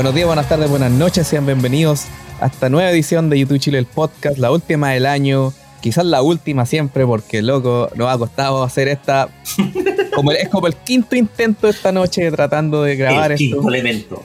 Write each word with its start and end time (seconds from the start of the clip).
Buenos 0.00 0.14
días, 0.14 0.26
buenas 0.28 0.48
tardes, 0.48 0.70
buenas 0.70 0.90
noches, 0.90 1.26
sean 1.26 1.44
bienvenidos 1.44 2.06
a 2.40 2.46
esta 2.46 2.70
nueva 2.70 2.90
edición 2.90 3.28
de 3.28 3.38
YouTube 3.38 3.58
Chile, 3.58 3.76
el 3.76 3.84
podcast, 3.84 4.38
la 4.38 4.50
última 4.50 4.92
del 4.92 5.04
año, 5.04 5.52
quizás 5.82 6.06
la 6.06 6.22
última 6.22 6.64
siempre, 6.64 7.04
porque 7.04 7.42
loco, 7.42 7.90
nos 7.96 8.08
ha 8.08 8.16
costado 8.16 8.62
hacer 8.62 8.88
esta. 8.88 9.28
Como, 10.14 10.32
es 10.32 10.48
como 10.48 10.66
el 10.68 10.74
quinto 10.74 11.16
intento 11.16 11.68
esta 11.68 11.92
noche 11.92 12.30
tratando 12.30 12.82
de 12.82 12.96
grabar 12.96 13.30
el 13.30 13.42
esto. 13.42 13.56
quinto 13.56 13.68
elemento. 13.68 14.22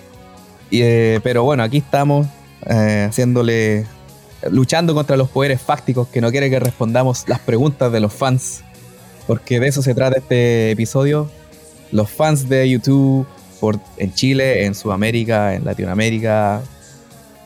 Y, 0.70 0.82
eh, 0.82 1.20
pero 1.22 1.44
bueno, 1.44 1.62
aquí 1.62 1.78
estamos 1.78 2.26
eh, 2.66 3.08
haciéndole. 3.10 3.86
luchando 4.50 4.94
contra 4.94 5.18
los 5.18 5.30
poderes 5.30 5.62
fácticos 5.62 6.08
que 6.08 6.22
no 6.22 6.32
quieren 6.32 6.52
que 6.52 6.60
respondamos 6.60 7.26
las 7.28 7.40
preguntas 7.40 7.92
de 7.92 8.00
los 8.00 8.14
fans. 8.14 8.64
Porque 9.28 9.60
de 9.60 9.68
eso 9.68 9.82
se 9.82 9.94
trata 9.94 10.20
este 10.20 10.72
episodio. 10.72 11.30
Los 11.92 12.10
fans 12.10 12.48
de 12.48 12.70
YouTube 12.70 13.28
en 13.98 14.14
Chile, 14.14 14.66
en 14.66 14.76
Sudamérica, 14.76 15.56
en 15.56 15.66
Latinoamérica. 15.66 16.62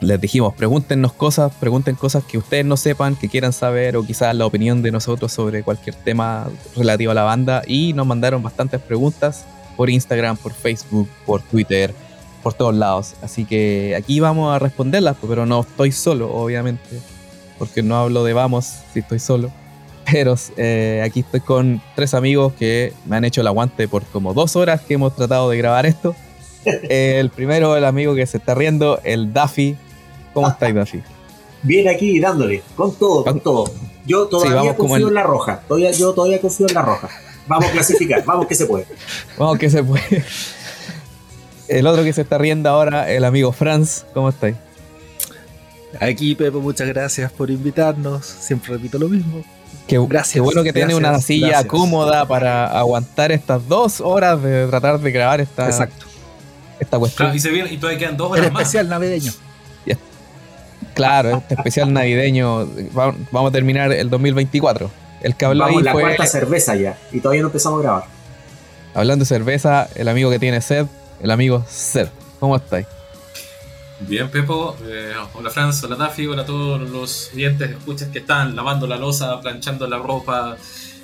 Les 0.01 0.19
dijimos, 0.19 0.53
pregúntenos 0.53 1.11
cosas, 1.13 1.51
pregunten 1.59 1.95
cosas 1.95 2.23
que 2.23 2.37
ustedes 2.37 2.65
no 2.65 2.77
sepan, 2.77 3.15
que 3.15 3.27
quieran 3.27 3.51
saber, 3.51 3.97
o 3.97 4.03
quizás 4.05 4.33
la 4.35 4.45
opinión 4.45 4.81
de 4.81 4.91
nosotros 4.91 5.31
sobre 5.31 5.61
cualquier 5.63 5.95
tema 5.95 6.47
relativo 6.75 7.11
a 7.11 7.15
la 7.15 7.23
banda. 7.23 7.63
Y 7.67 7.93
nos 7.93 8.07
mandaron 8.07 8.41
bastantes 8.41 8.79
preguntas 8.79 9.45
por 9.75 9.89
Instagram, 9.89 10.37
por 10.37 10.53
Facebook, 10.53 11.09
por 11.25 11.41
Twitter, 11.41 11.93
por 12.41 12.53
todos 12.53 12.75
lados. 12.75 13.15
Así 13.21 13.45
que 13.45 13.93
aquí 13.97 14.19
vamos 14.19 14.55
a 14.55 14.59
responderlas, 14.59 15.17
pero 15.21 15.45
no 15.45 15.61
estoy 15.61 15.91
solo, 15.91 16.33
obviamente, 16.33 16.99
porque 17.57 17.83
no 17.83 17.97
hablo 17.97 18.23
de 18.23 18.33
vamos 18.33 18.65
si 18.93 18.99
estoy 18.99 19.19
solo. 19.19 19.51
Eh, 20.13 21.01
aquí 21.05 21.21
estoy 21.21 21.39
con 21.39 21.81
tres 21.95 22.13
amigos 22.13 22.53
que 22.53 22.93
me 23.05 23.15
han 23.15 23.25
hecho 23.25 23.41
el 23.41 23.47
aguante 23.47 23.87
por 23.87 24.03
como 24.05 24.33
dos 24.33 24.55
horas 24.55 24.81
que 24.81 24.95
hemos 24.95 25.15
tratado 25.15 25.49
de 25.49 25.57
grabar 25.57 25.85
esto. 25.85 26.15
el 26.65 27.29
primero, 27.29 27.75
el 27.77 27.85
amigo 27.85 28.15
que 28.15 28.25
se 28.25 28.37
está 28.37 28.55
riendo, 28.55 28.99
el 29.03 29.33
Daffy. 29.33 29.75
¿Cómo 30.33 30.47
estáis, 30.47 30.75
Daffy? 30.75 31.01
Bien 31.63 31.87
aquí 31.87 32.19
dándole, 32.19 32.63
con 32.75 32.95
todo, 32.95 33.23
con 33.23 33.39
todo. 33.39 33.71
Yo 34.05 34.27
todavía 34.27 34.75
confío 34.75 34.97
el... 34.97 35.07
en 35.09 35.13
la 35.13 35.23
roja. 35.23 35.61
Todavía, 35.67 35.91
yo 35.91 36.13
todavía 36.13 36.39
confío 36.39 36.67
en 36.67 36.73
la 36.73 36.81
roja. 36.81 37.09
Vamos 37.47 37.65
a 37.65 37.71
clasificar, 37.71 38.23
vamos 38.25 38.47
que 38.47 38.55
se 38.55 38.65
puede. 38.65 38.85
Vamos 39.37 39.57
que 39.57 39.69
se 39.69 39.83
puede. 39.83 40.23
El 41.67 41.85
otro 41.85 42.03
que 42.03 42.13
se 42.13 42.21
está 42.21 42.37
riendo 42.37 42.69
ahora, 42.69 43.11
el 43.11 43.23
amigo 43.25 43.51
Franz. 43.51 44.05
¿Cómo 44.13 44.29
estáis? 44.29 44.55
Aquí, 45.99 46.35
Pepe, 46.35 46.57
muchas 46.57 46.87
gracias 46.87 47.31
por 47.31 47.49
invitarnos. 47.49 48.25
Siempre 48.25 48.73
repito 48.73 48.97
lo 48.97 49.09
mismo. 49.09 49.43
Qué, 49.89 49.97
gracias, 50.07 50.33
qué 50.35 50.39
bueno 50.39 50.63
que 50.63 50.71
tiene 50.71 50.95
una 50.95 51.19
silla 51.19 51.47
gracias. 51.47 51.65
cómoda 51.67 52.25
para 52.25 52.67
aguantar 52.67 53.31
estas 53.31 53.67
dos 53.67 53.99
horas 53.99 54.41
de 54.41 54.67
tratar 54.67 54.99
de 54.99 55.11
grabar 55.11 55.41
esta, 55.41 55.65
Exacto. 55.65 56.05
esta 56.79 56.97
cuestión. 56.99 57.25
Claro, 57.25 57.35
y, 57.35 57.39
se 57.39 57.49
viene, 57.49 57.73
y 57.73 57.77
todavía 57.77 57.99
quedan 57.99 58.15
dos 58.17 58.31
horas 58.31 58.45
El 58.45 58.51
más. 58.51 58.61
especial 58.61 58.87
navideño. 58.87 59.33
Claro, 60.93 61.37
este 61.37 61.53
especial 61.55 61.93
navideño. 61.93 62.67
Vamos 63.31 63.49
a 63.49 63.51
terminar 63.51 63.91
el 63.93 64.09
2024. 64.09 64.91
El 65.21 65.35
que 65.35 65.45
habló 65.45 65.63
Vamos 65.63 65.79
ahí 65.79 65.83
la 65.83 65.91
fue, 65.93 66.01
cuarta 66.01 66.25
cerveza 66.25 66.75
ya. 66.75 66.97
Y 67.11 67.19
todavía 67.21 67.41
no 67.41 67.47
empezamos 67.47 67.79
a 67.79 67.83
grabar. 67.83 68.03
Hablando 68.93 69.23
de 69.23 69.27
cerveza, 69.27 69.87
el 69.95 70.07
amigo 70.07 70.29
que 70.29 70.39
tiene 70.39 70.61
sed, 70.61 70.87
el 71.21 71.31
amigo 71.31 71.63
Sed. 71.69 72.09
¿Cómo 72.39 72.55
estáis? 72.55 72.85
Bien, 74.01 74.29
Pepo. 74.29 74.77
Eh, 74.85 75.13
hola, 75.33 75.49
Franz. 75.49 75.83
Hola, 75.83 75.95
Daffy. 75.95 76.25
Hola 76.25 76.43
a 76.43 76.45
todos 76.45 76.89
los 76.89 77.31
oyentes, 77.33 77.71
escuchas 77.71 78.09
que 78.09 78.19
están 78.19 78.55
lavando 78.55 78.87
la 78.87 78.97
losa, 78.97 79.39
planchando 79.41 79.87
la 79.87 79.97
ropa, 79.97 80.57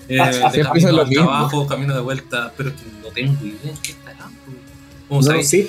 eh, 0.07 0.15
de 0.53 0.61
camino 0.63 1.01
al 1.01 1.09
trabajo, 1.09 1.67
camino 1.67 1.93
de 1.93 2.01
vuelta. 2.01 2.53
Pero 2.55 2.71
no 3.01 3.09
tengo 3.09 3.33
idea 3.45 3.71
en 3.71 3.77
qué 3.77 3.91
estarán. 3.91 4.33
¿Cómo 5.09 5.21
No, 5.21 5.27
sabéis? 5.27 5.49
sí, 5.49 5.67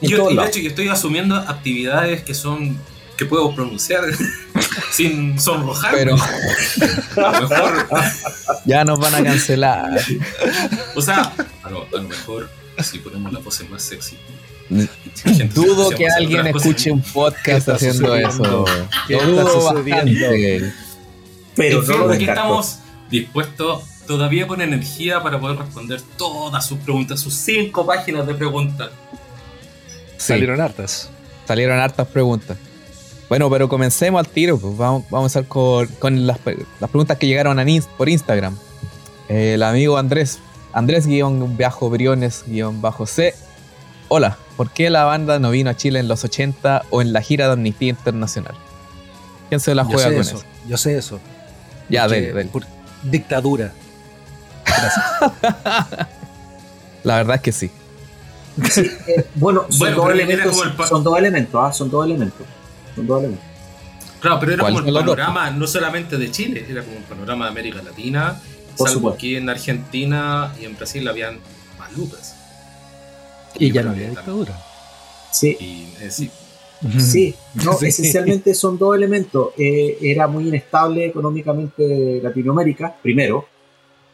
Yo, 0.00 0.30
y 0.30 0.36
de 0.36 0.46
hecho, 0.46 0.58
yo 0.60 0.68
estoy 0.68 0.88
asumiendo 0.88 1.36
actividades 1.36 2.22
que 2.24 2.34
son 2.34 2.76
que 3.16 3.24
puedo 3.26 3.54
pronunciar 3.54 4.02
sin 4.90 5.38
sonrojarme. 5.38 5.98
Pero 5.98 6.16
A 7.24 7.40
lo 7.40 7.48
mejor, 7.48 7.86
ya 8.64 8.84
nos 8.84 8.98
van 8.98 9.14
a 9.14 9.22
cancelar. 9.22 10.00
o 10.96 11.00
sea, 11.00 11.32
a 11.62 11.70
lo, 11.70 11.86
a 11.86 12.02
lo 12.02 12.08
mejor 12.08 12.50
si 12.82 12.98
ponemos 12.98 13.32
la 13.32 13.38
pose 13.38 13.64
más 13.68 13.82
sexy. 13.82 14.16
Dudo 15.54 15.90
que 15.90 16.06
alguien 16.08 16.46
escuche 16.46 16.90
un 16.90 17.02
podcast 17.02 17.68
haciendo 17.68 18.14
eso. 18.16 18.64
dudo 19.08 19.70
sucediendo? 19.70 20.28
bastante. 20.28 20.72
Pero 21.56 21.82
En 21.82 21.88
no 21.88 21.98
lo 21.98 22.12
aquí 22.12 22.26
descarto. 22.26 22.40
estamos 22.42 22.78
dispuestos 23.10 23.82
todavía 24.06 24.46
con 24.46 24.60
energía 24.60 25.22
para 25.22 25.40
poder 25.40 25.58
responder 25.58 26.00
todas 26.16 26.66
sus 26.66 26.78
preguntas, 26.78 27.20
sus 27.20 27.34
cinco 27.34 27.86
páginas 27.86 28.26
de 28.26 28.34
preguntas. 28.34 28.90
Sí, 30.16 30.28
Salieron 30.28 30.60
hartas. 30.60 31.10
salieron 31.46 31.78
hartas 31.78 32.06
preguntas. 32.08 32.56
Bueno, 33.28 33.50
pero 33.50 33.68
comencemos 33.68 34.18
al 34.18 34.28
tiro. 34.28 34.58
Pues. 34.58 34.76
Vamos, 34.76 35.04
vamos 35.10 35.34
a 35.34 35.38
empezar 35.38 35.48
con, 35.48 35.86
con 35.98 36.26
las, 36.26 36.38
preguntas 36.38 37.18
que 37.18 37.26
llegaron 37.26 37.58
a 37.58 37.66
por 37.96 38.08
Instagram. 38.08 38.56
El 39.28 39.62
amigo 39.62 39.96
Andrés, 39.96 40.38
Andrés-Briones-C. 40.72 43.34
Hola, 44.16 44.38
¿por 44.56 44.70
qué 44.70 44.90
la 44.90 45.02
banda 45.02 45.40
no 45.40 45.50
vino 45.50 45.70
a 45.70 45.74
Chile 45.76 45.98
en 45.98 46.06
los 46.06 46.22
80 46.22 46.84
o 46.90 47.02
en 47.02 47.12
la 47.12 47.20
gira 47.20 47.48
de 47.48 47.54
Amnistía 47.54 47.88
Internacional? 47.88 48.54
¿Quién 49.48 49.58
se 49.60 49.74
la 49.74 49.82
Yo 49.82 49.88
juega 49.88 50.04
sé 50.04 50.12
con 50.12 50.20
eso. 50.20 50.36
eso? 50.36 50.46
Yo 50.68 50.76
sé 50.76 50.96
eso. 50.96 51.20
Ya, 51.88 52.02
Porque- 52.04 52.20
dele, 52.20 52.32
dele. 52.32 52.50
por 52.50 52.62
dictadura. 53.02 53.72
Gracias. 54.64 55.04
La 57.02 57.16
verdad 57.16 57.34
es 57.34 57.42
que 57.42 57.50
sí. 57.50 57.72
Eh, 59.08 59.26
bueno, 59.34 59.66
son, 59.68 59.78
Bueno, 59.80 59.96
dos 59.96 60.10
elementos, 60.12 60.52
como 60.52 60.62
el 60.62 60.88
son 60.88 61.02
dos 61.02 61.18
elementos, 61.18 61.60
ah, 61.60 61.72
son 61.72 61.90
dos 61.90 62.06
elementos. 62.06 62.46
Son 62.94 63.06
dos 63.08 63.18
elementos. 63.18 63.46
Claro, 64.20 64.38
pero 64.38 64.52
era 64.52 64.60
¿Cuál 64.60 64.74
como 64.74 64.86
el 64.90 64.94
panorama 64.94 65.50
no 65.50 65.66
solamente 65.66 66.16
de 66.18 66.30
Chile, 66.30 66.64
era 66.70 66.84
como 66.84 66.98
un 66.98 67.02
panorama 67.02 67.46
de 67.46 67.50
América 67.50 67.82
Latina. 67.82 68.40
Por 68.76 68.86
salvo 68.86 69.00
supuesto. 69.00 69.16
aquí 69.16 69.34
en 69.34 69.50
Argentina 69.50 70.52
y 70.60 70.66
en 70.66 70.76
Brasil 70.76 71.08
habían 71.08 71.40
más 71.80 71.92
lucas. 71.96 72.33
Y 73.58 73.72
ya 73.72 73.82
no 73.82 73.90
había 73.90 74.10
dictadura. 74.10 74.58
Sí, 75.32 75.56
Y, 75.60 76.04
eh, 76.04 76.10
sí. 76.10 76.30
sí. 76.98 77.34
No, 77.64 77.72
Sí. 77.78 77.86
esencialmente 77.86 78.54
son 78.54 78.78
dos 78.78 78.96
elementos. 78.96 79.48
Eh, 79.56 79.98
era 80.00 80.26
muy 80.26 80.48
inestable 80.48 81.06
económicamente 81.06 82.20
Latinoamérica, 82.22 82.96
primero. 83.02 83.46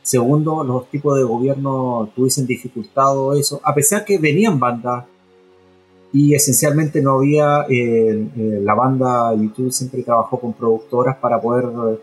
Segundo, 0.02 0.64
los 0.64 0.90
tipos 0.90 1.16
de 1.16 1.24
gobierno 1.24 2.10
tuviesen 2.16 2.46
dificultado 2.46 3.36
eso, 3.36 3.60
a 3.62 3.74
pesar 3.74 4.04
que 4.04 4.18
venían 4.18 4.58
bandas 4.58 5.04
y 6.12 6.34
esencialmente 6.34 7.00
no 7.02 7.18
había, 7.18 7.66
eh, 7.68 8.26
eh, 8.36 8.60
la 8.62 8.74
banda 8.74 9.32
YouTube 9.34 9.70
siempre 9.70 10.02
trabajó 10.02 10.40
con 10.40 10.54
productoras 10.54 11.16
para 11.18 11.40
poder 11.40 11.66
eh, 11.66 11.98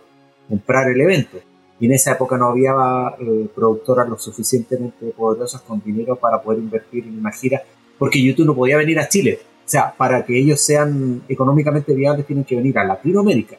comprar 0.47 0.90
el 0.90 1.02
evento. 1.02 1.38
Y 1.80 1.86
en 1.86 1.92
esa 1.92 2.14
época 2.14 2.38
no 2.38 2.48
había 2.48 2.74
eh, 3.20 3.48
productoras 3.54 4.10
lo 4.10 4.18
suficientemente 4.18 5.08
poderosas 5.16 5.62
con 5.62 5.82
dinero 5.82 6.16
para 6.16 6.42
poder 6.42 6.60
invertir 6.60 7.06
en 7.06 7.20
una 7.20 7.32
gira, 7.32 7.62
porque 8.00 8.22
YouTube 8.22 8.48
no 8.48 8.56
podía 8.56 8.78
venir 8.78 9.00
a 9.00 9.08
Chile. 9.08 9.40
O 9.44 9.70
sea, 9.70 9.94
para 9.96 10.26
que 10.26 10.40
ellos 10.40 10.60
sean 10.62 11.22
económicamente 11.28 11.94
viables 11.94 12.26
tienen 12.26 12.46
que 12.46 12.56
venir 12.56 12.78
a 12.80 12.84
Latinoamérica, 12.84 13.58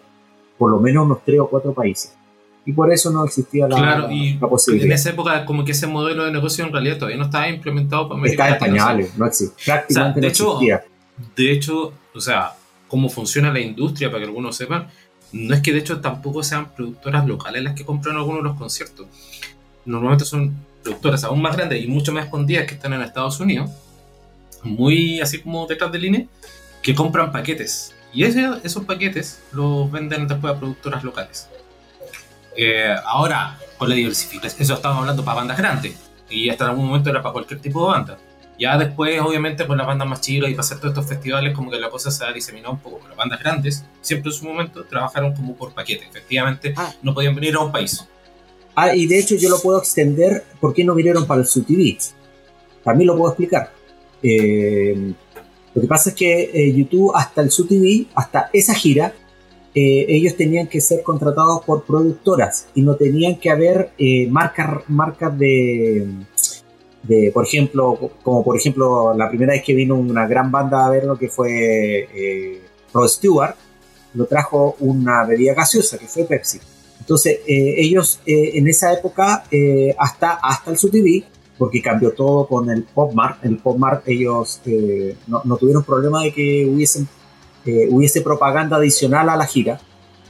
por 0.57 0.71
lo 0.71 0.81
menos 0.81 1.05
unos 1.05 1.25
tres 1.25 1.39
o 1.39 1.49
cuatro 1.49 1.73
países. 1.73 2.15
Y 2.65 2.73
por 2.73 2.93
eso 2.93 3.11
no 3.11 3.25
existía 3.25 3.67
la, 3.69 3.77
Claro, 3.77 4.11
y 4.11 4.35
la 4.35 4.41
en 4.41 4.49
posibilidad. 4.49 4.95
esa 4.95 5.11
época 5.11 5.45
como 5.47 5.65
que 5.65 5.73
ese 5.73 5.87
modelo 5.87 6.25
de 6.25 6.33
negocio 6.33 6.67
en 6.67 6.73
realidad 6.73 6.97
todavía 6.97 7.17
no 7.17 7.25
estaba 7.25 7.49
implementado 7.49 8.09
para 8.09 8.21
América 8.21 8.49
Está 8.49 8.67
en 8.67 8.73
o 8.73 8.77
sea, 8.77 8.85
pañales, 8.85 9.17
no 9.19 9.27
existe. 9.27 9.55
Prácticamente 9.65 10.21
de 10.21 10.27
no 10.27 10.31
hecho, 10.31 10.45
existía. 10.53 10.85
De 11.37 11.53
hecho, 11.53 11.93
o 12.15 12.21
sea, 12.21 12.53
cómo 12.89 13.09
funciona 13.09 13.53
la 13.53 13.61
industria, 13.61 14.09
para 14.09 14.21
que 14.21 14.27
algunos 14.27 14.57
sepan, 14.57 14.89
no 15.33 15.55
es 15.55 15.61
que 15.61 15.73
de 15.73 15.79
hecho 15.81 16.01
tampoco 16.01 16.43
sean 16.43 16.71
productoras 16.75 17.27
locales 17.27 17.63
las 17.63 17.75
que 17.75 17.85
compran 17.85 18.17
algunos 18.17 18.43
de 18.43 18.49
los 18.49 18.59
conciertos. 18.59 19.07
Normalmente 19.85 20.25
son 20.25 20.55
productoras 20.83 21.25
aún 21.25 21.43
más 21.43 21.57
grandes 21.57 21.83
y 21.85 21.87
mucho 21.89 22.13
más 22.13 22.25
escondidas 22.25 22.67
que 22.67 22.75
están 22.75 22.93
en 22.93 23.03
Estados 23.03 23.41
Unidos, 23.41 23.71
muy 24.63 25.21
así 25.21 25.41
como 25.41 25.67
detrás 25.67 25.93
de 25.93 25.99
línea, 25.99 26.25
que 26.83 26.95
compran 26.95 27.33
paquetes. 27.33 27.95
Y 28.13 28.25
ese- 28.25 28.49
esos 28.65 28.85
paquetes 28.85 29.41
los 29.53 29.91
venden 29.91 30.27
después 30.27 30.55
a 30.55 30.59
productoras 30.59 31.05
locales. 31.05 31.49
Eh, 32.57 32.95
ahora, 33.05 33.59
con 33.77 33.89
la 33.89 33.95
diversificación, 33.95 34.63
eso 34.63 34.75
estamos 34.75 34.99
hablando 34.99 35.25
para 35.25 35.37
bandas 35.39 35.59
grandes. 35.59 35.95
Y 36.31 36.49
hasta 36.49 36.65
en 36.65 36.71
algún 36.71 36.87
momento 36.87 37.09
era 37.11 37.23
para 37.23 37.33
cualquier 37.33 37.61
tipo 37.61 37.85
de 37.87 37.93
banda. 37.93 38.19
Ya 38.59 38.77
después, 38.77 39.21
obviamente, 39.21 39.67
con 39.67 39.79
las 39.79 39.87
bandas 39.87 40.09
más 40.09 40.21
chicas 40.21 40.51
y 40.51 40.55
para 40.55 40.63
hacer 40.63 40.79
todos 40.79 40.91
estos 40.93 41.07
festivales, 41.07 41.55
como 41.55 41.71
que 41.71 41.79
la 41.79 41.91
cosa 41.91 42.11
se 42.11 42.25
ha 42.25 42.33
diseminado 42.33 42.73
un 42.75 42.81
poco. 42.81 42.99
Pero 43.03 43.15
bandas 43.15 43.39
grandes, 43.41 43.85
siempre 44.01 44.31
en 44.31 44.37
su 44.37 44.45
momento, 44.47 44.85
trabajaron 44.85 45.33
como 45.35 45.55
por 45.55 45.73
paquete. 45.73 46.07
Efectivamente, 46.07 46.75
Ah. 46.77 46.93
no 47.03 47.15
podían 47.15 47.35
venir 47.37 47.55
a 47.55 47.61
un 47.61 47.71
país. 47.71 48.05
Ah, 48.75 48.95
y 48.95 49.07
de 49.07 49.19
hecho 49.19 49.37
yo 49.37 49.49
lo 49.49 49.61
puedo 49.61 49.79
extender. 49.79 50.45
¿Por 50.61 50.75
qué 50.75 50.85
no 50.85 50.95
vinieron 50.95 51.27
para 51.27 51.41
el 51.41 51.47
SUTV? 51.47 51.99
También 52.83 53.07
lo 53.09 53.17
puedo 53.17 53.31
explicar. 53.33 53.71
Eh, 54.23 55.13
lo 55.75 55.81
que 55.83 55.87
pasa 55.89 56.11
es 56.11 56.17
que 56.17 56.51
eh, 56.53 56.75
YouTube, 56.75 57.13
hasta 57.15 57.43
el 57.43 57.51
SUTV, 57.51 58.07
hasta 58.15 58.51
esa 58.53 58.75
gira, 58.75 59.15
eh, 59.75 60.07
ellos 60.09 60.37
tenían 60.37 60.67
que 60.67 60.81
ser 60.81 61.03
contratados 61.03 61.65
por 61.65 61.85
productoras 61.85 62.67
y 62.75 62.83
no 62.83 62.97
tenían 62.97 63.37
que 63.37 63.51
haber 63.51 63.93
marcas, 64.31 64.83
marcas 64.89 65.39
de, 65.39 66.09
por 67.33 67.47
ejemplo, 67.47 68.11
como 68.23 68.45
por 68.45 68.57
ejemplo 68.57 69.15
la 69.15 69.29
primera 69.29 69.53
vez 69.53 69.63
que 69.65 69.75
vino 69.75 69.95
una 69.95 70.27
gran 70.27 70.51
banda 70.51 70.87
a 70.87 70.91
verlo 70.91 71.19
que 71.19 71.29
fue 71.29 72.09
eh, 72.15 72.61
Rod 72.93 73.09
Stewart, 73.09 73.55
lo 74.15 74.27
trajo 74.27 74.77
una 74.81 75.25
bebida 75.25 75.55
gaseosa 75.55 75.99
que 75.99 76.07
fue 76.07 76.25
Pepsi. 76.25 76.61
Entonces 77.01 77.39
eh, 77.47 77.75
ellos 77.79 78.21
eh, 78.27 78.53
en 78.55 78.69
esa 78.69 78.93
época 78.93 79.45
eh, 79.51 79.95
hasta, 79.99 80.33
hasta 80.43 80.71
el 80.71 80.79
SUTV, 80.79 81.25
porque 81.57 81.81
cambió 81.81 82.13
todo 82.13 82.47
con 82.47 82.71
el 82.71 82.85
Pop 82.85 83.13
Mart, 83.15 83.45
el 83.45 83.57
Pop 83.57 83.79
Mart 83.79 84.07
ellos 84.07 84.61
no, 85.27 85.43
no 85.45 85.57
tuvieron 85.57 85.83
problema 85.83 86.23
de 86.23 86.33
que 86.33 86.65
hubiesen, 86.67 87.09
hubiese 87.91 88.21
propaganda 88.21 88.77
adicional 88.77 89.29
a 89.29 89.37
la 89.37 89.45
gira. 89.45 89.81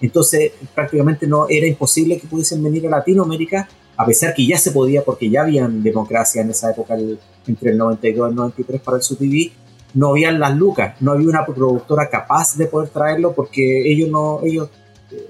Entonces 0.00 0.52
prácticamente 0.74 1.26
no 1.26 1.46
era 1.48 1.66
imposible 1.66 2.18
que 2.18 2.26
pudiesen 2.26 2.62
venir 2.62 2.86
a 2.86 2.90
Latinoamérica 2.90 3.68
a 3.98 4.06
pesar 4.06 4.32
que 4.32 4.46
ya 4.46 4.56
se 4.56 4.70
podía, 4.70 5.04
porque 5.04 5.28
ya 5.28 5.42
habían 5.42 5.82
democracia 5.82 6.40
en 6.40 6.50
esa 6.50 6.70
época, 6.70 6.94
el- 6.94 7.18
entre 7.46 7.72
el 7.72 7.78
92 7.78 8.28
y 8.28 8.30
el 8.30 8.36
93 8.36 8.80
para 8.80 8.96
el 8.98 9.02
SUTV, 9.02 9.52
no 9.94 10.08
habían 10.10 10.38
las 10.38 10.56
lucas, 10.56 10.94
no 11.00 11.12
había 11.12 11.28
una 11.28 11.44
productora 11.44 12.08
capaz 12.08 12.56
de 12.56 12.66
poder 12.66 12.90
traerlo 12.90 13.34
porque 13.34 13.90
ellos 13.90 14.08
no, 14.10 14.40
ellos 14.44 14.68
eh, 15.10 15.28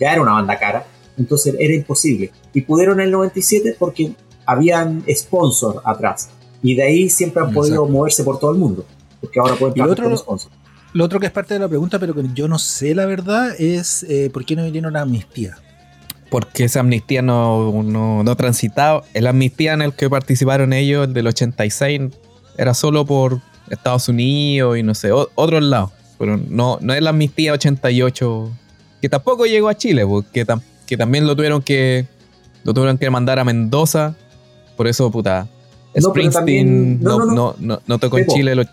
ya 0.00 0.12
era 0.12 0.22
una 0.22 0.32
banda 0.32 0.58
cara, 0.58 0.86
entonces 1.16 1.54
era 1.58 1.74
imposible. 1.74 2.30
Y 2.52 2.62
pudieron 2.62 3.00
en 3.00 3.06
el 3.06 3.12
97 3.12 3.76
porque 3.78 4.12
habían 4.46 5.04
sponsor 5.14 5.82
atrás. 5.84 6.30
Y 6.62 6.74
de 6.74 6.82
ahí 6.82 7.08
siempre 7.10 7.42
han 7.42 7.52
podido 7.52 7.86
moverse 7.86 8.24
por 8.24 8.38
todo 8.40 8.50
el 8.52 8.58
mundo, 8.58 8.84
porque 9.20 9.38
ahora 9.38 9.54
pueden 9.56 9.74
trabajar 9.74 9.92
otro- 10.06 10.08
con 10.10 10.18
sponsor. 10.18 10.50
Lo 10.94 11.04
otro 11.04 11.20
que 11.20 11.26
es 11.26 11.32
parte 11.32 11.52
de 11.54 11.60
la 11.60 11.68
pregunta, 11.68 11.98
pero 11.98 12.14
que 12.14 12.24
yo 12.34 12.48
no 12.48 12.58
sé 12.58 12.94
la 12.94 13.04
verdad, 13.04 13.54
es 13.60 14.04
eh, 14.08 14.30
por 14.32 14.44
qué 14.46 14.56
no 14.56 14.64
vinieron 14.64 14.96
a 14.96 15.02
amnistía. 15.02 15.58
Porque 16.30 16.64
esa 16.64 16.80
amnistía 16.80 17.22
no, 17.22 17.82
no, 17.82 18.22
no 18.22 18.36
transitaba. 18.36 19.02
El 19.14 19.26
amnistía 19.26 19.72
en 19.72 19.82
el 19.82 19.94
que 19.94 20.10
participaron 20.10 20.72
ellos, 20.72 21.08
el 21.08 21.14
del 21.14 21.26
86, 21.26 22.00
era 22.58 22.74
solo 22.74 23.06
por 23.06 23.40
Estados 23.70 24.08
Unidos 24.08 24.76
y 24.78 24.82
no 24.82 24.94
sé, 24.94 25.10
o- 25.12 25.30
otros 25.34 25.62
lados. 25.62 25.90
Pero 26.18 26.36
no, 26.36 26.78
no 26.80 26.92
es 26.94 27.00
la 27.02 27.10
amnistía 27.10 27.52
88, 27.52 28.50
que 29.00 29.08
tampoco 29.08 29.46
llegó 29.46 29.68
a 29.68 29.76
Chile, 29.76 30.04
porque 30.06 30.46
tam- 30.46 30.60
que 30.86 30.96
también 30.96 31.26
lo 31.26 31.34
tuvieron 31.36 31.62
que 31.62 32.06
lo 32.64 32.74
tuvieron 32.74 32.98
que 32.98 33.08
mandar 33.08 33.38
a 33.38 33.44
Mendoza. 33.44 34.14
Por 34.76 34.86
eso, 34.88 35.10
puta. 35.10 35.48
No, 35.94 36.10
Springsteen 36.10 36.32
también- 36.32 37.02
no, 37.02 37.24
no, 37.24 37.54
no, 37.58 37.80
no. 37.86 37.98
tocó 37.98 38.18
en. 38.18 38.26
Chile. 38.26 38.66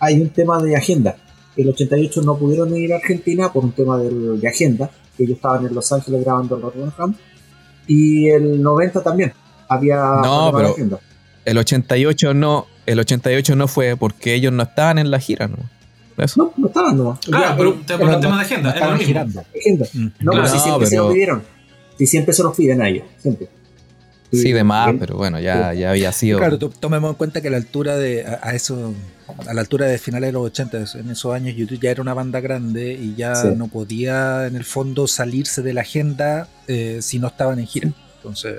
hay 0.00 0.20
un 0.20 0.28
tema 0.30 0.62
de 0.62 0.76
agenda. 0.76 1.16
El 1.56 1.68
88 1.70 2.22
no 2.22 2.36
pudieron 2.36 2.76
ir 2.76 2.92
a 2.92 2.96
Argentina 2.96 3.52
por 3.52 3.64
un 3.64 3.72
tema 3.72 3.98
de 3.98 4.46
agenda, 4.48 4.90
que 5.18 5.24
ellos 5.24 5.36
estaban 5.36 5.66
en 5.66 5.74
Los 5.74 5.92
Ángeles 5.92 6.24
grabando 6.24 6.56
el 6.56 6.62
Rotterdam. 6.62 7.14
Y 7.86 8.28
el 8.30 8.62
90 8.62 9.02
también 9.02 9.32
había 9.68 9.96
No, 10.22 10.50
pero- 10.54 10.68
agenda. 10.70 10.98
El 11.44 11.58
88 11.58 12.32
no, 12.34 12.66
el 12.86 12.98
88 13.00 13.56
no 13.56 13.68
fue 13.68 13.96
porque 13.96 14.34
ellos 14.34 14.52
no 14.52 14.62
estaban 14.62 14.98
en 14.98 15.10
la 15.10 15.18
gira, 15.18 15.48
¿no? 15.48 15.56
Eso. 16.22 16.42
No, 16.42 16.52
no 16.56 16.66
estaban 16.68 16.96
nomás. 16.96 17.20
Claro, 17.20 17.44
Ya, 17.50 17.56
pero 17.56 17.74
te- 17.86 17.96
por 17.98 18.08
un 18.08 18.20
tema 18.20 18.36
de 18.38 18.42
agenda, 18.42 18.70
era 18.70 18.78
lo 18.80 18.84
Estaban 18.84 19.00
girando. 19.00 19.40
agenda. 19.58 19.86
Mm. 19.94 20.04
No, 20.20 20.32
Claro. 20.32 20.32
pero 20.32 20.46
si 20.48 20.56
No, 20.56 20.62
siempre 20.64 20.86
se 20.86 20.90
pero- 20.96 21.04
lo 21.06 21.12
pidieron. 21.12 21.42
Si 21.96 22.06
siempre 22.06 22.34
se 22.34 22.42
los 22.42 22.56
piden 22.56 22.82
a 22.82 22.88
ellos, 22.88 23.04
siempre. 23.18 23.48
Sí, 24.30 24.52
de 24.52 24.62
más, 24.64 24.94
pero 24.98 25.16
bueno, 25.16 25.40
ya, 25.40 25.72
ya 25.72 25.90
había 25.90 26.12
sido. 26.12 26.38
Claro, 26.38 26.58
to- 26.58 26.68
tomemos 26.70 27.10
en 27.10 27.16
cuenta 27.16 27.40
que 27.40 27.48
a 27.48 27.50
la 27.50 27.56
altura 27.56 27.96
de 27.96 28.26
a, 28.26 28.40
a 28.42 28.54
eso 28.54 28.92
a 29.46 29.54
la 29.54 29.60
altura 29.60 29.86
de 29.86 29.98
finales 29.98 30.28
de 30.28 30.32
los 30.32 30.44
80, 30.46 30.84
en 31.00 31.10
esos 31.10 31.34
años 31.34 31.54
YouTube 31.56 31.80
ya 31.80 31.90
era 31.90 32.02
una 32.02 32.14
banda 32.14 32.40
grande 32.40 32.92
y 32.92 33.14
ya 33.14 33.34
Sí. 33.34 33.48
no 33.56 33.68
podía 33.68 34.46
en 34.46 34.56
el 34.56 34.64
fondo 34.64 35.06
salirse 35.06 35.62
de 35.62 35.72
la 35.74 35.80
agenda 35.82 36.48
eh, 36.66 36.98
si 37.02 37.18
no 37.18 37.28
estaban 37.28 37.58
en 37.58 37.66
gira. 37.66 37.90
Entonces, 38.16 38.56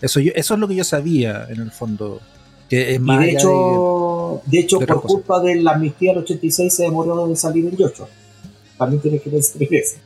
eso 0.00 0.20
yo, 0.20 0.32
eso 0.34 0.54
es 0.54 0.60
lo 0.60 0.68
que 0.68 0.74
yo 0.76 0.84
sabía 0.84 1.46
en 1.48 1.60
el 1.60 1.70
fondo. 1.72 2.20
Que 2.68 2.90
es 2.92 2.96
Y 2.96 2.98
más 3.00 3.20
de 3.20 3.32
hecho, 3.32 4.40
de 4.46 4.58
hecho 4.60 4.78
de 4.78 4.84
otra 4.84 4.94
por 4.94 5.02
cosa. 5.02 5.14
culpa 5.14 5.40
de 5.42 5.56
la 5.56 5.72
amnistía 5.72 6.12
del 6.12 6.22
86 6.22 6.74
se 6.74 6.82
demoró 6.84 7.28
en 7.28 7.36
salir 7.36 7.66
el 7.66 7.76
Yocho. 7.76 8.08
También 8.78 9.02
tiene 9.02 9.18
que 9.20 9.30
pensar 9.30 9.60
en 9.62 9.68
eso. 9.74 9.96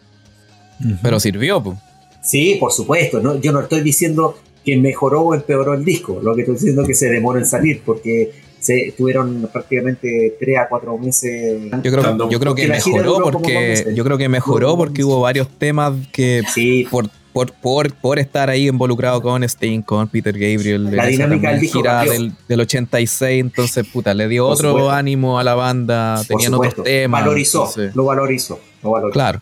de-. 0.81 0.97
Pero 1.03 1.21
sirvió, 1.21 1.63
pues. 1.63 1.79
Sí, 2.23 2.57
por 2.59 2.73
supuesto. 2.73 3.21
¿no? 3.21 3.41
Yo 3.41 3.53
no 3.53 3.61
estoy 3.61 3.83
diciendo 3.83 4.37
que 4.67 4.77
mejoró 4.77 5.23
o 5.23 5.35
empeoró 5.35 5.73
el 5.75 5.85
disco. 5.85 6.19
Lo 6.23 6.35
que 6.35 6.41
estoy 6.43 6.57
diciendo 6.57 6.83
es 6.83 6.89
que 6.89 6.95
se 6.95 7.09
demoró 7.09 7.39
en 7.39 7.47
salir 7.47 7.83
porque 7.87 8.33
se 8.59 8.93
tuvieron 8.99 9.49
prácticamente 9.53 10.37
3 10.41 10.59
a 10.59 10.69
4 10.69 10.99
meses. 10.99 11.71
Yo 11.85 11.93
creo, 11.93 12.29
yo 12.29 12.41
creo 12.41 12.55
que 12.57 12.67
mejoró 12.67 13.21
porque 13.31 13.93
yo 13.95 14.03
creo 14.05 14.19
que 14.19 14.29
mejoró 14.29 14.77
porque 14.77 15.05
hubo 15.05 15.21
varios 15.21 15.49
temas 15.49 15.93
que 16.13 16.43
Sí, 16.53 16.85
por, 16.91 17.09
por, 17.33 17.53
por, 17.53 17.93
por 17.95 18.19
estar 18.19 18.51
ahí 18.51 18.67
involucrado 18.67 19.23
con 19.23 19.45
Sting, 19.45 19.83
con 19.83 20.09
Peter 20.09 20.33
Gabriel, 20.33 20.91
La 20.97 21.07
dinámica 21.07 21.53
del 21.53 21.61
gira 21.61 22.03
del, 22.05 22.33
del 22.49 22.61
86, 22.61 23.41
entonces 23.41 23.87
puta, 23.87 24.15
le 24.15 24.27
dio 24.27 24.47
Por 24.47 24.55
otro 24.55 24.71
supuesto. 24.71 24.91
ánimo 24.91 25.39
a 25.39 25.45
la 25.45 25.55
banda, 25.55 26.21
tenían 26.27 26.55
otros 26.55 26.83
temas. 26.83 27.21
Valorizó, 27.21 27.59
entonces- 27.69 27.95
lo 27.95 28.05
valorizó. 28.07 28.59
Lo 28.83 28.91
valorizó. 28.91 29.12
claro. 29.12 29.41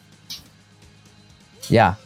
Ya. 1.71 1.99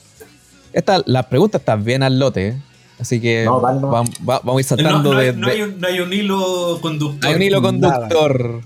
Esta, 0.72 1.02
la 1.06 1.28
pregunta 1.28 1.58
está 1.58 1.74
bien 1.74 2.02
al 2.04 2.18
lote, 2.20 2.48
¿eh? 2.48 2.56
Así 3.00 3.20
que 3.20 3.44
No, 3.44 3.60
vamos, 3.60 4.10
va- 4.28 4.40
vamos 4.44 4.56
a 4.56 4.60
ir 4.60 4.64
saltando 4.66 5.12
no 5.12 5.18
hay, 5.18 5.26
de, 5.26 5.32
no 5.34 5.46
de- 5.46 5.52
hay 5.52 5.62
un, 5.62 5.80
no 5.80 5.86
hay 5.88 6.00
un 6.00 6.12
hilo 6.12 6.78
conductor. 6.80 7.28
Hay 7.30 7.36
un 7.36 7.42
hilo 7.42 7.60
Nada. 7.60 7.68
conductor. 7.98 8.60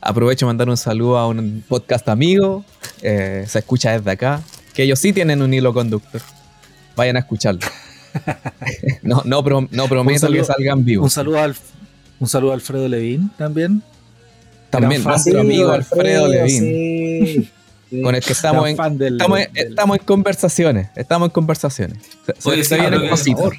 Aprovecho 0.00 0.46
de 0.46 0.48
mandar 0.50 0.68
un 0.68 0.76
saludo 0.76 1.18
a 1.18 1.26
un 1.28 1.64
podcast 1.68 2.08
amigo. 2.08 2.64
eh, 3.02 3.44
se 3.48 3.58
escucha 3.58 3.92
desde 3.92 4.10
acá. 4.10 4.40
Que 4.74 4.82
ellos 4.84 4.98
sí 4.98 5.12
tienen 5.12 5.42
un 5.42 5.52
hilo 5.54 5.72
conductor. 5.72 6.20
Vayan 6.96 7.16
a 7.16 7.20
escucharlo. 7.20 7.60
no, 9.02 9.22
no, 9.24 9.42
pro- 9.44 9.68
no 9.70 9.88
prometo 9.88 10.28
que 10.30 10.44
salgan 10.44 10.84
vivos. 10.84 11.04
un 11.04 11.10
saludo 11.10 11.38
al 11.40 11.54
un 12.18 12.28
saludo 12.28 12.52
a 12.52 12.54
Alfredo 12.54 12.88
Levín 12.88 13.30
también. 13.36 13.82
También 14.70 15.04
nuestro 15.04 15.40
amigo 15.40 15.70
Alfredo 15.70 16.26
Levín. 16.28 16.60
sí. 16.62 17.50
Sí. 17.90 18.02
Con 18.02 18.14
el 18.16 18.22
que 18.22 18.32
estamos 18.32 18.68
en, 18.68 18.76
fan 18.76 18.98
del- 18.98 19.14
estamos, 19.14 19.38
en- 19.40 19.52
del- 19.52 19.68
estamos 19.68 19.98
en 19.98 20.04
conversaciones. 20.04 20.88
Estamos 20.96 21.26
en 21.26 21.30
conversaciones. 21.32 21.98
Se, 22.26 22.34
se- 22.40 22.48
Oye, 22.48 22.64
se 22.64 22.74
sí, 22.74 22.80
vienen 22.80 23.08
cositas. 23.08 23.50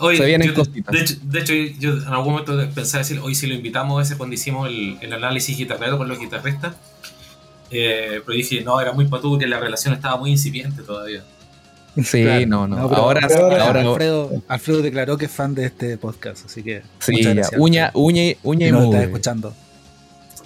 Oye, 0.00 0.16
Se 0.18 0.24
vienen 0.26 0.48
yo- 0.48 0.54
cositas. 0.54 0.92
De 0.94 1.00
hecho, 1.00 1.14
de 1.22 1.38
hecho, 1.40 1.52
yo 1.80 1.92
en 1.94 2.04
algún 2.08 2.32
momento 2.32 2.56
pensaba 2.74 3.02
decir, 3.02 3.18
hoy 3.20 3.34
si 3.34 3.46
lo 3.46 3.54
invitamos 3.54 3.98
a 3.98 4.02
ese 4.02 4.16
cuando 4.16 4.34
hicimos 4.34 4.68
el, 4.68 4.96
el 5.00 5.12
análisis 5.12 5.56
guitarrero 5.56 5.96
con 5.98 6.08
los 6.08 6.18
guitarristas, 6.18 6.74
eh, 7.70 8.20
pero 8.24 8.36
dije, 8.36 8.62
no, 8.62 8.80
era 8.80 8.92
muy 8.92 9.06
patú, 9.06 9.38
que 9.38 9.46
la 9.46 9.58
relación 9.60 9.94
estaba 9.94 10.16
muy 10.16 10.30
incipiente 10.30 10.82
todavía. 10.82 11.22
Sí, 12.02 12.22
Claro. 12.22 12.46
no, 12.46 12.68
no. 12.68 12.78
ahora, 12.78 13.26
pero 13.26 13.44
ahora 13.46 13.64
ahora 13.66 13.80
Alfredo, 13.80 14.42
Alfredo 14.46 14.82
declaró 14.82 15.18
que 15.18 15.24
es 15.24 15.32
fan 15.32 15.54
de 15.54 15.66
este 15.66 15.98
podcast, 15.98 16.46
así 16.46 16.62
que 16.62 16.82
sí, 17.00 17.12
muchas 17.12 17.26
ya, 17.26 17.34
gracias, 17.34 17.60
uña, 17.60 17.86
Alfredo, 17.86 18.04
uña, 18.04 18.22
y- 18.24 18.36
uña 18.44 18.68
y 18.68 18.70
nos 18.72 18.84
mugre. 18.84 19.02
escuchando. 19.04 19.54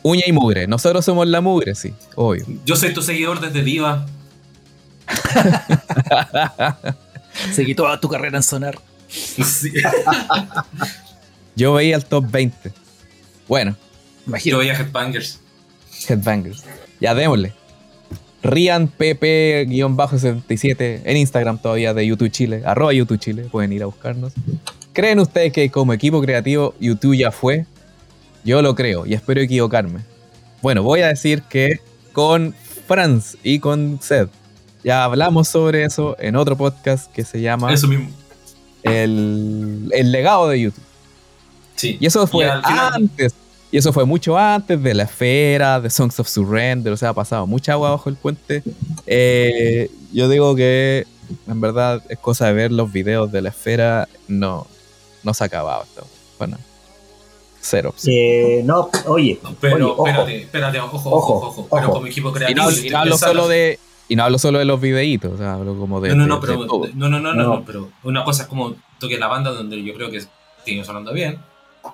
Uña 0.02 0.22
y 0.26 0.32
mugre. 0.32 0.66
Nosotros 0.66 1.04
somos 1.04 1.26
la 1.26 1.40
mugre, 1.40 1.74
sí, 1.74 1.94
obvio. 2.14 2.44
Yo 2.64 2.76
soy 2.76 2.92
tu 2.92 3.02
seguidor 3.02 3.40
desde 3.40 3.62
Diva. 3.62 4.06
Seguí 7.52 7.74
toda 7.74 8.00
tu 8.00 8.08
carrera 8.08 8.38
en 8.38 8.42
sonar. 8.42 8.78
Sí. 9.08 9.72
Yo 11.56 11.74
veía 11.74 11.96
el 11.96 12.04
top 12.04 12.30
20. 12.30 12.72
Bueno, 13.46 13.76
Yo 14.44 14.58
veía 14.58 14.74
Headbangers. 14.74 15.40
Headbangers. 16.08 16.64
Ya 17.00 17.14
démosle. 17.14 17.52
Rian 18.42 18.90
PP-77 18.90 21.02
en 21.04 21.16
Instagram 21.16 21.58
todavía 21.58 21.94
de 21.94 22.04
YouTube 22.06 22.30
Chile, 22.30 22.62
arroba 22.64 22.92
YouTube 22.92 23.20
Chile, 23.20 23.44
pueden 23.44 23.72
ir 23.72 23.84
a 23.84 23.86
buscarnos. 23.86 24.32
¿Creen 24.92 25.20
ustedes 25.20 25.52
que 25.52 25.70
como 25.70 25.92
equipo 25.92 26.20
creativo 26.20 26.74
YouTube 26.80 27.16
ya 27.16 27.30
fue? 27.30 27.66
Yo 28.44 28.62
lo 28.62 28.74
creo 28.74 29.06
y 29.06 29.14
espero 29.14 29.40
equivocarme. 29.40 30.00
Bueno, 30.60 30.82
voy 30.82 31.00
a 31.00 31.08
decir 31.08 31.42
que 31.42 31.80
con 32.12 32.54
Franz 32.86 33.36
y 33.42 33.58
con 33.58 34.00
Seth 34.02 34.30
ya 34.84 35.04
hablamos 35.04 35.48
sobre 35.48 35.84
eso 35.84 36.16
en 36.18 36.34
otro 36.36 36.56
podcast 36.56 37.10
que 37.12 37.24
se 37.24 37.40
llama 37.40 37.72
Eso 37.72 37.86
mismo. 37.86 38.10
el, 38.82 39.88
el 39.92 40.12
legado 40.12 40.48
de 40.48 40.60
YouTube. 40.60 40.82
Sí. 41.76 41.96
Y 42.00 42.06
eso 42.06 42.26
fue 42.26 42.50
antes. 42.50 43.34
Y 43.70 43.78
eso 43.78 43.92
fue 43.92 44.04
mucho 44.04 44.36
antes 44.36 44.82
de 44.82 44.92
la 44.92 45.04
esfera, 45.04 45.80
de 45.80 45.88
Songs 45.88 46.18
of 46.20 46.28
Surrender. 46.28 46.92
O 46.92 46.96
sea, 46.96 47.10
ha 47.10 47.14
pasado 47.14 47.46
mucha 47.46 47.72
agua 47.72 47.90
bajo 47.90 48.10
el 48.10 48.16
puente. 48.16 48.62
Eh, 49.06 49.90
yo 50.12 50.28
digo 50.28 50.54
que 50.54 51.06
en 51.46 51.60
verdad 51.60 52.02
es 52.08 52.18
cosa 52.18 52.46
de 52.48 52.52
ver 52.52 52.72
los 52.72 52.92
videos 52.92 53.32
de 53.32 53.40
la 53.40 53.48
esfera. 53.48 54.08
No, 54.28 54.66
no 55.22 55.32
se 55.32 55.44
acababa. 55.44 55.84
esto. 55.84 56.06
Bueno, 56.38 56.58
cero. 57.62 57.94
Eh, 58.06 58.60
no, 58.64 58.90
oye, 59.06 59.40
Pero 59.60 59.76
oye, 59.76 59.84
ojo. 59.84 60.06
espérate, 60.06 60.36
espérate, 60.42 60.80
ojo, 60.80 60.96
ojo, 60.98 61.10
Ojo, 61.10 61.32
ojo, 61.34 61.46
ojo. 61.46 61.68
Pero 61.70 61.84
ojo. 61.86 61.92
como 61.94 62.06
equipo 62.08 62.28
Y 62.30 62.32
creativo. 62.34 62.64
no, 62.64 62.70
si 62.70 62.86
y 62.86 62.90
no 62.90 62.98
hablo 62.98 63.16
solo 63.18 63.48
de. 63.48 63.78
Y 64.08 64.16
no 64.16 64.24
hablo 64.24 64.38
solo 64.38 64.58
de 64.58 64.64
los 64.66 64.78
videitos, 64.80 65.32
o 65.32 65.36
sea, 65.38 65.54
hablo 65.54 65.74
como 65.78 66.00
de. 66.00 66.10
No, 66.10 66.16
no, 66.16 66.22
de- 66.24 66.28
no, 66.28 66.34
de 66.40 66.46
pero, 66.46 66.66
todo. 66.66 66.88
no, 66.94 67.08
no, 67.08 67.18
no, 67.20 67.32
no, 67.32 67.42
No. 67.42 67.48
no, 67.56 67.64
pero 67.64 67.90
una 68.02 68.24
cosa 68.24 68.42
es 68.42 68.48
como 68.48 68.74
toque 68.98 69.18
la 69.18 69.28
banda 69.28 69.50
donde 69.52 69.82
yo 69.82 69.94
creo 69.94 70.10
que 70.10 70.22
sigue 70.66 70.84
sonando 70.84 71.12
bien, 71.14 71.38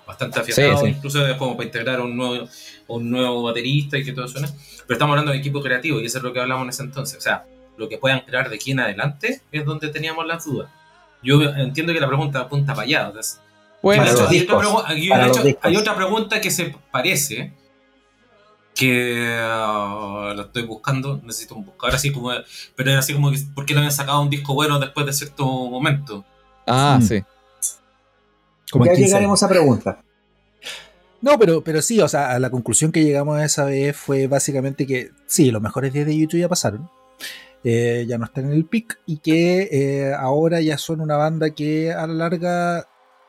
bastante 0.06 0.40
afiatado, 0.40 0.78
Sí, 0.78 0.84
sí. 0.87 0.90
incluso 0.96 1.25
es 1.26 1.37
como 1.37 1.56
para 1.56 1.66
integrar 1.66 2.00
un 2.00 2.16
nuevo, 2.16 2.46
un 2.88 3.10
nuevo 3.10 3.42
baterista 3.44 3.96
y 3.98 4.04
que 4.04 4.12
todo 4.12 4.26
suene, 4.26 4.48
pero 4.87 4.94
estamos 4.96 5.12
hablando 5.12 5.32
de 5.32 5.38
equipo 5.38 5.62
creativo 5.62 6.00
y 6.00 6.06
eso 6.06 6.18
es 6.18 6.25
lo 6.25 6.32
que 6.32 6.40
hablamos 6.40 6.64
en 6.64 6.70
ese 6.70 6.82
entonces, 6.82 7.18
o 7.18 7.20
sea, 7.20 7.44
lo 7.76 7.88
que 7.88 7.98
puedan 7.98 8.20
crear 8.20 8.48
de 8.50 8.56
aquí 8.56 8.72
en 8.72 8.80
adelante 8.80 9.40
es 9.52 9.64
donde 9.64 9.88
teníamos 9.88 10.26
las 10.26 10.44
dudas. 10.44 10.68
Yo 11.22 11.40
entiendo 11.42 11.92
que 11.92 12.00
la 12.00 12.08
pregunta 12.08 12.40
apunta 12.40 12.75
para 12.75 12.84
allá, 12.84 13.08
o 13.16 13.22
sea, 13.22 13.40
Bueno, 13.82 14.04
hecho, 14.04 14.26
hay, 14.28 14.42
otra 15.11 15.26
hecho, 15.26 15.42
hay 15.62 15.97
pregunta 15.97 16.40
que 16.40 16.50
se 16.50 16.75
parece. 16.90 17.52
Que 18.75 19.37
ah, 19.40 20.32
la 20.37 20.42
estoy 20.42 20.62
buscando. 20.64 21.20
Necesito 21.25 21.54
un 21.56 21.64
buscador 21.64 21.94
así 21.97 22.12
como. 22.12 22.30
Pero 22.76 22.90
era 22.90 23.00
así 23.00 23.12
como 23.12 23.30
que. 23.30 23.38
¿Por 23.54 23.66
qué 23.66 23.75
no 23.75 23.80
habían 23.80 23.92
sacado 23.92 24.20
un 24.23 24.30
disco 24.30 24.54
bueno 24.54 24.78
después 24.78 25.06
de 25.06 25.12
cierto 25.12 25.44
momento? 25.47 26.25
Ah, 26.66 26.99
Mm. 27.00 27.02
sí. 27.02 27.25
Como 28.70 28.85
ya 28.85 28.92
15 28.92 29.06
llegaremos 29.06 29.42
a 29.42 29.47
esa 29.47 29.52
pregunta. 29.52 30.02
No, 31.20 31.37
pero, 31.38 31.64
pero 31.64 31.82
sí, 31.82 32.00
o 32.00 32.06
sea, 32.06 32.30
a 32.32 32.38
la 32.38 32.50
conclusión 32.50 32.92
que 32.92 33.02
llegamos 33.02 33.40
esa 33.40 33.64
vez 33.64 33.97
fue 33.97 34.26
básicamente 34.28 34.87
que 34.87 35.11
sí, 35.26 35.50
los 35.50 35.61
mejores 35.62 35.92
días 35.92 36.06
de 36.06 36.16
YouTube 36.16 36.40
ya 36.40 36.49
pasaron. 36.49 36.88
eh, 37.64 38.04
ya 38.08 38.18
no 38.18 38.25
están 38.26 38.44
en 38.47 38.52
el 38.52 38.66
pick 38.66 39.00
y 39.06 39.16
que 39.18 39.68
eh, 39.73 40.14
ahora 40.16 40.61
ya 40.61 40.78
son 40.78 41.00
una 41.00 41.16
banda 41.16 41.50
que 41.50 41.92
a 41.92 42.06
la 42.06 42.14
larga, 42.14 42.87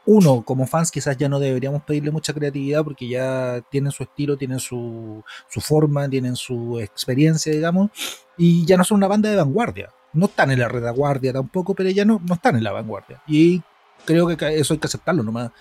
uno, 0.10 0.42
como 0.44 0.66
fans 0.66 0.90
quizás 0.90 1.16
ya 1.18 1.30
no 1.30 1.40
deberíamos 1.40 1.84
pedirle 1.84 2.10
mucha 2.10 2.34
creatividad 2.34 2.84
porque 2.84 3.08
ya 3.08 3.62
tienen 3.70 3.92
su 3.92 4.02
estilo, 4.02 4.38
tienen 4.38 4.60
su, 4.60 5.24
su 5.48 5.62
forma, 5.62 6.10
tienen 6.10 6.36
su 6.36 6.80
experiencia, 6.80 7.54
digamos, 7.54 7.92
y 8.36 8.66
ya 8.66 8.76
no 8.76 8.84
son 8.84 8.98
una 8.98 9.08
banda 9.08 9.30
de 9.30 9.36
vanguardia. 9.36 9.92
No 10.14 10.26
están 10.26 10.50
en 10.50 10.60
la 10.60 10.68
retaguardia 10.68 11.32
tampoco, 11.32 11.76
pero 11.76 11.92
ya 11.92 12.06
no, 12.06 12.20
no 12.28 12.34
están 12.34 12.56
en 12.56 12.64
la 12.64 12.72
vanguardia. 12.72 13.22
Y 13.28 13.62
creo 14.04 14.26
que 14.26 14.60
eso 14.60 14.74
hay 14.74 14.80
que 14.80 14.88
aceptarlo 14.88 15.22
nomás 15.22 15.52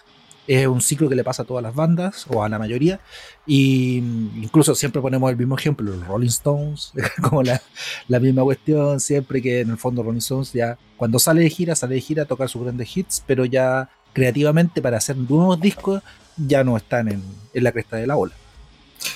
es 0.49 0.67
un 0.67 0.81
ciclo 0.81 1.11
que 1.11 1.15
le 1.15 1.23
pasa 1.23 1.43
a 1.43 1.45
todas 1.45 1.63
las 1.63 1.75
bandas 1.75 2.27
o 2.31 2.43
a 2.43 2.49
la 2.49 2.59
mayoría 2.59 3.01
y 3.47 3.99
incluso 3.99 4.75
siempre 4.75 5.03
ponemos 5.03 5.31
el 5.31 5.37
mismo 5.37 5.57
ejemplo 5.57 5.95
los 5.95 6.07
Rolling 6.07 6.29
Stones 6.29 6.93
como 7.23 7.43
la, 7.43 7.61
la 8.09 8.19
misma 8.19 8.43
cuestión 8.43 8.99
siempre 8.99 9.43
que 9.43 9.61
en 9.61 9.71
el 9.71 9.77
fondo 9.77 10.03
Rolling 10.03 10.19
Stones 10.19 10.55
ya 10.55 10.79
cuando 10.97 11.19
sale 11.19 11.43
de 11.43 11.51
gira 11.51 11.77
sale 11.77 11.97
de 11.97 12.01
gira 12.01 12.23
a 12.23 12.27
tocar 12.27 12.49
sus 12.49 12.63
grandes 12.63 12.97
hits 12.97 13.23
pero 13.27 13.45
ya 13.45 13.91
creativamente 14.19 14.83
para 14.83 14.99
hacer 14.99 15.17
nuevos 15.17 15.61
discos 15.61 16.03
ya 16.37 16.63
no 16.65 16.77
están 16.77 17.09
en, 17.09 17.23
en 17.55 17.65
la 17.65 17.73
cresta 17.73 17.97
de 17.97 18.07
la 18.07 18.17
ola 18.17 18.35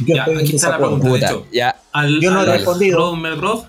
Yo 0.01 0.15
Ya, 0.17 0.25
aquí 0.25 0.57
está 0.57 0.71
la 0.71 0.79
pregunta. 0.79 1.09
de 1.11 1.19
hecho. 1.19 1.47
ya. 1.53 1.77
Al, 1.93 2.21
Yo 2.21 2.31
no 2.31 2.41
he 2.41 2.43
Alex 2.43 2.57
respondido. 2.59 2.99
Romerov- 3.15 3.67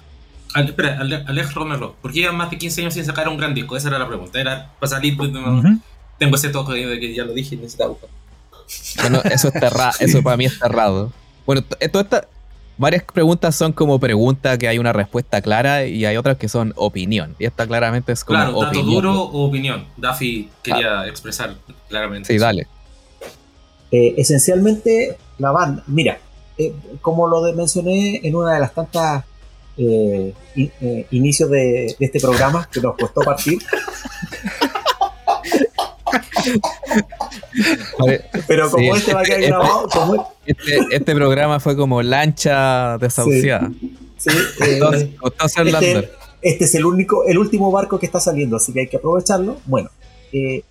al, 0.53 0.65
espera, 0.65 0.99
al- 0.99 1.25
Alex 1.27 1.53
Romerov, 1.55 1.95
¿por 1.95 2.11
qué 2.13 2.19
llevan 2.21 2.37
más 2.37 2.51
de 2.51 2.57
15 2.59 2.81
años 2.81 2.93
sin 2.93 3.03
sacar 3.05 3.27
un 3.27 3.37
gran 3.37 3.53
disco? 3.55 3.75
Esa 3.75 3.87
era 3.89 3.97
la 3.99 4.07
pregunta. 4.07 4.39
Era 4.39 4.71
para 4.79 4.89
salir. 4.89 5.17
no- 5.17 5.59
Ujú. 5.59 5.79
Tengo 6.19 6.35
ese 6.35 6.49
toque 6.49 6.73
de 6.73 6.99
que 6.99 7.13
ya 7.15 7.23
lo 7.25 7.33
dije 7.33 7.55
y 7.55 7.57
necesitaba 7.57 7.89
buscar. 7.91 8.09
Bueno, 9.01 9.21
eso 9.25 9.47
es 9.49 9.53
terra- 9.55 9.91
eso 9.99 10.21
para 10.23 10.37
mí 10.37 10.45
es 10.45 10.57
cerrado. 10.59 11.11
Bueno, 11.45 11.63
t- 11.63 11.89
todas 11.89 12.05
estas 12.05 12.27
varias 12.77 13.03
preguntas 13.03 13.55
son 13.55 13.71
como 13.73 13.99
preguntas 13.99 14.57
que 14.57 14.67
hay 14.67 14.77
una 14.79 14.93
respuesta 14.93 15.41
clara 15.41 15.85
y 15.85 16.05
hay 16.05 16.17
otras 16.17 16.37
que 16.37 16.47
son 16.49 16.73
opinión. 16.75 17.35
Y 17.39 17.45
esta 17.45 17.65
claramente 17.67 18.11
es 18.11 18.23
como 18.23 18.39
Claro, 18.39 18.51
dato 18.61 18.67
opinión. 18.79 18.89
duro 19.03 19.21
o 19.23 19.45
opinión. 19.47 19.85
Daffy 19.97 20.49
quería 20.61 21.07
expresar 21.07 21.55
claramente. 21.89 22.27
Sí, 22.31 22.37
dale. 22.39 22.67
Eh, 23.91 24.15
esencialmente, 24.17 25.17
la 25.37 25.51
banda, 25.51 25.83
mira, 25.87 26.17
eh, 26.57 26.73
como 27.01 27.27
lo 27.27 27.43
de- 27.43 27.53
mencioné 27.53 28.21
en 28.23 28.35
una 28.35 28.53
de 28.53 28.59
las 28.59 28.73
tantas 28.73 29.23
eh, 29.77 30.33
in- 30.55 30.71
eh, 30.81 31.07
inicios 31.11 31.49
de, 31.49 31.95
de 31.99 32.05
este 32.05 32.19
programa 32.19 32.67
que 32.71 32.79
nos 32.79 32.95
costó 32.95 33.21
partir, 33.21 33.57
ver, 38.05 38.25
pero 38.47 38.69
como 38.69 38.83
Sí. 38.95 38.99
este 38.99 39.13
va 39.13 39.21
a 39.21 39.23
quedar 39.23 39.39
Este- 39.39 39.49
grabado, 39.51 39.87
como 39.89 40.33
Este, 40.45 40.79
este 40.91 41.15
programa 41.15 41.59
fue 41.59 41.75
como 41.75 42.01
lancha 42.01 42.97
desahuciada. 42.97 43.71
sí, 44.17 44.29
eh, 44.29 44.73
Entonces, 44.73 45.09
este, 45.65 46.09
este 46.41 46.65
es 46.65 46.75
el 46.75 46.85
único, 46.85 47.23
el 47.25 47.37
último 47.37 47.71
barco 47.71 47.99
que 47.99 48.05
está 48.05 48.19
saliendo, 48.19 48.57
así 48.57 48.73
que 48.73 48.81
hay 48.81 48.87
que 48.87 48.97
aprovecharlo. 48.97 49.57
Bueno, 49.65 49.89
eh, 50.31 50.63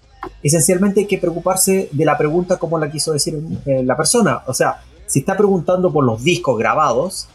esencialmente 0.43 1.01
hay 1.01 1.07
que 1.07 1.19
preocuparse 1.19 1.89
de 1.93 2.05
la 2.05 2.17
pregunta 2.19 2.59
como 2.59 2.79
la 2.79 2.91
quiso 2.91 3.13
decir 3.13 3.39
eh, 3.67 3.83
la 3.85 3.97
persona. 3.97 4.43
O 4.47 4.55
sea, 4.55 4.83
si 5.07 5.21
está 5.21 5.37
preguntando 5.37 5.93
por 5.93 6.05
los 6.05 6.23
discos 6.23 6.59
grabados, 6.59 7.29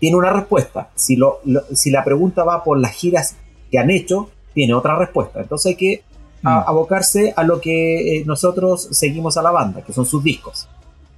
tiene 0.00 0.16
una 0.16 0.32
respuesta. 0.32 0.88
Si, 0.96 1.16
lo, 1.16 1.40
lo- 1.44 1.62
si 1.74 1.90
la 1.90 2.02
pregunta 2.04 2.44
va 2.44 2.64
por 2.64 2.78
las 2.78 2.92
giras 2.92 3.36
que 3.70 3.78
han 3.78 3.90
hecho, 3.90 4.30
tiene 4.54 4.74
otra 4.74 4.98
respuesta. 4.98 5.40
Entonces 5.40 5.66
hay 5.70 5.76
que 5.76 6.02
a- 6.42 6.60
Mm. 6.60 6.64
abocarse 6.68 7.32
a 7.36 7.42
lo 7.44 7.60
que 7.60 8.18
eh, 8.18 8.24
nosotros 8.26 8.88
seguimos 8.90 9.36
a 9.36 9.42
la 9.42 9.50
banda, 9.50 9.82
que 9.82 9.92
son 9.92 10.06
sus 10.06 10.22
discos. 10.24 10.68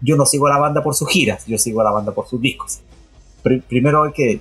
Yo 0.01 0.17
no 0.17 0.27
sigo 0.27 0.47
a 0.47 0.51
la 0.51 0.59
banda 0.59 0.83
por 0.83 0.95
sus 0.95 1.09
giras, 1.09 1.45
yo 1.47 1.57
sigo 1.59 1.81
a 1.81 1.85
la 1.85 1.91
banda 1.91 2.13
por 2.13 2.27
sus 2.29 2.41
discos. 2.41 2.81
Pri- 3.43 3.61
primero 3.61 4.05
hay 4.05 4.13
que... 4.13 4.41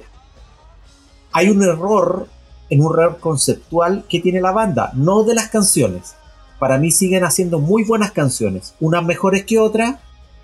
Hay 1.31 1.49
un 1.49 1.63
error, 1.63 2.27
en 2.69 2.81
un 2.81 2.93
error 2.93 3.17
conceptual 3.19 4.05
que 4.09 4.19
tiene 4.19 4.41
la 4.41 4.51
banda, 4.51 4.91
no 4.93 5.23
de 5.23 5.35
las 5.35 5.49
canciones. 5.49 6.15
Para 6.59 6.77
mí 6.77 6.91
siguen 6.91 7.23
haciendo 7.23 7.59
muy 7.59 7.83
buenas 7.83 8.11
canciones, 8.11 8.75
unas 8.79 9.03
mejores 9.03 9.43
que 9.45 9.59
otras, 9.59 9.95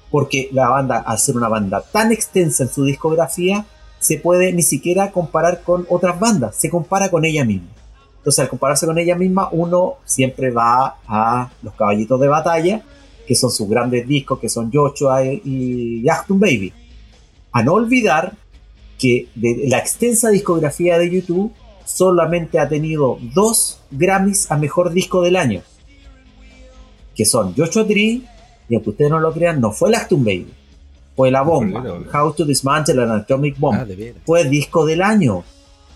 porque 0.09 0.49
la 0.51 0.67
banda, 0.69 0.97
al 0.97 1.19
ser 1.19 1.37
una 1.37 1.47
banda 1.49 1.83
tan 1.91 2.11
extensa 2.11 2.63
en 2.63 2.69
su 2.69 2.83
discografía, 2.83 3.65
se 3.99 4.17
puede 4.17 4.51
ni 4.53 4.63
siquiera 4.63 5.11
comparar 5.11 5.61
con 5.61 5.85
otras 5.89 6.19
bandas, 6.19 6.55
se 6.55 6.69
compara 6.69 7.09
con 7.11 7.25
ella 7.25 7.45
misma. 7.45 7.67
Entonces, 8.29 8.43
al 8.43 8.49
compararse 8.49 8.85
con 8.85 8.99
ella 8.99 9.15
misma, 9.15 9.49
uno 9.51 9.95
siempre 10.05 10.51
va 10.51 10.97
a 11.07 11.49
los 11.63 11.73
caballitos 11.73 12.19
de 12.19 12.27
batalla, 12.27 12.83
que 13.25 13.33
son 13.33 13.49
sus 13.49 13.67
grandes 13.67 14.07
discos, 14.07 14.37
que 14.37 14.49
son 14.49 14.71
Joshua 14.71 15.25
y 15.25 16.07
Achtung 16.07 16.39
Baby. 16.39 16.71
A 17.51 17.63
no 17.63 17.73
olvidar 17.73 18.35
que 18.99 19.29
de 19.33 19.63
la 19.67 19.79
extensa 19.79 20.29
discografía 20.29 20.99
de 20.99 21.09
YouTube 21.09 21.51
solamente 21.85 22.59
ha 22.59 22.69
tenido 22.69 23.17
dos 23.33 23.81
Grammys 23.89 24.51
a 24.51 24.57
mejor 24.57 24.93
disco 24.93 25.23
del 25.23 25.35
año, 25.35 25.63
que 27.15 27.25
son 27.25 27.55
Joshua 27.57 27.87
Tree, 27.87 28.21
y 28.69 28.75
aunque 28.75 28.91
ustedes 28.91 29.09
no 29.09 29.19
lo 29.19 29.33
crean, 29.33 29.59
no 29.59 29.71
fue 29.71 29.89
el 29.89 29.95
Achtung 29.95 30.23
Baby, 30.23 30.53
fue 31.15 31.31
la 31.31 31.41
bomba. 31.41 31.83
How 32.13 32.31
to 32.33 32.45
Dismantle 32.45 33.01
an 33.01 33.09
Atomic 33.09 33.57
Bomb 33.57 33.75
Ah, 33.75 33.87
fue 34.23 34.41
el 34.41 34.51
disco 34.51 34.85
del 34.85 35.01
año. 35.01 35.43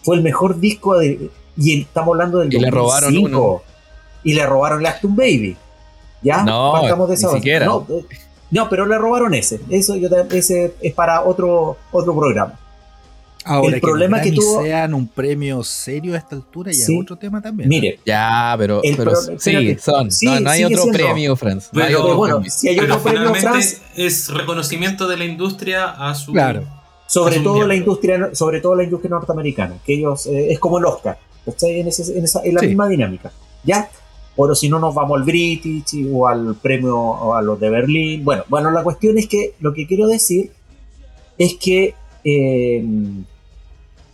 Fue 0.01 0.15
el 0.15 0.23
mejor 0.23 0.59
disco 0.59 0.97
de. 0.97 1.29
Y 1.57 1.81
estamos 1.81 2.13
hablando 2.13 2.39
del 2.39 2.53
Y 2.53 2.60
le 2.60 2.72
robaron 2.72 3.13
2005. 3.13 3.51
uno. 3.51 3.62
Y 4.24 4.33
le 4.33 4.45
robaron 4.45 4.79
el 4.79 4.86
Actum 4.86 5.15
Baby. 5.15 5.55
¿Ya? 6.22 6.43
No, 6.43 6.72
Partamos 6.74 7.10
de 7.10 7.13
ni 7.15 7.17
esa 7.17 7.27
base. 7.27 7.39
siquiera. 7.39 7.65
No, 7.65 7.86
eh, 7.89 8.05
no, 8.51 8.69
pero 8.69 8.86
le 8.86 8.98
robaron 8.98 9.33
ese. 9.33 9.60
Eso 9.69 9.95
yo, 9.95 10.07
ese 10.31 10.74
es 10.81 10.93
para 10.93 11.22
otro, 11.24 11.77
otro 11.91 12.15
programa. 12.15 12.60
Ahora 13.45 13.75
El 13.75 13.81
problema 13.81 14.22
que 14.22 14.31
tuvo- 14.31 14.63
sean 14.63 14.93
un 14.93 15.05
premio 15.05 15.62
serio 15.63 16.13
a 16.13 16.17
esta 16.17 16.33
altura 16.38 16.72
ya 16.72 16.86
Sí. 16.86 16.95
es 16.95 17.01
otro 17.01 17.17
tema 17.17 17.41
también. 17.41 17.67
Mire, 17.67 18.00
Ya, 18.05 18.55
pero, 18.57 18.81
El 18.81 18.95
pero 18.95 19.12
pro- 19.12 19.38
sí, 19.38 19.77
son. 19.81 20.10
Sí, 20.12 20.25
no, 20.27 20.39
no 20.39 20.50
hay 20.50 20.63
otro 20.63 20.83
siendo. 20.83 20.98
premio, 20.98 21.36
Franz. 21.36 21.67
No 21.74 21.81
hay 21.83 21.88
Pero- 21.89 22.03
otro 22.03 22.15
bueno, 22.15 22.36
premio. 22.38 22.51
si 22.51 22.69
hay 22.69 22.75
Pero 22.77 22.93
otro 22.93 23.03
premio, 23.03 23.19
finalmente 23.36 23.50
Franz, 23.50 23.81
es 23.98 24.29
reconocimiento 24.29 25.10
de 25.10 25.17
la 25.17 25.25
industria 25.25 25.89
a 25.89 26.15
su. 26.15 26.31
Claro. 26.31 26.63
sobre 27.05 27.41
todo 27.41 27.67
la 27.67 27.75
industria, 27.75 28.29
sobre 28.33 28.60
todo 28.62 28.74
la 28.75 28.83
industria 28.86 29.10
norteamericana, 29.12 29.75
que 29.86 29.93
ellos 29.95 30.25
eh, 30.25 30.51
es 30.53 30.57
como 30.57 30.79
el 30.79 30.86
Oscar, 30.86 31.19
¿cachai? 31.45 31.79
En, 31.81 31.88
ese- 31.88 32.17
en 32.17 32.23
esa, 32.23 32.41
en 32.43 32.53
la 32.55 32.59
Sí. 32.62 32.67
misma 32.67 32.88
dinámica, 32.88 33.31
¿ya? 33.63 33.89
Pero 34.35 34.55
si 34.55 34.67
no 34.69 34.79
nos 34.79 34.95
vamos 34.95 35.17
al 35.19 35.23
British 35.25 36.07
o 36.12 36.27
al 36.27 36.55
premio 36.55 36.97
o 36.97 37.35
a 37.35 37.41
los 37.41 37.59
de 37.59 37.69
Berlín. 37.69 38.23
Bueno, 38.25 38.43
bueno, 38.50 38.71
la 38.71 38.81
cuestión 38.83 39.17
es 39.17 39.27
que 39.27 39.53
lo 39.59 39.73
que 39.73 39.85
quiero 39.85 40.07
decir 40.07 40.51
es 41.38 41.55
que 41.55 41.93
eh, 42.23 42.83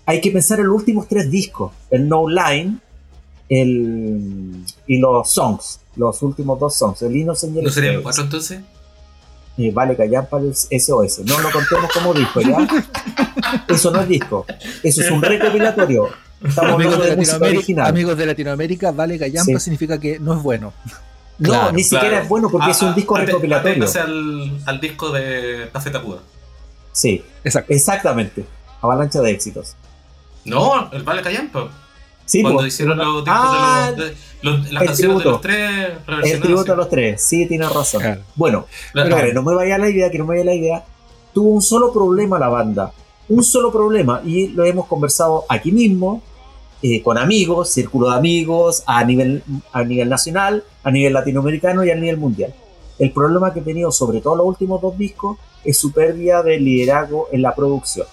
hay 0.06 0.20
que 0.22 0.32
pensar 0.32 0.60
en 0.60 0.68
los 0.68 0.76
últimos 0.76 1.08
tres 1.08 1.30
discos, 1.32 1.72
el 1.90 2.08
No 2.10 2.28
Line 2.28 2.78
el, 3.48 4.64
y 4.88 4.98
los 4.98 5.30
songs, 5.32 5.80
los 5.96 6.22
últimos 6.22 6.60
dos 6.60 6.76
songs, 6.76 7.02
el 7.02 7.16
Innocent 7.16 7.56
y 7.56 7.60
el 7.60 7.66
¿No 7.66 7.72
serían 7.72 8.02
cuatro 8.02 8.24
entonces? 8.24 8.60
Eh, 9.58 9.72
vale, 9.72 9.96
callar 9.96 10.30
para 10.30 10.46
el 10.46 10.54
SOS. 10.56 11.20
No 11.26 11.40
lo 11.42 11.52
contemos 11.52 11.92
como 11.94 12.14
disco, 12.14 12.40
¿ya? 12.42 12.58
Eso 13.68 13.92
no 13.92 14.02
es 14.02 14.08
disco. 14.08 14.46
Eso 14.84 15.02
es 15.02 15.12
un 15.12 15.22
recopilatorio. 15.22 16.08
Estamos 16.44 16.74
Amigos 16.76 17.00
de, 17.04 17.10
de 17.10 17.16
música 17.18 17.34
Latinoamérica, 17.34 17.58
original. 17.60 17.88
amigos 17.88 18.18
de 18.18 18.26
Latinoamérica, 18.26 18.92
vale 18.92 19.18
gallampa 19.18 19.52
Sí. 19.54 19.60
significa 19.60 20.00
que 20.00 20.20
no 20.20 20.36
es 20.38 20.42
bueno. 20.44 20.74
No, 21.38 21.50
Claro, 21.50 21.72
ni 21.74 21.84
siquiera 21.84 22.08
Claro. 22.10 22.24
es 22.24 22.30
bueno 22.30 22.50
porque 22.50 22.68
Ah, 22.68 22.72
es 22.72 22.82
un 22.82 22.90
ah, 22.90 22.94
disco 22.94 23.16
ate- 23.16 23.26
recopilatorio. 23.28 23.72
aténgase 23.86 24.00
al, 24.00 24.60
al 24.66 24.80
disco 24.82 25.12
de 25.12 25.70
Café 25.72 25.90
Tacuda. 25.90 26.20
Sí, 26.92 27.24
Exacto. 27.44 27.74
exactamente. 27.74 28.46
Avalancha 28.82 29.22
de 29.22 29.32
éxitos. 29.32 29.76
No, 30.46 30.90
el 30.92 31.04
Vale 31.04 31.22
Callampa. 31.22 31.70
Sí, 32.26 32.42
Cuando 32.42 32.60
pues, 32.60 32.74
hicieron 32.74 32.98
los 32.98 33.24
discos 33.26 33.40
Ah, 33.42 33.92
de 33.96 33.98
los, 33.98 34.10
de- 34.10 34.16
los- 34.42 34.60
las 34.60 34.82
el 34.82 34.88
canciones 34.88 34.98
tributo. 34.98 35.20
de 35.24 35.32
los 35.32 35.42
tres 35.42 36.34
el 36.34 36.40
tributo 36.42 36.66
sí. 36.66 36.72
a 36.72 36.76
los 36.76 36.90
tres. 36.90 37.22
Sí, 37.24 37.48
tienes 37.48 37.74
razón. 37.74 38.02
Claro. 38.02 38.22
Bueno. 38.36 38.66
Pero 38.94 39.34
no 39.34 39.42
me 39.44 39.56
vaya 39.56 39.78
la 39.78 39.90
idea, 39.90 40.10
que 40.12 40.18
no 40.20 40.26
me 40.26 40.36
vaya 40.38 40.46
la 40.46 40.54
idea. 40.54 40.84
Tuvo 41.34 41.50
un 41.50 41.62
solo 41.62 41.92
problema 41.92 42.38
la 42.40 42.48
banda. 42.50 42.92
Un 43.30 43.44
solo 43.44 43.72
problema. 43.72 44.22
Y 44.26 44.48
lo 44.50 44.66
hemos 44.66 44.88
conversado 44.88 45.46
aquí 45.48 45.72
mismo, 45.72 46.22
eh, 46.82 47.02
con 47.02 47.18
amigos, 47.18 47.70
círculo 47.70 48.10
de 48.10 48.18
amigos, 48.18 48.84
a 48.86 49.04
nivel, 49.04 49.44
a 49.72 49.84
nivel 49.84 50.10
nacional, 50.10 50.64
a 50.84 50.92
nivel 50.92 51.14
latinoamericano 51.14 51.84
y 51.84 51.92
a 51.92 51.96
nivel 51.96 52.18
mundial. 52.18 52.54
El 52.98 53.12
problema 53.12 53.54
que 53.54 53.60
he 53.60 53.64
tenido, 53.64 53.92
sobre 53.92 54.20
todo 54.20 54.36
los 54.36 54.48
últimos 54.48 54.82
dos 54.82 54.98
discos, 54.98 55.38
es 55.64 55.78
su 55.78 55.92
pérdida 55.92 56.44
de 56.44 56.60
liderazgo 56.60 57.28
en 57.32 57.42
la 57.42 57.56
producción. 57.56 58.08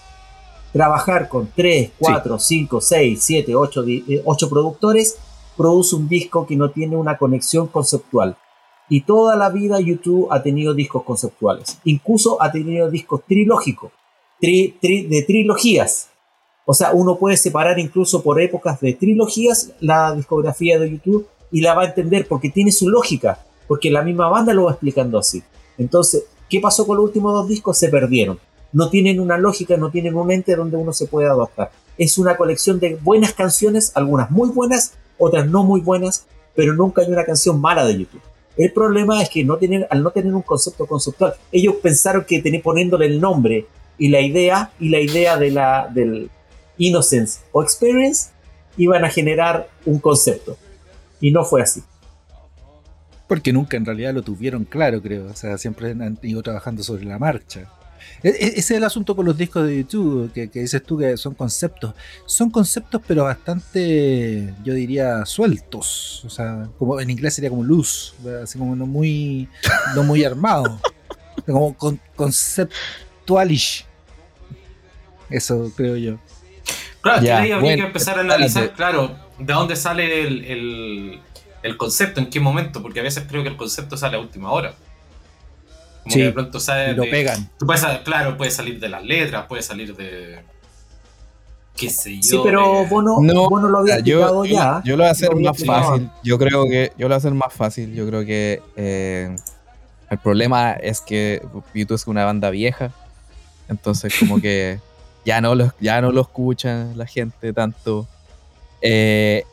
Trabajar 0.71 1.27
con 1.27 1.49
3, 1.55 1.91
4, 1.97 2.39
5, 2.39 2.81
6, 2.81 3.19
7, 3.21 3.55
8, 3.55 3.85
8 4.25 4.49
productores 4.49 5.17
produce 5.55 5.95
un 5.95 6.07
disco 6.07 6.45
que 6.45 6.55
no 6.55 6.69
tiene 6.69 6.95
una 6.95 7.17
conexión 7.17 7.67
conceptual 7.67 8.37
Y 8.89 9.01
toda 9.01 9.35
la 9.35 9.49
vida 9.49 9.79
YouTube 9.79 10.27
ha 10.29 10.41
tenido 10.43 10.73
discos 10.73 11.03
conceptuales. 11.03 11.79
Incluso 11.83 12.41
ha 12.41 12.51
tenido 12.51 12.89
discos 12.89 13.21
trilógicos, 13.27 13.91
tri- 14.41 14.75
tri- 14.81 15.07
de 15.07 15.23
trilogías. 15.23 16.09
O 16.65 16.73
sea, 16.73 16.91
uno 16.91 17.17
puede 17.17 17.37
separar 17.37 17.79
incluso 17.79 18.21
por 18.21 18.41
épocas 18.41 18.79
de 18.81 18.93
trilogías 18.93 19.71
la 19.79 20.13
discografía 20.13 20.77
de 20.79 20.91
YouTube 20.91 21.27
y 21.51 21.61
la 21.61 21.73
va 21.73 21.83
a 21.83 21.87
entender 21.87 22.27
porque 22.27 22.49
tiene 22.49 22.71
su 22.71 22.89
lógica, 22.89 23.39
porque 23.67 23.89
la 23.89 24.01
misma 24.01 24.27
banda 24.29 24.53
lo 24.53 24.65
va 24.65 24.71
explicando 24.71 25.17
así. 25.17 25.41
Entonces, 25.77 26.25
¿qué 26.49 26.59
pasó 26.59 26.85
con 26.85 26.97
los 26.97 27.05
últimos 27.05 27.33
dos 27.33 27.47
discos? 27.47 27.77
Se 27.77 27.87
perdieron. 27.87 28.39
No 28.73 28.89
tienen 28.89 29.21
una 29.21 29.37
lógica, 29.37 29.77
no 29.77 29.91
tienen 29.91 30.15
un 30.15 30.29
ente 30.29 30.55
donde 30.55 30.75
uno 30.75 30.91
se 30.91 31.07
pueda 31.07 31.31
adaptar. 31.31 31.71
Es 31.97 32.17
una 32.17 32.35
colección 32.35 32.79
de 32.79 32.95
buenas 33.01 33.33
canciones, 33.33 33.93
algunas 33.95 34.29
muy 34.29 34.49
buenas, 34.49 34.93
otras 35.17 35.47
no 35.47 35.63
muy 35.63 35.79
buenas, 35.79 36.25
pero 36.53 36.73
nunca 36.73 37.01
hay 37.01 37.09
una 37.09 37.23
canción 37.23 37.61
mala 37.61 37.85
de 37.85 37.99
YouTube. 37.99 38.21
El 38.57 38.73
problema 38.73 39.21
es 39.21 39.29
que 39.29 39.45
no 39.45 39.57
tener, 39.57 39.87
al 39.89 40.03
no 40.03 40.11
tener 40.11 40.33
un 40.33 40.41
concepto 40.41 40.85
conceptual, 40.85 41.35
ellos 41.51 41.75
pensaron 41.81 42.25
que 42.27 42.41
tener, 42.41 42.61
poniéndole 42.61 43.05
el 43.05 43.21
nombre 43.21 43.67
y 43.97 44.09
la 44.09 44.21
idea 44.21 44.71
y 44.79 44.89
la 44.89 44.99
idea 44.99 45.37
de 45.37 45.51
la, 45.51 45.89
del 45.93 46.29
innocence 46.77 47.39
o 47.51 47.63
experience 47.63 48.29
iban 48.77 49.03
a 49.05 49.09
generar 49.09 49.69
un 49.85 49.99
concepto. 49.99 50.57
Y 51.19 51.31
no 51.31 51.43
fue 51.43 51.61
así. 51.63 51.81
Porque 53.27 53.51
nunca 53.51 53.75
en 53.75 53.85
realidad 53.85 54.13
lo 54.13 54.21
tuvieron 54.21 54.63
claro, 54.63 55.01
creo. 55.01 55.25
O 55.27 55.35
sea, 55.35 55.57
siempre 55.57 55.91
han 55.91 56.17
ido 56.21 56.41
trabajando 56.43 56.83
sobre 56.83 57.05
la 57.05 57.19
marcha. 57.19 57.69
E- 58.23 58.29
e- 58.29 58.47
Ese 58.55 58.59
es 58.59 58.71
el 58.71 58.83
asunto 58.83 59.15
con 59.15 59.25
los 59.25 59.37
discos 59.37 59.65
de 59.67 59.77
YouTube, 59.77 60.31
que, 60.31 60.49
que 60.49 60.61
dices 60.61 60.81
tú 60.83 60.97
que 60.97 61.17
son 61.17 61.33
conceptos. 61.33 61.93
Son 62.25 62.49
conceptos, 62.49 63.01
pero 63.05 63.25
bastante, 63.25 64.53
yo 64.63 64.73
diría, 64.73 65.25
sueltos. 65.25 66.23
O 66.25 66.29
sea, 66.29 66.69
como 66.77 66.99
en 66.99 67.09
inglés 67.09 67.33
sería 67.33 67.49
como 67.49 67.63
¿verdad? 68.23 68.43
así 68.43 68.57
como 68.57 68.75
no 68.75 68.85
muy, 68.85 69.49
no 69.95 70.03
muy 70.03 70.23
armado. 70.23 70.79
Como 71.45 71.77
con, 71.77 71.97
conceptualish. 73.37 73.85
Eso 75.29 75.71
creo 75.75 75.97
yo. 75.97 76.17
Claro, 77.01 77.21
Ya, 77.21 77.37
habría 77.39 77.59
bueno, 77.59 77.81
que 77.83 77.87
empezar 77.87 78.17
a 78.17 78.21
analizar, 78.21 78.71
claro, 78.73 79.15
de 79.37 79.53
dónde 79.53 79.75
sale 79.75 80.21
el, 80.27 80.45
el- 80.45 81.19
el 81.63 81.77
concepto, 81.77 82.19
en 82.19 82.29
qué 82.29 82.39
momento, 82.39 82.81
porque 82.81 82.99
a 82.99 83.03
veces 83.03 83.25
creo 83.27 83.43
que 83.43 83.49
el 83.49 83.57
concepto 83.57 83.97
sale 83.97 84.15
a 84.17 84.19
última 84.19 84.51
hora. 84.51 84.73
Como 86.03 86.13
Sí, 86.13 86.19
que 86.19 86.25
de 86.25 86.31
pronto 86.31 86.59
sale 86.59 86.91
Y 86.91 86.95
lo 86.95 87.03
de- 87.03 87.09
pegan. 87.09 87.49
Tú 87.59 87.65
puedes, 87.65 87.83
claro, 88.05 88.37
puede 88.37 88.51
salir 88.51 88.79
de 88.79 88.87
las 88.89 89.03
letras, 89.03 89.45
puede 89.47 89.61
salir 89.61 89.95
de. 89.95 90.39
qué 91.75 91.89
sé 91.89 92.15
yo. 92.15 92.21
Sí, 92.23 92.39
pero 92.43 92.81
de- 92.83 92.85
vos 92.87 93.03
no, 93.03 93.21
No, 93.21 93.49
vos 93.49 93.61
no 93.61 93.67
lo 93.67 93.79
habías 93.79 94.01
yo, 94.03 94.45
ya. 94.45 94.81
yo 94.85 94.95
lo 94.95 95.03
voy 95.03 95.07
a 95.09 95.11
hacer 95.11 95.35
más 95.35 95.63
fácil. 95.63 96.09
Yo 96.23 96.37
creo 96.39 96.63
que 96.69 96.91
yo 96.97 97.03
lo 97.07 97.07
voy 97.09 97.13
a 97.13 97.17
hacer 97.17 97.33
más 97.33 97.53
fácil. 97.53 97.93
Yo 97.93 98.07
creo 98.07 98.25
que 98.25 98.61
eh, 98.77 99.35
el 100.09 100.17
problema 100.19 100.71
es 100.73 101.01
que 101.01 101.41
YouTube 101.73 101.95
es 101.95 102.07
una 102.07 102.23
banda 102.25 102.49
vieja. 102.49 102.91
Entonces 103.69 104.13
como 104.19 104.39
que 104.39 104.79
ya 105.25 105.41
no 105.41 105.55
lo, 105.55 105.73
ya 105.79 106.01
no 106.01 106.11
lo 106.11 106.21
escucha 106.21 106.87
la 106.95 107.05
gente 107.05 107.53
tanto. 107.53 108.07
Eh, 108.81 109.43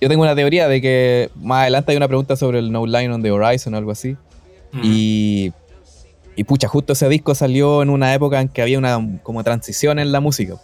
yo 0.00 0.08
tengo 0.08 0.22
una 0.22 0.34
teoría 0.34 0.68
de 0.68 0.80
que 0.80 1.30
más 1.36 1.62
adelante 1.62 1.92
hay 1.92 1.96
una 1.96 2.08
pregunta 2.08 2.36
sobre 2.36 2.58
el 2.58 2.70
No 2.70 2.86
Line 2.86 3.12
on 3.12 3.22
the 3.22 3.30
Horizon 3.30 3.74
o 3.74 3.76
algo 3.76 3.90
así. 3.90 4.16
Mm. 4.72 4.80
Y, 4.82 5.52
y 6.34 6.44
pucha, 6.44 6.68
justo 6.68 6.92
ese 6.92 7.08
disco 7.08 7.34
salió 7.34 7.82
en 7.82 7.90
una 7.90 8.12
época 8.12 8.40
en 8.40 8.48
que 8.48 8.60
había 8.60 8.78
una 8.78 8.98
como 9.22 9.42
transición 9.42 9.98
en 9.98 10.12
la 10.12 10.20
música. 10.20 10.56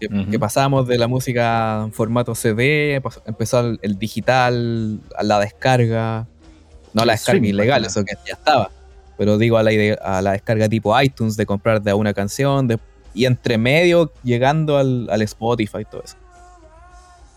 Que, 0.00 0.38
pasamos 0.38 0.86
de 0.86 0.98
la 0.98 1.06
música 1.06 1.80
en 1.84 1.92
formato 1.92 2.34
CD, 2.34 3.00
empezó 3.24 3.60
el, 3.60 3.78
el 3.80 3.98
digital, 3.98 5.00
a 5.16 5.22
la 5.22 5.40
descarga. 5.40 6.26
No 6.92 7.06
la 7.06 7.14
descarga 7.14 7.46
ilegal, 7.46 7.86
eso 7.86 8.04
que 8.04 8.14
ya 8.26 8.34
estaba. 8.34 8.70
Pero 9.16 9.38
digo 9.38 9.56
a 9.58 9.62
la, 9.62 9.70
a 10.02 10.22
la 10.22 10.32
descarga 10.32 10.68
tipo 10.68 11.00
iTunes, 11.00 11.36
de 11.36 11.46
comprar 11.46 11.80
de 11.82 11.92
una 11.94 12.12
canción, 12.14 12.66
de- 12.68 12.78
y 13.14 13.26
entre 13.26 13.58
medio 13.58 14.12
llegando 14.24 14.76
al, 14.76 15.08
al 15.10 15.22
Spotify 15.22 15.78
y 15.80 15.84
todo 15.84 16.02
eso. 16.04 16.16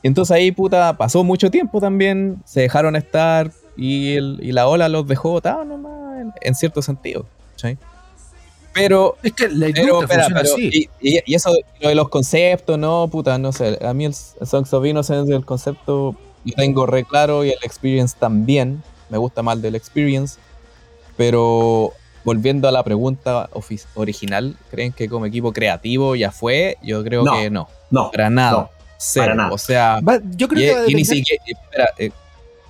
Entonces 0.03 0.35
ahí, 0.35 0.51
puta, 0.51 0.97
pasó 0.97 1.23
mucho 1.23 1.51
tiempo 1.51 1.79
también, 1.81 2.41
se 2.45 2.61
dejaron 2.61 2.95
estar 2.95 3.51
y, 3.75 4.15
el- 4.15 4.39
y 4.41 4.51
la 4.53 4.67
ola 4.67 4.89
los 4.89 5.07
dejó 5.07 5.31
botados 5.31 5.65
nomás, 5.67 6.21
en, 6.21 6.33
en 6.41 6.55
cierto 6.55 6.81
sentido. 6.81 7.25
Pero, 8.73 9.17
Es 9.23 9.33
que 9.33 9.49
la 9.49 9.67
pero, 9.73 10.01
espera, 10.03 10.27
pero- 10.27 10.39
así. 10.53 10.89
y, 11.01 11.15
y- 11.17 11.19
y 11.25 11.35
eso, 11.35 11.51
lo 11.81 11.89
de 11.89 11.95
los 11.95 12.09
conceptos, 12.09 12.77
no, 12.77 13.07
puta, 13.07 13.37
no 13.39 13.51
sé. 13.51 13.79
A 13.83 13.93
mí 13.93 14.05
el, 14.05 14.13
el 14.39 14.47
Songs 14.47 14.71
of 14.73 14.85
Innocence, 14.85 15.33
el 15.33 15.45
concepto, 15.45 16.15
lo 16.45 16.53
tengo 16.53 16.85
re 16.85 17.03
claro 17.03 17.43
y 17.43 17.49
el 17.49 17.57
experience 17.63 18.15
también. 18.19 18.83
Me 19.09 19.17
gusta 19.17 19.41
más 19.41 19.59
del 19.61 19.73
experience. 19.75 20.37
Pero 21.17 21.93
volviendo 22.23 22.67
a 22.67 22.71
la 22.71 22.83
pregunta 22.83 23.49
original, 23.95 24.55
¿creen 24.71 24.91
que 24.93 25.09
como 25.09 25.25
equipo 25.25 25.51
creativo 25.51 26.15
ya 26.15 26.31
fue? 26.31 26.77
Yo 26.83 27.03
creo 27.03 27.23
No. 27.23 27.33
que 27.33 27.49
no. 27.49 27.67
No, 27.89 28.11
Para 28.11 28.29
nada. 28.29 28.51
no. 28.51 28.69
Cero. 28.99 29.25
para 29.25 29.35
nada. 29.35 29.51
O 29.51 29.57
sea, 29.57 29.99
Va- 30.01 30.19
yo 30.35 30.47
creo 30.47 30.61
y, 30.61 30.65
que 30.67 30.73
va 30.73 30.79
a 30.81 30.89
y 30.89 30.93
ni 30.95 31.03
depender- 31.03 31.15
siquiera. 31.17 31.43
y 31.45 31.51
espera, 31.53 31.89
eh, 31.97 32.11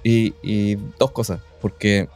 y, 0.04 0.34
y 0.44 0.76
dos 1.00 1.12
cosas. 1.12 1.40
Porque 1.62 2.08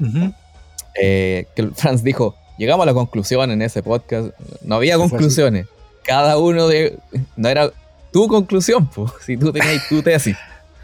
eh, 1.01 1.45
que 1.55 1.61
el 1.61 1.73
Franz 1.73 2.03
dijo, 2.03 2.35
llegamos 2.57 2.83
a 2.83 2.87
la 2.87 2.93
conclusión 2.93 3.49
en 3.51 3.61
ese 3.61 3.81
podcast, 3.83 4.29
no 4.61 4.75
había 4.75 4.97
conclusiones. 4.97 5.67
Cada 6.03 6.37
uno 6.37 6.67
de... 6.67 6.97
No 7.35 7.47
era 7.49 7.71
tu 8.11 8.27
conclusión, 8.27 8.87
pues, 8.87 9.11
si 9.25 9.37
tú 9.37 9.51
tenías 9.51 9.87
tu 9.87 10.01
tesis. 10.01 10.35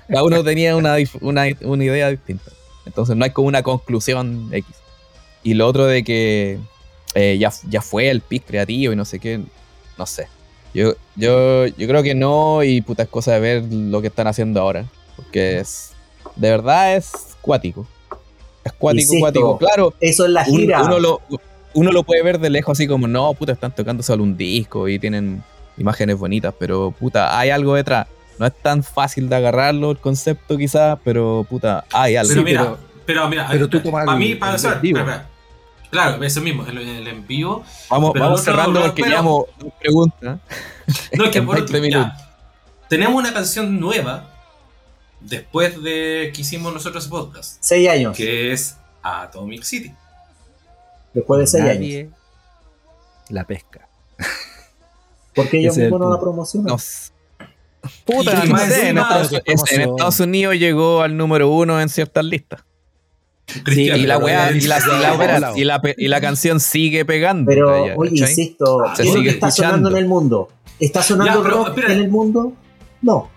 Cada 0.08 0.24
uno 0.24 0.44
tenía 0.44 0.76
una, 0.76 0.96
una, 1.22 1.44
una 1.62 1.84
idea 1.84 2.10
distinta. 2.10 2.50
Entonces 2.86 3.16
no 3.18 3.26
hay 3.26 3.32
como 3.32 3.48
una 3.50 3.62
conclusión 3.64 4.48
X. 4.54 4.66
Y 5.44 5.54
lo 5.54 5.68
otro 5.68 5.86
de 5.86 6.04
que 6.04 6.60
eh, 7.16 7.38
ya, 7.40 7.52
ya 7.70 7.82
fue 7.82 8.10
el 8.10 8.22
pic 8.22 8.46
creativo 8.46 8.94
y 8.94 8.96
no 8.96 9.06
sé 9.06 9.20
qué, 9.20 9.42
no 9.98 10.06
sé. 10.06 10.28
Yo, 10.74 10.94
yo, 11.16 11.66
yo 11.66 11.88
creo 11.88 12.04
que 12.04 12.14
no 12.14 12.64
y 12.64 12.82
puta 12.82 13.04
es 13.04 13.10
cosa 13.10 13.34
de 13.34 13.40
ver 13.40 13.64
lo 13.72 14.02
que 14.02 14.08
están 14.08 14.28
haciendo 14.28 14.62
ahora. 14.62 14.86
Porque 15.16 15.60
es... 15.60 15.94
De 16.36 16.50
verdad 16.52 16.96
es 16.96 17.36
cuático. 17.42 17.88
Es 18.64 18.74
cuático, 18.74 19.02
Insisto, 19.14 19.20
cuático. 19.20 19.58
Claro, 19.58 19.94
Eso 20.00 20.26
es 20.26 20.32
la 20.32 20.44
gira. 20.44 20.84
uno 20.84 21.00
lo, 21.00 21.22
uno 21.74 21.92
lo 21.92 22.04
puede 22.04 22.22
ver 22.22 22.40
de 22.40 22.50
lejos 22.50 22.78
así 22.78 22.88
como, 22.88 23.08
no, 23.08 23.34
puta, 23.34 23.54
están 23.54 23.74
tocando 23.74 24.04
solo 24.04 24.24
un 24.24 24.38
disco 24.38 24.88
y 24.88 25.00
tienen 25.00 25.44
imágenes 25.78 26.18
bonitas, 26.18 26.54
pero 26.60 26.92
puta, 26.92 27.40
hay 27.40 27.50
algo 27.50 27.76
detrás. 27.76 28.08
No 28.40 28.46
es 28.46 28.54
tan 28.62 28.84
fácil 28.84 29.30
de 29.30 29.36
agarrarlo 29.36 29.92
el 29.92 29.98
concepto 29.98 30.58
quizás, 30.58 31.00
pero 31.04 31.46
puta, 31.50 31.86
hay 31.92 32.16
algo. 32.16 32.30
Pero 32.30 32.44
mira, 32.44 32.78
pero- 33.08 33.28
mira, 33.28 33.48
pero 33.50 33.68
tú 33.68 33.78
espera, 33.78 33.84
tomas 33.92 34.06
para 34.06 34.18
el- 34.18 34.24
mí, 34.24 34.36
para 34.36 34.56
el 34.56 34.80
vivo. 34.82 35.00
Claro, 35.90 36.22
eso 36.24 36.42
mismo, 36.42 36.66
el, 36.68 36.78
el 36.78 37.08
en 37.08 37.26
vivo. 37.26 37.64
vamos 37.90 38.12
pero 38.14 38.26
vamos 38.26 38.44
cerrando 38.44 38.82
porque 38.82 39.02
llevamos 39.04 39.46
dos 39.58 39.74
preguntas. 39.80 40.40
No, 41.18 41.24
es 41.26 41.32
que 41.32 41.42
por 41.44 41.56
20 41.56 41.62
último, 41.78 41.90
ya, 41.90 41.98
minutos. 42.06 42.24
tenemos 42.90 43.16
una 43.16 43.34
canción 43.34 43.80
nueva 43.80 44.30
después 45.22 45.82
de 45.82 46.32
que 46.36 46.42
hicimos 46.42 46.74
nosotros 46.74 47.04
ese 47.06 47.10
podcast, 47.10 47.58
Seis 47.62 47.90
años. 47.90 48.16
que 48.16 48.52
es 48.52 48.78
Atomic 49.02 49.64
City. 49.64 49.94
Después 51.14 51.40
de 51.40 51.48
seis 51.48 51.64
años. 51.64 52.14
La 53.30 53.46
pesca. 53.46 53.88
Porque 55.34 55.60
ellos 55.60 55.78
el 55.78 55.84
mismos 55.84 56.02
no 56.02 56.10
la 56.14 56.20
promocionan. 56.20 56.76
Puta, 58.06 58.44
Y 58.46 58.50
no 58.50 58.58
sé, 58.58 58.90
en 58.90 58.98
Estados, 58.98 59.32
en. 59.72 59.82
Estados 59.82 60.20
Unidos 60.20 60.56
llegó 60.56 61.02
al 61.02 61.16
número 61.16 61.50
uno 61.50 61.80
en 61.80 61.88
ciertas 61.90 62.26
listas. 62.26 62.62
Y 63.66 64.06
la 64.06 64.18
weá, 64.18 64.52
y 64.52 64.60
la, 64.62 64.78
y 64.78 64.82
la, 65.02 65.18
Pero- 65.18 65.58
y 65.58 65.64
la 65.64 65.82
pe- 65.82 65.96
y 65.98 66.08
la 66.10 66.20
canción 66.22 66.60
sigue 66.60 67.06
pegando. 67.06 67.50
Pero, 67.50 67.74
allá, 67.86 67.94
oye, 67.96 68.10
¿cachai? 68.20 68.30
insisto, 68.30 68.84
Se 68.96 69.04
¿qué 69.04 69.08
es 69.10 69.14
lo 69.16 69.20
sigue 69.20 69.30
que 69.30 69.36
está 69.36 69.48
escuchando. 69.48 69.76
sonando 69.78 69.90
en 69.98 70.04
el 70.04 70.10
mundo? 70.10 70.50
¿Está 70.80 71.02
sonando 71.02 71.34
Ya, 71.34 71.44
pero, 71.44 71.58
rock 71.64 71.68
espera. 71.70 71.94
en 71.94 72.00
el 72.00 72.10
mundo? 72.10 72.54
No. 73.02 73.30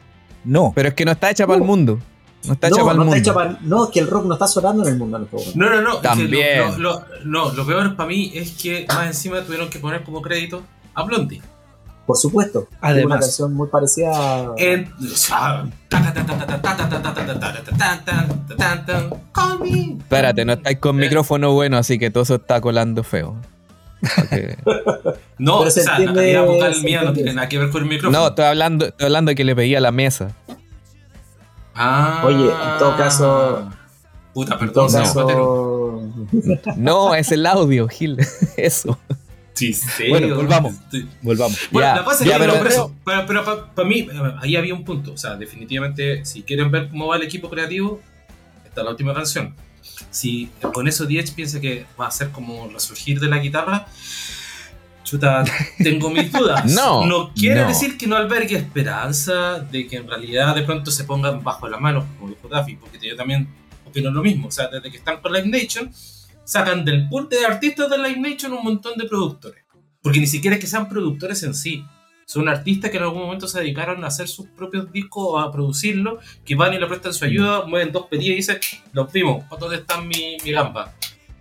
No, 0.45 0.73
Pero 0.75 0.89
es 0.89 0.95
que 0.95 1.05
no 1.05 1.13
está 1.13 1.31
hecha 1.31 1.47
para 1.47 1.59
el 1.59 1.65
mundo. 1.65 1.99
No 2.45 2.55
está 2.55 2.69
hecha 2.69 2.79
no, 2.79 2.83
para 2.85 2.93
el 2.93 2.99
no, 2.99 3.05
mundo. 3.05 3.17
está 3.17 3.31
hecha 3.31 3.35
para- 3.35 3.59
no, 3.61 3.85
es 3.85 3.91
que 3.91 4.01
el 4.01 4.07
rock 4.09 4.25
no 4.27 4.33
está 4.35 4.47
sonando 4.49 4.83
en 4.83 4.89
el 4.95 4.99
mundo 4.99 5.17
en 5.19 5.23
este. 5.25 5.59
No, 5.59 5.69
no, 5.71 5.81
no. 5.83 5.91
es 5.91 5.97
que 5.97 6.03
También. 6.03 6.59
Lo, 6.59 6.79
lo- 6.79 6.93
lo- 6.93 7.05
no, 7.25 7.53
lo 7.53 7.67
peor 7.67 7.95
para 7.97 8.09
mí 8.09 8.33
es 8.35 8.51
que 8.53 8.87
más 8.89 9.07
encima 9.07 9.43
tuvieron 9.43 9.69
que 9.71 9.79
poner 9.79 10.03
como 10.03 10.21
crédito 10.23 10.63
a 10.95 11.03
Blondie. 11.05 11.41
Por 12.07 12.17
supuesto. 12.17 12.67
Además. 12.81 13.07
Una 13.07 13.21
canción 13.21 13.55
muy 13.55 13.69
parecida 13.69 14.11
a... 14.13 14.55
En... 14.57 14.93
Espérate, 19.99 20.45
no 20.45 20.53
estáis 20.55 20.79
con 20.79 20.97
micrófono 20.97 21.53
bueno, 21.53 21.77
así 21.77 21.99
que 21.99 22.11
todo 22.11 22.25
eso 22.25 22.35
está 22.37 22.61
colando 22.61 23.05
feo. 23.05 23.37
No, 25.39 25.65
la 25.65 26.43
vocal 26.43 26.83
mía 26.83 27.03
no 27.03 27.13
tiene 27.13 27.33
nada 27.35 27.49
que 27.49 27.59
ver 27.59 27.71
con 27.71 27.83
el 27.83 27.89
micrófono. 27.89 28.19
No, 28.19 28.29
estoy 28.29 28.45
hablando, 28.47 28.87
estoy 28.87 29.07
hablando 29.07 29.31
de 29.31 29.35
que 29.35 29.45
le 29.45 29.55
pedí 29.55 29.79
la 29.79 29.93
mesa. 29.93 30.35
Ah. 31.75 32.23
Oye, 32.25 32.45
en 32.45 32.79
todo 32.79 32.97
caso... 32.97 33.71
Puta, 34.35 34.59
perdón. 34.59 34.87
En. 34.87 35.03
Caso... 35.03 36.03
no, 36.77 37.15
es 37.15 37.33
el 37.33 37.47
audio, 37.47 37.89
Gil. 37.89 38.19
Eso. 38.57 38.99
Bueno, 40.09 40.35
volvamos. 40.37 40.75
Volvamos. 41.23 41.59
Bueno, 41.71 41.89
Ya, 41.89 41.97
la 41.97 42.05
cosa 42.05 42.25
es 42.25 42.31
ya, 42.31 42.39
que 42.39 42.45
pero- 42.47 42.67
eso, 42.69 42.95
pero, 43.05 43.27
pero 43.27 43.45
para 43.75 43.89
mí, 43.89 44.01
eh, 44.01 44.09
ahí 44.41 44.57
había 44.57 44.75
un 44.75 44.85
punto. 44.85 45.13
O 45.13 45.17
sea, 45.17 45.37
definitivamente, 45.37 46.25
si 46.25 46.43
quieren 46.43 46.71
ver 46.71 46.89
cómo 46.89 47.07
va 47.09 47.17
el 47.17 47.23
equipo 47.23 47.49
creativo, 47.51 48.01
está 48.65 48.83
la 48.83 48.91
última 48.91 49.15
canción. 49.15 49.55
si 50.11 50.49
con 50.73 50.89
eso 50.89 51.05
Diez 51.07 51.31
piensa 51.31 51.61
que 51.61 51.85
va 52.01 52.07
a 52.07 52.11
ser 52.11 52.31
como 52.31 52.69
resurgir 52.69 53.21
de 53.21 53.29
la 53.29 53.39
guitarra, 53.39 53.87
chuta, 55.05 55.45
tengo 55.79 56.11
mis 56.11 56.31
dudas. 56.39 56.65
No, 56.67 57.05
no 57.07 57.33
quiere 57.35 57.63
no. 57.63 57.69
decir 57.69 57.97
que 57.99 58.07
no 58.07 58.17
albergue 58.17 58.57
esperanza 58.57 59.59
de 59.61 59.87
que 59.87 59.97
en 59.97 60.09
realidad 60.09 60.55
de 60.55 60.63
pronto 60.63 60.91
se 60.91 61.05
pongan 61.05 61.43
bajo 61.43 61.69
la 61.69 61.79
mano, 61.79 62.07
como 62.19 62.31
dijo 62.31 62.49
Daffy, 62.49 62.77
porque 62.77 62.99
yo 63.09 63.17
también 63.17 63.49
opino 63.87 64.11
lo 64.11 64.23
mismo. 64.23 64.49
O 64.49 64.51
sea, 64.51 64.69
desde 64.69 64.91
que 64.91 64.97
están 64.99 65.21
con 65.21 65.33
Live 65.33 65.49
Nation, 65.49 65.91
sacan 66.45 66.85
del 66.85 67.09
pool 67.09 67.29
de 67.29 67.45
artistas 67.45 67.91
de 67.91 67.99
Live 67.99 68.21
Nation 68.21 68.53
un 68.53 68.65
montón 68.65 68.99
de 68.99 69.07
productores. 69.07 69.65
Porque 70.03 70.21
ni 70.21 70.27
siquiera 70.27 70.57
es 70.57 70.61
que 70.61 70.67
sean 70.67 70.89
productores 70.89 71.43
en 71.43 71.55
sí. 71.55 71.85
Son 72.25 72.49
artistas 72.49 72.91
que 72.91 72.97
en 72.97 73.03
algún 73.03 73.23
momento 73.23 73.49
se 73.49 73.59
dedicaron 73.59 74.05
a 74.05 74.07
hacer 74.07 74.29
sus 74.29 74.47
propios 74.47 74.91
discos 74.93 75.25
o 75.29 75.39
a 75.39 75.51
producirlos, 75.51 76.25
que 76.45 76.55
van 76.55 76.73
y 76.73 76.79
le 76.79 76.87
prestan 76.87 77.13
su 77.13 77.25
ayuda, 77.25 77.67
mueven 77.67 77.93
dos 77.93 78.07
pedidos 78.07 78.31
y 78.31 78.37
dicen, 78.37 78.59
los 78.93 79.13
vimos, 79.13 79.45
¿dónde 79.59 79.77
está 79.77 80.01
mi, 80.01 80.37
mi 80.45 80.53
gamba? 80.53 80.95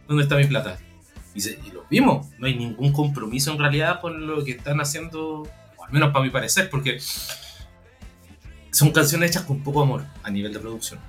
¿Dónde 0.07 0.23
está 0.23 0.35
mi 0.35 0.45
plata? 0.45 0.79
Y, 1.35 1.47
y 1.47 1.71
los 1.71 1.87
vimos, 1.89 2.27
no 2.39 2.47
hay 2.47 2.55
ningún 2.55 2.91
compromiso 2.91 3.51
en 3.51 3.59
realidad 3.59 4.01
con 4.01 4.25
lo 4.25 4.43
que 4.43 4.53
están 4.53 4.81
haciendo, 4.81 5.43
o 5.77 5.85
al 5.85 5.91
menos 5.91 6.11
para 6.11 6.25
mi 6.25 6.31
parecer, 6.31 6.71
porque 6.71 6.97
son 8.71 8.91
canciones 8.91 9.31
hechas 9.31 9.43
con 9.43 9.63
poco 9.63 9.83
amor 9.83 10.03
a 10.23 10.31
nivel 10.31 10.53
de 10.53 10.59
producción. 10.59 10.99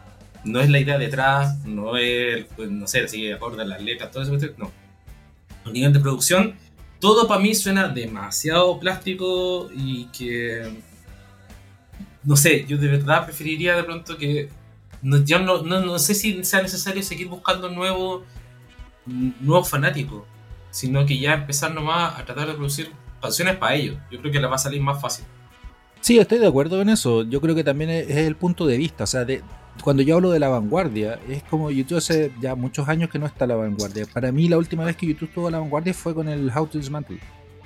No 0.44 0.60
es 0.60 0.70
la 0.70 0.78
idea 0.78 0.98
detrás, 0.98 1.58
no 1.64 1.96
es, 1.96 2.46
pues, 2.56 2.70
no 2.70 2.86
sé, 2.86 3.06
si 3.08 3.30
acorde 3.30 3.64
las 3.64 3.82
letras, 3.82 4.10
todo 4.10 4.22
eso, 4.22 4.54
no. 4.56 4.70
A 5.64 5.70
nivel 5.70 5.92
de 5.92 6.00
producción, 6.00 6.54
todo 6.98 7.28
para 7.28 7.40
mí 7.40 7.54
suena 7.54 7.88
demasiado 7.88 8.78
plástico 8.78 9.70
y 9.74 10.06
que. 10.06 10.62
No 12.22 12.36
sé, 12.36 12.66
yo 12.66 12.76
de 12.78 12.88
verdad 12.88 13.24
preferiría 13.24 13.76
de 13.76 13.84
pronto 13.84 14.16
que. 14.16 14.48
No, 15.02 15.24
yo 15.24 15.38
no, 15.38 15.62
no, 15.62 15.80
no 15.80 15.98
sé 15.98 16.14
si 16.14 16.44
sea 16.44 16.62
necesario 16.62 17.02
seguir 17.02 17.28
buscando 17.28 17.70
nuevos 17.70 18.22
nuevos 19.06 19.68
fanáticos, 19.68 20.24
sino 20.70 21.04
que 21.06 21.18
ya 21.18 21.34
empezar 21.34 21.74
nomás 21.74 22.18
a 22.18 22.24
tratar 22.24 22.48
de 22.48 22.54
producir 22.54 22.92
canciones 23.20 23.56
para 23.56 23.74
ellos. 23.74 23.96
Yo 24.10 24.20
creo 24.20 24.32
que 24.32 24.40
les 24.40 24.50
va 24.50 24.54
a 24.54 24.58
salir 24.58 24.80
más 24.80 25.00
fácil. 25.00 25.24
Sí, 26.00 26.18
estoy 26.18 26.38
de 26.38 26.46
acuerdo 26.46 26.80
en 26.80 26.88
eso. 26.88 27.22
Yo 27.24 27.40
creo 27.40 27.54
que 27.54 27.64
también 27.64 27.90
es 27.90 28.16
el 28.16 28.36
punto 28.36 28.66
de 28.66 28.78
vista. 28.78 29.04
O 29.04 29.06
sea, 29.06 29.24
de, 29.24 29.42
cuando 29.82 30.02
yo 30.02 30.16
hablo 30.16 30.30
de 30.30 30.38
la 30.40 30.48
vanguardia, 30.48 31.18
es 31.28 31.42
como 31.44 31.70
YouTube 31.70 31.98
hace 31.98 32.32
ya 32.40 32.54
muchos 32.54 32.88
años 32.88 33.10
que 33.10 33.18
no 33.18 33.26
está 33.26 33.44
a 33.44 33.48
la 33.48 33.54
vanguardia. 33.56 34.06
Para 34.12 34.32
mí, 34.32 34.48
la 34.48 34.58
última 34.58 34.84
vez 34.84 34.96
que 34.96 35.06
YouTube 35.06 35.28
estuvo 35.28 35.48
a 35.48 35.50
la 35.50 35.58
vanguardia 35.58 35.94
fue 35.94 36.14
con 36.14 36.28
el 36.28 36.50
How 36.54 36.66
to 36.66 36.78
Dismantle. 36.78 37.18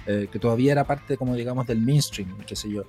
eh, 0.07 0.29
que 0.31 0.38
todavía 0.38 0.72
era 0.72 0.85
parte, 0.85 1.16
como 1.16 1.35
digamos, 1.35 1.66
del 1.66 1.79
mainstream, 1.81 2.37
qué 2.46 2.55
sé 2.55 2.68
yo. 2.70 2.83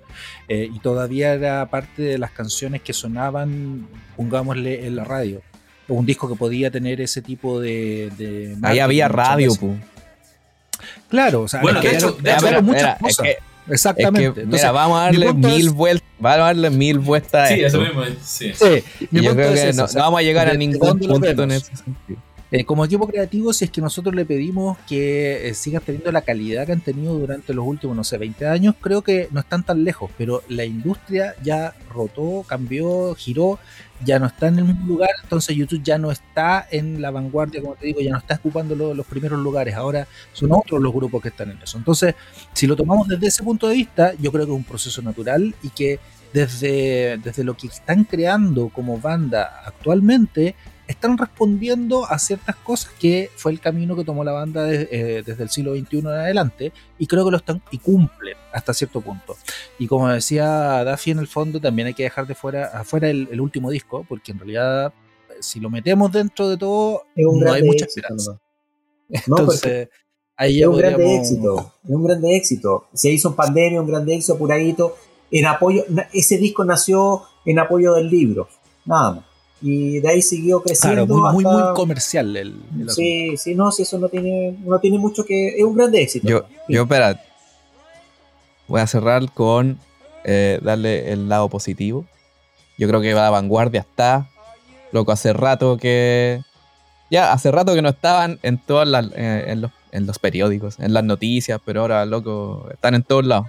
Eh, 0.50 0.70
y 0.74 0.80
todavía 0.80 1.34
era 1.34 1.66
parte 1.70 2.02
de 2.02 2.18
las 2.18 2.32
canciones 2.32 2.82
que 2.82 2.92
sonaban, 2.92 3.88
pongámosle, 4.18 4.86
en 4.86 4.98
la 4.98 5.06
radio. 5.06 5.42
Un 5.88 6.06
disco 6.06 6.28
que 6.28 6.36
podía 6.36 6.70
tener 6.72 7.00
ese 7.00 7.22
tipo 7.22 7.62
de. 7.62 8.12
de 8.18 8.58
Ahí 8.64 8.80
había 8.80 9.08
radio, 9.08 9.56
pu. 9.56 9.76
Claro, 11.10 11.44
o 11.44 11.48
sea, 11.48 11.62
Bueno, 11.62 11.80
de 11.82 11.88
había- 11.88 12.00
hecho- 12.00 12.18
de 12.22 12.32
hecho, 12.34 12.62
muchas 12.62 13.00
cosas. 13.00 13.26
es 13.28 13.36
que, 13.36 13.42
es 13.68 13.72
Exactamente. 13.74 14.22
que, 14.34 14.42
Entonces, 14.42 14.62
mira, 14.62 14.72
vamos 14.72 15.00
a 15.00 15.04
darle 15.04 15.34
mil 15.34 15.68
es- 15.68 15.74
vueltas, 15.74 16.08
vamos 16.20 16.40
a 16.40 16.44
darle 16.44 16.70
mil 16.70 17.00
vueltas 17.00 17.52
a 17.52 17.56
Sí, 17.56 17.64
esto. 17.64 17.68
eso 17.82 17.88
mismo. 17.88 18.04
es, 18.04 18.14
Sí. 18.24 18.54
Sí, 18.54 18.84
yo 19.12 19.34
creo 19.36 19.52
es 19.54 19.62
que 19.62 19.74
no, 19.74 19.84
o 19.86 19.88
sea, 19.88 20.00
no 20.00 20.06
vamos 20.06 20.20
a 20.20 20.24
llegar 20.24 20.48
a 20.50 20.54
ningún 20.54 21.00
punto 21.00 21.44
en 21.44 21.52
ese 21.52 21.76
sentido. 21.76 22.20
Eh, 22.52 22.64
como 22.64 22.86
equipo 22.86 23.08
creativo, 23.08 23.52
si 23.54 23.66
es 23.66 23.72
que 23.72 23.82
nosotros 23.82 24.14
le 24.14 24.24
pedimos 24.24 24.78
que 24.88 25.50
eh, 25.50 25.80
teniendo 25.84 26.12
la 26.12 26.22
calidad 26.22 26.66
que 26.68 26.74
han 26.74 26.80
tenido 26.80 27.18
durante 27.18 27.54
los 27.56 27.66
últimos, 27.66 27.96
no 27.98 28.04
sé, 28.04 28.20
20 28.20 28.48
años, 28.48 28.76
creo 28.80 29.02
que 29.02 29.28
no 29.32 29.40
están 29.40 29.64
tan 29.64 29.84
lejos, 29.84 30.12
pero 30.16 30.44
la 30.48 30.64
industria 30.64 31.34
ya 31.44 31.74
rotó, 31.92 32.44
cambió, 32.48 33.16
giró, 33.16 33.58
ya 34.06 34.20
no 34.20 34.28
está 34.28 34.48
en 34.48 34.60
el 34.60 34.66
mismo 34.66 34.86
lugar, 34.86 35.10
entonces 35.24 35.56
YouTube 35.56 35.82
ya 35.84 35.98
no 35.98 36.12
está 36.12 36.68
en 36.70 37.02
la 37.02 37.10
vanguardia, 37.10 37.62
como 37.62 37.76
te 37.76 37.88
digo, 37.88 38.02
ya 38.02 38.12
no 38.12 38.20
está 38.20 38.36
ocupando 38.36 38.76
lo- 38.76 38.94
los 38.94 39.08
primeros 39.08 39.40
lugares, 39.40 39.74
ahora 39.76 40.08
son 40.32 40.52
otros 40.52 40.80
los 40.82 40.94
grupos 40.94 41.22
que 41.24 41.30
están 41.30 41.50
en 41.52 41.62
eso. 41.64 41.78
Entonces, 41.80 42.14
si 42.54 42.68
lo 42.68 42.76
tomamos 42.76 43.08
desde 43.08 43.28
ese 43.28 43.44
punto 43.44 43.68
de 43.68 43.76
vista, 43.76 44.14
yo 44.20 44.32
creo 44.32 44.46
que 44.46 44.52
es 44.52 44.58
un 44.58 44.64
proceso 44.64 45.02
natural 45.02 45.56
y 45.64 45.70
que 45.70 46.00
desde, 46.34 47.18
desde 47.24 47.44
lo 47.44 47.56
que 47.56 47.68
están 47.68 48.04
creando 48.04 48.70
como 48.70 49.00
banda 49.00 49.62
actualmente, 49.66 50.56
están 50.88 51.18
respondiendo 51.18 52.06
a 52.06 52.20
ciertas 52.20 52.56
cosas 52.58 52.92
que 53.00 53.30
fue 53.36 53.52
el 53.52 53.60
camino 53.60 53.96
que 53.96 54.04
tomó 54.04 54.24
la 54.24 54.32
banda 54.32 54.64
de- 54.64 54.88
eh, 54.92 55.24
desde 55.26 55.44
el 55.44 55.50
siglo 55.50 55.74
XXI 55.76 56.00
en 56.00 56.08
adelante 56.08 56.72
y 57.00 57.08
creo 57.08 57.26
que 57.26 57.32
lo 57.32 57.38
están 57.38 57.62
y 57.72 57.78
cumplen 57.80 58.36
hasta 58.54 58.74
cierto 58.74 59.02
punto. 59.02 59.36
Y 59.80 59.88
como 59.88 60.08
decía 60.10 60.84
Daffy 60.84 61.12
en 61.12 61.20
el 61.20 61.28
fondo, 61.28 61.60
también 61.60 61.88
hay 61.88 61.94
que 61.94 62.04
dejar 62.04 62.28
de 62.28 62.36
fuera 62.36 62.68
afuera 62.68 63.10
el, 63.10 63.28
el 63.32 63.42
último 63.42 63.70
disco, 63.72 64.06
porque 64.08 64.32
en 64.32 64.40
realidad 64.40 64.94
eh, 65.30 65.34
si 65.42 65.60
lo 65.60 65.70
metemos 65.70 66.12
dentro 66.12 66.48
de 66.50 66.58
todo, 66.58 67.04
Es 67.16 67.26
un 67.26 67.40
no 67.40 67.48
hay 67.48 67.62
grande 67.62 67.68
mucha 67.68 67.86
éxito, 67.86 68.02
esperanza. 68.02 68.32
¿no? 69.28 69.38
Entonces, 69.40 69.90
ahí 70.38 70.62
es 70.62 70.68
un 70.68 70.78
grande 70.78 71.04
podríamos- 71.04 71.28
éxito, 71.32 71.74
es 71.84 71.90
un 71.90 72.04
grande 72.04 72.36
éxito. 72.38 72.88
Se 72.94 73.10
hizo 73.12 73.30
en 73.30 73.36
pandemia, 73.36 73.82
un 73.82 73.88
grande 73.88 74.14
éxito 74.16 74.34
apuradito. 74.34 74.98
En 75.32 75.46
apoyo, 75.48 75.84
ese 76.14 76.38
disco 76.38 76.64
nació 76.64 77.24
en 77.46 77.58
apoyo 77.60 77.94
del 77.96 78.10
libro, 78.10 78.48
nada 78.86 79.12
más. 79.14 79.26
Y 79.68 80.00
de 80.00 80.10
ahí 80.10 80.22
siguió 80.22 80.62
creciendo. 80.62 81.08
Claro, 81.08 81.34
muy, 81.34 81.44
muy, 81.44 81.46
hasta- 81.52 81.66
muy 81.70 81.74
comercial 81.76 82.38
el, 82.38 82.48
el 82.50 82.82
asunto. 82.90 82.94
Sí, 82.94 83.36
sí, 83.38 83.56
no, 83.56 83.72
sí, 83.72 83.82
eso 83.82 83.98
no 83.98 84.10
tiene, 84.10 84.56
no 84.64 84.78
tiene 84.80 85.00
mucho 85.00 85.26
que. 85.26 85.48
Es 85.58 85.64
un 85.64 85.76
grande 85.76 86.02
éxito. 86.04 86.28
Yo, 86.28 86.46
Sí. 86.68 86.74
yo, 86.74 86.84
espera. 86.84 87.20
Voy 88.68 88.82
a 88.82 88.88
cerrar 88.88 89.32
con 89.32 89.80
eh, 90.24 90.60
darle 90.62 91.12
el 91.12 91.30
lado 91.30 91.50
positivo. 91.50 92.06
Yo 92.78 92.88
creo 92.88 93.02
que 93.02 93.14
la 93.14 93.30
vanguardia 93.30 93.82
está. 93.82 94.28
Loco, 94.92 95.12
hace 95.12 95.34
rato 95.34 95.78
que. 95.78 96.42
Ya, 97.12 97.32
hace 97.32 97.52
rato 97.52 97.74
que 97.74 97.82
no 97.82 97.90
estaban 97.90 98.40
en 98.44 98.58
todas 98.58 98.88
las. 98.88 99.08
eh, 99.16 99.46
en, 99.48 99.62
los, 99.62 99.72
en 99.92 100.06
los 100.06 100.20
periódicos, 100.20 100.80
en 100.80 100.94
las 100.94 101.04
noticias, 101.04 101.60
pero 101.64 101.82
ahora, 101.82 102.06
loco, 102.06 102.68
están 102.72 102.96
en 102.96 103.04
todos 103.04 103.26
lados. 103.26 103.48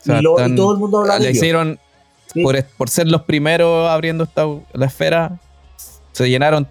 O 0.00 0.04
sea, 0.04 0.18
y, 0.18 0.22
lo- 0.22 0.34
y 0.46 0.54
todo 0.54 0.72
el 0.74 0.78
mundo 0.78 0.98
habla 1.00 1.14
de 1.14 1.20
le 1.20 1.26
ellos. 1.30 1.36
hicieron 1.38 1.78
Por, 2.42 2.88
ser 2.88 3.08
los 3.08 3.22
primeros 3.22 3.88
abriendo 3.88 4.24
esta, 4.24 4.46
la 4.72 4.86
esfera, 4.86 5.38
se 6.12 6.28
llenaron. 6.28 6.68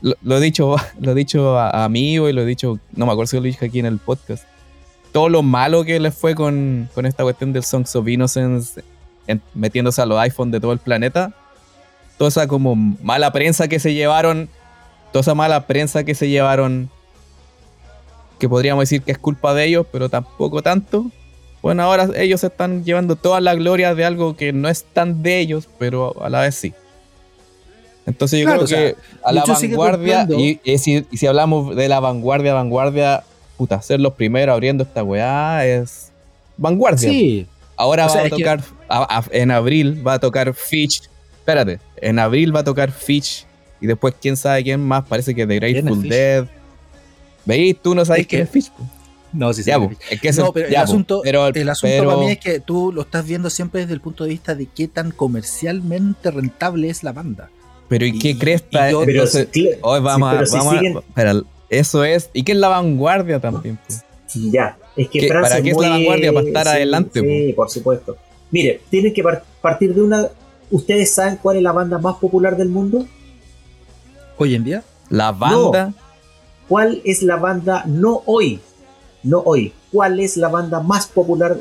Lo, 0.00 0.36
he 0.36 0.40
dicho, 0.40 0.76
lo 1.00 1.12
he 1.12 1.14
dicho 1.14 1.58
a, 1.58 1.70
a 1.70 1.84
amigo 1.84 2.28
y 2.28 2.32
lo 2.32 2.42
he 2.42 2.46
dicho, 2.46 2.78
no 2.92 3.06
me 3.06 3.12
acuerdo 3.12 3.28
si 3.28 3.36
lo 3.36 3.42
dije 3.42 3.66
aquí 3.66 3.78
en 3.78 3.86
el 3.86 3.98
podcast. 3.98 4.44
Todo 5.12 5.28
lo 5.28 5.42
malo 5.42 5.84
que 5.84 6.00
les 6.00 6.14
fue 6.14 6.34
con, 6.34 6.88
con 6.94 7.04
esta 7.06 7.22
cuestión 7.22 7.52
del 7.52 7.64
Songs 7.64 7.94
of 7.96 8.08
Innocence, 8.08 8.82
en- 9.26 9.42
metiéndose 9.54 10.00
a 10.02 10.06
los 10.06 10.18
iPhones 10.18 10.52
de 10.52 10.60
todo 10.60 10.72
el 10.72 10.78
planeta. 10.78 11.32
Toda 12.18 12.28
esa 12.28 12.46
como 12.48 12.74
mala 12.74 13.32
prensa 13.32 13.68
que 13.68 13.78
se 13.78 13.92
llevaron, 13.94 14.48
toda 15.12 15.20
esa 15.20 15.34
mala 15.34 15.66
prensa 15.66 16.04
que 16.04 16.14
se 16.14 16.28
llevaron, 16.28 16.88
que 18.38 18.48
podríamos 18.48 18.82
decir 18.82 19.02
que 19.02 19.12
es 19.12 19.18
culpa 19.18 19.54
de 19.54 19.66
ellos, 19.66 19.86
pero 19.92 20.08
tampoco 20.08 20.62
tanto. 20.62 21.10
Bueno, 21.62 21.82
ahora 21.84 22.08
ellos 22.16 22.40
se 22.40 22.48
están 22.48 22.84
llevando 22.84 23.14
toda 23.16 23.40
la 23.40 23.54
gloria 23.54 23.94
de 23.94 24.04
algo 24.04 24.36
que 24.36 24.52
no 24.52 24.68
es 24.68 24.82
tan 24.84 25.22
de 25.22 25.38
ellos, 25.38 25.68
pero 25.78 26.20
a 26.22 26.28
la 26.28 26.40
vez 26.40 26.56
sí. 26.56 26.74
Entonces 28.04 28.40
yo 28.40 28.46
Claro, 28.46 28.64
creo 28.64 28.94
que 28.94 28.96
a 29.22 29.30
la 29.32 29.44
vanguardia, 29.44 30.26
y, 30.36 30.60
y 30.64 30.78
si, 30.78 31.06
y 31.10 31.16
si 31.16 31.26
hablamos 31.28 31.76
de 31.76 31.88
la 31.88 32.00
vanguardia, 32.00 32.52
vanguardia, 32.52 33.22
puta, 33.56 33.80
ser 33.80 34.00
los 34.00 34.14
primeros 34.14 34.52
abriendo 34.52 34.82
esta 34.82 35.04
weá 35.04 35.64
es 35.64 36.10
vanguardia. 36.56 37.08
Sí, 37.08 37.46
Ahora 37.76 38.06
O 38.06 38.08
sea, 38.10 38.20
va 38.22 38.26
a 38.26 38.30
que- 38.30 38.36
tocar, 38.36 38.60
a- 38.88 39.18
a- 39.18 39.24
en 39.30 39.50
abril 39.50 40.06
va 40.06 40.14
a 40.14 40.18
tocar 40.18 40.52
Fitch. 40.54 41.02
Espérate, 41.38 41.78
en 41.96 42.18
abril 42.18 42.54
va 42.54 42.60
a 42.60 42.64
tocar 42.64 42.90
Fitch 42.92 43.44
y 43.80 43.86
después 43.86 44.14
quién 44.20 44.36
sabe 44.36 44.62
quién 44.62 44.80
más, 44.80 45.04
parece 45.04 45.34
que 45.34 45.46
The 45.46 45.58
¿Quién 45.58 45.76
es 45.76 45.84
Grateful? 45.84 46.08
Dead. 46.08 46.44
¿Veis? 47.44 47.76
Tú 47.82 47.94
no 47.94 48.04
sabes 48.04 48.22
Es 48.22 48.26
que- 48.26 48.36
quién 48.36 48.42
es 48.42 48.50
Fitch. 48.50 48.70
po. 48.70 48.84
No, 49.32 49.52
sí, 49.52 49.62
sí. 49.62 49.70
Es 50.10 50.20
que 50.20 50.32
No, 50.32 50.52
pero 50.52 50.68
el 50.68 50.76
asunto, 50.76 51.20
pero- 51.24 51.46
el 51.48 51.68
asunto 51.68 51.94
pero- 51.96 52.08
para 52.10 52.20
mí 52.20 52.30
es 52.32 52.38
que 52.38 52.60
tú 52.60 52.92
lo 52.92 53.02
estás 53.02 53.26
viendo 53.26 53.50
siempre 53.50 53.80
desde 53.82 53.94
el 53.94 54.00
punto 54.00 54.24
de 54.24 54.30
vista 54.30 54.54
de 54.54 54.66
qué 54.66 54.88
tan 54.88 55.10
comercialmente 55.10 56.30
rentable 56.30 56.88
es 56.90 57.02
la 57.02 57.12
banda. 57.12 57.50
Pero 57.88 58.06
¿y 58.06 58.18
qué 58.18 58.38
cresta? 58.38 58.88
y 58.88 58.92
yo- 58.92 59.02
Entonces, 59.02 59.48
hoy 59.82 60.00
vamos 60.00 60.30
sí, 60.32 60.36
a... 60.42 60.46
si 60.46 60.56
vamos 60.56 60.74
a- 60.74 60.78
siguen- 60.80 60.98
espera, 60.98 61.34
eso 61.70 62.04
es... 62.04 62.30
¿Y 62.32 62.42
qué 62.42 62.52
es 62.52 62.58
la 62.58 62.68
vanguardia 62.68 63.38
también? 63.40 63.78
Ya, 64.34 64.78
es 64.96 65.08
que 65.08 65.20
¿Qué- 65.20 65.28
para 65.28 65.60
qué 65.62 65.70
es 65.70 65.74
muy- 65.76 65.84
la 65.86 65.90
vanguardia? 65.92 66.32
Para 66.32 66.46
estar 66.46 66.66
sí, 66.66 66.72
adelante, 66.72 67.20
Sí, 67.20 67.52
por 67.54 67.68
supuesto. 67.70 68.16
Mire, 68.50 68.80
tienen 68.90 69.12
que 69.12 69.22
par- 69.22 69.44
partir 69.60 69.94
de 69.94 70.02
una. 70.02 70.28
¿Ustedes 70.70 71.12
saben 71.12 71.36
cuál 71.42 71.56
es 71.58 71.62
la 71.62 71.72
banda 71.72 71.98
más 71.98 72.16
popular 72.16 72.56
del 72.56 72.68
mundo? 72.70 73.06
Hoy 74.38 74.54
en 74.54 74.64
día, 74.64 74.82
La 75.10 75.32
banda... 75.32 75.92
¿Cuál 76.68 77.02
es 77.04 77.22
la 77.22 77.36
banda 77.36 77.84
no 77.86 78.22
hoy? 78.24 78.58
No 79.22 79.40
hoy. 79.44 79.72
¿Cuál 79.92 80.20
es 80.20 80.36
la 80.36 80.48
banda 80.48 80.80
más 80.80 81.06
popular? 81.06 81.56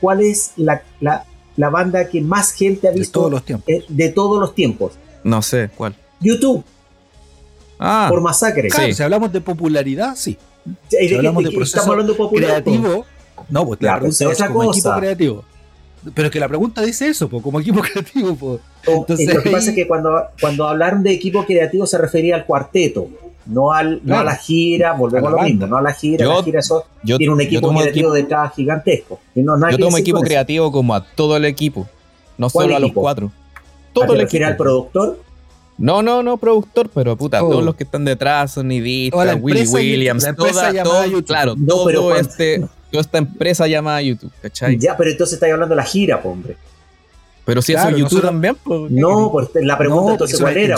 ¿Cuál 0.00 0.20
es 0.22 0.52
la, 0.56 0.82
la, 1.00 1.24
la 1.56 1.68
banda 1.70 2.08
que 2.08 2.20
más 2.20 2.52
gente 2.52 2.88
ha 2.88 2.92
de 2.92 2.98
visto 3.00 3.20
todos 3.20 3.30
los 3.32 3.44
tiempos. 3.44 3.68
eh, 3.68 3.84
de 3.88 4.08
todos 4.10 4.40
los 4.40 4.54
tiempos? 4.54 4.92
No 5.24 5.42
sé, 5.42 5.70
¿cuál? 5.76 5.94
YouTube, 6.20 6.64
Ah, 7.78 8.06
por 8.08 8.20
masacre. 8.20 8.68
Claro, 8.68 8.86
Sí. 8.86 8.94
si 8.94 9.02
hablamos 9.02 9.32
de 9.32 9.40
popularidad, 9.40 10.14
sí. 10.16 10.38
Si 10.88 11.14
hablamos 11.14 11.42
de 11.42 11.50
proceso 11.50 11.76
Estamos 11.78 11.90
hablando 11.90 12.12
de 12.12 12.18
popular. 12.18 12.62
Creativo, 12.62 13.04
no, 13.48 13.66
pues 13.66 13.82
la 13.82 13.98
pues, 13.98 14.16
pregunta 14.18 14.44
es 14.44 14.48
como 14.48 14.64
cosa. 14.66 14.78
equipo 14.78 14.96
creativo. 15.00 15.44
Pero 16.14 16.26
es 16.26 16.32
que 16.32 16.40
la 16.40 16.48
pregunta 16.48 16.82
dice 16.82 17.08
eso, 17.08 17.28
po, 17.28 17.42
como 17.42 17.58
equipo 17.60 17.80
creativo. 17.92 18.34
Po. 18.36 18.60
O- 18.86 18.92
Entonces, 19.00 19.28
eh, 19.28 19.34
lo 19.34 19.42
que 19.42 19.50
pasa 19.50 19.70
es 19.70 19.74
que 19.76 19.86
cuando, 19.88 20.10
cuando 20.40 20.68
hablaron 20.68 21.02
de 21.02 21.12
equipo 21.12 21.44
creativo 21.44 21.86
se 21.86 21.98
refería 21.98 22.36
al 22.36 22.46
cuarteto, 22.46 23.08
no, 23.46 23.72
al, 23.72 24.00
no 24.04 24.18
a 24.18 24.24
la 24.24 24.36
gira, 24.36 24.92
volvemos 24.92 25.28
A 25.32 25.36
lo 25.36 25.42
mismo, 25.42 25.66
no 25.66 25.76
a 25.76 25.82
la 25.82 25.92
gira, 25.92 26.24
Yo- 26.24 26.36
la 26.38 26.42
gira 26.42 26.60
eso 26.60 26.84
Yo, 27.02 27.18
tiene 27.18 27.32
un 27.32 27.40
equipo 27.40 27.68
creativo 27.70 27.88
equipo, 27.90 28.12
detrás 28.12 28.54
gigantesco. 28.54 29.20
Y 29.34 29.42
no, 29.42 29.56
nada 29.56 29.72
yo 29.72 29.78
tomo 29.78 29.98
equipo 29.98 30.18
con 30.18 30.24
eso. 30.26 30.30
creativo 30.30 30.72
como 30.72 30.94
a 30.94 31.04
todo 31.04 31.36
el 31.36 31.44
equipo. 31.44 31.88
No 32.38 32.48
¿Cuál 32.50 32.64
solo 32.64 32.76
a 32.76 32.78
los 32.80 32.88
equipo? 32.88 33.00
cuatro. 33.02 33.32
¿A 33.54 33.92
Todo 33.92 34.06
te 34.06 34.12
el 34.14 34.18
refieres 34.20 34.46
al 34.46 34.52
equipo. 34.54 34.64
productor? 34.64 35.20
No, 35.78 36.02
no, 36.02 36.22
no 36.22 36.36
productor, 36.36 36.88
pero 36.94 37.16
puta, 37.16 37.38
Todo. 37.40 37.50
todos 37.50 37.64
los 37.64 37.74
que 37.74 37.84
están 37.84 38.04
detrás, 38.04 38.54
Toda 38.54 39.24
Dista, 39.24 39.34
Willy 39.44 39.66
Williams, 39.66 40.22
la 40.22 40.34
toda, 40.34 40.72
llamada 40.72 40.84
todo- 40.84 41.04
YouTube. 41.10 41.26
claro, 41.26 41.54
No, 41.56 41.66
todo 41.66 41.84
pero 41.86 42.02
cuando- 42.02 42.20
este, 42.20 42.58
toda 42.90 43.00
esta 43.00 43.18
empresa 43.18 43.66
llamada 43.66 44.00
YouTube, 44.02 44.30
¿cachai? 44.42 44.78
Ya, 44.78 44.96
pero 44.96 45.10
entonces 45.10 45.34
estáis 45.34 45.52
hablando 45.52 45.72
de 45.74 45.76
la 45.76 45.84
gira, 45.84 46.20
hombre. 46.22 46.56
Pero 47.44 47.60
si 47.60 47.72
Claro, 47.72 47.88
eso 47.88 47.96
es 47.96 48.00
YouTube 48.02 48.22
nosotros- 48.22 48.30
también, 48.32 48.56
pues. 48.62 48.90
No, 48.92 49.30
pues 49.32 49.48
la 49.54 49.76
pregunta 49.76 50.04
No, 50.06 50.12
entonces 50.12 50.40
cuál 50.40 50.56
era. 50.56 50.76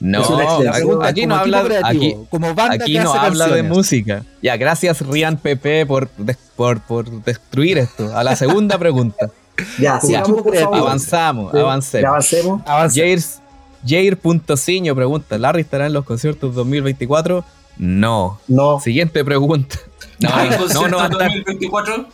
No, 0.00 1.02
aquí 1.02 1.26
no 1.26 1.34
habla, 1.36 1.62
creativo, 1.64 1.86
aquí, 1.88 2.16
como 2.30 2.54
banda 2.54 2.74
aquí 2.74 2.92
que 2.92 3.00
no 3.00 3.12
hace 3.14 3.26
habla 3.26 3.48
de 3.48 3.62
música. 3.62 4.24
Ya, 4.42 4.56
gracias 4.56 5.00
Rian 5.00 5.38
Pepe 5.38 5.86
por, 5.86 6.08
por, 6.56 6.80
por 6.82 7.10
destruir 7.24 7.78
esto. 7.78 8.14
A 8.16 8.22
la 8.22 8.36
segunda 8.36 8.78
pregunta. 8.78 9.30
Ya, 9.78 9.98
por 9.98 10.54
favor. 10.56 10.76
Avanzamos, 10.78 11.50
Sí, 11.52 11.56
Ya 11.58 11.62
avancemos. 12.08 12.62
avancemos. 12.66 12.94
Jair- 12.96 13.40
Jair.ciño 13.86 14.94
pregunta, 14.94 15.38
¿Larry 15.38 15.62
estará 15.62 15.86
en 15.86 15.92
los 15.94 16.04
conciertos 16.04 16.54
2024? 16.54 17.44
No. 17.78 18.38
No, 18.48 18.80
Siguiente 18.80 19.24
pregunta. 19.24 19.76
No, 20.20 20.28
¿Hay 20.32 20.50
no, 20.50 20.88
no 20.88 20.96
va 20.96 21.04
a 21.04 21.06
en 21.06 21.12
estar. 21.12 21.28
2024? 21.28 22.06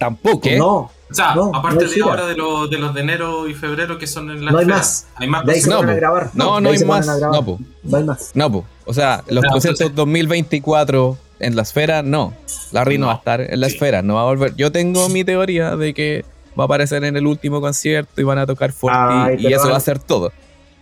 Tampoco. 0.00 0.40
¿Qué? 0.40 0.58
no. 0.58 0.90
O 1.10 1.14
sea, 1.14 1.34
No, 1.34 1.50
aparte 1.54 1.84
no 1.86 1.90
de 1.90 2.02
ahora 2.02 2.26
de, 2.26 2.36
los 2.36 2.70
de 2.70 2.78
los 2.78 2.94
de 2.94 3.00
enero 3.00 3.48
y 3.48 3.54
febrero 3.54 3.98
que 3.98 4.06
son 4.06 4.30
en 4.30 4.44
la 4.44 4.52
No 4.52 4.58
hay 4.58 4.62
esfera. 4.62 4.78
más. 4.78 5.06
Hay 5.16 5.26
más 5.28 5.44
De 5.44 5.52
ahí 5.52 5.60
se 5.60 5.68
No, 5.70 5.78
a 5.78 5.82
grabar. 5.82 6.30
No, 6.34 6.60
no 6.60 6.70
hay 6.70 6.84
más. 6.84 7.06
No, 7.20 7.44
po. 7.44 7.58
No 7.82 7.96
hay 7.98 8.04
más. 8.04 8.30
No, 8.34 8.50
po. 8.52 8.64
O 8.86 8.94
sea, 8.94 9.24
los 9.28 9.42
No, 9.44 9.50
conciertos 9.50 9.80
entonces- 9.80 9.96
2024 9.96 11.18
en 11.40 11.56
la 11.56 11.62
esfera, 11.62 12.02
no. 12.02 12.32
Larry 12.72 12.96
no, 12.98 13.02
No. 13.02 13.06
va 13.08 13.14
a 13.14 13.16
estar 13.16 13.40
en 13.40 13.60
la 13.60 13.68
Sí. 13.68 13.74
esfera, 13.74 14.02
no 14.02 14.14
va 14.14 14.22
a 14.22 14.24
volver. 14.24 14.54
Yo 14.56 14.70
tengo 14.72 15.08
mi 15.08 15.24
teoría 15.24 15.76
de 15.76 15.94
que 15.94 16.24
va 16.58 16.64
a 16.64 16.66
aparecer 16.66 17.02
en 17.04 17.16
el 17.16 17.26
último 17.26 17.60
concierto 17.60 18.20
y 18.20 18.24
van 18.24 18.38
a 18.38 18.46
tocar 18.46 18.70
fuerte 18.72 19.36
y 19.42 19.52
eso 19.52 19.68
va 19.68 19.76
a 19.76 19.80
ser 19.80 19.98
todo. 19.98 20.30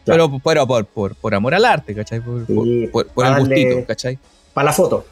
Claro. 0.04 0.28
Pero, 0.30 0.40
pero 0.44 0.66
por, 0.66 0.84
por, 0.86 1.14
por 1.14 1.34
amor 1.34 1.54
al 1.54 1.64
arte, 1.64 1.94
¿cachai? 1.94 2.20
Por, 2.20 2.46
Sí, 2.46 2.88
por- 2.92 3.06
por 3.08 3.26
el 3.26 3.38
gustito, 3.40 3.86
¿cachai? 3.86 4.18
Para 4.54 4.66
la 4.66 4.72
foto. 4.72 5.04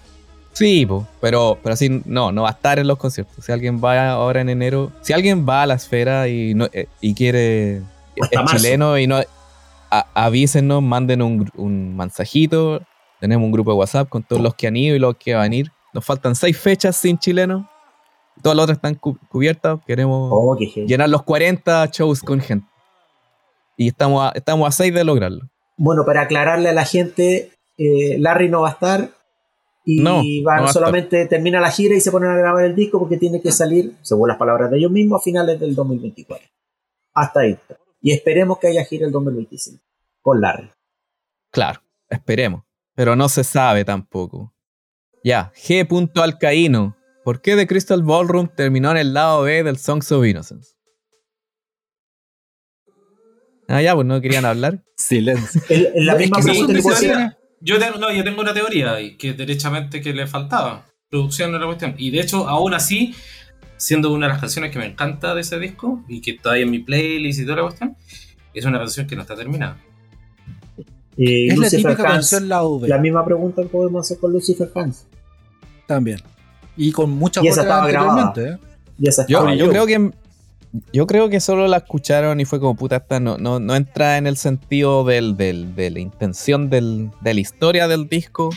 Sí, 0.57 0.87
po, 0.87 1.07
pero, 1.21 1.59
pero 1.63 1.75
así 1.75 2.03
no, 2.07 2.33
no 2.33 2.43
va 2.43 2.49
a 2.49 2.53
estar 2.53 2.79
en 2.79 2.87
los 2.87 2.97
conciertos. 2.97 3.45
Si 3.45 3.53
alguien 3.53 3.79
va 3.85 4.09
ahora 4.11 4.41
en 4.41 4.49
enero, 4.49 4.91
si 5.03 5.13
alguien 5.13 5.47
va 5.47 5.63
a 5.63 5.67
la 5.67 5.75
esfera 5.75 6.29
y 6.29 6.55
no 6.55 6.67
eh, 6.73 6.87
y 7.03 7.13
quiere 7.15 7.77
es 7.77 8.31
chileno 8.51 8.97
y 8.99 9.07
no 9.07 9.17
a- 9.91 10.07
avísenos, 10.15 10.83
manden 10.83 11.21
un, 11.21 11.51
un 11.57 11.95
mensajito. 11.95 12.81
Tenemos 13.21 13.45
un 13.45 13.53
grupo 13.53 13.73
de 13.73 13.77
WhatsApp 13.77 14.09
con 14.09 14.23
todos 14.23 14.41
los 14.41 14.55
que 14.55 14.67
han 14.67 14.77
ido 14.77 14.97
y 14.97 14.99
los 14.99 15.17
que 15.17 15.35
van 15.35 15.53
a 15.53 15.55
ir. 15.57 15.71
Nos 15.93 16.05
faltan 16.07 16.35
seis 16.35 16.59
fechas 16.59 16.97
sin 16.97 17.19
chilenos. 17.19 17.67
Todas 18.43 18.57
las 18.57 18.63
otras 18.65 18.79
están 18.79 18.95
cu- 18.95 19.19
cubiertas. 19.29 19.79
Queremos 19.87 20.31
Oh, 20.33 20.57
llenar 20.87 21.11
los 21.11 21.23
40 21.23 21.87
shows 21.93 22.21
con 22.23 22.41
gente. 22.41 22.67
Y 23.77 23.89
estamos 23.89 24.25
a, 24.25 24.33
estamos 24.35 24.67
a 24.67 24.73
seis 24.73 24.95
de 24.95 25.05
lograrlo. 25.05 25.43
Bueno, 25.77 26.05
para 26.07 26.23
aclararle 26.23 26.71
a 26.71 26.73
la 26.73 26.87
gente, 26.87 27.53
eh, 27.77 28.17
Larry 28.19 28.49
no 28.49 28.63
va 28.63 28.69
a 28.69 28.73
estar 28.73 29.11
y 29.89 30.03
No, 30.03 30.21
van 30.43 30.65
no 30.65 30.69
solamente 30.73 31.27
termina 31.27 31.61
la 31.61 31.71
gira 31.71 31.95
y 31.95 32.01
se 32.01 32.11
ponen 32.11 32.31
a 32.31 32.37
grabar 32.37 32.65
el 32.65 32.75
disco 32.75 32.99
porque 32.99 33.19
tiene 33.19 33.41
que 33.41 33.53
salir, 33.53 33.95
según 34.03 34.29
las 34.29 34.37
palabras 34.37 34.69
de 34.69 34.79
ellos 34.79 34.91
mismos, 34.91 35.21
a 35.21 35.23
finales 35.23 35.61
del 35.61 35.77
2024. 35.77 36.45
Hasta 37.15 37.41
ahí. 37.41 37.53
está. 37.53 37.79
Y 38.01 38.11
esperemos 38.13 38.59
que 38.59 38.67
haya 38.67 38.85
gira 38.85 39.07
el 39.07 39.13
2025 39.13 39.81
con 40.23 40.41
Larry. 40.41 40.71
Claro, 41.53 41.81
esperemos. 42.11 42.65
Pero 42.97 43.15
no 43.15 43.29
se 43.29 43.45
sabe 43.45 43.85
tampoco. 43.85 44.53
Ya, 45.23 45.53
G. 45.55 45.87
Alcaíno. 46.21 46.97
¿Por 47.25 47.41
qué 47.41 47.55
The 47.55 47.69
Crystal 47.69 48.03
Ballroom 48.03 48.49
terminó 48.57 48.91
en 48.91 48.97
el 48.97 49.15
lado 49.15 49.43
B 49.43 49.63
del 49.63 49.79
Songs 49.79 50.11
of 50.11 50.27
Innocence? 50.27 50.75
Ah, 53.69 53.83
ya, 53.83 53.95
pues 53.95 54.07
no 54.07 54.21
querían 54.21 54.45
hablar. 54.45 54.83
Silencio. 54.97 55.63
En 55.69 56.07
la 56.07 56.17
misma 56.17 56.39
que 56.39 56.45
pregunta 56.45 56.73
que 56.73 57.36
Yo 57.61 57.79
tengo, 57.79 57.99
no, 57.99 58.13
yo 58.13 58.23
tengo 58.25 58.41
una 58.41 58.53
teoría 58.55 59.01
y 59.01 59.17
que 59.17 59.33
derechamente 59.33 60.01
que 60.01 60.13
le 60.13 60.27
faltaba. 60.27 60.85
Producción 61.11 61.51
era 61.51 61.61
la 61.61 61.67
cuestión. 61.67 61.95
Y 61.99 62.11
de 62.11 62.21
hecho, 62.21 62.49
aún 62.49 62.75
así, 62.75 63.15
siendo 63.77 64.13
una 64.13 64.27
de 64.27 64.33
las 64.33 64.41
canciones 64.41 64.71
que 64.71 64.79
me 64.79 64.87
encanta 64.87 65.35
de 65.35 65.41
ese 65.41 65.59
disco 65.59 66.05
y 66.09 66.21
que 66.21 66.33
está 66.33 66.53
ahí 66.53 66.63
en 66.63 66.71
mi 66.71 66.81
playlist 66.81 67.41
y 67.41 67.45
toda 67.45 67.57
la 67.57 67.63
cuestión, 67.63 67.97
es 68.53 68.65
una 68.65 68.79
canción 68.79 69.07
que 69.07 69.17
no 69.17 69.23
está 69.23 69.35
terminada. 69.37 69.79
Es 71.17 71.57
la 71.59 71.69
típica 71.71 71.91
Hans. 71.91 72.03
canción 72.03 72.49
lado 72.49 72.79
B. 72.79 72.89
La 72.89 72.99
misma 72.99 73.25
pregunta 73.25 73.63
que 73.63 73.69
podemos 73.69 74.05
hacer 74.07 74.19
con 74.19 74.33
Lucifer 74.33 74.71
Hans. 74.75 75.07
También. 75.87 76.21
Y 76.77 76.93
con 76.93 77.11
muchas 77.11 77.43
Y 77.43 77.49
esa 77.49 77.63
otras 77.63 77.75
estaba 77.75 77.89
grabada. 77.89 78.27
anteriormente, 78.29 78.67
¿eh? 78.67 78.93
Y 78.99 79.09
esa 79.09 79.27
yo 79.27 79.51
yo. 79.55 79.71
creo 79.71 79.87
que 79.87 80.11
yo 80.93 81.07
creo 81.07 81.29
que 81.31 81.41
solo 81.41 81.67
la 81.69 81.79
escucharon 81.79 82.41
y 82.41 82.45
fue 82.45 82.61
como 82.61 82.75
puta 82.75 82.97
esta 82.97 83.19
no, 83.21 83.39
no, 83.39 83.61
no 83.61 83.75
entra 83.77 84.19
en 84.19 84.27
el 84.27 84.37
sentido 84.37 85.05
del, 85.05 85.37
del- 85.37 85.75
de 85.75 85.91
la 85.91 86.01
intención 86.01 86.69
del, 86.71 87.11
de 87.21 87.35
la 87.35 87.41
historia 87.41 87.89
del 87.89 88.09
disco. 88.09 88.51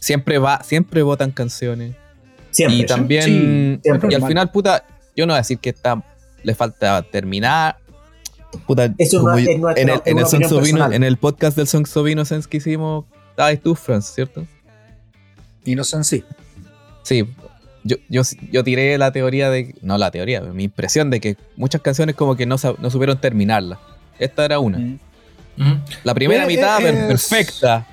Siempre 0.00 0.38
va, 0.38 0.62
siempre 0.64 1.02
votan 1.02 1.30
canciones. 1.30 1.94
Siempre. 2.50 2.78
y 2.78 2.86
también 2.86 3.22
Sí, 3.24 3.80
siempre. 3.82 4.08
y 4.10 4.14
al 4.14 4.26
final, 4.26 4.50
puta, 4.50 4.84
yo 5.16 5.26
no 5.26 5.32
voy 5.32 5.38
a 5.38 5.40
decir 5.40 5.58
que 5.58 5.70
está, 5.70 6.02
le 6.42 6.54
falta 6.54 7.02
terminar. 7.02 7.76
Puta, 8.66 8.92
Eso 8.98 9.20
como 9.20 9.32
no 9.32 9.38
es- 9.38 9.44
yo- 9.46 9.50
es 9.52 9.58
nuestra- 9.58 9.82
en, 9.82 9.88
el, 9.88 9.94
en, 10.04 10.18
el 10.18 10.92
en 10.94 11.04
el 11.04 11.16
podcast 11.16 11.56
del 11.56 11.66
Songs 11.66 11.96
of 11.96 12.08
Innocence 12.08 12.48
que 12.48 12.58
hicimos, 12.58 13.04
estabas 13.30 13.58
tú, 13.60 13.74
Franz, 13.74 14.06
¿cierto? 14.14 14.44
Innocent 15.64 16.04
sí. 16.04 16.24
Sí, 17.02 17.24
yo, 17.84 17.96
yo, 18.08 18.22
yo 18.50 18.64
tiré 18.64 18.96
la 18.98 19.12
teoría 19.12 19.50
de. 19.50 19.74
No 19.82 19.98
la 19.98 20.10
teoría, 20.10 20.40
mi 20.40 20.64
impresión 20.64 21.10
de 21.10 21.20
que 21.20 21.36
muchas 21.56 21.80
canciones 21.80 22.14
como 22.16 22.36
que 22.36 22.46
no, 22.46 22.56
no 22.78 22.90
supieron 22.90 23.20
terminarla. 23.20 23.78
Esta 24.18 24.44
era 24.44 24.58
una. 24.58 24.78
Mm. 24.78 24.98
La 26.04 26.14
primera 26.14 26.44
Eh, 26.44 26.46
mitad 26.46 26.80
eh, 26.84 26.90
es- 27.12 27.28
perfecta. 27.28 27.86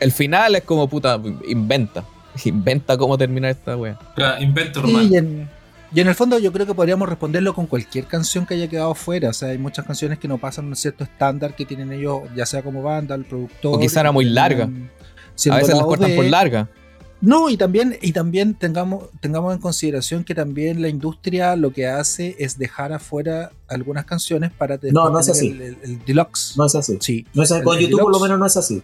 El 0.00 0.10
final 0.12 0.54
es 0.56 0.62
como 0.64 0.88
puta, 0.88 1.20
inventa. 1.48 2.04
Inventa 2.44 2.96
cómo 2.98 3.16
terminar 3.16 3.52
esta 3.52 3.76
wea. 3.76 3.96
O 4.16 4.20
sea, 4.20 4.40
invento 4.40 4.82
romano. 4.82 5.04
y, 5.08 5.16
en, 5.16 5.48
y 5.94 6.00
en 6.00 6.08
el 6.08 6.16
fondo 6.16 6.36
yo 6.40 6.50
creo 6.52 6.66
que 6.66 6.74
podríamos 6.74 7.08
responderlo 7.08 7.54
con 7.54 7.66
cualquier 7.66 8.06
canción 8.06 8.44
que 8.44 8.54
haya 8.54 8.66
quedado 8.66 8.92
fuera. 8.96 9.28
O 9.28 9.32
sea, 9.32 9.50
hay 9.50 9.58
muchas 9.58 9.84
canciones 9.86 10.18
que 10.18 10.26
no 10.26 10.38
pasan 10.38 10.64
un 10.66 10.74
cierto 10.74 11.04
estándar 11.04 11.54
que 11.54 11.64
tienen 11.64 11.92
ellos, 11.92 12.22
ya 12.34 12.44
sea 12.44 12.62
como 12.62 12.82
banda, 12.82 13.14
el 13.14 13.24
productor. 13.24 13.76
O 13.76 13.78
quizá 13.78 14.00
era 14.00 14.10
muy 14.10 14.24
larga. 14.24 14.64
A 14.64 15.56
veces 15.56 15.74
las 15.76 15.84
cortan 15.84 16.16
por 16.16 16.24
larga. 16.24 16.68
No, 17.24 17.48
y 17.48 17.56
también, 17.56 17.96
y 18.02 18.12
también 18.12 18.54
tengamos, 18.54 19.04
tengamos 19.20 19.54
en 19.54 19.60
consideración 19.60 20.24
que 20.24 20.34
también 20.34 20.82
la 20.82 20.88
industria 20.88 21.56
lo 21.56 21.72
que 21.72 21.86
hace 21.86 22.36
es 22.38 22.58
dejar 22.58 22.92
afuera 22.92 23.50
algunas 23.68 24.04
canciones 24.04 24.52
para 24.52 24.78
No, 24.92 25.08
no 25.10 25.18
es 25.18 25.26
tener 25.26 25.36
así. 25.38 25.48
El, 25.50 25.62
el- 25.62 25.78
el 25.82 26.04
deluxe. 26.04 26.54
No 26.56 26.66
es 26.66 26.74
así. 26.74 26.98
Sí. 27.00 27.26
No 27.34 27.42
es 27.42 27.50
así. 27.52 27.64
Con 27.64 27.78
YouTube 27.78 28.00
por 28.02 28.12
lo 28.12 28.20
menos 28.20 28.38
no 28.38 28.46
es 28.46 28.56
así. 28.56 28.82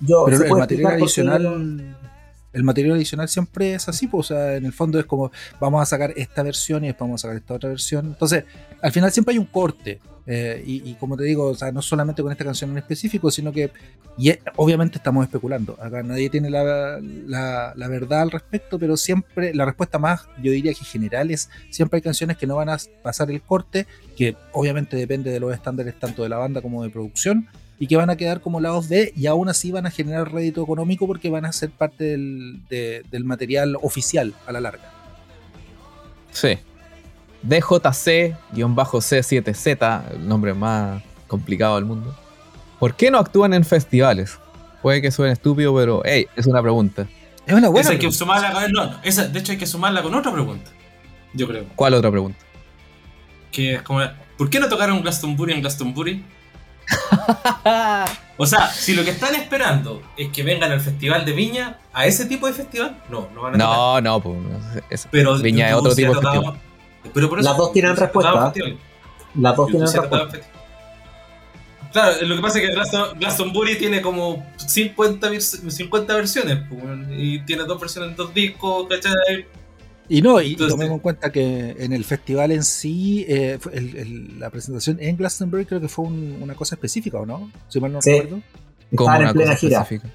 Yo, 0.00 0.24
Pero 0.26 0.38
¿se 0.38 0.44
el 0.46 0.52
material 0.52 0.92
adicional, 0.94 1.96
el 2.52 2.64
material 2.64 2.94
adicional 2.96 3.28
siempre 3.28 3.74
es 3.74 3.88
así, 3.88 4.06
pues, 4.06 4.30
o 4.30 4.34
sea, 4.34 4.56
en 4.56 4.64
el 4.66 4.72
fondo 4.72 4.98
es 4.98 5.06
como 5.06 5.30
vamos 5.60 5.82
a 5.82 5.86
sacar 5.86 6.12
esta 6.16 6.42
versión 6.42 6.84
y 6.84 6.88
después 6.88 7.06
vamos 7.08 7.20
a 7.24 7.28
sacar 7.28 7.36
esta 7.36 7.54
otra 7.54 7.68
versión. 7.70 8.06
Entonces, 8.06 8.44
al 8.82 8.92
final 8.92 9.10
siempre 9.12 9.32
hay 9.32 9.38
un 9.38 9.46
corte. 9.46 10.00
eh, 10.30 10.62
y, 10.66 10.90
y 10.90 10.94
como 10.96 11.16
te 11.16 11.24
digo, 11.24 11.44
o 11.46 11.54
sea, 11.54 11.72
no 11.72 11.80
solamente 11.80 12.22
con 12.22 12.30
esta 12.30 12.44
canción 12.44 12.70
en 12.70 12.76
específico, 12.78 13.30
sino 13.30 13.50
que 13.50 13.70
y 14.18 14.28
eh, 14.30 14.40
obviamente 14.56 14.98
estamos 14.98 15.24
especulando. 15.24 15.78
Acá 15.80 16.02
nadie 16.02 16.28
tiene 16.28 16.50
la, 16.50 16.98
la- 17.00 17.72
la 17.74 17.88
verdad 17.88 18.20
al 18.22 18.30
respecto, 18.30 18.78
pero 18.78 18.96
siempre 18.98 19.54
la 19.54 19.64
respuesta 19.64 19.98
más, 19.98 20.26
yo 20.42 20.52
diría 20.52 20.74
que 20.74 20.84
general 20.84 21.30
es 21.30 21.48
siempre 21.70 21.96
hay 21.98 22.02
canciones 22.02 22.36
que 22.36 22.46
no 22.46 22.56
van 22.56 22.68
a 22.68 22.76
pasar 23.02 23.30
el 23.30 23.40
corte, 23.40 23.86
que 24.18 24.36
obviamente 24.52 24.96
depende 24.98 25.30
de 25.30 25.40
los 25.40 25.54
estándares 25.54 25.98
tanto 25.98 26.22
de 26.24 26.28
la 26.28 26.36
banda 26.36 26.60
como 26.60 26.82
de 26.82 26.90
producción, 26.90 27.48
y 27.78 27.86
que 27.86 27.96
van 27.96 28.10
a 28.10 28.16
quedar 28.16 28.40
como 28.40 28.60
lados 28.60 28.88
B 28.88 29.12
y 29.16 29.26
aún 29.26 29.48
así 29.48 29.70
van 29.70 29.86
a 29.86 29.90
generar 29.90 30.32
rédito 30.32 30.62
económico 30.62 31.06
porque 31.06 31.30
van 31.30 31.44
a 31.44 31.52
ser 31.52 31.70
parte 31.70 32.04
del, 32.04 32.60
de- 32.68 33.04
del 33.10 33.24
material 33.24 33.76
oficial 33.82 34.34
a 34.46 34.52
la 34.52 34.60
larga. 34.60 34.90
Sí. 36.32 36.58
DJC-C7Z, 38.78 40.12
el 40.12 40.28
nombre 40.28 40.54
más 40.54 41.02
complicado 41.26 41.76
del 41.76 41.84
mundo. 41.84 42.16
¿Por 42.78 42.94
qué 42.94 43.10
no 43.10 43.18
actúan 43.18 43.52
en 43.54 43.64
festivales? 43.64 44.38
Puede 44.82 45.02
que 45.02 45.10
suene 45.10 45.32
estúpido, 45.32 45.74
pero 45.74 46.02
hey, 46.04 46.26
es 46.36 46.46
una 46.46 46.62
pregunta. 46.62 47.06
Es 47.46 47.54
una 47.54 47.68
buena. 47.68 47.80
Esa 47.82 47.92
hay 47.92 47.98
que 47.98 48.12
sumarla 48.12 48.52
con, 48.52 48.72
no, 48.72 48.84
no, 48.90 49.00
esa, 49.02 49.26
de 49.28 49.38
hecho 49.38 49.52
hay 49.52 49.58
que 49.58 49.66
sumarla 49.66 50.02
con 50.02 50.14
otra 50.14 50.32
pregunta. 50.32 50.70
Yo 51.34 51.46
creo. 51.48 51.64
¿Cuál 51.74 51.94
otra 51.94 52.10
pregunta? 52.10 52.38
Que 53.50 53.74
es 53.76 53.82
como, 53.82 54.00
¿por 54.36 54.48
qué 54.50 54.60
no 54.60 54.68
tocaron 54.68 55.00
Glastonbury 55.02 55.54
en 55.54 55.60
Glastonbury? 55.60 56.24
O 58.40 58.46
sea, 58.46 58.68
si 58.70 58.94
lo 58.94 59.02
que 59.04 59.10
están 59.10 59.34
esperando 59.34 60.00
es 60.16 60.28
que 60.28 60.44
vengan 60.44 60.70
al 60.70 60.80
festival 60.80 61.24
de 61.24 61.32
Viña, 61.32 61.78
a 61.92 62.06
ese 62.06 62.24
tipo 62.26 62.46
de 62.46 62.52
festival, 62.52 63.02
no, 63.10 63.28
no 63.34 63.42
van 63.42 63.56
a 63.56 63.58
tocar. 63.58 63.76
No, 63.76 64.00
no, 64.00 64.20
pues. 64.20 64.36
es- 64.90 65.08
Pero 65.10 65.36
Viña 65.38 65.68
es 65.70 65.74
otro 65.74 65.90
tipo 65.96 66.14
de 66.14 66.20
festival. 66.38 66.60
Pero 67.12 67.28
por 67.28 67.38
eso, 67.40 67.48
Las 67.48 67.58
dos 67.58 67.72
tienen 67.72 67.96
respuesta. 67.96 68.32
Las 69.34 69.56
dos 69.56 69.66
tienen 69.68 69.88
respuesta. 70.02 70.38
Claro, 71.92 72.12
lo 72.26 72.36
que 72.36 72.42
pasa 72.42 72.58
es 72.60 72.68
que 72.68 72.74
Glaston- 72.76 73.18
Glastonbury 73.18 73.76
tiene 73.78 74.00
como 74.02 74.46
50, 74.56 75.30
vers- 75.30 75.68
50 75.70 76.14
versiones 76.14 76.58
pues, 76.68 76.82
y 77.10 77.40
tiene 77.40 77.64
dos 77.64 77.80
versiones 77.80 78.10
en 78.10 78.16
dos 78.16 78.32
discos, 78.34 78.86
¿cachai? 78.88 79.46
Y 80.08 80.22
no, 80.22 80.40
y 80.40 80.52
Entonces- 80.52 80.74
tomemos 80.74 80.94
en 80.96 81.00
cuenta 81.00 81.30
que 81.30 81.76
en 81.78 81.92
el 81.92 82.04
festival 82.04 82.50
en 82.52 82.64
sí, 82.64 83.26
eh, 83.28 83.58
el- 83.72 83.96
el- 83.96 84.40
la 84.40 84.48
presentación 84.50 84.96
en 85.00 85.16
Glastonbury 85.16 85.66
creo 85.66 85.80
que 85.80 85.88
fue 85.88 86.06
un- 86.06 86.38
una 86.40 86.54
cosa 86.54 86.76
específica, 86.76 87.18
¿o 87.18 87.26
no? 87.26 87.50
Si 87.68 87.78
mal 87.80 87.92
no 87.92 88.00
Sí. 88.00 88.12
recuerdo. 88.12 88.40
Como 88.94 89.10
Estaban 89.10 89.20
una 89.20 89.28
en 89.30 89.34
plena 89.36 89.50
cosa 89.52 89.60
gira. 89.66 89.80
específica. 89.82 90.14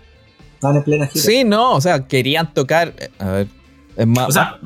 Estaban 0.56 0.78
en 0.78 0.84
plena 0.84 1.08
gira. 1.08 1.24
Sí, 1.26 1.44
no, 1.44 1.74
o 1.74 1.82
sea, 1.82 2.08
querían 2.08 2.54
tocar. 2.54 2.94
eh, 2.98 3.10
A 3.20 3.30
ver, 3.32 3.48
es 3.96 4.08
más. 4.08 4.30
O 4.30 4.32
sea, 4.32 4.60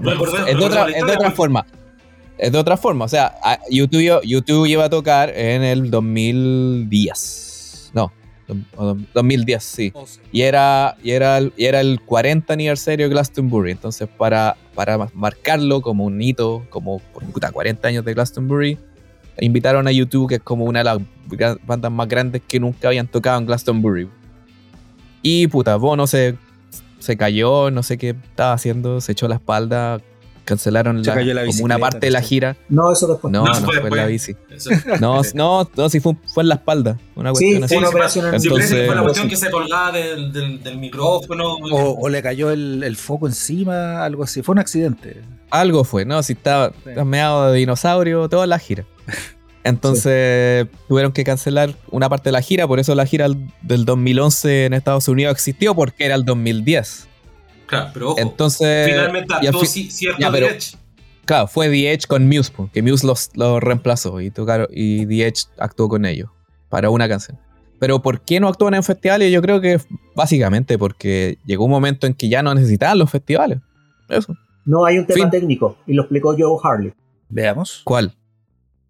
es 0.47 0.57
de 0.57 0.65
otra, 0.65 0.87
es 0.89 1.05
de 1.05 1.11
otra 1.13 1.31
forma. 1.31 1.65
Es 2.37 2.51
de 2.51 2.57
otra 2.57 2.77
forma. 2.77 3.03
O 3.05 3.07
sea, 3.09 3.35
YouTube, 3.69 4.21
YouTube 4.23 4.65
iba 4.67 4.85
a 4.85 4.89
tocar 4.89 5.29
en 5.35 5.63
el 5.63 5.89
2010. 5.91 7.46
No, 8.47 8.55
do- 8.55 8.61
o 8.75 8.85
do- 8.93 9.01
2010, 9.13 9.63
sí. 9.63 9.91
Y 10.31 10.41
era, 10.41 10.95
y 11.03 11.11
era, 11.11 11.37
el, 11.37 11.53
y 11.57 11.65
era 11.65 11.81
el 11.81 11.99
40 12.01 12.53
aniversario 12.53 13.05
de 13.07 13.13
Glastonbury. 13.13 13.71
Entonces, 13.71 14.07
para, 14.17 14.55
para 14.75 14.97
ma- 14.97 15.09
marcarlo 15.13 15.81
como 15.81 16.05
un 16.05 16.21
hito, 16.21 16.65
como 16.69 16.99
por 16.99 17.23
puta, 17.25 17.51
40 17.51 17.87
años 17.87 18.05
de 18.05 18.13
Glastonbury, 18.13 18.77
invitaron 19.39 19.87
a 19.87 19.91
YouTube, 19.91 20.29
que 20.29 20.35
es 20.35 20.41
como 20.41 20.65
una 20.65 20.79
de 20.79 20.85
las 20.85 21.57
bandas 21.67 21.91
más 21.91 22.07
grandes 22.07 22.41
que 22.47 22.59
nunca 22.59 22.87
habían 22.87 23.07
tocado 23.07 23.37
en 23.39 23.45
Glastonbury. 23.45 24.09
Y 25.21 25.47
puta, 25.47 25.75
Bono 25.75 26.07
se, 26.07 26.35
se 26.99 27.17
cayó, 27.17 27.69
no 27.71 27.83
sé 27.83 27.97
qué 27.97 28.09
estaba 28.11 28.53
haciendo, 28.53 29.01
se 29.01 29.11
echó 29.11 29.27
la 29.27 29.35
espalda, 29.35 29.99
cancelaron 30.47 31.03
la- 31.03 31.45
como 31.45 31.63
una 31.65 31.77
parte 31.77 32.07
de 32.07 32.11
la 32.11 32.21
gira. 32.21 32.57
No, 32.69 32.91
eso 32.91 33.05
después. 33.07 33.31
No, 33.31 33.45
No, 33.45 33.53
fue 33.53 33.79
fue 33.81 33.89
en 33.89 33.95
la 33.97 34.05
bici. 34.07 34.35
Eso- 34.49 34.71
No, 34.99 35.23
sí. 35.23 35.31
no, 35.35 35.69
no, 35.75 35.89
sí 35.89 35.99
fue, 35.99 36.15
fue 36.33 36.41
en 36.43 36.49
la 36.49 36.55
espalda. 36.55 36.97
Una 37.15 37.35
Sí, 37.35 37.59
cuestión 37.59 37.59
fue 37.59 37.65
así. 37.65 37.77
una 37.77 37.87
sí, 37.87 37.93
operación 37.93 38.33
en 38.33 38.41
Sí, 38.41 38.49
parece 38.49 38.67
que 38.75 38.85
fue 38.87 38.95
la 38.95 39.01
Entonces- 39.01 39.21
cuestión 39.23 39.29
que 39.29 39.35
se 39.45 39.51
colgaba 39.51 39.91
del, 39.91 40.33
del, 40.33 40.63
del 40.63 40.77
micrófono. 40.77 41.53
O, 41.55 41.99
o 42.01 42.09
le 42.09 42.23
cayó 42.23 42.49
el, 42.49 42.81
el 42.83 42.95
foco 42.95 43.27
encima, 43.27 44.03
algo 44.03 44.23
así. 44.23 44.41
Fue 44.41 44.53
un 44.53 44.59
accidente. 44.59 45.21
Algo 45.51 45.83
fue, 45.83 46.05
¿no? 46.05 46.23
Si 46.23 46.33
estaba 46.33 46.71
Sí. 46.83 46.89
meado 47.05 47.51
de 47.51 47.59
dinosaurio, 47.59 48.27
toda 48.29 48.47
la 48.47 48.57
gira. 48.57 48.85
Entonces 49.63 50.67
tuvieron 50.87 51.11
que 51.11 51.23
cancelar 51.25 51.75
una 51.91 52.07
parte 52.09 52.29
de 52.29 52.31
la 52.31 52.41
gira, 52.41 52.65
por 52.67 52.79
eso 52.79 52.95
la 52.95 53.05
gira 53.05 53.27
del 53.61 53.83
2011 53.85 54.65
en 54.65 54.73
Estados 54.73 55.07
Unidos 55.09 55.33
existió 55.33 55.75
porque 55.75 56.05
era 56.05 56.15
el 56.15 56.23
2010. 56.23 57.06
Claro, 57.67 57.89
pero 57.93 58.09
ojo, 58.11 58.19
Entonces, 58.19 58.87
finalmente 58.87 59.33
actuó 59.33 59.65
cierto 59.65 60.19
ya, 60.19 60.31
pero- 60.31 60.47
derecho. 60.47 60.77
claro, 61.25 61.47
fue 61.47 61.69
The 61.69 61.91
Edge 61.93 62.07
con 62.07 62.27
Muse, 62.27 62.51
que 62.73 62.81
Muse 62.81 63.05
los, 63.05 63.29
los 63.35 63.61
reemplazó 63.61 64.21
y, 64.21 64.31
tocaron, 64.31 64.67
y 64.71 65.05
The 65.05 65.27
Edge 65.27 65.45
actuó 65.57 65.89
con 65.89 66.05
ellos 66.05 66.29
para 66.69 66.89
una 66.89 67.07
canción. 67.07 67.37
Pero 67.79 68.01
¿por 68.01 68.21
qué 68.21 68.39
no 68.39 68.47
actúan 68.47 68.73
en 68.73 68.83
festivales? 68.83 69.31
Yo 69.31 69.41
creo 69.41 69.61
que 69.61 69.79
básicamente 70.15 70.77
porque 70.79 71.37
llegó 71.45 71.65
un 71.65 71.71
momento 71.71 72.07
en 72.07 72.13
que 72.15 72.27
ya 72.27 72.41
no 72.41 72.55
necesitaban 72.55 72.97
los 72.97 73.11
festivales. 73.11 73.59
Eso. 74.09 74.35
No 74.65 74.83
hay 74.85 74.97
un 74.97 75.05
tema 75.05 75.25
Fin. 75.25 75.29
técnico 75.29 75.77
y 75.85 75.93
lo 75.93 76.01
explicó 76.03 76.35
Joe 76.37 76.57
Harley. 76.63 76.93
Veamos. 77.29 77.81
¿Cuál? 77.83 78.15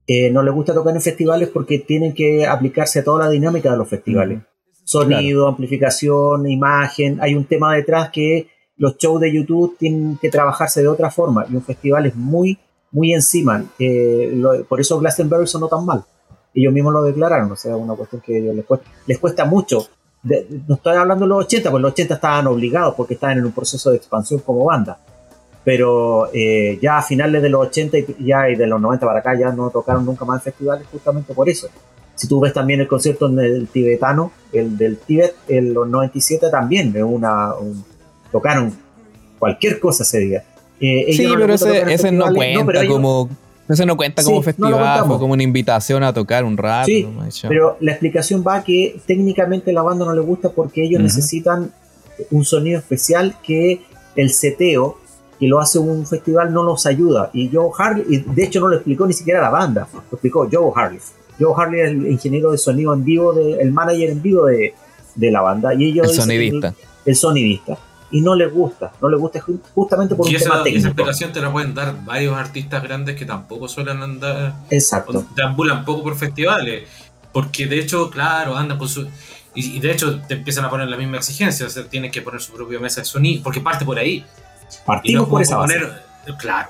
Eh, 0.08 0.32
no 0.32 0.42
les 0.42 0.54
gusta 0.54 0.74
tocar 0.74 0.96
en 0.96 1.02
festivales 1.02 1.50
porque 1.50 1.80
tienen 1.80 2.14
que 2.14 2.46
aplicarse 2.46 3.00
a 3.00 3.04
toda 3.04 3.26
la 3.26 3.30
dinámica 3.30 3.72
de 3.72 3.78
los 3.78 3.90
festivales. 3.90 4.40
Sonido, 4.86 5.50
amplificación, 5.50 6.50
imagen. 6.50 7.20
Hay 7.22 7.36
un 7.36 7.44
tema 7.44 7.76
detrás 7.76 8.10
que 8.10 8.48
los 8.78 8.98
shows 8.98 9.20
de 9.22 9.34
YouTube 9.34 9.76
tienen 9.78 10.18
que 10.22 10.30
trabajarse 10.30 10.82
de 10.82 10.88
otra 10.88 11.10
forma 11.12 11.46
y 11.50 11.56
un 11.56 11.64
festival 11.64 12.06
es 12.06 12.16
muy, 12.16 12.58
muy 12.92 13.14
encima. 13.14 13.64
Eh, 13.80 14.32
lo- 14.36 14.64
por 14.66 14.80
eso 14.80 15.00
Glastonbury 15.00 15.48
sonó 15.48 15.68
tan 15.68 15.86
mal. 15.86 16.04
Ellos 16.54 16.74
mismos 16.74 16.94
lo 16.94 17.04
declararon, 17.04 17.52
o 17.52 17.56
sea, 17.56 17.76
una 17.76 17.94
cuestión 17.96 18.22
que 18.26 18.38
ellos 18.38 18.56
les 18.56 18.66
cuesta, 18.66 18.90
les 19.06 19.20
cuesta 19.20 19.46
mucho. 19.46 19.88
De- 20.24 20.48
no 20.68 20.76
estoy 20.76 20.96
hablando 20.96 21.26
de 21.26 21.30
los 21.30 21.46
80, 21.46 21.70
pues 21.72 21.82
los 21.82 21.92
80 21.92 22.16
estaban 22.16 22.48
obligados 22.48 22.96
porque 22.96 23.14
estaban 23.16 23.38
en 23.38 23.46
un 23.46 23.52
proceso 23.52 23.92
de 23.92 23.98
expansión 23.98 24.40
como 24.42 24.66
banda. 24.66 24.98
Pero 25.64 26.30
eh, 26.34 26.80
ya 26.82 26.98
a 26.98 27.02
finales 27.02 27.42
de 27.42 27.50
los 27.50 27.68
80 27.68 27.98
y, 27.98 28.06
ya, 28.26 28.50
y 28.50 28.56
de 28.56 28.68
los 28.68 28.80
90 28.80 29.06
para 29.06 29.20
acá 29.20 29.38
ya 29.38 29.52
no 29.52 29.70
tocaron 29.70 30.06
nunca 30.06 30.24
más 30.24 30.38
en 30.40 30.44
festivales 30.54 30.88
justamente 30.92 31.34
por 31.34 31.50
eso. 31.50 31.68
Si 32.16 32.28
tú 32.28 32.40
ves 32.40 32.54
también 32.54 32.80
el 32.80 32.88
concierto 32.88 33.28
en 33.28 33.38
el 33.40 33.68
tibetano, 33.68 34.32
el 34.54 34.76
del 34.78 34.98
Tíbet, 34.98 35.36
en 35.48 35.74
los 35.74 35.88
97 35.88 36.50
también, 36.50 36.92
de 36.94 37.04
una, 37.04 37.54
un- 37.56 37.84
tocaron 38.32 38.74
cualquier 39.40 39.80
cosa 39.80 40.04
ese 40.04 40.20
día. 40.20 40.44
Eh, 40.80 41.14
Sí, 41.14 41.28
pero 41.36 41.54
ese, 41.54 41.94
ese 41.94 42.12
no 42.12 42.34
cuenta 42.34 42.88
como. 42.88 43.30
Ese 43.68 43.86
no 43.86 43.98
cuenta 43.98 44.24
como 44.24 44.42
festival, 44.42 45.06
fue 45.08 45.20
como 45.20 45.34
una 45.34 45.44
invitación 45.44 46.02
a 46.04 46.14
tocar 46.14 46.46
un 46.46 46.56
rato. 46.56 46.86
Sí. 46.86 47.06
Pero 47.50 47.76
la 47.82 47.92
explicación 47.92 48.44
va 48.48 48.64
que 48.64 48.98
técnicamente 49.06 49.74
la 49.74 49.82
banda 49.82 50.06
no 50.06 50.14
le 50.14 50.22
gusta 50.22 50.50
porque 50.50 50.84
ellos 50.86 51.02
necesitan 51.02 51.72
un 52.32 52.46
sonido 52.46 52.80
especial 52.80 53.36
que 53.44 53.82
el 54.16 54.30
seteo 54.30 54.98
que 55.40 55.48
lo 55.48 55.60
hace 55.60 55.80
un 55.80 56.06
festival 56.06 56.54
no 56.54 56.64
los 56.64 56.86
ayuda. 56.86 57.30
Y 57.34 57.50
Joe 57.54 57.70
Harley, 57.78 58.06
y 58.10 58.18
de 58.20 58.44
hecho 58.44 58.60
no 58.60 58.70
lo 58.70 58.76
explicó 58.76 59.06
ni 59.06 59.14
siquiera 59.14 59.42
la 59.42 59.50
banda, 59.50 59.88
lo 59.94 60.02
explicó 60.12 60.48
Joe 60.52 60.72
Harley. 60.76 61.00
Joe 61.40 61.54
Harley 61.56 61.82
es 61.82 61.90
el 61.90 62.08
ingeniero 62.08 62.52
de 62.52 62.58
sonido 62.58 62.94
en 62.94 63.04
vivo, 63.04 63.34
de, 63.34 63.54
el 63.62 63.72
manager 63.72 64.10
en 64.10 64.22
vivo 64.22 64.46
de, 64.46 64.74
de 65.16 65.32
la 65.32 65.42
banda. 65.42 65.74
Y 65.76 65.86
ellos 65.86 66.10
el 66.10 66.16
sonidista. 66.16 66.74
El, 67.06 67.16
sonidista. 67.16 67.78
Y 68.10 68.22
no 68.22 68.36
les 68.36 68.52
gusta, 68.54 68.94
no 69.02 69.10
les 69.10 69.20
gusta 69.20 69.40
ju- 69.42 69.60
justamente 69.76 70.16
por 70.16 70.26
Y 70.28 70.30
un 70.30 70.36
esa, 70.38 70.64
tema 70.64 70.78
esa 70.78 70.88
explicación 70.88 71.34
te 71.34 71.42
la 71.42 71.52
pueden 71.52 71.74
dar 71.74 71.94
varios 72.06 72.36
artistas 72.38 72.82
grandes 72.82 73.16
que 73.18 73.26
tampoco 73.26 73.68
suelen 73.68 74.02
andar, 74.02 74.54
Exacto. 74.70 75.26
deambulan 75.36 75.84
poco 75.84 76.04
por 76.04 76.16
festivales. 76.18 76.88
Porque 77.34 77.68
de 77.68 77.80
hecho, 77.80 78.10
claro, 78.10 78.56
andan 78.56 78.78
con 78.78 78.88
su. 78.88 79.08
Y, 79.54 79.76
y 79.78 79.80
de 79.80 79.92
hecho 79.92 80.22
te 80.22 80.36
empiezan 80.36 80.64
a 80.66 80.70
poner 80.70 80.88
la 80.88 80.96
misma 80.98 81.18
exigencia, 81.18 81.66
o 81.66 81.70
sea, 81.70 81.84
tienen 81.84 82.10
que 82.12 82.22
poner 82.22 82.40
su 82.42 82.54
propia 82.54 82.80
mesa 82.80 83.02
de 83.02 83.06
sonido, 83.06 83.44
porque 83.44 83.60
parte 83.60 83.84
por 83.84 84.00
ahí. 84.00 84.22
No 84.22 84.86
Partimos 84.86 85.24
es 85.24 85.30
por 85.30 85.42
esa 85.42 85.58
base. 85.58 85.74
poner, 85.74 86.02
claro. 86.40 86.70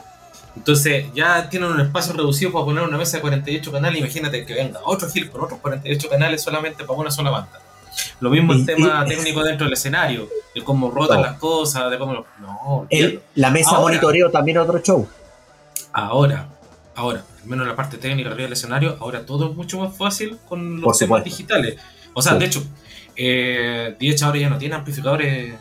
Entonces 0.56 1.06
ya 1.14 1.48
tienen 1.50 1.70
un 1.72 1.80
espacio 1.80 2.14
reducido 2.14 2.52
para 2.52 2.66
poner 2.66 2.84
una 2.84 2.98
mesa 2.98 3.18
de 3.18 3.22
48 3.22 3.72
canales. 3.72 4.00
Imagínate 4.00 4.44
que 4.44 4.56
venga 4.56 4.80
otro 4.84 5.08
gil 5.08 5.30
con 5.30 5.42
otros 5.42 5.60
48 5.60 6.10
canales 6.10 6.42
solamente 6.42 6.84
para 6.84 7.00
una 7.00 7.12
sola 7.12 7.30
banda. 7.30 7.60
Lo 8.20 8.30
mismo 8.30 8.54
el 8.54 8.60
Y- 8.60 8.66
tema 8.66 9.04
y- 9.06 9.10
técnico 9.10 9.44
dentro 9.44 9.66
del 9.66 9.74
escenario, 9.74 10.28
de 10.56 10.64
cómo 10.64 10.90
rotan 10.92 11.18
No. 11.22 11.26
las 11.28 11.38
cosas, 11.38 11.90
de 11.92 11.98
cómo. 11.98 12.14
lo- 12.14 12.26
No, 12.40 12.88
El- 12.90 13.22
la 13.36 13.50
mesa 13.52 13.72
Ahora. 13.72 13.82
monitoreo 13.82 14.30
también 14.32 14.58
es 14.58 14.64
otro 14.64 14.80
show. 14.80 15.08
Ahora, 15.94 16.48
ahora, 16.96 17.24
al 17.42 17.48
menos 17.50 17.68
la 17.68 17.76
parte 17.76 17.98
técnica 17.98 18.30
arriba 18.30 18.44
del 18.44 18.54
escenario, 18.54 18.98
ahora 19.00 19.26
todo 19.26 19.50
es 19.50 19.56
mucho 19.56 19.80
más 19.80 19.96
fácil 19.98 20.38
con 20.48 20.82
los 20.82 20.98
temas 20.98 21.24
digitales. 21.24 21.78
O 22.14 22.22
sea, 22.22 22.34
Sí. 22.34 22.40
de 22.40 22.46
hecho, 22.46 22.64
eh, 23.16 23.96
hecho 24.00 24.26
ahora 24.26 24.40
ya 24.40 24.50
no 24.50 24.58
tiene 24.58 24.76
amplificadores 24.76 25.54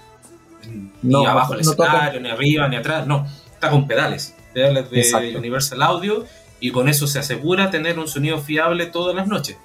ni 0.70 0.90
No, 1.12 1.26
abajo 1.26 1.54
del 1.54 1.64
no 1.64 1.70
escenario, 1.72 2.20
ni 2.20 2.28
arriba, 2.30 2.68
ni 2.68 2.76
atrás, 2.76 3.06
no, 3.06 3.26
está 3.52 3.70
con 3.70 3.86
pedales, 3.86 4.34
pedales 4.52 4.90
de 4.90 5.00
Exacto. 5.00 5.38
Universal 5.38 5.82
Audio 5.82 6.24
y 6.60 6.70
con 6.70 6.88
eso 6.88 7.06
se 7.06 7.18
asegura 7.18 7.70
tener 7.70 7.98
un 7.98 8.08
sonido 8.08 8.38
fiable 8.38 8.86
todas 8.86 9.14
las 9.14 9.26
noches. 9.28 9.56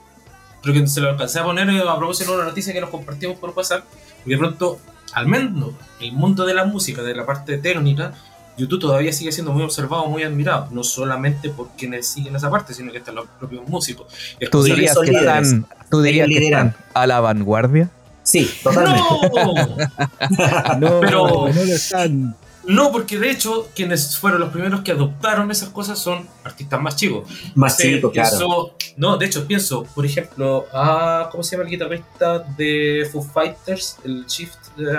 Pero 0.61 0.73
que 0.73 0.87
se 0.87 1.01
lo 1.01 1.09
alcancé 1.09 1.39
a 1.39 1.43
poner 1.43 1.69
eh, 1.69 1.81
a 1.87 1.97
propósito 1.97 2.31
de 2.31 2.37
una 2.37 2.45
noticia 2.47 2.71
que 2.73 2.81
nos 2.81 2.89
compartimos 2.89 3.37
por 3.37 3.49
WhatsApp, 3.51 3.83
y 4.25 4.29
de 4.29 4.37
pronto, 4.37 4.79
al 5.13 5.27
menos 5.27 5.71
el 5.99 6.11
mundo 6.13 6.45
de 6.45 6.53
la 6.53 6.65
música, 6.65 7.01
de 7.01 7.15
la 7.15 7.25
parte 7.25 7.57
técnica, 7.57 8.13
YouTube 8.57 8.81
todavía 8.81 9.11
sigue 9.13 9.31
siendo 9.31 9.51
muy 9.53 9.63
observado, 9.63 10.05
muy 10.07 10.23
admirado, 10.23 10.67
no 10.71 10.83
solamente 10.83 11.49
por 11.49 11.69
quienes 11.69 12.07
siguen 12.07 12.35
esa 12.35 12.49
parte, 12.51 12.73
sino 12.73 12.91
que 12.91 12.99
están 12.99 13.15
los 13.15 13.25
propios 13.39 13.67
músicos. 13.67 14.07
¿Tú 14.51 14.61
dirías 14.63 14.95
que 14.99 15.11
líderes. 15.11 15.47
están, 15.47 15.65
tú 15.89 16.01
dirías 16.01 16.27
que 16.27 16.33
lideran. 16.35 16.67
están 16.67 16.83
a 16.93 17.07
la 17.07 17.19
vanguardia? 17.21 17.89
Sí, 18.23 18.49
totalmente. 18.61 19.01
¡No! 19.33 20.77
No, 20.79 20.99
Pero- 20.99 21.47
no 21.47 21.53
lo 21.53 21.73
están. 21.73 22.35
No, 22.65 22.91
porque 22.91 23.17
de 23.17 23.31
hecho, 23.31 23.69
quienes 23.75 24.17
fueron 24.17 24.39
los 24.41 24.49
primeros 24.51 24.81
que 24.81 24.91
adoptaron 24.91 25.49
esas 25.49 25.69
cosas 25.69 25.97
son 25.97 26.27
artistas 26.43 26.79
más 26.81 26.95
chicos. 26.95 27.27
Más 27.55 27.75
Sí, 27.77 27.95
chico, 27.95 28.11
claro. 28.11 28.75
no, 28.97 29.17
de 29.17 29.25
hecho, 29.25 29.47
pienso, 29.47 29.83
por 29.95 30.05
ejemplo, 30.05 30.67
a. 30.71 31.27
¿Cómo 31.31 31.43
se 31.43 31.51
llama 31.55 31.63
el 31.63 31.71
guitarrista 31.71 32.39
de 32.39 33.09
Foo 33.11 33.23
Fighters? 33.23 33.97
El 34.05 34.25
Shift. 34.27 34.57
de, 34.77 34.97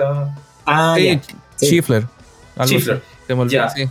ah, 0.66 0.94
sí, 1.56 1.80
se 3.26 3.34
me 3.34 3.40
olvidó, 3.42 3.48
Ya. 3.64 3.68
sí. 3.70 3.88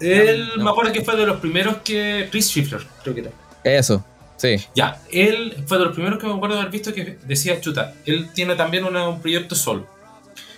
Él, 0.00 0.48
No. 0.56 0.64
me 0.64 0.70
acuerdo 0.70 0.92
que 0.92 1.02
fue 1.02 1.16
de 1.16 1.26
los 1.26 1.40
primeros 1.40 1.76
que. 1.78 2.28
Chris 2.30 2.48
Schifler, 2.48 2.86
creo 3.02 3.14
que 3.14 3.20
era. 3.22 3.30
Eso, 3.64 4.04
sí. 4.36 4.56
Ya, 4.74 5.00
él 5.10 5.62
fue 5.66 5.78
de 5.78 5.84
los 5.84 5.94
primeros 5.94 6.18
que 6.18 6.26
me 6.26 6.34
acuerdo 6.34 6.56
de 6.56 6.62
haber 6.62 6.72
visto 6.72 6.92
que 6.92 7.18
decía, 7.24 7.60
chuta, 7.60 7.94
él 8.04 8.30
tiene 8.34 8.54
también 8.56 8.84
una- 8.84 9.08
un 9.08 9.20
proyecto 9.20 9.54
solo. 9.54 9.86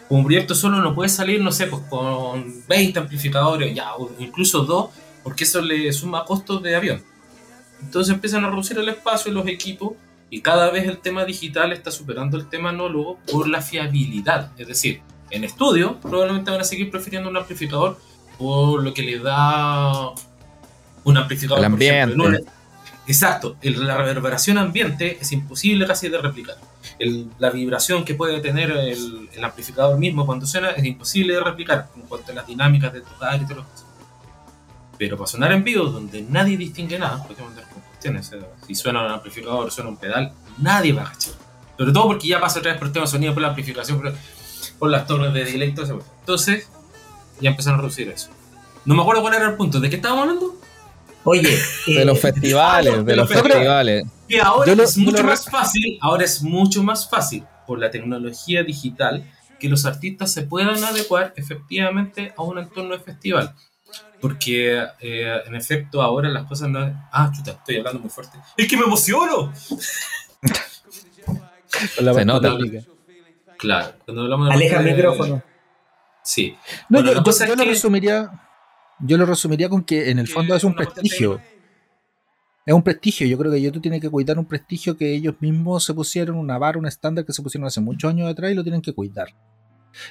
Un 0.08 0.24
proyecto 0.24 0.54
solo 0.54 0.80
no 0.80 0.94
puede 0.94 1.08
salir, 1.08 1.40
no 1.40 1.50
sé, 1.50 1.66
pues 1.66 1.82
con 1.88 2.66
20 2.68 2.98
amplificadores, 2.98 3.74
ya, 3.74 3.94
o 3.94 4.10
incluso 4.18 4.64
dos, 4.64 4.90
porque 5.22 5.44
eso 5.44 5.60
le 5.62 5.92
suma 5.92 6.24
costos 6.24 6.62
de 6.62 6.76
avión. 6.76 7.02
Entonces 7.80 8.14
empiezan 8.14 8.44
a 8.44 8.50
reducir 8.50 8.78
el 8.78 8.88
espacio 8.88 9.30
y 9.30 9.34
los 9.34 9.46
equipos, 9.46 9.92
y 10.30 10.40
cada 10.40 10.70
vez 10.70 10.86
el 10.88 10.98
tema 10.98 11.24
digital 11.24 11.72
está 11.72 11.90
superando 11.90 12.36
el 12.36 12.48
tema 12.48 12.70
análogo 12.70 13.18
por 13.30 13.48
la 13.48 13.62
fiabilidad. 13.62 14.50
Es 14.58 14.68
decir, 14.68 15.00
en 15.30 15.44
estudio 15.44 16.00
probablemente 16.00 16.50
van 16.50 16.60
a 16.60 16.64
seguir 16.64 16.90
prefiriendo 16.90 17.28
un 17.30 17.36
amplificador 17.36 17.98
por 18.38 18.82
lo 18.82 18.92
que 18.92 19.02
le 19.02 19.18
da 19.18 20.10
un 21.04 21.16
amplificador. 21.16 21.64
El 21.64 21.70
por 21.70 21.82
ejemplo, 21.82 22.24
ambiente. 22.24 22.50
Exacto, 23.06 23.56
el- 23.62 23.86
la 23.86 23.96
reverberación 23.96 24.58
ambiente 24.58 25.18
es 25.20 25.32
imposible 25.32 25.86
casi 25.86 26.08
de 26.08 26.18
replicar. 26.18 26.56
El- 26.98 27.28
la 27.38 27.50
vibración 27.50 28.04
que 28.04 28.14
puede 28.14 28.40
tener 28.40 28.70
el, 28.70 29.28
el 29.32 29.44
amplificador 29.44 29.98
mismo 29.98 30.24
cuando 30.26 30.46
suena 30.46 30.70
es 30.70 30.84
imposible 30.84 31.34
de 31.34 31.40
replicar 31.40 31.88
en 31.96 32.02
cuanto 32.02 32.32
a 32.32 32.34
las 32.34 32.46
dinámicas 32.46 32.92
de 32.92 33.00
tocar 33.00 33.40
y 33.40 33.44
todo 33.46 33.56
lo 33.58 33.66
Pero 34.98 35.16
para 35.16 35.26
sonar 35.26 35.52
en 35.52 35.64
vivo, 35.64 35.86
donde 35.86 36.22
nadie 36.22 36.56
distingue 36.56 36.98
nada, 36.98 37.18
porque 37.18 37.34
tengo 37.34 37.48
que 37.52 37.56
andar 37.60 37.72
con 37.72 37.82
cuestiones, 37.82 38.26
sea, 38.28 38.38
si 38.66 38.74
suena 38.74 39.04
un 39.04 39.10
amplificador, 39.10 39.70
suena 39.72 39.90
un 39.90 39.96
pedal, 39.96 40.32
nadie 40.58 40.92
va 40.92 41.02
a 41.02 41.12
cachar. 41.12 41.34
Sobre 41.76 41.92
todo 41.92 42.06
porque 42.06 42.28
ya 42.28 42.38
pasa 42.40 42.60
otra 42.60 42.70
vez 42.72 42.78
por 42.78 42.86
el 42.86 42.92
tema 42.92 43.04
de 43.06 43.10
sonido, 43.10 43.34
por 43.34 43.42
la 43.42 43.48
amplificación, 43.48 44.00
por, 44.00 44.14
por 44.78 44.90
las 44.90 45.06
torres 45.06 45.32
de 45.34 45.42
eso. 45.42 46.00
Entonces, 46.20 46.68
ya 47.40 47.50
empezaron 47.50 47.80
a 47.80 47.82
reducir 47.82 48.08
eso. 48.08 48.30
No 48.84 48.94
me 48.94 49.02
acuerdo 49.02 49.22
cuál 49.22 49.34
era 49.34 49.48
el 49.48 49.54
punto, 49.56 49.80
¿de 49.80 49.90
qué 49.90 49.96
estábamos 49.96 50.22
hablando? 50.22 50.60
Oye, 51.24 51.58
De 51.86 52.02
eh, 52.02 52.04
los 52.04 52.20
festivales, 52.20 52.96
de 52.98 53.02
de 53.04 53.16
los 53.16 53.28
festivales. 53.28 54.04
Que 54.28 54.40
ahora 54.40 54.74
Yo 54.74 54.82
es 54.82 54.96
mucho 54.98 55.22
lo 55.22 55.28
más 55.30 55.44
fácil, 55.50 55.98
ahora 56.00 56.24
es 56.24 56.42
mucho 56.42 56.82
más 56.82 57.08
fácil 57.08 57.44
por 57.66 57.78
la 57.78 57.90
tecnología 57.90 58.62
digital 58.62 59.30
que 59.58 59.68
los 59.68 59.86
artistas 59.86 60.32
se 60.32 60.42
puedan 60.42 60.82
adecuar 60.84 61.32
efectivamente 61.36 62.34
a 62.36 62.42
un 62.42 62.58
entorno 62.58 62.96
de 62.96 63.02
festival. 63.02 63.54
Porque 64.20 64.82
eh, 65.00 65.40
en 65.46 65.54
efecto 65.54 66.02
ahora 66.02 66.28
las 66.28 66.44
cosas 66.46 66.68
no... 66.68 66.80
Ah, 67.12 67.30
chuta, 67.34 67.52
estoy 67.52 67.76
hablando 67.78 68.00
muy 68.00 68.10
fuerte. 68.10 68.38
¡Es 68.56 68.66
que 68.68 68.76
me 68.76 68.84
emociono! 68.84 69.52
Se 71.68 72.24
nota. 72.24 72.56
Claro, 73.58 73.92
cuando 74.04 74.22
hablamos 74.22 74.48
de... 74.48 74.54
aleja 74.54 74.80
el 74.80 74.84
micrófono. 74.94 75.42
Sí. 76.22 76.56
No, 76.88 76.98
Bueno, 77.00 77.08
yo, 77.08 77.14
la 77.14 77.22
yo- 77.24 77.30
es 77.30 77.38
yo 77.38 77.46
lo 77.56 77.62
que- 77.64 77.68
resumiría. 77.70 78.43
Yo 79.00 79.16
lo 79.18 79.26
resumiría 79.26 79.68
con 79.68 79.84
que 79.84 80.10
en 80.10 80.18
el 80.18 80.28
fondo 80.28 80.54
es 80.54 80.64
un 80.64 80.74
prestigio. 80.74 81.40
Es 82.66 82.72
un 82.74 82.82
prestigio. 82.82 83.26
Yo 83.26 83.36
creo 83.36 83.52
que 83.52 83.60
YouTube 83.60 83.82
tiene 83.82 84.00
que 84.00 84.08
cuidar 84.08 84.38
un 84.38 84.46
prestigio 84.46 84.96
que 84.96 85.14
ellos 85.14 85.34
mismos 85.40 85.84
se 85.84 85.92
pusieron, 85.92 86.36
una 86.36 86.56
vara, 86.58 86.78
un 86.78 86.86
estándar 86.86 87.24
que 87.26 87.32
se 87.32 87.42
pusieron 87.42 87.66
hace 87.66 87.80
muchos 87.80 88.10
años 88.10 88.30
atrás 88.30 88.52
y 88.52 88.54
lo 88.54 88.62
tienen 88.62 88.80
que 88.80 88.92
cuidar. 88.94 89.28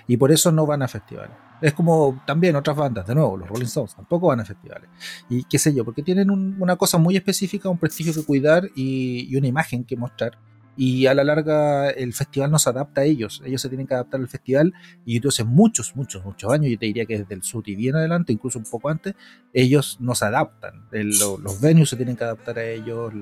Y 0.07 0.15
por 0.17 0.31
eso 0.31 0.51
no 0.51 0.65
van 0.65 0.81
a 0.81 0.87
festivales. 0.87 1.35
Es 1.61 1.73
como 1.73 2.21
también 2.27 2.55
otras 2.55 2.75
bandas, 2.77 3.07
de 3.07 3.15
nuevo, 3.15 3.37
los 3.37 3.47
Rolling 3.49 3.65
Stones 3.65 3.95
tampoco 3.95 4.27
van 4.27 4.39
a 4.41 4.45
festivales. 4.45 4.89
Y 5.29 5.43
qué 5.45 5.57
sé 5.57 5.73
yo, 5.73 5.83
porque 5.83 6.03
tienen 6.03 6.29
un- 6.29 6.55
una 6.61 6.75
cosa 6.75 6.97
muy 6.97 7.15
específica, 7.17 7.69
un 7.69 7.77
prestigio 7.77 8.13
que 8.13 8.23
cuidar 8.23 8.69
y, 8.75 9.27
y 9.29 9.35
una 9.35 9.47
imagen 9.47 9.83
que 9.83 9.95
mostrar. 9.97 10.37
Y 10.75 11.05
a 11.05 11.13
la 11.13 11.23
larga 11.23 11.89
el 11.89 12.13
festival 12.13 12.51
no 12.51 12.59
se 12.59 12.69
adapta 12.69 13.01
a 13.01 13.03
ellos. 13.03 13.41
Ellos 13.45 13.61
se 13.61 13.69
tienen 13.69 13.87
que 13.87 13.93
adaptar 13.93 14.19
al 14.19 14.27
festival 14.27 14.73
y 15.05 15.25
hace 15.27 15.43
muchos, 15.43 15.95
muchos, 15.95 16.23
muchos 16.25 16.51
años, 16.51 16.71
yo 16.71 16.79
te 16.79 16.85
diría 16.85 17.05
que 17.05 17.19
desde 17.19 17.35
el 17.35 17.43
SUT 17.43 17.67
y 17.69 17.75
bien 17.75 17.95
adelante, 17.95 18.33
incluso 18.33 18.59
un 18.59 18.65
poco 18.65 18.89
antes, 18.89 19.13
ellos 19.53 19.97
no 19.99 20.15
se 20.15 20.25
adaptan. 20.25 20.87
Los 20.91 21.61
venues 21.61 21.89
se 21.89 21.95
tienen 21.95 22.15
que 22.15 22.23
adaptar 22.23 22.57
a 22.59 22.65
ellos, 22.65 23.13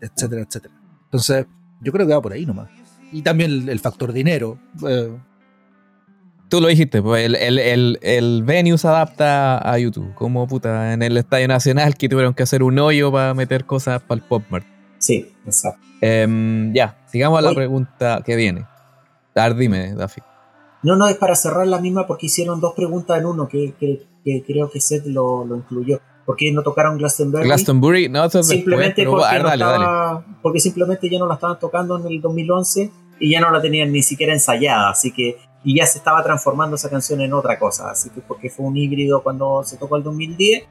etcétera, 0.00 0.42
etcétera. 0.42 0.74
Entonces, 1.04 1.46
yo 1.80 1.92
creo 1.92 2.06
que 2.06 2.12
va 2.12 2.22
por 2.22 2.32
ahí 2.32 2.46
nomás. 2.46 2.70
Y 3.12 3.22
también 3.22 3.68
el, 3.68 3.78
factor 3.80 4.12
dinero. 4.12 4.58
eh, 4.86 5.16
Tú 6.48 6.60
lo 6.60 6.68
dijiste, 6.68 7.00
pues 7.00 7.24
el, 7.24 7.36
el, 7.36 7.98
el, 8.02 8.42
venue 8.42 8.76
se 8.76 8.88
adapta 8.88 9.58
a 9.58 9.78
YouTube. 9.78 10.14
Como 10.14 10.46
puta, 10.46 10.92
en 10.92 11.02
el 11.02 11.16
Estadio 11.16 11.48
Nacional 11.48 11.96
que 11.96 12.08
tuvieron 12.08 12.34
que 12.34 12.42
hacer 12.42 12.62
un 12.62 12.78
hoyo 12.78 13.12
para 13.12 13.34
meter 13.34 13.64
cosas 13.66 14.02
para 14.02 14.20
el 14.20 14.26
Pop 14.26 14.42
Mart. 14.50 14.66
Sí, 15.00 15.34
exacto. 15.44 15.80
Em, 16.00 16.72
ya, 16.72 16.96
sigamos 17.10 17.38
a 17.40 17.42
la 17.42 17.48
Oye. 17.48 17.56
pregunta 17.56 18.22
que 18.24 18.36
viene. 18.36 18.66
Ver, 19.34 19.54
dime, 19.56 19.94
Dafi. 19.94 20.20
No, 20.82 20.94
no, 20.96 21.08
es 21.08 21.16
para 21.16 21.34
cerrar 21.34 21.66
la 21.66 21.78
misma 21.80 22.06
porque 22.06 22.26
hicieron 22.26 22.60
dos 22.60 22.74
preguntas 22.74 23.18
en 23.18 23.26
uno 23.26 23.48
que, 23.48 23.74
que- 23.78 24.06
que 24.24 24.42
creo 24.46 24.70
que 24.70 24.80
Seth 24.80 25.06
lo, 25.06 25.44
lo 25.44 25.56
incluyó. 25.56 25.98
¿Por 26.26 26.36
qué 26.36 26.52
no 26.52 26.62
tocaron 26.62 26.96
Glastonbury? 26.98 27.44
Glastonbury, 27.44 28.08
no, 28.08 28.24
eso 28.24 28.38
es 28.40 28.46
después, 28.48 28.58
simplemente 28.60 28.94
pero, 29.02 29.12
porque, 29.12 29.38
no 29.38 29.44
dale. 29.48 30.24
porque 30.42 30.60
simplemente 30.60 31.08
ya 31.10 31.18
no 31.18 31.26
la 31.26 31.34
estaban 31.34 31.58
tocando 31.58 31.98
en 31.98 32.06
el 32.06 32.20
2011 32.20 32.90
y 33.18 33.30
ya 33.32 33.40
no 33.40 33.50
la 33.50 33.60
tenían 33.60 33.90
ni 33.90 34.02
siquiera 34.02 34.32
ensayada, 34.32 34.90
así 34.90 35.10
que 35.12 35.38
y 35.64 35.76
ya 35.76 35.86
se 35.86 35.98
estaba 35.98 36.22
transformando 36.22 36.76
esa 36.76 36.88
canción 36.88 37.20
en 37.20 37.32
otra 37.32 37.58
cosa, 37.58 37.90
así 37.90 38.10
que 38.10 38.20
porque 38.20 38.48
fue 38.48 38.64
un 38.66 38.76
híbrido 38.76 39.22
cuando 39.22 39.62
se 39.64 39.76
tocó 39.76 39.96
el 39.96 40.02
2010 40.02 40.64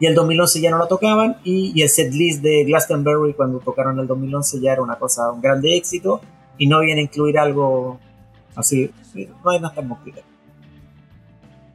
y 0.00 0.06
el 0.06 0.14
2011 0.14 0.60
ya 0.60 0.70
no 0.70 0.78
la 0.78 0.86
tocaban 0.86 1.36
y, 1.44 1.72
y 1.74 1.82
el 1.82 1.88
set 1.88 2.12
list 2.12 2.42
de 2.42 2.64
Glastonbury 2.64 3.34
cuando 3.34 3.58
tocaron 3.58 3.98
el 3.98 4.06
2011 4.06 4.60
ya 4.60 4.72
era 4.72 4.82
una 4.82 4.96
cosa, 4.96 5.30
un 5.32 5.40
grande 5.40 5.76
éxito 5.76 6.20
y 6.56 6.66
no 6.66 6.80
viene 6.80 7.00
a 7.00 7.04
incluir 7.04 7.38
algo 7.38 7.98
así, 8.54 8.90
no 9.44 9.50
hay 9.50 9.60
nada 9.60 9.74
tan 9.74 9.88
complicado. 9.88 10.26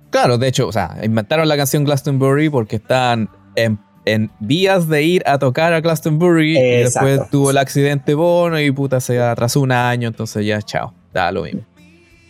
Claro, 0.09 0.37
de 0.37 0.47
hecho, 0.47 0.67
o 0.67 0.71
sea, 0.71 0.97
inventaron 1.01 1.47
la 1.47 1.57
canción 1.57 1.83
Glastonbury 1.85 2.49
porque 2.49 2.75
estaban 2.75 3.29
en, 3.55 3.79
en 4.05 4.29
vías 4.39 4.87
de 4.87 5.01
ir 5.01 5.23
a 5.25 5.39
tocar 5.39 5.73
a 5.73 5.81
Glastonbury 5.81 6.57
y 6.57 6.83
después 6.83 7.29
tuvo 7.31 7.49
el 7.49 7.57
accidente 7.57 8.13
Bono 8.13 8.59
y 8.59 8.69
puta 8.71 8.99
se 8.99 9.19
atrasó 9.19 9.61
un 9.61 9.71
año, 9.71 10.07
entonces 10.07 10.45
ya, 10.45 10.61
chao, 10.61 10.93
da 11.11 11.31
lo 11.31 11.43
mismo. 11.43 11.61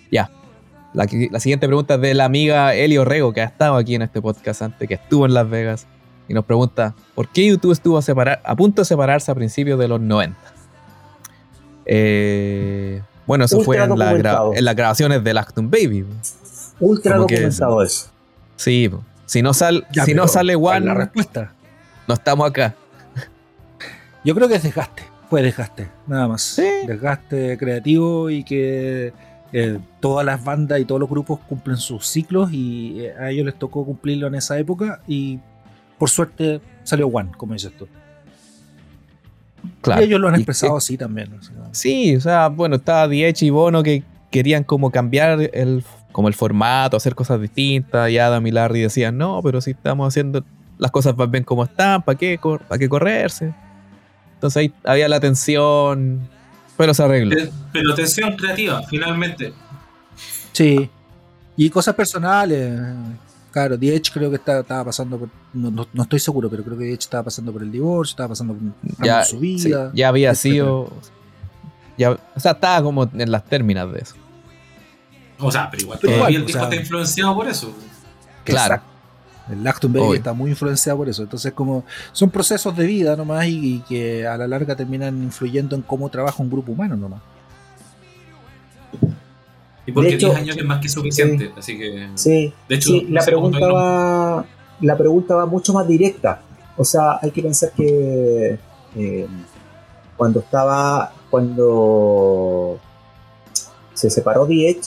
Ya. 0.09 0.29
La, 0.93 1.07
siguiente 1.07 1.65
pregunta 1.67 1.95
es 1.95 2.01
de 2.01 2.13
la 2.13 2.25
amiga 2.25 2.75
Eli 2.75 2.97
Orrego, 2.97 3.33
que 3.33 3.41
ha 3.41 3.45
estado 3.45 3.75
aquí 3.75 3.95
en 3.95 4.03
este 4.03 4.21
podcast 4.21 4.61
antes, 4.61 4.87
que 4.87 4.93
estuvo 4.93 5.25
en 5.25 5.33
Las 5.33 5.49
Vegas, 5.49 5.87
y 6.27 6.33
nos 6.33 6.45
pregunta, 6.45 6.93
¿por 7.15 7.27
qué 7.29 7.47
YouTube 7.47 7.71
estuvo 7.71 7.97
a, 7.97 8.01
separar, 8.03 8.41
a 8.45 8.55
punto 8.55 8.81
de 8.81 8.85
separarse 8.85 9.31
a 9.31 9.35
principios 9.35 9.79
de 9.79 9.87
los 9.87 9.99
90? 9.99 10.37
Eh, 11.85 13.01
bueno, 13.25 13.45
eso 13.45 13.61
fue 13.61 13.77
en, 13.77 13.89
la 13.89 13.95
gra- 13.95 14.05
documentado. 14.05 14.53
en 14.53 14.65
las 14.65 14.75
grabaciones 14.75 15.23
de 15.23 15.31
Acton 15.31 15.69
Baby. 15.71 16.05
Ultra 16.79 17.15
Como 17.15 17.27
que 17.27 17.35
documentado 17.35 17.83
eso. 17.83 18.07
Sí, 18.55 18.89
si 19.25 19.41
no, 19.41 19.53
sal, 19.53 19.87
ya, 19.91 20.05
si 20.05 20.13
no 20.13 20.27
sale 20.27 20.55
¿cuál 20.55 20.83
es 20.83 20.87
La 20.87 20.93
respuesta. 20.93 21.53
no 22.07 22.13
estamos 22.13 22.49
acá. 22.49 22.75
Yo 24.23 24.35
creo 24.35 24.47
que 24.47 24.55
es 24.55 24.63
desgaste. 24.63 25.03
Fue 25.29 25.41
desgaste, 25.41 25.89
nada 26.05 26.27
más. 26.27 26.41
Sí. 26.43 26.67
Desgaste 26.85 27.57
creativo 27.57 28.29
y 28.29 28.43
que 28.43 29.11
eh, 29.53 29.79
todas 29.99 30.25
las 30.25 30.43
bandas 30.43 30.79
y 30.79 30.85
todos 30.85 30.99
los 30.99 31.09
grupos 31.09 31.39
cumplen 31.47 31.77
sus 31.77 32.05
ciclos 32.07 32.51
y 32.51 33.01
eh, 33.01 33.13
a 33.17 33.29
ellos 33.29 33.45
les 33.45 33.55
tocó 33.55 33.85
cumplirlo 33.85 34.27
en 34.27 34.35
esa 34.35 34.57
época 34.59 35.01
y 35.07 35.39
por 35.97 36.09
suerte 36.09 36.59
salió 36.83 37.07
One, 37.07 37.31
como 37.37 37.53
dices 37.53 37.71
tú. 37.77 37.87
Claro. 39.81 40.01
Y 40.01 40.05
ellos 40.05 40.19
lo 40.19 40.27
han 40.27 40.35
Y- 40.35 40.37
expresado 40.37 40.75
así 40.77 40.97
también. 40.97 41.29
Sí, 41.71 42.15
o 42.15 42.21
sea, 42.21 42.47
bueno, 42.49 42.75
estaba 42.77 43.07
Diech 43.07 43.41
y 43.43 43.49
Bono 43.49 43.83
que 43.83 44.03
querían 44.29 44.63
como 44.63 44.91
cambiar 44.91 45.39
el, 45.53 45.83
como 46.11 46.27
el 46.27 46.33
formato, 46.33 46.97
hacer 46.97 47.15
cosas 47.15 47.39
distintas. 47.39 48.09
Y 48.09 48.17
Adam 48.17 48.45
y 48.47 48.51
Larry 48.51 48.81
decían, 48.81 49.17
no, 49.17 49.39
pero 49.43 49.61
si 49.61 49.71
estamos 49.71 50.07
haciendo 50.07 50.43
las 50.77 50.91
cosas 50.91 51.15
más 51.15 51.29
bien 51.31 51.43
como 51.43 51.63
están, 51.63 52.01
¿para 52.01 52.17
qué, 52.17 52.39
¿para 52.67 52.77
qué 52.79 52.89
correrse? 52.89 53.53
Entonces 54.33 54.57
ahí 54.57 54.73
había 54.83 55.07
la 55.07 55.19
tensión, 55.21 56.27
pero 56.77 56.93
se 56.93 57.03
arregló. 57.03 57.35
Pero 57.71 57.95
tensión 57.95 58.35
creativa, 58.35 58.81
finalmente. 58.89 59.53
Sí. 60.51 60.89
Y 61.57 61.69
cosas 61.69 61.95
personales. 61.95 62.79
Claro, 63.51 63.77
Diech 63.77 64.11
creo 64.11 64.29
que 64.31 64.37
está- 64.37 64.61
estaba 64.61 64.85
pasando 64.85 65.17
por. 65.19 65.29
No, 65.53 65.69
no- 65.69 65.87
no 65.93 66.03
estoy 66.03 66.19
seguro, 66.19 66.49
pero 66.49 66.63
creo 66.63 66.77
que 66.77 66.85
Diech 66.85 67.01
estaba 67.03 67.23
pasando 67.23 67.51
por 67.53 67.61
el 67.61 67.71
divorcio, 67.71 68.13
estaba 68.13 68.29
pasando 68.29 68.55
por 68.55 69.05
Ya, 69.05 69.23
su 69.23 69.39
sí, 69.39 69.41
vida. 69.67 69.91
ya 69.93 70.07
había 70.07 70.31
etcétera. 70.31 70.53
sido... 70.65 70.93
Ya, 71.95 72.11
o 72.11 72.39
sea, 72.39 72.53
estaba 72.53 72.81
como 72.81 73.07
en 73.13 73.31
las 73.31 73.45
términas 73.45 73.91
de 73.93 73.99
eso. 73.99 74.15
O 75.39 75.51
sea, 75.51 75.69
pero 75.69 75.83
igual 75.83 75.99
Pero 76.01 76.15
igual, 76.15 76.35
el 76.35 76.43
o 76.43 76.49
sea- 76.49 76.63
está 76.63 76.75
influenciado 76.75 77.35
por 77.35 77.47
eso. 77.47 77.71
Claro. 78.43 78.75
Exacto. 78.75 78.92
El 79.49 79.61
Baby 79.63 79.99
Obvio. 79.99 80.13
está 80.15 80.33
muy 80.33 80.51
influenciado 80.51 80.97
por 80.99 81.09
eso. 81.09 81.23
Entonces, 81.23 81.51
como 81.53 81.83
son 82.11 82.29
procesos 82.29 82.75
de 82.77 82.85
vida 82.85 83.15
nomás 83.15 83.45
y, 83.47 83.75
y 83.75 83.79
que 83.81 84.25
a 84.25 84.37
la 84.37 84.47
larga 84.47 84.75
terminan 84.75 85.21
influyendo 85.23 85.75
en 85.75 85.81
cómo 85.81 86.09
trabaja 86.09 86.41
un 86.41 86.49
grupo 86.49 86.71
humano 86.71 86.95
nomás. 86.95 87.21
Y 89.85 89.91
porque 89.91 90.09
De 90.11 90.15
hecho- 90.15 90.27
10 90.27 90.39
años 90.39 90.57
es 90.57 90.65
más 90.65 90.79
que 90.81 90.89
suficiente. 90.89 91.51
Así 91.57 91.77
que. 91.77 92.09
Sí, 92.15 92.53
De 92.69 92.75
hecho, 92.75 92.89
sí, 92.89 93.05
no 93.09 93.15
la 93.19 93.25
pregunta 93.25 93.67
va 93.67 94.45
la 94.79 94.97
pregunta 94.97 95.35
va 95.35 95.45
mucho 95.45 95.73
más 95.73 95.87
directa. 95.87 96.41
O 96.77 96.83
sea, 96.85 97.19
hay 97.21 97.31
que 97.31 97.41
pensar 97.41 97.71
que 97.71 98.57
eh, 98.95 99.27
cuando 100.17 100.39
estaba 100.39 101.11
cuando 101.29 102.79
se 103.93 104.09
separó 104.09 104.45
The 104.47 104.79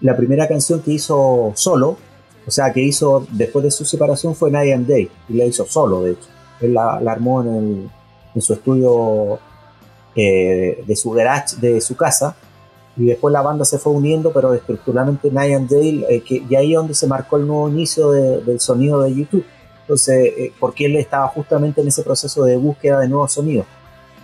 la 0.00 0.16
primera 0.16 0.46
canción 0.46 0.80
que 0.82 0.92
hizo 0.92 1.52
solo, 1.54 1.96
o 2.46 2.50
sea, 2.50 2.72
que 2.72 2.80
hizo 2.82 3.26
después 3.30 3.64
de 3.64 3.70
su 3.70 3.84
separación 3.84 4.34
fue 4.34 4.50
Night 4.50 4.74
and 4.74 4.86
Day 4.86 5.10
y 5.28 5.34
la 5.34 5.44
hizo 5.44 5.64
solo, 5.66 6.02
de 6.02 6.12
hecho. 6.12 6.28
Él 6.60 6.74
la, 6.74 7.00
la 7.00 7.12
armó 7.12 7.42
en, 7.42 7.48
el- 7.54 7.90
en 8.34 8.42
su 8.42 8.52
estudio 8.54 9.38
eh, 10.16 10.84
de 10.86 10.96
su 10.96 11.10
garage 11.10 11.56
de 11.56 11.80
su 11.80 11.96
casa 11.96 12.36
y 12.96 13.06
después 13.06 13.32
la 13.32 13.42
banda 13.42 13.64
se 13.64 13.78
fue 13.78 13.92
uniendo, 13.92 14.32
pero 14.32 14.54
estructuralmente 14.54 15.30
Night 15.30 15.54
and 15.56 15.68
Day, 15.68 16.04
eh, 16.08 16.20
que, 16.22 16.44
y 16.48 16.54
ahí 16.54 16.72
es 16.72 16.76
donde 16.78 16.94
se 16.94 17.08
marcó 17.08 17.36
el 17.36 17.46
nuevo 17.46 17.68
inicio 17.68 18.12
de- 18.12 18.40
del 18.42 18.60
sonido 18.60 19.00
de 19.02 19.12
YouTube. 19.14 19.44
Entonces, 19.80 20.32
eh, 20.38 20.52
porque 20.60 20.86
él 20.86 20.96
estaba 20.96 21.26
justamente 21.28 21.80
en 21.80 21.88
ese 21.88 22.02
proceso 22.04 22.44
de 22.44 22.56
búsqueda 22.56 23.00
de 23.00 23.08
nuevos 23.08 23.32
sonidos. 23.32 23.66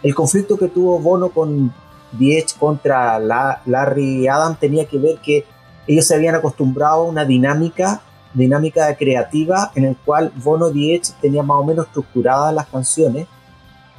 El 0.03 0.15
conflicto 0.15 0.57
que 0.57 0.69
tuvo 0.69 0.99
Bono 1.01 1.31
con 1.31 1.73
Edge 2.21 2.55
contra 2.59 3.19
la- 3.19 3.61
Larry 3.67 4.29
Adam 4.29 4.57
tenía 4.59 4.85
que 4.87 4.99
ver 4.99 5.19
que 5.19 5.45
ellos 5.89 6.07
se 6.07 6.15
habían 6.15 6.37
acostumbrado 6.37 7.03
a 7.03 7.05
una 7.05 7.25
dinámica 7.25 8.01
dinámica 8.35 8.95
creativa 8.97 9.73
en 9.75 9.85
el 9.85 9.97
cual 9.97 10.33
Bono 10.37 10.71
y 10.71 10.95
Edge 10.95 11.13
tenían 11.21 11.47
más 11.47 11.59
o 11.59 11.65
menos 11.65 11.87
estructuradas 11.87 12.55
las 12.55 12.67
canciones 12.67 13.27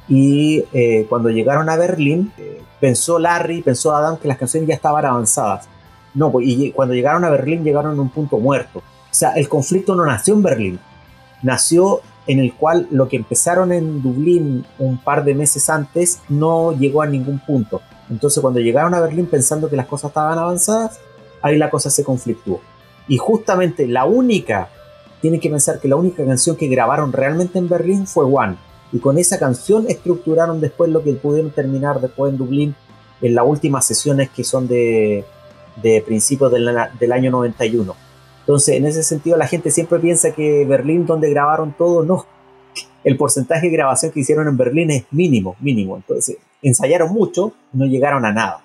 y 0.08 0.64
eh, 0.72 1.06
cuando 1.08 1.30
llegaron 1.30 1.68
a 1.68 1.76
Berlín 1.76 2.32
eh, 2.36 2.60
pensó 2.80 3.18
Larry, 3.18 3.62
pensó 3.62 3.94
Adam 3.94 4.16
que 4.16 4.28
las 4.28 4.38
canciones 4.38 4.68
ya 4.68 4.74
estaban 4.74 5.04
avanzadas. 5.04 5.68
No, 6.14 6.30
pues, 6.30 6.46
y 6.46 6.72
cuando 6.72 6.94
llegaron 6.94 7.24
a 7.24 7.30
Berlín 7.30 7.64
llegaron 7.64 7.98
a 7.98 8.02
un 8.02 8.10
punto 8.10 8.38
muerto. 8.38 8.80
O 8.80 9.14
sea, 9.14 9.30
el 9.32 9.48
conflicto 9.48 9.94
no 9.94 10.04
nació 10.04 10.34
en 10.34 10.42
Berlín, 10.42 10.80
nació 11.42 12.00
en 12.26 12.38
el 12.38 12.54
cual 12.54 12.86
lo 12.90 13.08
que 13.08 13.16
empezaron 13.16 13.72
en 13.72 14.02
Dublín 14.02 14.64
un 14.78 14.98
par 14.98 15.24
de 15.24 15.34
meses 15.34 15.68
antes 15.68 16.20
no 16.28 16.72
llegó 16.72 17.02
a 17.02 17.06
ningún 17.06 17.38
punto. 17.38 17.80
Entonces 18.10 18.40
cuando 18.40 18.60
llegaron 18.60 18.94
a 18.94 19.00
Berlín 19.00 19.26
pensando 19.26 19.68
que 19.68 19.76
las 19.76 19.86
cosas 19.86 20.10
estaban 20.10 20.38
avanzadas, 20.38 21.00
ahí 21.40 21.56
la 21.56 21.70
cosa 21.70 21.90
se 21.90 22.04
conflictuó. 22.04 22.60
Y 23.08 23.18
justamente 23.18 23.86
la 23.86 24.04
única, 24.04 24.68
tienen 25.20 25.40
que 25.40 25.50
pensar 25.50 25.80
que 25.80 25.88
la 25.88 25.96
única 25.96 26.24
canción 26.24 26.56
que 26.56 26.68
grabaron 26.68 27.12
realmente 27.12 27.58
en 27.58 27.68
Berlín 27.68 28.06
fue 28.06 28.24
One. 28.24 28.56
Y 28.92 28.98
con 28.98 29.18
esa 29.18 29.38
canción 29.38 29.86
estructuraron 29.88 30.60
después 30.60 30.90
lo 30.90 31.02
que 31.02 31.12
pudieron 31.14 31.50
terminar 31.50 32.00
después 32.00 32.32
en 32.32 32.38
Dublín 32.38 32.74
en 33.20 33.34
las 33.34 33.46
últimas 33.46 33.86
sesiones 33.86 34.30
que 34.30 34.44
son 34.44 34.68
de, 34.68 35.24
de 35.82 36.02
principios 36.02 36.50
del, 36.52 36.68
del 36.98 37.12
año 37.12 37.30
91. 37.30 37.94
Entonces, 38.40 38.76
en 38.76 38.86
ese 38.86 39.02
sentido, 39.02 39.36
la 39.36 39.46
gente 39.46 39.70
siempre 39.70 39.98
piensa 40.00 40.32
que 40.32 40.64
Berlín, 40.66 41.06
donde 41.06 41.30
grabaron 41.30 41.72
todo, 41.72 42.04
no. 42.04 42.26
El 43.04 43.16
porcentaje 43.16 43.68
de 43.68 43.72
grabación 43.72 44.12
que 44.12 44.20
hicieron 44.20 44.48
en 44.48 44.56
Berlín 44.56 44.90
es 44.90 45.04
mínimo, 45.10 45.56
mínimo. 45.60 45.96
Entonces, 45.96 46.36
ensayaron 46.60 47.12
mucho 47.12 47.52
no 47.72 47.86
llegaron 47.86 48.24
a 48.24 48.32
nada. 48.32 48.62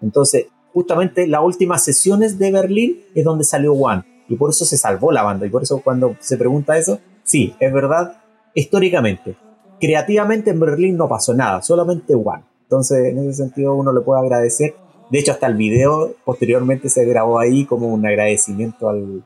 Entonces, 0.00 0.46
justamente 0.74 1.26
las 1.26 1.42
últimas 1.42 1.82
sesiones 1.82 2.38
de 2.38 2.52
Berlín 2.52 3.00
es 3.14 3.24
donde 3.24 3.44
salió 3.44 3.72
One. 3.72 4.04
Y 4.28 4.36
por 4.36 4.50
eso 4.50 4.66
se 4.66 4.76
salvó 4.76 5.10
la 5.12 5.22
banda. 5.22 5.46
Y 5.46 5.50
por 5.50 5.62
eso 5.62 5.80
cuando 5.82 6.16
se 6.20 6.36
pregunta 6.36 6.76
eso, 6.76 6.98
sí, 7.22 7.54
es 7.58 7.72
verdad, 7.72 8.20
históricamente. 8.54 9.36
Creativamente 9.80 10.50
en 10.50 10.60
Berlín 10.60 10.96
no 10.96 11.08
pasó 11.08 11.32
nada, 11.32 11.62
solamente 11.62 12.14
One. 12.14 12.42
Entonces, 12.64 13.06
en 13.06 13.18
ese 13.20 13.44
sentido, 13.44 13.74
uno 13.74 13.92
le 13.92 14.00
puede 14.00 14.20
agradecer 14.20 14.74
de 15.10 15.18
hecho, 15.18 15.32
hasta 15.32 15.46
el 15.46 15.54
video 15.54 16.14
posteriormente 16.24 16.88
se 16.88 17.04
grabó 17.04 17.38
ahí 17.38 17.66
como 17.66 17.88
un 17.88 18.06
agradecimiento 18.06 18.88
al, 18.88 19.24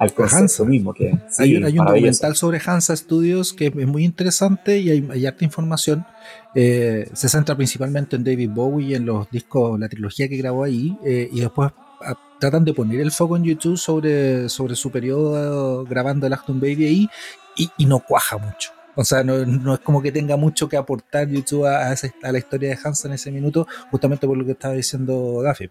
al 0.00 0.14
concepto 0.14 0.64
mismo. 0.64 0.94
Que, 0.94 1.12
hay 1.38 1.56
un, 1.56 1.84
documental 1.84 2.34
sobre 2.34 2.58
Hansa 2.64 2.96
Studios 2.96 3.52
que 3.52 3.66
es 3.66 3.86
muy 3.86 4.04
interesante 4.04 4.78
y 4.78 4.90
hay, 4.90 5.26
harta 5.26 5.44
información. 5.44 6.06
Eh, 6.54 7.08
se 7.12 7.28
centra 7.28 7.54
principalmente 7.54 8.16
en 8.16 8.24
David 8.24 8.48
Bowie 8.48 8.88
y 8.88 8.94
en 8.94 9.04
los 9.04 9.30
discos, 9.30 9.78
la 9.78 9.90
trilogía 9.90 10.26
que 10.26 10.38
grabó 10.38 10.64
ahí, 10.64 10.96
eh, 11.04 11.28
y 11.30 11.40
después 11.40 11.70
ah, 12.02 12.14
tratan 12.40 12.64
de 12.64 12.72
poner 12.72 13.00
el 13.00 13.12
foco 13.12 13.36
en 13.36 13.44
YouTube 13.44 13.76
sobre, 13.76 14.48
sobre 14.48 14.74
su 14.74 14.90
periodo 14.90 15.84
grabando 15.84 16.26
el 16.26 16.32
Acton 16.32 16.58
Baby 16.58 16.86
ahí, 16.86 17.10
y, 17.56 17.68
y 17.76 17.84
no 17.84 18.00
cuaja 18.00 18.38
mucho. 18.38 18.70
O 18.94 19.04
sea, 19.04 19.22
no, 19.22 19.74
es 19.74 19.80
como 19.80 20.00
que 20.00 20.12
tenga 20.12 20.36
mucho 20.38 20.66
que 20.66 20.78
aportar 20.78 21.28
YouTube 21.28 21.66
a, 21.66 21.90
a, 21.90 22.32
la 22.32 22.38
historia 22.38 22.70
de 22.70 22.78
Hansa 22.82 23.06
en 23.06 23.14
ese 23.14 23.30
minuto, 23.30 23.68
justamente 23.90 24.26
por 24.26 24.36
lo 24.38 24.46
que 24.46 24.52
estaba 24.52 24.72
diciendo 24.72 25.42
Daffy, 25.42 25.68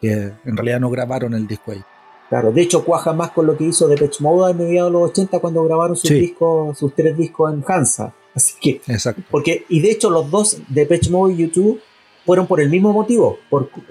que 0.00 0.32
en 0.44 0.56
realidad 0.56 0.80
no 0.80 0.90
grabaron 0.90 1.34
el 1.34 1.46
disco 1.46 1.70
ahí. 1.70 1.82
Claro, 2.30 2.52
de 2.52 2.62
hecho 2.62 2.84
cuaja 2.84 3.12
más 3.12 3.32
con 3.32 3.46
lo 3.46 3.56
que 3.56 3.64
hizo 3.64 3.88
Depeche 3.88 4.22
Mode 4.22 4.50
a 4.50 4.54
mediados 4.54 4.90
de 4.90 4.98
los 4.98 5.10
80 5.10 5.40
cuando 5.40 5.64
grabaron 5.64 5.96
sus 5.96 6.10
discos, 6.10 6.78
sus 6.78 6.94
tres 6.94 7.16
discos 7.16 7.52
en 7.52 7.62
Hansa. 7.66 8.14
Así 8.34 8.54
que, 8.60 8.80
Exacto. 8.86 9.22
porque 9.30 9.66
y 9.68 9.80
de 9.80 9.90
hecho 9.90 10.08
los 10.08 10.30
dos 10.30 10.56
Depeche 10.68 11.10
Mode 11.10 11.34
y 11.34 11.38
YouTube 11.38 11.80
fueron 12.24 12.46
por 12.46 12.60
el 12.60 12.70
mismo 12.70 12.92
motivo, 12.92 13.38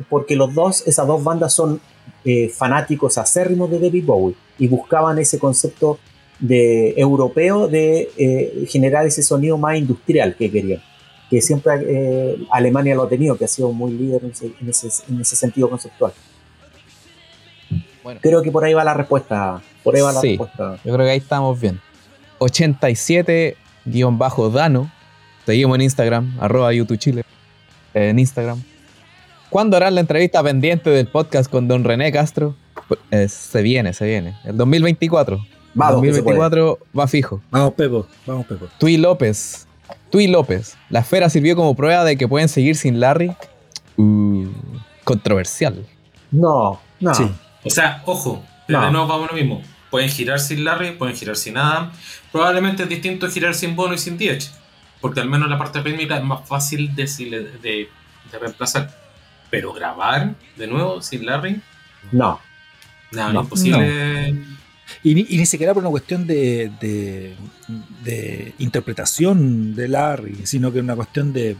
porque 0.09 0.35
los 0.35 0.53
dos, 0.53 0.87
esas 0.87 1.05
dos 1.05 1.23
bandas 1.23 1.53
son 1.53 1.81
eh, 2.25 2.49
fanáticos 2.49 3.17
acérrimos 3.17 3.71
de 3.71 3.79
David 3.79 4.05
Bowie 4.05 4.35
y 4.57 4.67
buscaban 4.67 5.19
ese 5.19 5.39
concepto 5.39 5.99
de 6.39 6.93
europeo 6.97 7.67
de 7.67 8.11
eh, 8.17 8.65
generar 8.67 9.05
ese 9.05 9.23
sonido 9.23 9.57
más 9.57 9.77
industrial 9.77 10.35
que 10.37 10.51
querían. 10.51 10.81
Que 11.29 11.41
siempre 11.41 11.73
eh, 11.87 12.37
Alemania 12.51 12.95
lo 12.95 13.03
ha 13.03 13.09
tenido, 13.09 13.37
que 13.37 13.45
ha 13.45 13.47
sido 13.47 13.71
muy 13.71 13.91
líder 13.91 14.21
en 14.23 14.69
ese, 14.69 15.35
sentido 15.35 15.69
conceptual. 15.69 16.11
Bueno. 18.03 18.19
Creo 18.21 18.41
que 18.41 18.51
por 18.51 18.63
ahí 18.63 18.73
va 18.73 18.83
la 18.83 18.93
respuesta. 18.93 19.61
Por 19.83 19.95
ahí 19.95 20.01
va 20.01 20.11
la 20.11 20.21
respuesta. 20.21 20.77
Yo 20.83 20.93
creo 20.93 21.05
que 21.05 21.11
ahí 21.11 21.17
estamos 21.17 21.59
bien. 21.59 21.79
87-Dano. 22.39 24.91
Seguimos 25.45 25.75
en 25.75 25.81
Instagram, 25.81 26.37
arroba 26.39 26.73
YouTube 26.73 26.97
Chile. 26.97 27.23
En 27.93 28.17
Instagram. 28.19 28.61
¿Cuándo 29.49 29.77
harán 29.77 29.95
la 29.95 30.01
entrevista 30.01 30.43
pendiente 30.43 30.89
del 30.91 31.07
podcast 31.07 31.49
con 31.49 31.67
don 31.67 31.83
René 31.83 32.11
Castro? 32.11 32.55
Eh, 33.09 33.27
se 33.27 33.63
viene, 33.63 33.93
se 33.93 34.05
viene. 34.05 34.37
El 34.43 34.57
2024. 34.57 35.43
Vamos, 35.73 35.95
2024 35.95 36.77
va 36.97 37.07
fijo. 37.07 37.41
Vamos, 37.49 37.73
Pepo. 37.73 38.05
Vamos, 38.25 38.45
Pepo. 38.45 38.67
Tui 38.77 38.97
López. 38.97 39.65
Tui 40.11 40.27
López. 40.27 40.77
La 40.89 40.99
esfera 40.99 41.29
sirvió 41.29 41.55
como 41.55 41.73
prueba 41.75 42.03
de 42.03 42.17
que 42.17 42.27
pueden 42.27 42.49
seguir 42.49 42.75
sin 42.75 42.99
Larry. 42.99 43.35
Uh, 43.97 44.45
controversial. 45.03 45.83
No, 46.31 46.79
no. 46.99 47.13
O 47.63 47.69
sea, 47.69 48.01
ojo, 48.05 48.43
no. 48.67 48.91
no 48.91 49.07
vamos 49.07 49.29
a 49.29 49.33
lo 49.33 49.37
mismo. 49.37 49.61
Pueden 49.89 50.09
girar 50.09 50.39
sin 50.39 50.63
Larry, 50.63 50.91
pueden 50.91 51.15
girar 51.15 51.35
sin 51.35 51.57
Adam. 51.57 51.91
Probablemente 52.31 52.83
es 52.83 52.89
distinto 52.89 53.29
girar 53.29 53.55
sin 53.55 53.75
Bono 53.75 53.93
y 53.93 53.97
sin 53.97 54.17
Diech. 54.17 54.49
Porque 55.01 55.19
al 55.19 55.29
menos 55.29 55.49
la 55.49 55.57
parte 55.57 55.81
rítmica 55.81 56.17
es 56.17 56.23
más 56.23 56.47
fácil 56.47 56.95
de, 56.95 57.05
de, 57.61 57.89
de 58.31 58.39
reemplazar. 58.39 58.89
Pero 59.49 59.73
grabar 59.73 60.35
de 60.55 60.67
nuevo 60.67 61.01
sin 61.01 61.25
Larry. 61.25 61.61
No. 62.11 62.39
Nada, 63.11 63.33
no, 63.33 63.41
imposible. 63.41 64.35
Y 65.03 65.15
ni, 65.15 65.45
siquiera 65.45 65.73
por 65.73 65.83
una 65.83 65.89
cuestión 65.89 66.27
de, 66.27 67.35
interpretación 68.57 69.75
de 69.75 69.87
Larry, 69.87 70.45
sino 70.45 70.71
que 70.71 70.79
una 70.79 70.95
cuestión 70.95 71.31
de, 71.31 71.55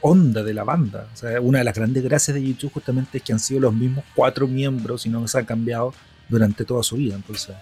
onda 0.00 0.42
de 0.42 0.54
la 0.54 0.64
banda. 0.64 1.08
O 1.12 1.16
sea, 1.16 1.40
una 1.40 1.58
de 1.58 1.64
las 1.64 1.74
grandes 1.74 2.02
gracias 2.02 2.34
de 2.34 2.42
YouTube 2.42 2.72
justamente 2.72 3.18
es 3.18 3.24
que 3.24 3.32
han 3.32 3.38
sido 3.38 3.60
los 3.60 3.74
mismos 3.74 4.04
cuatro 4.14 4.46
miembros 4.46 5.06
y 5.06 5.08
no 5.08 5.26
se 5.28 5.38
han 5.38 5.44
cambiado 5.44 5.92
durante 6.28 6.64
toda 6.64 6.82
su 6.82 6.96
vida. 6.96 7.14
Entonces. 7.14 7.54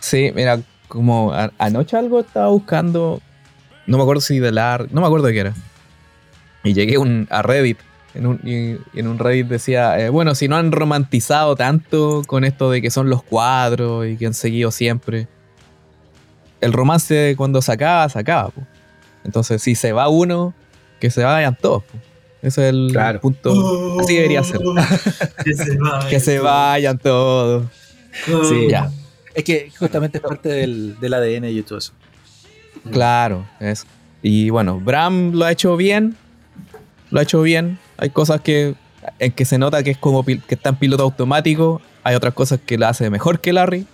Sí, 0.00 0.32
mira, 0.34 0.60
como 0.88 1.32
anoche 1.58 1.96
algo 1.96 2.20
estaba 2.20 2.48
buscando, 2.48 3.20
no 3.86 3.96
me 3.96 4.02
acuerdo 4.02 4.20
si 4.20 4.38
de 4.38 4.52
Larry, 4.52 4.88
no 4.92 5.00
me 5.00 5.06
acuerdo 5.06 5.26
de 5.26 5.32
qué 5.32 5.40
era. 5.40 5.54
Y 6.64 6.72
llegué 6.74 6.96
a 7.30 7.42
Reddit 7.42 7.78
en 8.14 8.26
un, 8.26 8.40
y, 8.44 8.98
en 8.98 9.06
un 9.06 9.18
Reddit 9.18 9.46
decía, 9.46 9.98
eh, 10.00 10.08
bueno, 10.08 10.34
si 10.34 10.48
no 10.48 10.56
han 10.56 10.72
romantizado 10.72 11.56
tanto 11.56 12.22
con 12.26 12.44
esto 12.44 12.70
de 12.70 12.82
que 12.82 12.90
son 12.90 13.10
los 13.10 13.22
cuadros 13.22 14.06
y 14.06 14.16
que 14.16 14.26
han 14.26 14.34
seguido 14.34 14.70
siempre, 14.70 15.28
el 16.60 16.72
romance 16.72 17.34
cuando 17.36 17.62
se 17.62 17.72
acaba, 17.72 18.08
se 18.08 18.18
acaba. 18.18 18.50
Entonces, 19.28 19.60
si 19.60 19.74
se 19.74 19.92
va 19.92 20.08
uno, 20.08 20.54
que 21.00 21.10
se 21.10 21.22
vayan 21.22 21.54
todos. 21.54 21.82
Ese 22.40 22.66
es 22.66 22.74
el 22.74 23.20
punto. 23.20 24.00
Así 24.00 24.14
debería 24.14 24.42
ser. 24.42 24.58
que 26.08 26.18
se, 26.18 26.38
vayan 26.38 26.96
todos. 26.96 27.66
Sí, 28.24 28.68
ya. 28.70 28.90
Es 29.34 29.44
que 29.44 29.70
justamente 29.78 30.16
es 30.16 30.24
parte 30.24 30.48
del, 30.48 30.96
ADN 31.02 31.44
y 31.44 31.60
todo 31.60 31.76
eso. 31.76 31.92
Claro, 32.90 33.46
eso. 33.60 33.84
Y 34.22 34.48
bueno, 34.48 34.80
Bram 34.80 35.32
lo 35.34 35.44
ha 35.44 35.52
hecho 35.52 35.76
bien. 35.76 36.16
Lo 37.10 37.20
ha 37.20 37.24
hecho 37.24 37.42
bien. 37.42 37.78
Hay 37.98 38.08
cosas 38.08 38.40
que 38.40 38.76
en 39.18 39.32
que 39.32 39.44
se 39.44 39.58
nota 39.58 39.82
que 39.82 39.90
es 39.90 39.98
como 39.98 40.24
que 40.24 40.40
está 40.48 40.70
en 40.70 40.76
piloto 40.76 41.02
automático. 41.02 41.82
Hay 42.02 42.14
otras 42.14 42.32
cosas 42.32 42.60
que 42.64 42.78
la 42.78 42.88
hace 42.88 43.10
mejor 43.10 43.40
que 43.40 43.52
Larry. 43.52 43.86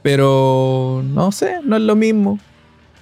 Pero 0.00 1.02
no 1.04 1.32
sé, 1.32 1.58
no 1.62 1.76
es 1.76 1.82
lo 1.82 1.96
mismo. 1.96 2.38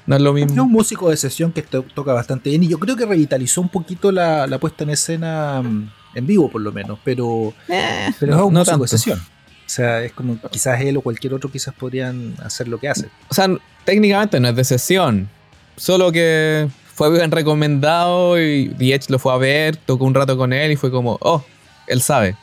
No 0.06 0.16
es 0.16 0.22
lo 0.22 0.32
mismo. 0.32 0.52
Es 0.52 0.58
un 0.58 0.70
músico 0.70 1.10
de 1.10 1.16
sesión 1.16 1.52
que 1.52 1.62
toca 1.62 2.12
bastante 2.12 2.50
bien 2.50 2.62
y 2.62 2.68
yo 2.68 2.78
creo 2.78 2.96
que 2.96 3.06
revitalizó 3.06 3.60
un 3.60 3.68
poquito 3.68 4.12
la, 4.12 4.46
puesta 4.60 4.84
en 4.84 4.90
escena 4.90 5.62
mm, 5.62 5.90
en 6.14 6.26
vivo, 6.26 6.50
por 6.50 6.60
lo 6.60 6.72
menos. 6.72 6.98
Pero, 7.04 7.54
eh, 7.68 8.12
pero 8.20 8.36
es 8.36 8.42
un 8.42 8.54
músico 8.54 8.82
de 8.82 8.88
sesión. 8.88 9.18
O 9.18 9.68
sea, 9.74 10.02
es 10.02 10.12
como 10.12 10.38
quizás 10.50 10.80
él 10.82 10.98
o 10.98 11.00
cualquier 11.00 11.32
otro 11.32 11.50
quizás 11.50 11.74
podrían 11.74 12.34
hacer 12.42 12.68
lo 12.68 12.78
que 12.78 12.88
hace. 12.88 13.08
O 13.30 13.34
sea, 13.34 13.48
técnicamente 13.84 14.38
no 14.38 14.48
es 14.48 14.56
de 14.56 14.64
sesión. 14.64 15.28
Solo 15.76 16.12
que 16.12 16.68
fue 16.92 17.10
bien 17.10 17.30
recomendado 17.30 18.38
y 18.38 18.92
Edge 18.92 19.08
lo 19.08 19.18
fue 19.18 19.32
a 19.32 19.38
ver, 19.38 19.76
tocó 19.76 20.04
un 20.04 20.14
rato 20.14 20.36
con 20.36 20.52
él 20.52 20.72
y 20.72 20.76
fue 20.76 20.90
como, 20.90 21.16
oh, 21.20 21.42
él 21.86 22.02
sabe. 22.02 22.36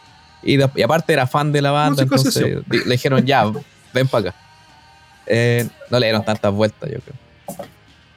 Y, 0.43 0.59
aparte 0.61 1.13
era 1.13 1.27
fan 1.27 1.51
de 1.51 1.61
la 1.61 1.71
banda, 1.71 2.03
entonces 2.03 2.35
le 2.67 2.91
dijeron, 2.91 3.25
ya, 3.25 3.51
ven 3.93 4.07
para 4.07 4.29
acá. 4.29 4.39
Eh, 5.27 5.67
no 5.89 5.99
le 5.99 6.07
dieron 6.07 6.25
tantas 6.25 6.51
vueltas, 6.51 6.89
yo 6.89 6.99
creo. 6.99 7.15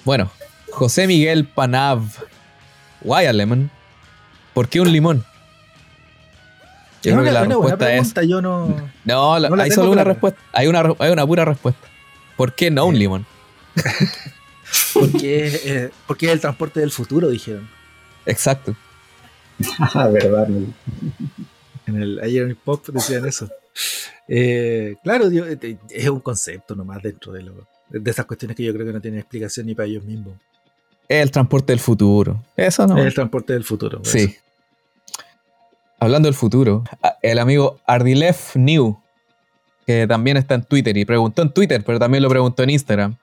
Bueno, 0.05 0.30
José 0.70 1.07
Miguel 1.07 1.46
Panav. 1.46 2.02
Why 3.02 3.26
a 3.26 3.32
lemon? 3.32 3.70
¿Por 4.52 4.68
qué 4.68 4.80
un 4.80 4.90
limón? 4.92 5.24
Yo 7.02 7.12
creo 7.12 7.24
que 7.24 7.32
la 7.32 7.44
respuesta 7.44 7.92
es. 8.22 8.28
Yo 8.28 8.40
no, 8.40 8.90
no, 9.05 9.34
hay 9.62 9.70
solo 9.70 9.90
una 9.90 10.05
respuesta. 10.05 10.40
Hay 10.52 10.66
una, 10.68 10.82
hay 10.98 11.11
una 11.11 11.26
pura 11.26 11.44
respuesta. 11.44 11.86
¿Por 12.36 12.55
qué 12.55 12.70
no 12.70 12.86
un 12.86 12.98
limón? 12.98 13.26
Porque, 14.94 15.61
eh, 15.64 15.90
porque 16.07 16.26
es 16.26 16.32
el 16.32 16.40
transporte 16.40 16.80
del 16.80 16.90
futuro, 16.90 17.28
dijeron. 17.28 17.68
Exacto. 18.26 18.74
Ah, 19.78 20.09
verdad. 20.09 20.48
En 21.86 22.02
el, 22.02 22.18
ayer 22.20 22.42
en 22.44 22.50
el 22.50 22.57
pop 22.57 22.84
decían 22.88 23.24
eso. 23.26 23.48
Eh, 24.26 24.96
claro, 25.05 25.28
eh, 25.30 25.78
es 25.90 26.09
un 26.09 26.20
concepto 26.20 26.74
nomás 26.74 27.02
dentro 27.02 27.32
de, 27.32 27.42
lo- 27.42 27.68
de 28.01 28.11
esas 28.11 28.26
cuestiones 28.26 28.57
que 28.57 28.62
yo 28.64 28.72
creo 28.72 28.86
que 28.86 28.92
no 28.92 29.01
tienen 29.01 29.20
explicación 29.20 29.66
ni 29.66 29.74
para 29.74 29.86
ellos 29.88 30.05
mismos. 30.05 30.34
Es 31.09 31.22
el 31.22 31.30
transporte 31.30 31.72
del 31.72 31.80
futuro. 31.80 32.42
Eso 32.57 32.86
no. 32.86 32.99
Es 32.99 33.07
el 33.07 33.14
transporte 33.14 33.53
del 33.53 33.64
futuro. 33.64 34.01
Sí. 34.05 34.18
eso. 34.20 34.40
Hablando 36.01 36.26
del 36.26 36.34
futuro, 36.34 36.84
el 37.22 37.38
amigo 37.38 37.78
Ardilef 37.86 38.57
New, 38.57 38.99
que 39.86 40.07
también 40.07 40.36
está 40.36 40.55
en 40.55 40.62
Twitter 40.64 40.97
y 40.97 41.05
preguntó 41.05 41.42
en 41.42 41.51
Twitter, 41.51 41.82
pero 41.84 41.99
también 41.99 42.22
lo 42.22 42.28
preguntó 42.28 42.62
en 42.62 42.70
Instagram. 42.70 43.16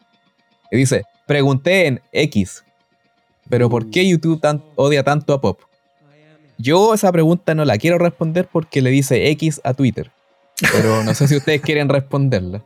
Y 0.71 0.77
dice: 0.77 1.03
Pregunté 1.27 1.87
en 1.87 2.01
X, 2.11 2.63
pero 3.49 3.69
¿por 3.69 3.89
qué 3.91 4.07
YouTube 4.07 4.39
tan- 4.41 4.63
odia 4.75 5.03
tanto 5.03 5.33
a 5.33 5.41
Pop? 5.41 5.59
Yo 6.57 6.93
esa 6.93 7.11
pregunta 7.11 7.55
no 7.55 7.65
la 7.65 7.77
quiero 7.77 7.97
responder 7.97 8.47
porque 8.51 8.81
le 8.81 8.89
dice 8.91 9.29
X 9.31 9.59
a 9.63 9.73
Twitter. 9.73 10.11
Pero 10.71 11.03
no 11.03 11.13
sé 11.13 11.27
si 11.27 11.35
ustedes 11.35 11.61
quieren 11.61 11.89
responderla. 11.89 12.63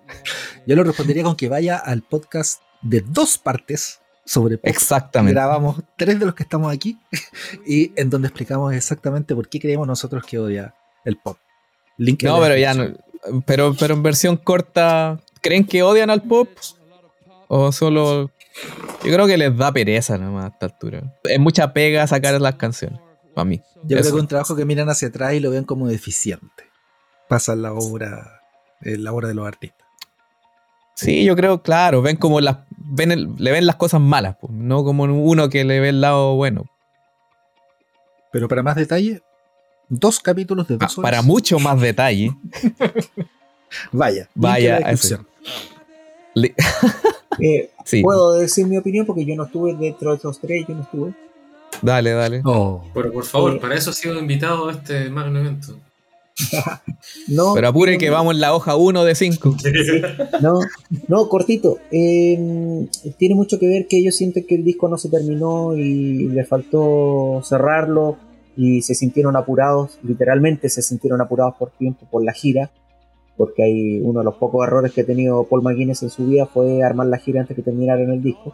Yo 0.65 0.75
lo 0.75 0.83
respondería 0.83 1.23
con 1.23 1.35
que 1.35 1.49
vaya 1.49 1.77
al 1.77 2.01
podcast 2.01 2.61
de 2.81 3.01
dos 3.01 3.37
partes 3.37 3.99
sobre 4.25 4.57
pop. 4.57 4.67
Exactamente. 4.67 5.33
Grabamos 5.33 5.81
tres 5.97 6.19
de 6.19 6.25
los 6.25 6.35
que 6.35 6.43
estamos 6.43 6.73
aquí 6.73 6.99
y 7.65 7.91
en 7.95 8.09
donde 8.09 8.27
explicamos 8.27 8.73
exactamente 8.73 9.35
por 9.35 9.47
qué 9.47 9.59
creemos 9.59 9.87
nosotros 9.87 10.23
que 10.25 10.39
odia 10.39 10.75
el 11.03 11.17
pop. 11.17 11.37
Link 11.97 12.23
No, 12.23 12.39
pero 12.39 12.57
ya 12.57 12.73
no. 12.73 12.93
Pero, 13.45 13.73
pero 13.79 13.95
en 13.95 14.03
versión 14.03 14.37
corta, 14.37 15.19
¿creen 15.41 15.65
que 15.65 15.81
odian 15.83 16.09
al 16.09 16.21
pop? 16.23 16.49
¿O 17.47 17.71
solo.? 17.71 18.31
Yo 19.03 19.13
creo 19.13 19.27
que 19.27 19.37
les 19.37 19.55
da 19.55 19.71
pereza 19.71 20.17
nomás 20.17 20.45
a 20.45 20.47
esta 20.49 20.65
altura. 20.67 21.13
Es 21.23 21.39
mucha 21.39 21.73
pega 21.73 22.05
sacar 22.07 22.39
las 22.39 22.55
canciones. 22.55 22.99
Para 23.33 23.45
mí. 23.45 23.61
Yo 23.83 23.97
creo 23.97 24.01
que 24.01 24.07
es 24.07 24.13
un 24.13 24.27
trabajo 24.27 24.55
que 24.55 24.65
miran 24.65 24.89
hacia 24.89 25.09
atrás 25.09 25.33
y 25.33 25.39
lo 25.39 25.51
ven 25.51 25.65
como 25.65 25.87
deficiente. 25.87 26.63
Pasa 27.27 27.55
la 27.55 27.73
obra, 27.73 28.41
en 28.81 29.03
la 29.03 29.11
obra 29.13 29.27
de 29.27 29.33
los 29.33 29.47
artistas. 29.47 29.85
Sí, 30.95 31.25
yo 31.25 31.35
creo, 31.35 31.61
claro. 31.61 32.01
Ven 32.01 32.15
como 32.17 32.39
las. 32.39 32.57
Ven 32.77 33.11
el- 33.11 33.35
le 33.37 33.51
ven 33.51 33.65
las 33.65 33.75
cosas 33.75 33.99
malas, 33.99 34.37
pues, 34.39 34.53
no 34.53 34.83
como 34.83 35.03
uno 35.03 35.49
que 35.49 35.63
le 35.65 35.79
ve 35.79 35.89
el 35.89 36.01
lado 36.01 36.35
bueno. 36.35 36.65
Pero 38.31 38.47
para 38.47 38.63
más 38.63 38.75
detalle, 38.75 39.21
dos 39.89 40.19
capítulos 40.19 40.67
de 40.67 40.75
Ah, 40.75 40.77
dos 40.81 40.97
horas. 40.97 41.09
para 41.11 41.21
mucho 41.21 41.59
más 41.59 41.79
detalle. 41.81 42.31
Vaya, 43.91 44.29
Vaya, 44.35 44.79
le- 46.33 46.55
Eh, 47.39 47.69
sí, 47.85 48.01
Puedo 48.01 48.33
decir 48.35 48.65
mi 48.67 48.77
opinión 48.77 49.05
porque 49.05 49.25
yo 49.25 49.35
no 49.35 49.45
estuve 49.45 49.73
dentro 49.75 50.11
de 50.11 50.17
esos 50.17 50.39
tres, 50.39 50.65
yo 50.67 50.75
no 50.75 50.83
estuve. 50.83 51.13
dale, 51.81 52.11
dale. 52.11 52.41
Oh. 52.45 52.83
Pero 52.93 53.11
por 53.11 53.25
favor, 53.25 53.55
Eh. 53.55 53.59
para 53.59 53.75
eso 53.75 53.89
he 53.89 53.93
sido 53.93 54.17
invitado 54.19 54.69
a 54.69 54.71
este 54.73 55.09
magno 55.09 55.39
evento. 55.39 55.77
No, 57.27 57.53
Pero 57.53 57.67
apure 57.69 57.97
que 57.97 58.07
no, 58.07 58.13
vamos 58.13 58.35
en 58.35 58.41
la 58.41 58.53
hoja 58.53 58.75
1 58.75 59.03
de 59.03 59.15
5. 59.15 59.55
No, 60.41 60.59
no, 61.07 61.29
cortito. 61.29 61.77
Eh, 61.91 62.87
tiene 63.17 63.35
mucho 63.35 63.57
que 63.59 63.67
ver 63.67 63.87
que 63.87 63.97
ellos 63.97 64.15
sienten 64.15 64.45
que 64.45 64.55
el 64.55 64.63
disco 64.63 64.87
no 64.89 64.97
se 64.97 65.09
terminó 65.09 65.75
y 65.75 66.27
le 66.29 66.43
faltó 66.45 67.41
cerrarlo 67.43 68.17
y 68.57 68.81
se 68.81 68.95
sintieron 68.95 69.35
apurados, 69.35 69.97
literalmente 70.03 70.69
se 70.69 70.81
sintieron 70.81 71.21
apurados 71.21 71.55
por 71.57 71.71
tiempo 71.71 72.05
por 72.09 72.23
la 72.23 72.31
gira, 72.33 72.69
porque 73.37 73.63
hay 73.63 73.99
uno 74.01 74.19
de 74.19 74.25
los 74.25 74.35
pocos 74.35 74.65
errores 74.65 74.93
que 74.93 75.01
ha 75.01 75.05
tenido 75.05 75.43
Paul 75.45 75.61
McGuinness 75.61 76.03
en 76.03 76.09
su 76.09 76.25
vida 76.27 76.45
fue 76.45 76.81
armar 76.83 77.07
la 77.07 77.17
gira 77.17 77.41
antes 77.41 77.55
que 77.55 77.63
terminaran 77.63 78.09
el 78.11 78.21
disco. 78.23 78.53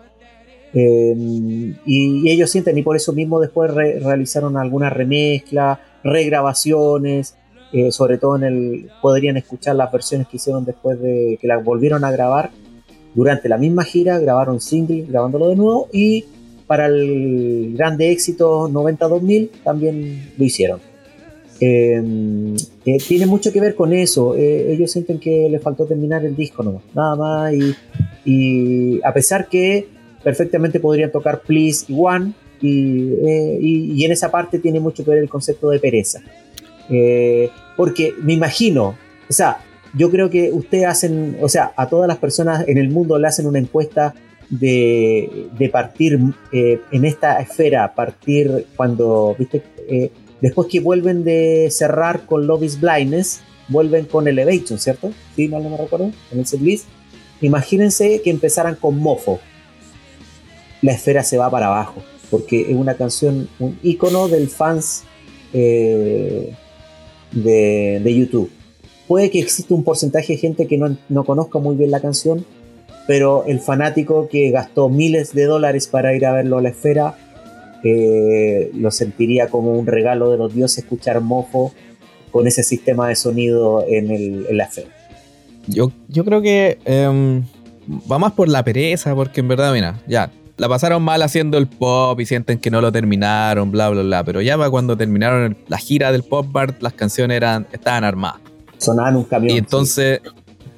Eh, 0.73 1.13
y, 1.17 1.75
y 1.85 2.31
ellos 2.31 2.49
sienten, 2.49 2.77
y 2.77 2.81
por 2.83 2.95
eso 2.95 3.11
mismo 3.13 3.39
después 3.39 3.71
re- 3.73 3.99
realizaron 3.99 4.57
algunas 4.57 4.91
remezclas, 4.93 5.79
regrabaciones, 6.03 7.35
eh, 7.73 7.91
sobre 7.91 8.17
todo 8.17 8.35
en 8.37 8.43
el 8.43 8.89
podrían 9.01 9.37
escuchar 9.37 9.75
las 9.75 9.91
versiones 9.91 10.27
que 10.27 10.37
hicieron 10.37 10.65
después 10.65 10.99
de 11.01 11.37
que 11.41 11.47
las 11.47 11.63
volvieron 11.63 12.03
a 12.03 12.11
grabar. 12.11 12.51
Durante 13.13 13.49
la 13.49 13.57
misma 13.57 13.83
gira 13.83 14.19
grabaron 14.19 14.61
single 14.61 15.05
grabándolo 15.09 15.49
de 15.49 15.55
nuevo 15.55 15.87
y 15.91 16.25
para 16.67 16.85
el 16.87 17.73
grande 17.75 18.11
éxito 18.11 18.69
90-2000 18.69 19.49
también 19.63 20.31
lo 20.37 20.45
hicieron. 20.45 20.79
Eh, 21.59 22.01
eh, 22.85 22.97
tiene 23.07 23.25
mucho 23.27 23.51
que 23.51 23.59
ver 23.61 23.75
con 23.75 23.93
eso. 23.93 24.35
Eh, 24.35 24.71
ellos 24.73 24.91
sienten 24.91 25.19
que 25.19 25.47
le 25.49 25.59
faltó 25.59 25.85
terminar 25.85 26.25
el 26.25 26.35
disco 26.35 26.63
nomás, 26.63 26.81
nada 26.95 27.15
más 27.15 27.53
y, 28.25 28.99
a 29.03 29.13
pesar 29.13 29.47
que 29.47 29.87
perfectamente 30.23 30.79
podrían 30.79 31.11
tocar 31.11 31.41
Please 31.41 31.85
y 31.91 31.95
One 31.99 32.33
y, 32.61 33.13
y- 33.61 34.05
en 34.05 34.11
esa 34.11 34.29
parte 34.31 34.59
tiene 34.59 34.79
mucho 34.79 35.03
que 35.03 35.09
ver 35.11 35.19
el 35.19 35.29
concepto 35.29 35.69
de 35.69 35.79
pereza 35.79 36.21
porque 37.77 38.13
me 38.21 38.33
imagino, 38.33 38.95
o 39.29 39.33
sea, 39.33 39.59
yo 39.93 40.09
creo 40.09 40.29
que 40.29 40.51
ustedes 40.51 40.85
hacen, 40.85 41.37
o 41.41 41.49
sea, 41.49 41.73
a 41.75 41.87
todas 41.87 42.07
las 42.07 42.17
personas 42.17 42.67
en 42.67 42.77
el 42.77 42.89
mundo 42.89 43.17
le 43.17 43.27
hacen 43.27 43.45
una 43.45 43.59
encuesta 43.59 44.13
de, 44.49 45.69
partir 45.71 46.19
eh, 46.51 46.81
en 46.91 47.05
esta 47.05 47.39
esfera, 47.39 47.93
partir 47.93 48.67
cuando, 48.75 49.35
viste, 49.37 49.63
Eh, 49.87 50.09
después 50.39 50.67
que 50.69 50.79
vuelven 50.79 51.23
de 51.23 51.67
cerrar 51.69 52.25
con 52.25 52.47
Love 52.47 52.63
is 52.63 52.79
Blindness, 52.79 53.41
vuelven 53.67 54.05
con 54.05 54.27
Elevation, 54.27 54.79
¿cierto? 54.79 55.11
Sí, 55.35 55.47
mal 55.47 55.63
no 55.63 55.69
me 55.69 55.77
recuerdo, 55.77 56.11
en 56.31 56.39
el 56.39 56.45
setlist. 56.45 56.85
Imagínense 57.41 58.21
que 58.21 58.29
empezaran 58.29 58.75
con 58.75 58.97
Mofo. 58.97 59.39
La 60.81 60.93
esfera 60.93 61.23
se 61.23 61.37
va 61.37 61.49
para 61.49 61.67
abajo, 61.67 62.01
porque 62.29 62.71
es 62.71 62.75
una 62.75 62.95
canción, 62.95 63.49
un 63.59 63.77
icono 63.83 64.27
del 64.27 64.47
fans 64.47 65.03
eh, 65.53 66.55
de, 67.31 68.01
de 68.03 68.15
YouTube. 68.15 68.51
Puede 69.07 69.29
que 69.29 69.39
exista 69.39 69.73
un 69.73 69.83
porcentaje 69.83 70.33
de 70.33 70.39
gente 70.39 70.67
que 70.67 70.77
no, 70.77 70.97
no 71.09 71.23
conozca 71.23 71.59
muy 71.59 71.75
bien 71.75 71.91
la 71.91 71.99
canción, 71.99 72.45
pero 73.07 73.43
el 73.45 73.59
fanático 73.59 74.29
que 74.29 74.51
gastó 74.51 74.89
miles 74.89 75.33
de 75.33 75.45
dólares 75.45 75.87
para 75.87 76.15
ir 76.15 76.25
a 76.25 76.33
verlo 76.33 76.57
a 76.57 76.61
la 76.61 76.69
esfera 76.69 77.15
eh, 77.83 78.71
lo 78.75 78.91
sentiría 78.91 79.47
como 79.47 79.73
un 79.73 79.87
regalo 79.87 80.29
de 80.29 80.37
los 80.37 80.53
dioses 80.53 80.79
escuchar 80.79 81.19
mofo 81.19 81.73
con 82.29 82.47
ese 82.47 82.63
sistema 82.63 83.07
de 83.07 83.15
sonido 83.15 83.83
en, 83.87 84.11
el, 84.11 84.45
en 84.49 84.57
la 84.57 84.65
esfera. 84.65 84.89
Yo, 85.67 85.91
yo 86.07 86.23
creo 86.23 86.41
que 86.41 86.77
em, 86.85 87.43
va 88.09 88.19
más 88.19 88.33
por 88.33 88.47
la 88.47 88.63
pereza, 88.63 89.15
porque 89.15 89.41
en 89.41 89.47
verdad, 89.47 89.73
mira, 89.73 90.01
ya, 90.07 90.31
la 90.61 90.69
pasaron 90.69 91.01
mal 91.01 91.23
haciendo 91.23 91.57
el 91.57 91.65
pop 91.65 92.19
y 92.19 92.25
sienten 92.27 92.59
que 92.59 92.69
no 92.69 92.81
lo 92.81 92.91
terminaron, 92.91 93.71
bla, 93.71 93.89
bla, 93.89 94.03
bla. 94.03 94.23
Pero 94.23 94.41
ya 94.41 94.57
va 94.57 94.69
cuando 94.69 94.95
terminaron 94.95 95.57
la 95.67 95.79
gira 95.79 96.11
del 96.11 96.21
pop 96.21 96.45
bar, 96.51 96.75
las 96.81 96.93
canciones 96.93 97.37
eran, 97.37 97.65
estaban 97.71 98.03
armadas. 98.03 98.41
Sonaban 98.77 99.15
un 99.15 99.23
camión. 99.23 99.55
Y 99.55 99.57
entonces, 99.57 100.21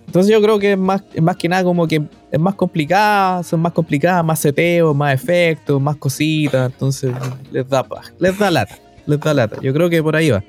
entonces 0.08 0.32
yo 0.32 0.42
creo 0.42 0.58
que 0.58 0.72
es 0.72 0.78
más, 0.78 1.04
más 1.22 1.36
que 1.36 1.50
nada 1.50 1.66
como 1.66 1.86
que 1.86 2.02
es 2.32 2.40
más 2.40 2.56
complicada, 2.56 3.44
son 3.44 3.60
más 3.60 3.74
complicadas, 3.74 4.24
más 4.24 4.40
seteos, 4.40 4.96
más 4.96 5.14
efectos, 5.16 5.82
más 5.82 5.98
cositas. 5.98 6.72
Entonces 6.72 7.14
les 7.52 7.68
da 7.68 7.86
les 8.20 8.40
da 8.40 8.52
lata, 8.52 8.78
les 9.06 9.20
da 9.20 9.34
lata. 9.34 9.58
Yo 9.62 9.74
creo 9.74 9.90
que 9.90 10.02
por 10.02 10.16
ahí 10.16 10.30
va. 10.30 10.42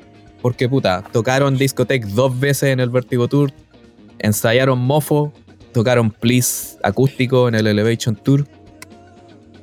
Porque 0.42 0.68
puta, 0.68 1.02
tocaron 1.10 1.56
Discotech 1.56 2.04
dos 2.04 2.38
veces 2.38 2.68
en 2.68 2.78
el 2.78 2.88
Vertigo 2.88 3.26
Tour, 3.26 3.50
ensayaron 4.20 4.78
Mofo, 4.78 5.32
tocaron 5.72 6.12
Please 6.12 6.78
acústico 6.84 7.48
en 7.48 7.56
el 7.56 7.66
Elevation 7.66 8.14
Tour. 8.14 8.46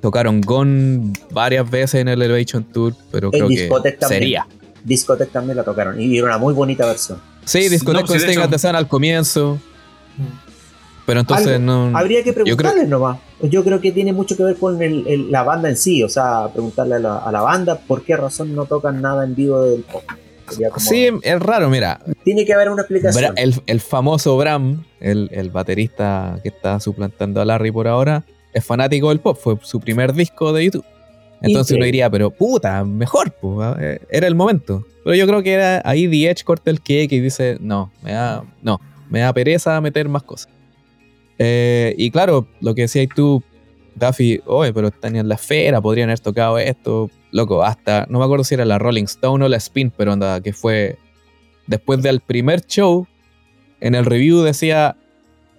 Tocaron 0.02 0.42
Gone 0.42 1.14
varias 1.32 1.70
veces 1.70 2.02
en 2.02 2.08
el 2.08 2.22
Elevation 2.22 2.64
Tour, 2.64 2.94
pero 3.12 3.30
creo 3.32 3.48
que 3.48 3.68
también. 3.68 4.00
sería. 4.08 4.48
Discotech 4.84 5.32
también 5.32 5.58
la 5.58 5.64
tocaron 5.64 6.02
y 6.02 6.18
era 6.18 6.26
una 6.26 6.38
muy 6.40 6.54
bonita 6.54 6.86
versión. 6.88 7.20
Sí, 7.46 7.70
Discotech 7.70 8.02
No, 8.02 8.08
con 8.08 8.16
sí, 8.20 8.26
de 8.26 8.32
Sting 8.32 8.40
hecho- 8.40 8.44
at 8.48 8.50
the 8.50 8.58
Sun 8.60 8.76
al 8.76 8.88
comienzo. 8.88 9.60
Pero 11.06 11.20
entonces 11.22 11.48
Algo- 11.48 11.60
no. 11.92 11.98
Habría 11.98 12.24
que 12.24 12.32
Mm. 12.32 12.34
creo- 12.34 12.46
preguntarles 12.46 12.88
nomás. 12.88 13.20
Yo 13.44 13.64
creo 13.64 13.82
que 13.82 13.92
tiene 13.92 14.14
mucho 14.14 14.38
que 14.38 14.44
ver 14.44 14.56
con 14.58 14.82
el- 14.82 15.06
el- 15.08 15.32
la 15.32 15.44
banda 15.44 15.70
en 15.70 15.76
sí, 15.78 16.04
o 16.04 16.10
sea, 16.10 16.48
preguntarle 16.54 16.96
a 16.96 17.00
la, 17.00 17.18
a 17.18 17.32
la 17.32 17.42
banda 17.42 17.80
por 17.80 18.04
qué 18.04 18.16
razón 18.16 18.54
no 18.56 18.66
tocan 18.66 19.02
nada 19.02 19.24
en 19.24 19.36
vivo 19.36 19.64
del 19.64 19.82
pop. 19.84 20.04
Como- 20.46 20.80
Sí, 20.80 21.08
es 21.22 21.40
raro, 21.40 21.70
mira. 21.70 22.02
Tiene 22.26 22.46
que 22.46 22.54
haber 22.54 22.70
una 22.70 22.82
explicación. 22.82 23.24
Bra- 23.24 23.34
el, 23.38 23.56
el 23.68 23.80
famoso 23.80 24.38
Bram, 24.38 24.84
el, 25.00 25.30
el 25.32 25.50
baterista 25.50 26.40
que 26.44 26.50
está 26.50 26.80
suplantando 26.80 27.40
a 27.42 27.46
Larry 27.46 27.72
por 27.72 27.88
ahora, 27.88 28.24
es 28.54 28.66
fanático 28.66 29.10
del 29.10 29.20
pop, 29.20 29.38
fue 29.40 29.58
su 29.62 29.80
primer 29.80 30.14
disco 30.14 30.54
de 30.54 30.66
YouTube. 30.66 30.86
Entonces 31.42 31.76
uno 31.76 31.86
diría, 31.86 32.10
pero 32.10 32.30
puta, 32.30 32.84
mejor, 32.84 33.32
pues, 33.42 33.76
eh, 33.80 34.00
era 34.10 34.28
el 34.28 34.36
momento. 34.36 34.86
Pero 35.04 35.16
yo 35.16 35.26
creo 35.26 35.42
que 35.42 35.54
era 35.54 35.82
ahí 35.84 36.08
The 36.08 36.30
Edge 36.30 36.44
corta 36.44 36.70
el 36.70 36.80
cake 36.80 37.12
y 37.14 37.20
dice, 37.20 37.58
no, 37.60 37.92
me 38.04 38.12
da, 38.12 38.44
no, 38.62 38.80
me 39.10 39.20
da 39.20 39.34
pereza 39.34 39.82
meter 39.82 40.08
más 40.08 40.24
cosas. 40.24 40.50
Eh, 41.40 41.96
y 41.98 42.12
claro, 42.12 42.48
lo 42.60 42.76
que 42.76 42.84
decías 42.84 43.08
tú, 43.16 43.42
Duffy, 43.96 44.42
oye, 44.46 44.72
pero 44.72 44.90
están 44.90 45.16
en 45.16 45.28
la 45.28 45.36
esfera, 45.36 45.82
podrían 45.82 46.10
haber 46.10 46.20
tocado 46.20 46.60
esto, 46.60 47.10
loco, 47.32 47.64
hasta, 47.64 48.06
no 48.10 48.20
me 48.20 48.26
acuerdo 48.26 48.44
si 48.44 48.54
era 48.54 48.66
la 48.66 48.78
Rolling 48.78 49.06
Stone 49.06 49.44
o 49.44 49.50
la 49.50 49.58
Spin, 49.58 49.92
pero 49.98 50.12
anda, 50.12 50.40
que 50.42 50.54
fue 50.54 51.00
después 51.66 52.04
del 52.04 52.20
primer 52.20 52.66
show, 52.68 53.08
en 53.80 53.96
el 53.96 54.06
review 54.06 54.42
decía, 54.42 54.96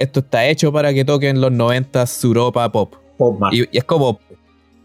esto 0.03 0.21
está 0.21 0.47
hecho 0.47 0.73
para 0.73 0.93
que 0.93 1.05
toquen 1.05 1.41
los 1.41 1.53
90 1.53 2.07
Suropa 2.07 2.71
Pop. 2.71 2.95
Pop. 3.17 3.41
Y, 3.53 3.63
y 3.63 3.79
es 3.79 3.85
como, 3.85 4.21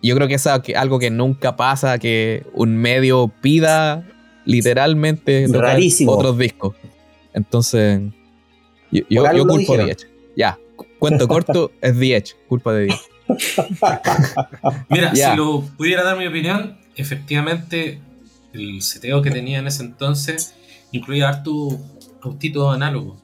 yo 0.02 0.16
creo 0.16 0.28
que 0.28 0.36
es 0.36 0.48
algo 0.48 1.00
que 1.00 1.10
nunca 1.10 1.56
pasa, 1.56 1.98
que 2.00 2.46
un 2.54 2.78
medio 2.78 3.32
pida 3.42 4.06
literalmente 4.46 5.48
tocar 5.48 5.80
otros 6.08 6.38
discos. 6.38 6.76
Entonces, 7.34 8.02
Yo, 8.92 9.04
yo, 9.10 9.34
yo 9.34 9.46
culpo 9.46 9.74
a. 9.74 9.84
Diech. 9.84 10.08
Ya, 10.36 10.58
cuento 11.00 11.28
corto, 11.28 11.72
es 11.82 11.98
Diech, 12.00 12.36
culpa 12.48 12.74
de 12.74 12.86
Diech. 12.86 13.02
Mira, 14.90 15.14
si 15.14 15.36
lo 15.36 15.62
pudiera 15.78 16.04
dar 16.04 16.18
mi 16.18 16.26
opinión, 16.28 16.78
efectivamente 16.96 18.00
el 18.54 18.82
seteo 18.82 19.22
que 19.22 19.30
tenía 19.32 19.60
en 19.60 19.68
ese 19.68 19.84
entonces 19.84 20.56
incluía 20.92 21.30
harto 21.30 21.78
autito 22.22 22.72
análogo. 22.72 23.22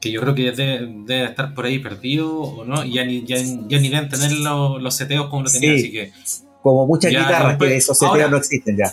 Que 0.00 0.12
yo 0.12 0.20
creo 0.20 0.34
que 0.34 0.52
debe, 0.52 1.24
estar 1.24 1.54
por 1.54 1.66
ahí 1.66 1.78
perdido 1.80 2.32
o 2.40 2.64
no, 2.64 2.84
y 2.84 2.92
ya 2.94 3.04
ni, 3.04 3.24
ya, 3.24 3.36
ya 3.36 3.78
ni 3.80 3.88
deben 3.88 4.08
tener 4.08 4.30
los, 4.32 4.80
los 4.80 4.94
seteos 4.94 5.28
como 5.28 5.42
lo 5.42 5.50
tenía, 5.50 5.72
Sí. 5.72 5.78
así 5.78 5.92
que 5.92 6.12
Como 6.62 6.86
muchas 6.86 7.12
Ya, 7.12 7.20
guitarras 7.20 7.48
después- 7.50 7.70
que 7.70 7.76
esos 7.76 7.98
seteos 7.98 8.12
ahora- 8.14 8.28
no 8.28 8.36
existen 8.36 8.76
ya. 8.76 8.92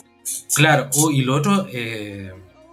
Claro, 0.55 0.89
oh, 0.97 1.11
y 1.11 1.21
lo 1.21 1.35
otro, 1.35 1.67
eh, 1.71 2.31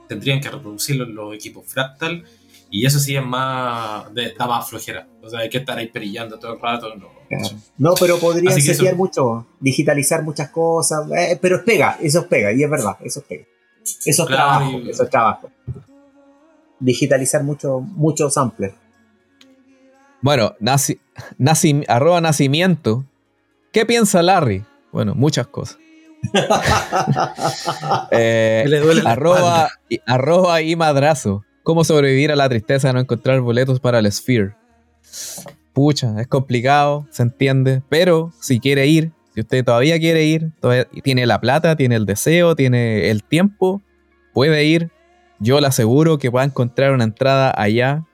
tendrían 0.08 0.40
que 0.40 0.48
reproducirlo 0.50 1.04
en 1.04 1.14
los 1.14 1.34
equipos 1.34 1.64
Fractal, 1.66 2.24
y 2.70 2.86
eso 2.86 2.98
sí 2.98 3.14
es 3.16 3.24
más, 3.24 4.12
de, 4.14 4.32
da 4.38 4.46
más 4.46 4.68
flojera. 4.68 5.06
O 5.22 5.28
sea, 5.28 5.40
hay 5.40 5.50
que 5.50 5.58
estar 5.58 5.76
ahí 5.76 5.88
perillando 5.88 6.38
todo 6.38 6.54
el 6.54 6.60
rato. 6.60 6.94
No, 6.94 7.08
Claro. 7.28 7.56
No, 7.78 7.94
pero 7.98 8.18
podrían 8.18 8.54
setear 8.60 8.88
eso- 8.88 8.96
mucho, 8.96 9.46
digitalizar 9.60 10.22
muchas 10.22 10.50
cosas, 10.50 11.06
eh, 11.16 11.38
pero 11.40 11.56
es 11.56 11.62
pega, 11.62 11.98
eso 12.00 12.20
es 12.20 12.26
pega, 12.26 12.52
y 12.52 12.62
es 12.62 12.70
verdad, 12.70 12.96
eso 13.02 13.20
es 13.20 13.26
pega. 13.26 13.44
Eso 13.82 14.00
es 14.04 14.16
Claro, 14.16 14.28
trabajo, 14.28 14.80
y- 14.80 14.90
eso 14.90 15.02
es 15.04 15.10
trabajo. 15.10 15.50
Digitalizar 16.82 17.42
mucho, 17.44 17.80
mucho 17.80 18.28
sampler. 18.28 18.74
Bueno, 20.20 20.54
naci, 20.60 20.98
naci- 21.38 21.84
arroba 21.88 22.20
nacimiento. 22.20 23.04
¿Qué 23.72 23.86
piensa 23.86 24.22
Larry? 24.22 24.64
Bueno, 24.92 25.14
muchas 25.14 25.46
cosas. 25.46 25.78
Eh, 28.10 28.64
le 28.68 28.80
duele 28.80 29.02
arroba, 29.04 29.70
y- 29.88 30.00
arroba 30.06 30.60
y 30.62 30.76
madrazo. 30.76 31.44
¿Cómo 31.62 31.84
sobrevivir 31.84 32.30
a 32.32 32.36
la 32.36 32.48
tristeza 32.48 32.88
de 32.88 32.94
no 32.94 33.00
encontrar 33.00 33.40
boletos 33.40 33.80
para 33.80 33.98
el 34.00 34.10
Sphere? 34.10 34.54
Pucha, 35.72 36.20
es 36.20 36.26
complicado, 36.26 37.06
se 37.10 37.22
entiende. 37.22 37.82
Pero 37.88 38.32
si 38.40 38.60
quiere 38.60 38.86
ir, 38.86 39.12
si 39.34 39.40
usted 39.40 39.64
todavía 39.64 39.98
quiere 39.98 40.24
ir, 40.24 40.50
todavía 40.60 40.86
tiene 41.02 41.26
la 41.26 41.40
plata, 41.40 41.76
tiene 41.76 41.96
el 41.96 42.04
deseo, 42.06 42.54
tiene 42.56 43.10
el 43.10 43.22
tiempo, 43.24 43.80
puede 44.34 44.64
ir. 44.64 44.90
Yo 45.42 45.60
le 45.60 45.66
aseguro 45.66 46.18
que 46.18 46.28
va 46.28 46.42
a 46.42 46.44
encontrar 46.44 46.92
una 46.92 47.02
entrada 47.02 47.52
allá 47.56 48.06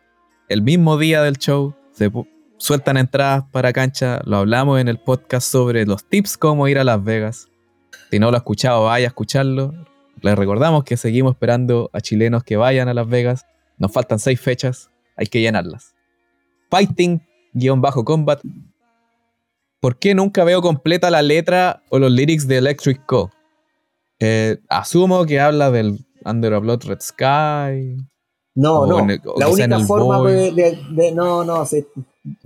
el 0.49 0.62
mismo 0.62 0.97
día 0.97 1.22
del 1.22 1.37
show. 1.37 1.74
Se 1.93 2.11
sueltan 2.57 2.97
entradas 2.97 3.45
para 3.53 3.74
cancha. 3.74 4.22
Lo 4.24 4.39
hablamos 4.39 4.81
en 4.81 4.89
el 4.89 4.99
podcast 4.99 5.47
sobre 5.47 5.85
los 5.85 6.09
tips 6.09 6.39
cómo 6.39 6.66
ir 6.68 6.79
a 6.79 6.85
Las 6.85 7.05
Vegas. 7.05 7.49
Si 8.11 8.18
no 8.18 8.31
lo 8.31 8.39
ha 8.39 8.39
escuchado, 8.39 8.85
vaya 8.85 9.09
a 9.09 9.09
escucharlo. 9.09 9.74
Les 10.22 10.39
recordamos 10.39 10.85
que 10.85 10.97
seguimos 10.97 11.33
esperando 11.33 11.91
a 11.93 12.01
chilenos 12.01 12.45
que 12.45 12.57
vayan 12.57 12.89
a 12.89 12.95
Las 12.95 13.07
Vegas. 13.07 13.45
Nos 13.76 13.93
faltan 13.93 14.18
seis 14.18 14.41
fechas, 14.41 14.91
hay 15.14 15.26
que 15.26 15.43
llenarlas. 15.43 15.95
Fighting-combat. 16.70 18.41
¿Por 19.81 19.99
qué 19.99 20.14
nunca 20.14 20.45
veo 20.45 20.62
completa 20.62 21.11
la 21.11 21.20
letra 21.20 21.83
o 21.91 21.99
los 21.99 22.11
lyrics 22.11 22.49
de 22.49 22.57
Electric 22.57 23.05
Co? 23.05 23.31
Eh, 24.18 24.57
asumo 24.70 25.26
que 25.26 25.41
habla 25.41 25.70
del 25.70 26.08
Under 26.29 26.55
a 26.55 26.59
Blood 26.59 26.85
Red 26.85 27.01
Sky. 27.01 27.97
No, 28.55 28.87
no. 28.87 28.99
el- 29.09 29.20
la 29.39 29.49
única 29.49 29.79
forma 29.81 30.20
de, 30.29 30.51
de- 30.53 30.79
de- 30.91 31.12
No, 31.12 31.45
no. 31.45 31.64
se- 31.64 31.87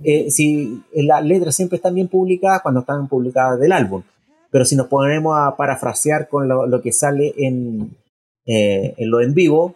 eh, 0.03 0.29
si 0.29 0.81
las 0.93 1.23
letras 1.25 1.55
siempre 1.55 1.75
están 1.77 1.95
bien 1.95 2.07
publicadas 2.07 2.61
cuando 2.61 2.81
están 2.81 3.07
publicadas 3.07 3.59
del 3.59 3.71
álbum. 3.71 4.03
Pero 4.51 4.65
si 4.65 4.75
nos 4.75 4.87
ponemos 4.87 5.35
a 5.37 5.55
parafrasear 5.57 6.29
con 6.29 6.47
lo, 6.47 6.67
lo 6.67 6.81
que 6.81 6.91
sale 6.91 7.33
en, 7.37 7.89
eh, 8.45 8.93
en 8.97 9.09
lo 9.09 9.19
en 9.21 9.33
vivo, 9.33 9.75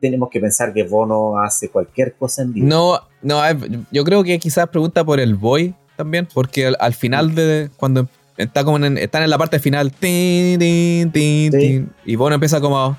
tenemos 0.00 0.28
que 0.28 0.38
pensar 0.40 0.74
que 0.74 0.82
Bono 0.82 1.38
hace 1.40 1.70
cualquier 1.70 2.12
cosa 2.14 2.42
en 2.42 2.52
vivo. 2.52 2.66
No, 2.66 2.98
no, 3.22 3.44
eh, 3.48 3.56
yo 3.90 4.04
creo 4.04 4.22
que 4.22 4.38
quizás 4.38 4.68
pregunta 4.68 5.02
por 5.04 5.18
el 5.20 5.34
boy 5.34 5.74
también, 5.96 6.28
porque 6.34 6.66
al, 6.66 6.76
al 6.78 6.92
final 6.92 7.34
de 7.34 7.70
cuando 7.78 8.06
está 8.36 8.62
como 8.64 8.76
en, 8.84 8.98
están 8.98 9.22
en 9.22 9.30
la 9.30 9.38
parte 9.38 9.58
final, 9.58 9.90
tin, 9.92 10.58
tin, 10.58 11.10
tin, 11.10 11.52
Sí. 11.52 11.58
tin, 11.58 11.90
y 12.04 12.16
Bono 12.16 12.34
empieza 12.34 12.60
como 12.60 12.98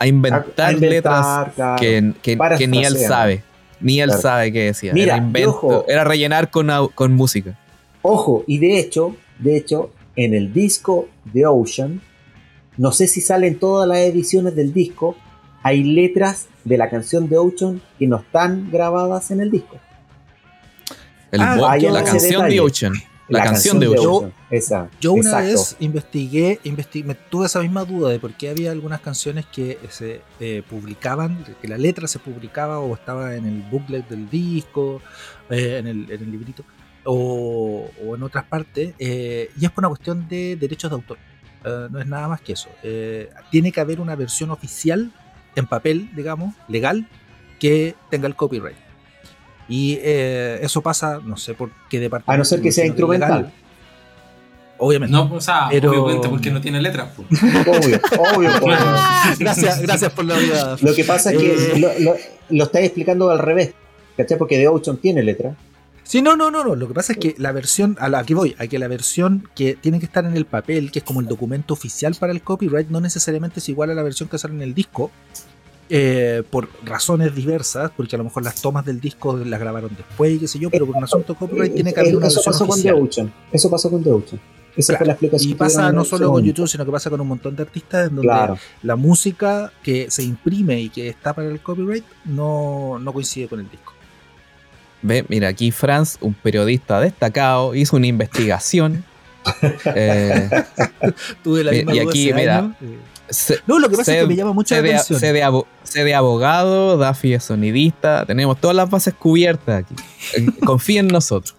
a, 0.00 0.06
inventar, 0.06 0.46
A- 0.56 0.66
a 0.68 0.72
inventar, 0.72 0.90
letras 0.90 1.54
claro. 1.54 1.76
que, 1.80 2.12
que- 2.22 2.38
que 2.58 2.66
ni 2.66 2.84
él 2.84 2.96
sabe, 2.98 3.42
ni 3.80 4.00
él 4.00 4.08
Claro. 4.08 4.22
sabe 4.22 4.52
qué 4.52 4.64
decía. 4.64 4.92
Mira, 4.92 5.14
era, 5.14 5.22
invento, 5.24 5.50
ojo. 5.50 5.84
era 5.86 6.02
rellenar 6.04 6.50
con, 6.50 6.68
con 6.94 7.12
música. 7.12 7.56
Ojo, 8.02 8.44
y 8.48 8.58
de 8.58 8.78
hecho, 8.80 9.14
de 9.38 9.56
hecho, 9.56 9.92
en 10.16 10.34
el 10.34 10.52
disco 10.52 11.08
de 11.24 11.46
Ocean, 11.46 12.00
no 12.76 12.92
sé 12.92 13.06
si 13.06 13.20
salen 13.20 13.58
todas 13.58 13.86
las 13.86 13.98
ediciones 13.98 14.56
del 14.56 14.72
disco, 14.72 15.16
hay 15.62 15.84
letras 15.84 16.48
de 16.64 16.78
la 16.78 16.88
canción 16.88 17.28
de 17.28 17.36
Ocean 17.36 17.80
que 17.98 18.06
no 18.06 18.16
están 18.16 18.70
grabadas 18.70 19.30
en 19.30 19.40
el 19.40 19.50
disco. 19.50 19.76
El 21.30 21.40
Ah, 21.42 21.56
la 21.78 22.02
canción 22.04 22.48
de. 22.48 22.58
Ocean. 22.60 22.94
La, 23.28 23.44
canción, 23.44 23.78
de 23.78 23.86
Ocean. 23.88 24.32
Esa. 24.50 24.90
Yo 25.00 25.12
una 25.12 25.30
exacto. 25.30 25.46
vez 25.48 25.76
investigué, 25.78 26.58
investi- 26.64 27.04
me 27.04 27.14
tuve 27.14 27.46
esa 27.46 27.60
misma 27.60 27.84
duda 27.84 28.10
de 28.10 28.18
por 28.18 28.32
qué 28.34 28.48
había 28.50 28.72
algunas 28.72 29.00
canciones 29.00 29.46
que 29.46 29.78
se 29.90 30.22
eh, 30.40 30.62
publicaban, 30.68 31.44
que 31.62 31.68
la 31.68 31.78
letra 31.78 32.08
se 32.08 32.18
publicaba 32.18 32.80
o 32.80 32.92
estaba 32.94 33.36
en 33.36 33.46
el 33.46 33.62
booklet 33.70 34.08
del 34.08 34.28
disco, 34.28 35.00
eh, 35.50 35.76
en, 35.78 35.86
el, 35.86 36.10
en 36.10 36.22
el 36.22 36.30
librito, 36.32 36.64
o, 37.04 37.88
o 38.04 38.14
en 38.16 38.22
otras 38.24 38.44
partes, 38.44 38.92
eh, 38.98 39.50
y 39.58 39.64
es 39.64 39.70
por 39.70 39.82
una 39.82 39.88
cuestión 39.90 40.28
de 40.28 40.56
derechos 40.56 40.90
de 40.90 40.94
autor. 40.96 41.18
No 41.90 42.00
es 42.00 42.06
nada 42.06 42.26
más 42.26 42.40
que 42.40 42.54
eso. 42.54 42.70
Tiene 43.50 43.70
que 43.70 43.80
haber 43.80 44.00
una 44.00 44.16
versión 44.16 44.50
oficial, 44.50 45.12
en 45.54 45.66
papel, 45.66 46.08
digamos, 46.16 46.54
legal, 46.68 47.06
que 47.58 47.94
tenga 48.10 48.26
el 48.26 48.34
copyright. 48.34 48.78
Y 49.68 49.98
eh, 50.00 50.58
eso 50.62 50.80
pasa, 50.80 51.20
no 51.22 51.36
sé 51.36 51.52
por 51.54 51.70
qué 51.90 52.00
departamento. 52.00 52.32
A 52.32 52.36
no 52.38 52.44
ser 52.46 52.62
que 52.62 52.72
sea 52.72 52.86
instrumental. 52.86 53.28
legal. 53.42 53.52
Obviamente. 54.82 55.12
No, 55.12 55.30
o 55.32 55.40
sea, 55.40 55.68
Pero- 55.70 55.90
obviamente 56.02 56.28
porque 56.28 56.50
no 56.50 56.60
tiene 56.60 56.80
letras. 56.80 57.10
pues. 57.14 57.28
Obvio, 57.42 58.00
obvio, 58.18 58.50
obvio. 58.62 58.76
gracias, 59.38 59.80
gracias 59.82 60.12
por 60.12 60.24
la 60.24 60.36
vida. 60.38 60.76
Lo 60.80 60.94
que 60.94 61.04
pasa 61.04 61.30
es 61.32 61.38
que 61.38 61.52
Eh. 61.54 61.78
lo, 61.78 61.88
lo, 61.98 62.14
lo 62.48 62.64
estáis 62.64 62.86
explicando 62.86 63.30
al 63.30 63.38
revés. 63.38 63.74
¿Cachai? 64.16 64.38
Porque 64.38 64.56
The 64.56 64.68
Ocean 64.68 64.96
tiene 64.96 65.22
letra. 65.22 65.54
Sí, 66.02 66.22
no, 66.22 66.34
no, 66.34 66.50
no, 66.50 66.64
no. 66.64 66.74
Lo 66.74 66.88
que 66.88 66.94
pasa 66.94 67.12
es 67.12 67.18
que 67.18 67.34
la 67.38 67.52
versión, 67.52 67.96
a 68.00 68.08
la 68.08 68.18
aquí 68.18 68.34
voy, 68.34 68.56
a 68.58 68.66
que 68.66 68.78
la 68.78 68.88
versión 68.88 69.48
que 69.54 69.74
tiene 69.74 70.00
que 70.00 70.06
estar 70.06 70.24
en 70.24 70.36
el 70.36 70.44
papel, 70.44 70.90
que 70.90 70.98
es 70.98 71.04
como 71.04 71.20
el 71.20 71.26
documento 71.26 71.72
oficial 71.72 72.16
para 72.18 72.32
el 72.32 72.42
copyright, 72.42 72.88
no 72.88 73.00
necesariamente 73.00 73.60
es 73.60 73.68
igual 73.68 73.90
a 73.90 73.94
la 73.94 74.02
versión 74.02 74.28
que 74.28 74.36
sale 74.38 74.54
en 74.54 74.62
el 74.62 74.74
disco. 74.74 75.10
eh, 75.92 76.44
por 76.50 76.68
razones 76.84 77.34
diversas, 77.34 77.90
porque 77.96 78.14
a 78.14 78.18
lo 78.18 78.22
mejor 78.22 78.44
las 78.44 78.62
tomas 78.62 78.84
del 78.86 79.00
disco 79.00 79.36
las 79.36 79.58
grabaron 79.58 79.90
después 79.96 80.32
y 80.32 80.38
qué 80.38 80.46
sé 80.46 80.60
yo, 80.60 80.70
pero 80.70 80.86
por 80.86 80.94
un 80.96 81.02
asunto 81.02 81.32
de 81.32 81.38
copyright 81.40 81.74
tiene 81.74 81.92
que 81.92 81.98
haber 81.98 82.16
una 82.16 82.28
Eso 82.28 82.36
versión 82.36 82.52
pasó 82.52 82.66
con 82.68 82.80
The. 82.80 82.92
Ocean. 82.92 83.32
Eso 83.52 83.68
pasó 83.68 83.90
con 83.90 84.04
The 84.04 84.12
Ocean. 84.12 84.40
Esa 84.76 84.92
Claro. 84.92 84.98
fue 84.98 85.06
la 85.06 85.12
explicación. 85.14 85.50
Y 85.50 85.54
pasa 85.54 85.92
no 85.92 86.04
solo 86.04 86.30
con. 86.32 86.44
YouTube, 86.44 86.68
sino 86.68 86.84
que 86.84 86.92
pasa 86.92 87.10
con 87.10 87.20
un 87.20 87.28
montón 87.28 87.56
de 87.56 87.62
artistas 87.62 88.08
en 88.08 88.16
donde 88.16 88.28
Claro. 88.28 88.58
la 88.82 88.96
música 88.96 89.72
que 89.82 90.10
se 90.10 90.22
imprime 90.22 90.80
y 90.80 90.88
que 90.90 91.08
está 91.08 91.32
para 91.34 91.48
el 91.48 91.60
copyright 91.60 92.04
no, 92.24 92.98
no 93.00 93.12
coincide 93.12 93.48
con 93.48 93.60
el 93.60 93.68
disco. 93.70 93.92
Ve, 95.02 95.24
mira, 95.28 95.48
aquí 95.48 95.70
Franz, 95.70 96.18
un 96.20 96.34
periodista 96.34 97.00
destacado, 97.00 97.74
hizo 97.74 97.96
una 97.96 98.06
investigación. 98.06 99.04
Eh, 99.94 100.50
Tuve 101.42 101.64
la 101.64 101.72
Y- 101.74 101.76
misma 101.78 101.94
y 101.94 101.98
aquí, 102.00 102.28
ese 102.28 102.34
mira, 102.38 102.58
año, 102.58 102.76
eh. 102.82 102.98
se- 103.30 103.58
No, 103.66 103.78
lo 103.78 103.88
que 103.88 103.96
pasa 103.96 104.14
es 104.14 104.20
que 104.22 104.26
me 104.28 104.36
llama 104.36 104.52
mucho 104.52 104.74
la 104.74 104.80
atención. 104.82 105.18
sé 105.18 105.32
de 105.32 105.42
abo- 105.42 105.66
abogado, 106.14 106.98
Daffy 106.98 107.32
es 107.34 107.44
sonidista, 107.44 108.24
tenemos 108.26 108.60
todas 108.60 108.76
las 108.76 108.90
bases 108.90 109.14
cubiertas 109.14 109.84
aquí. 109.84 109.94
Eh, 110.36 110.46
Confía 110.64 111.00
en 111.00 111.08
nosotros. 111.08 111.56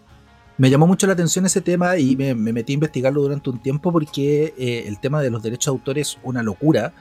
Me 0.61 0.69
llamó 0.69 0.85
mucho 0.85 1.07
la 1.07 1.13
atención 1.13 1.43
ese 1.47 1.59
tema 1.59 1.97
y 1.97 2.15
me, 2.15 2.35
me 2.35 2.53
metí 2.53 2.73
a 2.73 2.75
investigarlo 2.75 3.23
durante 3.23 3.49
un 3.49 3.57
tiempo 3.57 3.91
porque 3.91 4.53
eh, 4.59 4.83
el 4.85 4.99
tema 4.99 5.19
de 5.19 5.31
los 5.31 5.41
derechos 5.41 5.73
de 5.73 5.79
autor 5.79 5.97
es 5.97 6.19
una 6.21 6.43
locura. 6.43 6.93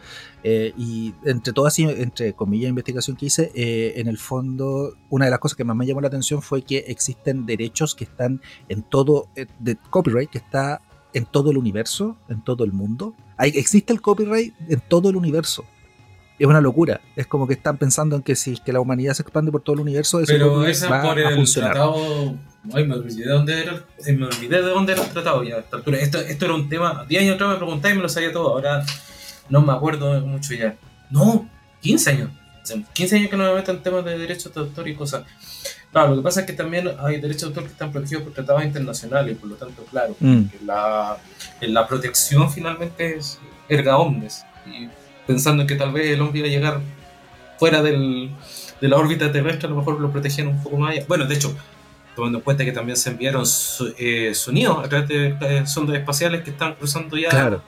eh, 0.42 0.72
y 0.78 1.12
entre 1.26 1.52
todas, 1.52 1.78
entre 1.78 2.32
comillas, 2.32 2.70
investigación 2.70 3.18
que 3.18 3.26
hice, 3.26 3.52
eh, 3.54 3.92
en 3.96 4.08
el 4.08 4.16
fondo, 4.16 4.94
una 5.10 5.26
de 5.26 5.30
las 5.30 5.40
cosas 5.40 5.56
que 5.56 5.64
más 5.64 5.76
me 5.76 5.84
llamó 5.84 6.00
la 6.00 6.08
atención 6.08 6.40
fue 6.40 6.62
que 6.62 6.78
existen 6.88 7.44
derechos 7.44 7.94
que 7.94 8.04
están 8.04 8.40
en 8.70 8.82
todo, 8.82 9.28
eh, 9.36 9.44
de 9.58 9.76
copyright, 9.90 10.30
que 10.30 10.38
está 10.38 10.80
en 11.12 11.26
todo 11.26 11.50
el 11.50 11.58
universo, 11.58 12.16
en 12.30 12.42
todo 12.42 12.64
el 12.64 12.72
mundo. 12.72 13.14
Existe 13.38 13.92
el 13.92 14.00
copyright 14.00 14.54
en 14.70 14.80
todo 14.88 15.10
el 15.10 15.16
universo. 15.16 15.66
Es 16.40 16.46
una 16.46 16.60
locura. 16.60 17.00
Es 17.16 17.26
como 17.26 17.46
que 17.46 17.52
están 17.54 17.76
pensando 17.76 18.16
en 18.16 18.22
que 18.22 18.34
si 18.34 18.56
que 18.58 18.72
la 18.72 18.80
humanidad 18.80 19.12
se 19.14 19.22
expande 19.22 19.52
por 19.52 19.60
todo 19.62 19.74
el 19.74 19.80
universo, 19.82 20.20
ese 20.20 20.32
Pero 20.32 20.66
esa 20.66 20.88
va 20.88 21.02
por 21.02 21.18
a 21.18 21.28
el 21.28 21.34
funcionar. 21.36 21.72
tratado. 21.72 22.34
Ay, 22.72 22.86
me 22.86 22.94
olvidé 22.94 23.24
de 23.26 23.30
dónde 23.30 23.60
era, 23.62 23.84
me 24.16 24.26
olvidé 24.26 24.56
de 24.62 24.68
dónde 24.70 24.92
era 24.94 25.02
el 25.04 25.10
tratado 25.10 25.42
ya 25.44 25.56
a 25.56 25.58
esta 25.60 25.76
altura. 25.76 25.98
Esto, 25.98 26.18
esto 26.18 26.44
era 26.46 26.54
un 26.54 26.68
tema. 26.68 27.04
10 27.08 27.22
años 27.22 27.34
atrás 27.34 27.50
me 27.50 27.56
preguntáis 27.56 27.94
y 27.94 27.96
me 27.98 28.02
lo 28.02 28.08
sabía 28.08 28.32
todo. 28.32 28.48
Ahora 28.48 28.84
no 29.50 29.60
me 29.60 29.72
acuerdo 29.72 30.18
mucho 30.26 30.54
ya. 30.54 30.76
No, 31.10 31.46
15 31.82 32.10
años. 32.10 32.30
Hace 32.62 32.84
15 32.92 33.16
años 33.16 33.30
que 33.30 33.36
no 33.36 33.44
me 33.44 33.54
meto 33.54 33.70
en 33.72 33.82
temas 33.82 34.04
de 34.04 34.16
derechos 34.18 34.52
de 34.54 34.60
autor 34.60 34.88
y 34.88 34.94
cosas. 34.94 35.24
Claro, 35.92 36.10
lo 36.10 36.16
que 36.16 36.22
pasa 36.22 36.40
es 36.40 36.46
que 36.46 36.52
también 36.52 36.90
hay 37.00 37.20
derechos 37.20 37.40
de 37.42 37.46
autor 37.48 37.64
que 37.64 37.70
están 37.72 37.90
protegidos 37.92 38.22
por 38.22 38.32
tratados 38.32 38.64
internacionales, 38.64 39.36
por 39.38 39.48
lo 39.50 39.56
tanto, 39.56 39.84
claro, 39.90 40.16
Mm. 40.20 40.42
la, 40.64 41.18
la 41.60 41.86
protección 41.86 42.50
finalmente 42.50 43.16
es 43.18 43.38
erga 43.68 43.98
omnes. 43.98 44.44
Y 44.66 44.88
pensando 45.30 45.62
en 45.62 45.68
que 45.68 45.76
tal 45.76 45.92
vez 45.92 46.10
el 46.10 46.20
hombre 46.20 46.40
iba 46.40 46.48
a 46.48 46.50
llegar 46.50 46.80
fuera 47.58 47.82
del, 47.82 48.30
de 48.80 48.88
la 48.88 48.96
órbita 48.96 49.30
terrestre, 49.30 49.66
a 49.66 49.70
lo 49.70 49.76
mejor 49.76 50.00
lo 50.00 50.10
protegían 50.10 50.48
un 50.48 50.62
poco 50.62 50.76
más 50.78 50.92
allá. 50.92 51.04
Bueno, 51.06 51.24
de 51.26 51.34
hecho, 51.34 51.54
tomando 52.16 52.38
en 52.38 52.44
cuenta 52.44 52.64
que 52.64 52.72
también 52.72 52.96
se 52.96 53.10
enviaron 53.10 53.46
su- 53.46 53.94
eh, 53.98 54.32
sonidos 54.34 54.84
a 54.84 54.88
través 54.88 55.08
de 55.08 55.36
eh, 55.40 55.66
sondas 55.66 55.96
espaciales 55.96 56.42
que 56.42 56.50
están 56.50 56.74
cruzando 56.74 57.16
ya. 57.16 57.28
Claro. 57.28 57.62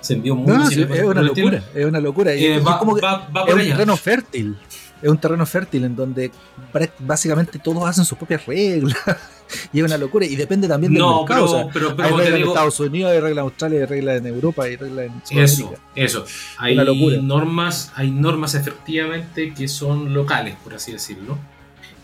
Se 0.00 0.14
envió 0.14 0.34
mucho. 0.36 0.54
no, 0.58 0.66
sí, 0.70 0.82
es 0.82 1.02
una 1.02 1.22
locura, 1.22 1.62
es 1.74 1.84
una 1.84 2.00
locura. 2.00 2.34
Y 2.34 2.44
es 2.46 2.60
como 2.62 2.94
que 2.94 3.00
va- 3.02 3.28
va 3.34 3.42
es 3.46 3.54
un 3.54 3.60
allá. 3.60 3.70
terreno 3.72 3.96
fértil. 3.96 4.56
Es 5.00 5.08
un 5.08 5.18
terreno 5.18 5.46
fértil 5.46 5.84
en 5.84 5.94
donde 5.94 6.30
básicamente 6.98 7.58
todos 7.58 7.88
hacen 7.88 8.04
sus 8.04 8.18
propias 8.18 8.44
reglas. 8.46 8.96
y 9.72 9.78
es 9.78 9.84
una 9.84 9.96
locura. 9.96 10.26
Y 10.26 10.34
depende 10.36 10.66
también 10.66 10.92
del 10.92 11.00
No, 11.02 11.20
mercado. 11.24 11.44
pero, 11.44 11.44
o 11.44 11.48
sea, 11.64 11.72
pero, 11.72 11.96
pero 11.96 12.08
hay 12.08 12.14
reglas 12.14 12.28
en 12.30 12.36
digo, 12.38 12.48
Estados 12.52 12.80
Unidos, 12.80 13.12
hay 13.12 13.20
reglas 13.20 13.32
en 13.32 13.44
Australia, 13.44 13.78
hay 13.80 13.86
reglas 13.86 14.16
en 14.18 14.26
Europa, 14.26 14.64
hay 14.64 14.76
reglas 14.76 15.06
en 15.30 15.38
Eso, 15.38 15.56
Sudamérica. 15.56 15.82
eso. 15.94 16.24
Hay 16.58 16.74
Una 16.74 16.84
locura. 16.84 17.16
normas, 17.22 17.92
hay 17.94 18.10
normas 18.10 18.54
efectivamente 18.54 19.54
que 19.54 19.68
son 19.68 20.12
locales, 20.12 20.56
por 20.64 20.74
así 20.74 20.92
decirlo, 20.92 21.38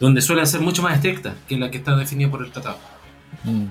donde 0.00 0.20
suelen 0.22 0.46
ser 0.46 0.60
mucho 0.60 0.82
más 0.82 0.94
estrictas 0.94 1.34
que 1.48 1.56
las 1.56 1.70
que 1.70 1.78
están 1.78 1.98
definidas 1.98 2.30
por 2.30 2.44
el 2.44 2.52
tratado. 2.52 2.78
Mm. 3.44 3.64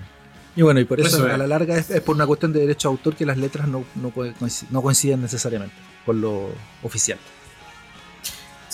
Y 0.55 0.61
bueno, 0.61 0.80
y 0.82 0.86
por 0.86 0.99
eso, 0.99 1.07
Eso 1.17 1.28
es. 1.28 1.34
a 1.34 1.38
la 1.38 1.47
larga 1.47 1.78
es, 1.78 1.89
es 1.89 2.01
por 2.01 2.15
una 2.15 2.28
cuestión 2.28 2.53
de 2.53 2.59
derecho 2.59 2.89
de 2.89 2.91
autor 2.91 3.15
que 3.15 3.26
las 3.26 3.38
letras 3.38 3.67
no, 3.67 3.84
no 3.95 4.82
coinciden 4.82 5.21
necesariamente 5.21 5.74
con 6.05 6.21
lo 6.21 6.49
oficial. 6.84 7.17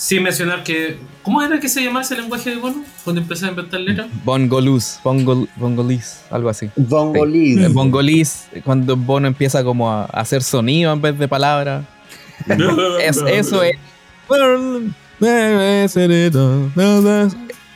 Sin 0.00 0.22
mencionar 0.22 0.64
que. 0.64 0.96
¿Cómo 1.22 1.42
era 1.42 1.60
que 1.60 1.68
se 1.68 1.82
llamaba 1.82 2.00
ese 2.02 2.16
lenguaje 2.16 2.48
de 2.50 2.56
bono? 2.56 2.82
Cuando 3.04 3.20
empecé 3.20 3.44
a 3.44 3.50
inventar 3.50 3.80
letras. 3.80 4.06
Bongolus, 4.24 4.98
Bongol, 5.04 5.46
Bongolis, 5.56 6.22
algo 6.30 6.48
así. 6.48 6.70
Bongolese. 6.74 7.64
Eh, 7.66 7.68
Bongolis, 7.68 8.48
cuando 8.64 8.96
Bono 8.96 9.26
empieza 9.28 9.62
como 9.62 9.90
a 9.90 10.04
a 10.04 10.20
hacer 10.22 10.42
sonido 10.42 10.90
en 10.94 11.02
vez 11.02 11.18
de 11.18 11.28
palabras. 11.28 11.84
Es, 13.02 13.18
eso 13.30 13.62
es. 13.62 13.76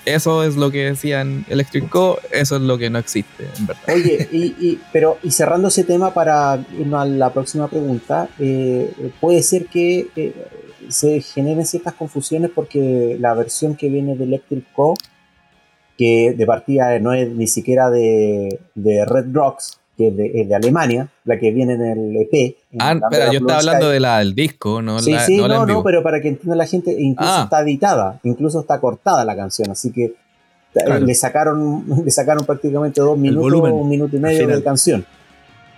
Eso 0.06 0.44
es 0.44 0.56
lo 0.56 0.70
que 0.70 0.84
decían 0.84 1.46
Electric 1.48 1.88
Co. 1.88 2.18
Eso 2.30 2.56
es 2.56 2.62
lo 2.62 2.76
que 2.78 2.88
no 2.90 2.98
existe, 2.98 3.48
en 3.58 3.66
verdad. 3.66 3.82
Oye, 3.94 4.28
y, 4.32 4.42
y- 4.66 4.80
pero 4.92 5.18
y 5.22 5.30
cerrando 5.30 5.68
ese 5.68 5.84
tema 5.84 6.12
para 6.14 6.58
irnos 6.78 7.00
a 7.02 7.04
la 7.06 7.32
próxima 7.32 7.68
pregunta, 7.68 8.28
eh, 8.38 8.90
puede 9.20 9.42
ser 9.42 9.66
que 9.66 10.08
eh, 10.16 10.34
se 10.88 11.20
generen 11.20 11.64
ciertas 11.66 11.94
confusiones 11.94 12.50
porque 12.54 13.16
la 13.20 13.34
versión 13.34 13.74
que 13.76 13.88
viene 13.88 14.16
de 14.16 14.24
Electric 14.24 14.64
Co, 14.72 14.94
que 15.96 16.34
de 16.36 16.46
partida 16.46 16.98
no 16.98 17.12
es 17.12 17.28
ni 17.30 17.46
siquiera 17.46 17.90
de, 17.90 18.58
de 18.74 19.04
Red 19.04 19.26
Rocks, 19.32 19.78
que 19.96 20.08
es 20.08 20.16
de, 20.16 20.40
es 20.40 20.48
de 20.48 20.54
Alemania, 20.56 21.08
la 21.24 21.38
que 21.38 21.52
viene 21.52 21.74
en 21.74 21.82
el 21.82 22.16
EP. 22.16 22.56
en 22.72 22.80
Ah, 22.80 22.94
Blue 22.94 23.10
yo 23.32 23.38
estaba 23.38 23.60
Sky. 23.60 23.68
hablando 23.68 23.88
de 23.90 24.00
la, 24.00 24.18
del 24.18 24.34
disco, 24.34 24.82
no 24.82 24.98
Sí, 24.98 25.12
la, 25.12 25.20
sí, 25.20 25.36
no 25.36 25.64
no, 25.66 25.82
pero 25.84 26.02
para 26.02 26.20
que 26.20 26.28
entienda 26.28 26.56
la 26.56 26.66
gente, 26.66 26.90
incluso 26.98 27.32
Ah. 27.32 27.42
está 27.44 27.60
editada, 27.62 28.18
incluso 28.24 28.60
está 28.60 28.80
cortada 28.80 29.24
la 29.24 29.36
canción, 29.36 29.70
así 29.70 29.92
que 29.92 30.04
eh, 30.06 30.14
Claro. 30.84 31.06
le 31.06 31.14
sacaron 31.14 31.84
le 32.04 32.10
sacaron 32.10 32.44
prácticamente 32.44 33.00
dos 33.00 33.16
minutos, 33.16 33.70
un 33.70 33.88
minuto 33.88 34.16
y 34.16 34.18
medio 34.18 34.48
de 34.48 34.62
canción, 34.64 35.06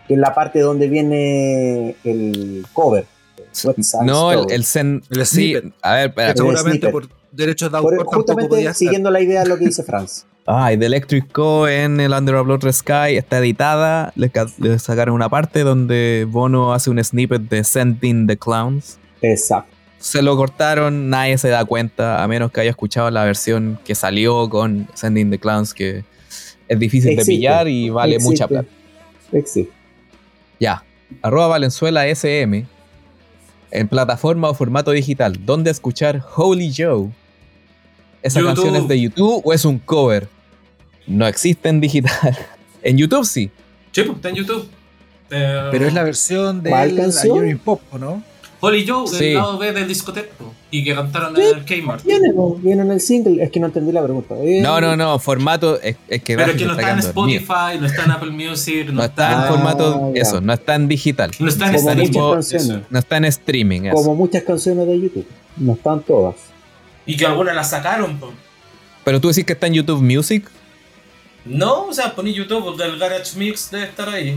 que 0.08 0.14
es 0.14 0.20
la 0.20 0.34
parte 0.34 0.60
donde 0.60 0.88
viene 0.88 1.96
el 2.04 2.64
cover. 2.72 3.04
No, 4.04 4.32
el, 4.32 4.50
el 4.50 4.62
sen- 4.64 5.02
El 5.10 5.26
sí, 5.26 5.54
a 5.82 5.94
ver, 5.94 6.08
espera. 6.10 6.34
Seguramente 6.36 6.88
por 6.88 7.08
derechos 7.32 7.70
de 7.70 7.78
Por- 7.78 7.92
autor 7.94 7.98
tampoco 7.98 8.16
justamente 8.16 8.74
siguiendo 8.74 9.10
la 9.10 9.20
idea 9.20 9.42
de 9.42 9.48
lo 9.48 9.58
que 9.58 9.66
dice 9.66 9.82
Franz. 9.82 10.26
Ay, 10.48 10.76
de 10.76 10.86
Electric 10.86 11.32
Co. 11.32 11.66
en 11.66 11.98
el 11.98 12.12
Under 12.12 12.36
a 12.36 12.42
Blood 12.42 12.70
Sky 12.70 13.16
está 13.16 13.38
editada. 13.38 14.12
Le, 14.14 14.30
le 14.58 14.78
sacaron 14.78 15.14
una 15.14 15.28
parte 15.28 15.64
donde 15.64 16.24
Bono 16.30 16.72
hace 16.72 16.88
un 16.90 17.02
snippet 17.02 17.42
de 17.42 17.64
Sending 17.64 18.26
the 18.28 18.36
Clowns. 18.36 18.98
Exacto. 19.22 19.74
Se 19.98 20.22
lo 20.22 20.36
cortaron, 20.36 21.10
nadie 21.10 21.36
se 21.38 21.48
da 21.48 21.64
cuenta, 21.64 22.22
a 22.22 22.28
menos 22.28 22.52
que 22.52 22.60
haya 22.60 22.70
escuchado 22.70 23.10
la 23.10 23.24
versión 23.24 23.80
que 23.84 23.96
salió 23.96 24.48
con 24.48 24.86
Sending 24.94 25.30
the 25.30 25.38
Clowns, 25.40 25.74
que 25.74 26.04
es 26.68 26.78
difícil 26.78 27.10
Existe. 27.12 27.32
de 27.32 27.36
pillar 27.38 27.66
y 27.66 27.90
vale 27.90 28.14
Existe. 28.16 28.30
mucha 28.30 28.46
plata. 28.46 28.68
Existe. 29.32 29.72
Ya. 30.60 30.84
Arroba 31.22 31.48
Valenzuela 31.48 32.06
SM. 32.06 32.66
En 33.70 33.88
plataforma 33.88 34.48
o 34.48 34.54
formato 34.54 34.90
digital. 34.90 35.44
¿Dónde 35.44 35.70
escuchar 35.70 36.22
Holy 36.36 36.72
Joe? 36.76 37.10
¿Esa 38.22 38.40
YouTube. 38.40 38.54
canción 38.54 38.76
es 38.76 38.88
de 38.88 39.00
YouTube 39.00 39.42
o 39.44 39.52
es 39.52 39.64
un 39.64 39.78
cover? 39.78 40.28
No 41.06 41.26
existe 41.26 41.68
en 41.68 41.80
digital. 41.80 42.36
en 42.82 42.96
YouTube 42.96 43.24
sí. 43.24 43.50
Sí, 43.92 44.02
pues, 44.02 44.16
está 44.16 44.28
en 44.28 44.34
YouTube. 44.34 44.68
Eh, 45.30 45.68
Pero 45.70 45.86
es 45.86 45.94
la 45.94 46.02
versión 46.02 46.62
de 46.62 47.48
in 47.48 47.58
Pop, 47.58 47.80
¿o 47.90 47.98
no? 47.98 48.22
Holly 48.60 48.86
Joe, 48.86 49.06
Sí. 49.06 49.24
del 49.26 49.34
lado 49.34 49.58
B 49.58 49.72
del 49.72 49.86
discoteco. 49.88 50.52
Y 50.70 50.82
que 50.82 50.94
cantaron 50.94 51.36
en 51.40 51.58
el 51.58 51.64
Kmart. 51.64 52.04
Viene, 52.04 52.30
¿no? 52.34 52.50
viene 52.54 52.82
en 52.82 52.90
el 52.90 53.00
single, 53.00 53.42
es 53.42 53.50
que 53.52 53.60
no 53.60 53.66
entendí 53.66 53.92
la 53.92 54.02
pregunta. 54.02 54.34
Eh, 54.40 54.60
No, 54.60 54.80
no, 54.80 54.96
no. 54.96 55.18
Formato 55.18 55.80
es, 55.80 55.96
es 56.08 56.22
que 56.22 56.36
Pero 56.36 56.50
es 56.52 56.58
que 56.58 56.64
no 56.64 56.72
está 56.72 56.82
está 56.82 56.92
en. 56.92 56.98
Spotify, 56.98 57.78
no 57.80 57.86
está 57.86 58.04
en 58.04 58.10
Apple 58.10 58.30
Music, 58.32 58.86
no, 58.88 58.92
No 58.94 59.04
está 59.04 59.32
en 59.32 59.38
Ah, 59.38 59.46
formato. 59.48 60.12
ya. 60.14 60.22
Eso, 60.22 60.40
no 60.40 60.52
está 60.52 60.74
en 60.74 60.88
digital. 60.88 61.30
no 61.38 61.48
está 61.48 61.66
en 61.66 61.72
canciones. 61.72 62.52
Eso. 62.52 62.80
No 62.90 62.98
está 62.98 63.16
en 63.18 63.24
streaming. 63.26 63.82
eso. 63.82 63.94
Como 63.94 64.14
muchas 64.16 64.42
canciones 64.42 64.86
de 64.88 65.00
YouTube. 65.00 65.26
No 65.56 65.74
están 65.74 66.00
todas. 66.02 66.34
Y 67.06 67.16
que 67.16 67.24
algunas 67.26 67.54
las 67.54 67.70
sacaron. 67.70 68.18
po. 68.18 68.32
Pero 69.04 69.20
tú 69.20 69.28
decís 69.28 69.44
que 69.44 69.52
está 69.52 69.68
en 69.68 69.74
YouTube 69.74 70.02
Music. 70.02 70.50
No, 71.44 71.84
o 71.86 71.92
sea, 71.92 72.12
poní 72.14 72.32
YouTube, 72.34 72.74
el 72.82 72.98
Garage 72.98 73.38
Mix 73.38 73.70
debe 73.70 73.84
estar 73.84 74.08
ahí. 74.08 74.36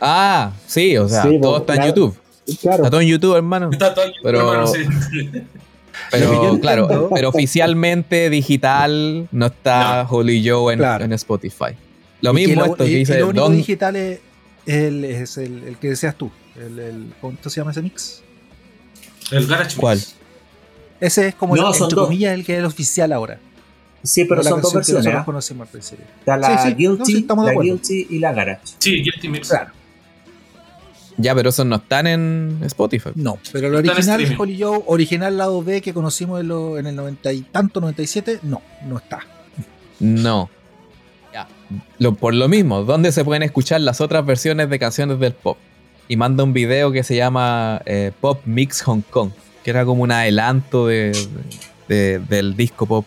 Ah, 0.00 0.52
sí, 0.66 0.96
o 0.96 1.08
sea, 1.08 1.24
Sí, 1.24 1.38
todo 1.42 1.58
está 1.58 1.74
en. 1.74 1.82
YouTube. 1.88 2.16
Claro. 2.56 2.76
Está 2.84 2.90
todo 2.90 3.00
en 3.00 3.08
YouTube, 3.08 3.36
hermano. 3.36 3.70
Está 3.72 3.94
todo 3.94 4.04
en 4.04 4.10
YouTube, 4.12 4.22
Pero- 4.24 4.40
hermano, 4.52 4.66
sí. 4.66 4.80
Pero 6.10 6.58
claro, 6.60 7.10
pero 7.14 7.28
oficialmente 7.28 8.30
digital 8.30 9.28
no 9.32 9.46
está 9.46 10.06
Holy 10.08 10.48
Joe 10.48 10.72
en, 10.72 10.78
Claro. 10.78 11.04
en 11.04 11.12
Spotify. 11.12 11.74
Lo 12.20 12.30
Y 12.32 12.34
mismo 12.34 12.60
lo- 12.64 12.72
esto 12.72 12.84
que 12.84 12.90
y- 12.90 12.94
y 12.94 12.98
dice 13.00 13.18
lo 13.20 13.28
único 13.28 13.44
Don. 13.44 13.56
digital 13.56 13.96
es, 13.96 14.20
el, 14.66 15.04
es 15.04 15.36
el, 15.38 15.64
el 15.64 15.76
que 15.76 15.88
deseas 15.90 16.14
tú. 16.16 16.30
El, 16.56 16.78
el, 16.78 17.12
¿Cómo 17.20 17.36
se 17.44 17.50
llama 17.60 17.70
ese 17.72 17.82
mix? 17.82 18.22
El 19.30 19.46
Garage 19.46 19.70
Mix. 19.70 19.76
¿Cuál? 19.76 20.00
Ese 21.00 21.28
es 21.28 21.34
como, 21.34 21.54
No, 21.56 21.72
el, 21.74 21.82
entre 21.82 21.96
comillas, 21.96 22.34
el 22.34 22.44
que 22.44 22.54
es 22.54 22.58
el 22.60 22.64
oficial 22.64 23.12
ahora. 23.12 23.38
Sí, 24.02 24.24
pero 24.24 24.42
No 24.42 24.48
son 24.48 24.62
dos 24.62 24.72
versiones. 24.74 25.06
¿ah? 25.14 25.24
conocimos 25.24 25.66
al 25.66 25.72
principio. 25.72 26.04
Está 26.20 26.36
la 26.36 26.62
Sí, 26.62 26.68
sí, 26.68 26.74
Guilty, 26.74 26.98
no, 26.98 27.04
sí, 27.04 27.18
estamos 27.18 27.44
de 27.44 27.48
la 27.48 27.52
acuerdo. 27.52 27.72
Guilty 27.72 28.06
y 28.10 28.18
la 28.20 28.32
Garage. 28.32 28.60
Sí, 28.78 29.02
Guilty 29.02 29.28
Mix. 29.28 29.48
Claro. 29.48 29.70
Ya, 31.20 31.34
pero 31.34 31.50
esos 31.50 31.66
no 31.66 31.76
están 31.76 32.06
en 32.06 32.58
Spotify. 32.62 33.10
No, 33.16 33.38
pero 33.52 33.66
el 33.68 33.74
original 33.74 33.98
streaming. 34.20 34.36
Holy 34.38 34.62
Joe, 34.62 34.82
original 34.86 35.36
lado 35.36 35.62
B 35.62 35.82
que 35.82 35.92
conocimos 35.92 36.40
en, 36.40 36.48
lo- 36.48 36.78
en 36.78 36.86
el 36.86 36.94
90 36.96 37.32
y 37.32 37.40
tanto, 37.42 37.80
97, 37.80 38.38
no, 38.44 38.62
no 38.86 38.98
está. 38.98 39.20
No. 40.00 40.48
Ya. 41.32 41.46
Lo- 41.98 42.14
por 42.14 42.34
lo 42.34 42.48
mismo, 42.48 42.84
¿dónde 42.84 43.10
se 43.12 43.24
pueden 43.24 43.42
escuchar 43.42 43.80
las 43.80 44.00
otras 44.00 44.24
versiones 44.24 44.70
de 44.70 44.78
canciones 44.78 45.18
del 45.18 45.32
pop? 45.32 45.58
Y 46.06 46.16
manda 46.16 46.44
un 46.44 46.52
video 46.52 46.92
que 46.92 47.02
se 47.02 47.16
llama 47.16 47.82
eh, 47.84 48.12
Pop 48.20 48.40
Mix 48.46 48.80
Hong 48.82 49.02
Kong, 49.10 49.30
que 49.64 49.70
era 49.70 49.84
como 49.84 50.04
un 50.04 50.12
adelanto 50.12 50.86
de, 50.86 51.12
de- 51.88 52.20
del 52.20 52.56
disco 52.56 52.86
pop. 52.86 53.04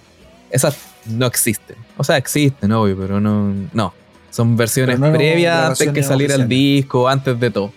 Esas 0.52 0.78
no 1.06 1.26
existen. 1.26 1.78
O 1.98 2.04
sea, 2.04 2.18
existen, 2.18 2.72
obvio, 2.74 2.98
pero 3.00 3.20
no. 3.22 3.54
No. 3.74 3.94
Son 4.30 4.56
versiones 4.56 5.00
no 5.00 5.12
previas 5.12 5.70
antes 5.72 5.92
que 5.92 6.04
saliera 6.04 6.36
el 6.36 6.48
disco, 6.48 7.08
antes 7.10 7.40
de 7.40 7.50
todo. 7.52 7.74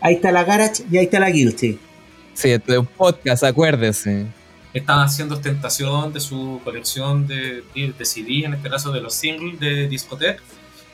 Ahí 0.00 0.14
está 0.14 0.30
la 0.32 0.44
Garage 0.44 0.84
y 0.90 0.98
ahí 0.98 1.04
está 1.04 1.18
la 1.20 1.30
Guilty. 1.30 1.78
Sí, 2.34 2.50
este 2.50 2.72
es 2.72 2.78
un 2.78 2.86
podcast, 2.86 3.42
acuérdese. 3.44 4.26
Están 4.72 5.00
haciendo 5.00 5.34
ostentación 5.34 6.12
de 6.12 6.20
su 6.20 6.60
colección 6.62 7.26
de, 7.26 7.64
de 7.74 8.04
CD, 8.04 8.44
en 8.44 8.54
este 8.54 8.68
caso 8.70 8.92
de 8.92 9.00
los 9.00 9.14
singles 9.14 9.58
de 9.58 9.88
Discotheque, 9.88 10.40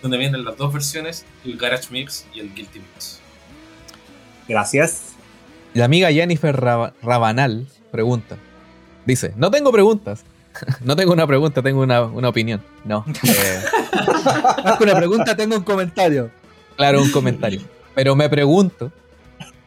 donde 0.01 0.17
vienen 0.17 0.45
las 0.45 0.57
dos 0.57 0.73
versiones, 0.73 1.25
el 1.45 1.57
Garage 1.59 1.89
Mix 1.91 2.25
y 2.35 2.41
el 2.41 2.55
Guilty 2.55 2.79
Mix. 2.79 3.21
Gracias. 4.49 5.13
La 5.75 5.87
amiga 5.87 6.11
Jennifer 6.13 6.55
Raba- 6.57 6.93
Rabanal 7.03 7.67
pregunta. 7.91 8.37
Dice, 9.07 9.33
no 9.37 9.51
tengo 9.51 9.73
preguntas. 9.73 10.25
no 10.83 10.95
tengo 10.97 11.13
una 11.13 11.27
pregunta, 11.27 11.63
tengo 11.63 11.83
una, 11.83 12.03
una 12.03 12.29
opinión. 12.29 12.63
No. 12.85 13.05
eh, 13.25 13.61
Más 14.65 14.77
que 14.79 14.85
una 14.85 14.95
pregunta, 14.97 15.37
tengo 15.37 15.57
un 15.57 15.65
comentario. 15.65 16.31
claro, 16.77 17.03
un 17.03 17.11
comentario. 17.11 17.61
Pero 17.95 18.17
me 18.17 18.29
pregunto. 18.29 18.91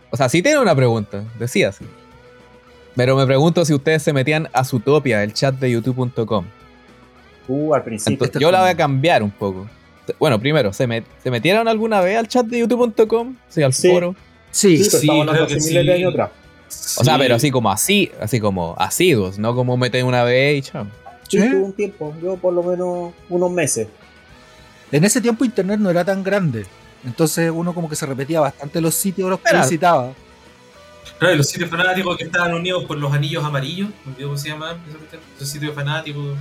O 0.10 0.18
sea, 0.18 0.30
sí 0.30 0.42
tiene 0.42 0.60
una 0.60 0.76
pregunta, 0.76 1.24
decía 1.38 1.70
así. 1.70 1.86
Pero 2.96 3.16
me 3.16 3.26
pregunto 3.26 3.64
si 3.66 3.74
ustedes 3.74 4.02
se 4.02 4.14
metían 4.14 4.50
a 4.54 4.64
Zootopia, 4.64 5.24
el 5.24 5.34
chat 5.34 5.56
de 5.56 5.72
youtube.com. 5.72 6.46
Uh, 7.48 7.74
al 7.74 7.84
principio. 7.84 8.14
Entonces, 8.14 8.42
yo 8.42 8.52
la 8.52 8.62
voy 8.62 8.70
a 8.70 8.76
cambiar 8.76 9.22
un 9.24 9.32
poco. 9.32 9.68
Bueno, 10.20 10.40
primero, 10.40 10.72
¿se, 10.74 10.88
met- 10.88 11.04
¿se 11.22 11.30
metieron 11.30 11.68
alguna 11.68 12.02
vez 12.02 12.18
al 12.18 12.28
chat 12.28 12.46
de 12.46 12.60
youtube.com? 12.60 13.36
Sí, 13.50 13.62
al 13.62 13.74
Sí. 13.74 13.90
foro. 13.92 14.16
Sí, 14.52 14.78
Sí, 14.78 14.84
Sí, 14.90 14.96
estamos 14.98 15.22
hablando 15.22 15.34
creo 15.34 15.48
que 15.48 15.54
hace 15.56 15.68
miles 15.70 15.86
de 15.86 15.92
sí. 15.96 15.98
años 16.02 16.14
atrás. 16.14 16.30
O 17.00 17.04
sea, 17.04 17.18
pero 17.18 17.36
así 17.36 17.52
como 17.52 17.70
así, 17.72 18.12
así 18.20 18.40
como 18.40 18.76
asiduos, 18.78 19.38
no 19.38 19.54
como 19.56 19.78
meten 19.78 20.06
una 20.06 20.24
vez 20.24 20.58
y 20.58 20.62
chao. 20.72 20.88
Sí, 21.30 21.38
¿Eh? 21.38 21.50
tuve 21.50 21.58
un 21.64 21.74
tiempo. 21.74 22.14
Yo 22.24 22.38
por 22.38 22.54
lo 22.54 22.64
menos 22.64 23.14
unos 23.30 23.52
meses. 23.52 23.88
en 24.92 25.04
ese 25.04 25.20
tiempo 25.22 25.44
internet 25.46 25.80
no 25.80 25.90
era 25.90 26.04
tan 26.06 26.24
grande. 26.24 26.66
Entonces 27.08 27.52
uno 27.54 27.74
como 27.74 27.88
que 27.90 27.96
se 27.96 28.06
repetía 28.06 28.40
bastante 28.42 28.82
los 28.82 28.94
sitios 28.94 29.30
los 29.30 29.40
que 29.40 29.56
visitaba. 29.58 30.12
Claro, 31.20 31.34
y 31.34 31.38
los 31.38 31.48
sitios 31.50 31.70
fanáticos 31.70 32.18
que 32.18 32.26
estaban 32.26 32.54
unidos 32.54 32.84
por 32.86 32.98
los 32.98 33.12
anillos 33.14 33.44
amarillos, 33.44 33.90
no 34.06 34.12
olvido 34.12 34.28
cómo 34.30 34.38
se 34.38 34.50
llamaban, 34.50 34.78
esos 35.38 35.50
sitios 35.50 35.74
fanáticos 35.74 36.38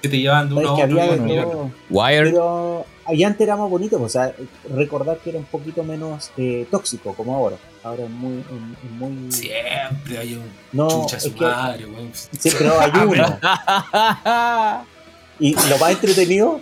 que 0.00 0.08
te 0.08 0.18
llevaban 0.18 0.48
de 0.48 0.54
uno 0.54 0.70
a 0.76 0.80
Es 0.80 0.86
que 0.86 0.94
otro. 0.94 1.22
había 1.22 1.42
todo. 1.44 1.70
Wire. 1.90 2.30
Pero 2.30 2.86
ahí 3.04 3.24
antes 3.24 3.40
era 3.42 3.56
más 3.56 3.68
bonito, 3.68 4.00
o 4.00 4.08
sea, 4.08 4.32
recordar 4.74 5.18
que 5.18 5.30
era 5.30 5.38
un 5.40 5.44
poquito 5.44 5.82
menos 5.84 6.30
eh, 6.38 6.66
tóxico 6.70 7.12
como 7.14 7.34
ahora. 7.36 7.56
Ahora 7.82 8.04
es 8.04 8.10
muy. 8.10 8.38
es- 8.38 8.84
es 8.84 8.90
muy 8.92 9.32
Siempre 9.32 10.18
hay 10.18 10.34
un 10.34 10.44
no, 10.72 10.88
chucha 10.88 11.16
es 11.18 11.22
su 11.24 11.34
que, 11.34 11.44
madre, 11.44 11.84
weón. 11.86 12.10
sí, 12.14 12.50
pero 12.56 12.80
hay 12.80 12.90
uno. 12.94 13.38
Y 15.40 15.54
lo 15.54 15.78
más 15.78 15.92
entretenido, 15.92 16.60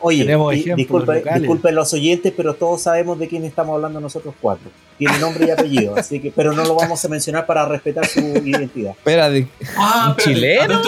oye, 0.00 0.24
disculpen 0.76 1.74
los 1.74 1.92
oyentes, 1.94 2.32
pero 2.36 2.54
todos 2.54 2.82
sabemos 2.82 3.18
de 3.18 3.26
quién 3.26 3.44
estamos 3.44 3.74
hablando 3.74 3.98
nosotros 3.98 4.34
cuatro. 4.38 4.70
Tiene 4.98 5.18
nombre 5.18 5.46
y 5.46 5.50
apellido, 5.50 5.96
así 5.96 6.20
que, 6.20 6.30
pero 6.30 6.52
no 6.52 6.62
lo 6.64 6.74
vamos 6.74 7.02
a 7.02 7.08
mencionar 7.08 7.46
para 7.46 7.64
respetar 7.64 8.06
su 8.06 8.20
identidad. 8.20 8.90
Espérate. 8.92 9.48
Ah, 9.78 10.14
¿Un 10.14 10.20
espérate, 10.20 10.34
chileno? 10.34 10.80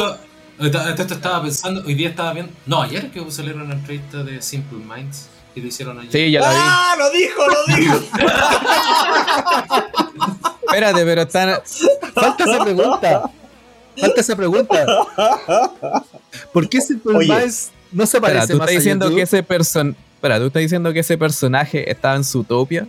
atento, 0.90 1.14
estaba 1.14 1.42
pensando, 1.42 1.82
hoy 1.86 1.94
día 1.94 2.10
estaba 2.10 2.34
viendo. 2.34 2.52
No, 2.66 2.82
ayer 2.82 3.10
que 3.10 3.24
salieron 3.30 3.62
una 3.62 3.74
entrevista 3.74 4.22
de 4.22 4.42
Simple 4.42 4.78
Minds 4.78 5.28
que 5.54 5.62
lo 5.62 5.68
hicieron 5.68 5.98
ayer. 5.98 6.12
Sí, 6.12 6.30
ya 6.30 6.40
la 6.40 6.50
vi. 6.50 6.56
¡Ah! 6.58 6.94
¡Lo 6.98 7.10
dijo, 7.10 7.42
lo 7.46 7.64
dijo! 7.76 7.94
Espérate, 10.66 11.04
pero 11.04 11.22
están. 11.22 11.60
Falta 12.14 12.44
esa 12.44 12.64
pregunta. 12.64 13.30
Falta 13.96 14.20
esa 14.20 14.36
pregunta. 14.36 14.86
¿Por 16.52 16.68
qué 16.68 16.80
Simple 16.80 17.16
Oye, 17.16 17.28
Minds 17.34 17.70
no 17.92 18.06
se 18.06 18.16
Espera, 18.18 18.34
parece 18.40 18.52
tú 18.54 18.58
más 18.58 18.68
estás 18.68 18.76
a 18.76 18.78
diciendo 18.80 19.04
YouTube? 19.06 19.16
que 19.16 19.22
ese 19.22 19.42
person. 19.42 19.96
Espera, 20.14 20.38
tú 20.38 20.46
estás 20.46 20.62
diciendo 20.62 20.92
que 20.92 21.00
ese 21.00 21.18
personaje 21.18 21.90
estaba 21.90 22.16
en 22.16 22.24
Zootopia. 22.24 22.86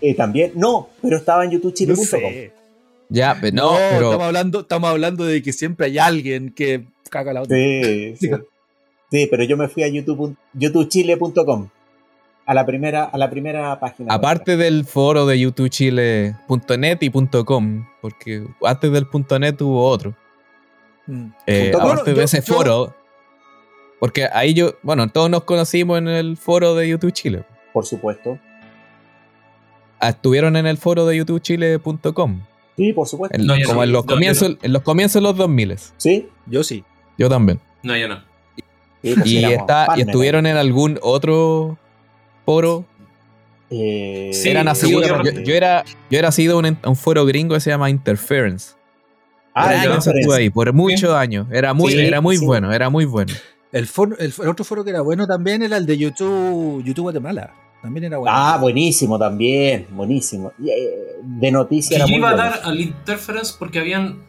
Eh, 0.00 0.14
también, 0.14 0.52
no, 0.56 0.88
pero 1.00 1.16
estaba 1.16 1.44
en 1.44 1.50
No 1.50 1.54
youtubechile.com. 1.54 2.04
sé. 2.04 2.52
Ya, 3.08 3.38
pe- 3.40 3.52
no, 3.52 3.72
No, 3.72 3.78
pero. 3.78 4.06
estamos 4.06 4.26
hablando, 4.26 4.60
estamos 4.60 4.90
hablando 4.90 5.24
de 5.24 5.42
que 5.42 5.52
siempre 5.52 5.86
hay 5.86 5.98
alguien 5.98 6.50
que 6.50 6.84
caga 7.10 7.32
la 7.32 7.42
otra. 7.42 7.56
Sí, 7.56 8.16
sí. 8.18 8.30
Sí, 9.10 9.28
pero 9.30 9.44
yo 9.44 9.56
me 9.56 9.68
fui 9.68 9.82
a 9.82 9.88
YouTube, 9.88 10.34
youtubechile.com. 10.54 11.68
A 12.44 12.54
la 12.54 12.66
primera, 12.66 13.04
a 13.04 13.16
la 13.18 13.30
primera 13.30 13.78
página. 13.78 14.12
Aparte 14.12 14.56
del 14.56 14.84
foro 14.84 15.26
de 15.26 15.38
youtubechile.net 15.38 16.98
y 17.00 17.10
.com, 17.44 17.86
porque 18.00 18.44
antes 18.64 18.90
del 18.92 19.06
.net 19.40 19.60
hubo 19.62 19.86
otro. 19.86 20.14
Mm. 21.06 21.26
Eh, 21.46 21.72
aparte 21.74 21.86
Bueno, 21.86 22.02
de 22.04 22.14
yo- 22.16 22.22
ese 22.22 22.42
yo- 22.42 22.54
foro, 22.54 22.94
porque 24.00 24.26
ahí 24.32 24.54
yo, 24.54 24.74
bueno, 24.82 25.08
todos 25.08 25.30
nos 25.30 25.44
conocimos 25.44 25.98
en 25.98 26.08
el 26.08 26.36
foro 26.36 26.74
de 26.74 26.88
YouTube 26.88 27.12
Chile. 27.12 27.44
Por 27.72 27.86
supuesto. 27.86 28.38
Ah, 30.00 30.08
Estuvieron 30.10 30.56
en 30.56 30.66
el 30.66 30.78
foro 30.78 31.06
de 31.06 31.16
youtubechile.com, 31.18 32.40
Sí, 32.76 32.92
por 32.92 33.06
supuesto. 33.06 33.38
en- 33.38 33.46
No, 33.46 33.56
yo 33.56 33.66
como 33.68 33.80
no. 33.80 33.84
en 33.84 33.92
los 33.92 34.04
No, 34.04 34.10
yo 34.10 34.14
comienzos, 34.16 34.56
en 34.60 34.72
los 34.72 34.82
comienzos 34.82 35.14
de 35.14 35.28
los 35.28 35.36
2000. 35.36 35.76
Sí. 35.96 36.28
Yo 36.46 36.64
sí. 36.64 36.84
Yo 37.18 37.28
también. 37.28 37.60
No, 37.84 37.96
ya 37.96 38.08
no. 38.08 38.16
Sí, 39.02 39.14
pues 39.14 39.26
Y, 39.26 39.38
éramos 39.38 39.58
está, 39.58 39.86
y 39.96 40.00
estuvieron 40.00 40.46
en 40.46 40.56
algún 40.56 40.98
otro 41.02 41.78
foro. 42.44 42.84
Eh, 43.70 44.30
Sí, 44.34 44.50
era 44.50 44.62
nacido, 44.64 45.00
yo, 45.02 45.22
yo 45.42 45.54
era, 45.54 45.84
yo 46.10 46.18
era 46.18 46.30
sido 46.30 46.56
a 46.56 46.58
un, 46.58 46.78
un 46.84 46.96
foro 46.96 47.24
gringo 47.24 47.54
que 47.54 47.60
se 47.60 47.70
llama 47.70 47.88
Interference. 47.90 48.74
Ah, 49.54 49.70
pero 49.82 49.94
estuve 49.98 50.20
es- 50.20 50.30
ahí, 50.32 50.50
por 50.50 50.72
muchos 50.72 51.10
años. 51.14 51.46
Era 51.50 51.72
muy, 51.74 51.92
Sí, 51.92 52.00
era 52.00 52.20
muy 52.20 52.36
sí. 52.36 52.44
bueno, 52.44 52.72
era 52.72 52.90
muy 52.90 53.04
bueno. 53.04 53.32
El, 53.70 53.86
foro- 53.86 54.16
el, 54.18 54.32
el 54.42 54.48
otro 54.48 54.64
foro 54.64 54.84
que 54.84 54.90
era 54.90 55.00
bueno 55.00 55.26
también 55.26 55.62
era 55.62 55.76
el 55.78 55.86
de 55.86 55.96
YouTube, 55.98 56.82
YouTube 56.84 57.02
Guatemala. 57.04 57.54
También 57.82 58.04
era 58.04 58.18
bueno. 58.18 58.34
Ah, 58.36 58.58
buenísimo 58.60 59.18
también, 59.18 59.86
buenísimo. 59.90 60.52
Eh, 60.64 61.16
De 61.22 61.50
noticias 61.50 61.98
yo 61.98 62.04
era 62.04 62.06
muy 62.06 62.16
iba 62.18 62.30
a 62.30 62.34
bueno. 62.34 62.50
dar 62.50 62.60
al 62.64 62.80
Interference 62.80 63.54
porque 63.58 63.78
habían 63.80 64.22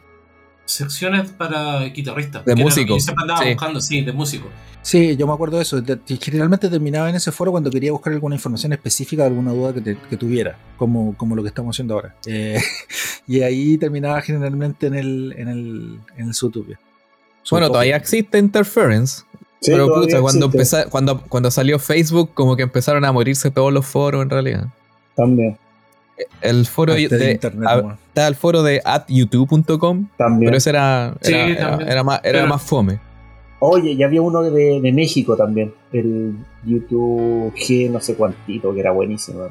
secciones 0.66 1.32
para 1.32 1.84
guitarristas. 1.86 2.46
De 2.46 2.56
músicos, 2.56 2.98
yo 2.98 3.00
siempre 3.04 3.24
andaba 3.24 3.42
sí. 3.44 3.50
buscando, 3.50 3.82
sí, 3.82 4.02
de 4.02 4.14
músicos. 4.14 4.50
Sí, 4.82 5.16
yo 5.16 5.28
me 5.28 5.34
acuerdo 5.34 5.58
de 5.58 5.64
eso. 5.64 5.82
Generalmente 6.22 6.70
terminaba 6.70 7.10
en 7.10 7.16
ese 7.16 7.32
foro 7.32 7.52
cuando 7.52 7.70
quería 7.72 7.92
buscar 7.94 8.12
alguna 8.14 8.36
información 8.36 8.74
específica, 8.74 9.26
alguna 9.26 9.52
duda 9.54 9.74
que, 9.74 9.82
te- 9.82 9.98
que 10.10 10.18
tuviera, 10.18 10.58
como, 10.78 11.16
como 11.16 11.36
lo 11.36 11.42
que 11.42 11.48
estamos 11.50 11.76
haciendo 11.76 11.94
ahora. 11.96 12.16
Eh, 12.26 12.60
y 13.28 13.42
ahí 13.42 13.78
terminaba 13.78 14.22
generalmente 14.22 14.88
en 14.88 14.96
el, 14.96 15.34
en 15.38 15.48
el, 15.48 16.00
en 16.18 16.28
el 16.28 16.36
Zootopia. 16.36 16.78
Bueno, 17.50 17.68
todavía 17.70 17.96
existe 17.96 18.38
Interference. 18.38 19.24
Sí, 19.62 19.72
pero 19.72 19.94
pucha, 19.94 20.20
cuando, 20.20 20.52
cuando, 20.90 21.22
cuando 21.22 21.50
salió 21.50 21.80
Facebook, 21.80 22.32
como 22.34 22.58
que 22.58 22.64
empezaron 22.64 23.06
a 23.06 23.12
morirse 23.14 23.50
todos 23.52 23.72
los 23.72 23.86
foros 23.86 24.22
en 24.24 24.30
realidad. 24.30 24.66
También, 25.16 25.58
El 26.42 26.66
foro 26.66 26.94
de 26.94 27.08
de, 27.08 27.32
internet, 27.32 27.68
a- 27.68 27.98
está 28.08 28.28
el 28.28 28.36
foro 28.36 28.62
de 28.64 28.82
atyoutube.com, 28.86 30.10
también. 30.18 30.50
pero 30.50 30.58
ese 30.58 30.70
era, 30.72 31.16
Sí, 31.22 31.34
era, 31.34 31.48
era- 31.48 31.70
también. 31.70 31.90
era 31.92 32.04
más, 32.04 32.20
era 32.24 32.40
Pero- 32.40 32.48
más 32.48 32.62
fome. 32.62 33.00
Oye, 33.66 33.92
y 33.94 34.04
había 34.04 34.22
uno 34.22 34.42
de, 34.42 34.82
de 34.82 34.92
México 34.92 35.38
también. 35.38 35.74
El 35.94 36.36
YouTube 36.66 37.54
G 37.56 37.90
no 37.90 38.02
sé 38.02 38.16
cuantito, 38.16 38.74
que 38.74 38.80
era 38.82 38.92
buenísimo. 38.92 39.48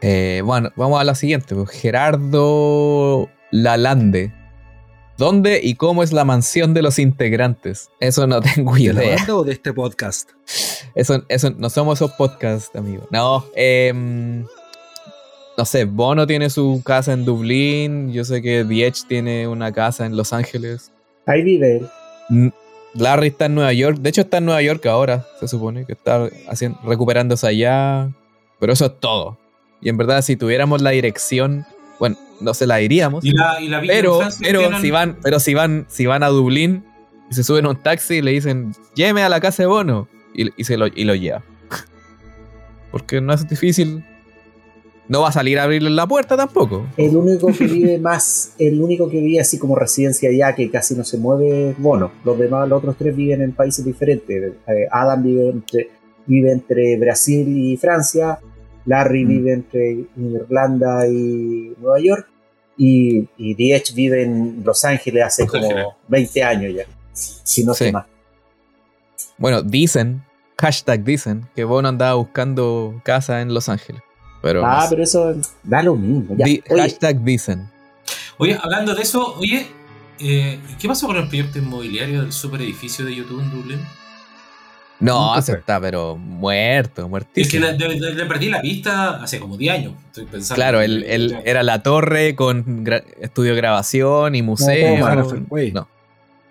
Eh, 0.00 0.42
bueno, 0.44 0.70
vamos 0.76 1.00
a 1.00 1.04
la 1.04 1.14
siguiente. 1.14 1.54
pues. 1.54 1.70
Gerardo 1.70 3.28
Lalande. 3.52 4.32
¿Dónde 5.16 5.60
y 5.62 5.76
cómo 5.76 6.02
es 6.02 6.12
la 6.12 6.24
mansión 6.24 6.74
de 6.74 6.82
los 6.82 6.98
integrantes? 6.98 7.88
Eso 8.00 8.26
no 8.26 8.40
tengo 8.54 8.74
¿De 8.74 8.92
la 8.92 9.04
idea. 9.04 9.16
banda 9.16 9.36
o 9.36 9.44
de 9.44 9.52
este 9.52 9.72
podcast? 9.72 10.30
Eso, 10.94 11.24
eso, 11.28 11.50
no 11.56 11.70
somos 11.70 11.98
esos 11.98 12.12
podcasts, 12.12 12.74
amigo. 12.76 13.06
No, 13.12 13.44
em, 13.54 14.44
no 15.56 15.64
sé, 15.64 15.84
Bono 15.84 16.26
tiene 16.26 16.50
su 16.50 16.82
casa 16.84 17.12
en 17.12 17.24
Dublín. 17.24 18.12
Yo 18.12 18.24
sé 18.24 18.42
que 18.42 18.64
The 18.64 18.86
Edge 18.86 19.00
tiene 19.08 19.48
una 19.48 19.72
casa 19.72 20.04
en 20.06 20.16
Los 20.16 20.32
Ángeles. 20.32 20.92
Ahí 21.26 21.42
vive 21.42 21.78
él. 22.30 22.52
Larry 22.94 23.28
está 23.28 23.46
en 23.46 23.54
Nueva 23.54 23.72
York. 23.72 23.98
De 23.98 24.08
hecho, 24.10 24.22
está 24.22 24.38
en 24.38 24.46
Nueva 24.46 24.62
York 24.62 24.84
ahora, 24.86 25.26
se 25.40 25.48
supone 25.48 25.84
que 25.86 25.92
está 25.92 26.28
haciendo, 26.48 26.78
recuperándose 26.84 27.46
allá. 27.46 28.10
Pero 28.58 28.72
eso 28.72 28.86
es 28.86 29.00
todo. 29.00 29.38
Y 29.80 29.88
en 29.88 29.96
verdad, 29.96 30.22
si 30.22 30.36
tuviéramos 30.36 30.80
la 30.82 30.90
dirección, 30.90 31.66
bueno, 31.98 32.16
no 32.40 32.54
se 32.54 32.66
la 32.66 32.76
diríamos. 32.76 33.24
Y 33.24 33.32
la, 33.32 33.60
y 33.60 33.68
la 33.68 33.80
Villa 33.80 33.92
Pero, 33.94 34.20
pero 34.40 34.60
tienen- 34.60 34.80
si 34.80 34.90
van, 34.90 35.18
pero 35.22 35.40
si 35.40 35.54
van, 35.54 35.86
si 35.88 36.06
van 36.06 36.22
a 36.22 36.28
Dublín 36.28 36.84
y 37.30 37.34
se 37.34 37.44
suben 37.44 37.66
a 37.66 37.70
un 37.70 37.82
taxi 37.82 38.16
y 38.16 38.22
le 38.22 38.30
dicen, 38.32 38.72
lléveme 38.94 39.22
a 39.22 39.28
la 39.28 39.40
casa 39.40 39.62
de 39.62 39.66
Bono. 39.66 40.08
Y, 40.34 40.50
y 40.60 40.64
se 40.64 40.76
lo, 40.76 40.86
y 40.86 41.04
lo 41.04 41.14
lleva. 41.14 41.42
Porque 42.90 43.20
no 43.20 43.32
es 43.32 43.46
difícil. 43.48 44.04
No 45.08 45.20
va 45.22 45.28
a 45.28 45.32
salir 45.32 45.58
a 45.58 45.62
abrirle 45.64 45.90
la 45.90 46.06
puerta 46.06 46.36
tampoco. 46.36 46.86
El 46.96 47.16
único 47.16 47.46
que 47.48 47.66
vive 47.66 47.98
más, 47.98 48.52
el 48.58 48.80
único 48.80 49.08
que 49.08 49.20
vive 49.20 49.40
así 49.40 49.58
como 49.58 49.76
residencia 49.76 50.30
ya, 50.32 50.54
que 50.54 50.70
casi 50.70 50.94
no 50.94 51.04
se 51.04 51.18
mueve, 51.18 51.70
es 51.70 51.78
Bono. 51.78 52.10
Los 52.24 52.38
demás, 52.38 52.68
los 52.68 52.78
otros 52.78 52.96
tres 52.98 53.14
viven 53.14 53.42
en 53.42 53.52
países 53.52 53.84
diferentes. 53.84 54.52
Eh, 54.66 54.86
Adam 54.90 55.22
vive 55.22 55.48
entre, 55.50 55.90
vive 56.26 56.52
entre 56.52 56.98
Brasil 56.98 57.46
y 57.48 57.76
Francia. 57.76 58.38
Larry 58.84 59.24
Mm. 59.24 59.28
vive 59.28 59.52
entre 59.52 60.04
Irlanda 60.16 61.06
y 61.08 61.72
Nueva 61.80 62.00
York. 62.00 62.28
Y, 62.78 63.28
y 63.38 63.54
vive 63.94 64.22
en 64.22 64.62
Los 64.64 64.84
Ángeles 64.84 65.24
hace 65.24 65.44
Los 65.44 65.54
Ángeles. 65.54 65.84
como 65.84 65.96
20 66.08 66.42
años 66.42 66.74
ya. 66.74 66.84
Si 67.12 67.64
no 67.64 67.72
sé 67.74 67.86
Sí. 67.86 67.92
más. 67.92 68.06
Bueno, 69.38 69.62
dicen, 69.62 70.22
hashtag 70.58 71.04
dicen, 71.04 71.46
que 71.54 71.64
Bono 71.64 71.88
andaba 71.88 72.14
buscando 72.14 73.00
casa 73.04 73.40
en 73.40 73.54
Los 73.54 73.68
Ángeles. 73.68 74.02
Pero, 74.42 74.60
no 74.62 74.66
Ah, 74.68 74.86
pero 74.88 75.02
eso 75.02 75.34
da 75.62 75.82
lo 75.82 75.94
mismo. 75.96 76.34
Ya. 76.36 76.44
Di- 76.46 76.62
Oye, 76.70 76.80
hashtag 76.82 77.22
dicen. 77.24 77.68
Oye, 78.38 78.58
hablando 78.62 78.94
de 78.94 79.02
eso, 79.02 79.34
oye, 79.38 79.66
eh, 80.20 80.58
¿y 80.70 80.74
¿qué 80.74 80.88
pasó 80.88 81.06
con 81.06 81.16
el 81.16 81.26
proyecto 81.28 81.58
inmobiliario 81.58 82.22
del 82.22 82.32
super 82.32 82.60
edificio 82.62 83.04
de 83.04 83.14
YouTube 83.14 83.40
en 83.40 83.50
Dublín? 83.50 83.80
No, 84.98 85.40
se 85.42 85.52
está, 85.52 85.78
pero 85.78 86.16
muerto, 86.16 87.02
Es 87.02 87.04
que 87.04 87.08
muertísimo. 87.10 87.66
le, 87.66 87.88
le- 87.98 88.14
le 88.14 88.24
perdí 88.24 88.48
la 88.48 88.62
pista 88.62 89.22
hace 89.22 89.38
como 89.38 89.58
10 89.58 89.74
años. 89.74 89.92
Estoy 90.06 90.24
pensando. 90.24 90.54
Claro, 90.54 90.80
el, 90.80 91.02
el- 91.04 91.36
era 91.44 91.62
la 91.62 91.82
torre 91.82 92.34
con 92.34 92.82
gra- 92.84 93.04
estudio 93.20 93.50
de 93.50 93.56
grabación 93.58 94.34
y 94.34 94.40
museo. 94.42 94.96
Güey. 95.48 95.72
No. 95.72 95.86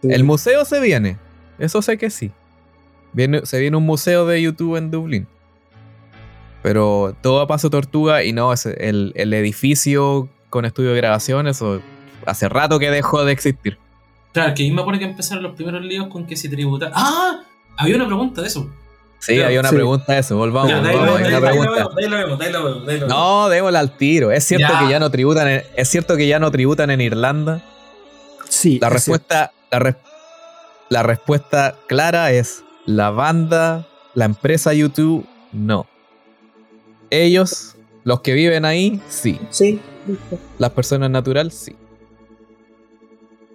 sí. 0.02 0.10
El 0.12 0.24
museo 0.24 0.64
se 0.66 0.80
viene. 0.80 1.18
Eso 1.58 1.82
sé 1.82 1.98
que 1.98 2.12
sí. 2.12 2.32
Viene, 3.14 3.46
se 3.48 3.60
viene 3.60 3.78
un 3.78 3.86
museo 3.86 4.28
de 4.28 4.40
YouTube 4.42 4.76
en 4.76 4.92
Dublín. 4.92 5.28
Pero 6.66 7.16
todo 7.22 7.42
a 7.42 7.48
paso 7.48 7.70
tortuga 7.70 8.24
y 8.24 8.34
no, 8.34 8.52
ese- 8.52 8.76
el, 8.90 9.12
el 9.16 9.32
edificio 9.36 10.28
con 10.50 10.66
estudio 10.66 10.90
de 10.94 10.98
grabación, 10.98 11.46
eso 11.48 11.80
hace 12.26 12.50
rato 12.50 12.80
que 12.80 12.90
dejó 12.90 13.24
de 13.24 13.32
existir. 13.34 13.78
Claro, 14.34 14.56
que 14.56 14.64
ahí 14.64 14.72
me 14.72 14.82
acuerdo 14.82 14.98
que 15.00 15.06
empezaron 15.06 15.44
los 15.44 15.56
primeros 15.56 15.84
líos 15.84 16.08
con 16.08 16.26
que 16.26 16.36
se 16.36 16.50
tributa. 16.50 16.92
¡Ah! 16.96 17.42
Había 17.78 17.98
una 17.98 18.08
pregunta 18.08 18.42
de 18.42 18.48
eso. 18.48 18.68
Sí, 19.20 19.40
había 19.44 19.60
una 19.60 19.70
sí. 19.70 19.76
pregunta 19.76 20.14
de 20.14 20.20
eso. 20.20 20.38
Volvamos, 20.38 20.72
Ya, 20.72 20.82
de 20.82 20.90
ahí 20.90 20.96
volvamos, 20.98 21.20
lo- 21.20 21.26
hay 21.28 21.32
de 21.32 21.38
una 21.38 21.50
ahí 21.50 21.56
lo 21.56 21.62
pregunta. 21.62 21.76
vemos, 21.84 21.96
de 21.96 22.04
ahí 22.04 22.10
lo 22.10 22.18
vemos, 22.18 22.40
de 22.40 22.46
ahí 22.46 22.52
lo 22.52 22.64
vemos, 22.64 22.86
de 22.88 22.92
ahí 22.94 23.00
lo 23.00 23.06
vemos. 23.08 23.18
No, 23.20 23.50
démosla 23.50 23.80
al 23.80 23.98
tiro. 23.98 24.32
Es 24.32 24.44
cierto 24.46 24.68
Ya. 24.74 24.80
que 24.80 24.90
ya 24.90 25.00
no 25.00 25.12
tributan 25.12 25.48
en, 25.48 25.64
es 25.78 25.88
cierto 25.88 26.18
que 26.18 26.28
ya 26.28 26.40
no 26.40 26.50
tributan 26.50 26.90
en 26.90 27.00
Irlanda. 27.02 27.62
Sí, 28.50 28.80
La 28.80 28.88
es 28.88 28.94
respuesta, 28.94 29.52
la, 29.72 29.78
res- 29.80 29.96
la 30.90 31.04
respuesta 31.04 31.76
clara 31.88 32.32
es 32.32 32.64
la 32.88 33.12
banda, 33.12 33.86
la 34.16 34.26
empresa 34.26 34.74
YouTube, 34.74 35.28
no. 35.54 35.86
Ellos, 37.10 37.76
los 38.04 38.22
que 38.22 38.34
viven 38.34 38.66
ahí, 38.66 39.02
sí. 39.10 39.40
Sí, 39.50 39.80
Listo. 40.08 40.38
Las 40.60 40.72
personas 40.72 41.10
naturales, 41.10 41.54
sí. 41.56 41.76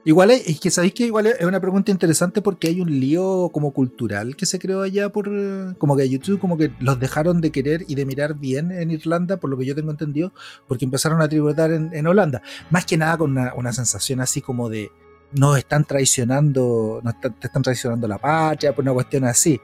Igual 0.04 0.30
es, 0.30 0.48
es 0.48 0.58
que 0.60 0.70
sabéis 0.70 0.94
que 0.94 1.04
igual 1.04 1.26
es 1.26 1.44
una 1.44 1.60
pregunta 1.60 1.90
interesante 1.92 2.40
porque 2.40 2.68
hay 2.68 2.80
un 2.80 2.88
lío 3.00 3.50
como 3.52 3.72
cultural 3.72 4.34
que 4.34 4.46
se 4.46 4.58
creó 4.58 4.80
allá 4.80 5.10
por 5.10 5.28
como 5.76 5.94
que 5.94 6.08
YouTube 6.08 6.40
como 6.40 6.56
que 6.56 6.72
los 6.80 6.98
dejaron 6.98 7.42
de 7.42 7.52
querer 7.52 7.84
y 7.86 7.94
de 7.96 8.06
mirar 8.06 8.34
bien 8.34 8.72
en 8.72 8.90
Irlanda, 8.90 9.36
por 9.36 9.50
lo 9.50 9.58
que 9.58 9.66
yo 9.66 9.74
tengo 9.74 9.90
entendido, 9.90 10.32
porque 10.66 10.86
empezaron 10.86 11.20
a 11.20 11.28
tributar 11.28 11.70
en, 11.70 11.90
en 11.92 12.06
Holanda. 12.06 12.40
Más 12.70 12.86
que 12.86 12.96
nada 12.96 13.18
con 13.18 13.32
una, 13.32 13.52
una 13.54 13.74
sensación 13.74 14.20
así 14.20 14.40
como 14.40 14.70
de 14.70 14.90
nos 15.32 15.58
están 15.58 15.84
traicionando, 15.84 17.00
nos 17.04 17.14
están- 17.14 17.38
te 17.38 17.46
están 17.48 17.62
traicionando 17.62 18.08
la 18.08 18.16
patria, 18.18 18.74
por 18.74 18.82
una 18.82 18.94
cuestión 18.94 19.24
así. 19.24 19.60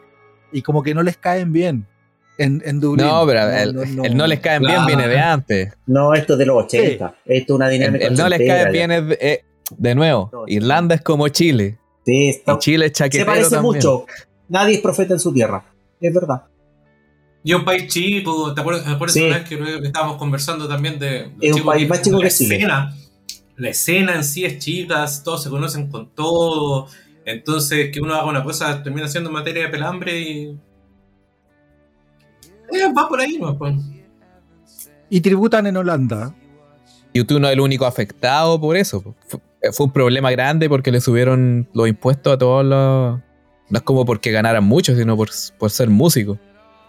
Y 0.52 0.60
como 0.60 0.82
que 0.82 0.94
no 0.94 1.02
les 1.02 1.16
caen 1.16 1.50
bien 1.52 1.86
en, 2.38 2.62
en 2.64 2.80
Dublín. 2.80 3.06
No, 3.06 3.26
pero 3.26 3.42
el, 3.50 3.76
el 4.04 4.16
no 4.16 4.26
les 4.26 4.40
caen 4.40 4.62
bien 4.62 4.84
viene 4.86 5.08
de 5.08 5.18
antes. 5.18 5.72
No, 5.86 6.14
esto 6.14 6.34
es 6.34 6.38
de 6.40 6.46
los 6.46 6.64
80. 6.64 7.14
Esto 7.24 7.52
es 7.52 7.56
una 7.56 7.66
El, 7.66 7.72
dinámica. 7.72 8.06
el 8.06 8.14
no 8.14 8.28
les 8.28 8.38
caen 8.46 8.72
bien 8.72 8.90
es 8.92 9.06
de, 9.08 9.18
eh, 9.20 9.44
de 9.76 9.94
nuevo. 9.94 10.30
Irlanda 10.46 10.94
es 10.96 11.02
como 11.02 11.28
Chile. 11.28 11.78
Sí, 12.04 12.28
está- 12.28 12.52
Y 12.54 12.58
Chile 12.58 12.86
es 12.86 12.90
se 12.92 12.94
chaquetero 13.04 13.26
parece 13.26 13.50
también. 13.50 13.74
mucho. 13.74 14.06
Nadie 14.48 14.74
es 14.76 14.80
profeta 14.80 15.14
en 15.14 15.20
su 15.20 15.32
tierra. 15.32 15.64
Es 16.00 16.12
verdad. 16.14 16.42
Y 17.42 17.52
un 17.54 17.64
país 17.64 17.86
chico, 17.92 18.52
¿te 18.54 18.60
acuerdas, 18.60 18.84
¿te 18.84 18.90
acuerdas 18.90 19.14
Sí. 19.14 19.22
una 19.24 19.38
vez 19.38 19.48
que 19.48 19.56
que 19.56 19.86
estábamos 19.86 20.16
conversando 20.16 20.66
también 20.68 20.98
de... 20.98 21.30
Es 21.40 21.50
un 21.52 21.58
chico 21.58 21.66
país 21.66 21.88
más 21.88 22.02
chico 22.02 22.16
la 22.18 22.24
que 22.28 22.34
Chile. 22.34 22.56
Escena, 22.56 22.96
la 23.56 23.68
escena 23.70 24.14
en 24.16 24.24
sí 24.24 24.44
es 24.44 24.58
chica, 24.58 25.06
todos 25.24 25.42
se 25.44 25.50
conocen 25.50 25.88
con 25.88 26.10
todo. 26.14 26.88
Entonces, 27.24 27.90
que 27.92 28.00
uno 28.00 28.14
haga 28.14 28.26
una 28.26 28.44
cosa 28.44 28.82
termina 28.82 29.08
siendo 29.08 29.30
materia 29.30 29.62
de 29.64 29.68
pelambre 29.68 30.20
y. 30.20 30.58
Eh, 32.72 32.92
va 32.96 33.08
por 33.08 33.20
ahí, 33.20 33.38
¿no? 33.38 33.56
Pues. 33.56 33.74
Y 35.08 35.20
tributan 35.20 35.66
en 35.66 35.76
Holanda. 35.76 36.34
YouTube 37.14 37.40
no 37.40 37.46
es 37.48 37.52
el 37.54 37.60
único 37.60 37.86
afectado 37.86 38.60
por 38.60 38.76
eso. 38.76 39.00
po. 39.02 39.14
Fue, 39.26 39.40
fue 39.72 39.86
un 39.86 39.92
problema 39.92 40.30
grande 40.30 40.68
porque 40.68 40.90
le 40.92 41.00
subieron 41.00 41.68
los 41.72 41.88
impuestos 41.88 42.32
a 42.34 42.38
todos 42.38 42.64
los. 42.64 43.20
No 43.68 43.78
es 43.78 43.82
como 43.82 44.04
porque 44.04 44.30
ganaran 44.30 44.64
mucho, 44.64 44.94
sino 44.94 45.16
por, 45.16 45.28
por 45.58 45.70
ser 45.70 45.88
músicos. 45.90 46.38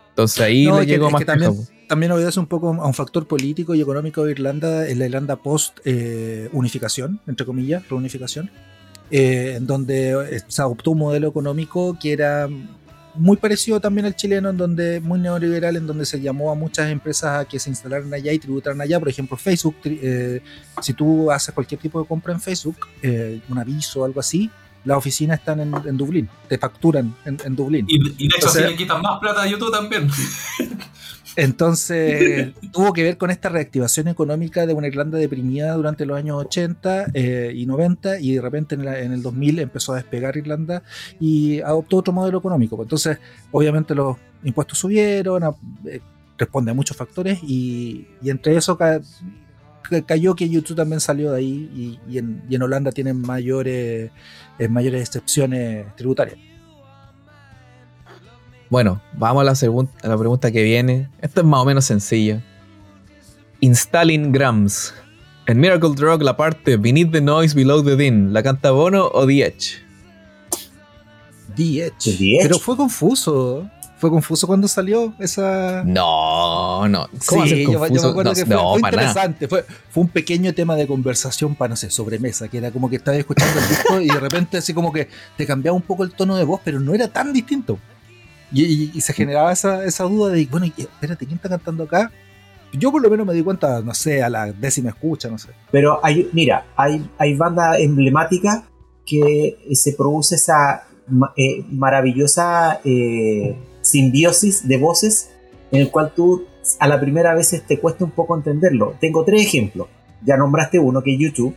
Entonces 0.10 0.42
ahí 0.42 0.66
No, 0.66 0.80
le 0.80 0.86
que- 0.86 0.92
llegó 0.94 1.10
más 1.10 1.20
que 1.20 1.26
también- 1.26 1.52
queja, 1.52 1.64
po. 1.64 1.72
también 1.88 2.12
obedece 2.12 2.40
un 2.40 2.48
poco 2.48 2.70
a 2.74 2.88
un 2.88 2.94
factor 2.94 3.28
político 3.28 3.74
y 3.76 3.82
económico 3.82 4.26
de 4.26 4.32
Irlanda, 4.32 4.88
en 4.90 5.00
la 5.00 5.06
Irlanda 5.06 5.36
post 5.38 5.78
eh, 5.86 6.50
unificación, 6.54 7.20
entre 7.28 7.46
comillas, 7.46 7.88
reunificación, 7.88 8.50
eh, 9.12 9.54
en 9.58 9.68
donde 9.68 10.12
eh, 10.36 10.42
se 10.48 10.62
adoptó 10.62 10.92
un 10.92 11.00
modelo 11.00 11.28
económico 11.30 11.98
que 12.00 12.14
era 12.14 12.48
muy 13.18 13.38
parecido 13.38 13.80
también 13.80 14.06
al 14.06 14.16
chileno, 14.16 14.50
en 14.50 14.58
donde 14.58 15.00
muy 15.00 15.20
neoliberal, 15.20 15.76
en 15.76 15.88
donde 15.88 16.06
se 16.06 16.20
llamó 16.20 16.52
a 16.52 16.56
muchas 16.56 16.90
empresas 16.90 17.42
a 17.42 17.46
que 17.46 17.60
se 17.60 17.70
instalaran 17.70 18.14
allá 18.14 18.32
y 18.32 18.40
tributaran 18.40 18.80
allá. 18.82 19.00
Por 19.00 19.10
ejemplo, 19.10 19.38
Facebook, 19.38 19.76
eh, 19.86 20.42
si 20.82 20.94
tú 20.94 21.32
haces 21.32 21.54
cualquier 21.54 21.82
tipo 21.82 22.02
de 22.02 22.08
compra 22.08 22.34
en 22.34 22.42
Facebook, 22.42 22.88
eh, 23.02 23.42
un 23.50 23.58
aviso 23.58 24.02
o 24.02 24.06
algo 24.06 24.20
así, 24.20 24.50
las 24.86 24.98
oficinas 24.98 25.40
están 25.40 25.60
en, 25.60 25.74
en 25.86 25.98
Dublín, 25.98 26.30
te 26.48 26.58
facturan 26.58 27.16
en, 27.26 27.38
en 27.44 27.56
Dublín. 27.56 27.86
Y, 27.90 27.96
y 27.96 28.28
de 28.30 28.36
hecho, 28.38 28.48
así 28.48 28.62
le 28.62 28.76
quitan 28.76 29.02
más 29.02 29.20
plata 29.20 29.42
a 29.42 29.48
YouTube 29.48 29.72
también. 29.72 30.10
Entonces, 31.38 32.54
tuvo 32.74 32.92
que 32.94 33.04
ver 33.04 33.18
con 33.18 33.30
esta 33.32 33.50
reactivación 33.50 34.08
económica 34.08 34.66
de 34.66 34.74
una 34.74 34.88
Irlanda 34.88 35.18
deprimida 35.18 35.74
durante 35.74 36.06
los 36.06 36.18
años 36.18 36.38
80 36.46 37.12
eh, 37.14 37.54
y 37.56 37.66
90 37.66 38.20
y 38.20 38.34
de 38.36 38.42
repente 38.42 38.76
en, 38.76 38.84
la- 38.86 39.00
en 39.00 39.14
el 39.14 39.22
2000 39.22 39.60
empezó 39.60 39.94
a 39.94 39.98
despegar 39.98 40.36
Irlanda 40.36 40.84
y 41.20 41.62
adoptó 41.62 41.98
otro 41.98 42.12
modelo 42.12 42.40
económico. 42.40 42.82
Entonces, 42.82 43.20
obviamente 43.52 43.94
los 43.96 44.18
impuestos 44.44 44.80
subieron, 44.80 45.44
eh, 45.86 46.00
responde 46.38 46.72
a 46.72 46.74
muchos 46.74 46.98
factores 46.98 47.40
y, 47.44 48.08
y 48.22 48.30
entre 48.32 48.56
eso 48.58 48.78
ca- 48.78 49.00
ca- 49.84 50.02
cayó 50.02 50.36
que 50.36 50.50
YouTube 50.50 50.76
también 50.78 51.00
salió 51.00 51.32
de 51.32 51.38
ahí 51.38 51.70
y, 52.08 52.12
y 52.12 52.18
en, 52.18 52.42
y 52.50 52.56
en 52.56 52.62
Holanda 52.64 52.92
tienen 52.92 53.22
mayores, 53.22 54.12
eh, 54.60 54.68
mayores 54.68 55.02
excepciones 55.02 55.86
tributarias. 55.96 56.38
Bueno, 58.70 59.02
vamos 59.14 59.42
a 59.42 59.44
la, 59.46 59.52
segun- 59.56 59.90
a 60.04 60.08
la 60.08 60.18
pregunta 60.18 60.52
que 60.52 60.62
viene. 60.64 61.10
Esta 61.22 61.42
es 61.42 61.48
más 61.48 61.62
o 61.62 61.66
menos 61.66 61.86
sencilla. 61.86 62.44
Installing 63.62 64.32
Grams. 64.32 64.94
En 65.46 65.60
Miracle 65.60 65.92
Drug, 65.96 66.22
la 66.24 66.36
parte 66.36 66.76
Beneath 66.76 67.12
the 67.12 67.22
Noise, 67.22 67.56
Below 67.56 67.82
the 67.84 67.96
Din, 67.96 68.34
¿la 68.34 68.44
canta 68.44 68.72
Bono 68.72 69.06
o 69.14 69.26
The 69.26 69.46
Edge? 69.46 69.78
The 71.56 71.86
Edge. 71.86 71.94
The 72.18 72.36
Edge. 72.36 72.44
Pero 72.44 72.60
fue 72.60 72.76
confuso. 72.76 73.70
Fue 73.98 74.12
confuso 74.12 74.46
cuando 74.46 74.68
salió 74.68 75.16
esa. 75.18 75.82
No, 75.84 76.88
no. 76.88 77.08
¿Cómo 77.26 77.46
sí, 77.46 77.50
yo, 77.50 77.72
yo 77.72 77.80
me 77.80 77.88
confuso? 77.88 78.10
acuerdo 78.10 78.32
no, 78.32 78.36
que 78.36 78.46
fue, 78.46 78.56
no, 78.56 78.70
fue 78.78 78.80
interesante. 78.90 79.48
Fue, 79.48 79.66
fue 79.90 80.04
un 80.04 80.10
pequeño 80.10 80.54
tema 80.54 80.76
de 80.76 80.86
conversación 80.86 81.56
para, 81.56 81.70
no 81.70 81.76
sé, 81.78 81.90
sobremesa, 81.90 82.48
que 82.48 82.60
era 82.60 82.70
como 82.70 82.90
que 82.92 82.98
estabas 82.98 83.20
escuchando 83.22 83.60
el 83.60 83.68
disco 83.70 84.02
y 84.02 84.08
de 84.08 84.20
repente 84.20 84.58
así 84.58 84.72
como 84.74 84.92
que 84.94 85.08
te 85.36 85.48
cambiaba 85.48 85.76
un 85.76 85.82
poco 85.82 86.04
el 86.04 86.12
tono 86.12 86.36
de 86.36 86.44
voz, 86.44 86.62
pero 86.64 86.80
no 86.80 86.94
era 86.94 87.08
tan 87.08 87.34
distinto. 87.34 87.80
Y, 88.52 88.64
y- 88.66 88.92
y 88.94 89.02
se 89.02 89.14
generaba 89.14 89.52
esa, 89.52 89.84
esa 89.86 90.04
duda 90.06 90.32
de, 90.32 90.46
bueno, 90.46 90.66
espérate, 90.78 91.26
¿quién 91.26 91.36
está 91.38 91.50
cantando 91.50 91.84
acá? 91.84 92.12
Yo 92.74 92.92
por 92.92 93.02
lo 93.02 93.10
menos 93.10 93.26
me 93.26 93.34
di 93.34 93.42
cuenta, 93.44 93.82
no 93.82 93.94
sé, 93.94 94.22
a 94.24 94.30
la 94.30 94.52
décima 94.52 94.90
escucha, 94.90 95.30
no 95.30 95.38
sé. 95.38 95.50
Pero 95.72 96.00
hay, 96.04 96.30
mira, 96.34 96.66
hay, 96.76 97.10
hay 97.18 97.36
bandas 97.36 97.80
emblemáticas 97.80 98.64
que 99.06 99.48
eh, 99.70 99.76
se 99.76 99.94
produce 99.94 100.36
esa 100.36 100.84
eh, 101.38 101.64
maravillosa 101.72 102.80
eh, 102.84 103.56
simbiosis 103.82 104.68
de 104.68 104.78
voces 104.78 105.30
en 105.72 105.82
el 105.82 105.90
cual 105.92 106.12
tú 106.16 106.46
a 106.80 106.88
la 106.88 107.00
primera 107.00 107.34
vez 107.34 107.64
te 107.66 107.80
cuesta 107.80 108.04
un 108.04 108.12
poco 108.12 108.36
entenderlo. 108.36 108.96
Tengo 109.00 109.24
tres 109.24 109.44
ejemplos. 109.46 109.88
Ya 110.26 110.36
nombraste 110.36 110.78
uno 110.80 111.02
que 111.02 111.14
es 111.14 111.20
YouTube, 111.20 111.56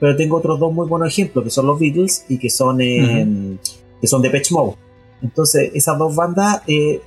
pero 0.00 0.16
tengo 0.16 0.36
otros 0.36 0.58
dos 0.58 0.72
muy 0.72 0.88
buenos 0.88 1.08
ejemplos 1.08 1.44
que 1.44 1.50
son 1.50 1.66
los 1.66 1.78
Beatles 1.78 2.24
y 2.28 2.38
que 2.38 2.50
son 2.50 2.80
eh, 2.80 3.56
que 4.00 4.06
son 4.08 4.20
Mode. 4.50 4.74
Entonces 5.22 5.70
esas 5.74 5.98
dos 5.98 6.14
bandas 6.14 6.62
eh, 6.66 7.02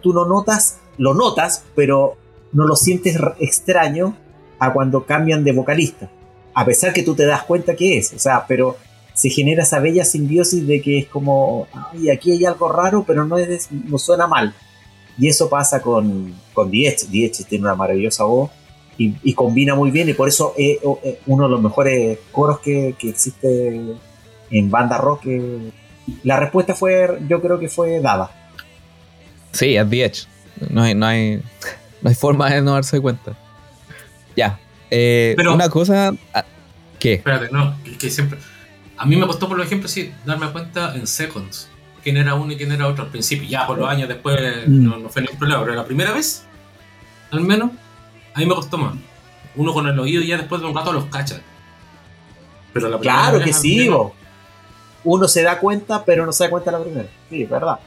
tú 0.00 0.12
no 0.12 0.26
notas, 0.26 0.78
lo 0.98 1.14
notas, 1.14 1.64
pero 1.74 2.16
no 2.52 2.66
lo 2.66 2.76
sientes 2.76 3.16
extraño 3.38 4.16
a 4.58 4.72
cuando 4.72 5.04
cambian 5.04 5.44
de 5.44 5.52
vocalista. 5.52 6.10
A 6.54 6.64
pesar 6.64 6.92
que 6.92 7.02
tú 7.02 7.14
te 7.14 7.24
das 7.24 7.44
cuenta 7.44 7.74
que 7.74 7.98
es, 7.98 8.12
o 8.12 8.18
sea, 8.18 8.46
pero 8.46 8.76
se 9.14 9.30
genera 9.30 9.62
esa 9.62 9.78
bella 9.78 10.04
simbiosis 10.04 10.66
de 10.66 10.80
que 10.80 10.98
es 10.98 11.06
como, 11.06 11.66
ay, 11.72 12.10
aquí 12.10 12.32
hay 12.32 12.44
algo 12.44 12.68
raro, 12.70 13.04
pero 13.06 13.24
no, 13.24 13.38
es, 13.38 13.70
no 13.70 13.98
suena 13.98 14.26
mal. 14.26 14.54
Y 15.18 15.28
eso 15.28 15.48
pasa 15.48 15.82
con, 15.82 16.34
con 16.54 16.70
Diez. 16.70 17.10
Diez 17.10 17.44
tiene 17.46 17.64
una 17.64 17.74
maravillosa 17.74 18.24
voz 18.24 18.50
y, 18.98 19.34
combina 19.34 19.74
muy 19.74 19.90
bien, 19.90 20.08
y 20.08 20.12
por 20.12 20.28
eso 20.28 20.54
es 20.56 20.78
es 21.02 21.16
uno 21.26 21.44
de 21.44 21.50
los 21.50 21.62
mejores 21.62 22.18
coros 22.30 22.60
que, 22.60 22.94
que 22.98 23.08
existe 23.08 23.80
en 24.50 24.70
banda 24.70 24.98
rock. 24.98 25.26
eh. 25.26 25.72
La 26.24 26.38
respuesta 26.40 26.74
fue, 26.74 27.18
yo 27.28 27.40
creo 27.40 27.58
que 27.58 27.68
fue 27.68 28.00
dada. 28.00 28.30
Sí, 29.52 29.76
es 29.76 29.88
The 29.88 30.04
Edge. 30.04 30.26
No 30.70 30.82
hay, 30.82 30.94
no 30.94 31.06
hay, 31.06 31.42
no 32.00 32.08
hay 32.08 32.14
forma 32.14 32.50
de 32.50 32.62
no 32.62 32.72
darse 32.72 33.00
cuenta. 33.00 33.32
Ya. 34.36 34.58
eh, 34.90 35.34
Pero- 35.36 35.54
una 35.54 35.68
cosa. 35.68 36.12
ah, 36.34 36.44
¿Qué? 36.98 37.14
Espérate, 37.14 37.48
no, 37.50 37.74
que, 37.84 37.98
que 37.98 38.10
siempre. 38.10 38.38
A 38.96 39.04
mí 39.04 39.16
me 39.16 39.26
costó, 39.26 39.48
por 39.48 39.60
ejemplo, 39.60 39.88
sí, 39.88 40.12
darme 40.24 40.50
cuenta 40.52 40.94
en 40.94 41.06
seconds 41.06 41.68
quién 42.04 42.16
era 42.16 42.34
uno 42.34 42.52
y 42.52 42.56
quién 42.56 42.70
era 42.72 42.86
otro 42.86 43.04
al 43.04 43.10
principio. 43.10 43.48
Ya 43.48 43.66
por 43.66 43.78
los 43.78 43.88
años 43.88 44.08
después 44.08 44.38
Mm. 44.68 44.84
no, 44.88 44.96
no 44.98 45.08
fue 45.08 45.22
ningún 45.22 45.38
problema, 45.38 45.62
pero 45.64 45.74
la 45.76 45.84
primera 45.84 46.12
vez, 46.12 46.44
al 47.30 47.40
menos, 47.40 47.70
a 48.34 48.38
mí 48.40 48.46
me 48.46 48.54
costó 48.54 48.78
más. 48.78 48.94
Uno 49.56 49.72
con 49.72 49.86
el 49.88 49.98
oído 49.98 50.22
y 50.22 50.28
ya 50.28 50.36
después 50.38 50.60
de 50.62 50.68
un 50.68 50.74
rato 50.74 50.92
los 50.92 51.04
cacha. 51.06 51.40
Pero 52.72 52.88
la 52.88 52.98
primera 52.98 53.20
Claro 53.20 53.38
vez, 53.38 53.46
que 53.48 53.52
sí, 53.52 53.76
menos. 53.80 54.12
Uno 55.04 55.28
se 55.28 55.42
da 55.42 55.58
cuenta, 55.58 56.04
pero 56.04 56.24
no 56.26 56.32
se 56.32 56.44
da 56.44 56.50
cuenta 56.50 56.70
la 56.72 56.80
primera. 56.82 57.08
Sí, 57.30 57.42
es 57.42 57.50
verdad. 57.50 57.78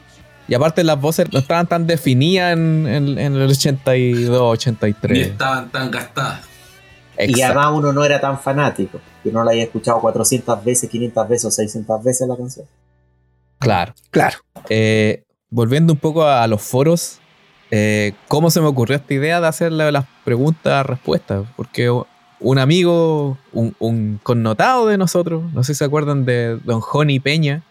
Y 0.47 0.53
aparte 0.53 0.83
las 0.83 0.99
voces 1.01 1.31
no 1.33 1.39
estaban 1.39 1.65
tan 1.67 1.87
definidas 1.87 2.53
en, 2.53 2.85
en- 2.87 3.17
en 3.17 3.35
el 3.35 3.49
82, 3.49 4.29
Ni 4.29 4.35
83. 4.35 5.27
estaban 5.27 5.69
tan 5.71 5.89
gastadas. 5.89 6.41
Y 7.17 7.41
además 7.41 7.67
uno 7.73 7.93
no 7.93 8.03
era 8.03 8.19
tan 8.19 8.39
fanático, 8.39 8.99
que 9.23 9.31
no 9.31 9.43
la 9.43 9.51
haya 9.51 9.63
escuchado 9.63 9.99
400 10.01 10.63
veces, 10.63 10.89
500 10.89 11.27
veces 11.29 11.45
o 11.45 11.51
600 11.51 12.03
veces 12.03 12.27
la 12.27 12.35
canción. 12.35 12.65
Claro. 13.57 13.93
Claro. 14.11 14.37
Eh, 14.69 15.23
volviendo 15.49 15.93
un 15.93 15.99
poco 15.99 16.23
a, 16.23 16.43
a 16.43 16.47
los 16.47 16.61
foros, 16.61 17.19
eh, 17.71 18.13
¿cómo 18.27 18.51
se 18.51 18.59
me 18.61 18.67
ocurrió 18.67 18.97
esta 18.97 19.13
idea 19.13 19.39
de 19.41 19.47
hacer 19.47 19.71
la- 19.71 19.91
las 19.91 20.05
preguntas-respuestas? 20.25 21.45
Porque 21.55 21.89
un 22.39 22.59
amigo, 22.59 23.37
un, 23.53 23.75
un 23.79 24.19
connotado 24.23 24.87
de 24.87 24.97
nosotros, 24.97 25.43
no 25.53 25.63
sé 25.63 25.73
si 25.73 25.79
se 25.79 25.85
acuerdan 25.85 26.25
de 26.25 26.59
Don 26.63 26.81
Honey 26.91 27.19
Peña, 27.19 27.63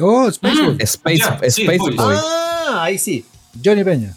Oh, 0.00 0.26
Space 0.28 0.60
Mm. 0.60 0.66
Boy. 0.66 0.76
Space, 0.80 1.50
sí, 1.52 1.62
Space 1.62 1.78
Boy. 1.78 1.94
Boy, 1.96 2.16
Ah, 2.18 2.82
ahí 2.84 2.98
sí. 2.98 3.24
Johnny 3.64 3.84
Peña. 3.84 4.16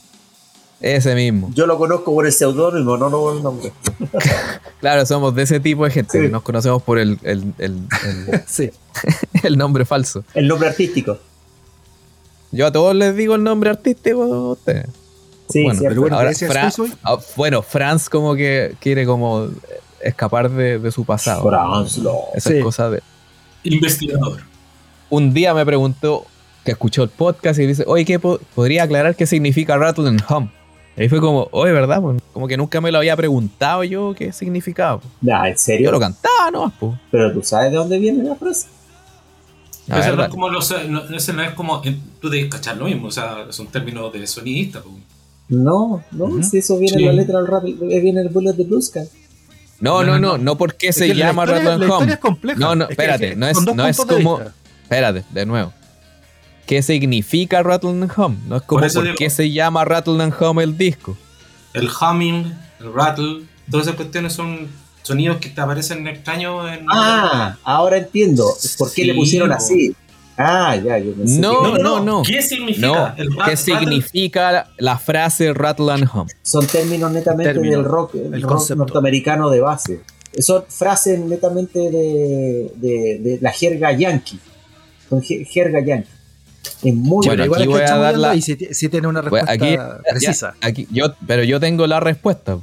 ese 0.81 1.13
mismo. 1.15 1.51
Yo 1.53 1.67
lo 1.67 1.77
conozco 1.77 2.13
por 2.13 2.25
el 2.25 2.31
seudónimo, 2.33 2.97
no 2.97 3.09
por 3.11 3.35
el 3.37 3.43
nombre. 3.43 3.71
Claro, 4.79 5.05
somos 5.07 5.33
de 5.35 5.41
ese 5.43 5.59
tipo 5.59 5.85
de 5.85 5.91
gente, 5.91 6.11
Sí. 6.19 6.25
que 6.25 6.29
nos 6.29 6.43
conocemos 6.43 6.81
por 6.83 6.97
el, 6.99 7.19
el- 7.23 7.53
el- 7.59 7.87
el- 8.05 8.43
Sí. 8.47 8.71
el 9.43 9.57
nombre 9.57 9.85
falso. 9.85 10.23
El 10.33 10.47
nombre 10.47 10.69
artístico. 10.69 11.17
Yo 12.51 12.67
a 12.67 12.71
todos 12.71 12.95
les 12.95 13.15
digo 13.15 13.35
el 13.35 13.43
nombre 13.43 13.69
artístico 13.69 14.25
de 14.25 14.31
ustedes. 14.53 14.85
Sí, 15.49 15.63
bueno. 15.63 15.79
Pero 15.81 16.95
ah, 17.03 17.17
bueno, 17.35 17.61
Franz 17.61 18.09
como 18.09 18.35
que 18.35 18.75
quiere 18.79 19.05
como 19.05 19.47
escapar 20.01 20.49
de, 20.49 20.79
de 20.79 20.91
su 20.91 21.05
pasado. 21.05 21.47
Franz 21.47 21.97
Lo. 21.97 22.19
Esa 22.35 22.49
Sí. 22.49 22.57
es 22.57 22.63
cosa 22.63 22.89
de... 22.89 23.01
Investigador. 23.63 24.41
Un 25.09 25.33
día 25.33 25.53
me 25.53 25.65
preguntó 25.65 26.25
que 26.65 26.71
escuchó 26.71 27.03
el 27.03 27.09
podcast 27.09 27.59
y 27.59 27.65
dice, 27.65 27.83
oye, 27.87 28.03
¿qué 28.05 28.19
po- 28.19 28.39
podría 28.55 28.83
aclarar 28.83 29.15
qué 29.15 29.25
significa 29.25 29.77
rattle 29.77 30.07
and 30.09 30.21
hum? 30.29 30.49
Y 30.97 31.03
ahí 31.03 31.09
fue 31.09 31.19
como, 31.21 31.47
oye, 31.51 31.71
¿verdad? 31.71 32.01
Como 32.33 32.47
que 32.47 32.57
nunca 32.57 32.81
me 32.81 32.91
lo 32.91 32.97
había 32.97 33.15
preguntado 33.15 33.83
yo 33.83 34.13
qué 34.17 34.33
significaba. 34.33 34.99
Nah, 35.21 35.45
¿en 35.47 35.53
Yo 35.53 35.59
serio? 35.59 35.91
lo 35.91 35.99
cantaba 35.99 36.51
nomás, 36.51 36.73
pues. 36.79 36.93
Pero 37.11 37.31
tú 37.31 37.41
sabes 37.43 37.71
de 37.71 37.77
dónde 37.77 37.99
viene 37.99 38.23
la 38.23 38.35
frase. 38.35 38.67
Ese 39.87 40.11
no 40.13 40.23
es 40.23 40.29
como 40.29 40.49
los, 40.49 40.73
no, 40.89 41.03
ese 41.15 41.31
no 41.31 41.41
es 41.43 41.51
como 41.51 41.81
eh, 41.85 41.97
tú 42.19 42.29
debes 42.29 42.49
cachar 42.49 42.75
lo 42.75 42.85
mismo, 42.85 43.07
o 43.07 43.11
sea, 43.11 43.45
son 43.51 43.67
términos 43.67 44.11
de 44.11 44.27
sonidista. 44.27 44.81
po. 44.81 44.89
No, 45.49 46.03
no, 46.11 46.43
si 46.43 46.57
eso 46.57 46.77
viene 46.77 46.97
Sí. 46.97 47.03
en 47.03 47.15
la 47.15 47.21
letra 47.21 47.37
del 47.39 47.47
rap, 47.47 47.63
eh, 47.65 47.99
viene 48.01 48.21
el 48.21 48.29
bullet 48.29 48.53
de 48.53 48.63
Blue 48.65 48.81
Sky. 48.81 49.01
No, 49.79 50.03
no, 50.03 50.19
no, 50.19 50.37
no 50.37 50.57
porque 50.57 50.87
Es 50.89 50.95
se 50.95 51.13
llama 51.15 51.43
historia- 51.43 51.53
rattle 51.63 51.71
and 51.73 51.79
La 51.81 51.85
historia 51.87 52.05
hum. 52.07 52.13
es 52.13 52.19
compleja. 52.19 52.59
No, 52.59 52.75
no, 52.75 52.83
Es 52.83 52.87
que- 52.87 52.93
espérate, 52.93 53.29
que 53.29 53.35
no 53.35 53.47
es- 53.47 53.61
no 53.75 53.87
es 53.87 53.97
como- 53.97 54.37
vista. 54.37 54.53
Espérate, 54.83 55.23
de 55.31 55.45
nuevo. 55.45 55.73
¿Qué 56.65 56.81
significa 56.81 57.63
Rattle 57.63 57.91
and 57.91 58.11
Hum? 58.17 58.37
No 58.47 58.57
es 58.57 58.61
como 58.63 58.81
Por 58.81 59.15
qué 59.15 59.29
se 59.29 59.51
llama 59.51 59.85
Rattle 59.85 60.21
and 60.21 60.33
Hum 60.41 60.59
el 60.59 60.77
disco. 60.77 61.17
El 61.73 61.89
humming, 61.89 62.53
el 62.81 62.93
rattle, 62.93 63.43
todas 63.71 63.85
esas 63.87 63.95
cuestiones 63.95 64.33
son 64.33 64.67
sonidos 65.03 65.37
que 65.37 65.49
te 65.49 65.61
aparecen 65.61 66.05
extraños 66.07 66.69
en. 66.71 66.85
Ah, 66.89 67.55
ahora 67.63 67.97
entiendo. 67.97 68.45
¿Por 68.77 68.89
qué 68.89 69.03
Sí, 69.03 69.07
le 69.07 69.13
pusieron 69.13 69.51
así? 69.53 69.95
Ah, 70.37 70.75
ya, 70.75 70.99
yo 70.99 71.13
pensé 71.13 71.39
No, 71.39 71.73
que 71.73 71.81
no, 71.81 71.99
no. 71.99 72.21
¿Qué 72.23 72.41
significa? 72.41 72.87
No, 72.87 73.13
el 73.17 73.29
¿qué 73.29 73.35
rat- 73.41 73.55
significa 73.55 74.51
la, 74.51 74.69
la 74.77 74.97
frase 74.99 75.51
Rattle 75.53 75.91
and 75.91 76.07
Hum? 76.13 76.27
son 76.43 76.67
términos 76.67 77.11
netamente 77.11 77.53
Término, 77.53 77.77
del 77.77 77.85
rock, 77.85 78.15
el 78.15 78.41
rock 78.41 78.51
concepto. 78.51 78.75
norteamericano 78.75 79.49
de 79.49 79.61
base. 79.61 80.01
Son 80.39 80.63
frases 80.67 81.19
netamente 81.19 81.79
de, 81.79 82.71
de, 82.75 83.19
de 83.19 83.39
la 83.41 83.51
jerga 83.51 83.91
yankee. 83.91 84.39
Son 85.09 85.21
je- 85.21 85.43
jerga 85.47 85.79
yankee. 85.83 86.09
Es 86.83 86.93
muy 86.93 87.25
Bueno, 87.25 87.45
igual 87.45 87.61
aquí 87.61 87.69
voy 87.71 87.81
a 87.81 87.95
dar 87.97 88.17
la- 88.17 88.35
y 88.35 88.41
tiene 88.41 89.07
una 89.07 89.21
Pues 89.23 89.43
respuesta 89.43 89.51
aquí, 89.51 89.77
precisa. 90.07 90.53
ya, 90.61 90.67
aquí 90.67 90.87
yo, 90.91 91.15
pero 91.25 91.43
yo 91.43 91.59
tengo 91.59 91.87
la 91.87 91.99
respuesta, 91.99 92.57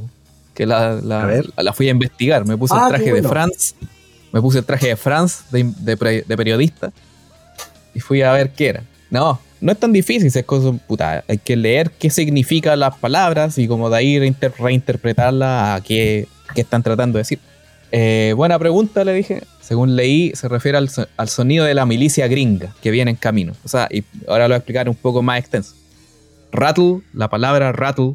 que 0.55 0.67
la, 0.67 1.01
la- 1.03 1.23
A 1.23 1.27
ver. 1.27 1.51
la 1.57 1.73
fui 1.73 1.89
a 1.89 1.91
investigar. 1.91 2.45
Me 2.47 2.57
puse 2.57 2.75
Ah, 2.77 2.83
el 2.83 2.85
qué 2.85 2.89
traje 2.99 3.11
bueno. 3.11 3.29
de 3.29 3.29
Franz, 3.29 3.75
me 4.31 4.41
puse 4.41 4.59
el 4.59 4.65
traje 4.65 4.87
de 4.89 4.97
Franz 4.97 5.51
de, 5.51 5.73
de 5.81 5.97
pre- 5.97 6.23
de 6.23 6.37
periodista 6.37 6.93
y 7.95 8.01
fui 8.01 8.23
a 8.23 8.33
ver 8.33 8.51
qué 8.51 8.69
era. 8.69 8.83
No, 9.11 9.41
no 9.61 9.73
es 9.73 9.79
tan 9.79 9.93
difícil, 9.93 10.27
es 10.35 10.45
cosa, 10.45 10.73
puta, 10.87 11.25
hay 11.29 11.39
que 11.39 11.57
leer 11.57 11.91
qué 11.93 12.11
significan 12.11 12.79
las 12.81 12.97
palabras 12.97 13.57
y 13.59 13.67
como 13.69 13.89
de 13.91 13.97
ahí 13.97 14.19
reinter- 14.19 14.53
reinterpretarlas 14.59 15.81
a 15.81 15.83
qué, 15.85 16.27
qué 16.55 16.61
están 16.63 16.83
tratando 16.83 17.17
de 17.19 17.21
decir. 17.21 17.39
Eh, 17.93 18.33
buena 18.37 18.59
pregunta, 18.59 19.05
le 19.05 19.13
dije. 19.15 19.43
Según 19.61 19.95
leí, 19.97 20.33
se 20.35 20.49
refiere 20.49 20.77
al, 20.79 20.91
al 21.17 21.29
sonido 21.29 21.65
de 21.65 21.75
la 21.75 21.87
milicia 21.87 22.27
gringa 22.29 22.75
que 22.83 22.91
viene 22.91 23.13
en 23.13 23.17
camino. 23.17 23.53
O 23.65 23.69
sea, 23.69 23.89
y 23.91 24.03
ahora 24.29 24.45
lo 24.45 24.49
voy 24.49 24.55
a 24.55 24.59
explicar 24.59 24.89
un 24.89 24.97
poco 24.97 25.23
más 25.23 25.39
extenso. 25.39 25.75
Rattle, 26.53 27.01
la 27.15 27.31
palabra 27.31 27.73
rattle 27.73 28.15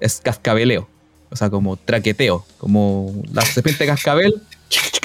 es 0.00 0.20
cascabeleo. 0.20 0.88
O 1.30 1.36
sea, 1.36 1.48
como 1.50 1.76
traqueteo. 1.76 2.44
Como 2.58 3.12
la 3.32 3.42
serpiente 3.42 3.86
cascabel. 3.86 4.34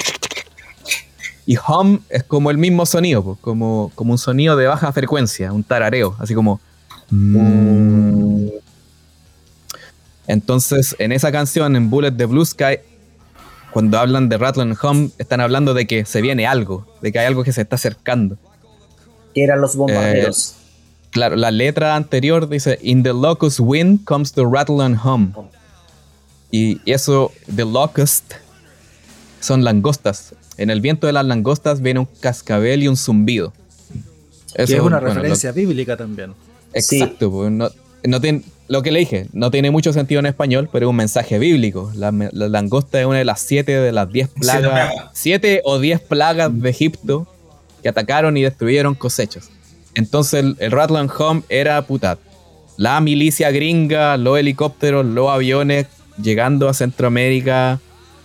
Y 1.46 1.56
hum 1.56 2.00
es 2.08 2.24
como 2.24 2.50
el 2.50 2.58
mismo 2.58 2.84
sonido, 2.86 3.22
pues, 3.22 3.38
como, 3.40 3.92
como 3.94 4.12
un 4.12 4.18
sonido 4.18 4.56
de 4.56 4.66
baja 4.66 4.92
frecuencia, 4.92 5.52
un 5.52 5.62
tarareo, 5.62 6.16
así 6.18 6.34
como. 6.34 6.60
mm. 7.10 8.48
Entonces, 10.26 10.96
en 10.98 11.12
esa 11.12 11.30
canción, 11.30 11.76
en 11.76 11.88
Bullet 11.88 12.10
de 12.10 12.26
Blue 12.26 12.44
Sky, 12.44 12.80
cuando 13.70 13.98
hablan 13.98 14.28
de 14.28 14.38
Rattle 14.38 14.62
and 14.62 14.76
Hum, 14.82 15.10
están 15.18 15.40
hablando 15.40 15.72
de 15.72 15.86
que 15.86 16.04
se 16.04 16.20
viene 16.20 16.46
algo, 16.46 16.86
de 17.00 17.12
que 17.12 17.20
hay 17.20 17.26
algo 17.26 17.44
que 17.44 17.52
se 17.52 17.62
está 17.62 17.76
acercando. 17.76 18.36
que 19.34 19.44
eran 19.44 19.60
los 19.60 19.76
bombarderos. 19.76 20.56
Claro, 21.10 21.36
la 21.36 21.50
letra 21.50 21.94
anterior 21.94 22.48
dice: 22.48 22.78
In 22.82 23.02
the 23.02 23.12
locust 23.12 23.60
wind 23.60 24.04
comes 24.04 24.32
the 24.32 24.44
rattle 24.44 24.82
and 24.82 24.98
hum. 25.04 25.32
Y 26.50 26.80
eso, 26.90 27.32
the 27.54 27.64
locust, 27.64 28.32
son 29.40 29.62
langostas. 29.62 30.34
En 30.58 30.70
el 30.70 30.80
viento 30.80 31.06
de 31.06 31.12
las 31.12 31.24
langostas 31.26 31.80
viene 31.82 32.00
un 32.00 32.08
cascabel 32.20 32.82
y 32.82 32.88
un 32.88 32.96
zumbido. 32.96 33.52
que 34.54 34.62
Eso, 34.62 34.74
es 34.74 34.80
una 34.80 34.98
bueno, 34.98 35.08
lo- 35.08 35.14
referencia 35.14 35.52
bíblica 35.52 35.96
también. 35.96 36.32
Sí. 36.74 37.00
Exacto, 37.00 37.30
pues, 37.30 37.50
no, 37.50 37.70
no 38.04 38.20
tiene, 38.20 38.42
lo 38.68 38.82
que 38.82 38.90
le 38.90 39.00
dije, 39.00 39.26
no 39.32 39.50
tiene 39.50 39.70
mucho 39.70 39.92
sentido 39.92 40.18
en 40.20 40.26
español, 40.26 40.68
pero 40.72 40.86
es 40.86 40.90
un 40.90 40.96
mensaje 40.96 41.38
bíblico. 41.38 41.92
La, 41.94 42.10
langosta 42.32 43.00
es 43.00 43.06
una 43.06 43.18
de 43.18 43.24
las 43.24 43.40
siete 43.40 43.72
de 43.78 43.92
las 43.92 44.10
diez 44.12 44.28
plagas, 44.28 44.92
siete 45.12 45.60
o 45.64 45.78
diez 45.78 46.00
plagas 46.00 46.50
de 46.60 46.70
Egipto 46.70 47.26
que 47.82 47.88
atacaron 47.88 48.36
y 48.36 48.42
destruyeron 48.42 48.94
cosechas. 48.94 49.50
Entonces 49.94 50.40
el, 50.42 50.56
el 50.58 50.70
Rattle 50.72 50.98
and 50.98 51.10
Hum 51.18 51.42
era 51.48 51.80
puta, 51.82 52.18
la 52.76 53.00
milicia 53.00 53.50
gringa, 53.50 54.16
los 54.18 54.38
helicópteros, 54.38 55.06
los 55.06 55.30
aviones 55.30 55.86
llegando 56.20 56.68
a 56.68 56.74
Centroamérica, 56.74 57.80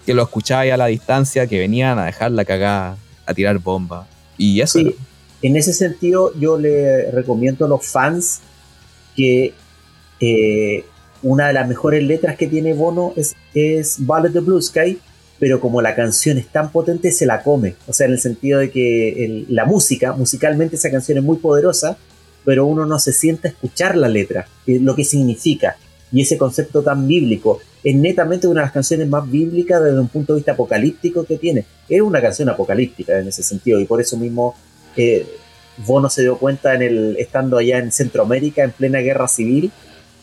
que 0.06 0.14
lo 0.14 0.24
escucháis 0.24 0.72
a 0.74 0.78
la 0.78 0.88
distancia, 0.88 1.48
que 1.48 1.60
venían 1.60 2.00
a 2.00 2.06
dejar 2.06 2.32
la 2.32 2.46
cagada, 2.46 2.98
a 3.26 3.34
tirar 3.34 3.58
bombas. 3.60 4.08
Y 4.38 4.62
eso 4.62 4.80
Sí, 4.80 4.96
en 5.42 5.56
ese 5.58 5.74
sentido 5.74 6.34
yo 6.40 6.58
le 6.58 7.12
recomiendo 7.12 7.66
a 7.66 7.70
los 7.70 7.86
fans 7.86 8.40
que 9.16 9.54
eh, 10.20 10.86
una 11.24 11.48
de 11.48 11.54
las 11.54 11.68
mejores 11.68 12.04
letras 12.04 12.36
que 12.38 12.48
tiene 12.48 12.74
Bono 12.74 13.14
es, 13.16 13.36
es 13.54 13.98
Ballet 14.06 14.32
de 14.32 14.40
Blue 14.40 14.62
Sky, 14.62 15.00
pero 15.40 15.60
como 15.60 15.82
la 15.82 15.96
canción 15.96 16.38
es 16.38 16.48
tan 16.48 16.72
potente 16.72 17.12
se 17.12 17.26
la 17.26 17.42
come. 17.44 17.76
O 17.88 17.94
sea, 17.94 18.06
en 18.08 18.14
el 18.14 18.20
sentido 18.20 18.60
de 18.60 18.72
que 18.72 19.26
el- 19.26 19.46
la 19.50 19.66
música, 19.66 20.14
musicalmente 20.14 20.76
esa 20.76 20.92
canción 20.92 21.18
es 21.18 21.24
muy 21.24 21.38
poderosa, 21.38 21.98
pero 22.46 22.66
uno 22.66 22.86
no 22.86 22.98
se 23.00 23.14
siente 23.14 23.48
a 23.48 23.52
escuchar 23.52 23.96
la 23.98 24.08
letra, 24.10 24.48
eh, 24.68 24.80
lo 24.82 24.96
que 24.96 25.04
significa. 25.04 25.78
Y 26.12 26.22
ese 26.22 26.38
concepto 26.38 26.82
tan 26.82 27.08
bíblico 27.08 27.60
es 27.84 27.96
netamente 27.96 28.48
una 28.48 28.62
de 28.62 28.66
las 28.66 28.74
canciones 28.74 29.08
más 29.08 29.30
bíblicas 29.30 29.82
desde 29.84 30.00
un 30.00 30.08
punto 30.10 30.34
de 30.34 30.38
vista 30.40 30.52
apocalíptico 30.52 31.24
que 31.26 31.38
tiene. 31.38 31.66
Es 31.88 32.02
una 32.02 32.22
canción 32.22 32.50
apocalíptica 32.50 33.20
en 33.20 33.28
ese 33.28 33.44
sentido 33.44 33.80
y 33.80 33.86
por 33.86 34.02
eso 34.02 34.18
mismo 34.18 34.56
eh, 34.98 35.26
Bono 35.86 36.10
se 36.10 36.22
dio 36.24 36.38
cuenta 36.38 36.76
en 36.76 36.82
el, 36.82 37.16
estando 37.18 37.58
allá 37.58 37.78
en 37.80 37.92
Centroamérica 37.92 38.64
en 38.64 38.72
plena 38.72 39.00
guerra 39.00 39.28
civil, 39.28 39.72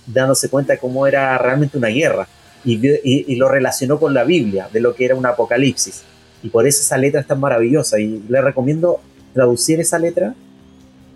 dándose 0.07 0.49
cuenta 0.51 0.75
de 0.75 0.79
cómo 0.79 1.07
era 1.07 1.37
realmente 1.39 1.79
una 1.79 1.89
guerra 1.89 2.29
y- 2.65 2.79
y 3.05 3.37
lo 3.37 3.49
relacionó 3.49 3.99
con 3.99 4.13
la 4.13 4.25
Biblia, 4.25 4.69
de 4.73 4.81
lo 4.81 4.95
que 4.95 5.07
era 5.07 5.15
un 5.15 5.25
apocalipsis. 5.25 6.03
Y 6.43 6.51
por 6.51 6.67
eso 6.67 6.83
esa 6.83 6.99
letra 6.99 7.21
es 7.23 7.27
tan 7.27 7.41
maravillosa 7.41 7.99
y 7.99 8.23
le 8.29 8.41
recomiendo 8.43 9.01
traducir 9.33 9.81
esa 9.81 9.99
letra 9.99 10.35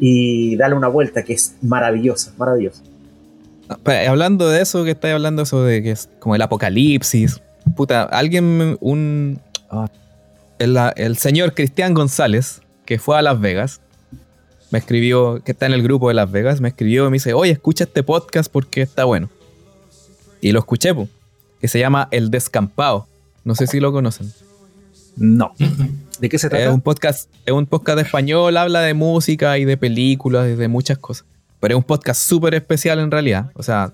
y 0.00 0.56
darle 0.56 0.76
una 0.76 0.88
vuelta 0.88 1.22
que 1.22 1.34
es 1.34 1.54
maravillosa, 1.60 2.32
maravillosa. 2.38 2.82
Espera, 3.72 4.10
hablando 4.10 4.48
de 4.48 4.62
eso, 4.62 4.84
que 4.84 4.92
estáis 4.92 5.14
hablando 5.14 5.42
eso 5.42 5.62
de 5.64 5.82
que 5.82 5.90
es 5.92 6.08
como 6.18 6.34
el 6.34 6.42
apocalipsis. 6.42 7.40
Puta, 7.76 8.02
alguien, 8.04 8.76
un. 8.80 9.40
ah, 9.70 9.88
el, 10.58 10.78
el 10.96 11.16
señor 11.16 11.54
Cristian 11.54 11.94
González, 11.94 12.62
que 12.84 12.98
fue 12.98 13.18
a 13.18 13.22
Las 13.22 13.40
Vegas, 13.40 13.80
me 14.72 14.78
escribió, 14.78 15.42
que 15.44 15.52
está 15.52 15.66
en 15.66 15.74
el 15.74 15.82
grupo 15.82 16.08
de 16.08 16.14
Las 16.14 16.30
Vegas, 16.30 16.60
me 16.60 16.68
escribió 16.68 17.06
y 17.06 17.10
me 17.10 17.16
dice, 17.16 17.34
oye, 17.34 17.52
escucha 17.52 17.84
este 17.84 18.02
podcast 18.02 18.50
porque 18.50 18.80
está 18.80 19.04
bueno. 19.04 19.28
Y 20.40 20.52
lo 20.52 20.60
escuché, 20.60 20.94
po, 20.94 21.08
que 21.60 21.68
se 21.68 21.78
llama 21.78 22.08
El 22.10 22.30
Descampado. 22.30 23.06
No 23.44 23.54
sé 23.54 23.66
si 23.66 23.80
lo 23.80 23.92
conocen. 23.92 24.32
No. 25.16 25.54
¿De 26.20 26.28
qué 26.28 26.38
se 26.38 26.48
trata? 26.48 26.64
Es 26.64 26.70
un 26.70 26.80
podcast, 26.80 27.28
es 27.44 27.52
un 27.52 27.66
podcast 27.66 27.96
de 27.96 28.02
español, 28.02 28.56
habla 28.56 28.80
de 28.80 28.94
música 28.94 29.58
y 29.58 29.64
de 29.64 29.76
películas 29.76 30.48
y 30.48 30.54
de 30.54 30.68
muchas 30.68 30.96
cosas. 30.98 31.26
Pero 31.62 31.74
es 31.74 31.78
un 31.78 31.84
podcast 31.84 32.20
súper 32.20 32.54
especial 32.56 32.98
en 32.98 33.08
realidad. 33.08 33.52
O 33.54 33.62
sea, 33.62 33.92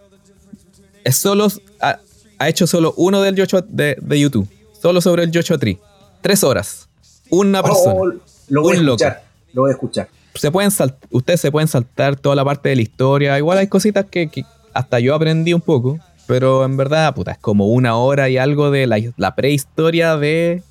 es 1.04 1.16
solo. 1.16 1.48
Ha, 1.82 1.98
ha 2.38 2.48
hecho 2.48 2.66
solo 2.66 2.94
uno 2.96 3.20
del 3.20 3.38
Joshua 3.38 3.62
de, 3.68 3.98
de 4.00 4.18
YouTube. 4.18 4.48
Solo 4.80 5.02
sobre 5.02 5.24
el 5.24 5.30
Joshua 5.34 5.58
Tree. 5.58 5.78
Tres 6.22 6.42
horas. 6.42 6.88
Una 7.28 7.62
persona. 7.62 7.94
Oh, 7.94 8.06
lo 8.48 8.62
voy 8.62 8.76
a 8.76 8.80
Un 8.80 8.86
loco. 8.86 9.04
escuchar, 9.04 9.22
lo 9.52 9.62
voy 9.62 9.68
a 9.68 9.72
escuchar. 9.74 10.08
Se 10.34 10.50
pueden 10.50 10.70
ustedes 11.10 11.42
se 11.42 11.52
pueden 11.52 11.68
saltar 11.68 12.16
toda 12.16 12.34
la 12.34 12.44
parte 12.44 12.70
de 12.70 12.76
la 12.76 12.82
historia. 12.82 13.36
Igual 13.36 13.58
hay 13.58 13.66
cositas 13.66 14.06
que, 14.10 14.28
que 14.28 14.46
hasta 14.72 14.98
yo 14.98 15.14
aprendí 15.14 15.52
un 15.52 15.60
poco. 15.60 15.98
Pero 16.26 16.64
en 16.64 16.78
verdad, 16.78 17.14
puta, 17.14 17.32
es 17.32 17.38
como 17.38 17.66
una 17.68 17.96
hora 17.96 18.30
y 18.30 18.38
algo 18.38 18.70
de 18.70 18.86
la, 18.86 18.98
la 19.18 19.34
prehistoria 19.34 20.16
de 20.16 20.62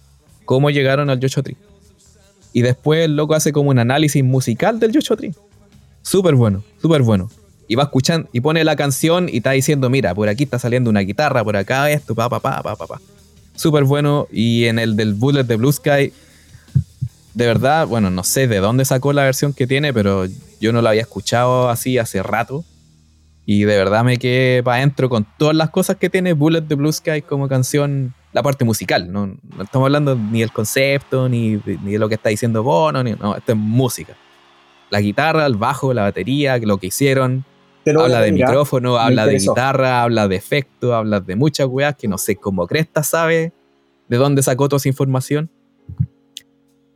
cómo 0.46 0.72
llegaron 0.72 1.12
al 1.12 1.20
Joshua 1.22 1.44
Tree. 1.44 1.58
Y 2.54 2.64
después 2.64 3.06
el 3.06 3.16
loco 3.16 3.36
hace 3.36 3.52
como 3.52 3.70
un 3.70 3.78
análisis 3.78 4.24
musical 4.24 4.80
del 4.80 4.94
Joshua 4.96 5.16
Tree. 5.18 5.36
Súper 6.08 6.36
bueno, 6.36 6.64
súper 6.82 7.02
bueno. 7.02 7.30
Y 7.68 7.76
va 7.76 7.84
escuchando 7.84 8.30
y 8.32 8.40
pone 8.40 8.64
la 8.64 8.78
canción 8.78 9.28
y 9.28 9.38
está 9.38 9.52
diciendo, 9.52 9.90
mira, 9.90 10.16
por 10.16 10.30
aquí 10.30 10.46
está 10.46 10.58
saliendo 10.58 10.90
una 10.90 11.02
guitarra, 11.02 11.44
por 11.44 11.58
acá 11.58 11.92
esto, 11.92 12.16
pa, 12.16 12.30
pa, 12.30 12.40
pa, 12.40 12.64
pa, 12.64 12.78
pa, 12.78 12.88
pa. 12.88 13.02
Súper 13.58 13.84
bueno. 13.84 14.26
Y 14.32 14.66
en 14.68 14.80
el 14.80 14.96
del 14.96 15.16
Bullet 15.16 15.44
de 15.44 15.58
Blue 15.58 15.74
Sky, 15.74 16.14
de 17.34 17.46
verdad, 17.46 17.88
bueno, 17.88 18.10
no 18.10 18.24
sé 18.24 18.48
de 18.48 18.60
dónde 18.60 18.86
sacó 18.86 19.12
la 19.12 19.24
versión 19.24 19.52
que 19.52 19.68
tiene, 19.68 19.92
pero 19.92 20.26
yo 20.62 20.72
no 20.72 20.82
la 20.82 20.92
había 20.92 21.02
escuchado 21.02 21.68
así 21.70 21.98
hace 21.98 22.24
rato. 22.24 22.64
Y 23.46 23.66
de 23.66 23.78
verdad 23.78 24.06
me 24.06 24.16
quedé 24.16 24.64
para 24.64 24.78
adentro 24.78 25.10
con 25.10 25.28
todas 25.38 25.58
las 25.58 25.72
cosas 25.72 25.98
que 25.98 26.10
tiene 26.10 26.32
Bullet 26.32 26.62
the 26.62 26.76
Blue 26.76 26.94
Sky 26.94 27.22
como 27.22 27.50
canción, 27.50 28.14
la 28.32 28.42
parte 28.44 28.64
musical. 28.64 29.12
No, 29.12 29.28
no 29.28 29.64
estamos 29.64 29.88
hablando 29.88 30.16
ni 30.16 30.40
del 30.40 30.54
concepto, 30.54 31.28
ni 31.28 31.58
de, 31.58 31.78
ni 31.84 31.92
de 31.92 32.00
lo 32.00 32.08
que 32.08 32.16
está 32.16 32.30
diciendo 32.30 32.64
Bono, 32.64 33.04
ni, 33.04 33.12
no, 33.12 33.36
esto 33.36 33.52
es 33.52 33.58
música. 33.58 34.16
La 34.90 35.02
guitarra, 35.02 35.46
el 35.46 35.56
bajo, 35.56 35.94
la 35.94 36.04
batería, 36.04 36.58
lo 36.60 36.78
que 36.78 36.88
hicieron. 36.88 37.46
Habla 37.86 38.22
de 38.22 38.32
micrófono, 38.34 38.98
habla 38.98 39.26
de 39.26 39.40
guitarra, 39.40 40.04
habla 40.04 40.28
de 40.28 40.36
efectos, 40.36 40.94
habla 40.94 41.22
de 41.22 41.36
muchas 41.36 41.68
weas 41.68 41.96
que 41.96 42.08
no 42.10 42.18
sé 42.18 42.36
cómo 42.36 42.68
Cresta 42.68 43.02
sabe 43.02 43.54
de 44.10 44.18
dónde 44.18 44.44
sacó 44.44 44.68
toda 44.68 44.78
esa 44.78 44.90
información. 44.90 45.50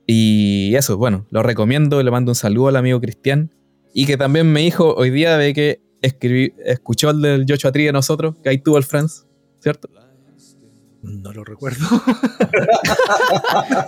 Y 0.08 0.74
eso, 0.76 0.98
bueno, 0.98 1.26
lo 1.30 1.44
recomiendo, 1.44 2.02
le 2.02 2.12
mando 2.12 2.32
un 2.32 2.36
saludo 2.36 2.68
al 2.70 2.76
amigo 2.76 3.00
Cristian. 3.00 3.52
Y 3.94 4.06
que 4.06 4.18
también 4.18 4.52
me 4.52 4.62
dijo 4.62 4.94
hoy 4.96 5.10
día 5.10 5.38
de 5.38 5.54
que 5.54 5.82
escribí, 6.02 6.54
escuchó 6.66 7.12
el 7.12 7.22
del 7.22 7.46
Joshua 7.48 7.72
Tree 7.72 7.86
de 7.86 7.94
nosotros, 7.94 8.36
que 8.44 8.50
ahí 8.50 8.58
tuvo 8.58 8.78
el 8.78 8.84
Friends, 8.84 9.28
¿cierto? 9.60 9.90
No 11.02 11.32
lo 11.34 11.44
recuerdo. 11.44 11.86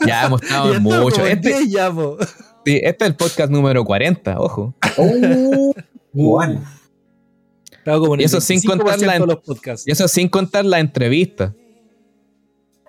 Ya 0.06 0.26
hemos 0.26 0.42
estado 0.42 0.66
Ya 0.72 0.78
en 0.78 0.86
estamos 0.86 1.04
mucho. 1.04 1.26
Este, 1.26 1.50
10 1.50 1.72
ya. 1.72 1.94
Sí, 2.66 2.80
este 2.84 3.06
es 3.06 3.10
el 3.12 3.16
podcast 3.16 3.52
número 3.52 3.84
40, 3.84 4.40
ojo. 4.40 4.74
Como 7.86 8.16
en 8.16 8.22
Y 8.22 8.24
eso 8.24 8.40
sin 8.40 8.60
25% 8.62 8.78
contar 8.78 9.00
la 9.02 9.16
en- 9.18 9.26
los 9.28 9.38
podcasts. 9.42 9.88
Y 9.88 9.92
eso 9.92 10.08
sin 10.08 10.30
contar 10.30 10.64
la 10.66 10.80
entrevista. 10.80 11.54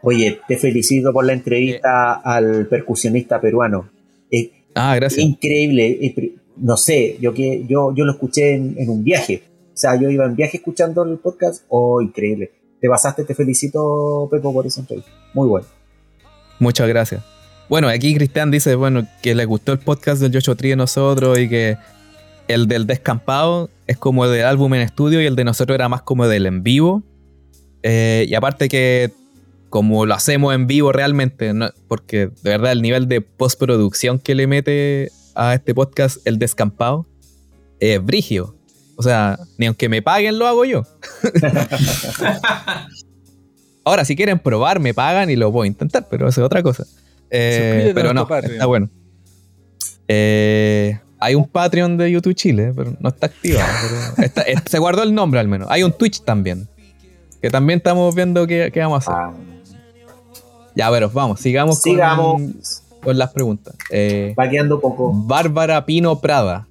Oye, 0.03 0.39
te 0.47 0.57
felicito 0.57 1.13
por 1.13 1.25
la 1.25 1.33
entrevista 1.33 2.13
al 2.15 2.67
percusionista 2.69 3.41
peruano. 3.41 3.91
Es 4.31 4.51
Ah, 4.75 4.95
gracias. 4.97 5.25
increíble. 5.25 6.13
pri- 6.15 6.37
No 6.57 6.77
sé, 6.77 7.17
yo 7.21 7.33
que 7.35 7.65
yo, 7.67 7.93
yo 7.95 8.05
lo 8.05 8.13
escuché 8.13 8.55
en, 8.55 8.77
en 8.79 8.89
un 8.91 9.03
viaje. 9.03 9.43
O 9.73 9.77
sea, 9.77 9.99
yo 10.01 10.09
iba 10.11 10.25
en 10.27 10.37
viaje 10.37 10.59
escuchando 10.59 11.03
el 11.05 11.19
podcast. 11.19 11.65
Oh, 11.69 12.01
increíble. 12.01 12.53
Te 12.81 12.89
pasaste, 12.89 13.25
te 13.25 13.35
felicito, 13.35 14.29
Pepo, 14.31 14.53
por 14.53 14.67
esa 14.67 14.81
entrevista. 14.81 15.11
Muy 15.33 15.49
bueno. 15.49 15.67
Muchas 16.61 16.87
gracias. 16.89 17.23
Bueno, 17.69 17.89
aquí 17.89 18.15
Cristian 18.15 18.51
dice, 18.51 18.75
bueno, 18.75 19.07
que 19.23 19.35
le 19.35 19.45
gustó 19.47 19.73
el 19.73 19.79
podcast 19.79 20.21
del 20.21 20.33
Yocho 20.33 20.55
Tri 20.57 20.71
de 20.71 20.77
nosotros 20.77 21.39
y 21.39 21.49
que 21.49 21.77
el 22.47 22.67
del 22.69 22.87
descampado 22.87 23.71
es 23.87 23.97
como 23.97 24.25
el 24.27 24.33
del 24.33 24.45
álbum 24.45 24.75
en 24.75 24.83
estudio 24.83 25.21
y 25.23 25.27
el 25.27 25.35
de 25.35 25.45
nosotros 25.45 25.75
era 25.75 25.89
más 25.89 26.03
como 26.03 26.29
del 26.29 26.47
en 26.47 26.63
vivo. 26.63 27.03
Eh, 27.83 28.27
y 28.29 28.35
aparte 28.35 28.69
que 28.69 29.13
como 29.71 30.07
lo 30.07 30.15
hacemos 30.15 30.55
en 30.55 30.67
vivo 30.67 30.93
realmente, 30.93 31.53
no- 31.53 31.71
porque 31.89 32.29
de 32.43 32.51
verdad 32.51 32.73
el 32.73 32.83
nivel 32.83 33.09
de 33.09 33.21
postproducción 33.23 34.19
que 34.19 34.35
le 34.35 34.47
mete 34.47 35.11
a 35.35 35.55
este 35.55 35.75
podcast 35.75 36.19
el 36.27 36.39
descampado 36.39 37.07
es 37.81 38.03
brigio. 38.05 38.55
O 38.97 39.03
sea, 39.03 39.39
ni 39.59 39.67
aunque 39.67 39.89
me 39.89 40.03
paguen 40.03 40.39
lo 40.39 40.47
hago 40.47 40.65
yo. 40.65 40.83
Ahora, 43.85 44.05
si 44.05 44.15
quieren 44.17 44.39
probar, 44.39 44.81
me 44.81 44.95
pagan 44.95 45.29
y 45.31 45.37
lo 45.37 45.51
puedo 45.51 45.65
intentar, 45.65 46.07
pero 46.11 46.29
eso 46.29 46.41
es 46.43 46.47
otra 46.47 46.63
cosa. 46.63 46.85
Eh, 47.37 47.93
pero 47.95 48.15
no, 48.15 48.29
está 48.31 48.67
bueno. 48.67 48.89
Eh, 50.09 50.99
hay 51.19 51.35
un 51.35 51.49
Patreon 51.49 51.97
de 51.97 52.11
YouTube 52.13 52.35
Chile, 52.35 52.73
pero 52.77 52.95
no 53.01 53.09
está 53.09 53.27
activado. 53.27 53.67
pero 54.17 54.29
está- 54.29 54.45
se 54.67 54.79
guardó 54.79 55.03
el 55.03 55.15
nombre 55.15 55.41
al 55.41 55.49
menos. 55.49 55.69
Hay 55.71 55.83
un 55.83 55.93
Twitch 55.93 56.23
también. 56.23 56.69
Que 57.41 57.51
también 57.51 57.79
estamos 57.79 58.15
viendo 58.15 58.47
qué, 58.47 58.71
qué 58.73 58.81
vamos 58.81 59.07
a 59.09 59.13
hacer. 59.13 59.15
Ah, 59.15 59.35
Ya, 60.75 60.91
pero 60.91 61.11
vamos, 61.11 61.41
sigamos, 61.41 61.81
con- 61.81 61.93
sigamos. 61.93 62.83
Con, 63.03 63.19
las 63.19 63.33
preguntas. 63.33 63.75
Eh, 63.91 64.35
Va 64.39 64.49
quedando 64.49 64.81
poco. 64.81 65.13
Bárbara 65.13 65.85
Pino 65.85 66.21
Prada. 66.21 66.69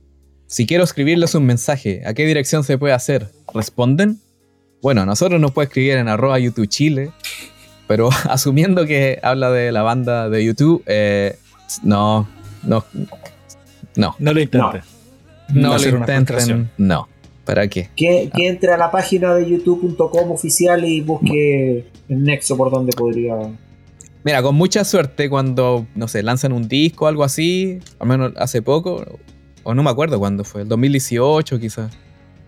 Si 0.47 0.65
quiero 0.65 0.83
escribirles 0.83 1.35
un 1.35 1.45
mensaje, 1.45 2.01
¿a 2.05 2.13
qué 2.13 2.25
dirección 2.25 2.63
se 2.63 2.77
puede 2.77 2.93
hacer? 2.93 3.29
¿Responden? 3.53 4.19
Bueno, 4.81 5.01
a 5.01 5.05
nosotros 5.05 5.39
nos 5.39 5.51
puede 5.51 5.67
escribir 5.67 5.93
en 5.97 6.07
arroba 6.07 6.37
YouTube 6.39 6.67
Chile, 6.67 7.11
pero 7.93 8.09
asumiendo 8.27 8.87
que 8.87 9.19
habla 9.21 9.51
de 9.51 9.71
la 9.71 9.83
banda 9.83 10.27
de 10.27 10.43
YouTube, 10.43 10.81
eh, 10.87 11.37
no, 11.83 12.27
no, 12.63 12.83
no, 13.95 14.15
No 14.17 14.33
lo 14.33 14.41
intentes. 14.41 14.83
no 15.53 15.73
a 15.73 15.77
lo 15.77 15.89
intenten, 15.89 16.71
no. 16.79 17.07
¿Para 17.45 17.67
qué? 17.67 17.91
Que, 17.95 18.31
que 18.35 18.47
entre 18.47 18.71
a 18.71 18.77
la 18.77 18.89
página 18.89 19.35
de 19.35 19.47
youtube.com 19.47 20.31
oficial 20.31 20.83
y 20.85 21.01
busque 21.01 21.85
el 22.09 22.23
nexo 22.23 22.57
por 22.57 22.71
donde 22.71 22.93
podría. 22.93 23.35
Mira, 24.23 24.41
con 24.41 24.55
mucha 24.55 24.83
suerte 24.85 25.29
cuando, 25.29 25.85
no 25.93 26.07
sé, 26.07 26.23
lanzan 26.23 26.51
un 26.51 26.67
disco 26.67 27.05
o 27.05 27.07
algo 27.07 27.23
así, 27.23 27.77
al 27.99 28.07
menos 28.07 28.33
hace 28.37 28.63
poco, 28.63 29.19
o 29.61 29.75
no 29.75 29.83
me 29.83 29.91
acuerdo 29.91 30.17
cuándo 30.17 30.43
fue, 30.43 30.63
el 30.63 30.67
2018 30.67 31.59
quizás, 31.59 31.95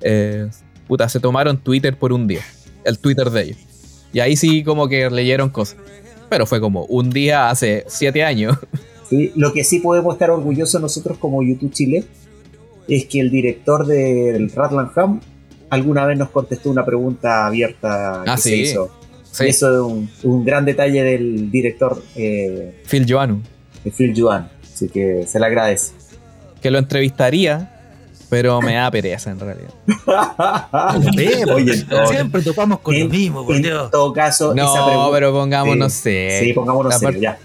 eh, 0.02 0.50
puta, 0.88 1.08
se 1.08 1.20
tomaron 1.20 1.60
Twitter 1.60 1.96
por 1.96 2.14
un 2.14 2.26
día, 2.26 2.42
el 2.84 2.98
Twitter 2.98 3.30
de 3.30 3.44
ellos. 3.44 3.75
Y 4.16 4.22
ahí 4.22 4.36
sí 4.38 4.64
como 4.64 4.88
que 4.88 5.10
leyeron 5.10 5.50
cosas. 5.50 5.76
Pero 6.30 6.46
fue 6.46 6.62
como 6.62 6.86
un 6.86 7.10
día 7.10 7.50
hace 7.50 7.84
siete 7.88 8.24
años. 8.24 8.58
¿sí? 9.10 9.34
Lo 9.36 9.52
que 9.52 9.64
sí 9.66 9.80
podemos 9.80 10.16
estar 10.16 10.32
orgullosos 10.32 10.82
nosotros 10.82 11.18
como 11.18 11.44
YouTube 11.44 11.72
Chile 11.74 12.06
es 12.88 13.06
que 13.08 13.20
el 13.20 13.30
director 13.30 13.86
del 13.86 14.50
Ratlanham 14.52 15.20
alguna 15.70 16.06
vez 16.06 16.18
nos 16.18 16.30
contestó 16.30 16.70
una 16.70 16.86
pregunta 16.86 17.46
abierta 17.46 18.22
que 18.24 18.32
Ah, 18.32 18.38
se 18.38 18.50
sí. 18.50 18.56
hizo. 18.62 18.90
Sí, 19.30 19.48
eso 19.48 19.74
es 19.74 19.82
un, 19.82 20.10
un 20.32 20.46
gran 20.46 20.64
detalle 20.64 21.04
del 21.04 21.52
director 21.52 22.02
eh, 22.16 22.82
Phil 22.90 23.06
Joanu, 23.06 23.42
de 23.84 23.92
Phil 23.92 24.14
Joan. 24.16 24.50
Así 24.64 24.88
que 24.88 25.26
se 25.28 25.40
le 25.42 25.46
agradece. 25.46 25.92
que 26.62 26.72
lo 26.72 26.78
entrevistaría, 26.80 27.75
pero 28.30 28.62
me 28.62 28.74
da 28.76 28.90
pereza 28.92 29.32
en 29.32 29.40
realidad. 29.40 29.70
Oye, 31.54 31.86
Siempre 32.10 32.42
topamos 32.42 32.80
con 32.80 32.94
lo 32.94 33.00
en- 33.02 33.10
mismo, 33.12 33.46
por 33.46 33.56
en 33.56 33.62
Dios. 33.64 33.92
todo 33.92 34.14
caso, 34.14 34.54
esa 34.54 34.64
No, 34.64 34.86
pregunta. 34.86 35.10
pero 35.14 35.34
pongamos, 35.34 35.74
Sí. 35.74 35.80
no 35.80 35.90
sé. 35.90 36.40
Sí, 36.44 36.54
pongámonos 36.54 36.94
La 36.94 37.00
serio, 37.00 37.22
ya. 37.22 37.38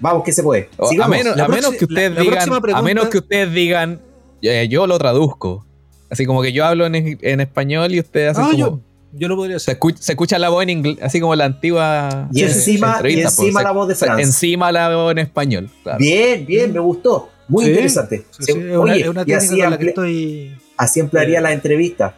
Vamos, 0.00 0.22
que 0.24 0.32
se 0.32 0.42
puede. 0.42 0.68
O- 0.76 0.90
a 1.02 1.08
menos, 1.08 1.36
a 1.38 1.46
que 1.76 1.84
ustedes 1.84 2.12
la- 2.12 2.20
digan, 2.20 2.44
pregunta- 2.48 2.78
a 2.78 2.82
menos 2.82 3.08
que 3.08 3.18
ustedes 3.18 3.52
digan, 3.52 4.00
eh, 4.42 4.68
yo 4.70 4.86
lo 4.86 4.98
traduzco. 4.98 5.64
Así 6.10 6.24
como 6.24 6.40
que 6.42 6.52
yo 6.52 6.64
hablo 6.64 6.86
en, 6.86 7.18
en 7.20 7.40
español 7.40 7.92
y 7.94 8.00
ustedes 8.00 8.30
hacen 8.30 8.44
Ah, 8.44 8.48
como, 8.52 8.58
yo, 8.58 8.80
yo 9.12 9.28
lo 9.28 9.36
podría 9.36 9.58
se, 9.58 9.72
hacer. 9.72 9.94
se 9.98 10.12
escucha 10.12 10.38
la 10.38 10.48
voz 10.48 10.62
en 10.62 10.70
inglés, 10.70 10.98
así 11.02 11.20
como 11.20 11.34
la 11.34 11.44
antigua 11.44 12.28
Y 12.32 12.42
encima, 12.44 12.96
y 13.00 13.00
pues, 13.02 13.16
encima 13.16 13.60
se- 13.60 13.64
la 13.64 13.72
voz 13.72 13.88
de 13.88 13.94
Franz. 13.94 14.20
encima 14.22 14.72
la 14.72 14.94
voz 14.94 15.12
en 15.12 15.18
español. 15.18 15.68
claro. 15.82 15.98
Bien, 15.98 16.46
bien, 16.46 16.72
me 16.72 16.78
gustó. 16.80 17.28
Muy 17.48 17.64
Sí, 17.64 17.70
interesante. 17.70 18.24
Sí, 18.38 18.52
es 18.52 18.56
una, 18.56 18.78
Oye, 18.80 19.00
es 19.02 19.08
una 19.08 19.24
y 19.26 19.32
así, 19.32 19.56
la 19.56 19.74
estoy. 19.76 20.58
así 20.76 21.00
ampliaría 21.00 21.38
Eh. 21.38 21.42
la 21.42 21.52
entrevista. 21.52 22.14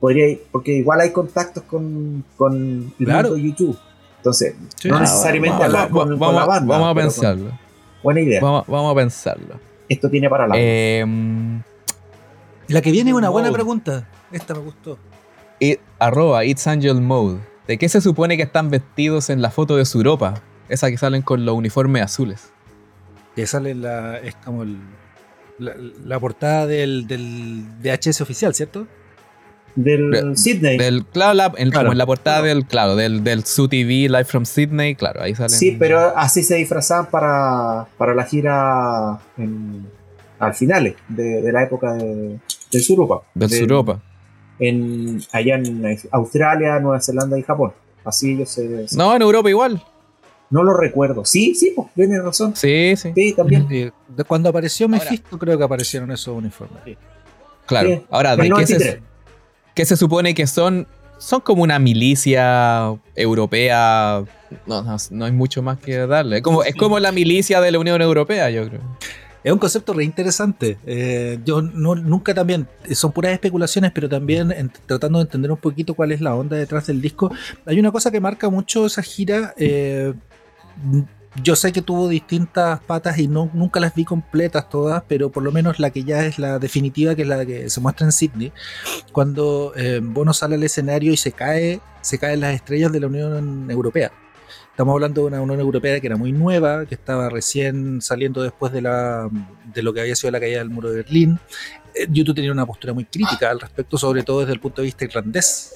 Podría, 0.00 0.36
porque 0.50 0.72
igual 0.72 1.00
hay 1.00 1.10
contactos 1.12 1.62
con, 1.64 2.24
con 2.36 2.92
el 2.98 3.06
Claro. 3.06 3.28
mundo 3.30 3.36
de 3.42 3.48
YouTube. 3.48 3.78
Entonces, 4.16 4.54
Sí, 4.76 4.88
no 4.88 4.98
necesariamente 5.00 5.58
Vamos, 5.58 5.64
hablar 5.66 5.88
con, 5.90 5.98
vamos, 6.08 6.18
con 6.18 6.34
la 6.34 6.40
vamos- 6.40 6.48
banda. 6.48 6.72
vamos 6.74 6.88
a 6.90 6.94
con- 6.94 7.02
pensarlo. 7.02 7.58
Buena 8.02 8.20
idea. 8.20 8.40
Vamos, 8.40 8.64
vamos 8.66 8.92
a 8.92 8.94
pensarlo. 8.96 9.60
Esto 9.88 10.10
tiene 10.10 10.28
para 10.28 10.46
la. 10.48 10.54
Eh, 10.58 11.04
La 12.68 12.80
que 12.80 12.90
viene 12.90 13.10
es 13.10 13.16
una 13.16 13.28
buena 13.28 13.52
pregunta. 13.52 14.08
Esta 14.32 14.54
me 14.54 14.60
gustó. 14.60 14.98
it- 15.60 15.80
arroba 16.00 16.44
It's 16.44 16.66
Angel 16.66 17.00
Mode. 17.00 17.38
¿De 17.68 17.78
qué 17.78 17.88
se 17.88 18.00
supone 18.00 18.36
que 18.36 18.42
están 18.42 18.70
vestidos 18.70 19.30
en 19.30 19.40
la 19.42 19.50
foto 19.50 19.76
de 19.76 19.84
su 19.84 19.98
Europa? 19.98 20.42
Esa 20.68 20.90
que 20.90 20.98
salen 20.98 21.22
con 21.22 21.44
los 21.44 21.54
uniformes 21.54 22.02
azules. 22.02 22.51
Que 23.36 23.46
sale 23.46 23.74
la. 23.74 24.18
Es 24.18 24.34
como 24.36 24.62
el- 24.62 24.78
la, 25.58 25.72
la 26.04 26.18
portada 26.18 26.66
del, 26.66 27.06
del 27.06 27.64
VHS 27.82 28.20
oficial, 28.22 28.54
¿cierto? 28.54 28.86
del 29.74 30.10
de- 30.10 30.36
Sydney. 30.36 30.76
Del, 30.76 31.06
claro, 31.06 31.32
la- 31.34 31.50
Claro. 31.50 31.72
como 31.72 31.92
en 31.92 31.98
la 31.98 32.04
portada 32.04 32.42
del, 32.42 32.66
claro, 32.66 32.94
del, 32.94 33.24
del 33.24 33.44
Su 33.44 33.68
TV 33.68 34.06
Live 34.08 34.24
from 34.26 34.44
Sydney, 34.44 34.94
claro, 34.96 35.22
ahí 35.22 35.34
salen. 35.34 35.50
Sí, 35.58 35.76
pero 35.78 36.14
así 36.16 36.42
se 36.42 36.56
disfrazaban 36.56 37.06
para, 37.06 37.86
para 37.96 38.14
la 38.14 38.24
gira 38.24 39.18
en- 39.38 39.86
al 40.38 40.52
final 40.54 40.94
de, 41.08 41.40
de 41.42 41.52
la 41.52 41.62
época 41.62 41.94
de, 41.94 42.38
del 42.70 42.82
Surupa. 42.82 43.22
Del 43.34 43.48
De- 43.48 43.58
Suropa. 43.60 44.00
En, 44.58 45.20
allá 45.32 45.54
en 45.56 45.98
Australia, 46.10 46.78
Nueva 46.78 47.00
Zelanda 47.00 47.38
y 47.38 47.42
Japón. 47.42 47.72
Así 48.04 48.32
ellos 48.32 48.50
se. 48.50 48.88
se- 48.88 48.96
No, 48.96 49.14
en 49.16 49.22
Europa 49.22 49.48
igual. 49.48 49.82
No 50.52 50.62
lo 50.62 50.74
recuerdo. 50.76 51.24
Sí, 51.24 51.54
sí, 51.56 51.72
pues, 51.74 51.88
tienes 51.94 52.22
razón. 52.22 52.54
Sí, 52.54 52.94
sí, 52.96 53.10
Sí, 53.14 53.32
también. 53.32 53.66
Sí, 53.68 53.90
de 54.08 54.24
cuando 54.24 54.48
apareció 54.50 54.86
Ahora- 54.86 54.98
Mephisto, 54.98 55.38
creo 55.38 55.58
que 55.58 55.64
aparecieron 55.64 56.10
esos 56.12 56.36
uniformes. 56.36 56.96
claro. 57.66 57.88
Sí. 57.88 58.02
Ahora, 58.10 58.36
¿de 58.36 58.42
qué 58.44 58.48
93. 58.50 58.92
se, 58.94 59.02
qué 59.74 59.84
se 59.84 59.96
supone 59.96 60.34
que 60.34 60.46
son? 60.46 60.86
Son 61.18 61.40
como 61.40 61.62
una 61.62 61.78
milicia 61.78 62.94
europea. 63.14 64.24
No, 64.66 64.82
no, 64.82 64.96
no 65.10 65.24
hay 65.24 65.32
mucho 65.32 65.62
más 65.62 65.78
que 65.78 65.96
darle. 66.06 66.36
Es 66.38 66.42
como, 66.42 66.62
es 66.64 66.74
como 66.74 66.98
la 66.98 67.12
milicia 67.12 67.60
de 67.60 67.70
la 67.72 67.78
Unión 67.78 68.00
Europea, 68.02 68.50
yo 68.50 68.68
creo. 68.68 68.80
Es 69.44 69.52
un 69.52 69.58
concepto 69.58 69.92
re 69.92 70.04
interesante. 70.04 70.78
Eh, 70.86 71.38
yo 71.44 71.62
no- 71.62 71.94
nunca 71.96 72.32
también, 72.34 72.68
eh, 72.88 72.94
son 72.94 73.10
puras 73.12 73.32
especulaciones, 73.32 73.90
pero 73.92 74.08
también 74.08 74.52
en- 74.52 74.70
tratando 74.86 75.18
de 75.18 75.24
entender 75.24 75.50
un 75.50 75.56
poquito 75.56 75.94
cuál 75.94 76.12
es 76.12 76.20
la 76.20 76.34
onda 76.34 76.56
detrás 76.56 76.86
del 76.86 77.00
disco. 77.00 77.32
Hay 77.66 77.78
una 77.80 77.90
cosa 77.90 78.10
que 78.10 78.20
marca 78.20 78.50
mucho 78.50 78.86
esa 78.86 79.02
gira. 79.02 79.54
eh, 79.56 80.12
yo 81.42 81.56
sé 81.56 81.72
que 81.72 81.80
tuvo 81.80 82.08
distintas 82.08 82.80
patas 82.80 83.18
y 83.18 83.26
nunca 83.26 83.80
las 83.80 83.94
vi 83.94 84.04
completas 84.04 84.68
todas, 84.68 85.02
pero 85.08 85.30
por 85.30 85.42
lo 85.42 85.50
menos 85.50 85.78
la 85.78 85.90
que 85.90 86.04
ya 86.04 86.26
es 86.26 86.38
la 86.38 86.58
definitiva, 86.58 87.14
que 87.14 87.22
es 87.22 87.28
la 87.28 87.46
que 87.46 87.70
se 87.70 87.80
muestra 87.80 88.06
en 88.06 88.12
Sydney, 88.12 88.52
cuando 89.12 89.72
eh, 89.76 90.00
Bono 90.02 90.34
sale 90.34 90.56
al 90.56 90.62
escenario 90.62 91.12
y 91.12 91.16
se 91.16 91.32
cae, 91.32 91.80
se 92.02 92.18
caen 92.18 92.40
las 92.40 92.54
estrellas 92.54 92.92
de 92.92 93.00
la 93.00 93.06
Unión 93.06 93.70
Europea. 93.70 94.12
Estamos 94.70 94.92
hablando 94.94 95.22
de 95.22 95.26
una 95.28 95.40
Unión 95.40 95.60
Europea 95.60 96.00
que 96.00 96.06
era 96.06 96.16
muy 96.16 96.32
nueva, 96.32 96.86
que 96.86 96.94
estaba 96.94 97.28
recién 97.30 98.00
saliendo 98.02 98.42
después 98.42 98.72
de, 98.72 98.82
la, 98.82 99.28
de 99.72 99.82
lo 99.82 99.92
que 99.92 100.00
había 100.00 100.16
sido 100.16 100.30
la 100.30 100.40
caída 100.40 100.58
del 100.58 100.70
muro 100.70 100.90
de 100.90 100.96
Berlín. 100.96 101.38
Eh, 101.94 102.06
YouTube 102.10 102.34
tenía 102.34 102.52
una 102.52 102.66
postura 102.66 102.92
muy 102.92 103.04
crítica 103.06 103.50
al 103.50 103.60
respecto, 103.60 103.96
sobre 103.96 104.22
todo 104.22 104.40
desde 104.40 104.52
el 104.52 104.60
punto 104.60 104.82
de 104.82 104.86
vista 104.86 105.04
irlandés, 105.04 105.74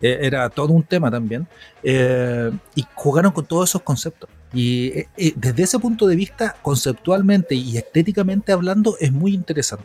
eh, 0.00 0.18
era 0.22 0.48
todo 0.50 0.72
un 0.72 0.82
tema 0.82 1.10
también, 1.10 1.46
eh, 1.82 2.50
y 2.74 2.84
jugaron 2.94 3.32
con 3.32 3.44
todos 3.44 3.70
esos 3.70 3.82
conceptos. 3.82 4.30
Y 4.52 4.86
eh, 4.98 5.34
desde 5.34 5.64
ese 5.64 5.78
punto 5.78 6.06
de 6.06 6.16
vista, 6.16 6.56
conceptualmente 6.62 7.54
y 7.54 7.76
estéticamente 7.76 8.52
hablando, 8.52 8.96
es 9.00 9.12
muy 9.12 9.34
interesante. 9.34 9.84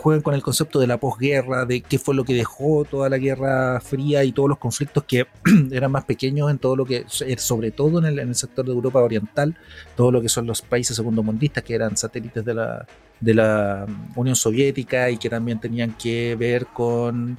juegan 0.00 0.22
con 0.22 0.34
el 0.34 0.42
concepto 0.42 0.80
de 0.80 0.86
la 0.86 0.98
posguerra, 0.98 1.66
de 1.66 1.82
qué 1.82 1.98
fue 1.98 2.14
lo 2.14 2.24
que 2.24 2.34
dejó 2.34 2.84
toda 2.84 3.08
la 3.08 3.18
guerra 3.18 3.80
fría 3.80 4.24
y 4.24 4.32
todos 4.32 4.48
los 4.48 4.58
conflictos 4.58 5.04
que 5.04 5.26
eran 5.70 5.92
más 5.92 6.04
pequeños 6.04 6.50
en 6.50 6.58
todo 6.58 6.74
lo 6.74 6.84
que, 6.84 7.04
sobre 7.36 7.70
todo 7.70 7.98
en 7.98 8.18
el, 8.18 8.34
sector 8.34 8.64
de 8.64 8.72
Europa 8.72 9.00
Oriental, 9.00 9.56
todo 9.96 10.10
lo 10.10 10.22
que 10.22 10.28
son 10.28 10.46
los 10.46 10.62
países 10.62 10.96
segundomundistas 10.96 11.62
que 11.62 11.74
eran 11.74 11.96
satélites 11.96 12.44
de 12.44 12.54
la, 12.54 12.86
de 13.20 13.34
la 13.34 13.86
Unión 14.14 14.36
Soviética 14.36 15.10
y 15.10 15.18
que 15.18 15.28
también 15.28 15.60
tenían 15.60 15.92
que 15.92 16.34
ver 16.36 16.66
con 16.66 17.38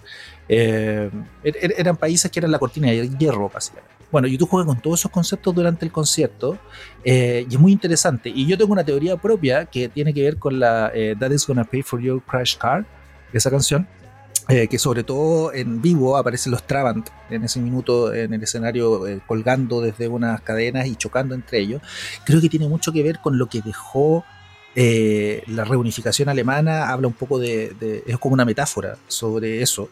eh, 0.49 1.09
er, 1.43 1.57
er, 1.61 1.73
eran 1.77 1.97
países 1.97 2.31
que 2.31 2.39
eran 2.39 2.51
la 2.51 2.59
cortina 2.59 2.89
de 2.89 3.09
hierro, 3.17 3.49
básicamente. 3.49 3.96
Bueno, 4.11 4.27
YouTube 4.27 4.49
juega 4.49 4.65
con 4.65 4.79
todos 4.79 5.01
esos 5.01 5.11
conceptos 5.11 5.53
durante 5.53 5.85
el 5.85 5.91
concierto 5.91 6.57
eh, 7.03 7.45
y 7.49 7.53
es 7.53 7.59
muy 7.59 7.71
interesante. 7.71 8.29
Y 8.29 8.45
yo 8.45 8.57
tengo 8.57 8.71
una 8.71 8.83
teoría 8.83 9.17
propia 9.17 9.65
que 9.65 9.89
tiene 9.89 10.13
que 10.13 10.23
ver 10.23 10.37
con 10.37 10.59
la 10.59 10.91
eh, 10.93 11.15
That 11.19 11.31
is 11.31 11.45
Gonna 11.45 11.65
Pay 11.65 11.83
for 11.83 11.99
Your 11.99 12.21
Crash 12.23 12.57
Car, 12.57 12.85
esa 13.33 13.51
canción, 13.51 13.87
que 14.47 14.79
sobre 14.79 15.03
todo 15.03 15.51
en 15.51 15.81
vivo 15.81 16.15
aparecen 16.15 16.53
los 16.53 16.65
Trabant 16.65 17.09
en 17.29 17.43
ese 17.43 17.59
minuto 17.59 18.13
en 18.13 18.33
el 18.33 18.41
escenario 18.41 19.01
colgando 19.25 19.81
desde 19.81 20.07
unas 20.07 20.39
cadenas 20.39 20.87
y 20.87 20.95
chocando 20.95 21.35
entre 21.35 21.59
ellos. 21.59 21.81
Creo 22.23 22.39
que 22.39 22.47
tiene 22.47 22.69
mucho 22.69 22.93
que 22.93 23.03
ver 23.03 23.19
con 23.19 23.37
lo 23.37 23.47
que 23.47 23.61
dejó 23.61 24.23
la 24.73 25.65
reunificación 25.65 26.29
alemana, 26.29 26.89
habla 26.89 27.07
un 27.09 27.13
poco 27.13 27.39
de, 27.39 27.75
de, 27.77 28.05
es 28.07 28.17
como 28.19 28.35
una 28.35 28.45
metáfora 28.45 28.95
sobre 29.09 29.61
eso 29.61 29.89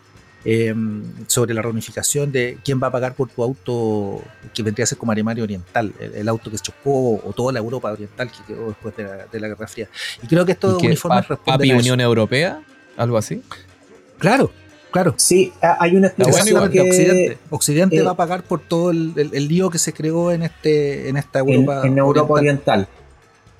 Em, 0.47 1.01
sobre 1.25 1.55
la 1.55 1.63
reunificación 1.63 2.31
de 2.31 2.59
quién 2.63 2.79
va 2.81 2.85
a 2.85 2.91
pagar 2.91 3.15
por 3.15 3.27
tu 3.29 3.41
auto 3.41 4.21
que 4.53 4.61
vendría 4.61 4.83
a 4.83 4.85
ser 4.85 4.95
como 4.95 5.11
Alemania 5.11 5.43
Oriental, 5.43 5.91
el, 5.99 6.29
auto 6.29 6.51
que 6.51 6.59
se 6.59 6.65
chocó 6.65 7.15
o 7.15 7.33
toda 7.35 7.51
la 7.51 7.57
Europa 7.57 7.91
Oriental 7.91 8.29
que 8.29 8.53
quedó 8.53 8.67
después 8.67 8.95
de 8.95 9.39
la, 9.39 9.47
Guerra 9.47 9.67
Fría. 9.67 9.89
Y 10.21 10.27
creo 10.27 10.45
que 10.45 10.51
estos 10.51 10.83
uniformes 10.83 11.27
responden 11.27 11.71
a 11.71 11.77
Unión 11.79 11.99
Europea? 11.99 12.61
¿Algo 12.95 13.17
así? 13.17 13.41
Claro, 14.19 14.51
claro. 14.91 15.15
Sí, 15.17 15.51
hay 15.61 15.95
una 15.95 16.09
explicación 16.09 16.69
que 16.69 16.81
Occidente, 16.81 17.37
Occidente 17.49 18.01
va 18.03 18.11
a 18.11 18.15
pagar 18.15 18.43
por 18.43 18.59
todo 18.59 18.91
el, 18.91 19.47
lío 19.47 19.71
que 19.71 19.79
se 19.79 19.93
creó 19.93 20.31
en 20.31 20.43
este 20.43 21.09
en 21.09 21.17
esta 21.17 21.39
Europa 21.39 21.81
en, 21.85 21.97
Europa 21.97 22.33
oriental 22.33 22.87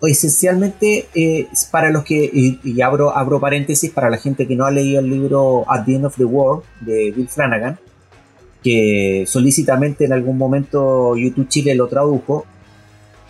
esencialmente 0.01 1.07
eh, 1.15 1.47
para 1.71 1.89
los 1.89 2.03
que, 2.03 2.29
y, 2.31 2.81
abro, 2.81 3.15
abro 3.15 3.39
paréntesis, 3.39 3.91
para 3.91 4.09
la 4.09 4.17
gente 4.17 4.47
que 4.47 4.55
no 4.55 4.65
ha 4.65 4.71
leído 4.71 4.99
el 4.99 5.09
libro 5.09 5.65
At 5.67 5.85
the 5.85 5.95
End 5.95 6.05
of 6.05 6.15
the 6.17 6.25
World 6.25 6.63
de 6.81 7.11
Bill 7.11 7.27
Flanagan, 7.27 7.79
que 8.63 9.25
solícitamente 9.27 10.05
en 10.05 10.13
algún 10.13 10.37
momento 10.37 11.15
YouTube 11.15 11.47
Chile 11.47 11.75
lo 11.75 11.87
tradujo, 11.87 12.45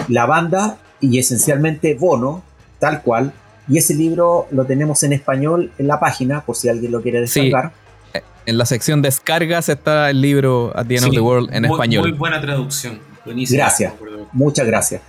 la 0.07 0.25
banda 0.25 0.77
y 0.99 1.19
esencialmente 1.19 1.93
Bono, 1.93 2.43
tal 2.79 3.01
cual, 3.01 3.33
y 3.67 3.77
ese 3.77 3.95
libro 3.95 4.47
lo 4.51 4.65
tenemos 4.65 5.03
en 5.03 5.13
español 5.13 5.71
en 5.77 5.87
la 5.87 5.99
página, 5.99 6.41
por 6.41 6.55
si 6.55 6.69
alguien 6.69 6.91
lo 6.91 7.01
quiere 7.01 7.21
descargar. 7.21 7.73
Eh, 8.13 8.21
en 8.45 8.57
la 8.57 8.65
sección 8.65 9.01
descargas 9.01 9.69
está 9.69 10.09
el 10.09 10.21
libro 10.21 10.71
At 10.75 10.87
the 10.87 10.95
End 10.95 11.05
of 11.05 11.13
the 11.13 11.19
World 11.19 11.53
en 11.53 11.65
español. 11.65 12.09
Muy 12.09 12.17
buena 12.17 12.41
traducción. 12.41 12.99
Buenísimo. 13.23 13.57
Gracias. 13.57 13.93
Muchas 14.33 14.67
gracias. 14.67 15.01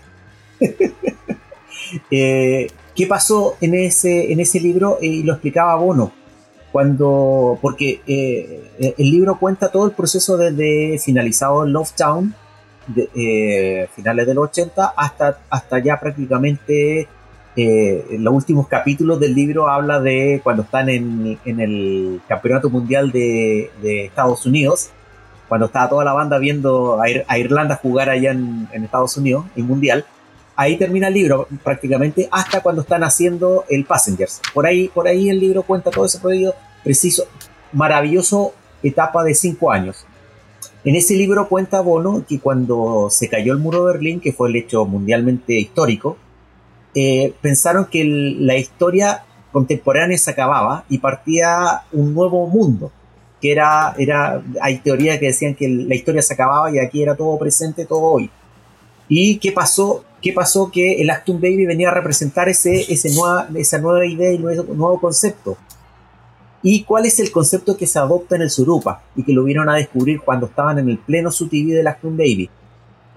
Eh, 2.11 2.69
¿Qué 2.95 3.07
pasó 3.07 3.57
en 3.61 3.75
ese, 3.75 4.33
en 4.33 4.41
ese 4.41 4.61
libro? 4.61 4.99
Eh, 5.01 5.07
y 5.07 5.23
lo 5.23 5.35
explicaba 5.35 5.75
Bono. 5.77 6.13
Cuando, 6.73 7.59
porque 7.63 8.01
eh, 8.07 8.95
el 8.99 9.11
libro 9.11 9.39
cuenta 9.39 9.71
todo 9.71 9.87
el 9.87 9.93
proceso 9.93 10.37
desde 10.37 10.99
finalizado 10.99 11.65
Love 11.65 11.93
Town, 11.93 12.35
de, 12.87 13.89
finales 13.95 14.27
de 14.27 14.35
los 14.35 14.45
80, 14.51 14.93
hasta, 14.97 15.39
hasta 15.49 15.79
ya 15.79 15.99
prácticamente 15.99 17.09
en 17.59 18.23
los 18.23 18.35
últimos 18.35 18.69
capítulos 18.69 19.19
del 19.19 19.35
libro 19.35 19.71
habla 19.71 19.99
de 20.01 20.43
cuando 20.45 20.65
están 20.65 20.91
en, 20.91 21.39
en 21.47 21.61
el 21.61 22.21
Campeonato 22.29 22.69
Mundial 22.69 23.11
de, 23.11 23.71
Estados 23.83 24.45
Unidos, 24.45 24.91
cuando 25.49 25.67
estaba 25.67 25.89
toda 25.89 26.05
la 26.05 26.13
banda 26.13 26.37
viendo 26.37 27.01
a, 27.01 27.39
Irlanda 27.39 27.77
jugar 27.77 28.11
allá 28.11 28.33
en 28.33 28.69
Estados 28.85 29.17
Unidos, 29.17 29.47
en 29.57 29.67
Mundial, 29.67 30.05
ahí 30.57 30.77
termina 30.77 31.09
el 31.09 31.15
libro 31.15 31.47
prácticamente 31.63 32.29
hasta 32.33 32.63
cuando 32.63 32.83
están 32.83 33.05
haciendo 33.05 33.65
el 33.69 33.85
Passengers. 33.85 34.41
Por 34.53 34.67
ahí, 34.67 34.89
por 34.89 35.07
ahí 35.07 35.29
el 35.29 35.39
libro 35.39 35.63
cuenta 35.63 35.91
todo 35.91 36.07
ese 36.07 36.19
periodo 36.19 36.55
preciso, 36.83 37.25
maravilloso 37.73 38.55
etapa 38.83 39.23
de 39.23 39.35
cinco 39.35 39.71
años. 39.71 40.07
En 40.85 40.95
ese 40.95 41.15
libro 41.15 41.49
cuenta 41.49 41.81
Bono 41.81 42.25
que 42.27 42.41
cuando 42.41 43.09
se 43.11 43.29
cayó 43.29 43.53
el 43.53 43.59
muro 43.59 43.85
de 43.85 43.93
Berlín, 43.93 44.21
que 44.21 44.33
fue 44.33 44.49
el 44.49 44.57
hecho 44.57 44.85
mundialmente 44.85 45.55
histórico, 45.55 46.17
eh, 46.95 47.35
pensaron 47.43 47.87
que 47.87 48.05
la 48.05 48.57
historia 48.57 49.25
contemporánea 49.53 50.17
se 50.17 50.31
acababa 50.31 50.85
y 50.89 50.99
partía 50.99 51.83
un 51.93 52.15
nuevo 52.15 52.47
mundo, 52.47 52.91
que 53.41 53.53
era, 53.53 53.95
era, 53.99 54.43
hay 54.63 54.79
teorías 54.79 55.19
que 55.19 55.27
decían 55.27 55.55
que 55.55 55.69
la 55.69 55.95
historia 55.95 56.23
se 56.23 56.35
acababa 56.35 56.71
y 56.71 56.79
aquí 56.79 57.03
era 57.03 57.17
todo 57.17 57.39
presente, 57.39 57.85
todo 57.85 58.03
hoy. 58.03 58.31
¿Y 59.09 59.39
qué 59.39 59.53
pasó? 59.53 60.05
¿Qué 60.23 60.33
pasó? 60.33 60.71
Que 60.71 61.01
el 61.03 61.11
Actum 61.11 61.41
Baby 61.41 61.67
venía 61.67 61.89
a 61.89 61.95
representar 61.95 62.49
ese, 62.49 62.87
esa 62.93 63.79
nueva 63.79 64.07
idea 64.07 64.33
y 64.33 64.39
nuevo, 64.39 64.75
nuevo 64.75 65.01
concepto. 65.01 65.57
¿Y 66.63 66.83
cuál 66.83 67.07
es 67.07 67.21
el 67.21 67.31
concepto 67.31 67.77
que 67.77 67.87
se 67.87 67.99
adopta 67.99 68.35
en 68.35 68.43
el 68.43 68.51
Surupa? 68.51 69.03
Y 69.15 69.23
que 69.23 69.33
lo 69.33 69.45
vieron 69.45 69.69
a 69.69 69.75
descubrir 69.75 70.21
cuando 70.21 70.47
estaban 70.47 70.79
en 70.79 70.89
el 70.89 70.99
pleno 70.99 71.31
SUTV 71.31 71.75
del 71.75 71.87
Actum 71.87 72.17
Baby. 72.17 72.51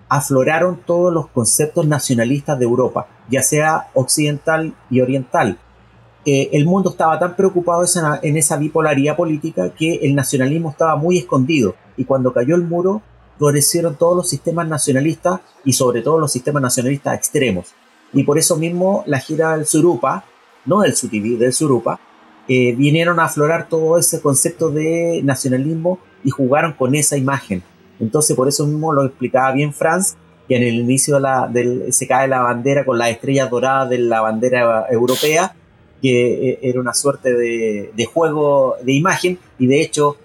Afloraron 0.07 0.81
todos 0.85 1.13
los 1.13 1.27
conceptos 1.29 1.87
nacionalistas 1.87 2.59
de 2.59 2.65
Europa, 2.65 3.07
ya 3.29 3.41
sea 3.41 3.87
occidental 3.93 4.75
y 4.89 5.01
oriental. 5.01 5.57
Eh, 6.25 6.49
el 6.51 6.65
mundo 6.65 6.91
estaba 6.91 7.17
tan 7.17 7.35
preocupado 7.35 7.85
en 8.21 8.37
esa 8.37 8.57
bipolaridad 8.57 9.15
política 9.15 9.71
que 9.71 9.95
el 9.95 10.13
nacionalismo 10.13 10.69
estaba 10.69 10.95
muy 10.95 11.17
escondido. 11.17 11.75
Y 11.97 12.05
cuando 12.05 12.33
cayó 12.33 12.55
el 12.55 12.63
muro, 12.63 13.01
florecieron 13.39 13.95
todos 13.95 14.17
los 14.17 14.29
sistemas 14.29 14.67
nacionalistas 14.67 15.39
y 15.63 15.73
sobre 15.73 16.01
todo 16.01 16.19
los 16.19 16.31
sistemas 16.31 16.61
nacionalistas 16.61 17.15
extremos. 17.15 17.73
Y 18.13 18.23
por 18.23 18.37
eso 18.37 18.57
mismo 18.57 19.03
la 19.07 19.19
gira 19.19 19.55
del 19.55 19.65
Surupa, 19.65 20.25
no 20.65 20.81
del 20.81 20.95
SUTV, 20.95 21.37
del 21.39 21.53
Surupa, 21.53 21.99
eh, 22.49 22.75
vinieron 22.75 23.19
a 23.19 23.25
aflorar 23.25 23.69
todo 23.69 23.97
ese 23.97 24.21
concepto 24.21 24.69
de 24.69 25.21
nacionalismo 25.23 25.99
y 26.23 26.31
jugaron 26.31 26.73
con 26.73 26.95
esa 26.95 27.15
imagen. 27.15 27.63
Entonces 27.99 28.35
por 28.35 28.49
eso 28.49 28.67
mismo 28.67 28.91
lo 28.91 29.05
explicaba 29.05 29.53
bien 29.53 29.73
Franz, 29.73 30.15
que 30.47 30.57
en 30.57 30.63
el 30.63 30.75
inicio 30.75 31.15
de 31.15 31.21
la, 31.21 31.47
del, 31.47 31.93
se 31.93 32.07
cae 32.07 32.27
la 32.27 32.41
bandera 32.41 32.83
con 32.83 32.97
las 32.97 33.09
estrellas 33.09 33.49
doradas 33.49 33.89
de 33.89 33.99
la 33.99 34.19
bandera 34.19 34.87
europea, 34.91 35.55
que 36.01 36.49
eh, 36.49 36.59
era 36.61 36.81
una 36.81 36.93
suerte 36.93 37.33
de, 37.33 37.91
de, 37.95 38.05
juego 38.05 38.75
de 38.83 38.93
imagen 38.93 39.39
y 39.57 39.67
de 39.67 39.81
hecho 39.81 40.17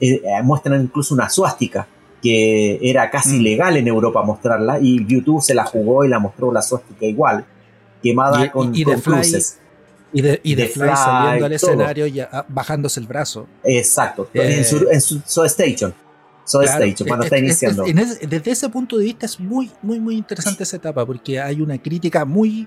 eh, 0.00 0.22
muestran 0.44 0.82
incluso 0.82 1.14
una 1.14 1.30
suástica 1.30 1.88
que 2.22 2.78
era 2.82 3.10
casi 3.10 3.38
mm. 3.38 3.42
legal 3.42 3.76
en 3.76 3.88
Europa 3.88 4.22
mostrarla 4.22 4.78
y 4.80 5.04
YouTube 5.06 5.42
se 5.42 5.54
la 5.54 5.64
jugó 5.64 6.04
y 6.04 6.08
la 6.08 6.18
mostró 6.18 6.52
la 6.52 6.62
suástica 6.62 7.06
igual, 7.06 7.44
quemada 8.02 8.50
con, 8.50 8.74
y 8.74 8.84
con 8.84 9.00
Y 10.12 10.22
de, 10.22 10.40
y 10.42 10.54
de, 10.54 10.66
Fly, 10.66 10.90
saliendo 10.94 11.46
al 11.46 11.52
escenario 11.52 12.06
y 12.06 12.20
bajándose 12.48 13.00
el 13.00 13.06
brazo. 13.06 13.46
Exacto, 13.64 14.28
en, 14.34 14.64
su, 14.64 14.88
en 14.90 15.00
su 15.00 15.44
Station. 15.44 15.94
Station, 16.58 17.06
cuando 17.06 17.24
está 17.24 17.38
iniciando. 17.38 17.84
desde 17.84 18.50
ese 18.50 18.68
punto 18.68 18.98
de 18.98 19.04
vista 19.04 19.26
es 19.26 19.38
muy, 19.38 19.70
muy, 19.82 20.00
muy 20.00 20.16
interesante 20.16 20.64
esa 20.64 20.76
etapa 20.76 21.06
porque 21.06 21.40
hay 21.40 21.60
una 21.60 21.80
crítica 21.80 22.24
muy, 22.24 22.66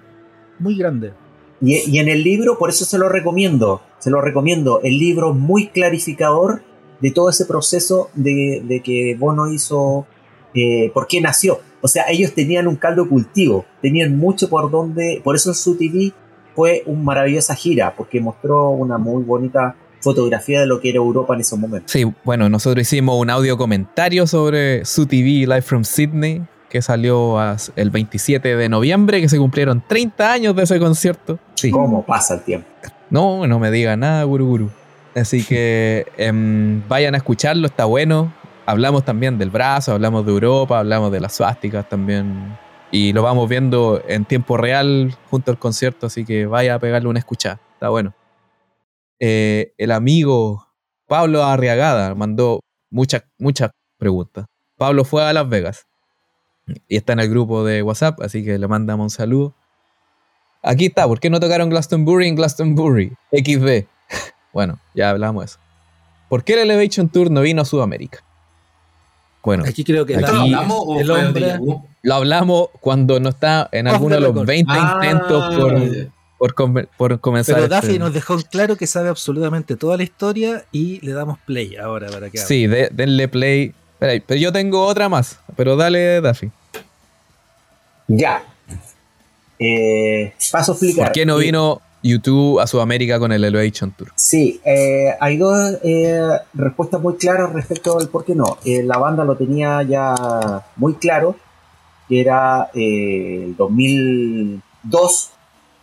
muy 0.59 0.77
grande. 0.77 1.13
Y, 1.61 1.91
y 1.91 1.99
en 1.99 2.09
el 2.09 2.23
libro, 2.23 2.57
por 2.57 2.69
eso 2.69 2.85
se 2.85 2.97
lo 2.97 3.09
recomiendo, 3.09 3.81
se 3.99 4.09
lo 4.09 4.21
recomiendo. 4.21 4.81
El 4.83 4.97
libro 4.97 5.33
muy 5.33 5.67
clarificador 5.67 6.63
de 7.03 7.11
todo 7.11 7.29
ese 7.29 7.45
proceso 7.45 8.09
de, 8.13 8.81
que 8.81 9.17
Bono 9.19 9.51
hizo, 9.51 10.07
eh, 10.55 10.89
por 10.93 11.05
qué 11.05 11.19
nació. 11.19 11.59
O 11.81 11.89
sea, 11.89 12.05
ellos 12.07 12.33
tenían 12.33 12.65
un 12.65 12.77
caldo 12.77 13.09
cultivo, 13.09 13.65
tenían 13.81 14.17
mucho 14.17 14.49
por 14.49 14.71
donde, 14.71 15.19
por 15.21 15.35
eso 15.35 15.53
su 15.53 15.75
TV 15.75 16.13
fue 16.55 16.81
una 16.85 17.03
maravillosa 17.03 17.55
gira, 17.55 17.93
porque 17.93 18.21
mostró 18.21 18.69
una 18.69 18.97
muy 18.97 19.21
bonita 19.23 19.75
fotografía 19.99 20.61
de 20.61 20.65
lo 20.65 20.79
que 20.79 20.91
era 20.91 20.97
Europa 20.97 21.33
en 21.33 21.41
esos 21.41 21.59
momentos. 21.59 21.91
Sí, 21.91 22.05
bueno, 22.23 22.47
nosotros 22.47 22.83
hicimos 22.83 23.19
un 23.19 23.29
audio 23.29 23.57
comentario 23.57 24.25
sobre 24.25 24.85
su 24.85 25.05
TV 25.05 25.45
Live 25.45 25.63
from 25.63 25.83
Sydney, 25.83 26.41
que 26.69 26.81
salió 26.81 27.35
el 27.75 27.89
27 27.89 28.55
de 28.55 28.69
noviembre, 28.69 29.19
que 29.19 29.27
se 29.27 29.37
cumplieron 29.37 29.83
30 29.85 30.31
años 30.31 30.55
de 30.55 30.63
ese 30.63 30.79
concierto. 30.79 31.37
Sí. 31.55 31.69
¿Cómo 31.69 32.05
pasa 32.05 32.35
el 32.35 32.43
tiempo? 32.43 32.67
No, 33.09 33.45
no 33.45 33.59
me 33.59 33.71
diga 33.71 33.97
nada, 33.97 34.23
Guru 34.23 34.47
Guru. 34.47 34.82
Así 35.15 35.43
que 35.43 36.05
em, 36.17 36.87
vayan 36.87 37.13
a 37.13 37.17
escucharlo, 37.17 37.67
está 37.67 37.85
bueno. 37.85 38.33
Hablamos 38.65 39.03
también 39.05 39.37
del 39.37 39.49
brazo, 39.49 39.93
hablamos 39.93 40.25
de 40.25 40.31
Europa, 40.31 40.79
hablamos 40.79 41.11
de 41.11 41.19
las 41.19 41.33
suásticas 41.35 41.87
también. 41.87 42.57
Y 42.91 43.13
lo 43.13 43.21
vamos 43.21 43.49
viendo 43.49 44.01
en 44.07 44.25
tiempo 44.25 44.57
real 44.57 45.15
junto 45.29 45.51
al 45.51 45.59
concierto, 45.59 46.07
así 46.07 46.25
que 46.25 46.45
vaya 46.45 46.75
a 46.75 46.79
pegarle 46.79 47.09
una 47.09 47.19
escuchada, 47.19 47.59
está 47.73 47.89
bueno. 47.89 48.13
Eh, 49.19 49.73
el 49.77 49.91
amigo 49.91 50.67
Pablo 51.07 51.43
Arriagada 51.43 52.15
mandó 52.15 52.59
muchas, 52.89 53.23
muchas 53.37 53.71
preguntas. 53.97 54.45
Pablo 54.77 55.05
fue 55.05 55.23
a 55.23 55.33
Las 55.33 55.47
Vegas 55.47 55.87
y 56.87 56.97
está 56.97 57.13
en 57.13 57.19
el 57.19 57.29
grupo 57.29 57.63
de 57.63 57.81
WhatsApp, 57.83 58.21
así 58.21 58.43
que 58.43 58.57
le 58.57 58.67
mandamos 58.67 59.05
un 59.05 59.09
saludo. 59.09 59.55
Aquí 60.61 60.87
está, 60.87 61.07
¿por 61.07 61.19
qué 61.19 61.29
no 61.29 61.39
tocaron 61.39 61.69
Glastonbury 61.69 62.27
en 62.27 62.35
Glastonbury? 62.35 63.13
XB. 63.31 63.85
Bueno, 64.53 64.79
ya 64.93 65.09
hablamos 65.09 65.41
de 65.41 65.45
eso. 65.47 65.57
¿Por 66.29 66.43
qué 66.43 66.53
el 66.53 66.59
Elevation 66.59 67.09
Tour 67.09 67.29
no 67.31 67.41
vino 67.41 67.61
a 67.61 67.65
Sudamérica? 67.65 68.23
Bueno, 69.43 69.65
Aquí 69.67 69.83
creo 69.83 70.05
que 70.05 70.15
Aquí- 70.15 70.23
¿Esto 70.23 70.35
lo 70.35 70.41
hablamos 70.43 71.01
el 71.01 71.11
hombre- 71.11 71.59
lo 72.01 72.13
hablamos 72.15 72.67
cuando 72.79 73.19
no 73.19 73.29
está 73.29 73.67
en 73.71 73.87
alguno 73.87 74.15
de 74.15 74.21
los 74.21 74.29
record. 74.31 74.47
20 74.47 74.71
Ah, 74.73 74.99
intentos 75.03 75.55
por, 76.37 76.55
por, 76.65 76.87
por 76.97 77.19
comenzar. 77.19 77.55
Pero 77.55 77.65
este- 77.65 77.75
Daffy 77.87 77.99
nos 77.99 78.13
dejó 78.13 78.37
claro 78.49 78.75
que 78.77 78.87
sabe 78.87 79.09
absolutamente 79.09 79.75
toda 79.75 79.97
la 79.97 80.03
historia 80.03 80.63
y 80.71 80.99
le 81.05 81.11
damos 81.13 81.39
play 81.39 81.75
ahora 81.75 82.07
para 82.09 82.29
que. 82.29 82.37
Sí, 82.37 82.67
de- 82.67 82.89
denle 82.91 83.27
play. 83.27 83.73
Espera 83.99 84.23
pero 84.25 84.39
yo 84.39 84.51
tengo 84.51 84.85
otra 84.85 85.07
más, 85.09 85.39
pero 85.55 85.75
dale, 85.75 86.19
Daffy. 86.21 86.49
Ya. 88.07 88.43
Eh, 89.59 90.33
paso 90.51 90.71
a 90.71 90.75
explicar. 90.75 91.05
¿Por 91.07 91.13
qué 91.13 91.25
no 91.25 91.39
Eh, 91.39 91.43
vino 91.45 91.81
YouTube 92.03 92.59
a 92.59 92.67
Sudamérica 92.67 93.17
con 93.17 93.31
el 93.31 93.43
Elevation 93.43 93.91
Tour? 93.91 94.11
Sí, 94.15 94.59
eh, 94.65 95.15
hay 95.19 95.37
dos 95.37 95.77
eh, 95.83 96.21
respuestas 96.53 97.01
muy 97.01 97.15
claras 97.15 97.53
respecto 97.53 97.97
al 97.97 98.09
por 98.09 98.25
qué 98.25 98.35
no. 98.35 98.57
Eh, 98.65 98.83
la 98.83 98.97
banda 98.97 99.23
lo 99.23 99.35
tenía 99.35 99.81
ya 99.83 100.63
muy 100.75 100.95
claro, 100.95 101.35
que 102.07 102.21
era 102.21 102.69
eh, 102.73 103.45
el 103.45 103.55
2002, 103.55 105.31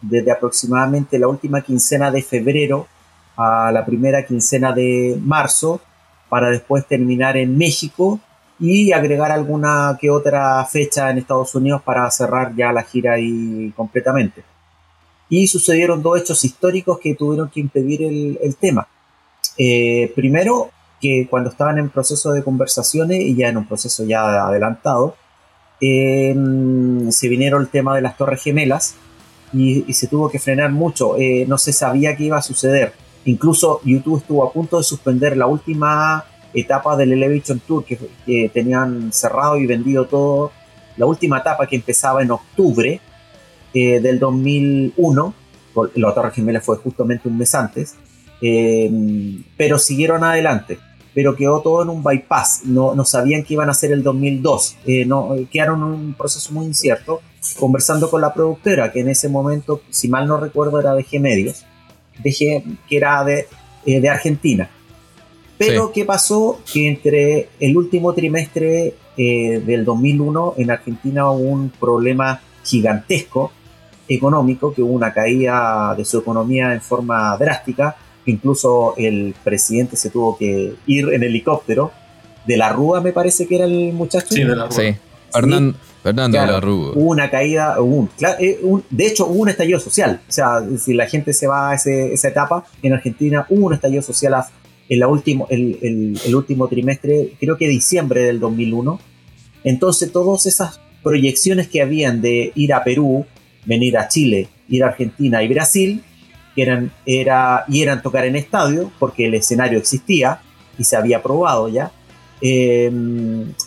desde 0.02 0.30
aproximadamente 0.30 1.18
la 1.18 1.28
última 1.28 1.62
quincena 1.62 2.10
de 2.10 2.22
febrero 2.22 2.86
a 3.36 3.72
la 3.72 3.84
primera 3.86 4.24
quincena 4.26 4.72
de 4.72 5.18
marzo, 5.22 5.80
para 6.28 6.51
después 6.51 6.86
terminar 6.86 7.36
en 7.36 7.56
México 7.56 8.20
y 8.60 8.92
agregar 8.92 9.32
alguna 9.32 9.97
que 9.98 10.10
otra 10.10 10.64
fecha 10.66 11.10
en 11.10 11.18
Estados 11.18 11.55
Unidos 11.55 11.82
para 11.82 12.09
cerrar 12.10 12.55
ya 12.55 12.72
la 12.72 12.82
gira 12.82 13.14
ahí 13.14 13.72
completamente 13.74 14.44
y 15.31 15.47
sucedieron 15.47 16.02
dos 16.02 16.20
hechos 16.20 16.44
históricos 16.44 16.98
que 16.98 17.15
tuvieron 17.15 17.48
que 17.48 17.61
impedir 17.61 18.02
el, 18.02 18.57
tema. 18.57 18.89
Eh, 19.57 20.12
primero, 20.15 20.70
que 21.01 21.28
cuando 21.31 21.51
estaban 21.51 21.78
en 21.78 21.89
proceso 21.89 22.32
de 22.32 22.43
conversaciones 22.43 23.20
y 23.20 23.36
ya 23.36 23.48
en 23.48 23.57
un 23.57 23.66
proceso 23.66 24.05
ya 24.05 24.44
adelantado, 24.44 25.15
eh, 25.81 26.35
se 27.11 27.28
vinieron 27.28 27.62
el 27.62 27.69
tema 27.69 27.94
de 27.94 28.02
las 28.02 28.16
Torres 28.16 28.43
Gemelas 28.43 28.97
y, 29.52 29.90
se 29.94 30.09
tuvo 30.09 30.28
que 30.28 30.40
frenar 30.40 30.73
mucho. 30.73 31.16
Eh, 31.16 31.47
no 31.47 31.59
se 31.59 31.73
sabía 31.73 32.16
qué 32.16 32.24
iba 32.24 32.39
a 32.39 32.43
suceder. 32.43 32.93
Incluso 33.24 33.81
YouTube 33.85 34.19
estuvo 34.19 34.44
a 34.44 34.52
punto 34.52 34.78
de 34.78 34.82
suspender 34.82 35.36
la 35.36 35.47
última 35.47 36.24
etapa 36.52 36.97
del 36.97 37.12
Elevation 37.12 37.61
Tour 37.61 37.85
que 37.85 38.51
tenían 38.52 39.12
cerrado 39.12 39.59
y 39.59 39.66
vendido 39.66 40.07
todo. 40.07 40.51
La 40.97 41.07
última 41.07 41.39
etapa 41.39 41.69
que 41.69 41.77
empezaba 41.77 42.20
en 42.23 42.32
octubre 42.32 43.01
eh, 43.74 44.01
del 44.01 44.18
2001, 44.18 45.34
por- 45.74 45.90
la 45.97 46.12
Torre 46.14 46.32
Gemela 46.32 46.60
fue 46.60 46.76
justamente 46.78 47.28
un 47.28 47.38
mes 47.38 47.55
antes, 47.55 47.94
eh, 48.42 48.90
pero 49.56 49.78
siguieron 49.78 50.24
adelante. 50.24 50.78
Pero 51.12 51.34
quedó 51.34 51.60
todo 51.60 51.82
en 51.82 51.88
un 51.88 52.05
bypass, 52.05 52.62
no, 52.66 52.94
no 52.94 53.05
sabían 53.05 53.42
qué 53.42 53.55
iban 53.55 53.68
a 53.68 53.72
hacer 53.72 53.90
el 53.90 54.02
2002, 54.05 54.76
eh, 54.86 55.05
no, 55.05 55.34
eh, 55.34 55.47
quedaron 55.51 55.78
en 55.80 55.84
un 55.84 56.14
proceso 56.14 56.52
muy 56.52 56.66
incierto. 56.66 57.20
Conversando 57.59 58.10
con 58.10 58.20
la 58.20 58.34
productora, 58.34 58.92
que 58.92 59.01
en 59.01 59.09
ese 59.09 59.28
momento, 59.30 59.80
si 59.90 60.09
mal 60.09 60.28
no 60.28 60.36
recuerdo, 60.38 60.78
era 60.78 60.94
de 60.94 61.06
Medios, 61.18 61.64
que 62.22 62.62
era 62.97 63.24
de, 63.24 63.47
eh, 63.86 63.98
de 64.01 64.09
Argentina. 64.10 64.68
Pero 65.56 65.86
Sí. 65.86 65.92
¿qué 65.94 66.05
pasó? 66.05 66.60
Que 66.70 66.86
entre 66.88 67.48
el 67.59 67.76
último 67.76 68.12
trimestre 68.12 68.94
eh, 69.16 69.62
del 69.66 69.84
2001 69.84 70.55
en 70.59 70.70
Argentina 70.70 71.30
hubo 71.30 71.48
un 71.51 71.70
problema 71.70 72.40
gigantesco 72.64 73.52
económico, 74.15 74.74
que 74.74 74.82
hubo 74.82 74.93
una 74.93 75.12
caída 75.15 75.95
de 75.97 76.05
su 76.05 76.19
economía 76.19 76.73
en 76.74 76.81
forma 76.81 77.37
drástica, 77.39 77.97
incluso 78.27 78.95
el 78.99 79.35
presidente 79.43 79.97
se 79.97 80.11
tuvo 80.11 80.37
que 80.37 80.74
ir 80.87 81.09
en 81.12 81.23
helicóptero, 81.23 81.93
de 82.47 82.57
la 82.57 82.70
Rúa 82.70 83.01
me 83.01 83.12
parece 83.12 83.47
que 83.47 83.57
era 83.57 83.65
el 83.65 83.93
muchacho. 83.93 84.27
Sí, 84.31 84.43
de 84.45 84.57
la 84.57 84.70
Sí, 84.70 84.95
Fernan- 85.32 85.74
Fernando 86.03 86.39
Claro. 86.39 86.53
Larrugo. 86.55 86.93
Hubo 86.97 87.11
una 87.11 87.31
caída, 87.31 87.81
un, 87.81 88.09
eh, 88.41 88.59
un- 88.62 88.82
de 88.91 89.07
hecho 89.07 89.27
hubo 89.27 89.41
un 89.43 89.49
estallido 89.51 89.78
social. 89.78 90.20
O 90.28 90.32
sea, 90.32 90.62
si 90.78 90.95
la 90.95 91.07
gente 91.07 91.32
se 91.35 91.47
va 91.47 91.70
a 91.70 91.74
ese- 91.74 92.12
esa 92.12 92.28
etapa, 92.28 92.65
en 92.82 92.95
Argentina 92.95 93.47
hubo 93.51 93.66
un 93.66 93.74
estallido 93.74 94.03
social 94.03 94.35
a- 94.35 94.49
en 94.89 94.99
la 94.99 95.07
último, 95.09 95.47
el, 95.51 95.78
el- 95.82 96.20
el 96.24 96.35
último 96.35 96.66
trimestre, 96.69 97.35
creo 97.39 97.57
que 97.59 97.69
diciembre 97.69 98.23
del 98.23 98.41
2001. 98.41 98.99
Entonces 99.62 100.11
todas 100.11 100.47
esas 100.47 100.81
proyecciones 101.03 101.69
que 101.69 101.82
habían 101.82 102.20
de 102.23 102.53
ir 102.55 102.73
a 102.73 102.82
Perú, 102.82 103.27
venir 103.65 103.97
a 103.99 104.09
Chile, 104.09 104.49
ir 104.69 104.85
a 104.85 104.89
Argentina 104.89 105.43
y 105.43 105.49
Brasil, 105.49 106.03
que 106.55 106.62
eran, 106.62 106.93
era, 107.07 107.65
y 107.69 107.82
eran 107.82 108.03
tocar 108.03 108.24
en 108.24 108.37
estadio, 108.37 108.91
porque 108.99 109.27
el 109.27 109.35
escenario 109.35 109.78
existía 109.78 110.41
y 110.78 110.85
se 110.85 110.97
había 110.97 111.23
probado 111.23 111.69
ya, 111.69 111.93
eh, 112.41 112.91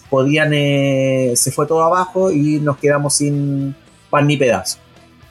podían, 0.09 0.51
eh, 0.53 1.33
se 1.35 1.51
fue 1.51 1.65
todo 1.67 1.83
abajo 1.83 2.31
y 2.31 2.59
nos 2.59 2.77
quedamos 2.77 3.13
sin 3.15 3.75
pan 4.09 4.27
ni 4.27 4.35
pedazo. 4.37 4.79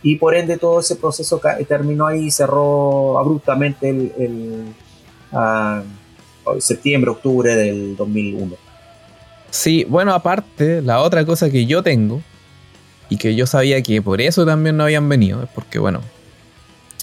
Y 0.03 0.17
por 0.17 0.35
ende 0.35 0.57
todo 0.59 0.81
ese 0.81 0.97
proceso 0.97 1.39
ca- 1.41 1.59
terminó 1.59 2.07
ahí 2.07 2.31
cerró 2.31 3.19
abruptamente 3.19 3.89
el, 3.91 4.65
ah, 5.33 5.83
septiembre, 6.59 7.11
octubre 7.11 7.55
del 7.55 7.97
2001. 7.97 8.57
Sí, 9.51 9.85
bueno, 9.89 10.13
aparte, 10.15 10.83
la 10.83 11.01
otra 11.01 11.25
cosa 11.25 11.51
que 11.51 11.67
yo 11.67 11.83
tengo 11.83 12.21
y 13.13 13.19
que 13.19 13.35
yo 13.35 13.47
sabía 13.47 13.83
que 13.83 14.01
por 14.01 14.23
eso 14.23 14.47
también 14.47 14.79
no 14.79 14.85
habían 14.85 15.07
venido, 15.07 15.47
porque, 15.55 15.79
bueno, 15.79 16.01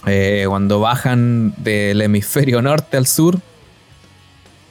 eh, 0.08 0.44
cuando 0.48 0.80
bajan 0.80 1.54
del 1.58 2.02
hemisferio 2.02 2.60
norte 2.70 2.96
al 2.96 3.06
sur, 3.06 3.38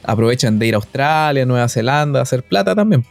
aprovechan 0.04 0.60
de 0.60 0.68
ir 0.68 0.74
a 0.74 0.78
Australia, 0.78 1.46
Nueva 1.46 1.70
Zelanda, 1.70 2.20
a 2.20 2.24
hacer 2.24 2.44
plata 2.44 2.76
también. 2.76 3.06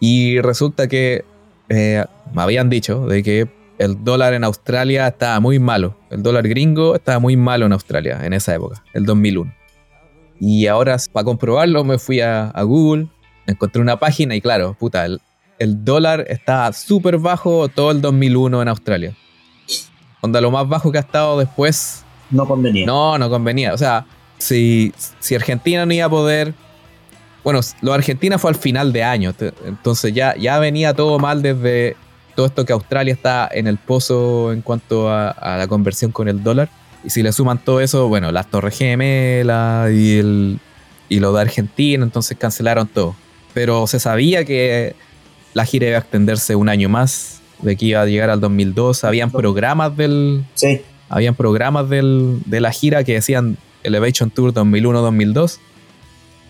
Y 0.00 0.40
resulta 0.40 0.88
que 0.88 1.24
eh, 1.68 2.04
me 2.34 2.42
habían 2.42 2.68
dicho 2.68 3.06
de 3.06 3.22
que 3.22 3.48
el 3.78 4.02
dólar 4.02 4.34
en 4.34 4.42
Australia 4.42 5.06
estaba 5.06 5.38
muy 5.38 5.60
malo. 5.60 5.96
El 6.10 6.20
dólar 6.24 6.48
gringo 6.48 6.96
estaba 6.96 7.20
muy 7.20 7.36
malo 7.36 7.66
en 7.66 7.74
Australia 7.74 8.18
en 8.24 8.32
esa 8.32 8.56
época, 8.56 8.82
el 8.92 9.06
2001. 9.06 9.54
Y 10.40 10.66
ahora, 10.66 10.96
para 11.12 11.22
comprobarlo, 11.22 11.84
me 11.84 11.96
fui 11.96 12.20
a, 12.20 12.48
a 12.48 12.62
Google, 12.64 13.06
encontré 13.46 13.80
una 13.80 14.00
página 14.00 14.34
y 14.34 14.40
claro, 14.40 14.74
puta, 14.76 15.06
el 15.58 15.84
dólar 15.84 16.24
estaba 16.28 16.72
súper 16.72 17.18
bajo 17.18 17.68
todo 17.68 17.90
el 17.90 18.00
2001 18.00 18.62
en 18.62 18.68
Australia. 18.68 19.16
Onda, 20.20 20.40
lo 20.40 20.50
más 20.50 20.68
bajo 20.68 20.90
que 20.90 20.98
ha 20.98 21.02
estado 21.02 21.38
después 21.38 22.04
No 22.30 22.46
convenía. 22.46 22.86
no, 22.86 23.18
no 23.18 23.28
convenía. 23.28 23.74
O 23.74 23.78
sea, 23.78 24.06
si, 24.38 24.92
si 25.20 25.34
Argentina 25.34 25.84
no 25.86 25.92
iba 25.92 26.06
a 26.06 26.10
poder. 26.10 26.54
Bueno, 27.42 27.60
lo 27.82 27.90
de 27.92 27.98
Argentina 27.98 28.38
fue 28.38 28.50
al 28.50 28.56
final 28.56 28.92
de 28.92 29.04
año. 29.04 29.34
Entonces 29.66 30.14
ya, 30.14 30.34
ya 30.36 30.58
venía 30.58 30.94
todo 30.94 31.18
mal 31.18 31.42
desde 31.42 31.96
todo 32.34 32.46
esto 32.46 32.64
que 32.64 32.72
Australia 32.72 33.12
está 33.12 33.48
en 33.52 33.66
el 33.66 33.76
pozo 33.76 34.52
en 34.52 34.62
cuanto 34.62 35.10
a, 35.10 35.28
a 35.30 35.58
la 35.58 35.68
conversión 35.68 36.10
con 36.10 36.26
el 36.28 36.42
dólar. 36.42 36.70
Y 37.04 37.10
si 37.10 37.22
le 37.22 37.32
suman 37.32 37.58
todo 37.58 37.80
eso, 37.82 38.08
bueno, 38.08 38.32
las 38.32 38.50
Torres 38.50 38.78
Gemelas 38.78 39.92
y, 39.92 40.18
el, 40.18 40.58
y 41.10 41.20
lo 41.20 41.34
de 41.34 41.42
Argentina, 41.42 42.02
entonces 42.02 42.36
cancelaron 42.38 42.88
todo. 42.88 43.14
Pero 43.52 43.86
se 43.86 44.00
sabía 44.00 44.44
que 44.46 44.96
la 45.54 45.64
gira 45.64 45.86
iba 45.88 45.96
a 45.96 46.00
extenderse 46.00 46.54
un 46.56 46.68
año 46.68 46.88
más, 46.88 47.40
de 47.60 47.76
que 47.76 47.86
iba 47.86 48.02
a 48.02 48.06
llegar 48.06 48.28
al 48.30 48.40
2002. 48.40 49.04
Habían 49.04 49.30
programas 49.30 49.96
del, 49.96 50.44
Sí, 50.54 50.82
habían 51.08 51.34
programas 51.34 51.88
del- 51.88 52.40
de 52.44 52.60
la 52.60 52.70
gira 52.72 53.04
que 53.04 53.14
decían 53.14 53.56
Elevation 53.82 54.30
Tour 54.30 54.52
2001-2002. 54.52 55.58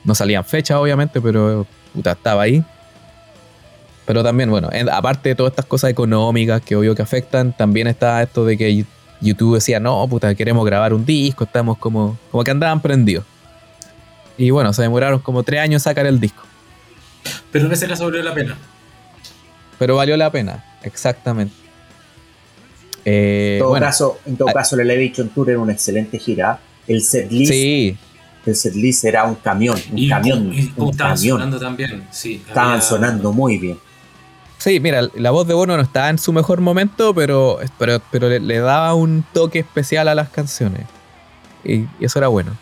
No 0.05 0.15
salían 0.15 0.45
fechas, 0.45 0.77
obviamente, 0.79 1.21
pero 1.21 1.67
puta, 1.93 2.13
estaba 2.13 2.43
ahí. 2.43 2.65
Pero 4.07 4.23
también, 4.23 4.51
bueno, 4.51 4.69
en- 4.73 4.89
aparte 4.91 5.31
de 5.31 5.35
todas 5.35 5.53
estas 5.53 5.65
cosas 5.65 5.91
económicas 5.91 6.61
que 6.61 6.77
obvio 6.77 6.95
que 6.95 7.03
afectan, 7.03 7.57
también 7.57 7.87
está 7.87 8.23
esto 8.23 8.45
de 8.45 8.57
que 8.59 8.85
YouTube 9.21 9.55
decía, 9.55 9.81
no, 9.81 10.07
puta, 10.09 10.35
queremos 10.35 10.65
grabar 10.67 10.93
un 10.93 11.07
disco, 11.07 11.45
estamos 11.45 11.79
como, 11.79 12.19
como 12.31 12.45
que 12.45 12.51
andaban 12.51 12.81
prendidos. 12.83 13.25
Y 14.37 14.51
bueno, 14.51 14.73
se 14.73 14.83
demoraron 14.83 15.21
como 15.21 15.43
tres 15.43 15.61
años 15.61 15.83
sacar 15.83 16.07
el 16.07 16.21
disco. 16.21 16.43
Pero 17.53 17.67
en 17.67 17.73
ese 17.73 17.87
caso 17.87 18.05
valió 18.05 18.23
la 18.23 18.35
pena. 18.35 18.59
Pero 19.79 19.97
valió 19.97 20.17
la 20.17 20.31
pena, 20.31 20.65
exactamente. 20.83 21.55
Eh, 23.05 23.55
En 23.57 23.59
todo, 23.61 23.69
bueno, 23.71 23.87
caso, 23.87 24.19
en 24.27 24.37
todo 24.37 24.49
ah. 24.49 24.53
caso, 24.53 24.77
el 24.77 24.83
Elevation 24.91 25.29
Tour 25.29 25.51
era 25.51 25.59
una 25.59 25.73
excelente 25.73 26.19
gira. 26.19 26.59
El 26.87 27.03
setlist, 27.03 27.53
sí, 27.53 27.97
el 28.47 28.57
setlist 28.57 29.05
era 29.05 29.25
un 29.25 29.35
camión, 29.37 29.79
un 29.91 29.99
Y, 29.99 30.09
camión, 30.09 30.53
y 30.53 30.73
un 30.77 30.91
estaban 30.91 31.15
camión. 31.17 31.39
sonando 31.39 31.59
también, 31.61 32.07
sí. 32.11 32.43
Estaban 32.47 32.71
había- 32.73 32.83
sonando 32.83 33.33
muy 33.33 33.59
bien. 33.59 33.79
sí, 34.59 34.81
mira, 34.81 35.03
la 35.15 35.31
voz 35.31 35.47
de 35.47 35.55
Bono 35.55 35.77
no 35.77 35.83
estaba 35.83 36.09
en 36.11 36.19
su 36.19 36.33
mejor 36.33 36.61
momento, 36.61 37.15
pero, 37.15 37.59
pero, 37.79 38.01
pero 38.11 38.29
le, 38.29 38.41
le 38.41 38.59
daba 38.59 38.95
un 38.95 39.25
toque 39.35 39.59
especial 39.61 40.09
a 40.09 40.15
las 40.15 40.29
canciones. 40.31 40.83
Y, 41.65 41.75
y 41.81 41.89
eso 42.01 42.19
era 42.19 42.29
bueno. 42.29 42.53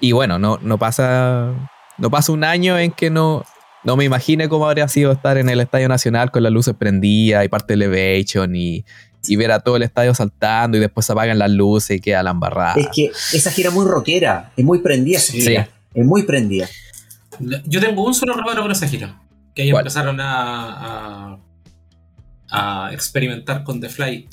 Y 0.00 0.12
bueno, 0.12 0.38
no, 0.38 0.58
no 0.62 0.76
pasa. 0.78 1.52
No 1.98 2.10
pasa 2.10 2.32
un 2.32 2.44
año 2.44 2.78
en 2.78 2.90
que 2.92 3.08
no. 3.08 3.44
No 3.86 3.96
me 3.96 4.04
imagine 4.04 4.48
cómo 4.48 4.66
habría 4.66 4.88
sido 4.88 5.12
estar 5.12 5.38
en 5.38 5.48
el 5.48 5.60
Estadio 5.60 5.88
Nacional 5.88 6.30
con 6.32 6.42
las 6.42 6.52
luces 6.52 6.74
prendidas 6.76 7.44
y 7.44 7.48
parte 7.48 7.76
de 7.76 7.84
Elevation 7.84 8.54
y, 8.56 8.84
y 9.28 9.36
ver 9.36 9.52
a 9.52 9.60
todo 9.60 9.76
el 9.76 9.82
estadio 9.84 10.12
saltando 10.12 10.76
y 10.76 10.80
después 10.80 11.06
se 11.06 11.12
apagan 11.12 11.38
las 11.38 11.50
luces 11.50 11.96
y 11.96 12.00
queda 12.00 12.22
la 12.24 12.30
embarrada. 12.32 12.74
Es 12.74 12.88
que 12.92 13.10
esa 13.32 13.50
gira 13.52 13.68
es 13.68 13.74
muy 13.74 13.86
rockera, 13.86 14.52
es 14.56 14.64
muy 14.64 14.80
prendida 14.80 15.18
esa 15.18 15.32
Sí. 15.32 15.40
gira, 15.40 15.68
es 15.94 16.04
muy 16.04 16.24
prendida. 16.24 16.68
Yo 17.66 17.80
tengo 17.80 18.04
un 18.04 18.12
solo 18.14 18.34
reparo 18.34 18.62
con 18.62 18.72
esa 18.72 18.88
gira. 18.88 19.20
Que 19.54 19.62
ahí 19.62 19.70
¿Cuál? 19.70 19.82
empezaron 19.82 20.20
a, 20.20 21.38
a, 22.50 22.86
a 22.88 22.92
experimentar 22.92 23.62
con 23.64 23.80
The 23.80 23.88
Fly. 23.88 24.28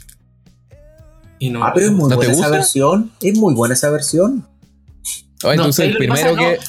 Y 1.39 1.49
no, 1.49 1.63
Ah, 1.63 1.71
pero 1.73 1.87
es 1.87 1.91
muy 1.91 2.09
¿No 2.09 2.15
buena 2.15 2.31
esa 2.33 2.49
versión, 2.49 3.11
es 3.21 3.37
muy 3.37 3.53
buena 3.53 3.73
esa 3.75 3.89
versión. 3.89 4.47
Oh, 5.43 5.51
entonces 5.51 5.85
ahí 5.85 5.91
el 5.91 5.97
primero 5.97 6.35
pasa, 6.35 6.37
que. 6.37 6.59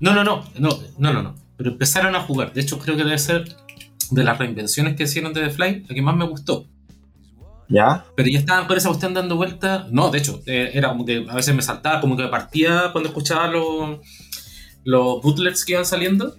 No, 0.00 0.14
no, 0.14 0.24
no, 0.24 0.44
no, 0.58 0.70
no, 0.98 1.12
no, 1.12 1.22
no. 1.22 1.34
Pero 1.60 1.72
empezaron 1.72 2.16
a 2.16 2.22
jugar. 2.22 2.54
De 2.54 2.62
hecho, 2.62 2.78
creo 2.78 2.96
que 2.96 3.04
debe 3.04 3.18
ser 3.18 3.54
de 4.10 4.24
las 4.24 4.38
reinvenciones 4.38 4.96
que 4.96 5.02
hicieron 5.02 5.34
de 5.34 5.42
The 5.42 5.50
Fly 5.50 5.84
la 5.86 5.94
que 5.94 6.00
más 6.00 6.16
me 6.16 6.24
gustó. 6.24 6.64
¿Ya? 7.68 8.06
Pero 8.16 8.30
ya 8.30 8.38
estaban 8.38 8.66
con 8.66 8.78
esa 8.78 8.88
cuestión 8.88 9.12
dando 9.12 9.36
vueltas. 9.36 9.92
No, 9.92 10.10
de 10.10 10.20
hecho, 10.20 10.40
eh, 10.46 10.70
era 10.72 10.88
como 10.88 11.04
que 11.04 11.26
a 11.28 11.34
veces 11.34 11.54
me 11.54 11.60
saltaba, 11.60 12.00
como 12.00 12.16
que 12.16 12.26
partía 12.28 12.88
cuando 12.92 13.10
escuchaba 13.10 13.46
los, 13.48 13.98
los 14.84 15.20
bootlets 15.20 15.66
que 15.66 15.72
iban 15.72 15.84
saliendo. 15.84 16.34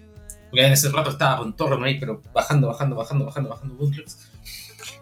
Porque 0.50 0.66
en 0.66 0.74
ese 0.74 0.90
rato 0.90 1.12
estaba 1.12 1.38
con 1.38 1.56
Torrent 1.56 1.84
ahí, 1.84 2.00
pero 2.00 2.24
bajando, 2.34 2.70
bajando, 2.70 2.96
bajando, 2.96 3.26
bajando, 3.26 3.50
bajando 3.52 3.76
bootlets. 3.76 4.28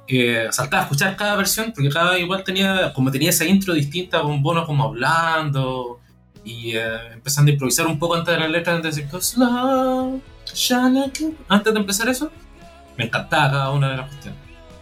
Eh, 0.09 0.49
saltaba 0.51 0.81
a 0.81 0.85
escuchar 0.87 1.15
cada 1.15 1.37
versión, 1.37 1.71
porque 1.73 1.87
cada 1.87 2.19
igual 2.19 2.43
tenía, 2.43 2.91
como 2.91 3.09
tenía 3.09 3.29
esa 3.29 3.45
intro 3.45 3.73
distinta, 3.73 4.21
con 4.21 4.43
Bono 4.43 4.65
como 4.65 4.83
hablando, 4.83 6.01
y 6.43 6.75
eh, 6.75 7.13
empezando 7.13 7.49
a 7.49 7.53
improvisar 7.53 7.85
un 7.87 7.99
poco 7.99 8.15
antes 8.15 8.33
de 8.33 8.39
la 8.39 8.47
letra, 8.47 8.73
antes 8.75 8.95
de 8.95 9.01
decir, 9.01 9.11
"Cause 9.11 9.37
love 9.39 10.21
shall 10.53 10.93
not 10.93 11.15
give-" 11.17 11.35
antes 11.47 11.73
de 11.73 11.79
empezar 11.79 12.09
eso, 12.09 12.31
me 12.97 13.05
encantaba 13.05 13.51
cada 13.51 13.71
una 13.71 13.91
de 13.91 13.97
las 13.97 14.07
cuestiones. 14.09 14.39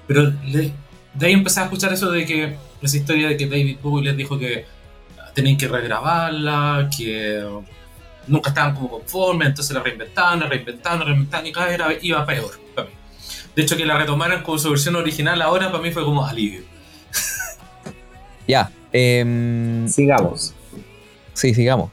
Pero 0.07 0.33
le- 0.45 0.73
de 1.13 1.25
ahí 1.25 1.33
empecé 1.33 1.59
a 1.59 1.63
escuchar 1.63 1.91
eso 1.93 2.11
de 2.11 2.25
que, 2.25 2.57
esa 2.81 2.97
historia 2.97 3.27
de 3.29 3.37
que 3.37 3.45
David 3.47 3.77
Bowie 3.81 4.05
les 4.05 4.15
dijo 4.17 4.37
que 4.37 4.65
tenían 5.33 5.57
que 5.57 5.67
regrabarla, 5.67 6.89
que 6.95 7.43
nunca 8.27 8.49
estaban 8.49 8.73
como 8.75 8.89
conformes, 8.89 9.47
entonces 9.49 9.73
la 9.75 9.81
reinventaban, 9.83 10.39
la 10.39 10.47
reinventaban, 10.47 10.99
la 10.99 11.05
reinventaban 11.05 11.45
y 11.47 11.51
cada 11.51 11.65
vez 11.67 11.75
era- 11.75 11.87
iba 12.01 12.25
peor 12.25 12.51
para 12.75 12.87
mí. 12.87 12.93
De 13.55 13.63
hecho, 13.63 13.75
que 13.75 13.85
la 13.85 13.97
retomaran 13.97 14.43
como 14.43 14.57
su 14.59 14.69
versión 14.69 14.95
original 14.95 15.41
ahora 15.41 15.71
para 15.71 15.81
mí 15.81 15.91
fue 15.91 16.03
como 16.05 16.25
alivio. 16.25 16.61
Ya. 18.47 18.69
em, 18.93 19.87
Sigamos. 19.89 20.53
Sí, 21.37 21.53
sigamos. 21.53 21.91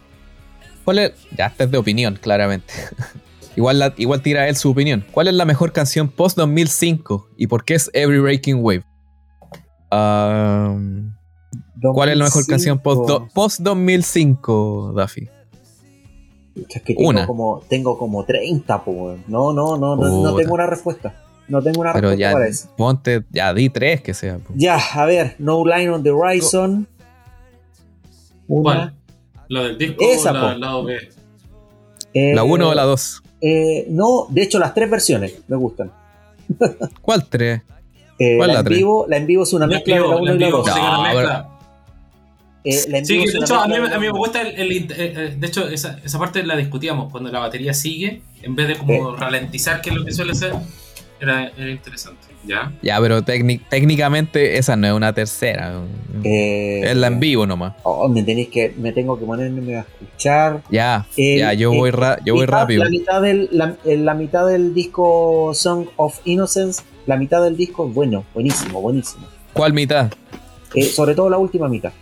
¿Cuál 0.84 0.98
es? 0.98 1.12
Ya, 1.36 1.46
esta 1.46 1.64
es 1.64 1.70
de 1.70 1.78
opinión, 1.78 2.18
claramente. 2.20 2.72
igual, 3.56 3.78
la- 3.78 3.94
igual 3.96 4.20
tira 4.22 4.48
él 4.48 4.56
su 4.56 4.70
opinión. 4.70 5.04
¿Cuál 5.12 5.28
es 5.28 5.34
la 5.34 5.44
mejor 5.44 5.72
canción 5.72 6.08
post 6.08 6.36
2005 6.36 7.28
y 7.36 7.46
por 7.46 7.64
qué 7.64 7.74
es 7.74 7.90
Every 7.94 8.18
Breaking 8.20 8.58
Wave? 8.62 8.84
Um, 9.92 11.14
¿Cuál 11.94 12.08
es 12.10 12.16
la 12.16 12.24
mejor 12.24 12.46
canción 12.46 12.78
post, 12.78 13.08
do- 13.08 13.28
post 13.32 13.60
2005, 13.60 14.92
Duffy? 14.96 15.28
Es 16.56 16.82
que 16.82 16.94
tengo 16.94 17.08
Una. 17.08 17.26
como, 17.26 17.62
tengo 17.68 17.98
como 17.98 18.24
30, 18.24 18.84
po, 18.84 18.90
weón. 18.92 19.24
No, 19.28 19.52
no, 19.52 19.76
no, 19.76 19.96
no, 19.96 20.22
no 20.22 20.36
tengo 20.36 20.54
una 20.54 20.66
respuesta. 20.66 21.20
No 21.48 21.60
tengo 21.62 21.80
una 21.82 21.92
Pero 21.92 22.08
respuesta 22.10 22.30
ya, 22.30 22.32
para 22.32 22.46
eso. 22.48 22.68
ponte, 22.76 23.24
ya 23.30 23.52
di 23.52 23.68
tres 23.68 24.00
que 24.00 24.14
sea. 24.14 24.38
po. 24.38 24.52
Ya, 24.56 24.76
a 24.78 25.04
ver, 25.04 25.36
No 25.38 25.64
Line 25.64 25.90
on 25.90 26.02
the 26.02 26.10
Horizon. 26.10 26.88
Una. 28.48 28.62
¿Cuál? 28.62 28.94
¿La 29.48 29.62
del 29.64 29.78
disco 29.78 30.04
Esa, 30.04 30.30
o 30.30 30.34
la 30.34 30.40
po. 30.40 30.46
del 30.48 30.60
lado 30.60 30.84
B? 30.84 30.96
Eh, 32.14 32.34
¿La 32.34 32.42
1 32.44 32.68
o 32.68 32.74
la 32.74 32.82
2? 32.84 33.22
eh, 33.40 33.86
no, 33.90 34.26
de 34.30 34.42
hecho, 34.42 34.58
las 34.58 34.72
tres 34.74 34.88
versiones 34.90 35.34
me 35.48 35.56
gustan. 35.56 35.90
¿Cuál 37.02 37.26
tres? 37.28 37.62
Eh, 38.18 38.36
¿Cuál 38.36 38.48
la, 38.48 38.54
la 38.54 38.60
en 38.60 38.64
tres? 38.66 38.78
vivo, 38.78 39.06
la 39.08 39.16
en 39.16 39.26
vivo 39.26 39.42
es 39.42 39.52
una 39.52 39.66
La 39.66 39.74
en 39.74 39.78
mezcla 39.78 39.94
de 39.96 40.00
la 40.00 40.06
vivo, 40.06 40.18
1 40.20 40.24
la 40.24 40.30
y 40.30 40.34
en 40.34 40.40
la 40.40 40.46
vivo, 40.46 40.58
2. 40.58 40.66
sí, 40.68 40.74
que 40.74 40.80
la 40.80 40.96
No, 40.96 41.02
mezcla. 41.02 41.48
Eh, 42.66 42.84
la 42.88 43.04
Sí, 43.04 43.18
de 43.18 43.24
hecho 43.24 43.60
a 43.60 43.66
mí, 43.68 43.74
a 43.76 43.80
mí 43.80 43.88
me 43.98 44.06
la- 44.06 44.10
gusta 44.12 44.40
el, 44.40 44.54
el 44.58 44.70
int- 44.70 44.92
eh, 44.92 45.12
eh, 45.16 45.36
de 45.38 45.46
hecho 45.46 45.68
esa, 45.68 45.98
esa 46.02 46.18
parte 46.18 46.42
la 46.46 46.56
discutíamos 46.56 47.10
cuando 47.12 47.30
la 47.30 47.40
batería 47.40 47.74
sigue, 47.74 48.22
en 48.42 48.54
vez 48.56 48.68
de 48.68 48.76
como 48.76 49.14
ralentizar 49.16 49.82
que 49.82 49.90
es 49.90 49.96
lo 49.96 50.04
que 50.04 50.12
suele 50.12 50.34
ser, 50.34 50.54
era, 51.24 51.48
era 51.48 51.70
interesante, 51.70 52.20
¿ya? 52.46 52.72
Ya, 52.82 53.00
pero 53.00 53.22
técnic- 53.22 53.62
técnicamente 53.68 54.56
esa 54.58 54.76
no 54.76 54.86
es 54.86 54.92
una 54.92 55.12
tercera. 55.12 55.80
Eh, 56.22 56.82
Es 56.84 56.96
la 56.96 57.08
en 57.08 57.18
vivo 57.20 57.46
nomás. 57.46 57.74
oh, 57.82 58.08
me 58.08 58.22
tenéis 58.22 58.48
que, 58.48 58.72
me 58.78 58.92
tengo 58.92 59.18
que 59.18 59.24
ponerme 59.24 59.76
a 59.76 59.80
escuchar. 59.80 60.62
Ya, 60.70 61.06
El- 61.16 61.38
ya, 61.40 61.52
yo 61.54 61.72
el- 61.72 61.78
voy, 61.78 61.90
ra- 61.90 62.18
yo 62.24 62.34
voy 62.34 62.46
rápido. 62.46 62.84
La 62.84 62.90
mitad, 62.90 63.20
del, 63.22 63.48
la, 63.50 63.76
eh, 63.84 63.96
la 63.96 64.14
mitad 64.14 64.46
del 64.46 64.72
disco 64.74 65.50
Song 65.54 65.86
of 65.96 66.20
Innocence, 66.24 66.82
la 67.06 67.16
mitad 67.16 67.42
del 67.42 67.56
disco 67.56 67.88
es 67.88 67.94
bueno, 67.94 68.24
buenísimo, 68.32 68.80
buenísimo. 68.80 69.26
¿Cuál 69.52 69.72
mitad? 69.72 70.12
Eh, 70.74 70.84
sobre 70.84 71.14
todo 71.14 71.28
la 71.30 71.38
última 71.38 71.68
mitad. 71.68 71.92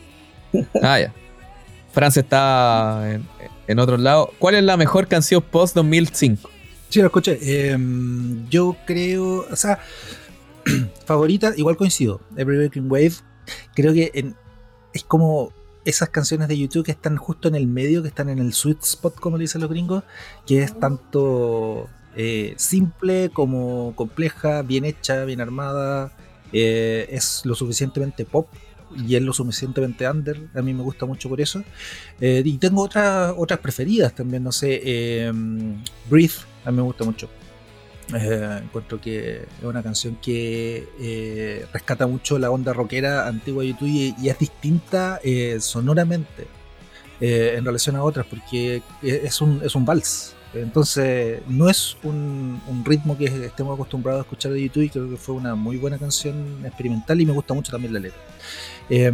Ah, 0.83 1.01
ya. 1.01 1.13
Francia 1.93 2.21
está 2.21 3.03
en, 3.13 3.27
en 3.69 3.79
otro 3.79 3.97
lado. 3.99 4.31
¿Cuál 4.39 4.55
es 4.55 4.65
la 4.65 4.77
mejor 4.77 5.09
canción 5.09 5.43
post 5.43 5.75
2005? 5.75 6.49
Sí, 6.93 7.01
lo 7.01 7.07
escuché. 7.07 7.39
Eh, 7.41 7.79
yo 8.51 8.77
creo, 8.87 9.47
o 9.51 9.57
sea, 9.57 9.79
favorita, 11.07 11.53
igual 11.57 11.77
coincido. 11.77 12.21
Every 12.37 12.59
Breaking 12.59 12.91
Wave. 12.91 13.15
Creo 13.75 13.93
que 13.95 14.11
en- 14.15 14.37
es 14.93 15.03
como 15.05 15.53
esas 15.87 16.11
canciones 16.11 16.49
de 16.49 16.59
YouTube 16.59 16.85
que 16.85 16.93
están 16.93 17.17
justo 17.17 17.49
en 17.49 17.55
el 17.55 17.67
medio, 17.67 18.03
que 18.03 18.09
están 18.09 18.29
en 18.29 18.39
el 18.39 18.53
sweet 18.53 18.83
spot, 18.83 19.15
como 19.19 19.39
le 19.39 19.43
dicen 19.45 19.63
los 19.63 19.71
gringos, 19.71 20.05
que 20.47 20.63
es 20.63 20.79
tanto 20.79 21.89
eh, 22.15 22.53
simple 22.59 23.31
como 23.33 23.95
compleja, 23.97 24.61
bien 24.63 24.85
hecha, 24.85 25.25
bien 25.25 25.41
armada. 25.41 26.13
eh, 26.53 27.09
es 27.11 27.41
lo 27.47 27.55
suficientemente 27.55 28.27
pop 28.27 28.47
y 28.95 29.17
es 29.17 29.23
lo 29.23 29.33
suficientemente 29.33 30.07
under. 30.07 30.39
A 30.55 30.61
mí 30.61 30.75
me 30.75 30.83
gusta 30.83 31.07
mucho 31.07 31.31
por 31.31 31.41
eso. 31.41 31.65
Eh, 32.21 32.43
y 32.45 32.59
tengo 32.59 32.83
otras 32.83 33.33
otras 33.39 33.59
preferidas 33.61 34.15
también, 34.15 34.43
no 34.45 34.53
sé. 34.53 34.81
eh, 34.85 35.33
Breathe, 36.11 36.35
a 36.65 36.71
mí 36.71 36.77
me 36.77 36.83
gusta 36.83 37.05
mucho. 37.05 37.29
Eh, 38.15 38.61
encuentro 38.65 39.01
que 39.01 39.43
es 39.43 39.65
una 39.65 39.83
canción 39.83 40.17
que 40.21 40.89
eh, 41.01 41.67
rescata 41.73 42.07
mucho 42.07 42.39
la 42.39 42.51
onda 42.51 42.73
rockera 42.73 43.27
antigua 43.27 43.63
de 43.63 43.71
YouTube 43.71 43.89
y, 43.89 44.29
es 44.29 44.39
distinta 44.39 45.21
eh, 45.23 45.59
sonoramente 45.61 46.47
eh, 47.21 47.55
en 47.57 47.65
relación 47.65 47.97
a 47.97 48.03
otras 48.03 48.27
porque 48.27 48.83
es 49.03 49.41
un, 49.41 49.61
es 49.65 49.75
un 49.75 49.85
vals. 49.85 50.35
Entonces 50.55 51.41
no 51.49 51.71
es 51.71 51.97
un, 52.03 52.61
ritmo 52.85 53.17
que 53.17 53.25
estemos 53.25 53.75
acostumbrados 53.75 54.21
a 54.21 54.23
escuchar 54.23 54.53
de 54.53 54.63
YouTube 54.63 54.83
y 54.83 54.91
creo 54.91 55.09
que 55.09 55.17
fue 55.17 55.35
una 55.35 55.55
muy 55.55 55.79
buena 55.79 55.99
canción 55.99 56.63
experimental 56.67 57.21
y 57.21 57.27
me 57.27 57.33
gusta 57.33 57.55
mucho 57.55 57.73
también 57.73 57.95
la 57.95 58.01
letra. 58.01 58.21
Eh, 58.91 59.11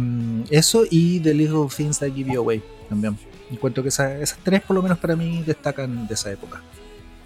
eso 0.49 0.83
y 0.89 1.19
The 1.21 1.33
Little 1.33 1.67
Things 1.75 1.99
That 1.99 2.11
Give 2.13 2.33
You 2.33 2.41
Away 2.41 2.61
también. 2.89 3.17
Encuentro 3.49 3.83
que 3.83 3.89
esa- 3.89 4.19
esas 4.19 4.39
tres 4.43 4.61
por 4.61 4.75
lo 4.75 4.81
menos 4.81 4.97
para 4.97 5.15
mí 5.15 5.43
destacan 5.45 6.07
de 6.07 6.13
esa 6.13 6.31
época. 6.31 6.61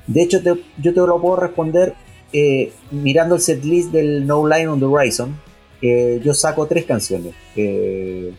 De 0.07 0.21
hecho, 0.21 0.41
te- 0.43 0.61
yo 0.81 0.93
te 0.93 0.99
lo 0.99 1.19
puedo 1.21 1.37
responder 1.37 1.93
eh, 2.33 2.71
mirando 2.91 3.35
el 3.35 3.41
setlist 3.41 3.91
del 3.91 4.25
No 4.25 4.47
Line 4.47 4.67
on 4.67 4.79
the 4.79 4.85
Horizon. 4.85 5.35
eh, 5.81 6.21
yo 6.23 6.33
saco 6.33 6.65
tres 6.65 6.85
canciones. 6.85 7.33
Eh, 7.55 8.33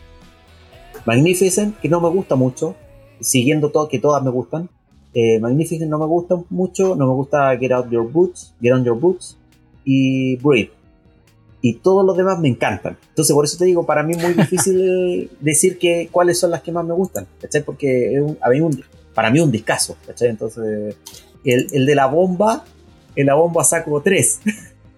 Magnificent, 1.05 1.79
que 1.79 1.89
no 1.89 2.01
me 2.01 2.09
gusta 2.09 2.35
mucho, 2.35 2.75
siguiendo 3.19 3.69
todo, 3.71 3.87
que 3.87 3.99
todas 3.99 4.23
me 4.23 4.31
gustan. 4.31 4.69
Eh, 5.13 5.39
Magnificent 5.39 5.89
no 5.89 5.99
me 5.99 6.05
gusta 6.07 6.35
mucho, 6.49 6.95
no 6.95 7.07
me 7.07 7.13
gusta 7.13 7.55
Get 7.57 7.71
Out 7.71 7.89
Your 7.89 8.11
Boots, 8.11 8.53
Get 8.61 8.73
On 8.73 8.83
Your 8.83 8.99
Boots 8.99 9.37
y 9.85 10.35
Breathe. 10.37 10.71
Y 11.61 11.75
todos 11.75 12.05
los 12.05 12.17
demás 12.17 12.39
me 12.39 12.47
encantan. 12.49 12.97
Entonces, 13.09 13.33
por 13.33 13.45
eso 13.45 13.57
te 13.57 13.65
digo, 13.65 13.85
para 13.85 14.03
mí 14.03 14.13
es 14.15 14.23
muy 14.23 14.33
difícil 14.43 15.29
decir 15.39 15.77
que 15.77 16.09
cuáles 16.11 16.39
son 16.39 16.51
las 16.51 16.61
que 16.61 16.71
más 16.71 16.85
me 16.85 16.93
gustan, 16.93 17.27
¿cachai? 17.39 17.63
Porque 17.63 18.15
es 18.15 18.21
un- 18.21 18.37
a 18.41 18.49
mí 18.49 18.59
un- 18.61 18.83
para 19.13 19.29
mí 19.31 19.39
es 19.39 19.45
un 19.45 19.51
discazo, 19.51 19.95
¿cachai? 20.05 20.29
Entonces, 20.29 20.95
el, 21.45 21.67
el 21.71 21.85
de 21.85 21.95
la 21.95 22.07
bomba, 22.07 22.65
en 23.15 23.27
la 23.27 23.35
bomba 23.35 23.63
saco 23.63 24.01
tres. 24.01 24.39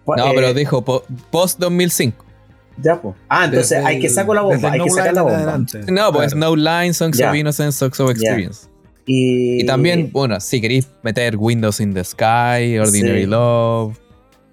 No, 0.07 0.27
Eh, 0.27 0.31
pero 0.35 0.53
dijo 0.53 0.85
po- 0.85 1.03
post 1.31 1.59
2005. 1.59 2.23
Ya, 2.81 3.01
pues. 3.01 3.13
Ah, 3.27 3.43
entonces 3.43 3.71
Desde 3.71 3.85
hay 3.85 3.99
que 3.99 4.07
saco 4.07 4.33
la 4.33 4.41
bomba, 4.41 4.71
hay 4.71 4.77
No 4.79 4.85
que 4.85 4.91
sacar 4.91 5.13
la 5.13 5.21
bomba. 5.21 5.37
adelante. 5.37 5.79
No, 5.91 6.13
pues 6.13 6.33
Claro. 6.33 6.55
No 6.55 6.55
Line, 6.55 6.93
Songs 6.93 7.17
Ya. 7.17 7.29
of 7.29 7.35
Innocence, 7.35 7.77
Songs 7.77 7.99
of. 7.99 8.11
Experience. 8.11 8.67
Y, 9.05 9.63
Y 9.63 9.65
también, 9.65 10.09
bueno, 10.13 10.39
si 10.39 10.61
queréis 10.61 10.87
meter 11.03 11.35
Windows 11.35 11.81
in 11.81 11.93
the 11.93 12.05
Sky, 12.05 12.77
Ordinary 12.79 13.21
Sí. 13.23 13.25
Love, 13.25 13.97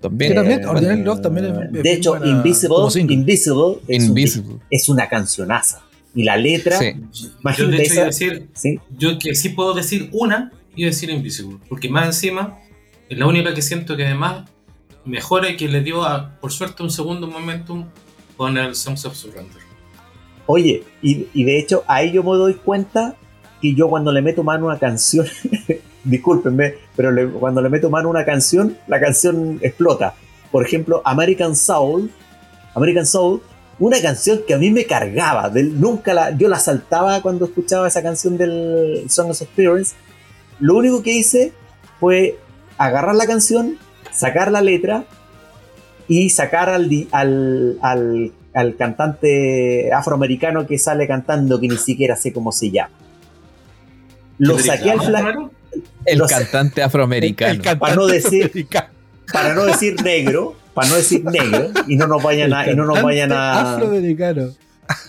también. 0.00 0.32
Eh, 0.32 0.66
Ordinary 0.66 1.02
Love 1.04 1.20
también 1.22 1.46
es- 1.46 1.82
De 1.84 1.92
hecho, 1.92 2.10
buena 2.16 2.26
Invisible. 2.26 2.76
Invisible, 3.10 3.78
es, 3.86 4.02
un- 4.02 4.08
Invisible. 4.08 4.56
es 4.70 4.88
una 4.88 5.08
cancionaza. 5.08 5.82
Y 6.16 6.24
la 6.24 6.36
letra, 6.36 6.78
Sí. 6.80 6.94
Yo 7.12 7.28
imagínate 7.42 7.76
de 7.76 7.82
hecho 7.84 7.92
esa- 7.92 8.04
decir, 8.06 8.48
¿sí? 8.54 8.80
yo 8.98 9.18
que 9.20 9.36
sí 9.36 9.50
puedo 9.50 9.72
decir 9.72 10.08
una 10.12 10.50
y 10.74 10.84
decir 10.84 11.10
Invisible. 11.10 11.58
Porque 11.68 11.88
más 11.88 12.06
encima, 12.06 12.58
es 13.08 13.18
la 13.18 13.26
única 13.26 13.54
que 13.54 13.62
siento 13.62 13.96
que 13.96 14.06
además 14.06 14.48
mejora 15.04 15.50
y 15.50 15.56
que 15.56 15.68
le 15.68 15.82
dio 15.82 16.04
a, 16.04 16.38
por 16.40 16.52
suerte 16.52 16.82
un 16.82 16.90
segundo 16.90 17.26
momentum 17.26 17.86
con 18.36 18.56
el 18.56 18.74
Songs 18.74 19.04
of 19.04 19.14
Surrender. 19.14 19.62
Oye, 20.46 20.84
y, 21.00 21.44
de 21.44 21.58
hecho 21.58 21.84
ahí 21.86 22.12
yo 22.12 22.22
me 22.22 22.36
doy 22.36 22.54
cuenta 22.54 23.16
que 23.60 23.74
yo 23.74 23.88
cuando 23.88 24.12
le 24.12 24.20
meto 24.20 24.42
mano 24.42 24.66
a 24.66 24.72
una 24.72 24.78
canción, 24.78 25.26
discúlpenme, 26.04 26.74
pero 26.96 27.32
cuando 27.38 27.62
le 27.62 27.68
meto 27.70 27.88
mano 27.88 28.08
a 28.08 28.10
una 28.10 28.24
canción, 28.24 28.76
la 28.86 29.00
canción 29.00 29.58
explota. 29.62 30.14
Por 30.50 30.64
ejemplo, 30.64 31.02
American 31.04 31.56
Soul, 31.56 32.10
American 32.74 33.06
Soul, 33.06 33.42
una 33.78 34.00
canción 34.00 34.40
que 34.46 34.54
a 34.54 34.58
mí 34.58 34.70
me 34.70 34.84
cargaba, 34.84 35.50
nunca 35.50 36.30
yo 36.36 36.48
la 36.48 36.58
saltaba 36.58 37.20
cuando 37.22 37.46
escuchaba 37.46 37.88
esa 37.88 38.02
canción 38.02 38.36
del 38.36 39.04
Song 39.08 39.30
of 39.30 39.40
Experience. 39.40 39.94
Lo 40.60 40.76
único 40.76 41.02
que 41.02 41.12
hice 41.12 41.52
fue 42.00 42.38
agarrar 42.78 43.14
la 43.14 43.26
canción, 43.26 43.76
sacar 44.12 44.50
la 44.50 44.60
letra 44.62 45.04
y 46.08 46.30
sacar 46.30 46.68
al, 46.68 46.88
al, 47.12 47.78
al, 47.82 48.32
al 48.52 48.76
cantante 48.76 49.92
afroamericano 49.92 50.66
que 50.66 50.78
sale 50.78 51.06
cantando 51.06 51.60
que 51.60 51.68
ni 51.68 51.76
siquiera 51.76 52.16
sé 52.16 52.32
cómo 52.32 52.52
se 52.52 52.70
llama. 52.70 52.94
Lo 54.38 54.58
saqué 54.58 54.90
al 54.90 54.98
claro. 54.98 55.50
El 56.04 56.18
Los- 56.18 56.30
cantante 56.30 56.82
afroamericano. 56.82 57.52
El 57.52 57.58
cantante 57.62 57.80
Para 57.80 57.94
no 57.96 58.06
decir- 58.06 58.66
para 59.32 59.54
no 59.54 59.64
decir 59.64 60.00
negro, 60.02 60.54
para 60.74 60.88
no 60.88 60.96
decir 60.96 61.24
negro 61.24 61.70
y 61.88 61.96
no 61.96 62.06
nos 62.06 62.22
vayan 62.22 62.52
a, 62.52 62.70
y 62.70 62.76
no 62.76 62.84
nos 62.84 63.02
vayan 63.02 63.32
a 63.32 63.74
Afroamericano. 63.74 64.50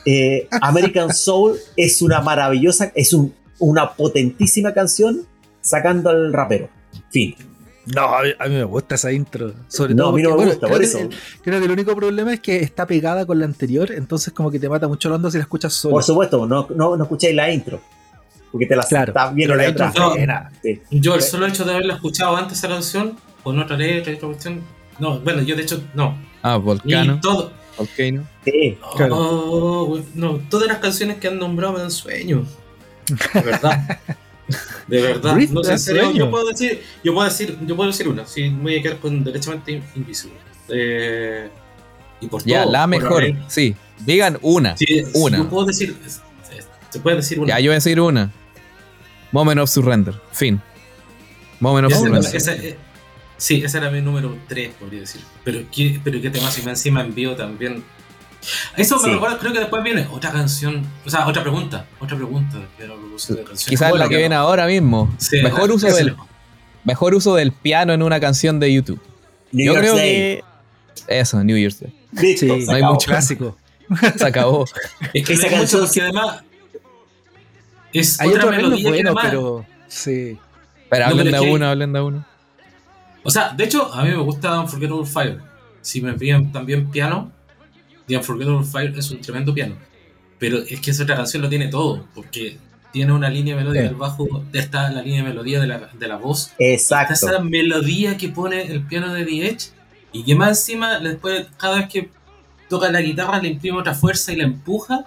eh, 0.05 0.47
American 0.61 1.13
Soul 1.13 1.57
es 1.75 2.01
una 2.01 2.21
maravillosa, 2.21 2.91
es 2.95 3.13
un- 3.13 3.33
una 3.59 3.91
potentísima 3.93 4.73
canción 4.73 5.21
sacando 5.65 6.09
al 6.09 6.31
rapero. 6.31 6.69
Fin. 7.11 7.35
No, 7.93 8.01
a 8.15 8.23
mí, 8.23 8.29
a 8.39 8.45
mí 8.47 8.55
me 8.55 8.63
gusta 8.63 8.95
esa 8.95 9.11
intro. 9.11 9.53
Sobre 9.67 9.93
No, 9.93 10.03
todo 10.05 10.13
a 10.13 10.15
mí 10.15 10.21
no 10.23 10.29
porque, 10.29 10.45
me 10.45 10.51
gusta, 10.51 10.67
por 10.67 10.81
eso. 10.83 10.97
el- 10.99 11.09
creo 11.43 11.59
que 11.59 11.65
el 11.65 11.71
único 11.71 11.95
problema 11.95 12.33
es 12.33 12.39
que 12.39 12.57
está 12.57 12.87
pegada 12.87 13.25
con 13.27 13.37
la 13.39 13.45
anterior, 13.45 13.91
entonces 13.91 14.33
como 14.33 14.49
que 14.49 14.59
te 14.59 14.67
mata 14.69 14.87
mucho 14.87 15.07
la 15.09 15.15
onda 15.15 15.29
si 15.29 15.37
la 15.37 15.43
escuchas 15.43 15.71
solo. 15.73 15.93
Por 15.93 16.03
supuesto, 16.03 16.47
no, 16.47 16.67
no, 16.75 16.95
no 16.97 17.03
escucháis 17.03 17.35
la 17.35 17.51
intro. 17.51 17.79
Porque 18.51 18.65
te 18.67 18.75
la 18.75 18.83
Claro, 18.83 19.11
está 19.11 19.29
bien 19.31 19.49
pero 19.49 19.57
la 19.61 19.67
intro. 19.69 19.91
No. 19.95 20.49
Sí. 20.63 20.81
Yo 20.91 21.13
el 21.15 21.21
solo 21.21 21.45
hecho 21.45 21.63
de 21.65 21.73
haberla 21.73 21.95
escuchado 21.95 22.35
antes 22.37 22.57
esa 22.57 22.69
canción, 22.69 23.17
con 23.43 23.59
otra 23.59 23.75
letra 23.77 24.13
y 24.13 24.15
otra 24.15 24.27
cuestión. 24.29 24.61
No, 24.97 25.19
bueno, 25.19 25.41
yo 25.43 25.55
de 25.55 25.63
hecho, 25.63 25.83
no. 25.93 26.17
Ah, 26.41 26.55
Volcano. 26.57 27.19
todo. 27.21 27.51
Volcano. 27.77 28.25
Sí. 28.45 28.77
Claro. 28.95 29.15
Oh, 29.17 29.99
no, 30.15 30.39
todas 30.49 30.67
las 30.69 30.77
canciones 30.77 31.17
que 31.17 31.27
han 31.27 31.37
nombrado 31.37 31.73
me 31.73 31.79
dan 31.81 31.91
sueño. 31.91 32.45
De 33.33 33.41
verdad. 33.41 33.99
De 34.87 35.01
verdad. 35.01 35.35
No 35.51 35.63
sé, 35.63 35.77
serio, 35.77 36.11
yo 36.11 36.29
puedo 36.29 36.45
decir, 36.47 36.81
yo 37.03 37.13
puedo 37.13 37.27
decir, 37.27 37.57
yo 37.65 37.75
puedo 37.75 37.89
decir 37.89 38.07
una, 38.07 38.25
sí, 38.27 38.49
me 38.49 38.61
voy 38.63 38.75
a 38.77 38.81
quedar 38.81 38.99
con 38.99 39.23
derechamente 39.23 39.81
invisible. 39.95 40.37
Eh, 40.69 41.49
y 42.21 42.27
por 42.27 42.43
Ya, 42.43 42.63
todo, 42.63 42.71
la 42.71 42.87
mejor. 42.87 43.23
Sí. 43.47 43.75
Digan 43.99 44.37
una. 44.41 44.75
Sí, 44.77 45.03
Una. 45.13 45.37
Yo 45.37 45.49
puedo 45.49 45.65
decir, 45.65 45.95
es- 46.05 46.21
es- 46.57 46.67
se 46.89 46.99
puede 46.99 47.17
decir 47.17 47.39
una. 47.39 47.47
Ya, 47.49 47.59
yo 47.59 47.69
voy 47.69 47.73
a 47.73 47.75
decir 47.75 47.99
una. 47.99 48.31
Moment 49.31 49.59
of 49.61 49.69
Surrender. 49.69 50.13
Fin. 50.31 50.61
Moment 51.59 51.87
of 51.87 51.91
Esa- 51.93 52.01
Surrender. 52.01 52.35
esa- 52.35 52.55
eh, 52.55 52.77
sí, 53.37 53.63
ese 53.63 53.77
era 53.77 53.89
mi 53.89 54.01
número 54.01 54.37
3, 54.47 54.71
podría 54.79 55.01
decir. 55.01 55.21
Pero 55.43 55.61
qué, 55.71 55.99
pero 56.03 56.21
qué 56.21 56.29
tema, 56.29 56.51
si 56.51 56.61
me 56.61 56.71
encima 56.71 57.01
envío 57.01 57.35
también. 57.35 57.83
Eso 58.77 58.99
Sí. 58.99 59.07
me 59.07 59.13
recuerda, 59.13 59.37
creo 59.39 59.53
que 59.53 59.59
después 59.59 59.83
viene 59.83 60.07
otra 60.11 60.31
canción, 60.31 60.85
o 61.05 61.09
sea, 61.09 61.27
otra 61.27 61.41
pregunta, 61.41 61.85
otra 61.99 62.15
pregunta 62.17 62.57
que 62.77 62.83
era 62.83 62.93
de. 62.93 63.45
Quizás 63.67 63.89
Bueno, 63.89 64.05
la 64.05 64.09
que 64.09 64.17
viene 64.17 64.35
ahora 64.35 64.65
mismo. 64.67 65.13
Sí, 65.17 65.41
mejor, 65.41 65.71
uso 65.71 65.87
del, 65.87 66.15
mejor 66.83 67.15
uso 67.15 67.35
del 67.35 67.51
piano 67.51 67.93
en 67.93 68.01
una 68.03 68.19
canción 68.19 68.59
de 68.59 68.73
YouTube. 68.73 69.01
New 69.51 69.73
Yo 69.73 69.79
creo 69.79 69.95
Day. 69.95 70.11
que. 70.11 70.43
Eso, 71.07 71.43
New 71.43 71.57
Year's 71.57 71.79
Day. 71.79 71.93
Listo, 72.11 72.45
Sí, 72.55 72.61
se 72.61 72.65
no 72.67 72.71
hay 72.73 72.77
acabó. 72.77 72.93
mucho. 72.93 73.07
Clásico. 73.07 73.57
Se 74.17 74.25
acabó. 74.25 74.65
Es 75.13 75.25
que 75.25 75.33
Esa 75.33 75.47
canción 75.49 75.81
canción- 75.81 75.81
porque 75.85 76.01
además 76.01 76.43
es 77.93 78.19
Hay 78.19 78.29
otra 78.29 78.51
melodía 78.51 78.77
que 78.77 78.89
buenos, 78.89 79.05
además- 79.15 79.25
pero 79.29 79.65
sí. 79.87 80.37
Pero 80.89 81.05
No, 81.05 81.11
hablen 81.11 81.25
pero 81.27 81.39
de 81.41 81.45
que- 81.47 81.53
uno, 81.53 81.67
hablen 81.67 81.93
de 81.93 82.01
uno. 82.01 82.25
O 83.23 83.29
sea, 83.31 83.49
de 83.49 83.63
hecho, 83.63 83.91
a 83.93 84.03
mí 84.03 84.09
me 84.09 84.17
gusta 84.17 84.59
Unforgettable 84.59 85.05
Fire. 85.05 85.39
Si 85.81 86.01
me 86.01 86.11
envían 86.11 86.51
también 86.51 86.89
piano, 86.91 87.31
The 88.07 88.17
Unforgettable 88.17 88.65
Fire 88.65 88.93
es 88.97 89.09
un 89.11 89.21
tremendo 89.21 89.53
piano. 89.53 89.75
Pero 90.39 90.59
es 90.59 90.79
que 90.81 90.91
esa 90.91 91.03
otra 91.03 91.15
canción 91.15 91.41
lo 91.41 91.49
tiene 91.49 91.67
todo, 91.69 92.05
porque 92.13 92.57
tiene 92.91 93.11
una 93.13 93.29
línea 93.29 93.55
de 93.55 93.61
melodía 93.61 93.81
Sí. 93.83 93.87
del 93.87 93.95
bajo, 93.97 94.43
está 94.53 94.89
la 94.91 95.01
línea 95.01 95.23
de 95.23 95.29
melodía 95.29 95.59
de 95.59 95.67
la, 95.67 95.89
de 95.91 96.07
la 96.07 96.17
voz, 96.17 96.51
está 96.59 97.01
Exacto. 97.03 97.13
esa 97.13 97.39
melodía 97.39 98.15
que 98.17 98.29
pone 98.29 98.61
el 98.71 98.81
piano 98.85 99.13
de 99.13 99.25
The 99.25 99.47
Edge, 99.47 99.69
y 100.11 100.23
que 100.23 100.35
más 100.35 100.49
encima, 100.59 100.99
después, 100.99 101.47
cada 101.57 101.77
vez 101.79 101.89
que 101.89 102.09
toca 102.69 102.89
la 102.91 103.01
guitarra, 103.01 103.41
le 103.41 103.49
imprime 103.49 103.77
otra 103.79 103.93
fuerza 103.93 104.31
y 104.31 104.37
la 104.37 104.43
empuja, 104.45 105.05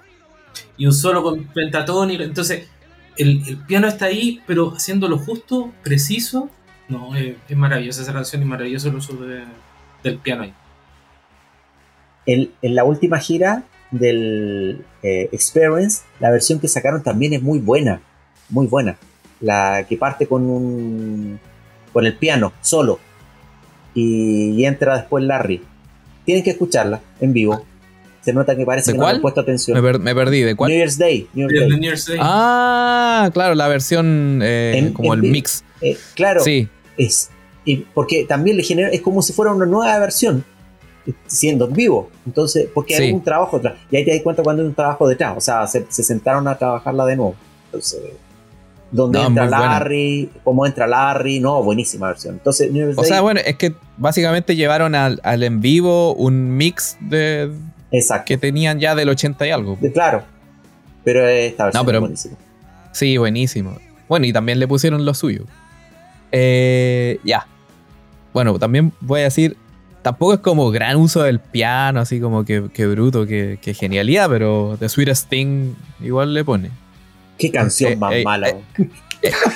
y 0.77 0.87
un 0.87 0.93
solo 0.93 1.23
con 1.23 1.45
pentatónico. 1.45 2.23
Entonces, 2.23 2.69
el, 3.17 3.43
el 3.49 3.57
piano 3.59 3.89
está 3.89 4.07
ahí, 4.07 4.41
pero 4.47 4.75
haciéndolo 4.77 5.19
justo, 5.19 5.73
preciso. 5.83 6.51
No, 6.89 7.15
es, 7.17 7.37
es 7.49 7.57
maravillosa 7.57 8.03
esa 8.03 8.13
canción 8.13 8.43
y 8.43 8.45
maravilloso 8.45 8.89
el 8.89 8.97
uso 8.97 9.15
de- 9.15 9.45
del 10.03 10.19
piano 10.19 10.43
ahí. 10.45 10.55
En, 12.29 12.51
en 12.63 12.75
la 12.77 12.85
última 12.85 13.19
gira 13.19 13.65
del 13.91 14.85
eh, 15.03 15.29
Experience, 15.33 16.03
la 16.21 16.31
versión 16.31 16.61
que 16.61 16.69
sacaron 16.69 17.03
también 17.03 17.33
es 17.33 17.43
muy 17.43 17.59
buena. 17.59 18.01
Muy 18.51 18.67
buena. 18.69 18.97
La 19.41 19.85
que 19.89 19.97
parte 19.97 20.27
con 20.27 20.43
un. 20.45 21.41
con 21.93 22.05
el 22.07 22.17
piano, 22.17 22.53
solo. 22.61 22.99
Y, 23.95 24.51
y 24.51 24.67
entra 24.67 24.97
después 24.97 25.25
Larry. 25.25 25.63
Tienen 26.25 26.45
que 26.45 26.51
escucharla 26.51 27.01
en 27.21 27.33
vivo. 27.33 27.65
Se 28.21 28.33
nota 28.33 28.55
que 28.57 28.67
parece 28.67 28.91
¿De 28.91 28.95
que 28.95 28.99
no 28.99 29.05
le 29.05 29.07
cuál? 29.07 29.17
han 29.17 29.23
puesto 29.23 29.41
atención. 29.41 29.77
Me, 29.77 29.83
per- 29.83 30.01
me 30.01 30.15
perdí. 30.15 30.41
¿De 30.41 30.49
New 30.49 30.57
cuál? 30.57 30.71
Year's 30.73 30.99
Day. 30.99 31.27
New 31.33 31.49
Year's 31.49 31.61
Day. 31.69 31.71
New 31.71 31.81
Year's 31.83 32.07
Day. 32.07 32.19
Ah, 32.21 33.31
claro, 33.33 33.55
la 33.55 33.69
versión 33.69 34.41
eh, 34.43 34.75
En- 34.77 34.93
como 34.93 35.15
en 35.15 35.25
el 35.25 35.31
mix. 35.31 35.65
Eh, 35.81 35.97
claro, 36.15 36.41
Sí, 36.41 36.69
es. 36.99 37.31
y 37.65 37.77
porque 37.79 38.25
también 38.25 38.57
le 38.59 38.63
genera. 38.65 38.89
Es 38.91 39.01
como 39.01 39.23
si 39.23 39.33
fuera 39.33 39.53
una 39.53 39.65
nueva 39.67 39.99
versión. 39.99 40.45
Siendo 41.27 41.67
en 41.67 41.73
vivo. 41.73 42.11
Entonces, 42.27 42.69
porque 42.75 42.95
hay 42.97 43.09
Sí. 43.09 43.13
un 43.13 43.23
trabajo 43.23 43.59
detrás. 43.59 43.79
Y 43.91 43.97
ahí 43.97 44.05
te 44.05 44.13
das 44.13 44.23
cuenta 44.23 44.43
cuando 44.43 44.63
hay 44.63 44.69
un 44.69 44.75
trabajo 44.75 45.09
detrás. 45.09 45.35
O 45.37 45.41
sea, 45.41 45.67
se, 45.67 45.87
se 45.89 46.03
sentaron 46.03 46.47
a 46.49 46.57
trabajarla 46.59 47.07
de 47.07 47.17
nuevo. 47.17 47.35
Entonces. 47.67 48.01
Donde 48.91 49.19
No, 49.19 49.27
entra 49.27 49.43
buena. 49.49 49.61
Larry, 49.61 50.31
cómo 50.45 50.65
entra 50.65 50.87
Larry, 50.87 51.41
no, 51.41 51.63
buenísima 51.63 52.07
versión. 52.09 52.35
Entonces, 52.37 52.71
O 52.71 53.03
Day, 53.03 53.05
sea, 53.05 53.21
bueno, 53.21 53.39
es 53.45 53.57
que 53.57 53.75
básicamente 53.99 54.57
llevaron 54.57 54.95
al, 54.95 55.21
al 55.25 55.43
en 55.43 55.61
vivo 55.61 56.15
un 56.15 56.57
mix 56.57 56.97
de 57.01 57.53
exacto. 57.91 58.25
que 58.27 58.39
tenían 58.39 58.81
ya 58.81 58.95
del 58.95 59.11
80 59.11 59.47
y 59.47 59.51
algo. 59.51 59.77
De- 59.79 59.93
claro. 59.93 60.23
Pero 61.05 61.27
esta 61.29 61.65
versión 61.65 61.83
No, 61.83 61.87
pero- 61.87 61.99
es 61.99 62.01
buenísima. 62.01 62.37
Sí, 62.93 63.19
buenísimo. 63.19 63.77
Bueno, 64.09 64.25
y 64.25 64.33
también 64.33 64.59
le 64.59 64.67
pusieron 64.67 65.05
lo 65.05 65.13
suyo. 65.13 65.45
Eh, 66.33 67.19
ya. 67.25 67.47
Bueno, 68.33 68.59
también 68.59 68.93
voy 69.01 69.21
a 69.21 69.25
decir, 69.25 69.57
tampoco 70.09 70.33
es 70.33 70.41
como 70.41 70.71
gran 70.71 70.97
uso 70.97 71.23
del 71.23 71.39
piano, 71.39 72.01
así 72.01 72.19
como 72.19 72.43
que, 72.43 72.71
que 72.73 72.87
bruto, 72.87 73.27
que, 73.27 73.59
que 73.61 73.75
genialidad, 73.75 74.31
pero 74.31 74.77
The 74.79 74.89
Sweetest 74.89 75.29
Thing 75.29 75.75
igual 76.01 76.33
le 76.33 76.45
pone. 76.45 76.71
Qué 77.39 77.51
canción 77.51 77.93
eh, 77.93 77.97
más 77.97 78.13
eh, 78.15 78.23
mala. 78.25 78.49
eh. 78.49 78.61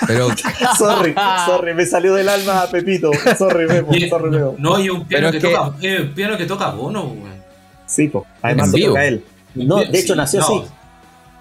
Pero, 0.06 0.28
sorry, 0.78 1.14
sorry, 1.46 1.72
me 1.72 1.86
salió 1.86 2.14
del 2.14 2.28
alma 2.28 2.66
Pepito. 2.70 3.10
Sorry, 3.38 3.66
Memo, 3.66 3.94
Y- 3.94 4.10
sorry, 4.10 4.30
Memo. 4.30 4.56
no, 4.58 4.78
y 4.78 4.90
un 4.90 5.06
piano 5.06 5.30
que, 5.30 5.38
es 5.38 5.42
que- 5.42 5.50
toca, 5.50 5.72
eh, 5.80 6.02
un 6.02 6.12
piano 6.12 6.36
que 6.36 6.44
toca 6.44 6.70
Bono, 6.72 7.04
weón. 7.04 7.42
Sí, 7.86 8.08
po. 8.08 8.26
Además 8.42 8.72
lo 8.72 8.88
toca 8.88 9.06
él. 9.06 9.24
No, 9.54 9.76
de 9.82 9.98
hecho, 9.98 10.14
nació 10.14 10.40
así. 10.40 10.62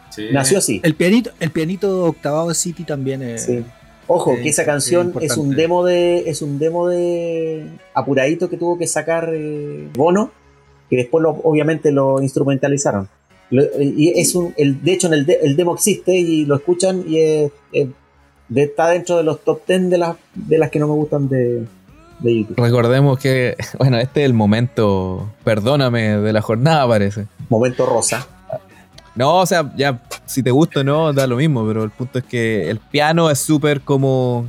Sí. 0.10 0.28
Nació 0.32 0.58
así. 0.60 0.80
El 0.84 0.96
pianito, 0.96 1.32
el 1.42 1.52
pianito 1.52 2.06
octavado 2.06 2.48
de 2.50 2.56
City 2.56 2.86
también 2.86 3.22
es. 3.24 3.44
Sí. 3.46 3.64
Ojo, 4.14 4.34
Eh, 4.34 4.42
que 4.44 4.50
esa 4.50 4.64
es 4.64 4.66
canción 4.68 5.14
es 5.22 5.38
un 5.38 5.56
demo 5.56 5.84
de. 5.86 6.30
es 6.30 6.42
un 6.42 6.60
demo 6.60 6.88
de. 6.88 7.66
apuradito 7.94 8.50
que 8.50 8.58
tuvo 8.58 8.78
que 8.78 8.88
sacar 8.88 9.32
eh, 9.34 9.88
Bono, 9.96 10.32
que 10.90 10.98
después 10.98 11.22
lo, 11.24 11.30
obviamente 11.44 11.92
lo 11.92 12.22
instrumentalizaron. 12.22 13.08
Lo- 13.50 13.64
y 13.82 14.10
es 14.16 14.36
un. 14.36 14.54
El, 14.58 14.82
de 14.84 14.94
hecho, 14.94 15.08
en 15.08 15.14
el, 15.14 15.26
de- 15.26 15.40
el 15.44 15.56
demo 15.56 15.74
existe 15.76 16.14
y 16.14 16.46
lo 16.46 16.56
escuchan 16.56 17.04
y 17.08 17.20
es- 17.20 17.52
es- 17.72 17.90
de- 18.50 18.64
está 18.64 18.90
dentro 18.90 19.18
de 19.18 19.24
los 19.24 19.42
top 19.44 19.62
10 19.68 19.90
de 19.90 19.98
las, 19.98 20.16
de 20.36 20.58
las 20.58 20.70
que 20.70 20.80
no 20.80 20.88
me 20.88 20.94
gustan 20.94 21.30
de, 21.30 21.66
de 22.20 22.38
YouTube. 22.40 22.58
recordemos 22.58 23.18
que, 23.20 23.56
bueno, 23.80 23.98
este 23.98 24.22
es 24.22 24.26
el 24.26 24.34
momento, 24.34 25.30
perdóname, 25.46 26.18
de 26.18 26.34
la 26.34 26.42
jornada, 26.42 26.86
parece. 26.88 27.28
Momento 27.50 27.86
rosa. 27.86 28.28
No, 29.16 29.40
o 29.40 29.46
sea, 29.46 29.72
ya, 29.76 30.02
si 30.26 30.42
te 30.42 30.52
gusta 30.52 30.80
o 30.80 30.84
no, 30.84 31.12
da 31.14 31.28
lo 31.28 31.36
mismo, 31.36 31.66
pero 31.68 31.84
el 31.84 31.90
punto 31.90 32.20
es 32.20 32.26
que 32.26 32.70
el 32.70 32.80
piano 32.80 33.30
es 33.30 33.40
súper 33.40 33.82
como 33.82 34.48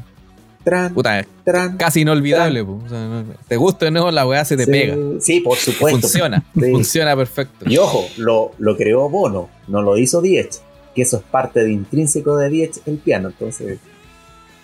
tran, 0.64 0.94
Puta, 0.94 1.26
tran. 1.44 1.76
casi 1.76 2.02
inolvidable. 2.02 2.62
po. 2.64 2.80
O 2.84 2.88
sea, 2.88 2.98
no- 3.08 3.24
te 3.48 3.56
gusta 3.56 3.86
o 3.88 3.90
no, 3.90 4.10
la 4.12 4.24
weá 4.26 4.44
se 4.44 4.56
te 4.56 4.64
Sí, 4.64 4.70
pega. 4.70 4.96
Sí, 5.20 5.40
por 5.40 5.56
supuesto. 5.58 6.00
Funciona, 6.02 6.44
Sí. 6.54 6.70
funciona 6.70 7.16
perfecto. 7.16 7.64
Y 7.68 7.76
ojo, 7.78 8.06
lo, 8.18 8.52
lo 8.58 8.76
creó 8.76 9.08
Bono, 9.08 9.48
no 9.66 9.82
lo 9.82 9.96
hizo 9.98 10.20
Diez, 10.22 10.62
que 10.94 11.02
eso 11.02 11.16
es 11.16 11.22
parte 11.24 11.64
de 11.64 11.72
intrínseco 11.72 12.36
de 12.36 12.48
Diez, 12.48 12.80
el 12.86 12.98
piano, 12.98 13.30
entonces. 13.30 13.80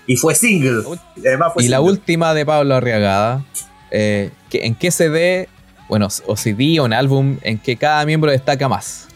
Y 0.06 0.16
fue 0.16 0.36
single. 0.36 0.84
Y 1.16 1.26
además 1.26 1.52
fue 1.54 1.64
Y 1.64 1.68
la 1.68 1.80
última 1.80 2.32
de 2.34 2.46
Pablo 2.46 2.76
Arriagada, 2.76 3.44
eh, 3.90 4.30
que- 4.48 4.64
¿en 4.64 4.76
qué 4.76 4.92
CD, 4.92 5.48
bueno, 5.88 6.06
o 6.26 6.36
CD 6.36 6.78
o 6.78 6.84
un 6.84 6.92
álbum 6.92 7.38
en 7.42 7.58
que 7.58 7.76
cada 7.76 8.06
miembro 8.06 8.30
destaca 8.30 8.68
más? 8.68 9.07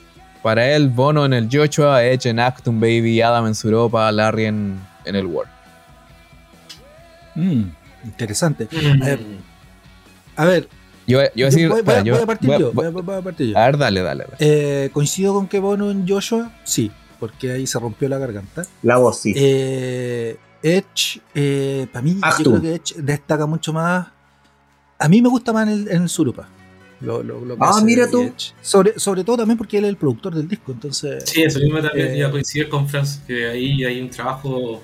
Para 0.42 0.68
él, 0.74 0.88
Bono 0.88 1.24
en 1.24 1.32
el 1.34 1.48
Joshua, 1.50 2.02
Edge 2.04 2.26
en 2.28 2.40
Acton 2.40 2.80
Baby, 2.80 3.20
Adam 3.20 3.46
en 3.46 3.54
Suropa, 3.54 4.10
Larry 4.10 4.46
en, 4.46 4.80
en 5.04 5.16
el 5.16 5.26
War. 5.26 5.46
Mm, 7.34 7.62
interesante. 8.04 8.68
Mm. 8.70 9.00
ver, 9.00 9.20
A 10.36 10.44
ver, 10.44 10.68
Yo, 11.06 11.20
yo 11.20 11.28
voy 11.34 11.42
a 11.42 11.46
decir, 11.46 11.68
voy, 11.68 11.70
voy 11.70 11.78
espera, 11.80 12.00
a, 12.00 12.04
yo- 12.04 12.14
voy 12.14 12.22
a 12.22 12.26
partir 12.26 12.48
voy 12.50 12.58
yo. 12.58 12.72
voy- 12.72 12.86
a- 12.86 12.90
voy 12.90 13.14
a 13.16 13.22
partir 13.22 13.46
yo. 13.50 13.58
a 13.58 13.66
ver, 13.66 13.78
dale, 13.78 14.02
dale. 14.02 14.24
dale. 14.24 14.36
Eh, 14.40 14.90
coincido 14.92 15.32
con 15.34 15.46
que 15.46 15.60
Bono 15.60 15.90
en 15.90 16.06
Joshua, 16.08 16.50
sí, 16.64 16.90
porque 17.20 17.52
ahí 17.52 17.66
se 17.66 17.78
rompió 17.78 18.08
la 18.08 18.18
garganta. 18.18 18.64
La 18.82 18.96
voz, 18.98 19.20
sí. 19.20 19.32
Eh, 19.36 20.36
Edge, 20.62 21.20
eh, 21.34 21.86
para 21.92 22.02
mí, 22.02 22.18
Actum. 22.22 22.44
yo 22.44 22.50
creo 22.50 22.62
que 22.62 22.74
Edge 22.74 22.94
destaca 23.02 23.46
mucho 23.46 23.72
más. 23.72 24.08
A 24.98 25.08
mí 25.08 25.20
me 25.22 25.28
gusta 25.28 25.52
más 25.52 25.66
en 25.66 25.72
el, 25.72 25.88
en 25.90 26.02
el 26.02 26.08
Surupa. 26.08 26.48
Lo, 27.02 27.22
lo- 27.22 27.44
lo 27.44 27.56
que 27.56 27.60
Ah, 27.64 27.70
hace 27.70 27.84
mira 27.84 28.08
tú. 28.08 28.22
Edge. 28.22 28.52
Sobre, 28.60 28.98
sobre 28.98 29.24
todo 29.24 29.38
también 29.38 29.58
porque 29.58 29.78
él 29.78 29.84
es 29.84 29.90
el 29.90 29.96
productor 29.96 30.34
del 30.34 30.46
disco, 30.48 30.72
entonces. 30.72 31.24
Sí, 31.26 31.42
eso 31.42 31.58
mismo 31.58 31.80
también 31.80 32.08
Eh, 32.12 32.18
iba 32.18 32.28
a 32.28 32.30
coincidir 32.30 32.68
con 32.68 32.88
Franz, 32.88 33.20
que 33.26 33.48
ahí 33.48 33.84
hay 33.84 34.00
un 34.00 34.08
trabajo, 34.10 34.82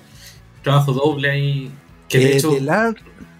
trabajo 0.63 0.91
doble 0.93 1.29
ahí, 1.29 1.71
que 2.07 2.17
de 2.19 2.25
eh, 2.33 2.37
hecho, 2.37 2.57
la- 2.61 2.93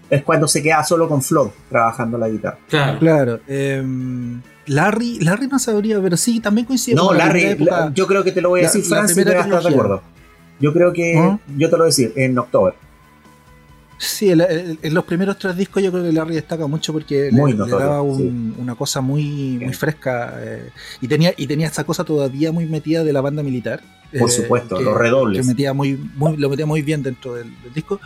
Es 0.08 0.24
cuando 0.24 0.48
se 0.48 0.60
queda 0.62 0.82
solo 0.82 1.08
con 1.08 1.22
Flood 1.22 1.50
trabajando 1.68 2.18
la 2.18 2.28
guitarra. 2.28 2.58
claro, 2.68 2.98
claro. 2.98 3.40
em, 3.46 4.40
Larry, 4.66 5.18
Larry 5.20 5.46
no 5.46 5.58
sabría, 5.58 6.00
pero 6.00 6.16
sí, 6.16 6.40
también 6.40 6.66
coincide 6.66 6.94
No, 6.96 7.08
con 7.08 7.18
Larry, 7.18 7.30
primera 7.32 7.52
época. 7.52 7.70
la- 7.86 7.94
yo 7.94 8.06
creo 8.06 8.24
que 8.24 8.32
te 8.32 8.40
lo 8.40 8.48
voy 8.50 8.60
a 8.60 8.62
decir, 8.64 8.82
la 8.82 8.88
Francis, 8.88 9.16
y 9.16 9.20
te 9.20 9.24
primera 9.24 9.46
vas 9.46 9.52
a 9.52 9.58
estar 9.58 9.72
de 9.72 9.78
acuerdo. 9.78 10.02
Yo 10.58 10.72
creo 10.72 10.92
que, 10.92 11.16
¿Ah? 11.16 11.38
yo 11.56 11.68
te 11.68 11.72
lo 11.72 11.78
voy 11.78 11.86
a 11.86 11.90
decir, 11.90 12.12
en 12.16 12.38
octubre. 12.38 12.74
Sí, 14.02 14.30
el- 14.30 14.40
el- 14.40 14.78
en 14.80 14.94
los 14.94 15.04
primeros 15.04 15.36
tres 15.38 15.54
discos 15.54 15.82
yo 15.82 15.92
creo 15.92 16.02
que 16.02 16.10
Larry 16.12 16.34
destaca 16.36 16.66
mucho 16.66 16.90
porque 16.90 17.30
le- 17.30 17.54
daba 17.54 18.00
un- 18.00 18.56
una 18.58 18.74
cosa 18.74 19.02
muy, 19.02 19.58
muy 19.62 19.74
fresca 19.74 20.36
eh, 20.38 20.70
y 21.02 21.06
tenía 21.06 21.34
y 21.36 21.46
tenía 21.46 21.66
esa 21.66 21.84
cosa 21.84 22.02
todavía 22.02 22.50
muy 22.50 22.64
metida 22.64 23.04
de 23.04 23.12
la 23.12 23.20
banda 23.20 23.42
militar. 23.42 23.82
Por 24.18 24.30
eh, 24.30 24.32
supuesto, 24.32 24.78
que- 24.78 24.84
los 24.84 24.96
redobles. 24.96 25.42
Que 25.42 25.46
metía 25.52 25.74
muy, 25.74 25.96
muy- 26.16 26.38
lo 26.38 26.48
metía 26.48 26.64
muy 26.64 26.80
bien 26.80 27.02
dentro 27.02 27.34
del, 27.34 27.52
del 27.62 27.74
disco. 27.74 28.00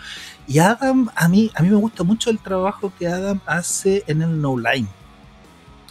Y 0.49 0.59
Adam, 0.59 1.09
a 1.15 1.29
mí, 1.29 1.53
a 1.55 1.63
mí 1.63 1.71
me 1.71 1.77
gusta 1.77 2.03
mucho 2.03 2.29
el 2.29 2.41
trabajo 2.41 2.93
que 2.99 3.07
Adam 3.07 3.39
hace 3.47 4.03
en 4.09 4.21
el 4.23 4.41
No 4.41 4.59
Line. 4.59 4.89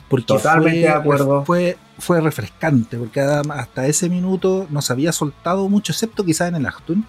Porque 0.10 0.26
Totalmente 0.26 0.82
fue, 0.82 0.90
de 0.90 0.94
acuerdo. 0.94 1.46
Fue, 1.46 1.78
fue 1.98 2.20
refrescante, 2.22 2.98
porque 2.98 3.22
Adam 3.22 3.52
hasta 3.52 3.88
ese 3.88 4.10
minuto 4.10 4.68
no 4.70 4.82
se 4.82 4.92
había 4.94 5.12
soltado 5.14 5.70
mucho, 5.70 5.94
excepto 5.94 6.24
quizás 6.26 6.50
en 6.50 6.56
el 6.56 6.66
Actun. 6.66 7.06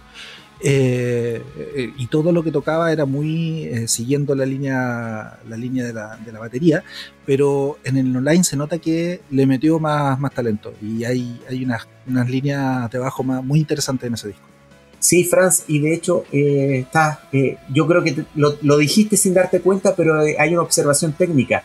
Eh, 0.66 1.42
eh, 1.76 1.92
y 1.98 2.06
todo 2.06 2.32
lo 2.32 2.42
que 2.42 2.50
tocaba 2.50 2.90
era 2.90 3.04
muy 3.04 3.64
eh, 3.64 3.86
siguiendo 3.86 4.34
la 4.34 4.46
línea 4.46 5.38
la 5.46 5.56
línea 5.58 5.84
de 5.84 5.92
la, 5.92 6.16
de 6.16 6.32
la 6.32 6.38
batería 6.38 6.82
pero 7.26 7.76
en 7.84 7.98
el 7.98 8.16
online 8.16 8.42
se 8.44 8.56
nota 8.56 8.78
que 8.78 9.20
le 9.30 9.44
metió 9.44 9.78
más, 9.78 10.18
más 10.18 10.32
talento 10.32 10.72
y 10.80 11.04
hay, 11.04 11.38
hay 11.50 11.62
unas, 11.66 11.86
unas 12.08 12.30
líneas 12.30 12.90
de 12.90 12.98
bajo 12.98 13.22
muy 13.22 13.58
interesantes 13.58 14.08
en 14.08 14.14
ese 14.14 14.28
disco 14.28 14.42
Sí, 15.00 15.24
Franz, 15.24 15.64
y 15.68 15.80
de 15.80 15.92
hecho, 15.92 16.24
está, 16.32 17.28
yo 17.70 17.86
creo 17.86 18.02
que 18.02 18.12
te- 18.12 18.24
lo, 18.34 18.56
lo 18.62 18.78
dijiste 18.78 19.18
sin 19.18 19.34
darte 19.34 19.60
cuenta, 19.60 19.94
pero 19.94 20.18
hay 20.20 20.54
una 20.54 20.62
observación 20.62 21.12
técnica. 21.12 21.62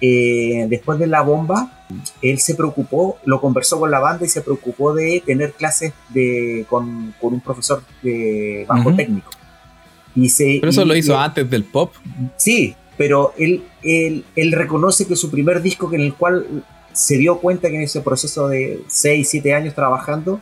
Eh, 0.00 0.66
después 0.70 0.98
de 0.98 1.06
la 1.06 1.20
bomba, 1.22 1.84
él 2.22 2.38
se 2.40 2.54
preocupó, 2.54 3.18
lo 3.26 3.40
conversó 3.40 3.78
con 3.78 3.90
la 3.90 3.98
banda 4.00 4.24
y 4.24 4.28
se 4.28 4.40
preocupó 4.40 4.94
de 4.94 5.22
tener 5.26 5.52
clases 5.52 5.92
de, 6.08 6.64
con, 6.70 7.14
con 7.20 7.34
un 7.34 7.40
profesor 7.40 7.82
de 8.02 8.64
bajo 8.68 8.88
Ujú. 8.88 8.96
técnico. 8.96 9.30
Y 10.14 10.28
se, 10.30 10.58
Pero 10.60 10.70
eso 10.70 10.82
y- 10.82 10.86
lo 10.86 10.96
hizo 10.96 11.12
y- 11.12 11.16
antes 11.16 11.50
del 11.50 11.64
pop. 11.64 11.92
Sí, 12.36 12.74
pero 12.96 13.34
él, 13.38 13.62
él, 13.82 14.24
él 14.36 14.52
reconoce 14.52 15.06
que 15.06 15.16
su 15.16 15.30
primer 15.30 15.60
disco 15.62 15.92
en 15.92 16.00
el 16.00 16.14
cual 16.14 16.64
se 16.92 17.18
dio 17.18 17.38
cuenta 17.38 17.68
que 17.68 17.76
en 17.76 17.82
ese 17.82 18.00
proceso 18.00 18.48
de 18.48 18.82
6, 18.88 19.28
7 19.28 19.54
años 19.54 19.74
trabajando, 19.74 20.40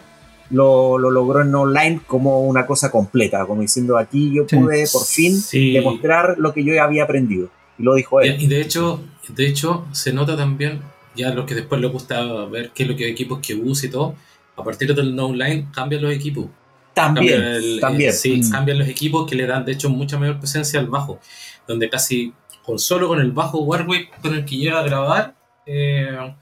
lo, 0.51 0.97
lo 0.99 1.11
logró 1.11 1.43
en 1.43 1.55
online 1.55 2.01
como 2.07 2.41
una 2.43 2.65
cosa 2.65 2.91
completa, 2.91 3.45
como 3.45 3.61
diciendo 3.61 3.99
aquí 3.99 4.33
yo 4.35 4.45
Sí. 4.49 4.57
pude 4.57 4.87
por 4.91 5.05
fin 5.05 5.37
Sí. 5.37 5.73
demostrar 5.73 6.37
lo 6.39 6.55
que 6.55 6.65
yo 6.65 6.81
había 6.83 7.05
aprendido. 7.05 7.51
Y 7.79 7.83
lo 7.83 7.95
dijo 7.95 8.21
él. 8.21 8.41
y 8.41 8.47
de 8.49 8.61
hecho, 8.63 9.01
de 9.29 9.47
hecho, 9.47 9.87
se 9.93 10.13
nota 10.13 10.37
también, 10.37 10.81
ya 11.15 11.31
lo 11.35 11.47
que 11.47 11.55
después 11.55 11.81
le 11.81 11.89
gusta 11.89 12.23
ver 12.47 12.71
qué 12.75 12.85
es 12.85 12.89
lo 12.89 12.97
que 12.97 13.09
equipos 13.09 13.41
que 13.41 13.55
usa 13.55 13.89
y 13.89 13.91
todo, 13.93 14.15
a 14.57 14.65
partir 14.65 14.95
del 14.95 15.15
no 15.15 15.27
online 15.27 15.69
cambian 15.73 16.03
los 16.03 16.13
equipos. 16.13 16.47
También, 16.95 17.29
Cambian 17.41 17.55
el- 17.55 17.81
también. 17.81 18.13
sí, 18.13 18.41
Mm. 18.43 18.51
cambian 18.51 18.79
los 18.79 18.89
equipos 18.89 19.29
que 19.29 19.37
le 19.37 19.47
dan 19.47 19.65
de 19.65 19.73
hecho 19.73 19.89
mucha 19.89 20.19
mayor 20.19 20.39
presencia 20.39 20.81
al 20.81 20.87
bajo, 20.89 21.21
donde 21.67 21.89
casi 21.89 22.33
con 22.65 22.79
solo 22.79 23.07
con 23.09 23.21
el 23.21 23.33
bajo 23.33 23.61
Warwick 23.63 24.21
con 24.21 24.35
el 24.35 24.45
que 24.45 24.57
llega 24.57 24.81
a 24.81 24.83
grabar, 24.83 25.35
eh, 25.67 26.35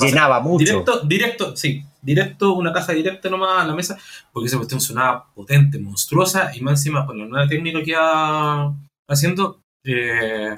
Llenaba 0.00 0.40
mucho. 0.40 0.64
Directo, 0.64 1.00
directo, 1.00 1.56
sí, 1.56 1.82
directo, 2.00 2.54
una 2.54 2.72
caja 2.72 2.92
directa 2.92 3.28
nomás 3.30 3.62
a 3.62 3.66
la 3.66 3.74
mesa, 3.74 3.98
porque 4.32 4.46
esa 4.48 4.56
cuestión 4.58 4.80
sonaba 4.80 5.26
potente, 5.34 5.78
monstruosa, 5.78 6.50
y 6.54 6.60
más 6.60 6.80
encima 6.80 7.04
con 7.06 7.18
la 7.18 7.26
nueva 7.26 7.48
técnica 7.48 7.82
que 7.82 7.94
va 7.94 8.74
haciendo, 9.08 9.60
eh, 9.84 10.56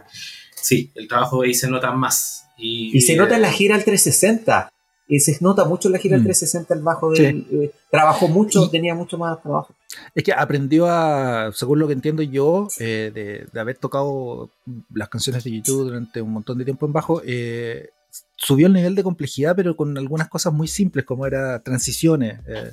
sí, 0.69 0.91
el 0.95 1.09
trabajo 1.09 1.43
ahí 1.43 1.55
se 1.55 1.69
nota 1.69 1.91
más. 1.93 2.45
Y, 2.57 2.97
Y 2.97 3.01
se 3.01 3.17
nota 3.17 3.37
en 3.37 3.43
la 3.43 3.51
gira 3.53 3.75
al 3.77 3.85
360. 3.85 4.71
Y 5.11 5.21
se 5.21 5.39
nota 5.41 5.65
mucho 5.65 5.89
en 5.89 5.93
la 5.93 5.99
gira 5.99 6.17
al 6.17 6.21
Mm. 6.23 6.25
360 6.27 6.75
el 6.75 6.83
bajo 6.83 7.15
Sí. 7.15 7.23
del, 7.23 7.47
eh, 7.51 7.71
trabajó 7.91 8.29
mucho, 8.29 8.65
Y- 8.67 8.71
tenía 8.71 8.95
mucho 8.95 9.17
más 9.17 9.41
trabajo. 9.43 9.75
es 10.15 10.23
que 10.23 10.33
aprendió 10.35 10.87
a 10.87 11.51
según 11.55 11.79
lo 11.79 11.87
que 11.87 11.95
entiendo 11.95 12.23
yo 12.23 12.69
eh, 12.79 13.11
de, 13.15 13.47
de 13.51 13.61
haber 13.61 13.77
tocado 13.79 14.51
las 14.95 15.09
canciones 15.09 15.45
de 15.45 15.51
YouTube 15.51 15.85
durante 15.85 16.21
un 16.21 16.31
montón 16.33 16.59
de 16.59 16.65
tiempo 16.67 16.85
en 16.87 16.93
bajo 16.93 17.23
eh, 17.25 17.89
subió 18.37 18.67
el 18.67 18.75
nivel 18.75 18.95
de 18.95 19.03
complejidad 19.03 19.57
pero 19.57 19.75
con 19.77 19.97
algunas 19.97 20.29
cosas 20.29 20.53
muy 20.53 20.69
simples 20.69 21.05
como 21.07 21.27
era 21.27 21.59
transiciones 21.63 22.39
eh, 22.47 22.73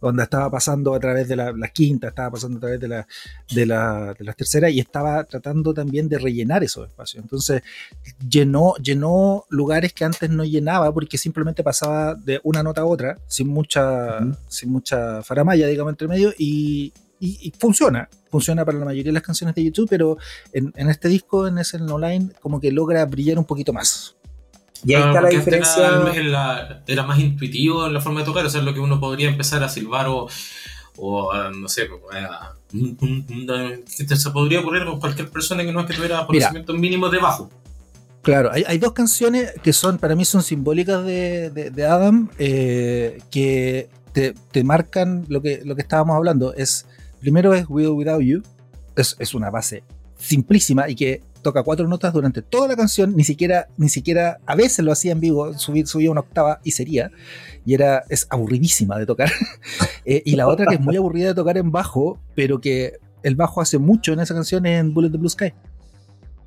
donde 0.00 0.22
estaba 0.24 0.50
pasando 0.50 0.94
a 0.94 1.00
través 1.00 1.26
de 1.28 1.36
la- 1.36 1.52
las 1.52 1.70
quintas, 1.72 2.08
estaba 2.10 2.30
pasando 2.32 2.58
a 2.58 2.60
través 2.60 2.80
de, 2.80 2.88
la, 2.88 3.06
de, 3.54 3.66
la- 3.66 4.14
de 4.18 4.24
las 4.24 4.36
terceras 4.36 4.70
y 4.72 4.80
estaba 4.80 5.24
tratando 5.24 5.72
también 5.72 6.08
de 6.08 6.18
rellenar 6.18 6.62
esos 6.64 6.86
espacios. 6.88 7.22
Entonces 7.24 7.62
llenó, 8.28 8.74
llenó 8.76 9.44
lugares 9.48 9.92
que 9.92 10.04
antes 10.04 10.28
no 10.30 10.44
llenaba 10.44 10.92
porque 10.92 11.18
simplemente 11.18 11.62
pasaba 11.62 12.14
de 12.14 12.40
una 12.44 12.62
nota 12.62 12.82
a 12.82 12.86
otra 12.86 13.18
sin 13.26 13.48
mucha, 13.48 14.18
sin 14.48 14.70
mucha 14.70 15.22
faramaya, 15.22 15.66
digamos, 15.66 15.92
entre 15.92 16.08
medio 16.08 16.32
y, 16.38 16.92
y- 17.20 17.38
y 17.48 17.52
funciona. 17.58 18.08
Funciona 18.30 18.64
para 18.64 18.78
la 18.78 18.84
mayoría 18.84 19.10
de 19.10 19.14
las 19.14 19.22
canciones 19.22 19.54
de 19.54 19.64
YouTube, 19.64 19.88
pero 19.88 20.18
en, 20.52 20.72
en 20.76 20.90
este 20.90 21.08
disco, 21.08 21.46
en 21.46 21.58
ese 21.58 21.78
online, 21.78 22.30
como 22.40 22.60
que 22.60 22.70
logra 22.70 23.04
brillar 23.06 23.38
un 23.38 23.44
poquito 23.46 23.72
más. 23.72 24.14
Y 24.84 24.94
ahí 24.94 25.02
Claro, 25.02 25.08
está 25.10 25.20
la 25.22 25.28
diferencia. 25.28 25.86
Era, 25.86 26.14
era- 26.14 26.82
era 26.86 27.02
más 27.04 27.18
intuitivo 27.18 27.86
en 27.86 27.94
la 27.94 28.00
forma 28.00 28.20
de 28.20 28.26
tocar, 28.26 28.44
o 28.46 28.50
sea, 28.50 28.62
lo 28.62 28.74
que 28.74 28.80
uno 28.80 29.00
podría 29.00 29.28
empezar 29.28 29.62
a 29.62 29.68
silbar 29.68 30.06
o, 30.08 30.28
o 30.98 31.32
a, 31.32 31.50
no 31.50 31.68
sé, 31.68 31.88
a- 32.12 32.52
que 33.96 34.04
te- 34.04 34.16
se 34.16 34.30
podría 34.30 34.60
ocurrir 34.60 34.84
con 34.84 35.00
cualquier 35.00 35.28
persona 35.30 35.62
que 35.64 35.72
no 35.72 35.80
es 35.80 35.86
que 35.86 35.94
tuviera 35.94 36.26
conocimientos 36.26 36.76
mínimos 36.78 37.10
de 37.10 37.18
bajo. 37.18 37.50
Claro, 38.22 38.50
hay, 38.52 38.64
hay 38.66 38.78
dos 38.78 38.92
canciones 38.92 39.52
que 39.62 39.72
son, 39.72 39.98
para 39.98 40.16
mí 40.16 40.24
son 40.24 40.42
simbólicas 40.42 41.04
de, 41.04 41.50
de- 41.50 41.70
de 41.70 41.86
Adam, 41.86 42.28
eh, 42.38 43.20
que 43.30 43.88
te, 44.12 44.34
te 44.50 44.64
marcan 44.64 45.24
lo 45.28 45.40
que, 45.40 45.62
lo 45.64 45.76
que 45.76 45.82
estábamos 45.82 46.16
hablando. 46.16 46.52
Es, 46.54 46.86
primero 47.20 47.54
es 47.54 47.66
Will 47.68 47.88
Without 47.90 48.22
You, 48.22 48.42
es, 48.96 49.14
es 49.20 49.32
una 49.34 49.50
base 49.50 49.84
simplísima 50.18 50.88
y 50.88 50.96
que 50.96 51.22
toca 51.46 51.62
cuatro 51.62 51.86
notas 51.86 52.12
durante 52.12 52.42
toda 52.42 52.66
la 52.66 52.74
canción, 52.74 53.14
ni 53.14 53.22
siquiera, 53.22 53.68
ni 53.76 53.88
siquiera, 53.88 54.38
a 54.46 54.56
veces 54.56 54.84
lo 54.84 54.90
hacía 54.90 55.12
en 55.12 55.20
vivo, 55.20 55.56
subía, 55.56 55.86
subía 55.86 56.10
una 56.10 56.22
octava 56.22 56.60
y 56.64 56.72
sería, 56.72 57.12
y 57.64 57.74
era, 57.74 58.02
es 58.08 58.26
aburridísima 58.30 58.98
de 58.98 59.06
tocar. 59.06 59.30
Eh, 60.08 60.22
y 60.24 60.36
la 60.36 60.46
otra 60.46 60.66
que 60.66 60.76
es 60.76 60.80
muy 60.80 60.96
aburrida 60.96 61.26
de 61.28 61.34
tocar 61.34 61.58
en 61.58 61.72
bajo, 61.72 62.20
pero 62.36 62.60
que 62.60 62.92
el 63.24 63.34
bajo 63.34 63.60
hace 63.60 63.78
mucho 63.78 64.12
en 64.12 64.20
esa 64.20 64.34
canción 64.34 64.64
es 64.64 64.78
en 64.78 64.94
Bullet 64.94 65.10
the 65.10 65.18
Blue 65.18 65.28
Sky 65.28 65.52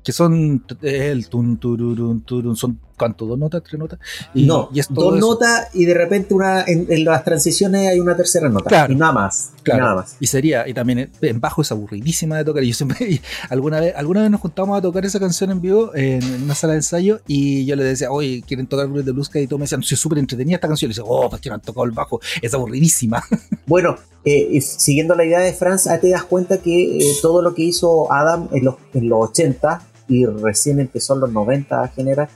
que 0.02 0.12
son 0.12 0.64
eh, 0.82 1.10
el 1.10 1.28
tun, 1.28 1.58
tururun, 1.58 2.22
turun, 2.22 2.56
son 2.56 2.80
¿cuánto? 3.00 3.24
¿Dos 3.24 3.38
notas? 3.38 3.62
¿Tres 3.62 3.78
notas? 3.78 3.98
Y, 4.34 4.44
no, 4.44 4.68
y 4.74 4.80
es 4.80 4.88
dos 4.90 5.18
notas 5.18 5.68
y 5.72 5.86
de 5.86 5.94
repente 5.94 6.34
una 6.34 6.62
en, 6.66 6.86
las 7.02 7.24
transiciones 7.24 7.88
hay 7.88 7.98
una 7.98 8.14
tercera 8.14 8.50
nota. 8.50 8.86
y 8.90 8.94
nada 8.94 9.12
más. 9.12 9.52
Claro. 9.62 9.84
nada 9.84 9.94
más. 9.96 10.16
Y 10.20 10.26
sería, 10.26 10.68
y 10.68 10.74
también 10.74 11.10
en 11.22 11.40
bajo 11.40 11.62
es 11.62 11.72
aburridísima 11.72 12.36
de 12.36 12.44
tocar. 12.44 12.62
Y 12.62 12.68
yo 12.68 12.74
siempre, 12.74 13.22
alguna 13.48 13.80
vez, 13.80 13.94
alguna 13.96 14.20
vez 14.20 14.30
nos 14.30 14.42
juntamos 14.42 14.78
a 14.78 14.82
tocar 14.82 15.06
esa 15.06 15.18
canción 15.18 15.50
en 15.50 15.62
vivo 15.62 15.94
en, 15.94 16.42
una 16.42 16.54
sala 16.54 16.74
de 16.74 16.80
ensayo 16.80 17.20
y 17.26 17.64
yo 17.64 17.74
le 17.74 17.84
decía, 17.84 18.10
oye, 18.10 18.44
¿quieren 18.46 18.66
tocar 18.66 18.86
Blues 18.86 19.06
de 19.06 19.12
Blues? 19.12 19.30
Y 19.34 19.46
todos 19.46 19.58
me 19.58 19.64
decían, 19.64 19.82
soy 19.82 19.96
súper 19.96 20.18
entretenida 20.18 20.56
esta 20.56 20.68
canción. 20.68 20.90
Y 20.90 20.94
yo 20.94 21.04
oh, 21.06 21.30
pues 21.30 21.40
que 21.40 21.48
no 21.48 21.54
han 21.54 21.62
tocado 21.62 21.86
el 21.86 21.92
bajo, 21.92 22.20
es 22.42 22.52
aburridísima. 22.52 23.24
Bueno, 23.66 23.96
eh, 24.24 24.60
siguiendo 24.60 25.14
la 25.14 25.24
idea 25.24 25.38
de 25.38 25.52
Franz, 25.52 25.88
te 26.00 26.10
das 26.10 26.24
cuenta 26.24 26.58
que 26.58 26.98
eh, 26.98 27.12
todo 27.22 27.40
lo 27.40 27.54
que 27.54 27.62
hizo 27.62 28.12
Adam 28.12 28.48
en 28.50 28.64
los, 28.64 28.74
en 28.94 29.08
los 29.08 29.30
80 29.30 29.80
y 30.10 30.26
recién 30.26 30.80
empezó 30.80 31.14
en 31.14 31.20
los 31.20 31.32
90 31.32 31.82
a 31.82 31.88
generar, 31.88 32.28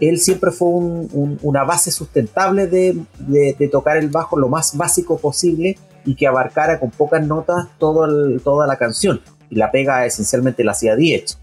él 0.00 0.18
siempre 0.18 0.50
fue 0.50 0.68
una 0.68 1.64
base 1.64 1.90
sustentable 1.90 2.66
de, 2.66 3.68
tocar 3.70 3.96
el 3.96 4.08
bajo 4.08 4.38
lo 4.38 4.48
más 4.48 4.76
básico 4.76 5.18
posible 5.18 5.78
y 6.04 6.14
que 6.16 6.26
abarcara 6.26 6.80
con 6.80 6.90
pocas 6.90 7.24
notas 7.26 7.68
todo 7.78 8.06
toda 8.40 8.66
la 8.66 8.76
canción. 8.76 9.20
Y 9.50 9.56
la 9.56 9.70
pega 9.70 10.06
esencialmente 10.06 10.64
la 10.64 10.72
hacía 10.72 10.96
Diez. 10.96 11.38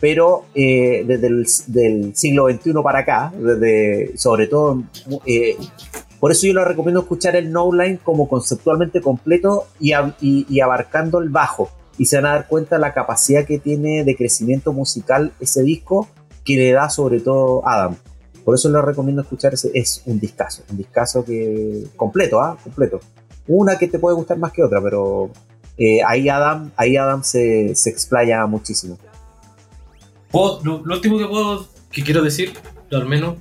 Pero 0.00 0.46
eh, 0.54 1.04
desde 1.06 1.26
el 1.28 1.46
del 1.68 2.16
siglo 2.16 2.50
XXI 2.50 2.72
para 2.82 3.00
acá, 3.00 3.32
desde, 3.38 4.16
sobre 4.18 4.48
todo, 4.48 4.82
eh, 5.26 5.56
por 6.18 6.32
eso 6.32 6.46
yo 6.46 6.54
le 6.54 6.64
recomiendo 6.64 7.00
escuchar 7.00 7.36
el 7.36 7.52
No 7.52 7.72
Line 7.72 8.00
como 8.02 8.28
conceptualmente 8.28 9.00
completo 9.00 9.68
y, 9.78 9.92
y 10.20 10.60
abarcando 10.60 11.20
el 11.20 11.28
bajo 11.28 11.70
y 11.98 12.06
se 12.06 12.16
van 12.16 12.26
a 12.26 12.30
dar 12.30 12.48
cuenta 12.48 12.78
la 12.78 12.94
capacidad 12.94 13.44
que 13.44 13.58
tiene 13.58 14.04
de 14.04 14.16
crecimiento 14.16 14.72
musical 14.72 15.32
ese 15.40 15.62
disco 15.62 16.08
que 16.44 16.56
le 16.56 16.72
da 16.72 16.88
sobre 16.90 17.20
todo 17.20 17.66
Adam. 17.66 17.96
Por 18.44 18.54
eso 18.54 18.68
les 18.70 18.82
recomiendo 18.82 19.22
escuchar 19.22 19.54
ese, 19.54 19.70
es 19.74 20.02
un 20.06 20.18
discazo, 20.18 20.62
un 20.70 20.76
discazo 20.76 21.24
que 21.24 21.84
completo, 21.96 22.40
¿ah? 22.40 22.58
Completo. 22.62 23.00
Una 23.46 23.76
que 23.78 23.88
te 23.88 23.98
puede 23.98 24.16
gustar 24.16 24.38
más 24.38 24.52
que 24.52 24.62
otra, 24.62 24.80
pero 24.82 25.30
eh, 25.76 26.00
ahí 26.06 26.28
Adam, 26.28 26.70
ahí 26.76 26.96
Adam 26.96 27.22
se, 27.22 27.74
se 27.74 27.90
explaya 27.90 28.44
muchísimo. 28.46 28.98
Lo, 30.32 30.82
último 30.82 31.18
que 31.18 31.26
puedo, 31.26 31.68
que 31.90 32.02
quiero 32.02 32.22
decir, 32.22 32.52
al 32.90 33.06
menos, 33.06 33.36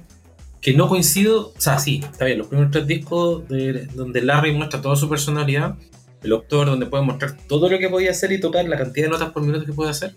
que 0.60 0.73
no 0.73 0.88
coincido, 0.88 1.48
o 1.48 1.53
sea, 1.57 1.80
sí, 1.80 2.02
está 2.03 2.26
bien, 2.26 2.38
los 2.38 2.48
primeros 2.48 2.72
tres 2.72 2.86
discos 2.86 3.48
de, 3.48 3.88
donde 3.94 4.22
Larry 4.22 4.53
muestra 4.53 4.82
toda 4.82 4.95
su 4.95 5.10
personalidad, 5.10 5.76
el 6.22 6.34
October 6.34 6.68
donde 6.68 6.86
puede 6.86 7.03
mostrar 7.03 7.38
todo 7.48 7.69
lo 7.69 7.80
que 7.80 7.90
podía 7.90 8.11
hacer 8.11 8.32
y 8.32 8.40
tocar, 8.40 8.65
la 8.65 8.78
cantidad 8.78 9.06
de 9.06 9.11
notas 9.11 9.32
por 9.32 9.41
minuto 9.41 9.65
que 9.65 9.73
puede 9.73 9.90
hacer. 9.90 10.14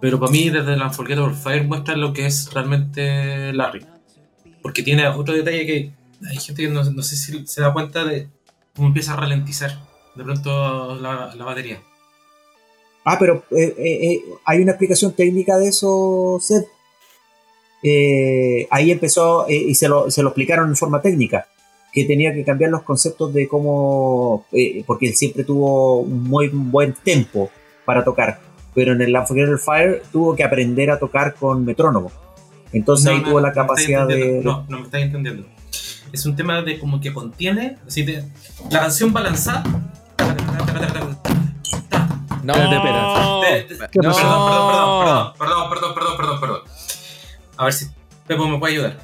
Pero 0.00 0.20
para 0.20 0.30
mí, 0.30 0.50
desde 0.50 0.76
la 0.76 0.86
Unforgettable 0.86 1.34
Fire 1.34 1.64
muestra 1.64 1.96
lo 1.96 2.12
que 2.12 2.26
es 2.26 2.52
realmente 2.52 3.52
Larry. 3.52 3.84
Porque 4.62 4.82
tiene 4.82 5.06
otro 5.08 5.34
detalle 5.34 5.66
que 5.66 5.92
hay 6.28 6.36
gente 6.38 6.62
que 6.62 6.68
no, 6.68 6.84
sé 7.02 7.16
si 7.16 7.46
se 7.46 7.60
da 7.60 7.72
cuenta 7.72 8.04
de 8.04 8.28
cómo 8.74 8.88
empieza 8.88 9.14
a 9.14 9.16
ralentizar 9.16 9.78
de 10.14 10.24
pronto 10.24 10.96
la, 10.96 11.34
batería. 11.44 11.80
Ah, 13.04 13.16
pero 13.18 13.44
eh, 13.50 13.74
eh, 13.78 13.98
eh, 14.02 14.22
hay 14.44 14.60
una 14.60 14.72
explicación 14.72 15.12
técnica 15.12 15.56
de 15.58 15.68
eso, 15.68 16.38
Seth. 16.40 16.66
ahí 18.70 18.90
empezó 18.90 19.46
y 19.48 19.74
se 19.74 19.88
lo, 19.88 20.10
se 20.10 20.22
lo 20.22 20.30
explicaron 20.30 20.68
en 20.68 20.76
forma 20.76 21.00
técnica 21.00 21.46
que 21.92 22.04
tenía 22.04 22.34
que 22.34 22.44
cambiar 22.44 22.70
los 22.70 22.82
conceptos 22.82 23.32
de 23.32 23.46
cómo, 23.48 24.46
porque 24.86 25.06
él 25.06 25.14
siempre 25.14 25.44
tuvo 25.44 26.00
un 26.00 26.24
muy 26.24 26.48
buen 26.48 26.92
tempo 26.92 27.50
para 27.84 28.04
tocar, 28.04 28.40
pero 28.76 28.92
en 28.92 29.00
el 29.00 29.16
Unforgettable 29.16 29.58
Fire 29.58 30.02
tuvo 30.12 30.36
que 30.36 30.44
aprender 30.44 30.90
a 30.90 30.98
tocar 30.98 31.34
con 31.34 31.64
metrónomo. 31.64 32.12
Entonces 32.74 33.06
ahí 33.06 33.22
tuvo 33.22 33.40
la 33.40 33.50
capacidad 33.50 34.06
de... 34.06 34.42
No, 34.44 34.66
no 34.68 34.80
me 34.80 34.84
estás 34.84 35.00
entendiendo. 35.00 35.46
Es 36.12 36.26
un 36.26 36.36
tema 36.36 36.60
de 36.60 36.78
como 36.78 37.00
que 37.00 37.10
contiene, 37.14 37.78
así 37.86 38.02
de, 38.02 38.22
la 38.70 38.80
canción 38.80 39.16
va 39.16 39.20
a 39.20 39.24
lanzar... 39.24 39.62
No, 42.42 42.52
espera. 42.52 43.88
Perdón, 43.92 44.14
perdón, 45.38 45.68
perdón, 45.68 45.68
perdón, 45.68 45.94
perdón, 45.94 46.16
perdón, 46.18 46.40
perdón, 46.40 46.60
A 47.56 47.64
ver 47.64 47.72
si 47.72 47.86
Pepo 48.26 48.46
me 48.46 48.58
puede 48.58 48.74
ayudar. 48.74 48.98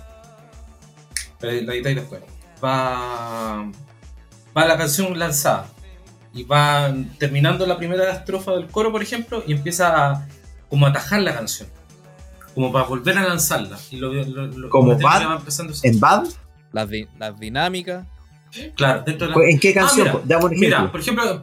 La 1.41 1.51
editáis 1.51 1.97
después 1.97 2.23
va, 2.63 3.65
va 4.57 4.67
la 4.67 4.77
canción 4.77 5.19
lanzada 5.19 5.67
y 6.35 6.45
va 6.45 6.93
terminando 7.19 7.67
la 7.67 7.77
primera 7.77 8.11
estrofa 8.13 8.53
del 8.53 8.67
coro, 8.67 8.91
por 8.91 9.03
ejemplo, 9.03 9.43
y 9.47 9.53
empieza 9.53 10.13
a 10.13 10.29
como 10.69 10.87
atajar 10.87 11.21
la 11.21 11.35
canción, 11.35 11.69
como 12.55 12.73
para 12.73 12.87
volver 12.87 13.19
a 13.19 13.29
lanzarla. 13.29 13.79
Y 13.91 13.97
lo, 13.97 14.11
como 14.71 14.99
va 14.99 15.37
empezando 15.39 15.75
en 15.83 16.01
Bad, 16.01 16.29
las, 16.73 16.89
las 17.19 17.39
dinámicas. 17.39 18.07
Claro, 18.77 19.03
dentro 19.05 19.29
de 19.29 19.35
la... 19.35 19.51
¿En 19.51 19.59
qué 19.59 19.75
canción? 19.75 20.09
Ah, 20.09 20.49
mira, 20.51 20.91
por 20.91 21.01
ejemplo, 21.01 21.41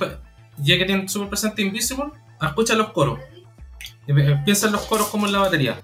ya 0.58 0.78
que 0.78 0.86
tiene 0.86 1.08
súper 1.08 1.30
presente 1.30 1.62
Invisible, 1.62 2.06
escucha 2.42 2.76
los 2.76 2.90
coros. 2.92 3.20
Piensa 4.44 4.68
en 4.68 4.74
los 4.74 4.82
coros 4.82 5.08
como 5.08 5.28
en 5.28 5.34
la 5.34 5.40
batería. 5.40 5.80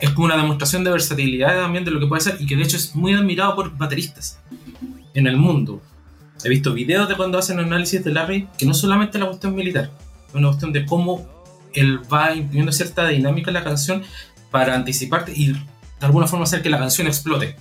Es 0.00 0.10
como 0.10 0.26
una 0.26 0.36
demostración 0.36 0.84
de 0.84 0.90
versatilidad 0.90 1.60
también 1.60 1.84
de 1.84 1.90
lo 1.90 2.00
que 2.00 2.06
puede 2.06 2.20
ser 2.20 2.36
y 2.40 2.46
que 2.46 2.56
de 2.56 2.62
hecho 2.62 2.76
es 2.76 2.94
muy 2.94 3.14
admirado 3.14 3.56
por 3.56 3.76
bateristas 3.76 4.40
en 5.12 5.26
el 5.26 5.36
mundo. 5.36 5.82
He 6.44 6.48
visto 6.48 6.72
videos 6.72 7.08
de 7.08 7.16
cuando 7.16 7.38
hacen 7.38 7.58
análisis 7.58 8.04
de 8.04 8.12
Larry 8.12 8.48
que 8.56 8.66
no 8.66 8.74
solamente 8.74 9.18
la 9.18 9.26
cuestión 9.26 9.54
militar, 9.54 9.90
es 10.28 10.34
una 10.34 10.48
cuestión 10.48 10.72
de 10.72 10.86
cómo 10.86 11.26
él 11.74 12.00
va 12.12 12.34
imprimiendo 12.34 12.72
cierta 12.72 13.06
dinámica 13.08 13.50
en 13.50 13.54
la 13.54 13.64
canción 13.64 14.02
para 14.50 14.74
anticiparte 14.74 15.32
y 15.34 15.52
de 15.52 15.58
alguna 16.00 16.26
forma 16.26 16.44
hacer 16.44 16.62
que 16.62 16.70
la 16.70 16.78
canción 16.78 17.06
explote. 17.06 17.56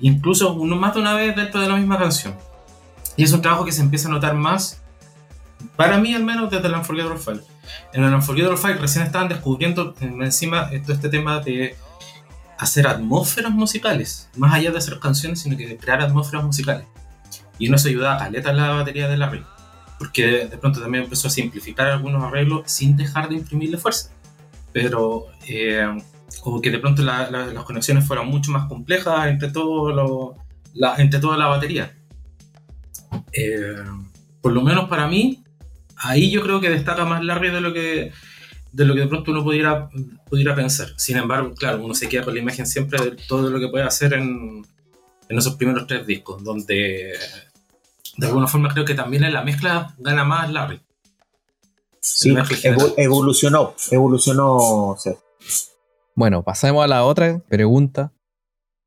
Incluso 0.00 0.52
uno 0.52 0.76
más 0.76 0.94
de 0.94 1.00
una 1.00 1.14
vez 1.14 1.34
dentro 1.34 1.60
de 1.60 1.68
la 1.68 1.76
misma 1.76 1.98
canción. 1.98 2.34
Y 3.16 3.24
es 3.24 3.32
un 3.32 3.42
trabajo 3.42 3.64
que 3.64 3.72
se 3.72 3.80
empieza 3.80 4.08
a 4.08 4.12
notar 4.12 4.34
más, 4.34 4.82
para 5.76 5.98
mí 5.98 6.14
al 6.14 6.24
menos, 6.24 6.50
desde 6.50 6.68
el 6.68 6.74
Unforgettable 6.74 7.18
File. 7.18 7.40
En 7.92 8.04
el 8.04 8.14
Unforgettable 8.14 8.56
File 8.56 8.74
recién 8.74 9.04
estaban 9.04 9.28
descubriendo 9.28 9.94
encima 10.00 10.70
todo 10.84 10.92
este 10.92 11.08
tema 11.08 11.40
de 11.40 11.76
hacer 12.58 12.86
atmósferas 12.86 13.52
musicales, 13.52 14.28
más 14.36 14.54
allá 14.54 14.70
de 14.70 14.78
hacer 14.78 14.98
canciones, 14.98 15.40
sino 15.40 15.56
que 15.56 15.66
de 15.66 15.76
crear 15.76 16.00
atmósferas 16.00 16.44
musicales. 16.44 16.86
Y 17.58 17.72
eso 17.72 17.88
ayuda 17.88 18.14
a 18.14 18.18
caleta 18.18 18.52
la 18.52 18.70
batería 18.70 19.08
de 19.08 19.16
la 19.16 19.30
porque 19.98 20.46
de 20.46 20.58
pronto 20.58 20.80
también 20.80 21.04
empezó 21.04 21.26
a 21.28 21.30
simplificar 21.30 21.88
algunos 21.88 22.22
arreglos 22.22 22.62
sin 22.70 22.96
dejar 22.96 23.28
de 23.28 23.34
imprimirle 23.34 23.78
fuerza. 23.78 24.10
Pero 24.72 25.26
eh, 25.48 25.86
como 26.40 26.60
que 26.60 26.70
de 26.70 26.78
pronto 26.78 27.02
las 27.02 27.64
conexiones 27.64 28.06
fueron 28.06 28.28
mucho 28.28 28.52
más 28.52 28.68
complejas 28.68 29.26
entre, 29.26 29.50
todo 29.50 30.36
la, 30.74 30.96
entre 30.96 31.18
toda 31.18 31.36
la 31.36 31.46
batería. 31.46 31.96
Eh, 33.32 33.82
por 34.40 34.52
lo 34.52 34.62
menos 34.62 34.88
para 34.88 35.08
mí, 35.08 35.42
ahí 35.96 36.30
yo 36.30 36.42
creo 36.42 36.60
que 36.60 36.70
destaca 36.70 37.04
más 37.04 37.24
Larry 37.24 37.50
de 37.50 37.60
lo 37.60 37.72
que 37.72 38.12
de 38.70 38.84
lo 38.84 38.94
que 38.94 39.00
de 39.00 39.06
pronto 39.06 39.30
uno 39.30 39.42
pudiera, 39.42 39.88
pudiera 40.28 40.54
pensar. 40.54 40.88
Sin 40.96 41.16
embargo, 41.16 41.54
claro, 41.54 41.82
uno 41.82 41.94
se 41.94 42.08
queda 42.08 42.24
con 42.24 42.34
la 42.34 42.40
imagen 42.40 42.66
siempre 42.66 43.02
de 43.02 43.12
todo 43.26 43.50
lo 43.50 43.58
que 43.58 43.68
puede 43.68 43.84
hacer 43.84 44.12
en, 44.12 44.64
en 45.28 45.38
esos 45.38 45.56
primeros 45.56 45.86
tres 45.86 46.06
discos, 46.06 46.44
donde 46.44 47.14
de 48.18 48.26
alguna 48.26 48.48
forma 48.48 48.68
creo 48.68 48.84
que 48.84 48.94
también 48.94 49.24
en 49.24 49.32
la 49.32 49.42
mezcla 49.42 49.94
gana 49.98 50.24
más 50.24 50.50
Larry. 50.50 50.80
Sí, 52.00 52.34
evolucionó, 52.96 53.74
evolucionó. 53.90 54.96
Bueno, 56.14 56.42
pasemos 56.42 56.84
a 56.84 56.88
la 56.88 57.04
otra 57.04 57.40
pregunta 57.48 58.12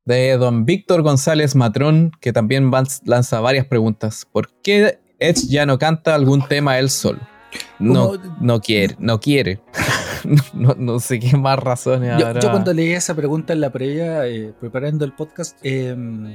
de 0.04 0.36
don 0.36 0.66
Víctor 0.66 1.02
González 1.02 1.54
Matrón, 1.54 2.12
que 2.20 2.32
también 2.32 2.70
lanza 3.04 3.40
varias 3.40 3.66
preguntas. 3.66 4.26
¿Por 4.30 4.50
qué 4.62 4.98
Edge 5.18 5.46
ya 5.48 5.64
no 5.64 5.78
canta 5.78 6.14
algún 6.14 6.46
tema 6.46 6.78
él 6.78 6.90
solo? 6.90 7.20
No, 7.78 8.12
no 8.40 8.60
quiere, 8.60 8.96
no 8.98 9.18
quiere. 9.20 9.60
no, 10.54 11.00
sé 11.00 11.18
qué 11.20 11.36
más 11.36 11.58
razones 11.58 12.18
yo, 12.18 12.32
Yo 12.38 12.50
cuando 12.50 12.72
leí 12.72 12.92
esa 12.92 13.14
pregunta 13.14 13.52
en 13.52 13.60
la 13.60 13.70
previa, 13.70 14.26
eh, 14.26 14.52
preparando 14.60 15.04
el 15.04 15.12
podcast, 15.12 15.58
em, 15.62 16.34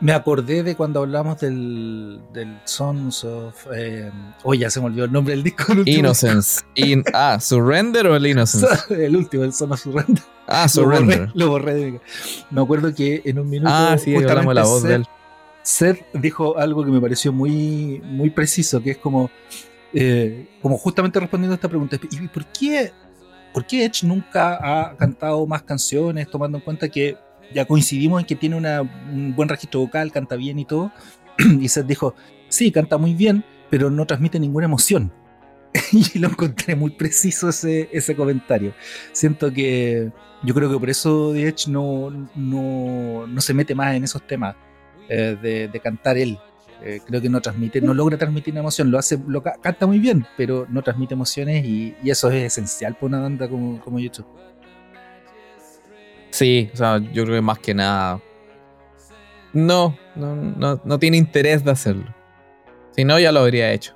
me 0.00 0.12
acordé 0.12 0.62
de 0.62 0.74
cuando 0.76 1.00
hablamos 1.00 1.40
del, 1.40 2.20
del 2.32 2.58
Sons 2.64 3.24
of... 3.24 3.54
Eh, 3.74 4.10
oh, 4.42 4.54
ya 4.54 4.70
se 4.70 4.80
me 4.80 4.86
olvidó 4.86 5.04
el 5.06 5.12
nombre 5.12 5.34
del 5.34 5.42
disco. 5.42 5.64
Innocence. 5.84 6.62
ah, 7.14 7.38
¿Surrender 7.40 8.06
o 8.06 8.16
el 8.16 8.26
Innocence? 8.26 8.66
el 9.04 9.16
último, 9.16 9.44
el 9.44 9.52
Son 9.52 9.72
of 9.72 9.80
Surrender. 9.80 10.22
Ah, 10.46 10.68
Surrender. 10.68 11.30
Lo 11.34 11.48
borré, 11.48 11.74
de 11.74 12.00
Me 12.50 12.60
acuerdo 12.60 12.94
que 12.94 13.22
en 13.24 13.38
un 13.38 13.48
minuto... 13.48 13.70
Ah, 13.72 13.96
sí, 13.98 14.14
hablamos 14.14 14.54
la 14.54 14.64
voz 14.64 14.82
de 14.82 14.96
él. 14.96 15.06
Seth 15.62 16.04
dijo 16.12 16.56
algo 16.56 16.84
que 16.84 16.90
me 16.92 17.00
pareció 17.00 17.32
muy, 17.32 18.00
muy 18.04 18.30
preciso, 18.30 18.80
que 18.80 18.92
es 18.92 18.98
como 18.98 19.30
eh, 19.98 20.46
como 20.60 20.76
justamente 20.76 21.18
respondiendo 21.18 21.54
a 21.54 21.56
esta 21.56 21.68
pregunta, 21.68 21.96
¿y 22.10 22.28
por 22.28 22.44
qué, 22.46 22.92
por 23.54 23.66
qué 23.66 23.86
Edge 23.86 24.04
nunca 24.04 24.58
ha 24.60 24.96
cantado 24.96 25.46
más 25.46 25.62
canciones, 25.62 26.28
tomando 26.30 26.58
en 26.58 26.64
cuenta 26.64 26.88
que 26.88 27.16
ya 27.54 27.64
coincidimos 27.64 28.20
en 28.20 28.26
que 28.26 28.36
tiene 28.36 28.56
un 28.56 29.34
buen 29.36 29.48
registro 29.48 29.80
vocal, 29.80 30.12
canta 30.12 30.36
bien 30.36 30.58
y 30.58 30.64
todo? 30.64 30.92
y 31.60 31.68
Seth 31.68 31.86
dijo, 31.86 32.14
sí, 32.48 32.70
canta 32.72 32.98
muy 32.98 33.14
bien, 33.14 33.44
pero 33.70 33.90
no 33.90 34.06
transmite 34.06 34.38
ninguna 34.40 34.66
emoción. 34.66 35.12
y 35.92 36.18
lo 36.18 36.28
encontré 36.28 36.74
muy 36.74 36.90
preciso 36.90 37.48
ese, 37.50 37.88
ese 37.92 38.16
comentario. 38.16 38.72
Siento 39.12 39.52
que 39.52 40.10
yo 40.42 40.54
creo 40.54 40.70
que 40.70 40.78
por 40.78 40.88
eso 40.90 41.32
The 41.32 41.48
Edge 41.48 41.68
no, 41.68 42.10
no, 42.34 43.26
no 43.26 43.40
se 43.40 43.52
mete 43.54 43.74
más 43.74 43.94
en 43.94 44.04
esos 44.04 44.26
temas 44.26 44.54
eh, 45.08 45.36
de, 45.40 45.68
de 45.68 45.80
cantar 45.80 46.16
él. 46.16 46.38
Eh, 46.82 47.00
creo 47.06 47.22
que 47.22 47.30
no 47.30 47.40
transmite, 47.40 47.80
no 47.80 47.94
logra 47.94 48.18
transmitir 48.18 48.52
una 48.52 48.60
emoción, 48.60 48.90
lo 48.90 48.98
hace, 48.98 49.18
lo 49.26 49.42
ca- 49.42 49.56
canta 49.62 49.86
muy 49.86 49.98
bien, 49.98 50.26
pero 50.36 50.66
no 50.68 50.82
transmite 50.82 51.14
emociones 51.14 51.64
y, 51.64 51.94
y 52.02 52.10
eso 52.10 52.30
es 52.30 52.44
esencial 52.44 52.94
para 52.94 53.06
una 53.06 53.20
banda 53.20 53.48
como, 53.48 53.80
como 53.80 53.98
YouTube. 53.98 54.26
Sí, 56.36 56.68
o 56.74 56.76
sea, 56.76 56.98
yo 56.98 57.24
creo 57.24 57.36
que 57.36 57.40
más 57.40 57.58
que 57.60 57.72
nada. 57.72 58.20
No, 59.54 59.96
no, 60.14 60.36
no, 60.36 60.78
no 60.84 60.98
tiene 60.98 61.16
interés 61.16 61.64
de 61.64 61.70
hacerlo. 61.70 62.14
Si 62.94 63.06
no, 63.06 63.18
ya 63.18 63.32
lo 63.32 63.40
habría 63.40 63.72
hecho. 63.72 63.94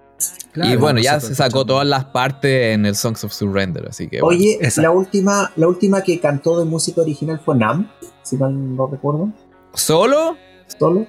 y 0.55 0.75
bueno, 0.77 1.01
ya 1.01 1.21
se 1.21 1.35
sacó 1.35 1.67
todas 1.67 1.87
las 1.87 2.07
partes 2.07 2.73
en 2.73 2.87
el 2.87 2.97
Songs 2.97 3.25
of 3.25 3.33
Surrender, 3.35 3.87
así 3.87 4.09
que. 4.09 4.23
bueno. 4.23 4.39
Oye, 4.39 4.59
la 4.77 4.91
última, 4.91 5.53
la 5.57 5.69
última 5.69 6.01
que 6.03 6.19
cantó 6.19 6.59
de 6.59 6.65
música 6.65 7.03
original 7.03 7.43
fue 7.45 7.57
Nam, 7.57 7.91
si 8.23 8.39
mal 8.39 8.75
no 8.75 8.87
recuerdo. 8.87 9.29
¿Solo? 9.75 10.39
Solo. 10.79 11.07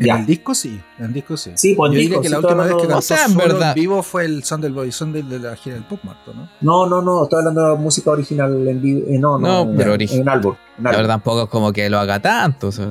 En 0.00 0.06
Ya. 0.06 0.18
el 0.20 0.26
disco 0.26 0.54
sí, 0.54 0.80
en 0.98 1.04
el 1.06 1.12
disco 1.12 1.36
sí. 1.36 1.50
Sí, 1.56 1.74
pues 1.74 1.90
Yo 1.92 1.98
disco, 1.98 2.20
diría 2.20 2.20
que 2.22 2.28
sí, 2.28 2.32
la 2.32 2.38
última 2.38 2.62
vez 2.64 2.72
que 2.74 2.80
cantó 2.82 2.98
O 2.98 3.02
sea, 3.02 3.24
en 3.24 3.32
solo 3.32 3.44
verdad- 3.48 3.68
en 3.70 3.74
vivo 3.74 4.02
fue 4.04 4.24
el 4.26 4.44
Son 4.44 4.60
del 4.60 4.72
Boy 4.72 4.92
Son 4.92 5.12
de 5.12 5.22
la 5.40 5.56
gira 5.56 5.74
del 5.74 5.84
Pop 5.84 6.00
Marto, 6.04 6.32
¿no? 6.34 6.48
No, 6.60 6.86
no, 6.86 7.02
no, 7.02 7.24
estoy 7.24 7.40
hablando 7.40 7.72
de 7.72 7.76
música 7.78 8.10
original 8.12 8.68
en 8.68 8.80
vivo. 8.80 9.00
eh, 9.08 9.18
no, 9.18 9.38
no, 9.38 9.64
No, 9.64 9.70
en- 9.72 9.76
pero 9.76 9.94
en, 9.94 10.00
álbum. 10.28 10.54
en 10.78 10.84
La 10.84 10.90
álbum. 10.90 11.00
verdad, 11.02 11.08
tampoco 11.14 11.42
es 11.42 11.48
como 11.48 11.72
que 11.72 11.90
lo 11.90 11.98
haga 11.98 12.20
tanto. 12.22 12.68
o 12.68 12.72
sea, 12.72 12.88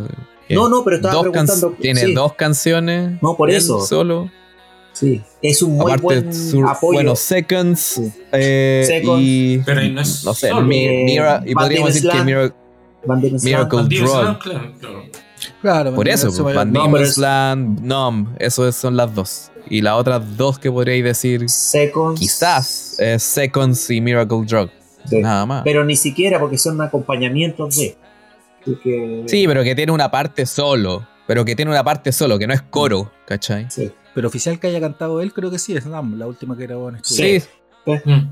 que 0.47 0.53
No, 0.55 0.67
no, 0.69 0.83
pero 0.83 0.97
estaba 0.97 1.13
dos 1.13 1.23
preguntando. 1.23 1.75
Tiene 1.79 2.01
sí, 2.01 2.13
dos 2.13 2.33
canciones. 2.33 3.21
No, 3.21 3.35
por 3.37 3.49
eso. 3.51 3.79
Solo. 3.79 4.29
Sí, 4.93 5.21
es 5.43 5.61
un 5.61 5.73
muy 5.73 5.85
Aparte, 5.91 6.01
buen 6.03 6.33
sur- 6.33 6.67
apoyo. 6.67 6.93
bueno, 6.95 7.15
Seconds. 7.15 7.79
Sí. 7.79 8.13
eh, 8.31 8.83
Seconds. 8.85 9.21
y. 9.23 9.61
Pero 9.65 9.81
no 9.81 10.01
es 10.01 10.25
No 10.25 10.33
sé, 10.33 10.51
Mira, 10.55 11.43
y 11.45 11.53
podríamos 11.53 11.93
decir 11.93 12.09
que. 12.09 12.23
Mira-. 12.23 12.53
Miracle 13.43 13.83
Drug. 13.83 14.39
Claro, 14.39 14.39
claro. 14.39 15.01
Claro, 15.61 15.93
Por 15.95 16.07
eso, 16.07 16.27
pues, 16.43 16.55
es- 17.09 17.17
Land, 17.17 17.81
Numb, 17.81 18.29
eso 18.39 18.71
son 18.71 18.95
las 18.95 19.13
dos. 19.13 19.51
Y 19.69 19.81
las 19.81 19.95
otras 19.95 20.37
dos 20.37 20.59
que 20.59 20.71
podríais 20.71 21.03
decir, 21.03 21.49
Seconds. 21.49 22.19
quizás, 22.19 22.95
es 22.99 23.23
Seconds 23.23 23.89
y 23.89 23.99
Miracle 24.01 24.45
Drug. 24.45 24.69
Sí. 25.09 25.19
Nada 25.21 25.45
más. 25.45 25.63
Pero 25.63 25.83
ni 25.83 25.95
siquiera 25.95 26.39
porque 26.39 26.57
son 26.57 26.79
acompañamientos 26.81 27.75
de. 27.77 27.97
Que- 28.83 29.23
Sí, 29.27 29.47
pero 29.47 29.63
que 29.63 29.75
tiene 29.75 29.91
una 29.93 30.11
parte 30.11 30.45
solo. 30.45 31.07
Pero 31.25 31.43
que 31.43 31.55
tiene 31.55 31.71
una 31.71 31.83
parte 31.83 32.11
solo, 32.11 32.37
que 32.39 32.47
no 32.47 32.53
es 32.53 32.61
coro, 32.61 33.11
¿cachai? 33.25 33.67
sí. 33.69 33.91
Pero 34.13 34.29
oficial 34.29 34.59
que 34.59 34.67
haya 34.67 34.79
cantado 34.79 35.21
él, 35.21 35.31
creo 35.31 35.51
que 35.51 35.59
sí, 35.59 35.75
es 35.75 35.85
Nam, 35.85 36.17
la 36.17 36.25
última 36.25 36.57
que 36.57 36.63
grabó 36.63 36.89
en 36.89 36.95
estudio. 36.95 37.39
Sí. 37.85 37.99
Mm. 38.05 38.29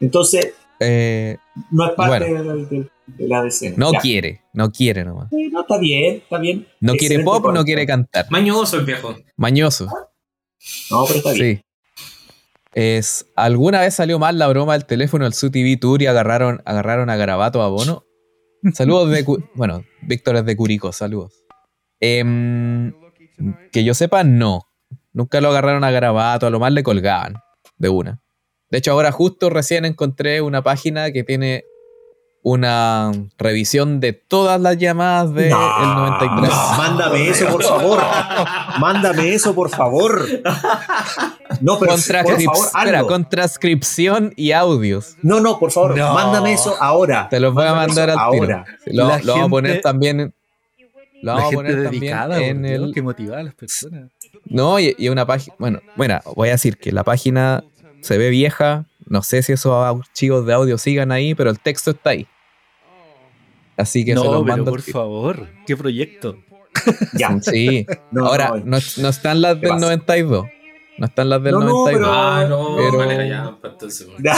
Entonces, 0.00 0.52
eh, 0.80 1.36
no 1.70 1.86
es 1.86 1.92
parte 1.92 2.28
Bueno. 2.32 2.54
de, 2.54 2.66
de- 2.66 2.90
de 3.06 3.26
la 3.28 3.42
decena. 3.42 3.74
no 3.76 3.92
Ya. 3.92 3.98
quiere, 4.00 4.40
no 4.52 4.70
quiere 4.70 5.04
nomás. 5.04 5.32
Eh, 5.32 5.48
no, 5.50 5.62
está 5.62 5.78
bien, 5.78 6.16
está 6.16 6.38
bien. 6.38 6.66
No 6.80 6.94
quiere 6.94 7.18
pop, 7.24 7.44
no 7.52 7.64
quiere 7.64 7.84
cantar. 7.86 8.26
Mañoso 8.30 8.78
el 8.78 8.84
viejo. 8.86 9.16
Mañoso. 9.36 9.86
No, 10.90 11.04
pero 11.06 11.18
está 11.18 11.32
bien. 11.32 11.56
Sí. 11.56 11.64
Es, 12.72 13.26
¿Alguna 13.34 13.80
vez 13.80 13.94
salió 13.94 14.18
mal 14.20 14.38
la 14.38 14.46
broma 14.46 14.74
del 14.74 14.84
teléfono 14.86 15.24
del 15.24 15.34
SUTV 15.34 15.78
Tour 15.80 16.02
y 16.02 16.06
agarraron, 16.06 16.62
agarraron 16.64 17.10
a 17.10 17.16
Garabato 17.16 17.62
a 17.62 17.68
Bono? 17.68 18.04
Saludos 18.74 19.10
de... 19.10 19.24
Cu- 19.24 19.42
Bueno, 19.54 19.82
Víctor 20.02 20.36
es 20.36 20.44
de 20.44 20.56
Curicó, 20.56 20.92
saludos. 20.92 21.42
Em, 21.98 22.92
que 23.72 23.82
yo 23.84 23.94
sepa, 23.94 24.22
no. 24.22 24.66
Nunca 25.12 25.40
lo 25.40 25.48
agarraron 25.48 25.82
a 25.82 25.90
Garabato, 25.90 26.46
a 26.46 26.50
lo 26.50 26.60
más 26.60 26.72
le 26.72 26.84
colgaban 26.84 27.34
de 27.78 27.88
una. 27.88 28.22
De 28.70 28.78
hecho, 28.78 28.92
ahora 28.92 29.10
justo 29.12 29.50
recién 29.50 29.84
encontré 29.84 30.40
una 30.40 30.62
página 30.62 31.10
que 31.12 31.24
tiene 31.24 31.64
una 32.42 33.12
revisión 33.36 34.00
de 34.00 34.14
todas 34.14 34.58
las 34.60 34.78
llamadas 34.78 35.34
del 35.34 35.50
No, 35.50 35.96
93. 36.08 36.48
no, 36.48 36.72
mándame 36.78 37.28
eso, 37.28 37.46
por 37.48 37.62
favor. 37.62 38.00
Mándame 38.78 39.34
eso, 39.34 39.54
por 39.54 39.68
favor. 39.68 40.26
No, 41.60 41.78
pero 41.78 41.92
por 41.92 42.00
favor, 42.00 42.40
espera, 42.40 43.02
con 43.04 43.28
transcripción 43.28 44.32
y 44.36 44.52
audios. 44.52 45.16
No, 45.22 45.40
no, 45.40 45.58
por 45.58 45.70
favor, 45.70 45.96
No. 45.98 46.14
mándame 46.14 46.54
eso 46.54 46.74
ahora. 46.80 47.28
Te 47.28 47.40
los 47.40 47.52
voy 47.52 47.66
a 47.66 47.74
mandar 47.74 48.08
al 48.08 48.18
ahora. 48.18 48.64
Lo, 48.86 49.08
vamos 49.08 49.28
a 49.46 49.48
poner 49.48 49.80
también. 49.82 50.20
en- 50.20 50.34
Lo 51.22 51.32
La 51.34 51.34
vamos 51.34 51.44
a 51.44 51.50
gente 51.50 51.56
poner 51.72 51.82
también 51.84 52.00
dedicada, 52.00 52.38
en 52.42 52.64
el. 52.64 52.94
que 52.94 53.02
motivaba 53.02 53.40
a 53.40 53.42
las 53.42 53.54
personas. 53.54 54.10
No, 54.46 54.80
y, 54.80 54.94
y 54.96 55.10
una 55.10 55.26
página. 55.26 55.54
Bueno, 55.58 55.80
bueno, 55.96 56.18
voy 56.34 56.48
a 56.48 56.52
decir 56.52 56.78
que 56.78 56.92
la 56.92 57.04
página 57.04 57.62
se 58.00 58.18
ve 58.18 58.30
vieja. 58.30 58.86
No 59.06 59.22
sé 59.22 59.42
si 59.42 59.52
esos 59.52 59.72
archivos 59.72 60.46
de 60.46 60.52
audio 60.52 60.78
sigan 60.78 61.10
ahí, 61.12 61.34
pero 61.34 61.50
el 61.50 61.58
texto 61.58 61.90
está 61.90 62.10
ahí. 62.10 62.26
Así 63.76 64.04
que 64.04 64.12
se 64.12 64.16
los 64.16 64.26
pero 64.26 64.44
mando. 64.44 64.70
al 64.70 64.70
por 64.70 64.82
favor, 64.82 65.48
qué 65.66 65.76
proyecto. 65.76 66.36
Ya. 67.14 67.40
Sí. 67.40 67.86
No, 68.12 68.26
Ahora, 68.26 68.50
no, 68.64 68.78
no, 68.78 68.78
no 68.98 69.08
están 69.08 69.40
las 69.40 69.54
¿Qué 69.54 69.60
del 69.60 69.70
pasa? 69.70 69.86
92. 69.86 70.46
No 71.00 71.06
están 71.06 71.28
las 71.30 71.42
del 71.42 71.54
No, 71.54 71.60
no, 71.60 71.66
92. 71.66 71.98
pero- 71.98 72.12
Ah, 72.12 72.46
no, 72.48 72.76
Pero- 72.76 72.98
vale, 72.98 73.28
ya, 73.28 73.56
pues, 73.60 73.72
entonces, 73.72 74.06
bueno. 74.06 74.22
ya, 74.22 74.34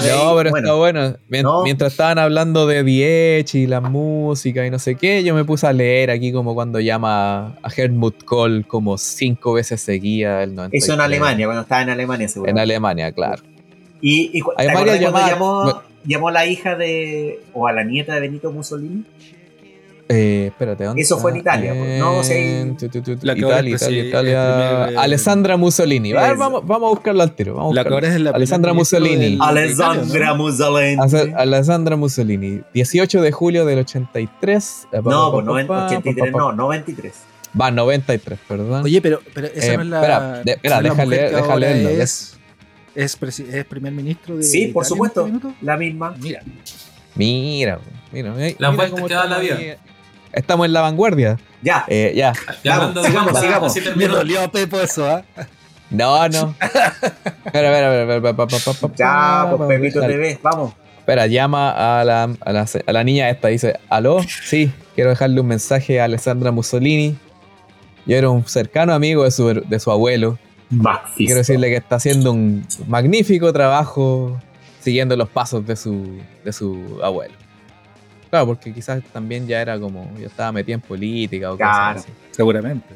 de 0.00 0.10
No, 0.10 0.34
pero 0.36 0.50
bueno, 0.50 0.56
está 0.58 0.72
bueno. 0.74 1.14
Mien- 1.28 1.42
No. 1.42 1.62
Mientras 1.64 1.92
estaban 1.92 2.18
hablando 2.18 2.66
de 2.66 2.82
Diech 2.84 3.54
y 3.54 3.66
la 3.66 3.80
música 3.80 4.66
y 4.66 4.70
no 4.70 4.78
sé 4.78 4.94
qué, 4.96 5.24
yo 5.24 5.34
me 5.34 5.44
puse 5.44 5.66
a 5.66 5.72
leer 5.72 6.10
aquí 6.10 6.32
como 6.32 6.54
cuando 6.54 6.80
llama 6.80 7.56
a 7.62 7.70
Helmut 7.74 8.24
Kohl 8.24 8.66
como 8.66 8.98
cinco 8.98 9.54
veces 9.54 9.80
seguida 9.80 10.42
el 10.42 10.54
93. 10.54 10.84
Eso 10.84 10.94
en 10.94 11.00
Alemania, 11.00 11.46
cuando 11.46 11.62
estaba 11.62 11.82
en 11.82 11.90
Alemania, 11.90 12.28
seguro. 12.28 12.50
En 12.50 12.58
Alemania, 12.58 13.12
claro. 13.12 13.42
Y, 14.00 14.30
y 14.36 14.40
cu- 14.40 14.52
¿te 14.56 14.62
Hay 14.62 14.68
acordás 14.68 14.86
varias 14.98 15.10
cuando 15.10 15.28
llamadas- 15.30 15.74
llamó, 15.74 15.82
llamó 16.04 16.28
a 16.28 16.32
la 16.32 16.46
hija 16.46 16.74
de. 16.76 17.40
o 17.54 17.66
a 17.66 17.72
la 17.72 17.84
nieta 17.84 18.14
de 18.14 18.20
Benito 18.20 18.52
Mussolini? 18.52 19.04
Eh, 20.14 20.46
espérate, 20.48 20.84
¿dónde 20.84 21.00
Eso 21.02 21.18
fue 21.18 21.30
en 21.30 21.38
está? 21.38 21.54
Italia, 21.56 21.74
pues. 21.78 21.98
No, 21.98 22.22
La 23.22 23.34
que 23.34 23.44
ahora 23.44 23.56
Italia, 23.60 23.74
es 23.76 23.82
Italia, 23.82 24.04
Italia. 24.08 24.42
el 24.42 24.78
primer, 24.84 24.92
eh, 24.92 24.98
Alessandra 25.04 25.56
Mussolini. 25.56 26.12
A 26.12 26.20
ver, 26.20 26.30
Eso. 26.32 26.38
vamos, 26.38 26.66
vamos 26.66 26.86
a 26.88 26.90
buscarlo 26.90 27.22
al 27.22 27.32
tiro. 27.34 27.54
Vamos 27.54 27.72
a 27.72 27.74
La 27.74 27.80
buscarlo. 27.82 27.96
es 28.14 28.20
la 28.20 28.30
Alessandra 28.30 28.72
Mussolini. 28.74 29.38
Alessandra 29.40 30.04
Italia, 30.04 30.26
¿no? 30.28 30.34
Mussolini. 30.36 31.34
Alessandra 31.36 31.96
Mussolini, 31.96 32.60
18 32.74 33.22
de 33.22 33.32
julio 33.32 33.64
del 33.64 33.78
83. 33.78 34.86
Eh, 34.92 34.96
pa, 35.02 35.10
No, 35.10 35.26
pa, 35.26 35.32
pues 35.32 35.44
pa, 35.46 35.50
noven- 35.52 35.66
pa, 35.66 35.86
83, 35.86 36.32
pa, 36.32 36.38
pa, 36.38 36.38
no, 36.38 36.52
93. 36.52 37.14
Va, 37.60 37.70
93, 37.70 38.38
perdón. 38.48 38.82
Oye, 38.84 39.00
pero, 39.02 39.20
pero 39.34 39.46
esa 39.48 39.72
Eh, 39.72 39.76
no 39.76 39.82
es 39.82 39.88
la. 39.88 39.96
espera, 40.00 40.42
de- 40.44 40.52
espera, 40.52 40.76
la 40.76 40.82
ahora 40.82 41.56
leerlo, 41.56 41.88
Es, 41.90 42.38
es, 42.94 43.40
es 43.40 43.64
primer 43.66 43.92
ministro 43.92 44.36
de. 44.36 44.42
Sí, 44.42 44.66
por 44.68 44.84
Italia 44.84 44.84
en 44.84 44.88
supuesto. 44.88 45.26
este. 45.26 45.64
La 45.64 45.76
misma. 45.76 46.14
Mira, 46.20 46.42
Mira, 47.14 47.78
mira. 48.12 48.32
mira 48.32 48.32
Las 48.32 48.56
mira 48.56 48.70
vueltas 48.70 48.90
cómo 48.90 49.06
que 49.08 49.14
da 49.14 49.24
la 49.26 49.42
estamos 49.42 49.58
vida. 49.60 49.76
Estamos 50.32 50.66
en 50.66 50.72
la 50.72 50.80
vanguardia. 50.80 51.38
Ya. 51.62 51.84
Eh, 51.88 52.12
ya. 52.16 52.32
Ya 52.64 52.78
Vamos, 52.78 53.06
sigamos, 53.06 53.40
sigamos. 53.72 53.96
me 53.96 54.08
dolió 54.08 54.42
a 54.42 54.48
Pepo 54.48 54.80
eso, 54.80 55.08
¿ah? 55.08 55.22
No, 55.90 56.28
no. 56.28 56.54
Espera, 57.44 58.02
espera, 58.02 58.16
espera, 58.16 58.92
Ya, 58.96 59.54
pues 59.56 59.68
Pepito 59.68 60.00
TV, 60.00 60.38
vamos. 60.42 60.72
Espera, 60.98 61.26
llama 61.26 62.00
a 62.00 62.04
la, 62.04 62.30
a, 62.40 62.52
la, 62.52 62.66
a 62.86 62.92
la 62.92 63.04
niña 63.04 63.28
esta. 63.28 63.48
Dice, 63.48 63.78
¿aló? 63.90 64.20
Sí, 64.22 64.72
quiero 64.94 65.10
dejarle 65.10 65.40
un 65.40 65.48
mensaje 65.48 66.00
a 66.00 66.04
Alessandra 66.04 66.50
Mussolini. 66.50 67.16
Yo 68.06 68.16
era 68.16 68.30
un 68.30 68.46
cercano 68.46 68.94
amigo 68.94 69.24
de 69.24 69.30
su, 69.30 69.48
de 69.52 69.80
su 69.80 69.90
abuelo. 69.90 70.38
Quiero 71.16 71.36
decirle 71.36 71.68
que 71.68 71.76
está 71.76 71.96
haciendo 71.96 72.32
un 72.32 72.66
magnífico 72.88 73.52
trabajo 73.52 74.40
siguiendo 74.80 75.16
los 75.16 75.28
pasos 75.28 75.66
de 75.66 75.76
su, 75.76 76.18
de 76.44 76.52
su 76.52 76.98
abuelo. 77.02 77.34
Claro, 78.32 78.46
porque 78.46 78.72
quizás 78.72 79.02
también 79.12 79.46
ya 79.46 79.60
era 79.60 79.78
como, 79.78 80.10
ya 80.18 80.26
estaba 80.28 80.50
metido 80.52 80.76
en 80.76 80.80
política 80.80 81.52
o 81.52 81.56
Claro. 81.58 81.96
cosas 81.98 82.08
así. 82.10 82.12
Seguramente. 82.30 82.94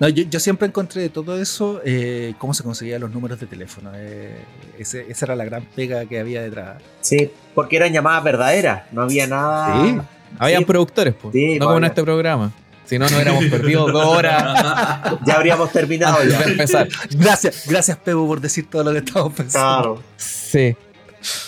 No, 0.00 0.08
yo, 0.08 0.24
yo 0.24 0.40
siempre 0.40 0.66
encontré 0.66 1.02
de 1.02 1.10
todo 1.10 1.38
eso 1.38 1.82
eh, 1.84 2.32
cómo 2.38 2.54
se 2.54 2.62
conseguían 2.62 3.02
los 3.02 3.10
números 3.12 3.38
de 3.38 3.46
teléfono. 3.46 3.90
eh, 3.94 4.34
ese- 4.78 5.04
esa 5.10 5.26
era 5.26 5.36
la 5.36 5.44
gran 5.44 5.62
pega 5.66 6.06
que 6.06 6.18
había 6.20 6.40
detrás. 6.40 6.82
Sí, 7.02 7.30
porque 7.54 7.76
eran 7.76 7.92
llamadas 7.92 8.24
verdaderas. 8.24 8.84
No 8.92 9.02
había 9.02 9.26
nada. 9.26 9.74
Sí. 9.84 9.98
Habían 10.38 10.60
Sí. 10.60 10.64
productores, 10.64 11.12
pues, 11.20 11.32
Sí, 11.34 11.58
no 11.58 11.66
como 11.66 11.76
en 11.76 11.84
este 11.84 12.02
programa. 12.02 12.50
Si 12.86 12.98
no, 12.98 13.04
nos 13.04 13.12
hubiéramos 13.12 13.44
perdido 13.46 13.86
dos 13.92 14.06
horas 14.06 15.18
Ya 15.26 15.34
habríamos 15.34 15.70
terminado 15.70 16.24
ya. 16.24 16.40
empezar. 16.44 16.88
Gracias, 17.10 17.64
gracias 17.68 17.98
Pepo 17.98 18.26
por 18.26 18.40
decir 18.40 18.70
todo 18.70 18.84
lo 18.84 18.92
que 18.92 18.98
estamos 19.04 19.34
pensando. 19.34 19.96
Claro. 19.96 20.02
Sí. 20.16 20.74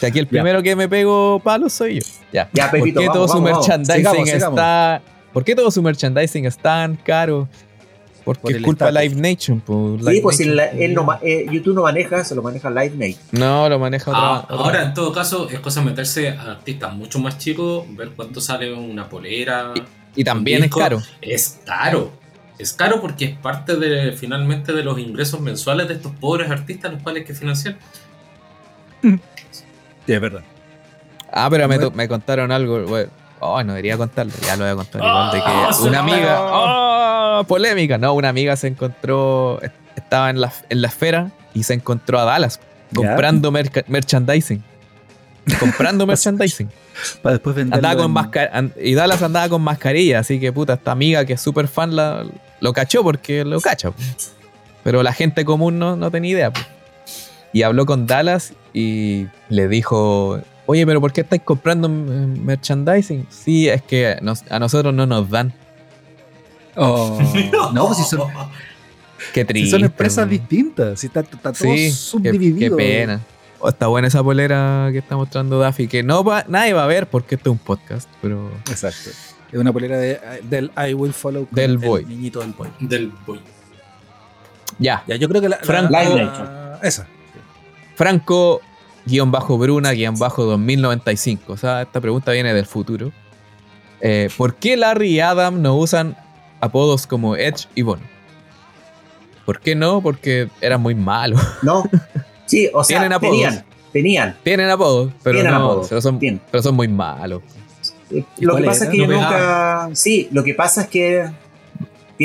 Si 0.00 0.06
aquí 0.06 0.18
el 0.18 0.26
primero 0.26 0.62
que 0.62 0.74
me 0.76 0.88
pego 0.88 1.40
palos 1.42 1.72
soy 1.72 2.00
yo. 2.00 2.06
Ya. 2.32 2.48
Ya, 2.52 2.70
Pepito, 2.70 2.94
¿Por 2.96 3.02
qué 3.02 3.06
vamos, 3.08 3.14
todo 3.14 3.28
su 3.28 3.34
vamos, 3.34 3.50
vamos. 3.50 3.68
merchandising 3.68 3.96
Sigamos, 4.04 4.28
sigamos. 4.30 4.58
está. 4.58 5.02
¿Por 5.32 5.44
qué 5.44 5.54
todo 5.54 5.70
su 5.70 5.82
merchandising 5.82 6.44
es 6.46 6.58
tan 6.58 6.96
caro? 6.96 7.48
Porque 8.24 8.40
Por 8.42 8.52
es 8.56 8.62
culpa 8.62 8.90
de. 8.92 9.08
Live 9.08 9.14
Nation. 9.20 9.60
Pues, 9.60 10.00
Sí, 10.02 10.06
Live 10.10 10.20
pues 10.22 10.36
si 10.36 10.42
Nation, 10.44 10.56
la- 10.56 10.66
él 10.84 10.92
no, 10.94 11.06
eh, 11.22 11.46
YouTube 11.50 11.74
no 11.74 11.82
maneja, 11.82 12.24
se 12.24 12.34
lo 12.34 12.42
maneja 12.42 12.68
LiveMate. 12.68 13.16
No, 13.32 13.68
lo 13.68 13.78
maneja 13.78 14.10
otra. 14.10 14.22
Ah, 14.22 14.40
otra- 14.50 14.56
ahora, 14.56 14.82
en 14.82 14.94
todo 14.94 15.12
caso, 15.12 15.48
es 15.48 15.60
cosa 15.60 15.80
de 15.80 15.86
meterse 15.86 16.28
a 16.28 16.50
artistas 16.52 16.92
mucho 16.94 17.18
más 17.20 17.38
chicos, 17.38 17.84
ver 17.96 18.10
cuánto 18.10 18.40
sale 18.40 18.72
una 18.74 19.08
polera. 19.08 19.72
Y 20.14 20.24
también 20.24 20.64
es 20.64 20.70
caro. 20.74 21.00
Es 21.22 21.60
caro. 21.64 22.12
Es 22.58 22.72
caro 22.72 23.00
porque 23.00 23.24
es 23.26 23.36
parte 23.38 23.76
de 23.76 24.12
finalmente 24.12 24.72
de 24.72 24.82
los 24.82 24.98
ingresos 24.98 25.40
mensuales 25.40 25.86
de 25.88 25.94
estos 25.94 26.12
pobres 26.16 26.50
artistas 26.50 26.92
los 26.92 27.02
cuales 27.02 27.20
hay 27.22 27.26
que 27.26 27.34
financiar. 27.34 27.76
Sí, 30.08 30.14
es 30.14 30.20
verdad. 30.22 30.40
Ah, 31.30 31.48
pero 31.50 31.68
me, 31.68 31.78
me 31.90 32.08
contaron 32.08 32.50
algo. 32.50 32.82
Bueno, 32.86 33.10
oh, 33.40 33.62
no 33.62 33.74
debería 33.74 33.98
contarlo. 33.98 34.32
Ya 34.40 34.56
lo 34.56 34.64
voy 34.64 34.72
a 34.72 34.74
contar 34.76 35.02
igual. 35.02 35.32
De 35.32 35.38
Ah, 35.44 35.66
que 35.68 35.74
suena 35.74 36.02
una 36.02 36.12
amiga. 36.14 36.38
Oh, 36.40 37.44
polémica. 37.46 37.98
No, 37.98 38.14
una 38.14 38.30
amiga 38.30 38.56
se 38.56 38.68
encontró. 38.68 39.60
Estaba 39.94 40.30
en 40.30 40.40
la, 40.40 40.50
en 40.70 40.80
la 40.80 40.88
esfera 40.88 41.30
y 41.52 41.64
se 41.64 41.74
encontró 41.74 42.18
a 42.20 42.24
Dallas 42.24 42.58
comprando 42.94 43.52
merca- 43.52 43.84
merchandising. 43.86 44.64
Comprando 45.60 46.06
merchandising. 46.06 46.70
Para 47.20 47.34
después 47.34 47.54
venderlo. 47.54 47.86
Andaba 47.86 48.30
con 48.30 48.72
y 48.80 48.94
Dallas 48.94 49.22
andaba 49.22 49.50
con 49.50 49.60
mascarilla, 49.60 50.20
así 50.20 50.40
que 50.40 50.50
puta, 50.54 50.72
esta 50.72 50.92
amiga 50.92 51.26
que 51.26 51.34
es 51.34 51.40
súper 51.42 51.68
fan 51.68 51.94
la, 51.94 52.24
lo 52.60 52.72
cachó 52.72 53.02
porque 53.02 53.44
lo 53.44 53.60
cacha. 53.60 53.92
Pero 54.82 55.02
la 55.02 55.12
gente 55.12 55.44
común 55.44 55.78
no, 55.78 55.96
no 55.96 56.10
tenía 56.10 56.30
idea. 56.30 56.50
po. 56.52 56.60
Y 57.52 57.62
habló 57.62 57.86
con 57.86 58.06
Dallas 58.06 58.52
y 58.74 59.26
le 59.48 59.68
dijo, 59.68 60.40
oye, 60.66 60.86
pero 60.86 61.00
¿por 61.00 61.12
qué 61.12 61.22
estáis 61.22 61.42
comprando 61.42 61.88
merchandising? 61.88 63.26
Sí, 63.30 63.68
es 63.68 63.82
que 63.82 64.18
nos- 64.22 64.44
a 64.50 64.58
nosotros 64.58 64.92
no 64.94 65.06
nos 65.06 65.28
dan. 65.30 65.52
Oh, 66.76 67.18
no, 67.72 67.94
si 67.94 68.04
son, 68.04 68.28
Qué 69.32 69.40
si 69.40 69.46
triste. 69.46 69.70
son 69.70 69.84
empresas 69.84 70.28
distintas. 70.28 71.00
Si 71.00 71.06
está, 71.08 71.20
está 71.20 71.52
todo 71.52 71.54
Sí, 71.54 71.74
qué, 71.74 71.90
subdividido. 71.90 72.76
qué 72.76 72.82
pena. 72.82 73.20
Oh, 73.60 73.68
está 73.70 73.88
buena 73.88 74.06
esa 74.06 74.22
polera 74.22 74.88
que 74.92 74.98
está 74.98 75.16
mostrando 75.16 75.58
Daffy, 75.58 75.88
que 75.88 76.04
no 76.04 76.22
va, 76.22 76.44
nadie 76.46 76.72
va 76.74 76.84
a 76.84 76.86
ver 76.86 77.08
porque 77.08 77.34
esto 77.34 77.50
es 77.50 77.52
un 77.54 77.58
podcast, 77.58 78.08
pero... 78.22 78.52
Exacto. 78.70 79.10
Es 79.50 79.58
una 79.58 79.72
polera 79.72 79.96
de, 79.96 80.20
del 80.44 80.70
I 80.76 80.94
Will 80.94 81.12
Follow 81.12 81.46
con 81.46 81.56
Del 81.56 81.72
el 81.72 81.78
boy. 81.78 82.04
niñito 82.04 82.38
del 82.40 82.52
boy. 82.52 82.68
Del 82.78 83.12
boy. 83.26 83.40
Ya, 84.78 85.02
Ya, 85.08 85.16
yo 85.16 85.28
creo 85.28 85.40
que 85.40 85.48
la. 85.48 85.56
Frank- 85.56 85.90
la- 85.90 86.04
la- 86.04 86.80
esa. 86.84 87.08
Franco 87.98 88.60
guion 89.06 89.32
bajo 89.32 89.58
Bruna 89.58 89.90
guion 89.90 90.16
bajo 90.16 90.44
2095. 90.44 91.52
O 91.52 91.56
sea, 91.56 91.82
esta 91.82 92.00
pregunta 92.00 92.30
viene 92.30 92.54
del 92.54 92.64
futuro. 92.64 93.10
Eh, 94.00 94.28
¿Por 94.36 94.54
qué 94.54 94.76
Larry 94.76 95.16
y 95.16 95.20
Adam 95.20 95.60
no 95.60 95.74
usan 95.74 96.16
apodos 96.60 97.08
como 97.08 97.34
Edge 97.34 97.66
y 97.74 97.82
Bono? 97.82 98.04
¿Por 99.44 99.58
qué 99.58 99.74
no? 99.74 100.00
Porque 100.00 100.48
eran 100.60 100.80
muy 100.80 100.94
malos. 100.94 101.40
¿No? 101.62 101.82
Sí, 102.46 102.70
o 102.72 102.84
sea, 102.84 102.98
Tienen 102.98 103.12
apodos. 103.14 103.32
tenían, 103.32 103.64
tenían. 103.92 104.36
Tienen 104.44 104.70
apodos, 104.70 105.12
pero 105.24 105.34
Tienen 105.38 105.52
no, 105.52 105.58
apodos, 105.58 105.88
pero 105.88 106.00
son, 106.00 106.20
pero 106.52 106.62
son 106.62 106.76
muy 106.76 106.86
malos. 106.86 107.42
Eh, 108.12 108.22
¿Y 108.36 108.44
Lo 108.44 108.54
que 108.54 108.62
pasa 108.62 108.84
es 108.84 108.90
que 108.90 108.98
yo 108.98 109.06
nunca. 109.08 109.90
Sí, 109.94 110.28
lo 110.30 110.44
que 110.44 110.54
pasa 110.54 110.82
es 110.82 110.88
que. 110.88 111.28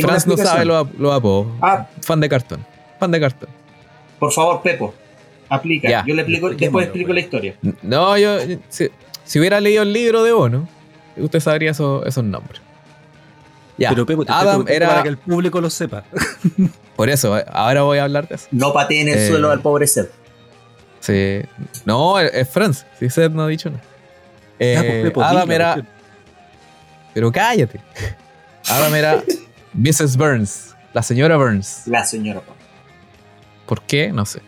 Franz 0.01 0.27
no 0.27 0.37
sabe 0.37 0.65
los, 0.65 0.87
los 0.99 1.11
apodos. 1.11 1.47
Ah, 1.63 1.87
Fan 2.01 2.19
de 2.19 2.29
cartón. 2.29 2.63
Fan 2.99 3.09
de 3.09 3.19
cartón. 3.19 3.49
por 4.19 4.31
favor, 4.31 4.61
Pepo. 4.61 4.93
Aplica. 5.55 5.89
Ya. 5.89 6.03
Yo 6.05 6.15
le 6.15 6.21
explico, 6.23 6.49
después 6.49 6.85
explico 6.85 7.07
pues. 7.07 7.15
la 7.15 7.21
historia. 7.21 7.55
No, 7.81 8.17
yo. 8.17 8.37
Si, 8.69 8.89
si 9.23 9.39
hubiera 9.39 9.59
leído 9.59 9.83
el 9.83 9.93
libro 9.93 10.23
de 10.23 10.31
Bono, 10.31 10.67
usted 11.17 11.39
sabría 11.39 11.71
eso- 11.71 12.05
esos 12.05 12.23
nombres. 12.23 12.61
Ya. 13.77 13.89
Pero 13.89 14.05
Pepo, 14.05 14.23
te 14.25 14.31
Adam 14.31 14.65
era. 14.67 14.87
para 14.87 15.03
que 15.03 15.09
el 15.09 15.17
público 15.17 15.59
lo 15.61 15.69
sepa. 15.69 16.03
Por 16.95 17.09
eso, 17.09 17.37
eh, 17.37 17.45
ahora 17.51 17.81
voy 17.83 17.97
a 17.97 18.03
hablar 18.03 18.27
de 18.27 18.35
eso. 18.35 18.47
No 18.51 18.71
pateen 18.73 19.07
el 19.09 19.17
Eh, 19.17 19.27
suelo 19.27 19.51
al 19.51 19.61
pobre 19.61 19.87
Seth. 19.87 20.11
Sí. 20.99 21.41
No, 21.85 22.19
es 22.19 22.47
Franz. 22.49 22.85
Si 22.99 23.09
Seth 23.09 23.31
no 23.31 23.43
ha 23.43 23.47
dicho 23.47 23.69
nada. 23.69 23.83
Eh, 24.59 24.73
Ya, 24.75 24.81
pues, 24.81 25.03
Pepo, 25.03 25.23
Adam 25.23 25.51
era. 25.51 25.73
cuestión. 25.73 25.93
Pero 27.13 27.31
cállate. 27.31 27.79
Adam 28.69 28.93
era 28.95 29.23
Mrs. 29.73 30.17
Burns. 30.17 30.75
La 30.93 31.01
señora 31.01 31.37
Burns. 31.37 31.83
La 31.87 32.03
señora. 32.05 32.41
¿Por 33.65 33.81
qué? 33.81 34.11
No 34.11 34.25
sé. 34.25 34.41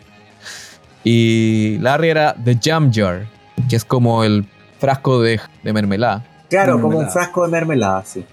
Y 1.08 1.78
Larry 1.78 2.08
era 2.08 2.34
The 2.34 2.58
Jam 2.60 2.90
Jar. 2.92 3.26
Que 3.70 3.76
es 3.76 3.84
como 3.84 4.24
el 4.24 4.44
frasco 4.80 5.22
de, 5.22 5.40
de 5.62 5.72
mermelada. 5.72 6.24
Claro, 6.50 6.80
como 6.80 6.98
un 6.98 7.08
frasco 7.08 7.44
de 7.44 7.48
mermelada, 7.52 8.04
sí. 8.04 8.24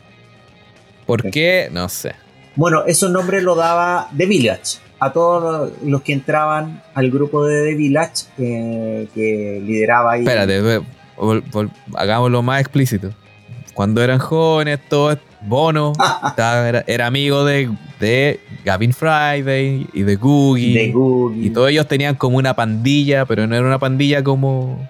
¿Por 1.05 1.21
Sí. 1.21 1.29
qué? 1.31 1.69
No 1.71 1.87
sé. 1.87 2.13
Bueno, 2.55 2.83
esos 2.87 3.11
nombres 3.11 3.43
lo 3.43 3.53
daba 3.55 4.09
The 4.17 4.25
Village. 4.25 4.79
A 4.99 5.11
todos 5.13 5.71
los 5.83 6.01
que 6.01 6.13
entraban 6.13 6.81
al 6.95 7.11
grupo 7.11 7.45
de 7.45 7.63
The 7.69 7.75
Village 7.75 8.25
eh, 8.39 9.07
que 9.13 9.61
lideraba 9.63 10.13
ahí. 10.13 10.21
Espérate, 10.21 10.61
ve- 10.61 10.81
vol- 11.17 11.43
vol- 11.51 11.71
hagámoslo 11.95 12.41
más 12.41 12.59
explícito. 12.61 13.11
Cuando 13.75 14.01
eran 14.03 14.17
jóvenes, 14.19 14.79
todo 14.89 15.11
Bono 15.45 15.93
estaba- 16.27 16.67
era, 16.69 16.83
era 16.87 17.07
amigo 17.07 17.43
de, 17.45 17.69
de 17.99 18.39
Gavin 18.65 18.93
Friday 18.93 19.87
y 19.93 20.01
de 20.03 20.15
Googie. 20.15 20.73
De 20.73 20.91
Googie. 20.91 21.45
y 21.47 21.49
todos 21.49 21.69
ellos 21.69 21.87
tenían 21.87 22.15
como 22.15 22.37
una 22.37 22.55
pandilla, 22.55 23.25
pero 23.25 23.45
no 23.47 23.55
era 23.55 23.65
una 23.65 23.79
pandilla 23.79 24.23
como 24.23 24.87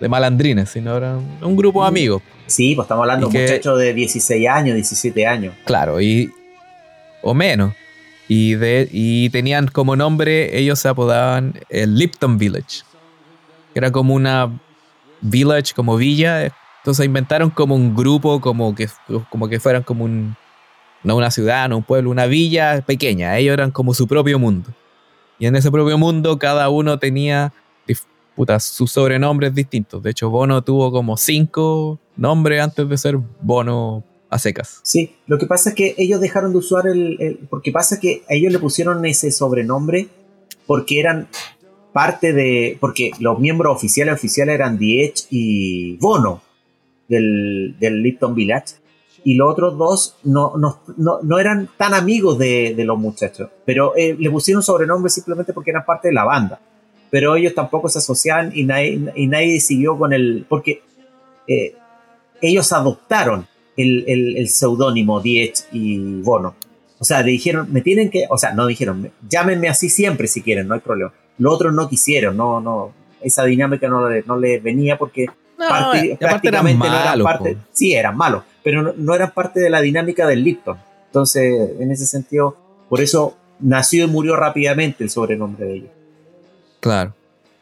de 0.00 0.08
malandrines, 0.08 0.68
sino 0.70 0.96
era 0.96 1.16
un 1.40 1.56
grupo 1.56 1.82
de 1.82 1.88
amigos. 1.88 2.22
Sí, 2.46 2.74
pues 2.74 2.84
estamos 2.84 3.02
hablando 3.02 3.28
de 3.28 3.28
un 3.28 3.32
que- 3.32 3.50
muchacho 3.52 3.76
de 3.76 3.94
16 3.94 4.48
años, 4.48 4.74
17 4.74 5.26
años. 5.26 5.54
Claro, 5.64 6.00
y. 6.00 6.30
O 7.22 7.32
menos. 7.32 7.72
Y, 8.28 8.54
de, 8.54 8.88
y 8.90 9.28
tenían 9.30 9.68
como 9.68 9.96
nombre, 9.96 10.58
ellos 10.58 10.78
se 10.78 10.88
apodaban 10.88 11.54
el 11.70 11.96
Lipton 11.96 12.36
Village. 12.38 12.82
Era 13.74 13.90
como 13.92 14.14
una 14.14 14.50
village, 15.20 15.72
como 15.74 15.96
villa. 15.96 16.50
Entonces 16.84 17.06
inventaron 17.06 17.48
como 17.48 17.74
un 17.74 17.94
grupo, 17.96 18.42
como 18.42 18.74
que, 18.74 18.88
como 19.30 19.48
que 19.48 19.58
fueran 19.58 19.82
como 19.82 20.04
un. 20.04 20.36
No 21.02 21.16
una 21.16 21.30
ciudad, 21.30 21.66
no 21.68 21.78
un 21.78 21.82
pueblo, 21.82 22.10
una 22.10 22.26
villa 22.26 22.82
pequeña. 22.86 23.36
Ellos 23.38 23.54
eran 23.54 23.70
como 23.70 23.94
su 23.94 24.06
propio 24.06 24.38
mundo. 24.38 24.70
Y 25.38 25.46
en 25.46 25.56
ese 25.56 25.70
propio 25.70 25.98
mundo 25.98 26.38
cada 26.38 26.68
uno 26.68 26.98
tenía 26.98 27.52
puta, 28.36 28.58
sus 28.58 28.90
sobrenombres 28.90 29.54
distintos. 29.54 30.02
De 30.02 30.10
hecho, 30.10 30.28
Bono 30.28 30.62
tuvo 30.62 30.90
como 30.90 31.16
cinco 31.16 31.98
nombres 32.16 32.60
antes 32.60 32.88
de 32.88 32.98
ser 32.98 33.16
Bono 33.40 34.02
a 34.28 34.38
secas. 34.38 34.80
Sí, 34.82 35.14
lo 35.26 35.38
que 35.38 35.46
pasa 35.46 35.70
es 35.70 35.76
que 35.76 35.94
ellos 35.98 36.20
dejaron 36.20 36.52
de 36.52 36.58
usar 36.58 36.86
el, 36.86 37.16
el- 37.20 37.38
Porque 37.48 37.70
pasa 37.70 38.00
que 38.00 38.24
a 38.28 38.34
ellos 38.34 38.52
le 38.52 38.58
pusieron 38.58 39.04
ese 39.06 39.30
sobrenombre 39.30 40.08
porque 40.66 41.00
eran 41.00 41.28
parte 41.92 42.32
de. 42.32 42.76
Porque 42.80 43.12
los 43.20 43.38
miembros 43.38 43.74
oficiales 43.76 44.14
oficiales 44.14 44.54
eran 44.56 44.78
Edge 44.80 45.26
y 45.30 45.96
Bono 45.98 46.42
del, 47.08 47.76
del 47.78 48.02
Lipton 48.02 48.34
Village. 48.34 48.76
Y 49.26 49.36
los 49.36 49.50
otros 49.50 49.78
dos 49.78 50.16
no, 50.24 50.54
no, 50.56 50.80
no, 50.98 51.20
no 51.22 51.38
eran 51.38 51.68
tan 51.78 51.94
amigos 51.94 52.38
de, 52.38 52.74
de 52.76 52.84
los 52.84 52.98
muchachos. 52.98 53.48
Pero 53.64 53.96
eh, 53.96 54.14
le 54.18 54.30
pusieron 54.30 54.62
sobrenombre 54.62 55.10
simplemente 55.10 55.52
porque 55.52 55.70
eran 55.70 55.84
parte 55.86 56.08
de 56.08 56.14
la 56.14 56.24
banda. 56.24 56.60
Pero 57.10 57.34
ellos 57.34 57.54
tampoco 57.54 57.88
se 57.88 57.98
asociaban 57.98 58.52
y 58.54 58.64
nadie, 58.64 59.00
y 59.14 59.26
nadie 59.26 59.60
siguió 59.60 59.96
con 59.96 60.12
el. 60.12 60.44
Porque 60.48 60.82
eh, 61.48 61.74
ellos 62.42 62.70
adoptaron 62.72 63.46
el, 63.76 64.04
el, 64.06 64.36
el 64.36 64.48
seudónimo 64.48 65.20
Diech 65.20 65.68
y 65.72 66.20
Bono. 66.20 66.54
O 66.98 67.04
sea, 67.04 67.22
dijeron, 67.22 67.72
me 67.72 67.80
tienen 67.80 68.10
que, 68.10 68.26
o 68.28 68.38
sea, 68.38 68.52
no 68.52 68.66
dijeron, 68.66 69.10
llámenme 69.28 69.68
así 69.68 69.88
siempre 69.88 70.26
si 70.26 70.42
quieren, 70.42 70.68
no 70.68 70.74
hay 70.74 70.80
problema. 70.80 71.12
Los 71.38 71.54
otros 71.54 71.74
no 71.74 71.88
quisieron, 71.88 72.36
no, 72.36 72.60
no, 72.60 72.92
esa 73.20 73.44
dinámica 73.44 73.88
no 73.88 74.08
no 74.26 74.36
le 74.38 74.60
venía 74.60 74.96
porque 74.96 75.26
No, 75.58 75.68
parti- 75.68 76.08
y 76.08 76.12
aparte 76.12 76.12
eran 76.12 76.18
prácticamente 76.18 76.88
no 76.88 77.00
eran 77.00 77.22
parte, 77.22 77.54
po. 77.54 77.60
sí, 77.72 77.92
eran 77.94 78.16
malos, 78.16 78.42
pero 78.62 78.82
no, 78.82 78.92
no 78.96 79.14
eran 79.14 79.30
parte 79.32 79.60
de 79.60 79.70
la 79.70 79.80
dinámica 79.80 80.26
del 80.26 80.42
Lipton. 80.42 80.76
Entonces, 81.06 81.70
en 81.78 81.90
ese 81.92 82.06
sentido, 82.06 82.56
por 82.88 83.00
eso 83.00 83.36
nació 83.60 84.04
y 84.04 84.08
murió 84.08 84.34
rápidamente 84.36 85.04
el 85.04 85.10
sobrenombre 85.10 85.64
de 85.66 85.74
ellos. 85.76 85.90
Claro. 86.80 87.14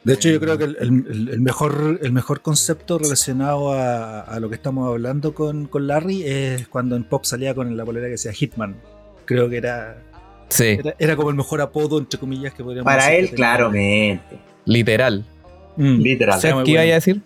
De 0.04 0.14
hecho, 0.14 0.28
yo 0.30 0.40
creo 0.40 0.58
que 0.58 0.64
el, 0.64 0.76
el- 0.80 1.28
el 1.28 1.40
mejor, 1.40 2.00
el 2.02 2.10
mejor 2.12 2.40
concepto 2.40 2.98
relacionado 2.98 3.72
a, 3.72 4.20
a 4.22 4.40
lo 4.40 4.48
que 4.48 4.56
estamos 4.56 4.88
hablando 4.88 5.32
con, 5.34 5.66
con 5.66 5.86
Larry 5.86 6.24
es 6.24 6.66
cuando 6.66 6.96
en 6.96 7.04
Pop 7.04 7.24
salía 7.24 7.54
con 7.54 7.76
la 7.76 7.84
polera 7.84 8.06
que 8.06 8.12
decía 8.12 8.32
Hitman. 8.32 8.74
Creo 9.26 9.48
que 9.48 9.58
era, 9.58 9.98
Sí, 10.48 10.76
era, 10.80 10.94
era 10.98 11.14
como 11.16 11.30
el 11.30 11.36
mejor 11.36 11.60
apodo, 11.60 11.98
entre 11.98 12.18
comillas, 12.18 12.52
que 12.52 12.64
podríamos 12.64 12.84
Para 12.92 13.06
decir 13.06 13.28
él, 13.30 13.34
claramente, 13.36 14.38
literal. 14.64 15.24
Mm. 15.76 16.00
literal. 16.00 16.40
Muy 16.54 16.64
¿Qué 16.64 16.70
iba 16.72 16.80
a 16.80 16.84
decir? 16.84 17.22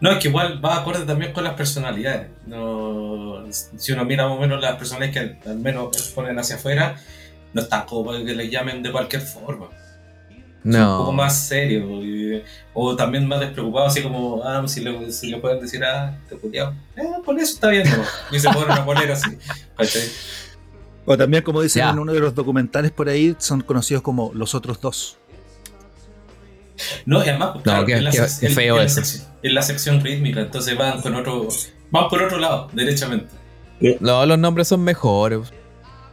No, 0.00 0.10
es 0.10 0.18
que 0.18 0.28
igual 0.28 0.62
va 0.62 0.76
acorde 0.76 1.04
también 1.06 1.32
con 1.32 1.42
las 1.44 1.54
personalidades. 1.54 2.28
No, 2.46 3.44
si 3.50 3.92
uno 3.92 4.04
mira 4.04 4.28
más 4.28 4.36
o 4.36 4.40
menos 4.40 4.60
las 4.60 4.76
personas 4.76 5.10
que 5.10 5.38
al 5.46 5.58
menos 5.58 5.96
exponen 5.96 6.38
hacia 6.38 6.56
afuera, 6.56 6.96
no 7.54 7.62
están 7.62 7.86
como 7.86 8.04
para 8.06 8.22
que 8.24 8.34
les 8.34 8.50
llamen 8.50 8.82
de 8.82 8.92
cualquier 8.92 9.22
forma. 9.22 9.68
Son 10.62 10.74
un 10.82 10.98
poco 10.98 11.10
No. 11.12 11.12
más 11.12 11.38
serio. 11.46 12.02
y- 12.02 12.42
o 12.74 12.94
también 12.96 13.26
más 13.26 13.40
despreocupado, 13.40 13.86
así 13.86 14.02
como, 14.02 14.42
ah, 14.44 14.62
si 14.66 14.80
le, 14.82 15.10
si 15.12 15.30
le 15.30 15.38
pueden 15.38 15.60
decir, 15.60 15.82
ah, 15.84 16.18
te 16.28 16.36
puteado. 16.36 16.74
Eh, 16.96 17.02
por 17.24 17.38
eso 17.38 17.54
está 17.54 17.68
bien, 17.68 17.88
¿no? 17.88 18.02
Y 18.36 18.38
se 18.40 18.50
pone 18.50 18.66
una 18.66 18.84
polera 18.84 19.14
así. 19.14 19.38
O 21.06 21.16
también, 21.16 21.42
como 21.44 21.62
dicen 21.62 21.84
Ya. 21.84 21.90
en 21.90 21.98
uno 22.00 22.12
de 22.12 22.18
los 22.20 22.34
documentales 22.34 22.90
por 22.90 23.08
ahí, 23.08 23.34
son 23.38 23.60
conocidos 23.60 24.02
como 24.02 24.32
los 24.34 24.54
otros 24.56 24.80
dos. 24.80 25.18
No, 27.06 27.24
y 27.24 27.28
además, 27.28 27.50
pues, 27.54 27.64
No, 27.66 27.72
claro, 27.72 27.86
qué- 27.86 27.92
en, 27.94 28.04
la 28.04 28.10
en- 28.10 28.52
feo 28.54 28.74
en 28.74 28.80
la 28.80 28.84
eso. 28.86 28.94
sección, 28.96 29.24
en 29.42 29.54
la 29.54 29.62
sección 29.62 30.00
rítmica, 30.02 30.40
entonces 30.40 30.76
van 30.76 31.00
con 31.00 31.14
otro, 31.14 31.48
van 31.90 32.08
por 32.08 32.22
otro 32.22 32.38
lado, 32.38 32.68
derechamente. 32.72 33.28
No, 34.00 34.24
los 34.26 34.38
nombres 34.38 34.68
son 34.68 34.82
mejores. 34.82 35.40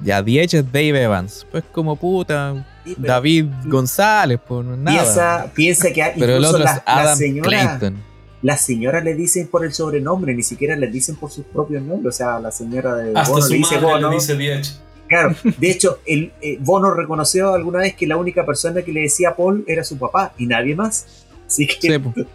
Ya, 0.03 0.21
Diech 0.21 0.53
es 0.53 0.65
Dave 0.65 1.03
Evans. 1.03 1.45
Pues 1.51 1.63
como 1.71 1.95
puta. 1.95 2.65
Sí, 2.83 2.95
pero 2.99 3.13
David 3.13 3.45
González, 3.65 4.39
pues 4.45 4.65
nada. 4.65 4.97
Piensa, 5.01 5.51
piensa 5.53 5.91
que 5.93 6.03
hay- 6.03 6.11
Pero 6.19 6.33
el 6.33 6.39
incluso 6.43 6.55
otro 6.57 6.65
es 6.69 6.81
las, 6.85 7.17
señoras, 7.17 7.49
Clayton. 7.79 8.03
las 8.41 8.61
señoras 8.65 9.03
le 9.05 9.13
dicen 9.15 9.47
por 9.47 9.63
el 9.63 9.71
sobrenombre, 9.73 10.33
ni 10.35 10.43
siquiera 10.43 10.75
les 10.75 10.91
dicen 10.91 11.15
por 11.15 11.31
sus 11.31 11.45
propios 11.45 11.81
nombres. 11.83 12.15
O 12.15 12.17
sea, 12.17 12.39
la 12.39 12.51
señora 12.51 12.95
de 12.95 13.11
Hasta 13.17 13.29
Bono 13.31 13.41
su 13.45 13.51
le 13.53 13.57
dice 13.59 13.75
madre 13.75 13.87
Bono. 13.87 14.09
le 14.09 14.15
dice 14.15 14.35
Diech. 14.35 14.73
Claro, 15.07 15.35
de 15.43 15.69
hecho, 15.69 15.99
el, 16.05 16.31
eh, 16.41 16.57
Bono 16.59 16.91
reconoció 16.93 17.53
alguna 17.53 17.79
vez 17.79 17.95
que 17.95 18.07
la 18.07 18.15
única 18.17 18.45
persona 18.45 18.81
que 18.81 18.91
le 18.91 19.01
decía 19.01 19.35
Paul 19.35 19.63
era 19.67 19.83
su 19.83 19.97
papá 19.97 20.33
y 20.37 20.47
nadie 20.47 20.75
más. 20.75 21.25
Así 21.45 21.67
que 21.67 21.75
Sí. 21.99 22.25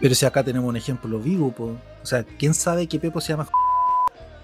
Pero 0.00 0.14
si 0.14 0.24
acá 0.24 0.42
tenemos 0.42 0.68
un 0.68 0.76
ejemplo 0.76 1.18
vivo, 1.18 1.52
po. 1.52 1.76
o 2.02 2.06
sea, 2.06 2.24
¿quién 2.38 2.54
sabe 2.54 2.86
que 2.86 2.98
Pepo 2.98 3.20
se 3.20 3.32
llama 3.34 3.46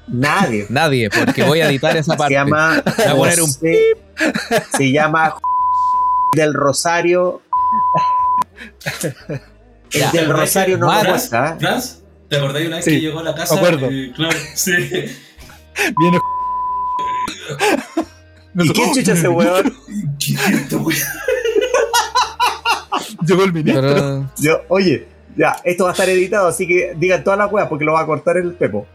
nadie. 0.07 0.67
Nadie, 0.71 1.09
porque 1.11 1.43
voy 1.45 1.61
a 1.63 1.69
editar 1.71 1.97
esa 1.97 2.13
Se 2.13 2.19
parte. 2.19 2.35
llama 2.35 2.83
Voy 2.85 3.07
a 3.07 3.15
poner 3.17 3.41
un 3.41 3.47
José- 3.47 3.97
se 4.77 4.93
llama 4.93 5.35
del 6.35 6.53
Rosario. 6.55 7.41
El 9.93 10.01
Ya. 10.01 10.11
del 10.13 10.29
Rosario 10.31 10.79
no 10.79 10.87
lo. 11.03 11.15
¿eh? 11.17 11.59
¿te 12.29 12.37
acordáis 12.37 12.67
una 12.67 12.77
vez 12.77 12.85
Sí, 12.85 12.91
que 12.93 13.01
llegó 13.01 13.21
a 13.21 13.23
la 13.23 13.35
casa? 13.35 13.55
me 13.55 13.61
acuerdo. 13.61 13.91
Y, 13.91 14.13
claro, 14.13 14.37
sí. 14.55 14.73
Viene 15.99 16.19
¿Y 18.55 18.73
qué 18.73 18.83
chucha 18.95 19.13
ese 19.13 19.29
weón? 19.29 19.75
¿Qué 20.19 20.33
es 20.35 20.49
esto, 20.49 20.79
güey? 20.81 20.97
Llegó 23.27 23.45
el 23.45 23.53
ministro. 23.53 24.31
Yo, 24.39 24.61
oye, 24.69 25.09
ya, 25.37 25.57
esto 25.65 25.85
va 25.85 25.91
a 25.91 25.93
estar 25.93 26.09
editado, 26.09 26.49
así 26.49 26.67
que 26.67 26.95
digan 26.97 27.23
todas 27.25 27.39
las 27.39 27.53
weas 27.53 27.69
porque 27.69 27.85
lo 27.85 27.93
va 27.93 28.01
a 28.01 28.07
cortar 28.07 28.37
el 28.37 28.55
Pepo. 28.55 28.87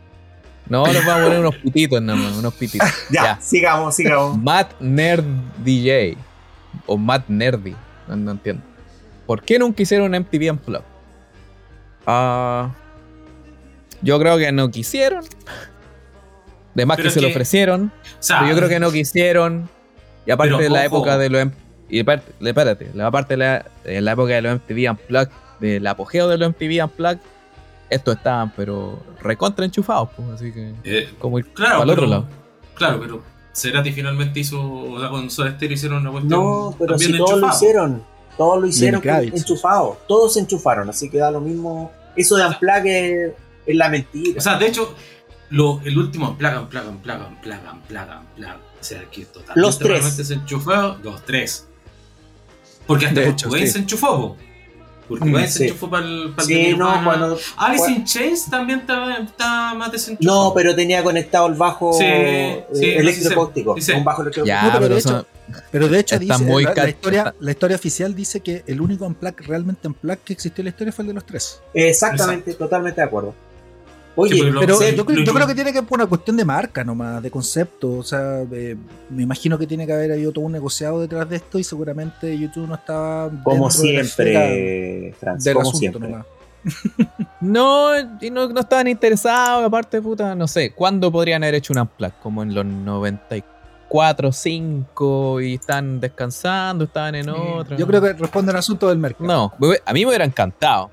no, 0.67 0.85
nos 0.87 1.05
vamos 1.05 1.21
a 1.21 1.23
poner 1.25 1.39
unos 1.39 1.55
pititos, 1.57 2.01
nomás, 2.01 2.37
unos 2.37 2.53
pititos. 2.53 2.87
Ya, 3.11 3.23
Ya. 3.23 3.41
sigamos, 3.41 3.95
sigamos. 3.95 4.37
Matt 4.37 4.79
Nerd 4.79 5.23
DJ. 5.63 6.17
O 6.85 6.97
Matt 6.97 7.27
Nerdy. 7.27 7.75
No, 8.07 8.15
no 8.15 8.31
entiendo. 8.31 8.63
¿Por 9.27 9.41
qué 9.43 9.59
nunca 9.59 9.83
hicieron 9.83 10.11
MTV 10.11 10.51
Unplugged? 10.51 10.85
Ah, 12.07 12.71
yo 14.01 14.17
creo 14.19 14.37
que 14.37 14.51
no 14.51 14.71
quisieron. 14.71 15.23
De 16.75 16.85
más 16.85 16.97
Pero 16.97 17.09
que 17.09 17.13
se 17.13 17.21
lo 17.21 17.27
ofrecieron. 17.29 17.91
O 18.03 18.15
sea, 18.19 18.39
Pero 18.39 18.51
yo 18.51 18.57
creo 18.57 18.69
que 18.69 18.79
no 18.79 18.91
quisieron. 18.91 19.69
Y 20.25 20.31
aparte 20.31 20.53
Pero, 20.55 20.63
de 20.63 20.69
la 20.69 20.79
ojo. 20.87 20.97
época 20.97 21.17
de 21.17 21.29
los. 21.29 21.47
Y 21.89 21.99
aparte, 21.99 22.31
espérate, 22.39 22.89
la 22.93 23.07
aparte 23.07 23.33
de 23.33 23.37
la, 23.37 23.65
de 23.83 24.01
la 24.01 24.11
época 24.13 24.33
de 24.33 24.41
los 24.41 24.55
MTV 24.55 24.91
Unplugged, 24.91 25.31
del 25.59 25.85
apogeo 25.87 26.27
de 26.29 26.37
los 26.37 26.49
MTV 26.49 26.83
Unplugged, 26.85 27.19
estos 27.89 28.15
estaban, 28.15 28.51
pero 28.55 28.97
recontra 29.21 29.65
enchufados, 29.65 30.09
pues, 30.15 30.29
así 30.29 30.53
que. 30.53 30.73
eh, 30.85 31.09
Como 31.19 31.39
ir 31.39 31.47
claro, 31.53 31.79
pero, 31.81 31.91
otro 31.91 32.05
lado. 32.07 32.25
Claro, 32.75 32.99
pero 33.01 33.21
Cerati 33.53 33.91
finalmente 33.91 34.39
hizo, 34.39 34.61
o 34.61 34.97
sea, 34.99 35.09
con 35.09 35.29
Soda 35.29 35.51
Stereo 35.51 35.73
hicieron 35.73 35.97
una 35.99 36.11
cuestión 36.11 36.39
No, 36.39 36.75
pero 36.79 36.91
también 36.93 37.11
si 37.11 37.17
todos 37.17 37.39
lo 37.41 37.49
hicieron. 37.49 38.03
Todos 38.37 38.61
lo 38.61 38.67
hicieron 38.67 39.01
enchufados. 39.05 39.97
Todos 40.07 40.33
se 40.35 40.39
enchufaron, 40.39 40.89
así 40.89 41.09
que 41.09 41.17
da 41.17 41.29
lo 41.29 41.41
mismo. 41.41 41.91
Eso 42.15 42.37
de 42.37 42.45
Unplug 42.47 42.85
es, 42.85 43.31
es 43.65 43.75
la 43.75 43.89
mentira. 43.89 44.37
O 44.37 44.41
sea, 44.41 44.57
de 44.57 44.67
hecho, 44.67 44.95
lo, 45.51 45.79
el 45.85 45.97
último 45.97 46.37
plagan, 46.37 46.67
plagan, 46.69 46.97
plagan, 46.99 47.39
plagan, 47.41 47.81
plagan, 47.83 48.23
plagan. 48.35 48.57
O 48.57 48.83
sea, 48.83 49.03
que 49.11 49.25
totalmente 49.25 49.61
Los 49.61 49.77
tres. 49.77 50.05
se 50.15 50.33
enchufó, 50.33 50.97
los 51.03 51.23
tres. 51.23 51.67
Porque 52.87 53.05
hasta 53.05 53.23
hecho, 53.23 53.47
Cobain 53.47 53.67
sí. 53.67 53.73
se 53.73 53.79
enchufó, 53.79 54.17
po. 54.17 54.37
Kurt 55.07 55.23
Mm, 55.23 55.35
se 55.41 55.47
sí. 55.49 55.63
enchufó 55.65 55.89
para 55.89 56.05
el, 56.05 56.31
para 56.35 56.47
sí, 56.47 56.73
no, 56.75 57.03
cuando. 57.03 57.37
Alice 57.57 57.83
cua- 57.83 57.95
in 57.95 58.05
Chains 58.05 58.49
también 58.49 58.79
estaba, 58.79 59.13
estaba 59.17 59.73
más 59.75 59.91
desenchufado. 59.91 60.43
No, 60.49 60.53
pero 60.53 60.73
tenía 60.73 61.03
conectado 61.03 61.47
el 61.47 61.55
bajo 61.55 61.91
Sí, 61.93 62.03
eh, 62.05 62.65
sí, 62.73 62.85
electroacústico. 62.91 63.75
sí, 63.75 63.81
sí. 63.81 63.91
Un 63.91 64.03
bajo 64.05 64.23
No, 64.23 64.31
pero 64.31 64.79
pero, 64.79 64.97
eso- 64.97 65.25
Pero 65.69 65.87
de 65.89 65.99
hecho 65.99 66.15
Está 66.15 66.37
dice, 66.37 66.45
muy 66.49 66.63
la, 66.63 66.87
historia, 66.89 67.19
está- 67.23 67.35
la 67.41 67.51
historia 67.51 67.75
oficial 67.75 68.15
dice 68.15 68.39
que 68.39 68.63
el 68.67 68.79
único 68.79 69.05
unplug 69.05 69.35
realmente 69.41 69.85
unplug 69.89 70.17
que 70.19 70.31
existió 70.31 70.61
en 70.61 70.65
la 70.65 70.69
historia 70.69 70.93
fue 70.93 71.03
el 71.03 71.07
de 71.09 71.13
los 71.15 71.25
tres. 71.25 71.61
Exactamente, 71.73 72.53
totalmente 72.53 73.01
de 73.01 73.05
acuerdo. 73.07 73.35
Oye, 74.15 74.33
Sí, 74.35 74.41
Pero 74.41 74.51
yo, 74.53 75.05
creo- 75.05 75.17
lo- 75.17 75.23
yo 75.23 75.33
creo 75.33 75.47
que 75.47 75.55
tiene 75.55 75.71
que 75.71 75.79
ser 75.79 75.87
una 75.89 76.05
cuestión 76.05 76.35
de 76.37 76.43
marca 76.45 76.83
nomás, 76.83 77.23
de 77.23 77.31
concepto. 77.31 77.91
O 77.93 78.03
sea, 78.03 78.41
eh, 78.51 78.75
me 79.09 79.23
imagino 79.23 79.57
que 79.57 79.65
tiene 79.65 79.85
que 79.87 79.93
haber 79.93 80.11
habido 80.11 80.31
todo 80.33 80.45
un 80.45 80.51
negociado 80.51 80.99
detrás 80.99 81.29
de 81.29 81.37
esto 81.37 81.57
y 81.59 81.63
seguramente 81.63 82.37
YouTube 82.37 82.67
no 82.67 82.75
estaba. 82.75 83.29
como 83.43 83.67
de 83.67 83.71
siempre, 83.71 85.13
Franz, 85.19 85.43
Del 85.43 85.53
como 85.55 85.69
asunto 85.69 85.79
siempre. 85.79 86.09
nomás. 86.09 86.25
No, 87.41 87.89
y 88.21 88.29
no, 88.29 88.47
no 88.49 88.59
estaban 88.59 88.87
interesados, 88.87 89.65
aparte, 89.65 89.99
puta, 90.01 90.35
no 90.35 90.47
sé, 90.47 90.71
¿cuándo 90.73 91.11
podrían 91.11 91.41
haber 91.43 91.55
hecho 91.55 91.73
un 91.73 91.79
unplug? 91.79 92.11
Como 92.21 92.43
en 92.43 92.53
los 92.53 92.63
94, 92.65 94.31
5 94.31 95.41
y 95.41 95.55
están 95.55 95.99
descansando, 95.99 96.83
estaban 96.85 97.15
en 97.15 97.29
otra. 97.29 97.77
Yo 97.77 97.87
creo 97.87 98.01
que 98.01 98.13
responde 98.13 98.51
al 98.51 98.57
asunto 98.57 98.89
del 98.89 98.99
mercado. 98.99 99.25
No, 99.25 99.53
a 99.85 99.93
mí 99.93 100.01
me 100.01 100.07
hubiera 100.07 100.25
encantado. 100.25 100.91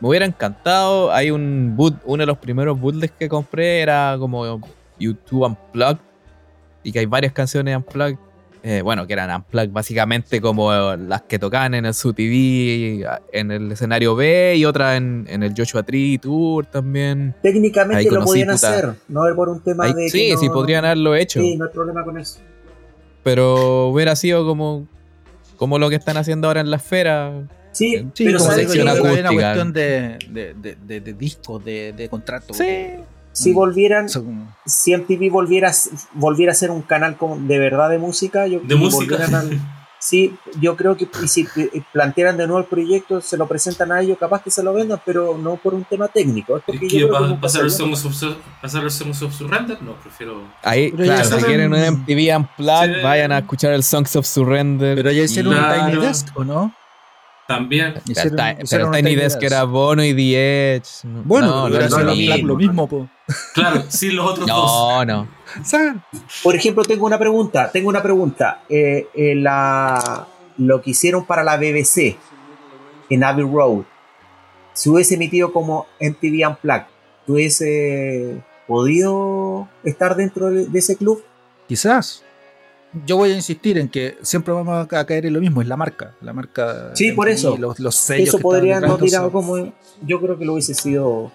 Me 0.00 0.08
hubiera 0.08 0.26
encantado. 0.26 1.12
Hay 1.12 1.30
un 1.30 1.74
boot, 1.76 1.94
uno 2.04 2.22
de 2.22 2.26
los 2.26 2.38
primeros 2.38 2.78
bootlegs 2.80 3.14
que 3.18 3.28
compré 3.28 3.80
era 3.80 4.16
como 4.18 4.60
YouTube 4.98 5.42
Unplugged. 5.46 5.98
Y 6.82 6.92
que 6.92 6.98
hay 6.98 7.06
varias 7.06 7.32
canciones 7.32 7.76
Unplugged. 7.76 8.18
eh, 8.62 8.80
bueno, 8.82 9.06
que 9.06 9.12
eran 9.14 9.30
Unplugged 9.34 9.70
básicamente 9.70 10.40
como 10.40 10.70
las 10.96 11.22
que 11.22 11.38
tocaban 11.38 11.74
en 11.74 11.84
el 11.86 11.94
SUTV 11.94 13.06
en 13.32 13.50
el 13.50 13.72
escenario 13.72 14.14
B 14.16 14.54
y 14.56 14.64
otras 14.64 14.96
en, 14.96 15.26
en 15.28 15.42
el 15.42 15.54
Joshua 15.56 15.82
Tree 15.82 16.18
Tour 16.18 16.66
también. 16.66 17.34
Técnicamente 17.42 17.98
Ahí 18.06 18.10
lo 18.10 18.24
podían 18.24 18.48
puta. 18.48 18.68
hacer, 18.68 18.94
no 19.08 19.26
es 19.28 19.34
por 19.34 19.48
un 19.48 19.60
tema 19.62 19.84
Ahí- 19.84 19.92
de. 19.94 20.04
que 20.04 20.10
sí, 20.10 20.30
no- 20.32 20.38
sí, 20.38 20.48
podrían 20.50 20.84
haberlo 20.84 21.14
hecho. 21.14 21.40
Sí, 21.40 21.56
no 21.56 21.64
hay 21.66 21.70
problema 21.72 22.04
con 22.04 22.18
eso. 22.18 22.40
Pero 23.22 23.88
hubiera 23.88 24.16
sido 24.16 24.44
como, 24.46 24.86
como 25.56 25.78
lo 25.78 25.88
que 25.88 25.96
están 25.96 26.16
haciendo 26.16 26.48
ahora 26.48 26.60
en 26.60 26.70
la 26.70 26.76
esfera. 26.76 27.32
Sí, 27.74 28.06
Sí, 28.14 28.24
pero 28.24 28.38
como 28.38 28.50
¿sabes 28.50 28.72
que 28.72 28.80
una 28.82 28.94
cuestión 29.32 29.72
de, 29.72 30.18
de, 30.30 30.54
de, 30.54 30.76
de- 30.86 31.00
de 31.00 31.12
discos, 31.12 31.64
de, 31.64 31.92
de 31.92 32.08
contratos. 32.08 32.56
Sí. 32.56 32.66
si 33.32 33.52
volvieran, 33.52 34.06
si 34.64 34.96
MTV 34.96 35.28
volviera, 35.30 35.70
a- 35.70 35.74
volviera 36.12 36.52
a 36.52 36.54
ser 36.54 36.70
un 36.70 36.82
canal 36.82 37.16
como 37.16 37.36
de 37.36 37.58
verdad 37.58 37.90
de 37.90 37.98
música, 37.98 38.46
yo 38.46 38.60
De 38.60 38.76
música. 38.76 39.16
al- 39.16 39.60
sí, 39.98 40.36
yo 40.60 40.76
creo 40.76 40.96
que 40.96 41.08
y 41.22 41.26
si 41.28 41.48
eh, 41.56 41.82
plantearan 41.92 42.36
de 42.36 42.46
nuevo 42.46 42.60
el 42.60 42.66
proyecto, 42.66 43.20
se 43.22 43.36
lo 43.36 43.48
presentan 43.48 43.90
a 43.90 44.02
ellos, 44.02 44.18
capaz 44.20 44.42
que 44.42 44.50
se 44.52 44.62
lo 44.62 44.72
vendan, 44.74 45.00
pero 45.04 45.36
no 45.36 45.56
por 45.56 45.74
un 45.74 45.82
tema 45.84 46.06
técnico. 46.08 46.58
Es 46.58 46.62
¿Y 46.62 46.66
porque 46.66 46.88
yo 47.00 47.08
creo 47.08 47.28
que 47.28 47.34
pasar 47.34 47.62
pasar 48.62 48.84
el 48.84 48.90
Songs 48.92 49.22
of 49.22 49.34
Surrender? 49.34 49.82
No, 49.82 49.94
prefiero. 49.96 50.42
Ahí, 50.62 50.92
claro, 50.92 51.24
si 51.24 51.42
quieren 51.44 51.72
un 51.74 51.80
MTV 51.80 52.36
Unplugged, 52.36 52.96
Sí. 52.96 53.02
vayan 53.02 53.32
a 53.32 53.38
escuchar 53.38 53.72
el 53.72 53.82
Songs 53.82 54.14
of 54.14 54.26
Surrender. 54.26 54.94
Pero 54.94 55.10
ya 55.10 55.22
hicieron 55.22 55.54
un 55.54 55.90
Tiny 55.90 56.06
Desk, 56.06 56.28
¿o 56.36 56.44
no? 56.44 56.72
También. 57.46 57.94
Ya 58.06 58.24
Hicieron- 58.24 58.56
pero 58.70 58.90
Tiny 58.90 59.14
Desk 59.16 59.42
era 59.42 59.64
Bono 59.64 60.02
y 60.02 60.14
The 60.14 60.74
Edge. 60.76 60.88
No, 61.04 61.22
Bueno, 61.24 61.68
no, 61.68 61.70
pero 61.70 61.82
no, 61.88 61.96
sido 61.96 62.04
lo 62.04 62.14
mismo. 62.16 62.46
lo 62.48 62.56
mismo, 62.56 62.88
po. 62.88 63.08
Claro, 63.54 63.84
sí, 63.88 64.10
los 64.10 64.30
otros 64.30 64.46
dos. 64.46 64.56
No, 64.56 65.04
no. 65.04 65.28
¿Saben? 65.62 66.02
Por 66.42 66.56
ejemplo, 66.56 66.82
tengo 66.84 67.04
una 67.06 67.18
pregunta, 67.18 67.70
tengo 67.70 67.88
una 67.90 68.02
pregunta. 68.02 68.62
Eh, 68.68 69.08
eh, 69.14 69.34
la, 69.36 70.26
lo 70.58 70.80
que 70.82 70.90
hicieron 70.90 71.24
para 71.26 71.44
la 71.44 71.56
BBC 71.58 72.16
en 73.10 73.22
Abbey 73.24 73.44
Road, 73.44 73.84
si 74.72 74.88
hubiese 74.88 75.14
emitido 75.14 75.52
como 75.52 75.86
MTV 76.00 76.48
Unplugged, 76.48 76.86
¿tú 77.26 77.34
hubiese 77.34 78.42
podido 78.66 79.68
estar 79.84 80.16
dentro 80.16 80.50
de, 80.50 80.66
de 80.66 80.78
ese 80.78 80.96
club? 80.96 81.22
Quizás. 81.68 82.23
Yo 83.06 83.16
voy 83.16 83.30
a 83.30 83.34
insistir 83.34 83.78
en 83.78 83.88
que 83.88 84.16
siempre 84.22 84.52
vamos 84.54 84.84
a 84.84 84.88
ca- 84.88 85.04
caer 85.06 85.26
en 85.26 85.32
lo 85.34 85.40
mismo, 85.40 85.60
es 85.62 85.68
la 85.68 85.76
marca. 85.76 86.14
La 86.20 86.32
marca. 86.32 86.90
Sí, 86.94 87.12
por 87.12 87.28
eso. 87.28 87.56
Los, 87.56 87.78
los 87.80 87.94
sellos. 87.94 88.28
Eso 88.28 88.36
que 88.38 88.42
podría 88.42 88.80
no 88.80 88.96
tirado 88.96 89.30
como... 89.32 89.72
Yo 90.02 90.20
creo 90.20 90.38
que 90.38 90.44
lo 90.44 90.52
hubiese 90.54 90.74
sido 90.74 91.30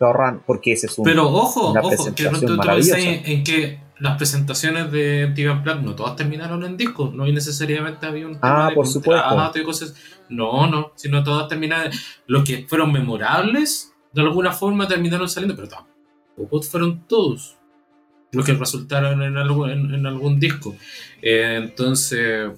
ahorran 0.00 0.42
porque 0.46 0.72
ese 0.72 0.86
es 0.86 0.96
un... 0.98 1.04
Pero 1.04 1.28
ojo, 1.28 1.72
una 1.72 1.80
ojo, 1.80 2.14
que 2.14 2.24
pronto 2.28 2.46
tú 2.46 2.56
maravillosa. 2.56 2.98
en, 2.98 3.22
en 3.26 3.44
que 3.44 3.80
las 3.98 4.16
presentaciones 4.16 4.90
de 4.92 5.26
MTV 5.28 5.52
Unplugged 5.52 5.80
no 5.82 5.94
todas 5.94 6.16
terminaron 6.16 6.64
en 6.64 6.76
disco, 6.78 7.10
no 7.14 7.26
necesariamente 7.26 8.06
había 8.06 8.26
un 8.26 8.34
tema 8.40 8.66
Ah, 8.66 8.68
de 8.70 8.74
por 8.74 8.86
supuesto. 8.86 9.58
y 9.58 9.62
cosas. 9.62 9.94
No, 10.30 10.66
no, 10.68 10.92
sino 10.94 11.22
todas 11.22 11.48
terminaron. 11.48 11.92
Los 12.26 12.44
que 12.44 12.64
fueron 12.66 12.92
memorables, 12.92 13.92
de 14.12 14.22
alguna 14.22 14.52
forma 14.52 14.88
terminaron 14.88 15.28
saliendo, 15.28 15.54
pero 15.54 15.68
tampoco 15.68 16.62
fueron 16.62 17.06
todos 17.06 17.56
los 18.32 18.44
que 18.46 18.52
resultaron 18.54 19.22
en 19.22 19.36
algún, 19.36 19.70
en, 19.70 19.94
en 19.94 20.06
algún 20.06 20.38
disco. 20.38 20.74
Eh, 21.22 21.56
entonces, 21.62 22.50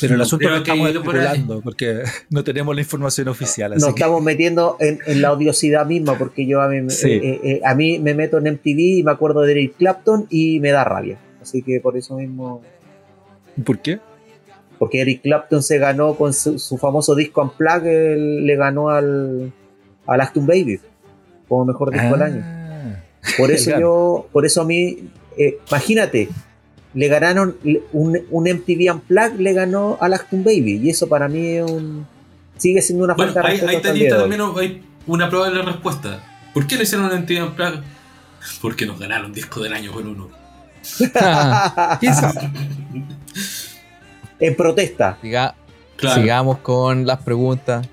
Pero 0.00 0.14
el 0.16 0.20
asunto 0.20 0.44
es 0.44 0.50
creo 0.50 0.62
que 0.62 0.70
que 0.72 0.92
estamos 0.92 1.56
por 1.56 1.62
porque 1.62 2.02
no 2.30 2.42
tenemos 2.44 2.74
la 2.74 2.80
información 2.80 3.28
oficial. 3.28 3.72
Así 3.72 3.80
Nos 3.80 3.94
que- 3.94 4.00
estamos 4.00 4.22
metiendo 4.22 4.76
en, 4.80 4.98
en 5.06 5.22
la 5.22 5.32
odiosidad 5.32 5.86
misma 5.86 6.18
porque 6.18 6.46
yo 6.46 6.60
a 6.60 6.68
mí, 6.68 6.90
Sí. 6.90 7.10
eh, 7.12 7.40
eh, 7.44 7.60
a 7.64 7.74
mí 7.74 7.98
me 8.00 8.14
meto 8.14 8.38
en 8.38 8.44
MTV 8.54 8.78
y 8.98 9.02
me 9.04 9.12
acuerdo 9.12 9.42
de 9.42 9.52
Eric 9.52 9.76
Clapton 9.78 10.26
y 10.30 10.58
me 10.60 10.70
da 10.72 10.84
rabia. 10.84 11.18
Así 11.40 11.62
que 11.62 11.80
por 11.80 11.96
eso 11.96 12.16
mismo... 12.16 12.62
¿Por 13.64 13.78
qué? 13.78 14.00
Porque 14.78 15.00
Eric 15.02 15.22
Clapton 15.22 15.62
se 15.62 15.78
ganó 15.78 16.14
con 16.16 16.34
su, 16.34 16.58
su 16.58 16.76
famoso 16.78 17.14
disco 17.14 17.42
Unplugged, 17.42 18.16
le 18.18 18.56
ganó 18.56 18.88
al, 18.88 19.52
al 20.06 20.20
Acton 20.20 20.46
Baby 20.46 20.80
como 21.48 21.64
mejor 21.66 21.92
disco 21.92 22.08
del 22.16 22.22
año. 22.22 22.63
Por 23.38 23.50
eso 23.52 23.78
yo, 23.78 24.28
por 24.32 24.46
eso 24.46 24.60
a 24.62 24.64
mí 24.64 25.08
eh, 25.36 25.58
imagínate, 25.68 26.28
le 26.94 27.08
ganaron 27.08 27.56
un, 27.92 28.20
un 28.30 28.44
MTV 28.44 28.92
Unplugged, 28.94 29.40
le 29.40 29.52
ganó 29.52 29.98
a 30.00 30.08
Lactum 30.08 30.44
Baby. 30.44 30.80
Y 30.82 30.90
eso 30.90 31.08
para 31.08 31.28
mí 31.28 31.46
es 31.56 31.68
un, 31.70 32.06
sigue 32.56 32.80
siendo 32.82 33.04
una 33.04 33.14
Bueno, 33.14 33.32
falta 33.32 33.48
de 33.48 33.54
ahí 33.54 33.60
respeto 33.60 34.16
también 34.18 34.40
hay 34.56 34.82
una 35.06 35.28
probable 35.28 35.62
respuesta. 35.62 36.22
¿Por 36.52 36.66
qué 36.66 36.76
le 36.76 36.84
hicieron 36.84 37.10
entidad 37.12 37.46
en 37.46 37.54
plan? 37.54 37.82
Porque 38.62 38.86
nos 38.86 38.98
ganaron 39.00 39.32
disco 39.32 39.60
del 39.62 39.72
año 39.72 39.90
con 39.92 40.06
uno. 40.06 40.28
En 44.40 44.54
protesta. 44.56 45.18
Siga- 45.22 45.54
Claro. 45.96 46.20
Sigamos 46.20 46.58
con 46.58 47.06
las 47.06 47.22
preguntas. 47.22 47.86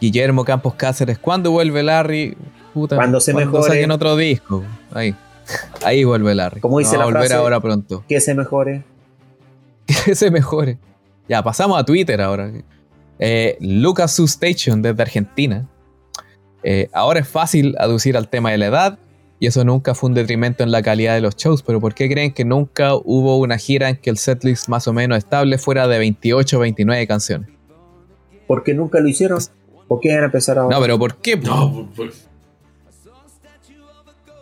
Guillermo 0.00 0.42
Campos 0.44 0.74
Cáceres, 0.74 1.18
¿cuándo 1.18 1.50
vuelve 1.50 1.82
Larry? 1.82 2.34
Puta, 2.74 2.96
Cuando 2.96 3.20
se 3.20 3.34
mejore. 3.34 3.64
saquen 3.68 3.90
otro 3.90 4.16
disco. 4.16 4.62
Ahí. 4.92 5.14
Ahí 5.84 6.04
vuelve 6.04 6.34
Larry. 6.34 6.60
Como 6.60 6.78
dice 6.78 6.92
No 6.92 6.98
va 7.00 7.04
la 7.04 7.10
a 7.10 7.12
volver 7.14 7.28
frase- 7.28 7.34
ahora 7.40 7.60
pronto. 7.60 8.04
Que 8.08 8.20
se 8.20 8.34
mejore. 8.34 8.82
que 10.04 10.14
se 10.14 10.30
mejore. 10.30 10.78
Ya, 11.28 11.42
pasamos 11.42 11.78
a 11.78 11.84
Twitter 11.84 12.20
ahora. 12.20 12.50
Eh, 13.18 13.56
Lucas 13.60 14.18
Station 14.18 14.82
desde 14.82 15.02
Argentina. 15.02 15.68
Eh, 16.62 16.88
ahora 16.92 17.20
es 17.20 17.28
fácil 17.28 17.74
aducir 17.78 18.16
al 18.16 18.28
tema 18.28 18.50
de 18.52 18.58
la 18.58 18.66
edad 18.66 18.98
y 19.40 19.46
eso 19.48 19.64
nunca 19.64 19.94
fue 19.96 20.08
un 20.08 20.14
detrimento 20.14 20.62
en 20.62 20.70
la 20.70 20.80
calidad 20.82 21.14
de 21.14 21.20
los 21.20 21.34
shows, 21.36 21.62
pero 21.64 21.80
¿por 21.80 21.94
qué 21.94 22.08
creen 22.08 22.32
que 22.32 22.44
nunca 22.44 22.94
hubo 22.94 23.38
una 23.38 23.58
gira 23.58 23.88
en 23.88 23.96
que 23.96 24.10
el 24.10 24.16
setlist 24.16 24.68
más 24.68 24.86
o 24.86 24.92
menos 24.92 25.18
estable 25.18 25.58
fuera 25.58 25.88
de 25.88 25.98
28 25.98 26.56
o 26.56 26.60
29 26.60 27.06
canciones? 27.08 27.48
Porque 28.46 28.74
nunca 28.74 29.00
lo 29.00 29.08
hicieron. 29.08 29.40
¿Por 29.88 29.98
qué 29.98 30.14
van 30.14 30.22
a 30.22 30.26
empezar 30.26 30.58
ahora? 30.58 30.76
No, 30.76 30.80
pero 30.82 30.96
¿por 30.98 31.16
qué? 31.16 31.36
No, 31.36 31.72
por- 31.72 32.06
por- 32.08 32.12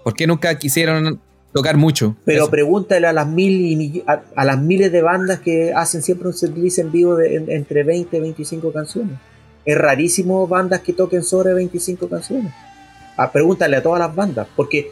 ¿Por 0.05 0.15
qué 0.15 0.27
nunca 0.27 0.57
quisieron 0.59 1.21
tocar 1.53 1.77
mucho? 1.77 2.17
Pero 2.25 2.43
Eso. 2.43 2.51
pregúntale 2.51 3.07
a 3.07 3.13
las 3.13 3.27
mil 3.27 3.53
y 3.81 4.03
a, 4.07 4.23
a 4.37 4.45
las 4.45 4.59
miles 4.61 4.91
de 4.93 5.03
bandas 5.03 5.41
que 5.41 5.73
hacen 5.75 6.03
siempre 6.03 6.29
un 6.29 6.35
setlist 6.35 6.79
en 6.79 6.91
vivo 6.93 7.17
de 7.17 7.37
en- 7.37 7.51
entre 7.51 7.83
20 7.83 8.17
y 8.17 8.21
25 8.21 8.73
canciones. 8.73 9.19
Es 9.65 9.77
rarísimo 9.77 10.47
bandas 10.47 10.81
que 10.81 10.93
toquen 10.93 11.23
sobre 11.23 11.53
25 11.53 12.09
canciones. 12.09 12.53
Ah, 13.17 13.31
pregúntale 13.31 13.77
a 13.77 13.83
todas 13.83 13.99
las 14.01 14.15
bandas, 14.15 14.47
porque 14.57 14.91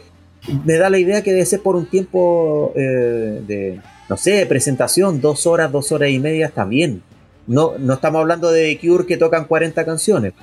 me 0.63 0.75
da 0.77 0.89
la 0.89 0.99
idea 0.99 1.23
que 1.23 1.31
debe 1.31 1.45
ser 1.45 1.61
por 1.61 1.75
un 1.75 1.87
tiempo 1.87 2.71
eh, 2.75 3.41
de, 3.47 3.81
no 4.07 4.15
sé, 4.17 4.31
de 4.31 4.45
presentación, 4.45 5.19
dos 5.21 5.47
horas, 5.47 5.71
dos 5.71 5.91
horas 5.91 6.09
y 6.11 6.19
media 6.19 6.45
está 6.45 6.65
bien. 6.65 7.01
No, 7.47 7.73
no 7.79 7.95
estamos 7.95 8.21
hablando 8.21 8.51
de 8.51 8.75
The 8.79 8.87
Cure 8.87 9.05
que 9.07 9.17
tocan 9.17 9.45
40 9.45 9.83
canciones. 9.83 10.33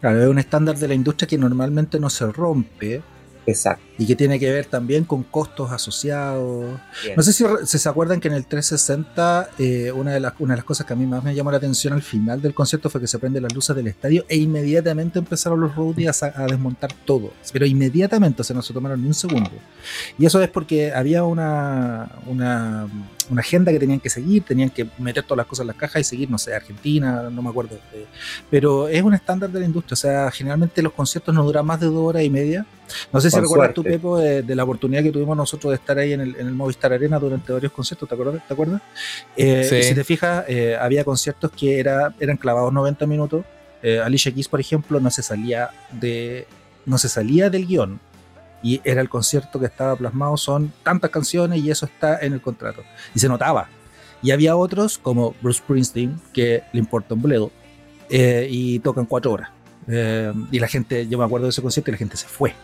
Claro, 0.00 0.22
es 0.22 0.28
un 0.28 0.38
estándar 0.38 0.76
de 0.78 0.88
la 0.88 0.94
industria 0.94 1.28
que 1.28 1.36
normalmente 1.38 2.00
no 2.00 2.08
se 2.10 2.26
rompe 2.32 3.02
Exacto. 3.46 3.82
y 3.98 4.06
que 4.06 4.16
tiene 4.16 4.38
que 4.38 4.50
ver 4.50 4.66
también 4.66 5.04
con 5.04 5.22
costos 5.22 5.70
asociados. 5.70 6.78
Bien. 7.02 7.14
No 7.16 7.22
sé 7.22 7.32
si, 7.32 7.78
se 7.78 7.88
acuerdan 7.88 8.20
que 8.20 8.28
en 8.28 8.34
el 8.34 8.46
360 8.46 9.50
eh, 9.58 9.92
una, 9.92 10.12
de 10.12 10.20
las, 10.20 10.34
una 10.38 10.54
de 10.54 10.58
las 10.58 10.64
cosas 10.64 10.86
que 10.86 10.92
a 10.92 10.96
mí 10.96 11.06
más 11.06 11.22
me 11.22 11.34
llamó 11.34 11.50
la 11.50 11.56
atención 11.56 11.92
al 11.92 12.02
final 12.02 12.40
del 12.40 12.54
concierto 12.54 12.90
fue 12.90 13.00
que 13.00 13.06
se 13.06 13.18
prenden 13.18 13.42
las 13.42 13.54
luces 13.54 13.74
del 13.74 13.86
estadio 13.86 14.24
e 14.28 14.36
inmediatamente 14.36 15.18
empezaron 15.18 15.60
los 15.60 15.74
roadies 15.74 16.22
a, 16.22 16.32
a 16.34 16.46
desmontar 16.46 16.92
todo. 17.04 17.32
Pero 17.52 17.66
inmediatamente, 17.66 18.42
o 18.42 18.44
sea, 18.44 18.54
no 18.56 18.62
se 18.62 18.72
tomaron 18.72 19.00
ni 19.00 19.08
un 19.08 19.14
segundo. 19.14 19.50
Y 20.18 20.26
eso 20.26 20.42
es 20.42 20.48
porque 20.48 20.92
había 20.92 21.24
una, 21.24 22.10
una, 22.26 22.88
una 23.30 23.40
agenda 23.40 23.70
que 23.72 23.78
tenían 23.78 24.00
que 24.00 24.10
seguir, 24.10 24.42
tenían 24.42 24.70
que 24.70 24.86
meter 24.98 25.22
todas 25.24 25.38
las 25.38 25.46
cosas 25.46 25.62
en 25.62 25.68
las 25.68 25.76
cajas 25.76 26.00
y 26.00 26.04
seguir, 26.04 26.30
no 26.30 26.38
sé, 26.38 26.54
Argentina, 26.54 27.28
no 27.30 27.42
me 27.42 27.50
acuerdo. 27.50 27.76
eh, 27.92 28.06
pero 28.50 28.88
es 28.88 29.02
un 29.02 29.14
estándar 29.14 29.50
de 29.50 29.60
la 29.60 29.66
industria, 29.66 29.94
o 29.94 29.96
sea, 29.96 30.30
generalmente 30.30 30.82
los 30.82 30.92
conciertos 30.92 31.34
no 31.34 31.44
duran 31.44 31.64
más 31.66 31.80
de 31.80 31.86
dos 31.86 31.96
horas 31.96 32.22
y 32.22 32.30
media. 32.30 32.64
No 33.12 33.20
sé 33.20 33.30
si 33.30 33.36
Con 33.36 33.44
recuerdas 33.44 33.74
tú. 33.74 33.82
Pepo, 33.82 34.18
de, 34.18 34.42
de 34.42 34.54
la 34.54 34.64
oportunidad 34.64 35.02
que 35.02 35.10
tuvimos 35.12 35.36
nosotros 35.36 35.70
de 35.70 35.76
estar 35.76 35.96
ahí 35.98 36.12
en 36.12 36.20
el, 36.20 36.36
en 36.36 36.46
el 36.46 36.52
Movistar 36.54 36.92
Arena 36.92 37.18
durante 37.18 37.52
varios 37.52 37.72
conciertos, 37.72 38.08
¿te 38.08 38.14
acuerdas? 38.14 38.46
¿Te 38.46 38.52
acuerdas? 38.54 38.82
Eh, 39.36 39.66
Sí. 39.68 39.82
si 39.82 39.94
te 39.94 40.04
fijas, 40.04 40.44
eh, 40.48 40.76
había 40.78 41.04
conciertos 41.04 41.50
que 41.52 41.78
era, 41.80 42.14
eran 42.20 42.36
clavados 42.36 42.72
90 42.72 43.06
minutos. 43.06 43.44
Eh, 43.82 43.98
Alicia 44.00 44.32
Keys, 44.32 44.48
por 44.48 44.60
ejemplo, 44.60 45.00
no 45.00 45.10
se 45.10 45.22
salía 45.22 45.70
de 45.92 46.46
no 46.84 46.98
se 46.98 47.08
salía 47.08 47.48
del 47.48 47.66
guion 47.66 48.00
y 48.62 48.80
era 48.84 49.00
el 49.00 49.08
concierto 49.08 49.58
que 49.58 49.66
estaba 49.66 49.96
plasmado, 49.96 50.36
son 50.36 50.72
tantas 50.82 51.10
canciones 51.10 51.60
y 51.60 51.70
eso 51.70 51.86
está 51.86 52.18
en 52.20 52.32
el 52.32 52.40
contrato. 52.40 52.82
Y 53.14 53.18
se 53.18 53.28
notaba. 53.28 53.68
Y 54.22 54.30
había 54.30 54.56
otros, 54.56 54.98
como 54.98 55.34
Bruce 55.42 55.58
Springsteen, 55.58 56.20
que 56.32 56.62
le 56.72 56.78
importa 56.78 57.14
un 57.14 57.22
bledo, 57.22 57.50
eh, 58.08 58.46
y 58.48 58.78
tocan 58.78 59.06
cuatro 59.06 59.32
horas. 59.32 59.50
Eh, 59.88 60.32
y 60.50 60.58
la 60.58 60.68
gente, 60.68 61.08
yo 61.08 61.18
me 61.18 61.24
acuerdo 61.24 61.46
de 61.46 61.50
ese 61.50 61.62
concierto 61.62 61.90
y 61.90 61.92
la 61.92 61.98
gente 61.98 62.16
se 62.16 62.26
fue. 62.26 62.54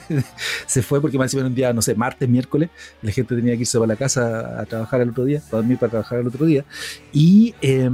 se 0.66 0.82
fue 0.82 1.00
porque 1.00 1.18
más 1.18 1.26
encima 1.26 1.46
un 1.46 1.54
día, 1.54 1.72
no 1.72 1.82
sé, 1.82 1.94
martes, 1.94 2.28
miércoles, 2.28 2.70
la 3.02 3.12
gente 3.12 3.34
tenía 3.34 3.54
que 3.54 3.60
irse 3.60 3.78
para 3.78 3.88
la 3.88 3.96
casa 3.96 4.60
a 4.60 4.64
trabajar 4.64 5.00
el 5.00 5.10
otro 5.10 5.24
día, 5.24 5.40
para 5.40 5.58
dormir 5.58 5.78
para 5.78 5.90
trabajar 5.90 6.18
el 6.20 6.26
otro 6.26 6.46
día. 6.46 6.64
Y, 7.12 7.54
eh, 7.60 7.90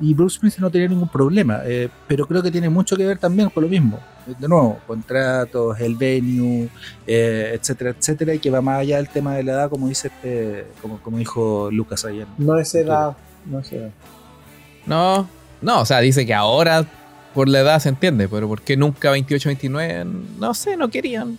y 0.00 0.14
Bruce 0.14 0.36
Springsteen 0.36 0.62
no 0.62 0.70
tenía 0.70 0.88
ningún 0.88 1.08
problema, 1.08 1.60
eh, 1.64 1.88
pero 2.06 2.26
creo 2.26 2.42
que 2.42 2.50
tiene 2.50 2.68
mucho 2.68 2.96
que 2.96 3.06
ver 3.06 3.18
también 3.18 3.50
con 3.50 3.64
lo 3.64 3.68
mismo. 3.68 3.98
De 4.38 4.46
nuevo, 4.46 4.78
contratos, 4.86 5.80
el 5.80 5.96
venue, 5.96 6.68
eh, 7.06 7.58
etcétera, 7.58 7.90
etcétera, 7.90 8.34
y 8.34 8.38
que 8.38 8.50
va 8.50 8.60
más 8.60 8.80
allá 8.80 8.98
del 8.98 9.08
tema 9.08 9.34
de 9.34 9.42
la 9.42 9.52
edad, 9.52 9.70
como 9.70 9.88
dice 9.88 10.08
este, 10.08 10.66
como, 10.80 11.00
como 11.02 11.18
dijo 11.18 11.70
Lucas 11.72 12.04
ayer. 12.04 12.26
No 12.38 12.56
es 12.58 12.74
edad. 12.74 13.16
No 13.46 13.58
es 13.58 13.72
edad. 13.72 13.90
No, 14.86 15.28
no, 15.60 15.80
o 15.80 15.86
sea, 15.86 16.00
dice 16.00 16.24
que 16.24 16.34
ahora 16.34 16.86
por 17.34 17.48
la 17.48 17.60
edad 17.60 17.78
se 17.80 17.88
entiende, 17.88 18.28
pero 18.28 18.48
¿por 18.48 18.60
qué 18.62 18.76
nunca 18.76 19.10
28, 19.10 19.48
29? 19.50 20.04
No 20.38 20.54
sé, 20.54 20.76
no 20.76 20.88
querían. 20.88 21.38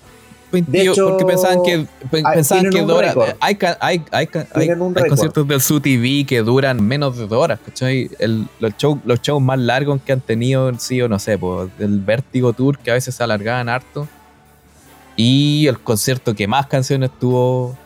20 0.52 0.70
De 0.70 0.82
hecho, 0.82 1.08
porque 1.10 1.24
pensaban 1.26 1.64
que, 1.64 1.88
ah, 2.26 2.32
pensaban 2.34 2.70
que 2.70 2.82
dura- 2.82 3.08
récord. 3.10 3.30
hay, 3.40 3.58
hay, 3.80 4.04
hay, 4.12 4.30
hay- 4.54 5.08
conciertos 5.08 5.48
del 5.48 5.62
Su 5.62 5.80
TV 5.80 6.26
que 6.26 6.42
duran 6.42 6.84
menos 6.86 7.18
de 7.18 7.26
dos 7.26 7.42
horas, 7.42 7.60
¿cachai? 7.66 8.10
El- 8.20 8.48
los, 8.60 8.76
shows, 8.78 9.00
los 9.06 9.22
shows 9.22 9.42
más 9.42 9.58
largos 9.60 10.02
que 10.06 10.12
han 10.12 10.20
tenido 10.20 10.68
han 10.68 10.78
sido, 10.80 11.08
no 11.08 11.20
sé, 11.20 11.38
pues, 11.38 11.70
el 11.80 12.00
Vértigo 12.02 12.52
Tour, 12.52 12.78
que 12.80 12.92
a 12.92 12.96
veces 12.96 13.16
se 13.16 13.24
alargaban 13.24 13.70
harto. 13.70 14.10
Y 15.16 15.68
el 15.68 15.80
concierto 15.80 16.34
que 16.36 16.48
más 16.48 16.68
canciones 16.68 17.12
tuvo, 17.20 17.78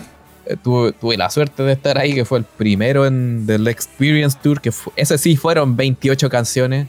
eh, 0.45 0.55
tuve, 0.61 0.91
tuve 0.93 1.17
la 1.17 1.29
suerte 1.29 1.63
de 1.63 1.73
estar 1.73 1.97
ahí, 1.97 2.13
que 2.13 2.25
fue 2.25 2.39
el 2.39 2.45
primero 2.45 3.05
en 3.05 3.45
del 3.45 3.67
Experience 3.67 4.37
Tour, 4.41 4.61
que 4.61 4.71
fu- 4.71 4.91
ese 4.95 5.17
sí 5.17 5.35
fueron 5.35 5.75
28 5.75 6.29
canciones. 6.29 6.87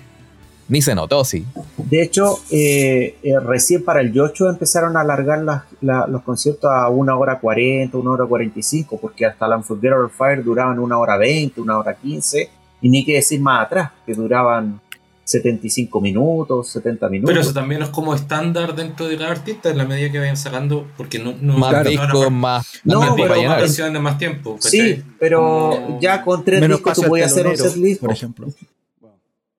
Ni 0.69 0.83
se 0.83 0.95
notó, 0.95 1.25
sí. 1.25 1.45
De 1.77 2.03
hecho, 2.03 2.41
eh, 2.51 3.17
eh, 3.23 3.39
recién 3.41 3.85
para 3.85 4.01
el 4.01 4.13
Yocho 4.13 4.49
empezaron 4.49 4.97
a 4.97 5.01
alargar 5.03 5.39
las- 5.43 5.63
la- 5.81 6.07
los 6.09 6.23
conciertos 6.23 6.71
a 6.71 6.89
una 6.89 7.17
hora 7.17 7.39
40, 7.39 7.97
una 7.99 8.11
hora 8.11 8.27
45, 8.27 8.99
porque 9.01 9.27
hasta 9.27 9.47
la 9.47 9.57
Unforgettable 9.59 10.09
Fire 10.09 10.43
duraban 10.43 10.79
una 10.81 10.99
hora 10.99 11.17
20, 11.17 11.61
una 11.61 11.79
hora 11.79 11.95
15, 11.95 12.51
y 12.83 12.89
ni 12.89 13.05
que 13.05 13.15
decir 13.15 13.41
más 13.41 13.67
atrás, 13.67 13.93
que 14.05 14.15
duraban 14.15 14.81
75 15.23 16.01
minutos, 16.01 16.69
70 16.69 17.09
minutos. 17.09 17.31
Pero 17.31 17.41
eso 17.41 17.53
también 17.53 17.83
es 17.83 17.89
como 17.89 18.15
estándar 18.15 18.75
dentro 18.77 19.07
de 19.09 19.17
cada 19.17 19.31
artista 19.33 19.71
en 19.71 19.79
la 19.79 19.85
medida 19.85 20.11
que 20.11 20.19
vayan 20.21 20.37
sacando, 20.37 20.87
porque 20.97 21.19
no, 21.19 21.35
no 21.41 21.59
Más 21.59 21.85
discos, 21.85 22.09
no, 22.13 22.31
más. 22.31 22.81
No, 22.85 23.01
más 23.01 23.15
pero- 23.17 23.43
más 23.43 23.59
canciones, 23.61 24.03
más 24.03 24.19
tiempo. 24.19 24.57
sí, 24.61 24.79
¿cachai? 24.79 25.05
pero 25.19 25.71
Como- 25.85 26.01
ya 26.01 26.23
con 26.23 26.45
tres 26.45 26.67
discos 26.69 26.95
tú 26.95 27.03
podías 27.09 27.31
hacer 27.33 27.47
un 27.47 27.53
telonero, 27.55 27.75
setlist, 27.75 28.01
por 28.01 28.09
po. 28.11 28.15
ejemplo. 28.15 28.47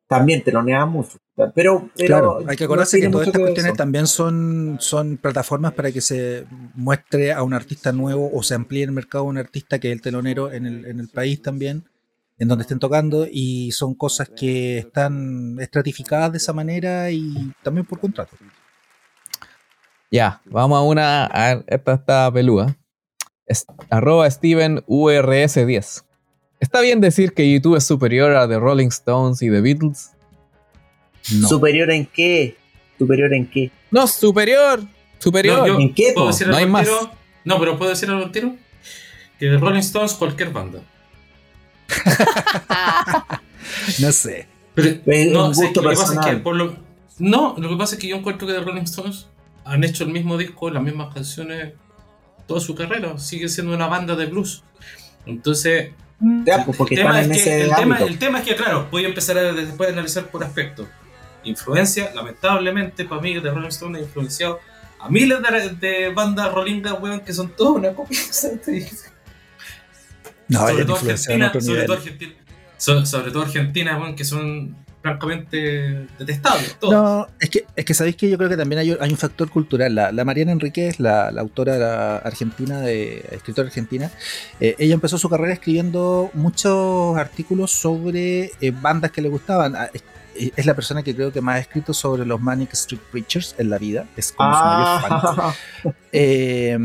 También 0.08 0.44
te 0.44 0.52
lo 0.52 0.64
negan 0.64 0.90
mucho. 0.90 1.18
Pero, 1.36 1.54
pero 1.54 1.90
Claro, 1.96 2.40
hay 2.48 2.56
que 2.56 2.64
acordarse 2.64 3.00
que 3.00 3.10
todas 3.10 3.28
estas 3.28 3.42
cuestiones 3.42 3.72
eso. 3.72 3.78
también 3.78 4.08
son, 4.08 4.78
son 4.80 5.18
plataformas 5.18 5.74
para 5.74 5.92
que 5.92 6.02
se 6.02 6.46
muestre 6.74 7.34
a 7.34 7.44
un 7.44 7.54
artista 7.54 7.92
nuevo 7.92 8.32
o 8.34 8.42
se 8.42 8.56
amplíe 8.56 8.84
el 8.84 8.92
mercado 8.92 9.26
de 9.26 9.30
un 9.32 9.38
artista 9.38 9.80
que 9.80 9.90
es 9.90 9.94
el 9.94 10.02
telonero 10.02 10.52
en 10.52 10.66
el, 10.66 10.86
en 10.86 11.00
el 11.00 11.10
país 11.10 11.42
también, 11.42 11.84
en 12.40 12.48
donde 12.48 12.64
estén 12.64 12.80
tocando, 12.80 13.28
y 13.30 13.72
son 13.72 13.94
cosas 13.96 14.30
que 14.30 14.80
están 14.80 15.58
estratificadas 15.60 16.32
de 16.32 16.38
esa 16.38 16.54
manera 16.54 17.12
y 17.12 17.54
también 17.62 17.86
por 17.86 18.00
contrato. 18.00 18.36
Ya, 20.10 20.42
vamos 20.46 20.78
a 20.78 20.82
una. 20.82 21.26
A 21.26 21.56
ver, 21.56 21.66
esta 21.68 21.94
está 21.94 22.32
peluda. 22.32 22.78
Es, 23.46 23.66
arroba 23.90 24.30
Steven 24.30 24.78
URS10. 24.88 26.07
¿Está 26.60 26.82
bien 26.82 27.00
decir 27.02 27.34
que 27.34 27.52
YouTube 27.52 27.76
es 27.76 27.86
superior 27.86 28.36
a 28.36 28.48
The 28.48 28.58
Rolling 28.60 28.88
Stones 28.88 29.42
y 29.42 29.50
The 29.50 29.62
Beatles? 29.62 30.12
No. 31.34 31.48
¿Superior 31.48 31.92
en 31.92 32.06
qué? 32.06 32.58
¿Superior 32.98 33.34
en 33.34 33.48
qué? 33.50 33.72
No, 33.92 34.08
superior. 34.08 34.82
Superior. 35.20 35.68
No, 35.68 35.80
¿En 35.80 35.94
qué? 35.94 36.12
¿Puedo 36.14 36.28
decir 36.28 36.48
No 36.48 36.56
algo 36.56 36.58
hay 36.60 36.64
al 36.66 36.72
más. 36.72 36.84
tiro? 36.86 37.12
No, 37.46 37.60
pero 37.60 37.78
puedo 37.78 37.90
decir 37.92 38.10
algo 38.10 38.26
al 38.26 38.32
tiro. 38.32 38.56
Que 39.40 39.46
de 39.48 39.58
Rolling 39.58 39.80
Stones 39.80 40.14
cualquier 40.14 40.52
banda. 40.52 40.82
No 44.00 44.12
sé. 44.12 44.48
Pero, 44.76 45.00
no, 45.32 45.48
un 45.48 45.56
sé 45.56 45.66
gusto 45.66 45.82
que 45.82 45.86
lo 45.88 45.90
que 45.92 45.96
pasa 45.98 46.04
es 46.04 46.10
que 46.12 46.16
personal. 46.16 46.42
por 46.44 46.56
lo, 46.56 46.76
no, 47.20 47.56
lo 47.58 47.70
que 47.70 47.76
pasa 47.76 47.96
es 47.96 48.02
que 48.02 48.08
yo 48.08 48.16
encuentro 48.16 48.48
que 48.48 48.54
de 48.54 48.60
Rolling 48.62 48.84
Stones 48.84 49.28
han 49.66 49.84
hecho 49.84 50.04
el 50.04 50.12
mismo 50.12 50.38
disco, 50.38 50.70
las 50.70 50.84
mismas 50.84 51.14
canciones, 51.14 51.74
toda 52.48 52.62
su 52.62 52.76
carrera. 52.76 53.18
Sigue 53.18 53.50
siendo 53.50 53.74
una 53.74 53.88
banda 53.88 54.16
de 54.16 54.26
blues. 54.28 54.64
Entonces, 55.26 55.92
Ya, 56.20 56.66
pues, 56.66 56.78
porque 56.78 56.96
el, 56.96 57.02
tema 57.02 57.22
están 57.22 57.32
es 57.32 57.38
en 57.38 57.44
que, 57.44 57.50
ese 57.58 57.62
el, 57.70 57.76
tema, 57.76 57.96
ámbito. 57.96 58.06
el 58.06 58.20
tema 58.20 58.40
es 58.40 58.46
que, 58.46 58.56
claro, 58.56 58.88
voy 58.90 59.06
a 59.06 59.08
empezar 59.08 59.38
a 59.38 59.54
después 59.54 59.90
a 59.90 59.94
analizar 59.94 60.26
por 60.28 60.44
aspecto. 60.44 60.88
Influencia, 61.44 62.12
lamentablemente, 62.16 63.06
para 63.06 63.22
mí, 63.22 63.34
de 63.40 63.50
Rolling 63.52 63.68
Stones 63.68 64.02
ha 64.02 64.06
influenciado 64.06 64.60
a 65.00 65.10
miles 65.10 65.40
de, 65.42 65.88
de 65.88 66.10
bandas 66.10 66.52
rolingas, 66.52 66.96
weón, 67.00 67.20
que 67.22 67.34
son 67.34 67.50
todas 67.50 67.76
una 67.76 67.94
copia. 67.94 68.20
No, 70.50 70.60
sobre, 70.66 70.86
todo 70.86 70.96
Argentina, 70.96 71.52
sobre 71.60 71.84
todo 71.84 71.98
Argentina, 71.98 72.34
so- 72.78 73.06
sobre 73.06 73.32
todo 73.32 73.44
Argentina, 73.44 73.98
weón, 73.98 74.16
que 74.16 74.24
son 74.24 74.78
francamente. 75.08 76.08
Todos. 76.80 76.94
No, 76.94 77.28
es 77.40 77.50
que, 77.50 77.66
es 77.76 77.86
que 77.86 77.94
sabéis 77.94 78.16
que 78.16 78.30
yo 78.30 78.38
creo 78.38 78.50
que 78.50 78.58
también 78.58 78.80
hay, 78.80 78.96
hay 79.00 79.12
un 79.12 79.18
factor 79.18 79.50
cultural. 79.50 79.94
La, 79.96 80.12
la 80.12 80.26
Mariana 80.26 80.52
Enríquez, 80.52 81.00
la, 81.00 81.32
la 81.32 81.42
autora 81.42 81.78
la 81.78 82.18
argentina, 82.18 82.80
de, 82.82 83.26
escritora 83.32 83.68
argentina, 83.68 84.12
eh, 84.60 84.76
ella 84.78 84.94
empezó 84.94 85.18
su 85.18 85.30
carrera 85.30 85.54
escribiendo 85.54 86.30
muchos 86.34 87.18
artículos 87.18 87.72
sobre 87.72 88.52
eh, 88.62 88.72
bandas 88.72 89.12
que 89.12 89.22
le 89.22 89.30
gustaban. 89.30 89.76
Ah, 89.76 89.90
Es, 90.56 90.66
la 90.68 90.76
persona 90.76 91.02
que 91.02 91.16
creo 91.16 91.32
que 91.32 91.42
más 91.42 91.56
ha 91.56 91.60
escrito 91.60 91.96
sobre 91.96 92.24
los 92.24 92.40
Manic 92.40 92.72
Street 92.74 93.02
Preachers 93.12 93.56
en 93.58 93.72
la 93.72 93.80
vida. 93.80 94.06
Es 94.16 94.32
como 94.32 94.54
su 94.54 94.64
mayor 94.64 95.02
fan. 95.02 95.12
Ah, 95.12 95.54
Eh, 96.12 96.78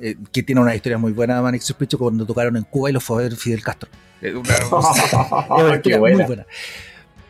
eh, 0.00 0.16
que 0.32 0.42
tiene 0.42 0.60
una 0.60 0.74
historia 0.74 0.96
muy 0.98 1.12
buena 1.12 1.36
de 1.36 1.42
Manic 1.42 1.60
Street 1.62 1.76
Preachers 1.78 1.98
cuando 2.00 2.24
tocaron 2.26 2.56
en 2.56 2.62
Cuba 2.64 2.90
y 2.90 2.92
los 2.92 3.02
fue 3.04 3.18
a 3.18 3.28
ver 3.28 3.36
Fidel 3.36 3.62
Castro. 3.62 3.88
Una- 4.22 4.32
una 5.56 5.80
muy 5.84 5.98
buena. 5.98 6.26
buena. 6.26 6.46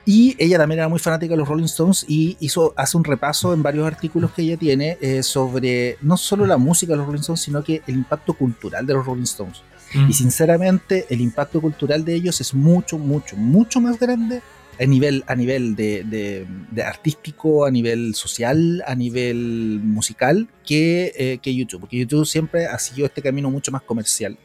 Y 0.07 0.37
ella 0.39 0.59
también 0.59 0.81
era 0.81 0.89
muy 0.89 0.99
fanática 0.99 1.33
de 1.33 1.39
los 1.39 1.49
Rolling 1.49 1.65
Stones 1.65 2.05
y 2.07 2.37
hizo, 2.41 2.75
hace 2.77 2.97
un 2.97 3.05
repaso 3.05 3.55
en 3.55 3.63
varios 3.63 3.87
artículos 3.87 4.33
que 4.33 4.43
ella 4.43 4.57
tiene 4.59 4.99
eh, 5.01 5.23
sobre 5.23 5.97
no 6.03 6.17
solo 6.19 6.45
la 6.47 6.59
música 6.59 6.93
de 6.93 6.99
los 6.99 7.07
Rolling 7.07 7.21
Stones, 7.21 7.41
sino 7.41 7.65
que 7.65 7.83
el 7.87 7.95
impacto 7.95 8.35
cultural 8.35 8.87
de 8.87 8.93
los 8.95 9.07
Rolling 9.07 9.23
Stones. 9.23 9.63
Mm. 9.95 10.11
Y 10.11 10.13
sinceramente, 10.13 11.07
el 11.09 11.21
impacto 11.21 11.61
cultural 11.61 12.05
de 12.05 12.15
ellos 12.15 12.41
es 12.41 12.53
mucho, 12.53 12.99
mucho, 12.99 13.37
mucho 13.37 13.81
más 13.81 13.99
grande 13.99 14.43
a 14.79 14.85
nivel, 14.85 15.25
a 15.27 15.37
nivel 15.37 15.77
de, 15.77 16.03
de- 16.05 16.47
de 16.71 16.83
artístico, 16.83 17.65
a 17.65 17.71
nivel 17.71 18.15
social, 18.15 18.83
a 18.87 18.95
nivel 18.95 19.81
musical, 19.83 20.49
que, 20.67 21.13
eh, 21.17 21.39
que 21.41 21.55
YouTube. 21.55 21.81
Porque 21.81 21.99
YouTube 21.99 22.27
siempre 22.27 22.67
ha 22.67 22.79
seguido 22.79 23.07
este 23.07 23.23
camino 23.23 23.51
mucho 23.51 23.71
más 23.73 23.83
comercial. 23.83 24.37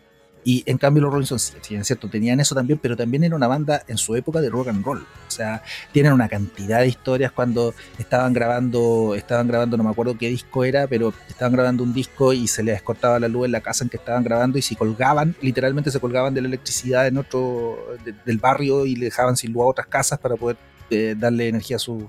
Y 0.44 0.64
en 0.66 0.78
cambio 0.78 1.04
los 1.04 1.12
Rolling 1.12 1.24
Stones, 1.26 1.56
es 1.70 1.88
cierto, 1.88 2.08
tenían 2.08 2.40
eso 2.40 2.56
también, 2.56 2.80
pero 2.82 2.96
también 2.96 3.24
era 3.24 3.36
una 3.36 3.48
banda 3.48 3.84
en 3.88 3.98
su 3.98 4.16
época 4.16 4.40
de 4.42 4.50
rock 4.50 4.70
and 4.70 4.84
roll. 4.86 5.00
O 5.00 5.32
sea, 5.32 5.62
tienen 5.92 6.14
una 6.14 6.30
cantidad 6.30 6.80
de 6.80 6.88
historias 6.88 7.32
cuando 7.32 7.74
estaban 7.98 8.32
grabando, 8.34 9.16
estaban 9.16 9.48
grabando, 9.48 9.76
no 9.78 9.84
me 9.84 9.90
acuerdo 9.90 10.18
qué 10.18 10.30
disco 10.30 10.64
era, 10.64 10.88
pero 10.88 11.14
estaban 11.28 11.54
grabando 11.54 11.84
un 11.84 11.94
disco 11.94 12.32
y 12.34 12.48
se 12.48 12.64
les 12.64 12.82
cortaba 12.82 13.20
la 13.20 13.28
luz 13.28 13.46
en 13.46 13.52
la 13.52 13.62
casa 13.62 13.84
en 13.84 13.90
que 13.90 13.98
estaban 13.98 14.24
grabando 14.24 14.58
y 14.58 14.62
se 14.62 14.76
colgaban, 14.76 15.36
literalmente 15.42 15.92
se 15.92 16.00
colgaban 16.00 16.34
de 16.34 16.42
la 16.42 16.48
electricidad 16.48 17.06
en 17.08 17.18
otro, 17.18 17.78
de- 18.06 18.16
del 18.26 18.38
barrio 18.38 18.86
y 18.86 18.96
le 18.96 19.06
dejaban 19.06 19.36
sin 19.36 19.52
luz 19.54 19.64
a 19.64 19.68
otras 19.68 19.88
casas 19.88 20.20
para 20.20 20.36
poder 20.36 20.58
eh, 20.90 21.16
darle 21.18 21.50
energía 21.50 21.76
a 21.76 21.80
sus 21.80 22.04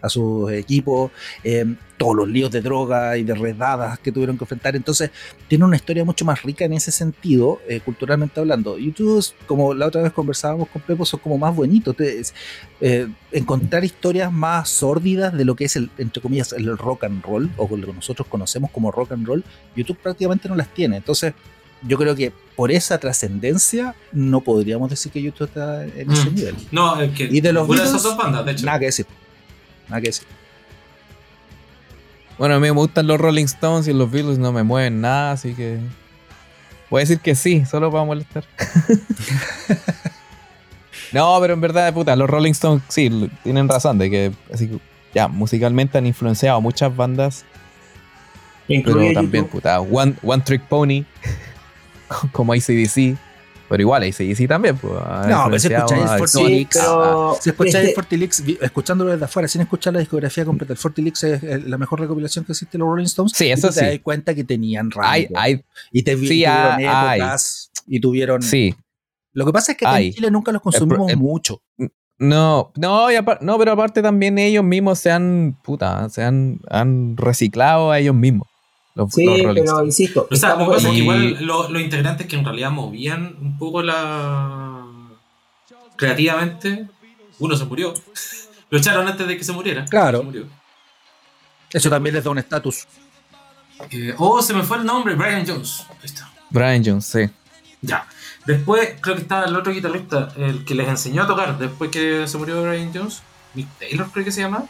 a 0.00 0.08
sus 0.08 0.50
equipos, 0.52 1.10
eh, 1.44 1.64
todos 1.96 2.14
los 2.14 2.28
líos 2.28 2.50
de 2.52 2.60
droga 2.60 3.16
y 3.16 3.24
de 3.24 3.34
redadas 3.34 3.98
que 3.98 4.12
tuvieron 4.12 4.38
que 4.38 4.44
enfrentar. 4.44 4.76
Entonces, 4.76 5.10
tiene 5.48 5.64
una 5.64 5.74
historia 5.74 6.04
mucho 6.04 6.24
más 6.24 6.42
rica 6.42 6.64
en 6.64 6.72
ese 6.72 6.92
sentido, 6.92 7.60
eh, 7.68 7.80
culturalmente 7.84 8.38
hablando. 8.38 8.78
YouTube, 8.78 9.24
como 9.48 9.74
la 9.74 9.86
otra 9.86 10.02
vez 10.02 10.12
conversábamos 10.12 10.68
con 10.68 10.80
Pepo, 10.82 11.04
son 11.04 11.18
como 11.20 11.36
más 11.38 11.54
bonitos. 11.56 11.96
Eh, 12.80 13.08
encontrar 13.32 13.84
historias 13.84 14.32
más 14.32 14.68
sórdidas 14.68 15.32
de 15.36 15.44
lo 15.44 15.56
que 15.56 15.64
es 15.64 15.74
el, 15.74 15.90
entre 15.98 16.22
comillas, 16.22 16.52
el 16.52 16.78
rock 16.78 17.04
and 17.04 17.22
roll, 17.24 17.50
o 17.56 17.68
lo 17.76 17.86
que 17.88 17.92
nosotros 17.92 18.28
conocemos 18.28 18.70
como 18.70 18.92
rock 18.92 19.12
and 19.12 19.26
roll, 19.26 19.42
YouTube 19.74 19.98
prácticamente 19.98 20.48
no 20.48 20.54
las 20.54 20.72
tiene. 20.72 20.98
Entonces, 20.98 21.34
yo 21.82 21.96
creo 21.98 22.14
que 22.14 22.32
por 22.56 22.70
esa 22.72 22.98
trascendencia 22.98 23.94
no 24.12 24.40
podríamos 24.40 24.90
decir 24.90 25.10
que 25.12 25.22
YouTube 25.22 25.48
está 25.48 25.84
en 25.84 26.10
ese 26.10 26.30
Mm. 26.30 26.34
nivel. 26.34 26.54
No, 26.72 27.00
es 27.00 27.10
que 27.12 27.24
Y 27.24 27.40
de 27.40 27.52
los 27.52 27.66
Beatles, 27.68 27.88
esas 27.90 28.02
dos 28.04 28.16
bandas, 28.16 28.44
de 28.44 28.52
hecho. 28.52 28.66
Nada 28.66 28.78
que 28.78 28.86
decir. 28.86 29.06
Nada 29.88 30.00
que 30.00 30.08
decir. 30.08 30.26
Bueno, 32.38 32.54
a 32.54 32.58
mí 32.58 32.62
me 32.62 32.70
gustan 32.70 33.06
los 33.06 33.20
Rolling 33.20 33.46
Stones 33.46 33.88
y 33.88 33.92
los 33.92 34.10
Beatles 34.10 34.38
no 34.38 34.52
me 34.52 34.62
mueven 34.62 35.00
nada, 35.00 35.32
así 35.32 35.54
que. 35.54 35.78
Voy 36.90 37.00
a 37.00 37.02
decir 37.02 37.20
que 37.20 37.34
sí, 37.34 37.66
solo 37.66 37.90
para 37.90 38.04
molestar. 38.04 38.44
no, 41.12 41.38
pero 41.40 41.52
en 41.52 41.60
verdad, 41.60 41.92
puta, 41.92 42.16
los 42.16 42.30
Rolling 42.30 42.52
Stones 42.52 42.82
sí, 42.88 43.30
tienen 43.42 43.68
razón 43.68 43.98
de 43.98 44.08
que 44.08 44.32
así 44.52 44.68
que, 44.68 44.78
ya, 45.12 45.28
musicalmente 45.28 45.98
han 45.98 46.06
influenciado 46.06 46.60
muchas 46.60 46.96
bandas, 46.96 47.44
pero 48.66 48.80
Incluye 48.80 49.14
también, 49.14 49.44
YouTube. 49.44 49.60
puta, 49.60 49.80
One, 49.80 50.14
One 50.22 50.42
Trick 50.44 50.62
Pony, 50.62 51.04
como 52.32 52.54
ACDC, 52.54 53.18
pero 53.68 53.82
igual 53.82 54.02
ACDC 54.02 54.46
también, 54.48 54.76
pues. 54.78 54.94
No, 54.94 55.44
pero 55.46 55.58
si 55.58 55.72
escucháis 55.72 56.04
a- 56.10 56.16
el 56.18 56.28
Sí, 56.28 56.68
pero 56.72 57.36
Si 57.40 57.50
escucháis 57.50 57.74
este- 57.76 57.88
el 57.90 57.94
Fortilix, 57.94 58.42
escuchándolo 58.60 59.10
desde 59.12 59.24
afuera, 59.24 59.46
sin 59.48 59.60
escuchar 59.60 59.92
la 59.92 60.00
discografía 60.00 60.44
completa, 60.44 60.72
el 60.72 60.78
Fortilix 60.78 61.24
es 61.24 61.64
la 61.66 61.78
mejor 61.78 62.00
recopilación 62.00 62.44
que 62.44 62.52
existe 62.52 62.72
de 62.72 62.78
los 62.78 62.88
Rolling 62.88 63.04
Stones. 63.04 63.32
Sí, 63.34 63.46
y 63.46 63.50
eso 63.52 63.68
tú 63.68 63.74
te 63.74 63.80
sí. 63.80 63.86
das 63.86 63.98
cuenta 64.02 64.34
que 64.34 64.44
tenían 64.44 64.90
rango. 64.90 65.28
Y 65.92 66.02
te 66.02 66.16
sí, 66.16 66.26
tuvieron 66.26 66.80
épocas 66.80 67.70
y 67.86 68.00
tuvieron. 68.00 68.42
sí. 68.42 68.74
Lo 69.32 69.46
que 69.46 69.52
pasa 69.52 69.72
es 69.72 69.78
que 69.78 69.86
acá 69.86 70.00
en. 70.00 70.12
Chile 70.12 70.30
nunca 70.30 70.50
los 70.50 70.62
consumimos 70.62 71.10
el- 71.10 71.16
mucho. 71.16 71.62
No, 72.18 72.72
no, 72.76 73.12
y 73.12 73.14
no, 73.42 73.58
pero 73.58 73.72
aparte 73.72 74.02
también 74.02 74.38
ellos 74.38 74.64
mismos 74.64 74.98
se 74.98 75.12
han, 75.12 75.56
puta, 75.62 76.08
se 76.08 76.24
han, 76.24 76.58
han 76.68 77.16
reciclado 77.16 77.92
a 77.92 77.98
ellos 78.00 78.14
mismos. 78.16 78.48
Los, 78.98 79.12
Sí, 79.14 79.24
los 79.24 79.34
Rolling 79.42 79.54
pero 79.54 79.64
Stones. 79.64 79.86
insisto, 80.00 80.28
O 80.30 80.36
sea, 80.36 80.50
estamos- 80.50 80.82
que 80.82 80.90
igual 80.90 81.36
lo- 81.46 81.68
los 81.70 81.80
integrantes 81.82 82.26
que 82.26 82.36
en 82.36 82.44
realidad 82.44 82.70
movían 82.70 83.36
un 83.40 83.56
poco 83.58 83.82
la. 83.82 84.84
creativamente, 85.96 86.86
uno 87.38 87.56
se 87.56 87.64
murió. 87.64 87.94
Lo 88.70 88.76
echaron 88.78 89.08
antes 89.08 89.26
de 89.26 89.36
que 89.38 89.44
se 89.44 89.52
muriera. 89.52 89.86
Claro. 89.86 90.18
Se 90.18 90.24
murió. 90.24 90.44
Eso 91.72 91.88
también 91.88 92.14
les 92.14 92.22
da 92.24 92.30
un 92.30 92.36
estatus. 92.38 92.86
Eh, 93.90 94.14
oh, 94.18 94.42
se 94.42 94.52
me 94.52 94.62
fue 94.62 94.76
el 94.76 94.84
nombre, 94.84 95.14
Brian 95.14 95.46
Jones. 95.46 95.86
Ahí 95.88 95.96
está. 96.04 96.30
Brian 96.50 96.82
Jones, 96.84 97.06
sí. 97.06 97.30
Ya. 97.80 98.06
Después 98.44 98.96
creo 99.00 99.14
que 99.16 99.22
estaba 99.22 99.44
el 99.46 99.56
otro 99.56 99.72
guitarrista, 99.72 100.28
el 100.36 100.64
que 100.66 100.74
les 100.74 100.86
enseñó 100.86 101.22
a 101.22 101.26
tocar 101.26 101.56
después 101.58 101.90
que 101.90 102.26
se 102.28 102.36
murió 102.36 102.62
Brian 102.62 102.90
Jones. 102.92 103.22
Mick 103.54 103.68
Taylor 103.78 104.10
creo 104.12 104.24
que 104.26 104.32
se 104.32 104.42
llama. 104.42 104.64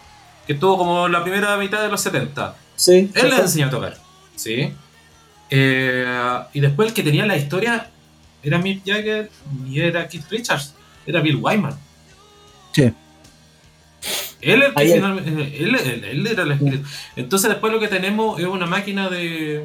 Que 0.47 0.53
estuvo 0.53 0.79
como 0.79 1.09
la 1.09 1.23
primera 1.25 1.57
mitad 1.57 1.83
de 1.83 1.89
los 1.89 2.01
70. 2.01 2.55
sí, 2.77 3.11
Él 3.15 3.31
les 3.31 3.35
sí, 3.35 3.41
enseñó 3.43 3.67
a 3.67 3.71
tocar. 3.71 3.97
¿Sí? 4.39 4.73
Eh, 5.51 6.39
y 6.53 6.61
después 6.61 6.89
el 6.89 6.95
que 6.95 7.03
tenía 7.03 7.27
la 7.27 7.37
historia 7.37 7.91
era 8.43 8.59
Mick 8.59 8.83
Jagger 8.87 9.31
y 9.69 9.81
era 9.81 10.07
Keith 10.09 10.25
Richards. 10.31 10.75
Era 11.07 11.21
Bill 11.21 11.37
Wyman. 11.37 11.75
Sí. 12.73 12.93
Él, 14.41 14.63
el 14.63 14.75
que 14.75 14.95
finalmente- 14.95 15.31
él, 15.65 15.75
él- 15.75 16.05
él 16.05 16.27
era 16.27 16.43
el 16.45 16.53
escritor. 16.53 16.81
Entonces 17.17 17.51
después 17.51 17.73
lo 17.73 17.81
que 17.81 17.89
tenemos 17.89 18.39
es 18.39 18.47
una 18.47 18.67
máquina 18.67 19.09
de... 19.09 19.65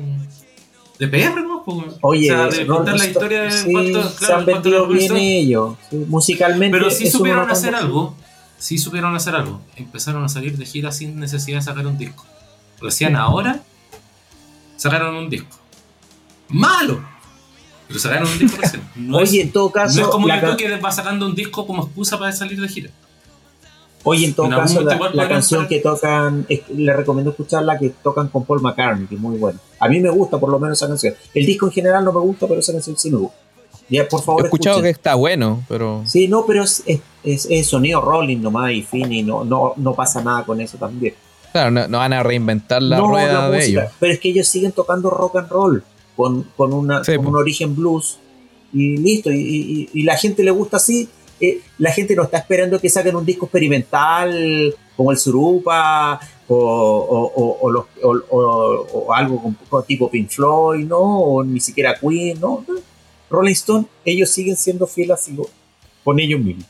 De 0.99 1.07
PR, 1.07 1.41
¿no? 1.41 1.63
Pues, 1.65 1.95
Oye, 2.01 2.31
o 2.31 2.51
sea, 2.51 2.59
de 2.59 2.67
contar 2.67 2.97
la 2.97 3.05
historia 3.05 3.41
de 3.43 3.51
sí, 3.51 3.71
cuánto- 3.71 4.09
se 4.09 4.15
claro, 4.17 4.37
han 4.37 4.45
vendido 4.45 4.87
bien 4.87 5.01
Stones- 5.01 5.21
ellos. 5.23 5.75
sí, 5.89 5.95
musicalmente. 6.07 6.77
Pero 6.77 6.89
sí 6.91 7.09
supieron 7.09 7.49
hacer 7.49 7.75
algo. 7.75 8.15
Sí 8.57 8.77
supieron 8.77 9.13
hacer 9.15 9.35
algo. 9.35 9.59
Empezaron 9.75 10.23
a 10.23 10.29
salir 10.29 10.55
de 10.57 10.65
gira 10.65 10.91
sin 10.91 11.19
necesidad 11.19 11.57
de 11.57 11.63
sacar 11.63 11.85
un 11.87 11.97
disco. 11.97 12.25
Recién 12.79 13.15
ahora 13.15 13.61
sacaron 14.75 15.15
un 15.15 15.29
disco. 15.29 15.55
Malo. 16.49 17.03
Pero 17.87 17.99
sacaron 17.99 18.27
un 18.29 18.39
disco 18.39 18.57
recién. 18.61 18.83
No 18.95 19.17
Oye, 19.17 19.39
es, 19.39 19.45
en 19.45 19.51
todo 19.51 19.65
no 19.65 19.71
caso, 19.71 20.01
es 20.01 20.07
como 20.07 20.27
YouTube 20.27 20.57
que 20.57 20.77
va 20.77 20.91
sacando 20.91 21.25
un 21.25 21.35
disco 21.35 21.65
como 21.67 21.83
excusa 21.83 22.17
para 22.17 22.31
salir 22.31 22.59
de 22.59 22.67
gira. 22.67 22.89
Oye, 24.05 24.25
en 24.25 24.33
todo 24.33 24.47
En 24.47 24.51
caso, 24.51 24.81
la, 24.81 25.29
canción 25.29 25.65
que 25.67 25.79
tocan, 25.79 26.45
es- 26.49 26.67
le 26.69 26.93
recomiendo 26.93 27.31
escucharla 27.31 27.79
que 27.79 27.89
tocan 27.89 28.27
con 28.27 28.43
Paul 28.43 28.61
McCartney, 28.61 29.07
que 29.07 29.15
es 29.15 29.21
muy 29.21 29.37
buena. 29.37 29.59
A 29.79 29.87
mí 29.87 29.99
me 30.01 30.09
gusta 30.09 30.37
por 30.37 30.49
lo 30.49 30.59
menos 30.59 30.77
esa 30.77 30.87
canción. 30.89 31.13
El 31.33 31.45
disco 31.45 31.67
en 31.67 31.71
general 31.71 32.03
no 32.03 32.11
me 32.11 32.19
gusta, 32.19 32.45
pero 32.47 32.59
esa 32.59 32.73
canción 32.73 32.97
sí 32.97 33.09
me 33.09 33.17
gusta. 33.17 33.37
Ya, 33.89 34.07
por 34.07 34.21
favor, 34.21 34.41
He 34.41 34.45
escuchado 34.45 34.81
que 34.81 34.89
está 34.89 35.15
bueno, 35.15 35.63
pero. 35.69 36.03
Sí, 36.05 36.27
no, 36.27 36.45
pero 36.45 36.63
es, 36.63 36.83
es, 36.85 36.99
es- 37.23 37.47
es 37.49 37.67
sonido 37.67 38.01
rolling 38.01 38.39
nomás 38.41 38.71
y 38.73 38.81
fin 38.81 39.09
y 39.11 39.23
no, 39.23 39.45
no, 39.45 39.73
no 39.77 39.93
pasa 39.93 40.21
nada 40.21 40.43
con 40.43 40.59
eso 40.59 40.77
también. 40.77 41.13
Claro, 41.53 41.71
no, 41.71 41.87
no 41.87 41.99
van 41.99 42.11
a 42.13 42.21
reinventar 42.23 42.81
la 42.83 42.97
no, 42.97 43.07
rueda 43.07 43.33
la 43.33 43.49
de 43.49 43.57
música, 43.57 43.81
ellos. 43.83 43.93
Pero 43.99 44.13
es 44.13 44.19
que 44.19 44.29
ellos 44.29 44.47
siguen 44.47 44.73
tocando 44.73 45.09
rock 45.09 45.37
and 45.37 45.49
roll 45.49 45.83
con, 46.17 46.43
con, 46.57 46.73
una, 46.73 47.03
Sí, 47.03 47.15
con 47.15 47.27
un 47.27 47.35
origen 47.37 47.73
blues 47.75 48.17
y 48.73 48.97
listo. 48.97 49.31
Y, 49.31 49.37
y- 49.39 49.89
y 49.93 50.03
la 50.03 50.17
gente 50.17 50.43
le 50.43 50.51
gusta 50.51 50.77
así. 50.77 51.07
eh, 51.39 51.59
la 51.77 51.91
gente 51.91 52.15
no 52.15 52.23
está 52.23 52.37
esperando 52.37 52.79
que 52.79 52.89
saquen 52.89 53.15
un 53.15 53.25
disco 53.25 53.45
experimental 53.47 54.73
como 54.95 55.11
el 55.11 55.17
Surupa 55.17 56.19
o, 56.47 56.55
o- 56.55 57.33
o- 57.35 57.57
o 57.61 57.71
los- 57.71 57.85
algo 59.15 59.41
con- 59.41 59.57
con 59.69 59.83
tipo 59.85 60.09
Pink 60.09 60.29
Floyd, 60.29 60.85
¿no? 60.85 60.99
O 60.99 61.43
ni 61.43 61.59
siquiera 61.59 61.95
Queen, 61.99 62.39
¿no? 62.39 62.63
Rolling 63.29 63.53
Stone, 63.53 63.85
ellos 64.05 64.29
siguen 64.29 64.55
siendo 64.55 64.85
fieles 64.87 65.29
con 66.03 66.19
ellos 66.19 66.39
mismos. 66.39 66.65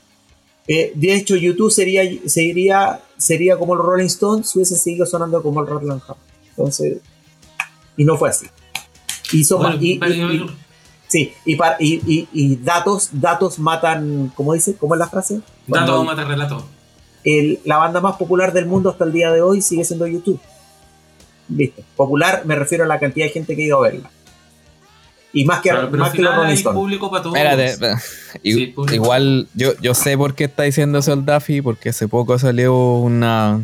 Eh, 0.67 0.91
de 0.95 1.13
hecho, 1.15 1.35
YouTube 1.35 1.71
sería, 1.71 2.03
sería, 2.25 3.01
sería 3.17 3.57
como 3.57 3.75
los 3.75 3.85
Rolling 3.85 4.05
Stones 4.05 4.49
si 4.49 4.57
hubiesen 4.59 4.77
seguido 4.77 5.05
sonando 5.05 5.41
como 5.43 5.61
el 5.61 5.67
Rattle 5.67 5.91
and 5.91 6.01
Hum. 6.07 6.15
Entonces, 6.49 6.97
y 7.97 8.05
no 8.05 8.17
fue 8.17 8.29
así. 8.29 8.45
Y, 9.31 9.43
son- 9.43 9.59
Bueno, 9.61 9.77
y- 9.81 9.93
y- 9.93 9.97
y- 10.35 10.55
sí, 11.07 11.33
datos, 12.61 13.09
datos 13.11 13.59
matan, 13.59 14.31
¿cómo 14.35 14.53
dice? 14.53 14.75
¿Cómo 14.75 14.95
es 14.95 14.99
la 14.99 15.07
frase? 15.09 15.35
Dato 15.35 15.43
Cuando 15.67 16.03
mata 16.05 16.23
relato. 16.23 16.65
el- 17.23 17.59
la 17.65 17.77
banda 17.77 17.99
más 18.01 18.15
popular 18.17 18.53
del 18.53 18.65
mundo 18.65 18.89
hasta 18.89 19.03
el 19.05 19.11
día 19.11 19.31
de 19.31 19.41
hoy 19.41 19.61
sigue 19.61 19.83
siendo 19.85 20.07
YouTube. 20.07 20.39
Listo. 21.49 21.81
Popular 21.95 22.43
me 22.45 22.55
refiero 22.55 22.83
a 22.85 22.87
la 22.87 22.99
cantidad 22.99 23.25
de 23.25 23.31
gente 23.31 23.55
que 23.55 23.63
ha 23.63 23.65
ido 23.65 23.77
a 23.79 23.81
verla. 23.89 24.11
Y 25.35 25.45
más 25.45 25.61
que, 25.61 25.69
Claro, 25.69 25.89
más 25.91 26.11
que 26.11 26.21
los 26.21 26.35
Rolling 26.35 26.53
Stones. 26.53 26.75
público 26.79 27.09
para 27.09 27.23
todos. 27.23 27.35
Espérate, 27.35 27.65
espérate. 27.65 28.03
I- 28.43 28.53
Sí, 28.53 28.67
público. 28.67 28.93
igual 28.95 29.47
yo, 29.55 29.73
yo 29.81 29.93
sé 29.95 30.15
por 30.17 30.35
qué 30.35 30.43
está 30.43 30.63
diciendo 30.63 30.99
eso 30.99 31.11
el 31.13 31.25
Duffy, 31.25 31.61
porque 31.61 31.89
hace 31.89 32.07
poco 32.07 32.37
salió 32.37 32.97
una 32.99 33.61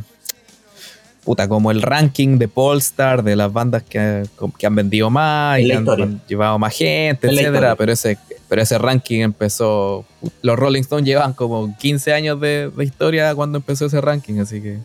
puta 1.23 1.47
como 1.47 1.69
el 1.69 1.81
ranking 1.83 2.39
de 2.39 2.47
Polestar 2.47 3.23
de 3.23 3.35
las 3.35 3.53
bandas 3.53 3.83
que, 3.83 4.23
que 4.57 4.65
han 4.65 4.73
vendido 4.73 5.09
más 5.11 5.59
En 5.59 5.65
y 5.65 5.67
que 5.69 5.73
han, 5.75 6.21
llevado 6.27 6.57
más 6.57 6.73
gente, 6.75 7.27
En 7.27 7.33
etcétera, 7.37 7.75
pero 7.75 7.91
ese 7.91 8.17
pero 8.47 8.63
ese 8.63 8.79
ranking 8.79 9.19
empezó 9.19 10.05
los 10.41 10.57
Rolling 10.57 10.81
Stones 10.81 11.05
llevan 11.05 11.33
como 11.33 11.77
15 11.77 12.13
años 12.13 12.41
de, 12.41 12.71
de 12.75 12.83
historia 12.83 13.35
cuando 13.35 13.59
empezó 13.59 13.85
ese 13.85 14.01
ranking, 14.01 14.39
así 14.39 14.59
que 14.59 14.79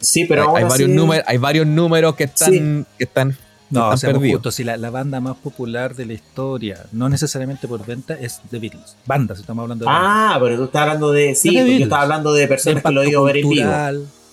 Sí, 0.00 0.24
pero 0.24 0.42
hay, 0.42 0.46
aún 0.48 0.56
hay 0.56 0.62
así- 0.64 0.70
varios 0.72 0.90
números, 0.90 1.24
hay 1.28 1.38
varios 1.38 1.66
números 1.68 2.16
que 2.16 2.24
están 2.24 2.52
Sí. 2.52 2.84
que 2.98 3.04
están 3.04 3.36
No, 3.70 3.96
seamos 3.96 4.18
perdidos. 4.20 4.36
justos, 4.38 4.54
si 4.54 4.64
la, 4.64 4.76
la 4.76 4.90
banda 4.90 5.20
más 5.20 5.36
popular 5.36 5.94
de 5.94 6.06
la 6.06 6.12
historia, 6.14 6.86
no 6.92 7.08
necesariamente 7.08 7.68
por 7.68 7.84
venta, 7.84 8.14
es 8.14 8.40
The 8.50 8.58
Beatles. 8.58 8.96
Banda, 9.06 9.34
si 9.34 9.42
estamos 9.42 9.62
hablando 9.62 9.84
de 9.84 9.90
banda. 9.90 10.34
Ah, 10.34 10.38
pero 10.40 10.56
tú 10.56 10.64
estás 10.64 10.82
hablando 10.82 11.12
de. 11.12 11.34
Sí, 11.34 11.50
De 11.54 11.60
porque 11.60 11.78
yo 11.78 11.84
estaba 11.84 12.02
hablando 12.02 12.32
de 12.32 12.40
De 12.42 12.48
personas 12.48 12.82
que 12.82 12.90
lo 12.92 13.02
he 13.02 13.08
ido 13.10 13.20
a 13.20 13.24
ver 13.26 13.36
en 13.38 13.48
vivo. 13.48 13.70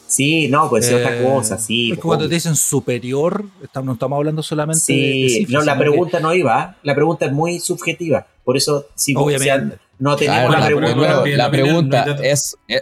Sí, 0.08 0.48
no, 0.50 0.70
pues 0.70 0.88
es 0.88 0.94
otra 0.94 1.20
Eh, 1.20 1.24
cosa, 1.24 1.58
sí. 1.58 1.90
es 1.92 1.98
que 1.98 2.02
cuando 2.04 2.30
te 2.30 2.36
dicen 2.36 2.56
superior, 2.56 3.44
estamos, 3.64 3.88
no 3.88 3.94
estamos 3.94 4.18
hablando 4.18 4.44
solamente 4.44 4.94
de- 4.94 5.00
de, 5.00 5.30
Sí, 5.30 5.36
cifras, 5.40 5.54
no, 5.62 5.66
la 5.66 5.74
que- 5.74 5.80
pregunta 5.80 6.20
no 6.20 6.34
iba. 6.34 6.76
La 6.84 6.94
pregunta 6.94 7.26
es 7.26 7.32
muy 7.32 7.60
subjetiva. 7.60 8.28
Por 8.44 8.56
eso, 8.56 8.86
si 8.94 9.16
Obviamente. 9.16 9.80
no 9.98 10.16
tenemos 10.16 10.38
Claro, 10.40 10.52
la 10.52 10.60
la, 10.60 10.66
pregunta. 10.68 11.24
la 11.38 11.52
pregunta 11.52 12.06
datos. 12.06 12.24
es, 12.24 12.56
eh, 12.68 12.82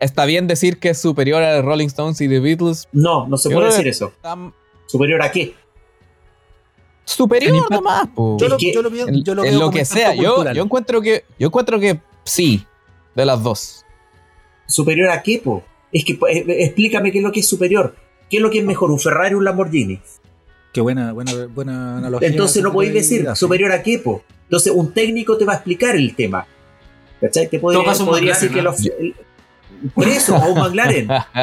¿está 0.00 0.24
bien 0.24 0.48
decir 0.48 0.78
que 0.80 0.90
es 0.90 1.00
superior 1.00 1.42
a 1.44 1.62
Rolling 1.62 1.86
Stones 1.86 2.20
y 2.20 2.28
The 2.28 2.40
Beatles? 2.40 2.88
No, 2.92 3.28
no 3.28 3.38
se 3.38 3.50
puede 3.50 3.66
decir 3.68 3.86
eso. 3.86 4.12
¿Superior 4.86 5.22
a 5.22 5.30
qué? 5.30 5.54
Superior 7.04 7.70
nomás. 7.70 8.08
Yo 8.16 8.48
lo, 8.48 8.58
yo 8.58 8.82
lo 8.82 8.90
veo, 8.90 9.08
en, 9.08 9.22
yo 9.22 9.34
lo 9.34 9.44
en 9.44 9.50
veo 9.50 9.58
lo 9.60 9.66
como 9.66 9.76
que 9.78 9.84
sea. 9.84 10.14
Yo, 10.14 10.42
encuentro 10.62 11.00
que 11.00 11.24
yo 11.38 11.48
encuentro 11.48 11.78
que 11.78 12.00
sí, 12.24 12.64
de 13.14 13.26
las 13.26 13.42
dos. 13.42 13.84
¿Superior 14.66 15.10
a 15.10 15.22
qué, 15.22 15.40
po? 15.44 15.62
Es 15.92 16.04
que 16.04 16.14
eh, 16.30 16.44
explícame 16.64 17.12
qué 17.12 17.18
es 17.18 17.24
lo 17.24 17.30
que 17.32 17.40
es 17.40 17.48
superior. 17.48 17.94
¿Qué 18.30 18.38
es 18.38 18.42
lo 18.42 18.50
que 18.50 18.58
es 18.58 18.64
mejor, 18.64 18.90
un 18.90 18.98
Ferrari 18.98 19.34
o 19.34 19.38
un 19.38 19.44
Lamborghini? 19.44 20.00
Qué 20.72 20.80
buena, 20.80 21.12
buena, 21.12 21.32
buena 21.46 21.98
analogía. 21.98 22.28
Entonces 22.28 22.62
no 22.62 22.72
podéis 22.72 22.94
decir 22.94 23.28
superior 23.36 23.70
a 23.72 23.82
qué, 23.82 23.98
po. 23.98 24.24
Entonces 24.44 24.72
un 24.74 24.92
técnico 24.92 25.36
te 25.36 25.44
va 25.44 25.52
a 25.52 25.56
explicar 25.56 25.94
el 25.94 26.16
tema. 26.16 26.46
¿Cachai? 27.20 27.48
Te 27.48 27.58
podría, 27.58 27.82
podría 27.82 28.04
McLaren, 28.04 28.28
decir 28.32 28.50
que 28.52 28.62
los... 28.62 28.80
el- 28.86 29.14
por 29.94 30.08
eso, 30.08 30.34
o 30.36 30.52
un 30.52 30.58
McLaren. 30.58 31.08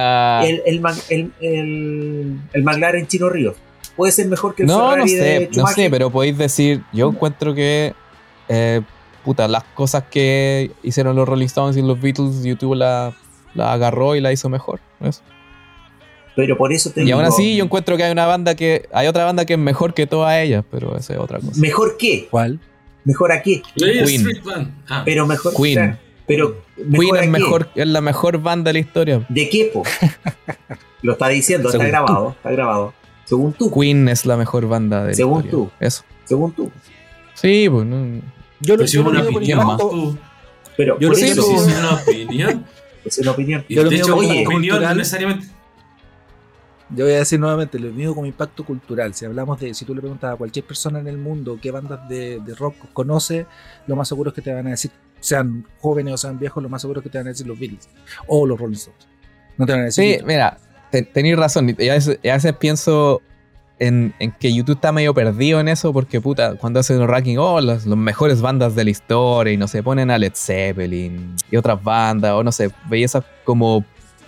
el, 0.44 0.62
el, 0.66 1.32
el, 1.40 2.40
el 2.54 2.64
McLaren 2.64 3.08
Chino 3.08 3.30
Ríos. 3.30 3.56
Puede 3.96 4.12
ser 4.12 4.28
mejor 4.28 4.56
que 4.56 4.64
el 4.64 4.68
no 4.68 4.90
Ferrari 4.92 5.10
sé, 5.10 5.16
de 5.18 5.50
no 5.56 5.68
sé, 5.68 5.90
pero 5.90 6.10
podéis 6.10 6.38
decir, 6.38 6.82
yo 6.94 7.10
encuentro 7.10 7.54
que 7.54 7.94
eh, 8.48 8.82
puta, 9.24 9.48
las 9.48 9.64
cosas 9.64 10.04
que 10.10 10.72
hicieron 10.84 11.16
los 11.16 11.28
Rolling 11.28 11.46
Stones 11.46 11.78
y 11.78 11.82
los 11.82 12.00
Beatles, 12.00 12.44
YouTube 12.44 12.76
la, 12.76 13.14
la 13.54 13.74
agarró 13.74 14.16
y 14.16 14.22
la 14.22 14.32
hizo 14.32 14.50
mejor. 14.50 14.80
eso. 15.02 15.22
Pero 16.36 16.58
por 16.58 16.72
eso 16.72 16.92
te 16.92 17.02
Y 17.02 17.06
digo, 17.06 17.18
aún 17.18 17.26
así 17.28 17.56
yo 17.58 17.64
encuentro 17.64 17.98
que 17.98 18.04
hay 18.04 18.12
una 18.12 18.26
banda 18.26 18.56
que 18.56 18.88
hay 18.94 19.08
otra 19.08 19.26
banda 19.26 19.46
que 19.46 19.54
es 19.54 19.60
mejor 19.60 19.94
que 19.94 20.08
todas 20.08 20.36
ellas, 20.38 20.64
pero 20.72 20.98
esa 20.98 21.14
es 21.14 21.20
otra 21.20 21.40
cosa. 21.40 21.60
¿Mejor 21.60 21.98
qué? 21.98 22.28
¿Cuál? 22.32 22.60
¿Mejor 23.04 23.32
a 23.32 23.42
qué? 23.42 23.62
Ley 23.76 24.06
Queen. 24.06 24.74
Ah, 24.88 25.02
Pero 25.04 25.26
mejor... 25.26 25.54
Queen. 25.56 25.98
pero 26.28 26.62
mejor 26.78 27.00
Queen 27.00 27.24
es 27.24 27.30
mejor, 27.30 27.70
es 27.76 27.88
la 27.88 28.00
mejor 28.02 28.38
banda 28.42 28.70
de 28.70 28.74
la 28.74 28.80
historia. 28.80 29.26
¿De 29.28 29.50
qué, 29.50 29.72
po? 29.74 29.84
Lo 31.02 31.14
está 31.14 31.28
diciendo, 31.30 31.70
está 31.70 31.84
grabado, 31.84 32.32
está 32.38 32.52
grabado. 32.52 32.94
Según 33.32 33.54
tú, 33.54 33.72
Queen 33.72 34.10
es 34.10 34.26
la 34.26 34.36
mejor 34.38 34.68
banda 34.68 35.04
de 35.04 35.08
la 35.10 35.14
Según 35.16 35.46
historia. 35.46 35.52
tú. 35.52 35.72
Eso. 35.80 36.04
según 36.26 36.52
tú. 36.52 36.72
Sí, 37.34 37.68
pues 37.70 37.86
no. 37.86 38.22
Yo 38.60 38.76
lo, 38.78 38.86
yo 38.86 39.04
lo 39.04 39.10
una 39.10 39.22
opinión 39.24 40.20
Pero 40.78 41.00
Yo 41.00 41.08
lo 41.10 41.16
eso 41.16 41.42
sí, 41.42 41.54
es 41.56 41.64
una 41.78 41.94
opinión. 41.96 42.66
es 43.06 43.18
una 43.20 43.32
opinión. 43.32 43.66
Y 43.70 43.76
Yo 43.76 43.84
lo 43.84 43.90
de 43.90 43.96
mío 43.96 44.04
hecho, 44.06 44.16
una 44.18 44.26
opinión 44.28 44.46
no 44.46 44.52
cultural- 44.52 44.98
necesariamente. 44.98 45.48
Yo 46.94 47.06
voy 47.06 47.14
a 47.14 47.20
decir 47.20 47.40
nuevamente, 47.40 47.80
lo 47.80 47.90
mido 47.94 48.14
como 48.14 48.28
impacto 48.28 48.66
cultural. 48.66 49.14
Si 49.14 49.24
hablamos 49.24 49.58
de, 49.62 49.74
si 49.74 49.86
tú 49.86 49.96
le 49.96 50.02
preguntas 50.02 50.34
a 50.34 50.36
cualquier 50.36 50.66
persona 50.66 51.00
en 51.00 51.08
el 51.08 51.18
mundo 51.18 51.58
qué 51.62 51.72
bandas 51.72 52.08
de, 52.10 52.42
de 52.42 52.54
rock 52.54 52.76
conoce, 52.92 53.46
lo 53.88 53.96
más 53.96 54.10
seguro 54.10 54.32
es 54.32 54.36
que 54.36 54.42
te 54.42 54.54
van 54.54 54.68
a 54.68 54.72
decir, 54.72 54.92
sean 55.22 55.66
jóvenes 55.80 56.14
o 56.16 56.18
sean 56.18 56.38
viejos, 56.38 56.62
lo 56.62 56.68
más 56.68 56.82
seguro 56.82 57.00
es 57.00 57.04
que 57.06 57.10
te 57.10 57.18
van 57.18 57.28
a 57.28 57.30
decir 57.30 57.48
los 57.48 57.58
Beatles 57.58 57.88
o 58.28 58.46
los 58.46 58.60
Rolling 58.60 58.76
Stones. 58.76 59.08
No 59.58 59.66
te 59.66 59.72
van 59.72 59.82
a 59.84 59.86
decir. 59.86 60.18
Sí, 60.20 60.24
mira, 60.26 60.58
te- 60.92 61.04
tenéis 61.04 61.38
razón. 61.38 61.76
Y 61.78 61.90
a 61.90 61.94
veces, 61.94 62.20
y 62.22 62.30
a 62.30 62.34
veces 62.36 62.54
pienso 62.58 63.22
en, 63.80 64.14
en 64.20 64.32
que 64.34 64.54
YouTube 64.54 64.76
está 64.76 64.92
medio 64.92 65.14
perdido 65.14 65.60
en 65.60 65.68
eso 65.68 65.92
porque, 65.94 66.22
puta, 66.22 66.56
cuando 66.56 66.80
hacen 66.80 67.00
los 67.00 67.08
rankings, 67.08 67.40
oh, 67.40 67.60
las, 67.62 67.86
las 67.86 67.98
mejores 67.98 68.42
bandas 68.42 68.76
de 68.76 68.84
la 68.84 68.90
historia 68.92 69.54
y 69.54 69.58
no 69.58 69.68
sé, 69.68 69.82
ponen 69.82 70.12
a 70.12 70.18
Led 70.20 70.34
Zeppelin 70.36 71.36
y 71.50 71.56
otras 71.58 71.84
bandas, 71.84 72.34
o 72.34 72.44
no 72.44 72.52
sé, 72.52 72.70
veis 72.90 73.06
esas 73.06 73.24
como 73.44 73.84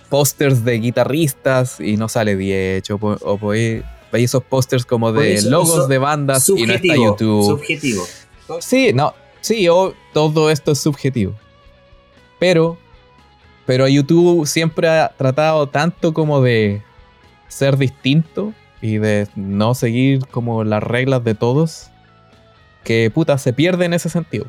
pósters 0.08 0.64
de 0.64 0.78
guitarristas 0.80 1.80
y 1.80 1.96
no 1.96 2.08
sale 2.08 2.36
10, 2.36 2.90
o, 2.90 2.98
o 3.00 3.38
veis 3.48 3.82
esos 4.12 4.42
pósters 4.44 4.84
como 4.86 5.12
de 5.12 5.34
eso, 5.34 5.50
logos 5.50 5.70
eso- 5.70 5.86
de 5.88 5.98
bandas 5.98 6.48
y 6.48 6.66
no 6.66 6.72
está. 6.74 6.94
YouTube. 6.96 7.44
Subjetivo. 7.58 8.04
Sí, 8.60 8.92
no, 8.92 9.14
sí, 9.40 9.68
o- 9.68 9.94
todo 10.12 10.50
esto 10.50 10.72
es 10.72 10.78
subjetivo. 10.80 11.34
Pero, 12.38 12.76
pero 13.66 13.88
YouTube 13.88 14.46
siempre 14.46 14.88
ha 14.88 15.08
tratado 15.16 15.68
tanto 15.68 16.12
como 16.14 16.40
de 16.42 16.82
ser 17.48 17.76
distinto 17.76 18.52
y 18.80 18.98
de 18.98 19.28
no 19.36 19.74
seguir 19.74 20.26
como 20.26 20.64
las 20.64 20.82
reglas 20.82 21.24
de 21.24 21.34
todos, 21.34 21.90
que 22.82 23.10
puta, 23.12 23.38
se 23.38 23.52
pierde 23.52 23.86
en 23.86 23.94
ese 23.94 24.08
sentido. 24.10 24.46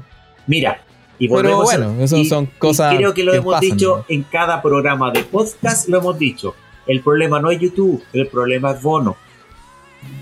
Mira, 0.47 0.81
y 1.17 1.29
Pero 1.29 1.61
bueno, 1.63 1.95
eso 2.01 2.17
y- 2.17 2.25
son 2.25 2.43
y 2.45 2.57
cosas 2.59 2.95
creo 2.97 3.13
que 3.13 3.23
lo 3.23 3.31
que 3.31 3.37
hemos 3.37 3.53
pasan, 3.53 3.69
dicho 3.69 3.97
¿no? 3.99 4.05
en 4.09 4.23
cada 4.23 4.61
programa 4.61 5.11
de 5.11 5.23
podcast, 5.23 5.87
lo 5.87 5.99
hemos 5.99 6.19
dicho. 6.19 6.55
El 6.87 7.01
problema 7.01 7.39
no 7.39 7.49
es 7.51 7.59
YouTube, 7.59 8.03
el 8.13 8.27
problema 8.27 8.71
es 8.71 8.81
Bono. 8.81 9.15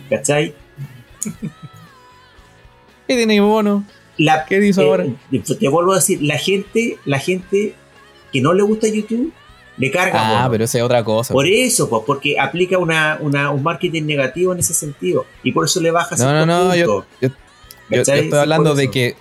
¿Cachai? 0.10 0.54
¿Qué 3.08 3.16
tiene 3.16 3.42
Bono? 3.42 3.84
La, 4.18 4.46
¿Qué 4.46 4.64
hizo 4.66 4.82
eh, 4.82 4.86
ahora? 4.86 5.06
Te 5.60 5.68
vuelvo 5.68 5.94
a 5.94 5.96
decir, 5.96 6.22
la 6.22 6.38
gente, 6.38 7.00
la 7.06 7.20
gente 7.20 7.74
que 8.34 8.42
no 8.42 8.52
le 8.54 8.64
gusta 8.64 8.88
YouTube, 8.88 9.32
le 9.78 9.90
carga 9.92 10.44
Ah, 10.44 10.48
pero 10.52 10.66
esa 10.66 10.80
es 10.80 10.84
otra 10.84 11.04
cosa. 11.04 11.34
Por 11.34 11.48
eso, 11.48 11.90
pues, 11.90 12.04
porque 12.06 12.38
aplica 12.40 12.78
una, 12.78 13.18
una- 13.22 13.50
un 13.52 13.64
marketing 13.64 14.04
negativo 14.04 14.52
en 14.54 14.60
ese 14.60 14.74
sentido. 14.74 15.26
Y 15.44 15.52
por 15.54 15.66
eso 15.66 15.80
le 15.80 15.92
baja 15.92 16.16
No, 16.18 16.34
no, 16.34 16.46
no, 16.46 16.76
yo- 16.76 17.06
yo- 17.22 17.30
Yo, 17.90 18.02
estoy 18.02 18.32
hablando 18.40 18.76
de 18.76 18.90
que 18.90 19.16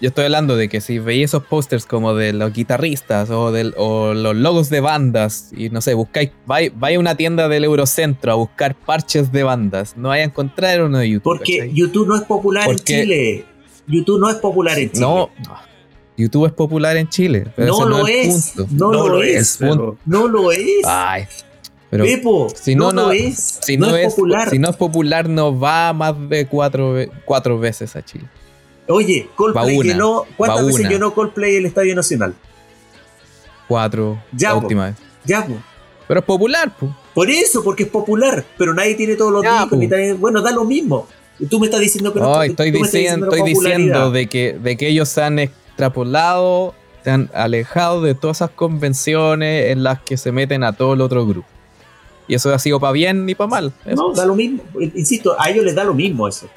yo 0.00 0.08
estoy 0.08 0.24
hablando 0.24 0.56
de 0.56 0.68
que 0.70 0.80
si 0.80 0.98
veis 0.98 1.26
esos 1.26 1.44
pósters 1.44 1.84
como 1.86 2.14
de 2.14 2.32
los 2.32 2.52
guitarristas 2.54 3.28
o, 3.30 3.52
del, 3.52 3.74
o 3.76 4.14
los 4.14 4.34
logos 4.34 4.68
de 4.70 4.80
bandas 4.80 5.50
y 5.54 5.68
no 5.70 5.80
sé, 5.82 5.92
buscáis, 5.94 6.30
vais 6.46 6.72
vais 6.74 6.96
a 6.96 7.00
una 7.00 7.14
tienda 7.16 7.48
del 7.48 7.64
Eurocentro 7.64 8.32
a 8.32 8.34
buscar 8.34 8.74
parches 8.74 9.30
de 9.30 9.42
bandas, 9.42 9.96
no 9.98 10.08
vais 10.08 10.22
a 10.22 10.24
encontrar 10.24 10.82
uno 10.82 10.98
de 10.98 11.08
YouTube. 11.10 11.22
Porque 11.22 11.58
¿cachai? 11.58 11.74
YouTube 11.74 12.08
no 12.08 12.16
es 12.16 12.22
popular 12.22 12.64
Porque- 12.66 12.94
en 12.98 13.02
Chile. 13.02 13.44
YouTube 13.86 14.20
no 14.20 14.28
es 14.30 14.36
popular 14.36 14.78
en 14.78 14.90
Chile. 14.90 15.00
no, 15.02 15.30
YouTube 16.20 16.46
es 16.46 16.52
popular 16.52 16.96
en 16.96 17.08
Chile, 17.08 17.46
pero 17.56 17.72
no 17.78 17.88
lo 17.88 17.98
no 17.98 18.06
es 18.06 18.52
punto. 18.56 18.68
No, 18.72 18.92
No 18.92 19.08
lo, 19.08 19.22
es. 19.22 19.60
No 20.06 20.28
lo 20.28 20.52
es. 20.52 20.84
Ay, 20.86 21.24
pero 21.90 22.04
Pepo, 22.04 22.48
si 22.54 22.76
no, 22.76 22.92
no, 22.92 23.10
es. 23.10 23.58
si 23.62 23.76
no, 23.76 23.96
es 23.96 24.14
popular. 24.14 24.48
si 24.50 24.58
no 24.60 24.70
es 24.70 24.76
popular 24.76 25.28
no 25.28 25.58
va 25.58 25.92
más 25.92 26.14
de 26.28 26.46
cuatro, 26.46 26.94
cuatro 27.24 27.58
veces 27.58 27.96
a 27.96 28.04
Chile. 28.04 28.26
Oye, 28.86 29.28
Coldplay 29.34 29.76
una, 29.76 29.88
llenó. 29.88 30.24
¿Cuántas 30.36 30.66
veces 30.66 30.80
una. 30.80 30.88
llenó 30.90 31.14
Coldplay 31.14 31.56
el 31.56 31.66
Estadio 31.66 31.94
Nacional? 31.94 32.34
Cuatro, 33.68 34.22
Ya, 34.32 34.48
la 34.50 34.54
po. 34.56 34.60
última 34.62 34.86
vez. 34.86 34.96
Ya, 35.24 35.46
po. 35.46 35.54
Pero 36.08 36.20
es 36.20 36.26
popular, 36.26 36.72
pues. 36.78 36.90
Por 37.14 37.30
eso, 37.30 37.62
porque 37.62 37.84
es 37.84 37.88
popular. 37.88 38.44
Pero 38.58 38.74
nadie 38.74 38.94
tiene 38.94 39.14
todos 39.16 39.32
los 39.32 39.42
Ya, 39.44 39.60
discos. 39.62 39.78
po. 39.78 40.18
Bueno, 40.18 40.42
da 40.42 40.50
lo 40.50 40.64
mismo. 40.64 41.06
Tú 41.48 41.58
me 41.58 41.66
estás 41.66 41.80
diciendo 41.80 42.12
que 42.12 42.20
no 42.20 42.26
No, 42.34 42.42
estoy, 42.42 42.70
diciendo, 42.70 43.26
estoy 43.32 43.48
diciendo 43.48 44.10
de 44.10 44.26
que, 44.28 44.52
de 44.60 44.76
que 44.76 44.88
ellos 44.88 45.16
han 45.18 45.38
extrapolado, 45.84 46.74
se 47.04 47.10
han 47.10 47.30
alejado 47.34 48.02
de 48.02 48.14
todas 48.14 48.38
esas 48.38 48.50
convenciones 48.50 49.70
en 49.72 49.82
las 49.82 50.00
que 50.00 50.16
se 50.16 50.32
meten 50.32 50.62
a 50.64 50.72
todo 50.72 50.94
el 50.94 51.00
otro 51.00 51.26
grupo. 51.26 51.48
Y 52.28 52.34
eso 52.34 52.54
ha 52.54 52.58
sido 52.58 52.78
para 52.78 52.92
bien 52.92 53.26
ni 53.26 53.34
para 53.34 53.48
mal. 53.48 53.72
Eso. 53.84 53.96
No, 54.08 54.12
da 54.14 54.24
lo 54.26 54.34
mismo. 54.34 54.62
Insisto, 54.94 55.34
a 55.40 55.50
ellos 55.50 55.64
les 55.64 55.74
da 55.74 55.82
lo 55.84 55.94
mismo 55.94 56.28
eso. 56.28 56.48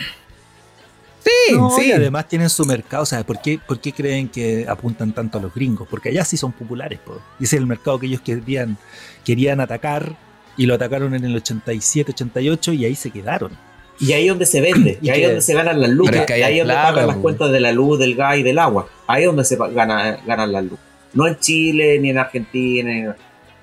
sí, 1.24 1.56
No, 1.56 1.72
sí. 1.72 1.88
y 1.88 1.92
además 1.92 2.28
tienen 2.28 2.50
su 2.50 2.66
mercado. 2.66 3.06
¿sabes 3.06 3.26
por 3.26 3.42
qué, 3.42 3.60
por 3.66 3.80
qué 3.80 3.92
creen 3.92 4.30
que 4.30 4.66
apuntan 4.68 5.14
tanto 5.14 5.40
a 5.40 5.42
los 5.42 5.54
gringos? 5.54 5.88
Porque 5.90 6.10
allá 6.10 6.24
sí 6.26 6.38
son 6.38 6.52
populares. 6.52 7.00
po. 7.00 7.20
Y 7.40 7.46
ese 7.46 7.56
es 7.56 7.62
el 7.62 7.66
mercado 7.66 7.98
que 8.00 8.06
ellos 8.06 8.22
querían, 8.22 8.78
querían 9.26 9.62
atacar 9.62 10.16
y 10.58 10.68
lo 10.68 10.76
atacaron 10.76 11.16
en 11.16 11.24
el 11.26 11.36
87, 11.36 12.12
88 12.12 12.74
y 12.74 12.86
ahí 12.86 12.96
se 12.96 13.10
quedaron. 13.10 13.52
Y 14.00 14.12
ahí 14.14 14.24
es 14.24 14.30
donde 14.30 14.46
se 14.46 14.62
vende. 14.62 14.98
Y 15.02 15.08
y 15.08 15.10
ahí 15.12 15.22
es 15.22 15.28
donde 15.28 15.42
se 15.42 15.54
ganan 15.54 15.80
las 15.82 15.90
luces. 15.90 16.12
Pero 16.12 16.22
es 16.22 16.28
que 16.28 16.34
ahí 16.34 16.40
y 16.40 16.44
ahí 16.44 16.54
hay 16.54 16.60
es 16.60 16.66
donde 16.66 16.74
plata, 16.74 16.90
pagan 16.94 17.08
las 17.08 17.18
cuentas 17.18 17.52
de 17.52 17.60
la 17.60 17.72
luz, 17.72 18.00
del 18.00 18.16
gas 18.16 18.38
y 18.38 18.44
del 18.44 18.60
agua. 18.60 18.88
Ahí 19.08 19.24
es 19.24 19.28
donde 19.28 19.46
se 19.46 19.56
gana- 19.58 20.18
ganan 20.26 20.52
las 20.52 20.64
luces. 20.64 20.80
No 21.14 21.28
en 21.28 21.38
Chile, 21.40 22.00
ni 22.00 22.10
en 22.10 22.18
Argentina. 22.18 23.16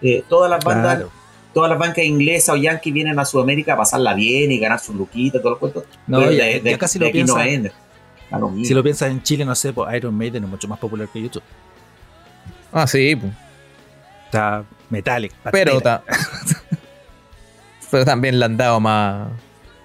eh, 0.03 0.23
todas 0.29 0.49
las 0.51 0.65
bandas 0.65 0.95
Claro. 0.97 1.11
todas 1.53 1.69
las 1.69 1.79
bancas 1.79 2.05
inglesas 2.05 2.55
o 2.55 2.57
yankees 2.57 2.95
vienen 2.95 3.19
a 3.19 3.25
Sudamérica 3.27 3.75
a 3.75 3.77
pasarla 3.77 4.15
bien 4.15 4.51
y 4.53 4.59
ganar 4.59 4.79
sus 4.79 4.95
luquitas, 4.97 5.43
todo 5.43 5.53
el 5.55 5.59
cuento. 5.59 5.85
No, 6.07 6.23
ya, 6.31 6.45
de- 6.45 6.61
de- 6.61 6.71
ya 6.71 6.79
casi 6.79 6.99
de 6.99 7.05
lo 7.05 7.09
aquí 7.11 7.19
no 7.25 7.35
si 8.65 8.73
lo 8.75 8.83
piensas 8.83 9.11
en 9.11 9.23
Chile, 9.23 9.45
no 9.45 9.55
sé, 9.57 9.73
pues 9.73 9.93
Iron 9.95 10.15
Maiden 10.15 10.45
es 10.45 10.49
mucho 10.51 10.69
más 10.69 10.79
popular 10.79 11.09
que 11.13 11.21
YouTube. 11.21 11.43
Ah, 12.73 12.87
sí, 12.87 13.17
pues. 13.17 13.33
O 14.29 14.31
sea, 14.33 14.63
Metallic. 14.89 15.33
pero, 15.51 15.81
ta- 15.81 16.05
pero 17.91 18.05
también 18.05 18.39
le 18.39 18.45
han 18.45 18.57
dado 18.57 18.79
más. 18.81 19.29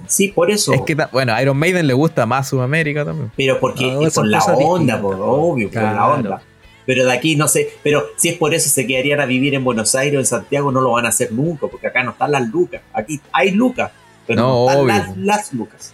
Sí, 0.07 0.29
por 0.29 0.51
eso. 0.51 0.73
Es 0.73 0.81
que, 0.81 0.95
bueno, 1.11 1.33
a 1.33 1.41
Iron 1.41 1.57
Maiden 1.57 1.87
le 1.87 1.93
gusta 1.93 2.25
más 2.25 2.47
Sudamérica 2.49 3.03
también. 3.05 3.31
Pero 3.35 3.59
porque 3.59 3.91
No, 3.91 4.05
es 4.05 4.13
por 4.13 4.27
la 4.27 4.39
onda, 4.43 5.01
por 5.01 5.17
po. 5.17 5.23
obvio, 5.23 5.69
por 5.69 5.81
la 5.81 5.91
Claro. 5.91 6.13
onda. 6.13 6.41
Pero 6.85 7.03
de 7.05 7.11
aquí 7.13 7.35
no 7.35 7.47
sé, 7.47 7.69
pero 7.83 8.03
si 8.15 8.29
es 8.29 8.37
por 8.37 8.53
eso 8.53 8.69
se 8.69 8.85
quedarían 8.85 9.19
a 9.19 9.25
vivir 9.25 9.55
en 9.55 9.63
Buenos 9.63 9.95
Aires 9.95 10.17
o 10.17 10.19
en 10.19 10.25
Santiago, 10.27 10.71
no 10.71 10.81
lo 10.81 10.91
van 10.91 11.05
a 11.05 11.09
hacer 11.09 11.31
nunca, 11.31 11.65
porque 11.67 11.87
acá 11.87 12.03
no 12.03 12.11
están 12.11 12.31
las 12.31 12.47
lucas. 12.49 12.81
Aquí 12.93 13.19
hay 13.31 13.51
lucas, 13.51 13.91
pero 14.27 14.41
no, 14.41 14.47
No, 14.47 14.69
están 14.69 14.83
obvio. 14.83 14.87
las, 14.95 15.17
las 15.17 15.53
lucas. 15.53 15.93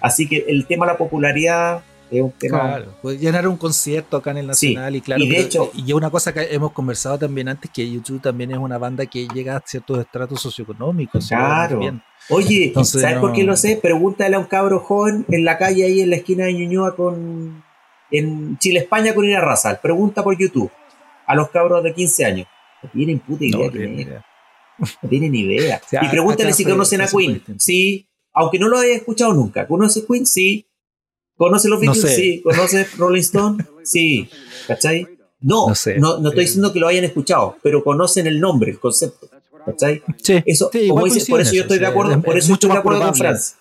Así 0.00 0.28
que 0.28 0.44
el 0.48 0.66
tema 0.66 0.86
de 0.86 0.92
la 0.92 0.98
popularidad 0.98 1.82
es 2.10 2.20
un 2.20 2.32
tema. 2.32 2.58
Claro, 2.60 2.94
pues 3.00 3.20
llenar 3.20 3.46
un 3.46 3.56
concierto 3.56 4.16
acá 4.16 4.32
en 4.32 4.38
el 4.38 4.54
Sí, 4.54 4.68
Nacional 4.74 4.96
y 4.96 5.00
claro, 5.00 5.22
y 5.22 5.28
de 5.28 5.34
pero- 5.36 5.46
hecho- 5.46 5.70
y 5.74 5.86
es 5.86 5.94
una 5.94 6.10
cosa 6.10 6.34
que 6.34 6.48
hemos 6.52 6.72
conversado 6.72 7.16
también 7.18 7.48
antes, 7.48 7.70
que 7.70 7.88
YouTube 7.88 8.20
también 8.20 8.50
es 8.50 8.58
una 8.58 8.76
banda 8.76 9.06
que 9.06 9.28
llega 9.28 9.56
a 9.56 9.62
ciertos 9.64 10.00
estratos 10.00 10.42
socioeconómicos. 10.42 11.28
Claro. 11.28 11.80
Oye, 12.30 12.66
Entonces, 12.66 13.00
¿sabes 13.02 13.16
no- 13.16 13.20
por 13.22 13.32
qué 13.32 13.42
lo 13.44 13.56
sé? 13.56 13.78
Pregúntale 13.80 14.36
a 14.36 14.38
un 14.38 14.46
cabro 14.46 14.80
joven 14.80 15.26
en 15.28 15.44
la 15.44 15.58
calle 15.58 15.84
ahí 15.84 16.00
en 16.00 16.10
la 16.10 16.16
esquina 16.16 16.46
de 16.46 16.54
Ñuñoa 16.54 16.96
con. 16.96 17.62
en 18.10 18.56
Chile, 18.58 18.80
España 18.80 19.14
con 19.14 19.24
Ira 19.24 19.40
Razal. 19.40 19.80
Pregunta 19.82 20.22
por 20.22 20.36
YouTube 20.38 20.70
a 21.26 21.34
los 21.34 21.50
cabros 21.50 21.82
de 21.82 21.92
15 21.94 22.24
años. 22.24 22.46
No 22.82 22.90
tienen 22.90 23.18
puta 23.18 23.44
idea 23.44 23.56
No, 23.66 23.70
quién 23.70 23.72
tiene 23.72 24.00
es. 24.02 24.06
idea. 24.08 24.24
No 25.02 25.08
tienen 25.08 25.34
idea. 25.34 25.80
O 25.84 25.88
sea, 25.88 26.04
y 26.04 26.08
pregúntale 26.08 26.52
si 26.52 26.62
fue- 26.64 26.72
conocen 26.72 27.00
a 27.00 27.06
Queen. 27.08 27.42
Sí, 27.58 28.06
aunque 28.32 28.58
no 28.58 28.68
lo 28.68 28.78
haya 28.78 28.94
escuchado 28.94 29.32
nunca. 29.34 29.66
¿Conoce 29.66 30.04
Queen? 30.06 30.26
Sí. 30.26 30.66
¿Conoce 31.36 31.68
los 31.68 31.80
No 31.82 31.92
Beatles? 31.92 32.10
sé. 32.14 32.16
Sí. 32.16 32.40
¿Conoce 32.42 32.86
Rolling 32.96 33.20
Stone? 33.20 33.64
Sí. 33.82 34.28
¿Cachai? 34.68 35.02
No, 35.40 35.62
No 35.64 35.68
no, 35.68 35.74
sé. 35.74 35.98
no, 35.98 36.16
estoy 36.16 36.44
Eh. 36.44 36.46
diciendo 36.46 36.72
que 36.72 36.78
lo 36.80 36.86
hayan 36.88 37.04
escuchado, 37.04 37.56
pero 37.62 37.82
conocen 37.84 38.26
el 38.26 38.40
nombre, 38.40 38.70
el 38.70 38.78
concepto. 38.80 39.28
¿Cachai? 39.66 40.02
Sí, 40.22 40.42
Eso, 40.46 40.68
sí, 40.72 40.88
como 40.88 41.00
igual 41.00 41.12
dice, 41.12 41.30
por 41.30 41.40
eso 41.40 41.54
yo 41.54 41.62
estoy 41.62 41.78
de 41.78 41.86
acuerdo, 41.86 42.12
es- 42.12 42.18
por 42.24 42.36
es 42.38 42.44
eso 42.44 42.52
estoy 42.54 42.70
de 42.70 42.76
acuerdo 42.78 43.00
con. 43.02 43.14
Franz. 43.14 43.56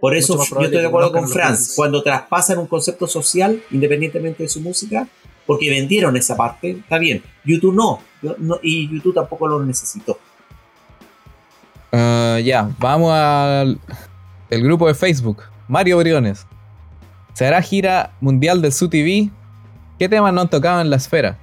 Por 0.00 0.14
eso 0.16 0.36
yo 0.36 0.42
estoy 0.60 0.80
de 0.80 0.86
acuerdo 0.86 1.12
con 1.12 1.28
Franz. 1.28 1.72
Cuando 1.76 2.02
traspasan 2.02 2.58
un 2.58 2.66
concepto 2.66 3.06
social, 3.06 3.62
independientemente 3.70 4.42
de 4.42 4.48
su 4.48 4.60
música, 4.60 5.06
porque 5.46 5.70
vendieron 5.70 6.16
esa 6.16 6.36
parte, 6.36 6.70
está 6.70 6.98
bien. 6.98 7.22
YouTube 7.44 7.74
no, 7.74 8.00
yo 8.22 8.34
no- 8.38 8.58
y 8.62 8.88
YouTube 8.92 9.14
tampoco 9.14 9.46
lo 9.48 9.64
necesitó. 9.64 10.18
Ah, 11.92 12.38
ya, 12.42 12.68
vamos 12.78 13.12
al 13.12 13.78
el 14.50 14.62
grupo 14.62 14.86
de 14.86 14.94
Facebook. 14.94 15.42
Mario 15.68 15.98
Briones. 15.98 16.46
¿Será 17.34 17.60
gira 17.62 18.12
mundial 18.20 18.62
del 18.62 18.72
SUTV? 18.72 19.30
¿Qué 19.98 20.08
temas 20.08 20.32
no 20.32 20.42
han 20.42 20.50
tocado 20.50 20.80
en 20.80 20.90
la 20.90 20.96
esfera? 20.96 21.38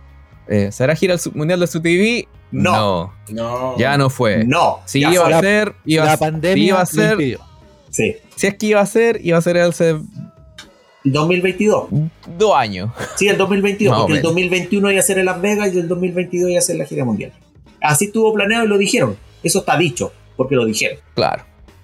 Eh, 0.47 0.71
¿Será 0.71 0.95
gira 0.95 1.15
mundial 1.33 1.59
del 1.59 1.67
SUTV? 1.69 2.27
No. 2.61 3.13
No. 3.29 3.77
Ya 3.77 3.97
no 3.97 4.09
fue. 4.09 4.43
No. 4.45 4.79
Si 4.85 5.01
ya 5.01 5.11
iba 5.11 5.27
a 5.27 5.39
ser, 5.41 5.73
iba, 5.85 6.05
la 6.05 6.13
a- 6.13 6.17
pandemia 6.17 6.55
si 6.55 6.67
iba 6.67 6.81
a 6.81 6.85
ser. 6.85 7.17
Sí. 7.89 8.15
si 8.35 8.47
es 8.47 8.55
que 8.55 8.65
iba 8.67 8.79
a 8.81 8.85
ser, 8.85 9.19
iba 9.23 9.37
a 9.37 9.41
ser 9.41 9.57
hace 9.57 9.95
2022. 11.03 11.87
dos 12.37 12.55
años. 12.55 12.91
Sí, 13.15 13.27
el 13.27 13.37
2022, 13.37 13.91
Más 13.91 13.99
o 13.99 14.03
porque 14.03 14.13
el 14.13 14.17
menos. 14.23 14.31
2021 14.31 14.91
iba 14.91 14.99
a 14.99 15.03
ser 15.03 15.17
en 15.19 15.25
Las 15.25 15.41
Vegas 15.41 15.73
y 15.73 15.79
el 15.79 15.87
2022 15.87 16.49
iba 16.51 16.59
a 16.59 16.61
ser 16.61 16.77
la 16.77 16.85
gira 16.85 17.03
mundial. 17.05 17.33
Así 17.81 18.05
estuvo 18.05 18.33
planeado 18.33 18.65
y 18.65 18.67
lo 18.67 18.77
dijeron. 18.77 19.17
Eso 19.43 19.59
está 19.59 19.77
dicho, 19.77 20.13
porque 20.37 20.55
lo 20.55 20.65
dijeron. 20.65 20.97
Claro. 21.15 21.43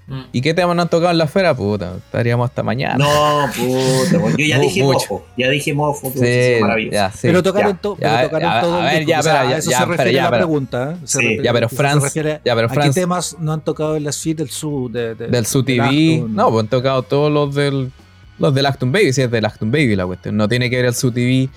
Mm. 0.09 0.21
¿Y 0.31 0.41
qué 0.41 0.53
temas 0.53 0.75
no 0.75 0.81
han 0.81 0.89
tocado 0.89 1.11
en 1.11 1.17
la 1.19 1.25
esfera? 1.25 1.53
Puta, 1.55 1.93
estaríamos 1.97 2.49
hasta 2.49 2.63
mañana. 2.63 2.97
No, 2.97 3.45
puta, 3.55 4.19
pues, 4.19 4.35
yo 4.37 4.45
ya 4.45 4.59
dije 4.59 4.83
mofo. 4.83 5.25
Ya 5.37 5.49
dije 5.49 5.73
mofo, 5.73 6.11
que 6.13 6.59
Sí, 6.61 6.89
ya, 6.91 7.11
sí. 7.11 7.19
pero 7.23 7.43
tocaron, 7.43 7.73
ya, 7.73 7.77
to- 7.81 7.97
ya, 7.99 8.15
pero 8.17 8.23
tocaron 8.29 8.51
ya, 8.51 8.61
todo 8.61 8.75
a 8.81 8.91
el 8.91 8.97
ver, 8.99 9.07
ya, 9.07 9.19
O 9.19 9.23
sea, 9.23 9.33
pero 9.33 9.47
a 9.47 9.51
ya, 9.51 9.57
eso 9.57 9.71
ya, 9.71 9.77
se 9.79 9.85
refiere 9.85 10.11
la 10.13 10.29
pero- 10.31 10.37
pregunta. 10.37 10.91
¿eh? 10.91 10.95
Se 11.05 11.19
Sí, 11.19 11.23
refiere- 11.25 11.43
ya, 11.43 11.53
pero 11.53 11.69
se 11.69 11.75
Franz- 11.75 12.01
refiere 12.03 12.41
ya, 12.43 12.55
pero 12.55 12.67
a 12.67 12.71
qué 12.75 12.89
temas 12.91 13.37
no 13.39 13.53
han 13.53 13.61
tocado 13.61 13.95
en 13.95 14.03
la 14.03 14.11
suite 14.11 14.43
del 14.43 14.49
su 14.51 14.89
de, 14.91 15.15
de- 15.15 15.27
Del 15.27 15.45
Su 15.45 15.63
TV. 15.63 16.23
No, 16.27 16.49
pues 16.49 16.63
han 16.63 16.69
tocado 16.69 17.03
todos 17.03 17.31
los 17.31 17.53
del. 17.55 17.91
Los 18.39 18.53
del 18.55 18.65
Acton 18.65 18.91
Baby, 18.91 19.11
si 19.13 19.21
es 19.21 19.29
del 19.29 19.43
Acton 19.45 19.69
Baby 19.69 19.95
la 19.97 20.05
cuestión. 20.05 20.37
No 20.37 20.47
tiene 20.47 20.69
que 20.69 20.77
ver 20.77 20.85
el 20.85 20.95
Su 20.95 21.11
TV. 21.11 21.49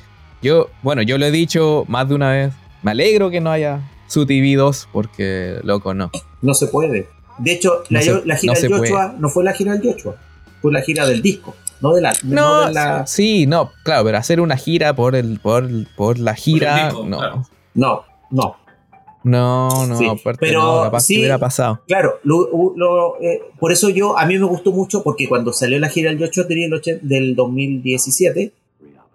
Yo, 0.42 0.68
bueno, 0.82 1.02
yo 1.02 1.16
lo 1.16 1.24
he 1.26 1.30
dicho 1.30 1.84
más 1.88 2.08
de 2.08 2.14
una 2.16 2.30
vez. 2.32 2.52
Me 2.82 2.90
alegro 2.90 3.30
que 3.30 3.40
no 3.40 3.52
haya 3.52 3.80
Su 4.08 4.26
TV 4.26 4.56
2, 4.56 4.88
porque, 4.92 5.58
loco, 5.62 5.94
no. 5.94 6.10
No 6.40 6.54
se 6.54 6.66
puede. 6.66 7.08
De 7.42 7.52
hecho, 7.52 7.82
la, 7.88 7.98
No 8.00 8.04
se- 8.04 8.26
la 8.26 8.36
gira 8.36 8.54
no 8.54 8.60
del 8.60 8.68
puede. 8.70 8.80
Joshua 8.90 9.14
no 9.18 9.28
fue 9.28 9.44
la 9.44 9.52
gira 9.52 9.72
del 9.76 9.92
Joshua, 9.92 10.16
fue 10.60 10.72
la 10.72 10.80
gira 10.82 11.06
del 11.06 11.22
disco, 11.22 11.54
no 11.80 11.94
de 11.94 12.00
la. 12.02 12.12
No, 12.22 12.60
no 12.60 12.66
de 12.68 12.72
la 12.72 13.06
sí, 13.06 13.46
no, 13.46 13.72
claro, 13.82 14.04
pero 14.04 14.18
hacer 14.18 14.40
una 14.40 14.56
gira 14.56 14.94
por 14.94 15.16
el, 15.16 15.38
por, 15.42 15.68
por 15.96 16.18
la 16.18 16.34
gira, 16.34 16.84
disco, 16.86 17.04
no. 17.06 17.18
claro. 17.18 17.46
no, 17.74 18.04
no. 18.30 18.56
No, 19.24 19.86
no, 19.86 19.96
Sí, 19.98 20.08
aparte 20.08 20.38
pero 20.40 20.62
no, 20.62 20.82
capaz 20.82 21.02
sí- 21.02 21.14
que 21.14 21.20
hubiera 21.20 21.38
pasado. 21.38 21.80
Claro, 21.86 22.18
lo- 22.24 22.74
lo- 22.76 23.20
eh, 23.20 23.40
por 23.60 23.70
eso 23.70 23.88
yo, 23.88 24.18
a 24.18 24.26
mí 24.26 24.36
me 24.36 24.44
gustó 24.46 24.72
mucho, 24.72 25.04
porque 25.04 25.28
cuando 25.28 25.52
salió 25.52 25.78
la 25.78 25.88
gira 25.88 26.10
del 26.10 26.18
Joshua 26.18 26.48
tenía 26.48 26.66
el 26.66 26.72
ochen- 26.72 26.98
del 27.02 27.36
2017, 27.36 28.52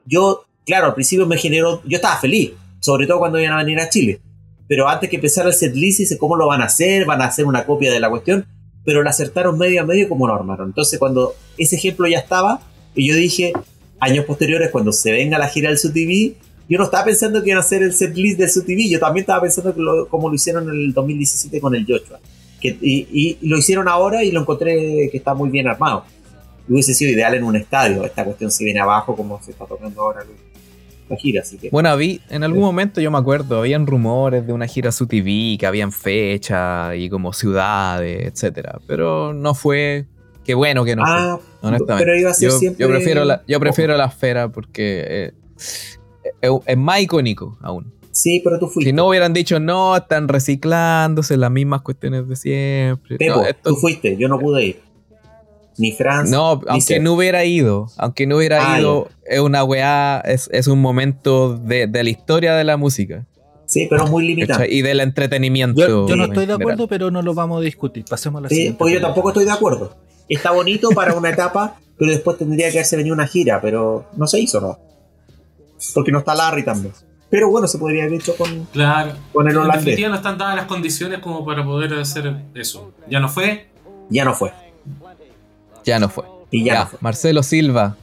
yo, 0.05 0.45
claro, 0.65 0.87
al 0.87 0.93
principio 0.93 1.25
me 1.25 1.37
generó, 1.37 1.81
yo 1.85 1.97
estaba 1.97 2.15
feliz, 2.17 2.51
sobre 2.79 3.05
todo 3.05 3.19
cuando 3.19 3.37
iban 3.39 3.53
a 3.53 3.63
venir 3.63 3.79
a 3.81 3.89
Chile. 3.89 4.21
Pero 4.67 4.87
antes 4.87 5.09
que 5.09 5.15
empezara 5.17 5.47
el 5.49 5.55
setlist, 5.55 5.99
dice 5.99 6.17
cómo 6.17 6.35
lo 6.35 6.47
van 6.47 6.61
a 6.61 6.65
hacer, 6.65 7.05
van 7.05 7.21
a 7.21 7.25
hacer 7.25 7.45
una 7.45 7.65
copia 7.65 7.91
de 7.91 7.99
la 7.99 8.09
cuestión, 8.09 8.45
pero 8.83 9.01
la 9.03 9.09
acertaron 9.11 9.57
medio 9.57 9.81
a 9.81 9.85
medio 9.85 10.09
como 10.09 10.27
lo 10.27 10.33
armaron. 10.35 10.67
Entonces, 10.67 10.99
cuando 10.99 11.33
ese 11.57 11.75
ejemplo 11.77 12.07
ya 12.07 12.19
estaba, 12.19 12.61
y 12.95 13.07
yo 13.07 13.15
dije, 13.15 13.53
años 13.99 14.25
posteriores, 14.25 14.69
cuando 14.71 14.91
se 14.91 15.11
venga 15.11 15.37
la 15.37 15.47
gira 15.47 15.69
del 15.69 15.77
SUTV, 15.77 16.35
yo 16.69 16.77
no 16.77 16.83
estaba 16.83 17.05
pensando 17.05 17.41
que 17.41 17.49
iban 17.49 17.59
a 17.59 17.61
hacer 17.65 17.81
el 17.83 17.93
setlist 17.93 18.37
del 18.39 18.49
SUTV, 18.49 18.89
yo 18.89 18.99
también 18.99 19.21
estaba 19.23 19.41
pensando 19.41 19.73
que 19.73 19.79
lo- 19.81 20.07
como 20.09 20.27
lo 20.29 20.35
hicieron 20.35 20.63
en 20.69 20.75
el 20.75 20.93
2017 20.93 21.61
con 21.61 21.73
el 21.75 21.85
Joshua. 21.87 22.19
Que, 22.59 22.77
y, 22.81 23.07
y 23.11 23.47
lo 23.47 23.57
hicieron 23.57 23.87
ahora 23.87 24.23
y 24.23 24.31
lo 24.31 24.41
encontré 24.41 25.09
que 25.11 25.17
está 25.17 25.33
muy 25.33 25.49
bien 25.49 25.67
armado. 25.67 26.03
Hubiese 26.67 26.93
sido 26.93 27.11
ideal 27.11 27.33
en 27.35 27.43
un 27.43 27.55
estadio. 27.55 28.03
Esta 28.03 28.25
cuestión 28.25 28.51
se 28.51 28.65
viene 28.65 28.79
abajo 28.81 29.15
como 29.15 29.41
se 29.41 29.51
está 29.51 29.65
tocando 29.65 30.01
ahora 30.01 30.25
la 31.09 31.15
gira. 31.17 31.41
Así 31.41 31.57
que 31.57 31.69
Bueno, 31.69 31.95
vi, 31.97 32.21
en 32.29 32.43
algún 32.43 32.61
momento 32.61 32.99
yo 33.01 33.09
me 33.11 33.17
acuerdo, 33.17 33.59
habían 33.59 33.87
rumores 33.87 34.45
de 34.45 34.53
una 34.53 34.67
gira 34.67 34.91
Su 34.91 35.07
TV, 35.07 35.57
que 35.59 35.65
habían 35.65 35.91
fecha 35.91 36.95
y 36.95 37.09
como 37.09 37.33
ciudades, 37.33 38.25
etcétera. 38.33 38.79
Pero 38.87 39.33
no 39.33 39.53
fue. 39.55 40.05
Qué 40.43 40.53
bueno 40.53 40.85
que 40.85 40.95
no 40.95 41.03
fue. 41.05 41.13
ah, 41.13 41.39
honestamente. 41.61 42.05
pero 42.05 42.17
iba 42.17 42.31
a 42.31 42.33
ser 42.33 42.49
Yo, 42.49 42.57
siempre. 42.57 42.81
yo 42.85 42.89
prefiero 42.89 43.25
la, 43.25 43.43
yo 43.47 43.59
prefiero 43.59 43.97
la 43.97 44.05
esfera 44.05 44.49
porque 44.49 45.03
eh, 45.07 45.31
es, 46.41 46.51
es 46.65 46.77
más 46.77 47.01
icónico 47.01 47.57
aún. 47.61 47.93
Sí, 48.11 48.41
pero 48.43 48.57
tú 48.57 48.67
fuiste. 48.67 48.89
Si 48.89 48.93
no 48.95 49.07
hubieran 49.07 49.31
dicho 49.33 49.59
no, 49.59 49.95
están 49.95 50.27
reciclándose 50.27 51.37
las 51.37 51.51
mismas 51.51 51.81
cuestiones 51.81 52.27
de 52.27 52.35
siempre. 52.35 53.17
Pepo, 53.17 53.35
no, 53.41 53.45
esto- 53.45 53.69
tú 53.71 53.75
fuiste, 53.75 54.17
yo 54.17 54.27
no 54.27 54.39
pude 54.39 54.65
ir. 54.65 54.79
Ni 55.77 55.91
Franz. 55.91 56.29
no, 56.29 56.55
ni 56.65 56.69
aunque 56.71 56.99
no 56.99 57.13
hubiera 57.13 57.45
ido, 57.45 57.87
aunque 57.97 58.25
no 58.25 58.37
hubiera 58.37 58.73
Ah, 58.73 58.79
ido, 58.79 59.09
es 59.25 59.39
una 59.39 59.63
weá, 59.63 60.19
es, 60.25 60.49
es 60.51 60.67
un 60.67 60.81
momento 60.81 61.55
de, 61.57 61.85
de 61.87 62.03
la 62.03 62.09
historia 62.09 62.55
de 62.55 62.63
la 62.63 62.77
música 62.77 63.25
Sí, 63.67 63.85
pero 63.89 64.07
muy 64.07 64.25
limitado. 64.25 64.63
y 64.65 64.81
del 64.81 65.01
entretenimiento. 65.01 65.81
Yo, 65.81 66.07
yo 66.07 66.15
no 66.15 66.23
en 66.23 66.31
estoy 66.31 66.45
de 66.45 66.53
general. 66.53 66.61
acuerdo, 66.61 66.87
pero 66.87 67.11
no 67.11 67.21
lo 67.21 67.33
vamos 67.33 67.59
a 67.59 67.61
discutir. 67.65 68.05
Pasemos 68.09 68.39
a 68.39 68.43
la 68.43 68.49
Sí, 68.49 68.55
siguiente. 68.55 68.77
pues 68.79 68.93
yo 68.93 69.01
tampoco 69.01 69.29
estoy 69.29 69.43
de 69.45 69.51
acuerdo. 69.51 69.95
Está 70.29 70.51
bonito 70.51 70.89
para 70.91 71.13
una 71.13 71.29
etapa, 71.29 71.75
pero 71.97 72.09
después 72.11 72.37
tendría 72.37 72.71
que 72.71 72.77
haberse 72.77 72.95
venido 72.95 73.13
una 73.13 73.27
gira, 73.27 73.59
pero 73.61 74.05
no 74.15 74.25
se 74.25 74.39
hizo, 74.39 74.61
¿no? 74.61 74.79
Porque 75.93 76.11
no 76.13 76.19
está 76.19 76.33
Larry 76.33 76.63
también. 76.63 76.93
Pero 77.29 77.51
bueno, 77.51 77.67
se 77.67 77.77
podría 77.77 78.03
haber 78.03 78.13
hecho 78.15 78.35
con, 78.37 78.65
Claro. 78.71 79.11
con 79.33 79.45
el 79.47 79.51
En 79.51 79.57
holandés. 79.57 79.81
definitiva 79.83 80.09
no 80.09 80.15
están 80.15 80.37
dadas 80.37 80.55
las 80.55 80.65
condiciones 80.65 81.19
como 81.19 81.45
para 81.45 81.65
poder 81.65 81.93
hacer 81.95 82.33
eso. 82.55 82.93
Ya 83.09 83.19
no 83.19 83.27
fue. 83.27 83.67
Ya 84.09 84.23
no 84.23 84.33
fue. 84.33 84.53
Ya 85.87 85.99
no 85.99 86.09
fue. 86.09 86.25
Y 86.51 86.63
ya, 86.63 86.73
Ya, 86.73 86.79
no 86.81 86.87
fue. 86.87 86.99
Marcelo 87.01 87.43
Silva, 87.43 87.95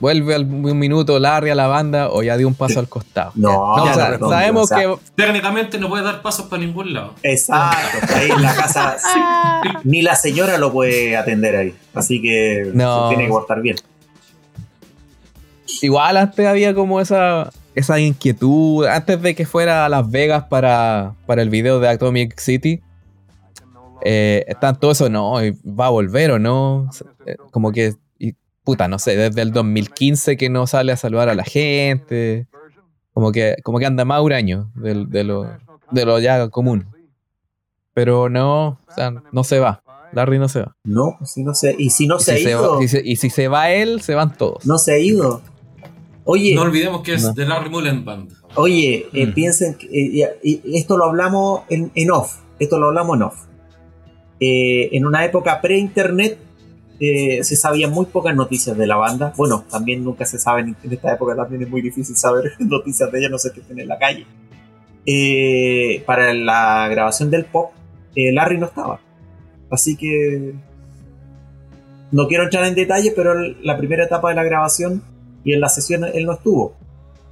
¿vuelve 0.00 0.34
al 0.34 0.44
un 0.44 0.78
minuto 0.78 1.18
Larry 1.18 1.50
a 1.50 1.54
la 1.54 1.66
banda 1.66 2.08
o 2.10 2.22
ya 2.22 2.36
dio 2.36 2.46
un 2.48 2.54
paso 2.54 2.78
al 2.80 2.88
costado? 2.88 3.32
No, 3.34 3.76
Ya. 3.78 3.84
ya 3.84 3.90
o 3.90 3.94
sea, 3.94 4.18
no, 4.18 4.28
sabemos 4.30 4.62
o 4.62 4.66
sea, 4.66 4.78
que 4.78 4.96
Técnicamente 5.16 5.78
no 5.78 5.88
puede 5.88 6.04
dar 6.04 6.22
pasos 6.22 6.46
para 6.46 6.62
ningún 6.62 6.92
lado. 6.94 7.14
Exacto, 7.22 7.98
está 8.00 8.18
ahí 8.18 8.30
en 8.30 8.42
la 8.42 8.54
casa. 8.54 8.96
sí. 9.12 9.68
Ni 9.84 10.02
la 10.02 10.14
señora 10.16 10.56
lo 10.58 10.72
puede 10.72 11.16
atender 11.16 11.56
ahí. 11.56 11.74
Así 11.94 12.22
que 12.22 12.70
No. 12.74 13.08
se 13.10 13.14
tiene 13.16 13.24
que 13.26 13.30
portar 13.30 13.60
bien. 13.60 13.76
igual 15.82 16.16
antes 16.16 16.46
había 16.46 16.74
como 16.74 17.00
esa, 17.00 17.50
esa 17.74 17.98
inquietud, 17.98 18.86
antes 18.86 19.20
de 19.20 19.34
que 19.34 19.46
fuera 19.46 19.84
a 19.84 19.88
Las 19.88 20.08
Vegas 20.10 20.44
para, 20.48 21.14
para 21.26 21.42
el 21.42 21.50
video 21.50 21.80
de 21.80 21.88
Atomic 21.88 22.38
City, 22.38 22.80
eh, 24.04 24.44
están 24.48 24.78
todo 24.78 24.92
eso, 24.92 25.08
no, 25.08 25.34
va 25.64 25.86
a 25.86 25.90
volver 25.90 26.30
o 26.32 26.38
no, 26.38 26.88
Eh, 27.26 27.36
como 27.50 27.72
que, 27.72 27.94
y, 28.18 28.34
puta, 28.64 28.88
no 28.88 28.98
sé, 28.98 29.16
desde 29.16 29.42
el 29.42 29.52
2015 29.52 30.36
que 30.36 30.48
no 30.50 30.66
sale 30.66 30.92
a 30.92 30.96
saludar 30.96 31.28
a 31.28 31.34
la 31.34 31.44
gente, 31.44 32.46
como 33.12 33.30
que, 33.32 33.56
como 33.62 33.78
que 33.78 33.86
anda 33.86 34.04
más 34.04 34.20
huraño 34.22 34.70
de, 34.74 35.04
de 35.06 35.24
lo, 35.24 35.46
de 35.90 36.04
lo 36.04 36.18
ya 36.18 36.48
común. 36.48 36.86
pero 37.94 38.28
no, 38.28 38.68
o 38.88 38.94
sea, 38.94 39.12
no 39.32 39.44
se 39.44 39.58
va. 39.60 39.82
Larry 40.12 40.38
no 40.38 40.48
se 40.48 40.60
va. 40.60 40.76
No, 40.84 41.16
si 41.24 41.42
no 41.42 41.54
se, 41.54 41.74
y 41.78 41.90
si 41.90 42.06
no 42.06 42.16
Y 42.18 42.20
se 42.22 42.32
ha 42.32 42.36
se, 42.36 42.42
ido, 42.50 42.76
va, 42.76 42.84
y 42.84 42.88
si- 42.88 43.00
y 43.04 43.16
si 43.16 43.30
se 43.30 43.48
va 43.48 43.70
él, 43.70 44.00
se 44.02 44.14
van 44.14 44.36
todos. 44.36 44.64
no 44.66 44.76
se 44.78 44.92
ha 44.94 44.98
ido. 44.98 45.40
Oye, 46.24 46.54
No 46.54 46.62
olvidemos 46.62 47.02
que 47.02 47.14
es 47.14 47.22
No. 47.24 47.34
The 47.34 47.46
Larry 47.46 47.68
Mullen 47.70 48.04
Band. 48.04 48.32
oye, 48.54 49.06
eh, 49.12 49.26
Mm. 49.26 49.32
piensen, 49.34 49.74
que, 49.74 49.86
eh, 49.86 50.38
y- 50.42 50.60
y 50.64 50.78
esto 50.78 50.96
lo 50.98 51.06
hablamos 51.06 51.62
en, 51.68 51.90
en 51.94 52.10
off, 52.10 52.40
esto 52.58 52.78
lo 52.78 52.88
hablamos 52.88 53.16
en 53.16 53.22
off. 53.22 53.44
Eh, 54.44 54.88
en 54.96 55.06
una 55.06 55.24
época 55.24 55.60
pre-internet 55.60 56.36
eh, 56.98 57.44
se 57.44 57.54
sabían 57.54 57.92
muy 57.92 58.06
pocas 58.06 58.34
noticias 58.34 58.76
de 58.76 58.86
la 58.88 58.96
banda. 58.96 59.32
Bueno, 59.36 59.64
también 59.70 60.04
nunca 60.04 60.24
se 60.24 60.38
saben, 60.38 60.76
en 60.82 60.92
esta 60.92 61.14
época 61.14 61.36
también 61.36 61.62
es 61.62 61.68
muy 61.68 61.80
difícil 61.80 62.16
saber 62.16 62.52
noticias 62.60 63.10
de 63.12 63.18
ella, 63.18 63.28
no 63.28 63.38
sé 63.38 63.52
qué 63.52 63.60
estén 63.60 63.78
en 63.78 63.86
la 63.86 63.98
calle. 63.98 64.26
Eh, 65.06 66.02
para 66.06 66.34
la 66.34 66.88
grabación 66.88 67.30
del 67.30 67.44
pop, 67.44 67.70
eh, 68.16 68.32
Larry 68.32 68.58
no 68.58 68.66
estaba. 68.66 69.00
Así 69.70 69.96
que 69.96 70.54
no 72.10 72.26
quiero 72.26 72.44
entrar 72.44 72.64
en 72.66 72.74
detalle, 72.74 73.12
pero 73.14 73.34
la 73.34 73.76
primera 73.76 74.04
etapa 74.04 74.30
de 74.30 74.34
la 74.34 74.44
grabación 74.44 75.02
y 75.44 75.54
en 75.54 75.60
la 75.60 75.68
sesión 75.68 76.04
él 76.04 76.26
no 76.26 76.32
estuvo. 76.32 76.74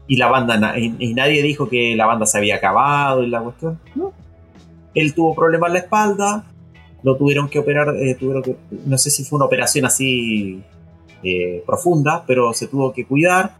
Y 0.06 0.16
la 0.16 0.28
banda, 0.28 0.78
y, 0.78 0.96
y 0.98 1.14
nadie 1.14 1.42
dijo 1.42 1.68
que 1.68 1.94
la 1.96 2.06
banda 2.06 2.26
se 2.26 2.38
había 2.38 2.56
acabado 2.56 3.24
y 3.24 3.28
la 3.28 3.40
cuestión. 3.40 3.80
No. 3.96 4.12
Él 4.94 5.14
tuvo 5.14 5.34
problemas 5.34 5.68
en 5.68 5.74
la 5.74 5.78
espalda, 5.78 6.44
lo 7.02 7.16
tuvieron 7.16 7.48
que 7.48 7.58
operar, 7.58 7.94
eh, 7.96 8.14
tuvieron 8.14 8.42
que, 8.42 8.56
no 8.86 8.98
sé 8.98 9.10
si 9.10 9.24
fue 9.24 9.36
una 9.38 9.46
operación 9.46 9.84
así 9.86 10.62
eh, 11.22 11.62
profunda, 11.66 12.24
pero 12.26 12.52
se 12.52 12.66
tuvo 12.68 12.92
que 12.92 13.06
cuidar. 13.06 13.56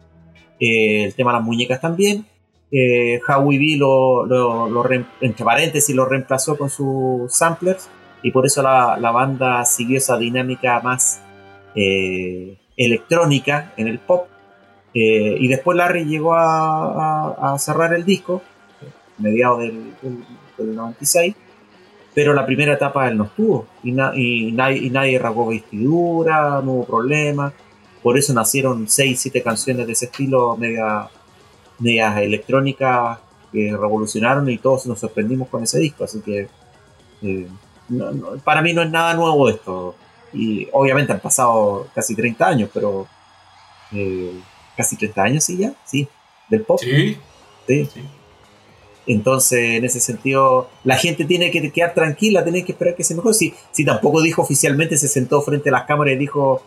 Eh, 0.60 1.04
el 1.04 1.14
tema 1.14 1.32
de 1.32 1.38
las 1.38 1.46
muñecas 1.46 1.80
también. 1.80 2.26
Howie 3.28 3.58
B 3.58 3.76
lo, 3.78 4.24
lo, 4.26 4.68
lo 4.68 4.82
re- 4.82 5.04
entre 5.20 5.44
paréntesis 5.44 5.94
lo 5.96 6.04
reemplazó 6.04 6.56
con 6.56 6.70
sus 6.70 7.32
samplers 7.34 7.88
y 8.22 8.30
por 8.30 8.46
eso 8.46 8.62
la, 8.62 8.96
la 8.98 9.10
banda 9.10 9.64
siguió 9.64 9.96
esa 9.98 10.16
dinámica 10.18 10.80
más 10.80 11.20
electrónica 12.76 13.72
en 13.76 13.88
el 13.88 13.98
pop. 13.98 14.26
Y 14.92 15.46
después 15.48 15.76
Larry 15.76 16.04
llegó 16.04 16.34
a, 16.34 17.30
a- 17.32 17.54
a 17.54 17.58
cerrar 17.58 17.94
el 17.94 18.04
disco, 18.04 18.42
mediados 19.18 19.60
del, 19.60 19.92
del- 20.02 20.24
del 20.58 20.74
96, 20.76 21.34
pero 22.20 22.34
la 22.34 22.44
primera 22.44 22.74
etapa 22.74 23.08
él 23.08 23.16
no 23.16 23.24
estuvo 23.24 23.66
y, 23.82 23.92
na- 23.92 24.12
y 24.14 24.52
nadie, 24.52 24.76
y 24.76 24.90
nadie 24.90 25.18
rasgó 25.18 25.46
vestidura, 25.46 26.60
no 26.62 26.72
hubo 26.72 26.84
problema. 26.84 27.50
Por 28.02 28.18
eso 28.18 28.34
nacieron 28.34 28.86
6, 28.90 29.18
7 29.18 29.42
canciones 29.42 29.86
de 29.86 29.94
ese 29.94 30.04
estilo, 30.04 30.54
media, 30.58 31.08
medias 31.78 32.18
electrónicas 32.18 33.18
que 33.50 33.70
revolucionaron 33.72 34.50
y 34.50 34.58
todos 34.58 34.84
nos 34.86 34.98
sorprendimos 35.00 35.48
con 35.48 35.62
ese 35.62 35.78
disco. 35.78 36.04
Así 36.04 36.20
que 36.20 36.46
eh, 37.22 37.46
no- 37.88 38.12
no- 38.12 38.28
para 38.44 38.60
mí 38.60 38.74
no 38.74 38.82
es 38.82 38.90
nada 38.90 39.14
nuevo 39.14 39.48
esto. 39.48 39.94
Y 40.34 40.68
obviamente 40.72 41.14
han 41.14 41.20
pasado 41.20 41.86
casi 41.94 42.14
30 42.14 42.48
años, 42.48 42.68
pero 42.74 43.06
eh, 43.92 44.38
casi 44.76 44.96
30 44.96 45.22
años, 45.22 45.42
sí, 45.44 45.56
ya, 45.56 45.72
sí, 45.86 46.06
del 46.50 46.64
pop. 46.64 46.78
Sí. 46.80 47.16
sí. 47.66 47.88
Sí. 47.94 48.00
Entonces, 49.12 49.78
en 49.78 49.84
ese 49.84 49.98
sentido, 49.98 50.70
la 50.84 50.96
gente 50.96 51.24
tiene 51.24 51.50
que 51.50 51.72
quedar 51.72 51.94
tranquila, 51.94 52.44
tiene 52.44 52.64
que 52.64 52.72
esperar 52.72 52.94
que 52.94 53.02
se 53.02 53.16
mejore. 53.16 53.34
Si, 53.34 53.52
si 53.72 53.84
tampoco 53.84 54.22
dijo 54.22 54.42
oficialmente, 54.42 54.96
se 54.96 55.08
sentó 55.08 55.42
frente 55.42 55.68
a 55.68 55.72
las 55.72 55.84
cámaras 55.84 56.14
y 56.14 56.16
dijo, 56.16 56.62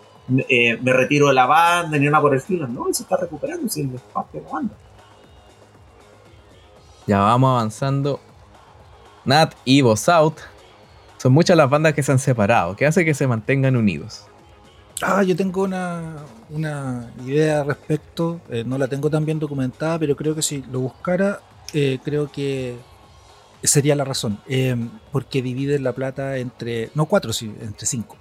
eh, 0.49 0.77
me 0.81 0.91
retiro 0.91 1.29
de 1.29 1.35
la 1.35 1.45
banda, 1.45 1.97
ni 1.97 2.05
nada 2.05 2.21
por 2.21 2.33
el 2.33 2.39
estilo. 2.39 2.67
No, 2.67 2.89
él 2.89 2.93
se 2.93 3.03
está 3.03 3.15
recuperando, 3.15 3.69
si 3.69 3.81
es 3.81 4.01
parte 4.13 4.39
de 4.39 4.43
la 4.43 4.51
banda. 4.51 4.75
Ya 7.07 7.19
vamos 7.19 7.49
avanzando. 7.49 8.19
Nat 9.23 9.53
y 9.63 9.81
Voz 9.81 10.09
Out. 10.09 10.39
Son 11.17 11.31
muchas 11.31 11.55
las 11.55 11.69
bandas 11.69 11.93
que 11.93 12.03
se 12.03 12.11
han 12.11 12.19
separado. 12.19 12.75
¿Qué 12.75 12.85
hace 12.85 13.05
que 13.05 13.13
se 13.13 13.25
mantengan 13.25 13.77
unidos? 13.77 14.25
Ah, 15.01 15.23
yo 15.23 15.33
tengo 15.33 15.63
una, 15.63 16.17
una 16.49 17.09
idea 17.25 17.61
al 17.61 17.67
respecto. 17.67 18.41
eh, 18.49 18.65
no 18.65 18.77
la 18.77 18.89
tengo 18.89 19.09
tan 19.09 19.23
bien 19.23 19.39
documentada, 19.39 19.97
pero 19.97 20.13
creo 20.17 20.35
que 20.35 20.41
si 20.41 20.61
lo 20.69 20.81
buscara, 20.81 21.39
eh, 21.73 21.99
creo 22.03 22.31
que 22.31 22.77
sería 23.63 23.95
la 23.95 24.03
razón. 24.03 24.39
Eh, 24.47 24.75
porque 25.11 25.41
dividen 25.41 25.83
la 25.83 25.93
plata 25.93 26.37
entre, 26.37 26.89
no 26.95 27.05
cuatro, 27.05 27.33
sí, 27.33 27.53
entre 27.61 27.85
cinco. 27.85 28.17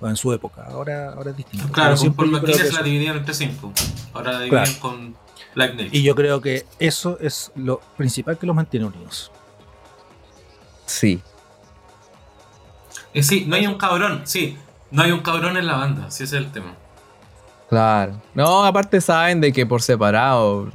o 0.00 0.08
En 0.08 0.16
su 0.16 0.32
época. 0.32 0.64
Ahora, 0.68 1.12
ahora 1.12 1.30
es 1.30 1.36
distinto. 1.36 1.68
Claro, 1.72 1.96
McGuinness 1.96 2.62
que 2.62 2.72
la 2.72 2.82
dividían 2.82 3.16
entre 3.16 3.34
cinco. 3.34 3.72
Ahora 4.12 4.32
la 4.32 4.40
dividen 4.40 4.64
Claro. 4.64 4.80
con 4.80 5.16
Live 5.54 5.74
Nation. 5.74 5.90
y 5.92 6.02
yo 6.02 6.14
creo 6.14 6.40
que 6.40 6.66
eso 6.78 7.18
es 7.20 7.52
lo 7.54 7.80
principal 7.96 8.36
que 8.38 8.46
los 8.46 8.54
mantiene 8.56 8.86
unidos. 8.86 9.30
Sí. 10.86 11.22
Eh, 13.12 13.22
sí, 13.22 13.44
no 13.46 13.56
hay 13.56 13.66
un 13.66 13.76
cabrón, 13.76 14.22
sí. 14.24 14.56
No 14.90 15.02
hay 15.02 15.12
un 15.12 15.20
cabrón 15.20 15.56
en 15.56 15.66
la 15.66 15.76
banda, 15.76 16.10
sí 16.10 16.24
ese 16.24 16.36
es 16.36 16.44
el 16.44 16.52
tema. 16.52 16.74
Claro. 17.68 18.20
No, 18.34 18.64
aparte 18.64 19.00
saben 19.00 19.40
de 19.40 19.52
que 19.52 19.64
por 19.66 19.82
separado. 19.82 20.68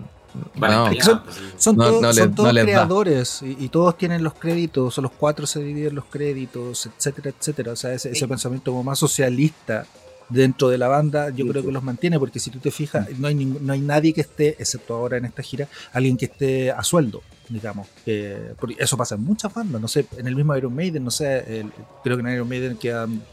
No. 0.55 0.93
Son- 1.01 1.21
sí. 1.29 1.41
Son 1.57 1.75
No- 1.77 1.83
todos, 1.85 2.01
no 2.01 2.13
son 2.13 2.33
creadores 2.33 3.41
y, 3.41 3.57
y 3.65 3.69
todos 3.69 3.97
tienen 3.97 4.23
los 4.23 4.33
créditos, 4.33 4.97
o 4.97 5.01
los 5.01 5.11
cuatro 5.11 5.45
se 5.47 5.59
dividen 5.61 5.95
los 5.95 6.05
créditos, 6.05 6.85
etcétera, 6.85 7.31
etcétera. 7.37 7.71
O 7.73 7.75
sea, 7.75 7.93
ese, 7.93 8.11
ese 8.11 8.27
pensamiento 8.27 8.71
como 8.71 8.83
más 8.83 8.99
socialista 8.99 9.85
dentro 10.29 10.69
de 10.69 10.77
la 10.77 10.87
banda, 10.87 11.29
yo 11.29 11.43
Sí, 11.45 11.49
creo 11.49 11.61
sí. 11.63 11.67
que 11.67 11.73
los 11.73 11.83
mantiene, 11.83 12.19
porque 12.19 12.39
si 12.39 12.51
tú 12.51 12.59
te 12.59 12.69
fijas, 12.69 13.07
no 13.17 13.27
hay, 13.27 13.33
no 13.35 13.73
hay 13.73 13.79
nadie 13.81 14.13
que 14.13 14.21
esté, 14.21 14.49
excepto 14.59 14.93
ahora 14.93 15.17
en 15.17 15.25
esta 15.25 15.41
gira, 15.41 15.67
alguien 15.91 16.15
que 16.17 16.25
esté 16.25 16.71
a 16.71 16.83
sueldo, 16.83 17.23
digamos. 17.49 17.87
que- 18.05 18.53
porque 18.59 18.75
eso 18.77 18.95
pasa 18.95 19.15
en 19.15 19.23
muchas 19.23 19.51
bandas, 19.51 19.81
no 19.81 19.87
sé, 19.87 20.05
en 20.17 20.27
el 20.27 20.35
mismo 20.35 20.55
Iron 20.55 20.75
Maiden, 20.75 21.03
no 21.03 21.09
sé, 21.11 21.59
el- 21.61 21.71
creo 22.03 22.15
que 22.15 22.21
en 22.21 22.29
Iron 22.33 22.47
Maiden 22.47 22.77
quedan 22.77 23.23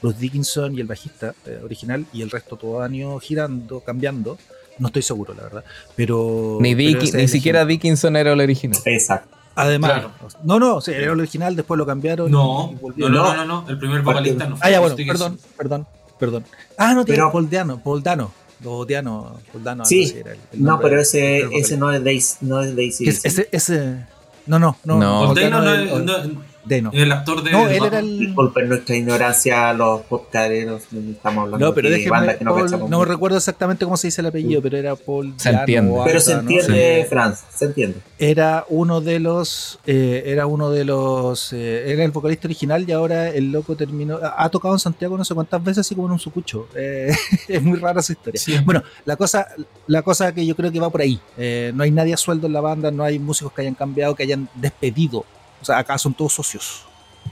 Bruce 0.00 0.18
Dickinson 0.20 0.76
y 0.76 0.80
el 0.80 0.86
bajista 0.86 1.34
eh, 1.46 1.60
original, 1.64 2.06
y 2.12 2.22
el 2.22 2.30
resto 2.30 2.56
todo 2.56 2.82
año 2.82 3.18
girando, 3.18 3.80
cambiando. 3.80 4.38
No 4.78 4.88
estoy 4.88 5.02
seguro, 5.02 5.34
la 5.34 5.42
verdad. 5.44 5.64
Pero. 5.96 6.58
Ni, 6.60 6.74
pero 6.74 7.00
ni 7.00 7.28
siquiera. 7.28 7.64
Dickinson 7.64 8.16
era 8.16 8.32
el 8.32 8.40
original. 8.40 8.78
Exacto. 8.84 9.36
Además, 9.56 9.92
Claro. 9.92 10.10
no, 10.42 10.58
no, 10.58 10.80
sí, 10.80 10.90
era 10.90 11.12
el 11.12 11.20
original, 11.20 11.54
después 11.54 11.78
lo 11.78 11.86
cambiaron. 11.86 12.28
No, 12.28 12.74
y 12.96 13.00
no, 13.02 13.08
no, 13.08 13.22
No. 13.22 13.34
no, 13.36 13.44
no, 13.62 13.68
el 13.68 13.78
primer 13.78 14.02
vocalista 14.02 14.46
no 14.48 14.56
fue 14.56 14.66
Ah, 14.66 14.70
ya, 14.72 14.80
bueno, 14.80 14.96
perdón, 14.96 15.38
perdón, 15.56 15.86
perdón. 16.18 16.44
Ah, 16.76 16.92
no, 16.92 17.04
tiene 17.04 17.22
Paul 17.30 17.48
Dano, 17.48 17.80
Paul 17.80 18.02
Dano, 18.02 18.32
o 18.64 18.84
Diano, 18.84 19.38
Paul 19.52 19.62
Dano, 19.62 19.82
algo 19.84 19.88
Sí. 19.88 20.04
así 20.06 20.18
era 20.18 20.32
el- 20.32 20.38
el 20.52 20.62
No, 20.62 20.80
pero 20.80 21.00
ese, 21.00 21.42
ese 21.56 21.76
no 21.76 21.92
es 21.92 22.02
Daisy. 22.02 22.36
No 22.40 22.62
es 22.62 22.74
Daisy. 22.74 23.08
Ese, 23.08 23.48
ese, 23.52 24.04
no, 24.46 24.58
no, 24.58 24.76
no, 24.84 24.98
No. 24.98 25.10
Paul 25.20 25.26
Paul 25.26 25.40
Dano 25.40 25.62
no 25.62 25.72
es- 25.74 26.04
no- 26.04 26.42
Dano. 26.66 26.90
el 26.92 27.12
actor 27.12 27.42
de. 27.42 27.50
No, 27.52 27.68
él 27.68 27.84
era 27.84 27.98
el. 27.98 28.18
Disculpen 28.18 28.68
nuestra 28.68 28.96
ignorancia, 28.96 29.72
los 29.74 30.00
podcasteros, 30.02 30.82
no 30.92 31.10
estamos 31.12 31.44
hablando 31.44 31.66
No, 31.66 31.74
pero 31.74 31.90
de 31.90 32.08
bandas 32.08 32.36
que 32.36 32.44
no 32.44 32.54
Paul- 32.54 32.70
no 32.70 32.78
mucho. 32.78 33.04
recuerdo 33.04 33.36
exactamente 33.38 33.84
cómo 33.84 33.96
se 33.96 34.06
dice 34.08 34.20
el 34.20 34.26
apellido, 34.28 34.62
pero 34.62 34.76
era 34.76 34.96
Paul 34.96 35.34
Se 35.36 35.50
entiende. 35.50 36.00
Pero 36.04 36.20
se 36.20 36.34
¿no? 36.34 36.40
entiende, 36.40 37.02
Sí. 37.02 37.08
Franz, 37.08 37.40
se 37.54 37.64
entiende. 37.66 37.98
era 38.18 38.64
uno 38.68 39.00
de 39.00 39.20
los 39.20 39.78
eh, 39.86 40.22
era 40.26 40.46
uno 40.46 40.70
de 40.70 40.84
los 40.84 41.52
eh, 41.52 41.84
era 41.92 42.04
el 42.04 42.10
vocalista 42.10 42.48
original 42.48 42.84
y 42.88 42.92
ahora 42.92 43.28
el 43.28 43.52
loco 43.52 43.76
terminó 43.76 44.18
ha 44.22 44.44
ha 44.44 44.48
tocado 44.48 44.74
en 44.74 44.78
Santiago 44.80 45.16
no 45.18 45.24
sé 45.24 45.34
cuántas 45.34 45.62
veces 45.62 45.78
así 45.80 45.94
como 45.94 46.06
en 46.08 46.12
un 46.12 46.18
sucucho 46.18 46.68
Eh, 46.74 47.12
es 47.48 47.62
muy 47.62 47.78
rara 47.78 48.00
esa 48.00 48.12
historia 48.12 48.40
Sí. 48.40 48.56
bueno 48.64 48.82
la 49.04 49.16
cosa 49.16 49.46
la 49.86 50.02
cosa 50.02 50.32
que 50.34 50.44
yo 50.46 50.54
creo 50.56 50.70
que 50.72 50.80
va 50.80 50.90
por 50.90 51.00
ahí 51.02 51.18
Eh, 51.36 51.72
no 51.74 51.82
hay 51.82 51.90
nadie 51.90 52.14
a 52.14 52.16
sueldo 52.16 52.46
en 52.46 52.52
la 52.52 52.60
banda 52.60 52.90
no 52.90 53.02
hay 53.04 53.18
músicos 53.18 53.52
que 53.52 53.62
hayan 53.62 53.74
cambiado 53.74 54.14
que 54.14 54.22
hayan 54.22 54.48
despedido 54.54 55.24
o 55.64 55.66
sea 55.66 55.78
acá 55.78 55.96
son 55.96 56.12
todos 56.12 56.32
socios 56.34 56.82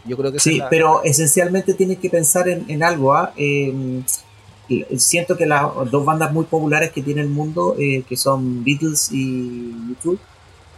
yo 0.06 0.16
creo 0.16 0.32
que 0.32 0.40
Sí, 0.40 0.52
es 0.54 0.58
la- 0.58 0.70
pero 0.70 1.02
esencialmente 1.04 1.74
tienes 1.74 1.98
que 1.98 2.08
pensar 2.08 2.48
en, 2.48 2.64
en 2.68 2.82
algo. 2.82 3.14
¿ah? 3.14 3.32
Eh, 3.36 3.92
siento 4.96 5.36
que 5.36 5.44
las 5.44 5.62
dos 5.90 6.04
bandas 6.04 6.32
muy 6.32 6.46
populares 6.46 6.90
que 6.92 7.02
tiene 7.02 7.20
el 7.20 7.28
mundo, 7.28 7.76
eh, 7.78 8.02
que 8.08 8.16
son 8.16 8.64
Beatles 8.64 9.10
y 9.12 9.70
YouTube, 9.90 10.18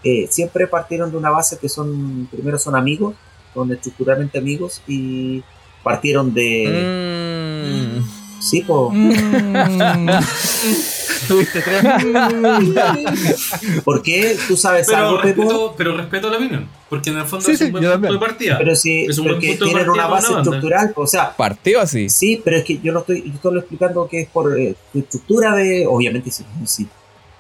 eh, 0.02 0.26
siempre 0.28 0.66
partieron 0.66 1.12
de 1.12 1.16
una 1.16 1.31
base 1.31 1.57
que 1.58 1.68
son, 1.68 2.26
primero 2.31 2.58
son 2.58 2.74
amigos, 2.74 3.15
son 3.55 3.73
estructuralmente 3.73 4.36
amigos, 4.39 4.83
y 4.89 5.44
partieron 5.84 6.34
de... 6.34 8.00
Mm. 8.00 8.42
Sí, 8.42 8.62
po, 8.62 8.91
Mm. 8.91 10.08
Tuviste 11.28 11.62
tres. 11.62 11.83
¿por 13.85 14.03
qué? 14.03 14.36
¿Tú 14.49 14.57
sabes 14.57 14.86
Pero 14.86 14.99
algo, 15.09 15.20
Pepo? 15.23 15.43
respeto, 15.43 15.75
pero 15.77 15.97
respeto 15.97 16.31
la 16.31 16.36
opinión. 16.36 16.69
Porque 16.89 17.11
en 17.11 17.19
el 17.19 17.25
fondo 17.25 17.44
Sí, 17.44 17.53
es 17.53 17.59
sí, 17.59 17.65
un 17.67 17.73
buen 17.73 17.83
punto 17.83 17.93
también. 17.94 18.15
de 18.15 18.19
partida. 18.20 18.59
Pero 18.59 18.77
sí, 18.77 19.07
Es 19.09 19.19
un 19.19 19.25
buen 19.27 19.41
punto 19.41 19.65
tienen 19.65 19.91
una 19.91 20.07
base 20.07 20.33
una 20.33 20.43
estructural, 20.43 20.93
o 20.97 21.07
sea, 21.07 21.36
Partió 21.36 21.81
así. 21.81 22.09
Sí, 22.09 22.41
pero 22.44 22.57
es 22.59 22.65
que 22.65 22.78
yo 22.83 22.93
no 22.93 23.01
estoy, 23.01 23.23
yo 23.23 23.33
estoy 23.35 23.59
explicando 23.59 24.09
que 24.09 24.20
es 24.23 24.28
por 24.28 24.59
eh, 24.59 24.75
estructura 24.94 25.55
de, 25.55 25.86
obviamente, 25.86 26.31
sí, 26.31 26.44
sí. 26.67 26.86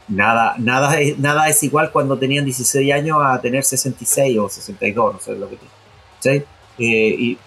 Nada, 0.08 0.54
nada, 0.58 1.00
es, 1.00 1.18
nada 1.18 1.48
es 1.48 1.62
igual 1.62 1.90
cuando 1.90 2.18
tenían 2.18 2.44
16 2.44 2.92
años 2.92 3.18
a 3.22 3.40
tener 3.40 3.64
66 3.64 4.38
o 4.38 4.48
62, 4.50 5.14
no 5.14 5.20
sé 5.20 5.34
lo 5.36 5.48
que 5.48 5.56
tiene. 5.56 5.72
¿sí? 6.20 6.44
Eh, 6.78 7.16
y 7.18 7.38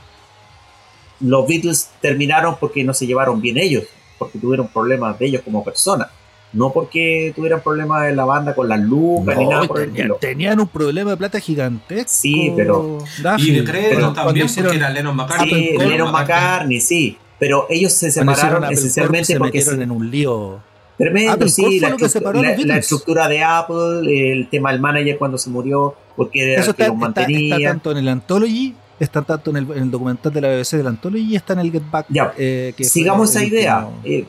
los 1.19 1.47
Beatles 1.47 1.89
terminaron 2.01 2.55
porque 2.59 2.83
no 2.83 2.93
se 2.93 3.05
llevaron 3.05 3.41
bien 3.41 3.57
ellos, 3.57 3.83
porque 4.17 4.39
tuvieron 4.39 4.67
problemas 4.69 5.19
de 5.19 5.27
ellos 5.27 5.41
como 5.43 5.63
personas. 5.63 6.07
No 6.53 6.71
porque 6.71 7.33
tuvieran 7.35 7.61
problemas 7.61 8.07
en 8.09 8.15
la 8.15 8.25
banda 8.25 8.55
con 8.55 8.69
las 8.69 8.79
lucas 8.79 9.37
ni 9.37 9.45
nada 9.47 9.67
por 9.67 9.79
el 9.79 9.87
tenían, 9.87 9.97
estilo. 9.97 10.15
tenían 10.19 10.59
un 10.59 10.67
problema 10.67 11.11
de 11.11 11.17
plata 11.17 11.39
gigantesco. 11.39 12.09
Sí, 12.09 12.53
pero- 12.55 12.99
Y 13.37 13.51
de 13.51 13.63
crédito 13.63 14.13
también, 14.13 14.45
hicieron- 14.45 14.69
porque 14.71 14.77
era 14.77 14.89
Lennon 14.89 15.15
McCartney. 15.15 15.49
Sí, 15.71 15.77
Lennon 15.77 16.11
McCartney, 16.11 16.79
sí. 16.81 17.17
Pero 17.39 17.67
ellos 17.69 17.93
se 17.93 18.09
separaron 18.11 18.63
esencialmente 18.71 19.25
se 19.25 19.37
porque 19.37 19.57
metieron 19.59 19.77
se- 19.79 19.83
en 19.83 19.91
un 19.91 20.09
lío. 20.09 20.59
Tremendo, 20.97 21.33
Apple 21.33 21.49
sí, 21.49 21.79
la, 21.79 21.89
lo 21.89 21.97
que 21.97 22.09
separó 22.09 22.41
la- 22.41 22.77
estructura 22.77 23.27
de 23.27 23.43
Apple, 23.43 24.31
el 24.31 24.49
tema 24.49 24.71
del 24.71 24.81
manager 24.81 25.17
cuando 25.19 25.37
se 25.37 25.49
murió, 25.51 25.93
porque 26.15 26.53
era 26.53 26.61
Eso 26.61 26.71
el 26.71 26.75
que 26.75 26.81
está, 26.83 26.93
los 26.93 27.07
está- 27.09 27.21
mantenía. 27.21 27.55
está 27.57 27.69
tanto 27.69 27.91
en 27.91 27.97
el 27.97 28.07
Anthology, 28.07 28.75
está 28.99 29.21
tanto 29.21 29.51
en 29.51 29.57
el, 29.57 29.71
en 29.73 29.83
el 29.83 29.91
documental 29.91 30.33
de 30.33 30.41
la 30.41 30.47
BBC 30.47 30.77
del 30.77 30.87
Anthology 30.87 31.21
y 31.23 31.35
está 31.35 31.53
en 31.53 31.59
el 31.59 31.71
Get 31.71 31.83
Back. 31.91 32.07
Ya, 32.09 32.33
eh, 32.35 32.73
que 32.75 32.83
Sigamos 32.85 33.35
el 33.35 33.43
esa 33.43 33.47
idea. 33.55 33.85
último- 33.85 34.01
eh, 34.05 34.25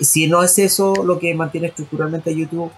si 0.00 0.26
no 0.26 0.42
es 0.42 0.58
eso 0.58 0.94
lo 1.04 1.18
que 1.18 1.34
mantiene 1.34 1.68
estructuralmente 1.68 2.30
a 2.30 2.32
YouTube, 2.32 2.70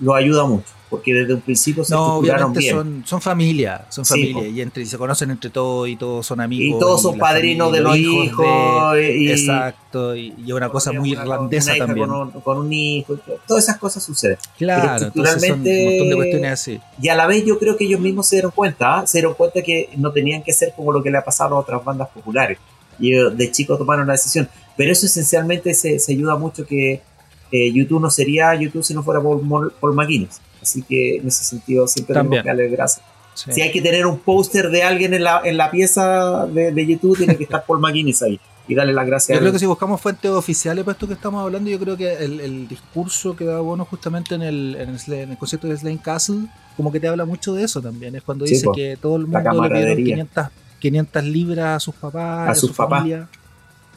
lo 0.00 0.14
ayuda 0.16 0.44
mucho, 0.46 0.66
porque 0.90 1.14
desde 1.14 1.34
un 1.34 1.40
principio 1.42 1.84
se 1.84 1.94
No, 1.94 2.00
estructuraron 2.16 2.42
obviamente 2.50 2.58
bien. 2.60 2.74
son, 2.76 3.02
son 3.06 3.20
familia, 3.20 3.86
son 3.88 4.04
Sí, 4.04 4.10
familia 4.10 4.34
po. 4.34 4.44
y 4.46 4.60
entre 4.60 4.82
y 4.82 4.86
se 4.86 4.98
conocen 4.98 5.30
entre 5.30 5.48
todos 5.50 5.88
y 5.88 5.94
todos 5.94 6.26
son 6.26 6.40
amigos. 6.40 6.76
y 6.76 6.80
todos 6.80 7.02
son 7.02 7.18
la 7.18 7.20
padrinos 7.20 7.70
de 7.70 7.80
los 7.82 7.96
hijos. 7.96 8.92
de- 8.94 9.16
y, 9.16 9.30
exacto, 9.30 10.16
y, 10.16 10.34
y 10.44 10.50
una 10.50 10.70
cosa 10.70 10.90
muy 10.90 11.12
una- 11.12 11.22
irlandesa 11.22 11.74
una 11.76 11.86
también. 11.86 12.08
Con 12.08 12.16
un, 12.20 12.30
con 12.40 12.58
un 12.58 12.72
hijo, 12.72 13.16
todas 13.46 13.62
esas 13.62 13.76
cosas 13.78 14.02
suceden. 14.02 14.38
Claro, 14.58 15.04
entonces 15.06 15.40
son 15.46 15.60
un 15.60 15.84
montón 15.84 16.08
de 16.08 16.16
cuestiones 16.16 16.50
así. 16.52 16.80
Y 17.00 17.08
a 17.08 17.14
la 17.14 17.26
vez 17.28 17.44
yo 17.44 17.58
creo 17.60 17.76
que 17.76 17.84
ellos 17.84 18.00
mismos 18.00 18.26
se 18.26 18.36
dieron 18.36 18.50
cuenta, 18.50 18.98
¿ah? 19.00 19.06
se 19.06 19.18
dieron 19.18 19.34
cuenta 19.34 19.62
que 19.62 19.88
no 19.96 20.10
tenían 20.10 20.42
que 20.42 20.52
ser 20.52 20.72
como 20.74 20.90
lo 20.90 21.00
que 21.00 21.12
le 21.12 21.18
ha 21.18 21.24
pasado 21.24 21.54
a 21.54 21.60
otras 21.60 21.84
bandas 21.84 22.08
populares. 22.08 22.58
Y 23.02 23.12
ellos 23.12 23.36
de 23.36 23.50
chicos 23.50 23.76
tomaron 23.78 24.06
la 24.06 24.14
decisión. 24.14 24.48
Pero 24.76 24.90
eso 24.92 25.04
esencialmente 25.04 25.74
se, 25.74 25.98
se 25.98 26.12
ayuda 26.12 26.36
mucho 26.36 26.64
que 26.66 27.02
eh, 27.50 27.70
YouTube 27.72 28.00
no 28.00 28.10
sería 28.10 28.54
YouTube 28.54 28.82
si 28.82 28.94
no 28.94 29.02
fuera 29.02 29.20
por 29.20 29.42
Paul 29.74 29.94
McGuinness. 29.94 30.40
Así 30.62 30.82
que 30.82 31.16
en 31.16 31.28
ese 31.28 31.44
sentido 31.44 31.86
siempre 31.86 32.14
También. 32.14 32.42
tenemos 32.42 32.56
que 32.56 32.62
darle 32.62 32.74
gracias. 32.74 33.04
Sí. 33.34 33.52
Si 33.52 33.60
hay 33.62 33.72
que 33.72 33.82
tener 33.82 34.06
un 34.06 34.18
póster 34.18 34.70
de 34.70 34.82
alguien 34.82 35.12
en 35.14 35.24
la, 35.24 35.42
en 35.44 35.56
la 35.56 35.70
pieza 35.70 36.46
de, 36.46 36.70
de 36.72 36.86
YouTube, 36.86 37.18
tiene 37.18 37.36
que 37.36 37.44
estar 37.44 37.64
Paul 37.66 37.80
McGuinness 37.80 38.22
ahí. 38.22 38.40
Y 38.68 38.76
darle 38.76 38.92
las 38.92 39.04
gracias 39.06 39.34
Yo 39.34 39.38
a 39.38 39.40
creo 39.40 39.52
que 39.52 39.58
si 39.58 39.66
buscamos 39.66 40.00
fuentes 40.00 40.30
oficiales 40.30 40.84
para 40.84 40.92
esto 40.92 41.08
que 41.08 41.14
estamos 41.14 41.42
hablando, 41.42 41.68
yo 41.68 41.80
creo 41.80 41.96
que 41.96 42.12
el, 42.12 42.40
el 42.40 42.68
discurso 42.68 43.34
que 43.34 43.44
da 43.44 43.58
Bono 43.58 43.84
justamente 43.84 44.36
en 44.36 44.42
el, 44.42 44.76
en 44.78 44.90
el, 44.90 45.12
en 45.14 45.30
el 45.32 45.36
concierto 45.36 45.66
de 45.66 45.76
Slane 45.76 45.98
Castle, 45.98 46.46
como 46.76 46.92
que 46.92 47.00
te 47.00 47.08
habla 47.08 47.24
mucho 47.24 47.54
de 47.54 47.64
eso 47.64 47.82
también. 47.82 48.14
Es 48.14 48.22
cuando 48.22 48.44
dice 48.44 48.66
que 48.72 48.96
todo 49.00 49.16
el 49.16 49.22
mundo 49.22 49.38
le 49.38 49.42
dieron 49.42 49.56
camaradería. 49.62 50.14
500, 50.14 50.46
500 50.82 51.24
libras 51.24 51.76
a 51.76 51.80
sus 51.80 51.94
papás, 51.94 52.48
A 52.48 52.50
a, 52.50 52.54
sus 52.54 52.70
su 52.70 52.76
papás. 52.76 52.98
familia, 53.00 53.28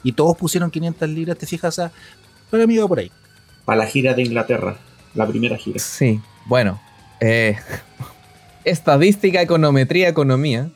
y 0.03 0.11
todos 0.14 0.38
pusieron 0.38 0.72
500 0.72 1.09
libras, 1.09 1.38
te 1.38 1.45
fijas, 1.45 1.73
o 1.73 1.75
sea, 1.81 1.91
para 2.49 2.65
mí 2.67 2.77
va 2.77 2.88
por 2.88 2.99
ahí. 2.99 3.11
Para 3.65 3.80
la 3.80 3.88
gira 3.88 4.14
de 4.14 4.22
Inglaterra, 4.23 4.77
la 5.15 5.25
primera 5.27 5.57
gira. 5.57 5.80
Sí, 5.80 6.22
bueno. 6.45 6.80
eh, 7.19 7.57
estadística, 8.64 9.41
econometría, 9.41 10.07
economía. 10.07 10.69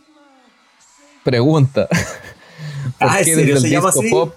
Pregunta. 1.23 1.88
¿Por 2.99 3.07
Ah, 3.09 3.19
¿en 3.19 3.25
qué 3.25 3.35
serio 3.35 3.55
desde 3.55 3.59
se 3.61 3.67
el 3.67 3.73
llama 3.73 3.88
disco 3.88 3.99
así? 4.01 4.09
pop? 4.09 4.33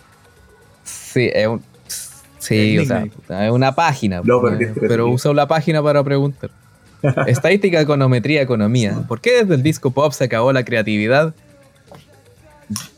Sí, 0.85 1.31
es 1.33 1.47
un. 1.47 1.63
Sí, 2.39 2.79
o 2.79 2.85
sea, 2.85 3.07
es 3.47 3.53
una 3.53 3.75
página. 3.75 4.21
No, 4.25 4.41
pero 4.43 4.61
eh, 4.61 4.75
pero 4.81 5.09
uso 5.09 5.33
la 5.33 5.47
página 5.47 5.81
para 5.83 6.03
preguntar. 6.03 6.51
Estadística, 7.27 7.81
econometría, 7.81 8.43
economía. 8.43 9.05
¿Por 9.09 9.21
qué 9.21 9.39
desde 9.43 9.55
el 9.55 9.63
disco 9.63 9.91
pop 9.93 10.13
se 10.13 10.25
acabó 10.25 10.53
la 10.53 10.65
creatividad? 10.65 11.35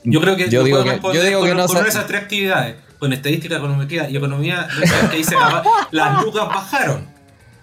Yo 0.04 0.20
creo 0.20 0.36
que 0.36 0.48
Yo 0.48 0.62
digo 0.64 0.76
puedo 0.78 0.84
que- 0.84 0.90
responder 0.92 1.20
yo 1.22 1.26
digo 1.28 1.40
con, 1.40 1.48
que 1.48 1.54
no 1.54 1.66
con 1.66 1.76
sa- 1.76 1.88
esas 1.88 2.06
tres 2.06 2.22
actividades, 2.22 2.76
con 2.98 3.12
estadística, 3.12 3.56
econometría 3.56 4.08
y 4.10 4.16
economía, 4.16 4.68
que 5.10 5.16
dice 5.16 5.34
las 5.90 6.22
lucas 6.22 6.46
bajaron. 6.48 7.06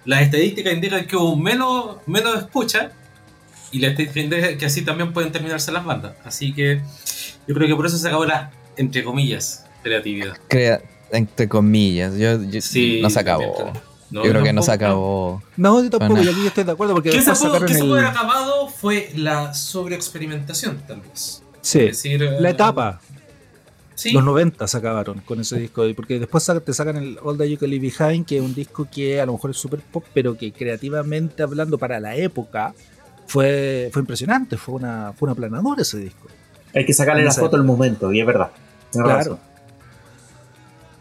Las 0.06 0.22
estadísticas 0.24 0.74
indican 0.74 1.06
que 1.06 1.16
hubo 1.16 1.36
menos, 1.36 1.98
menos 2.08 2.38
escucha 2.38 2.92
y 3.72 3.80
las 3.80 3.92
estadísticas 3.92 4.24
indican 4.24 4.58
que 4.58 4.66
así 4.66 4.82
también 4.84 5.14
pueden 5.14 5.32
terminarse 5.32 5.72
las 5.72 5.86
bandas. 5.86 6.14
Así 6.26 6.54
que 6.54 6.82
yo 7.48 7.56
creo 7.56 7.68
que 7.68 7.76
por 7.76 7.86
eso 7.86 7.98
se 7.98 8.08
acabó 8.08 8.26
la, 8.26 8.52
entre 8.78 9.04
comillas, 9.04 9.66
creatividad. 9.84 10.38
Crea- 10.48 10.82
entre 11.12 11.48
comillas. 11.50 12.14
Yo, 12.18 12.42
yo- 12.44 12.62
Sí, 12.62 13.00
no 13.02 13.10
se 13.10 13.20
acabó. 13.20 13.54
también, 13.54 13.84
yo 14.12 14.22
creo 14.24 14.44
que 14.44 14.54
no 14.54 14.62
se 14.64 14.72
acabó. 14.72 15.42
No, 15.58 15.84
yo 15.84 15.90
tampoco, 15.90 16.14
Bueno. 16.16 16.24
y 16.30 16.34
aquí 16.34 16.42
yo 16.42 16.48
estoy 16.48 16.64
de 16.64 16.72
acuerdo 16.72 16.94
porque 16.96 17.10
¿Qué 17.12 17.22
se, 17.22 17.30
después 17.32 17.40
pudo, 17.40 17.50
sacaron 17.52 17.68
qué 17.68 17.74
se 17.74 17.80
el- 17.82 17.86
pudo 17.88 17.96
haber 18.00 18.10
acabado 18.10 18.68
fue 18.70 19.12
la 19.16 19.54
sobreexperimentación, 19.54 20.82
tal 20.88 21.02
vez. 21.02 21.41
Sí, 21.62 21.80
Es 21.80 21.86
decir, 22.04 22.22
la 22.22 22.50
eh, 22.50 22.52
etapa. 22.52 23.00
Sí, 23.96 24.12
Los 24.14 24.24
90 24.24 24.68
se 24.68 24.78
acabaron 24.78 25.20
con 25.20 25.40
ese 25.42 25.60
disco, 25.60 25.84
porque 25.96 26.18
después 26.20 26.50
te 26.66 26.74
sacan 26.74 26.98
el 26.98 27.20
All 27.22 27.38
That 27.38 27.46
You 27.46 27.58
Can 27.60 27.70
Leave 27.70 27.92
Behind, 27.96 28.26
que 28.26 28.38
es 28.38 28.42
un 28.44 28.56
disco 28.56 28.88
que 28.92 29.22
a 29.22 29.26
lo 29.28 29.34
mejor 29.34 29.52
es 29.52 29.58
super 29.58 29.80
pop, 29.80 30.04
pero 30.14 30.36
que 30.36 30.52
creativamente 30.52 31.44
hablando 31.44 31.78
para 31.78 32.00
la 32.00 32.16
época 32.16 32.74
fue, 33.28 33.90
fue 33.94 34.02
impresionante, 34.02 34.58
fue 34.58 34.76
una, 34.76 35.14
fue 35.16 35.28
una 35.28 35.36
planadora 35.36 35.84
ese 35.84 36.00
disco. 36.00 36.28
Hay 36.74 36.86
que 36.86 36.94
sacarle 36.94 37.24
la 37.24 37.32
foto 37.32 37.58
al 37.58 37.64
momento, 37.64 38.12
y 38.12 38.22
es 38.22 38.26
verdad. 38.26 38.50
Claro. 38.92 39.10
razón. 39.10 39.40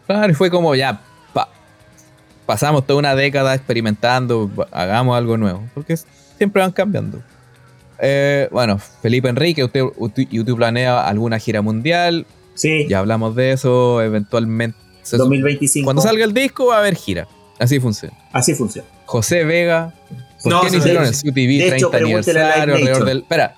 Claro, 0.07 0.33
y 0.33 0.35
fue 0.35 0.51
como 0.51 0.75
ya. 0.75 1.01
pa- 1.33 1.49
pasamos 2.45 2.87
toda 2.87 2.99
una 2.99 3.15
década 3.15 3.55
experimentando, 3.55 4.51
hagamos 4.73 5.17
algo 5.17 5.37
nuevo. 5.37 5.63
Porque 5.73 5.97
siempre 6.37 6.61
van 6.61 6.73
cambiando. 6.73 7.23
Eh, 8.03 8.49
bueno, 8.51 8.79
Felipe 8.79 9.29
Enrique, 9.29 9.65
usted, 9.65 9.83
YouTube 10.31 10.57
planea 10.57 11.07
alguna 11.07 11.39
gira 11.39 11.63
mundial. 11.63 12.27
Sí, 12.55 12.87
Ya 12.89 12.99
hablamos 12.99 13.35
de 13.37 13.53
eso. 13.53 14.03
Eventualmente. 14.03 14.77
se- 15.03 15.17
2025. 15.17 15.85
Cuando 15.85 16.03
salga 16.03 16.25
el 16.25 16.35
disco 16.35 16.67
va 16.67 16.77
a 16.77 16.79
haber 16.81 16.95
gira. 16.95 17.27
Así 17.59 17.79
funciona. 17.81 18.15
Así 18.33 18.55
funciona. 18.55 18.87
José 19.07 19.45
Vega. 19.45 19.95
¿Por 20.43 20.53
No, 20.53 20.61
qué 20.63 20.71
no 20.71 20.79
hicieron 20.79 21.05
el 21.05 21.15
SUTV 21.15 21.35
De 21.59 21.77
hecho, 21.77 21.91
30 21.91 21.99
pregúntele 21.99 22.41
a 22.41 22.43
Live 22.45 22.53
aniversario 22.55 22.75
alrededor 22.77 23.05
del. 23.07 23.19
Espera. 23.19 23.55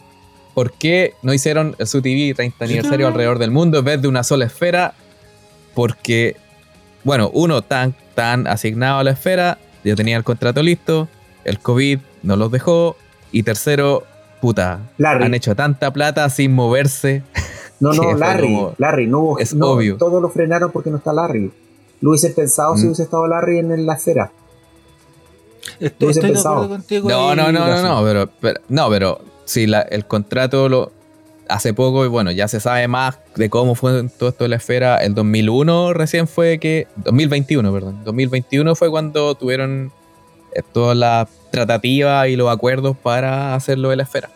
¿Por 0.54 0.72
qué 0.72 1.14
no 1.22 1.32
hicieron 1.32 1.76
el 1.78 1.86
SUTV 1.86 2.34
30 2.34 2.64
aniversario 2.64 3.06
alrededor 3.06 3.38
del 3.38 3.50
mundo 3.52 3.78
en 3.78 3.84
vez 3.84 4.02
de 4.02 4.08
una 4.08 4.22
sola 4.24 4.44
esfera? 4.46 4.94
Porque, 5.74 6.36
bueno, 7.04 7.30
uno 7.32 7.62
tan, 7.62 7.94
tan 8.14 8.46
asignado 8.46 8.98
a 8.98 9.04
la 9.04 9.12
esfera, 9.12 9.58
ya 9.84 9.94
tenía 9.94 10.16
el 10.16 10.24
contrato 10.24 10.62
listo, 10.62 11.08
el 11.44 11.58
COVID 11.58 12.00
no 12.22 12.36
los 12.36 12.50
dejó, 12.52 12.96
y 13.30 13.42
tercero, 13.44 14.04
puta, 14.42 14.90
Larry. 14.98 15.24
han 15.24 15.32
hecho 15.34 15.54
tanta 15.56 15.90
plata 15.92 16.28
sin 16.28 16.52
moverse. 16.52 17.22
No, 17.80 17.94
no, 17.94 18.12
Larry. 18.18 18.42
como- 18.54 18.74
Larry, 18.76 19.06
no 19.06 19.18
hubo. 19.20 19.38
es 19.38 19.54
no, 19.54 19.68
obvio. 19.70 19.96
Todo 19.96 20.20
lo 20.20 20.28
frenaron 20.28 20.70
porque 20.70 20.90
no 20.90 20.98
está 20.98 21.14
Larry. 21.14 21.50
Lo 22.02 22.10
hubiesen 22.10 22.34
pensado 22.34 22.76
si 22.76 22.82
Mm. 22.82 22.86
hubiese 22.88 23.04
estado 23.04 23.26
Larry 23.28 23.58
en 23.60 23.86
la 23.86 23.94
esfera. 23.94 24.32
Estoy, 25.80 26.06
hubiese 26.06 26.20
estoy 26.20 26.28
de 26.30 26.34
pensado. 26.34 26.54
acuerdo 26.56 26.74
contigo. 26.76 27.08
No, 27.08 27.34
no, 27.34 27.52
no, 27.52 27.66
no, 27.66 27.82
no, 27.82 28.04
pero, 28.04 28.28
pero- 28.40 28.60
no, 28.68 28.90
pero 28.90 29.20
si 29.44 29.66
la- 29.66 29.82
el 29.82 30.04
contrato 30.06 30.68
lo 30.68 30.92
hace 31.48 31.74
poco 31.74 32.04
y 32.04 32.08
bueno, 32.08 32.30
ya 32.30 32.48
se 32.48 32.60
sabe 32.60 32.88
más 32.88 33.18
de 33.36 33.48
cómo 33.50 33.74
fue 33.74 34.08
todo 34.18 34.28
esto 34.30 34.44
de 34.44 34.48
la 34.48 34.56
esfera. 34.56 34.96
El 34.98 35.14
2001 35.14 35.92
recién 35.92 36.26
fue 36.26 36.58
que 36.58 36.86
2021, 36.96 37.72
perdón. 37.72 38.00
2021 38.04 38.74
fue 38.74 38.90
cuando 38.90 39.34
tuvieron 39.34 39.92
todas 40.72 40.96
las 40.96 41.28
tratativas 41.50 42.28
y 42.28 42.36
los 42.36 42.50
acuerdos 42.50 42.96
para 42.96 43.54
hacerlo 43.54 43.90
de 43.90 43.96
la 43.96 44.02
esfera. 44.04 44.30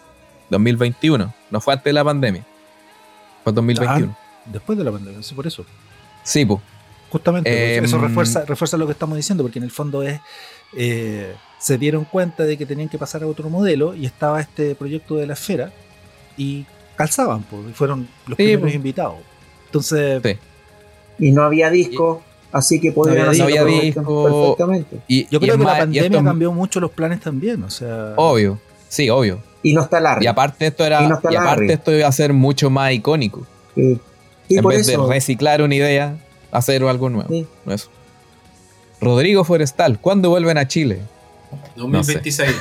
2021, 0.51 1.35
no 1.51 1.61
fue 1.61 1.73
antes 1.75 1.85
de 1.85 1.93
la 1.93 2.05
pandemia. 2.05 2.45
Fue 3.45 3.53
2021. 3.53 4.17
Después 4.47 4.79
de 4.79 4.85
la 4.85 4.93
pandemia, 4.93 5.23
sí, 5.23 5.35
por 5.35 5.47
eso. 5.47 5.65
Sí, 6.23 6.45
pues. 6.45 6.61
Justamente, 7.11 7.51
Eh, 7.51 7.79
eso 7.85 7.99
refuerza, 7.99 8.45
refuerza 8.45 8.77
lo 8.77 8.87
que 8.87 8.93
estamos 8.93 9.17
diciendo, 9.17 9.43
porque 9.45 9.59
en 9.59 9.65
el 9.65 9.71
fondo 9.71 10.03
es. 10.03 10.21
eh, 10.77 11.35
se 11.59 11.79
dieron 11.79 12.05
cuenta 12.05 12.43
de 12.45 12.59
que 12.59 12.67
tenían 12.67 12.89
que 12.89 12.99
pasar 12.99 13.23
a 13.23 13.27
otro 13.27 13.49
modelo 13.49 13.95
y 13.95 14.05
estaba 14.05 14.41
este 14.41 14.75
proyecto 14.75 15.15
de 15.17 15.27
la 15.27 15.33
esfera 15.33 15.73
y 16.37 16.67
calzaban, 16.97 17.43
pues, 17.45 17.63
y 17.71 17.73
fueron 17.73 18.01
los 18.27 18.37
Sí, 18.37 18.43
primeros 18.45 18.61
pues. 18.63 18.75
invitados. 18.75 19.17
Entonces, 19.67 20.21
Sí. 20.23 20.37
Y 21.19 21.33
no 21.33 21.43
había 21.45 21.71
disco, 21.71 22.23
así 22.59 22.81
que 22.81 22.93
podían 22.93 23.29
había 23.29 23.31
hacerlo 23.45 23.67
disco. 23.67 23.81
perfecta- 23.83 24.03
No 24.03 24.09
había 24.09 24.27
disco. 24.29 24.57
perfectamente. 24.57 24.97
Y, 25.09 25.27
yo 25.31 25.41
creo 25.41 25.57
que 25.59 25.65
más- 25.65 25.73
la 25.75 25.79
pandemia 25.85 26.25
cambió 26.25 26.53
mucho 26.53 26.81
los 26.81 26.91
planes 26.91 27.21
también, 27.21 27.63
o 27.63 27.71
sea. 27.71 28.15
Obvio, 28.17 28.59
sí, 28.89 29.09
obvio. 29.11 29.41
Y 29.63 29.75
no 29.75 29.83
está 29.83 30.01
Larry. 30.01 30.25
Y 30.25 30.29
aparte 30.29 30.67
esto 30.67 30.85
era, 30.85 31.03
Y 31.03 31.09
no 31.09 31.15
aparte 31.17 31.73
esto 31.73 31.93
iba 31.93 32.07
a 32.07 32.13
ser 32.13 32.33
mucho 32.33 32.71
más 32.71 32.93
icónico. 32.93 33.47
Sí. 33.75 34.01
Y 34.49 34.57
en 34.59 34.63
por 34.63 34.73
vez 34.75 34.89
eso. 34.89 35.07
de 35.07 35.13
reciclar 35.13 35.61
una 35.63 35.75
idea, 35.75 36.17
hacer 36.53 36.83
algo 36.85 37.11
nuevo. 37.11 37.29
Sí. 37.29 37.47
Eso. 37.69 37.89
Rodrigo 39.01 39.45
Forestal, 39.45 39.99
¿cuándo 40.01 40.31
vuelven 40.31 40.57
a 40.59 40.67
Chile? 40.69 41.01
2026. 41.77 42.55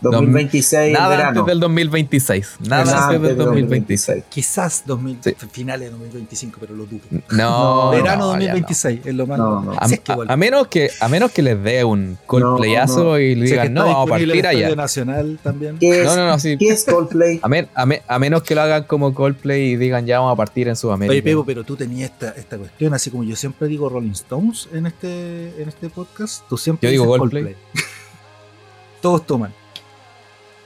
2026 0.00 0.92
Nada 0.92 1.08
verano. 1.08 1.28
antes 1.40 1.46
del 1.46 1.60
2026. 1.60 2.56
Nada, 2.68 2.84
Nada 2.84 3.06
antes 3.08 3.22
del 3.22 3.36
2026. 3.36 4.24
Quizás 4.28 4.82
2000, 4.86 5.18
Sí. 5.22 5.34
finales 5.50 5.86
de 5.86 5.90
2025, 5.90 6.58
pero 6.60 6.74
lo 6.74 6.86
dudo. 6.86 7.00
No. 7.30 7.90
Verano 7.90 8.34
no, 8.34 8.40
ya 8.40 8.52
2026 8.52 9.00
es 9.04 9.14
lo 9.14 9.26
más. 9.26 9.38
No, 9.38 9.60
no. 9.62 9.72
A, 9.78 9.88
Si 9.88 9.94
es 9.94 10.00
que 10.00 10.12
a- 10.12 10.16
a 10.28 10.36
menos 10.36 10.68
que, 10.68 10.90
a 11.00 11.08
menos 11.08 11.32
que 11.32 11.42
les 11.42 11.62
dé 11.62 11.82
un 11.84 12.16
Coldplayazo 12.26 12.98
No, 12.98 13.04
no. 13.10 13.18
y 13.18 13.34
le 13.34 13.46
Si 13.48 13.52
es 13.54 13.58
que 13.60 13.68
digan, 13.68 13.68
está 13.68 13.80
no, 13.80 13.86
vamos 13.86 14.06
a 14.06 14.10
partir 14.10 14.46
allá. 14.46 14.76
Nacional 14.76 15.38
también. 15.42 15.78
¿Qué 15.78 16.00
es, 16.00 16.04
No, 16.06 16.16
no, 16.16 16.26
no, 16.28 16.38
sí. 16.38 16.56
¿Qué 16.58 16.68
es 16.68 16.84
Coldplay? 16.84 17.40
A, 17.42 17.48
men- 17.48 17.68
a 17.74 17.84
me- 17.86 18.02
a 18.06 18.18
menos 18.18 18.42
que 18.42 18.54
lo 18.54 18.60
hagan 18.62 18.84
como 18.84 19.12
Coldplay 19.14 19.70
y 19.72 19.76
digan, 19.76 20.06
ya 20.06 20.20
vamos 20.20 20.32
a 20.32 20.36
partir 20.36 20.68
en 20.68 20.76
Sudamérica. 20.76 21.12
Oye, 21.12 21.22
Pepo, 21.22 21.44
pero 21.44 21.64
tú 21.64 21.74
tenías 21.76 22.10
esta, 22.12 22.30
esta 22.30 22.56
cuestión, 22.56 22.94
así 22.94 23.10
como 23.10 23.24
yo 23.24 23.34
siempre 23.34 23.66
digo 23.68 23.88
Rolling 23.88 24.10
Stones 24.12 24.68
en 24.72 24.86
este, 24.86 25.60
en 25.62 25.68
este 25.68 25.88
podcast, 25.90 26.42
tú 26.48 26.56
siempre 26.56 26.86
Yo 26.86 26.90
digo 26.92 27.04
dices 27.06 27.18
Coldplay. 27.18 27.56
Todos 29.00 29.26
toman. 29.26 29.52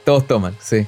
Todos 0.05 0.26
toman, 0.26 0.56
sí. 0.60 0.86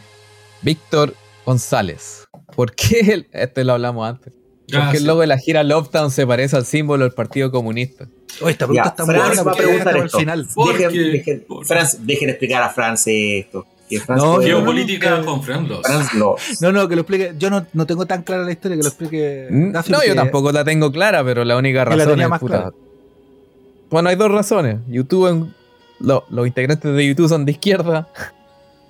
Víctor 0.62 1.14
González. 1.46 2.26
¿Por 2.56 2.74
qué 2.74 3.00
el, 3.00 3.28
este 3.32 3.64
lo 3.64 3.74
hablamos 3.74 4.08
antes? 4.08 4.32
¿Por 4.70 4.80
Ah, 4.80 4.88
qué 4.90 4.96
el 4.96 5.02
sí. 5.02 5.06
logo 5.06 5.20
de 5.20 5.26
la 5.26 5.38
gira 5.38 5.62
Lovedown 5.62 6.10
se 6.10 6.26
parece 6.26 6.56
al 6.56 6.64
símbolo 6.64 7.04
del 7.04 7.12
Partido 7.12 7.50
Comunista? 7.50 8.06
Oye, 8.40 8.52
esta 8.52 8.66
pregunta 8.66 8.84
Ya, 8.84 8.90
está 8.90 9.04
muy 9.04 9.14
buena 9.14 9.34
va 9.34 9.40
a 9.40 9.44
porque 9.44 9.62
preguntar 9.62 9.96
esto. 9.98 10.16
al 10.16 10.20
final. 10.20 10.48
¿Por 10.54 10.72
Dejen, 10.76 10.90
qué? 10.90 10.98
dejen- 11.24 11.46
¿Por- 11.46 11.66
Franz- 11.66 11.98
dejen 12.00 12.30
explicar 12.30 12.62
a 12.62 12.70
Franz 12.70 13.04
esto. 13.06 13.66
Que 13.88 14.00
Franz 14.00 14.22
No, 14.22 14.38
Geopolítica 14.40 15.18
no, 15.18 15.26
con. 15.26 15.42
Franz 15.42 15.68
No, 16.60 16.72
no, 16.72 16.88
que 16.88 16.96
lo 16.96 17.02
explique. 17.02 17.34
Yo 17.38 17.50
no, 17.50 17.66
no 17.74 17.86
tengo 17.86 18.06
tan 18.06 18.22
clara 18.22 18.42
la 18.42 18.50
historia, 18.50 18.76
que 18.78 18.82
lo 18.82 18.88
explique. 18.88 19.46
Mm, 19.50 19.72
No, 19.72 19.82
yo 19.82 19.96
porque- 19.98 20.14
tampoco 20.14 20.50
la 20.52 20.64
tengo 20.64 20.90
clara, 20.90 21.22
pero 21.22 21.44
la 21.44 21.56
única 21.58 21.84
la 21.84 21.96
razón 21.96 22.20
es 22.20 22.28
más 22.28 22.40
puta. 22.40 22.54
clara. 22.56 22.72
Bueno, 23.90 24.08
hay 24.08 24.16
dos 24.16 24.30
razones. 24.32 24.78
YouTube, 24.88 25.28
en- 25.28 25.54
lo- 26.00 26.24
los 26.30 26.46
integrantes 26.46 26.92
de 26.92 27.06
YouTube 27.06 27.28
son 27.28 27.44
de 27.44 27.52
izquierda 27.52 28.08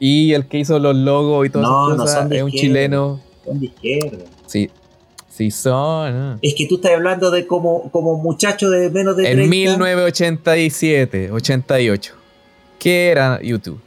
y 0.07 0.34
el 0.34 0.47
que 0.47 0.58
hizo 0.58 0.78
los 0.78 0.94
logos 0.94 1.47
y 1.47 1.50
todas 1.50 1.68
No, 1.68 1.86
esas 1.86 1.97
no 1.97 2.02
cosas 2.05 2.18
son 2.20 2.28
de 2.28 2.36
es 2.36 2.42
un 2.42 2.50
chileno. 2.50 3.20
son 3.44 3.60
de 3.60 3.66
izquierda. 3.66 4.24
Sí, 4.47 4.70
sí 5.31 5.50
son. 5.50 6.39
Es 6.42 6.55
que 6.55 6.66
tú 6.66 6.74
estás 6.76 6.92
hablando 6.92 7.31
de 7.31 7.47
como, 7.47 7.91
como 7.91 8.16
muchacho 8.18 8.68
de 8.68 8.91
menos 8.91 9.16
de 9.16 9.26
En 9.31 9.36
30. 9.39 9.50
1987, 9.50 11.31
88. 11.33 12.12
¿Qué 12.78 13.08
era 13.08 13.41
YouTube? 13.42 13.81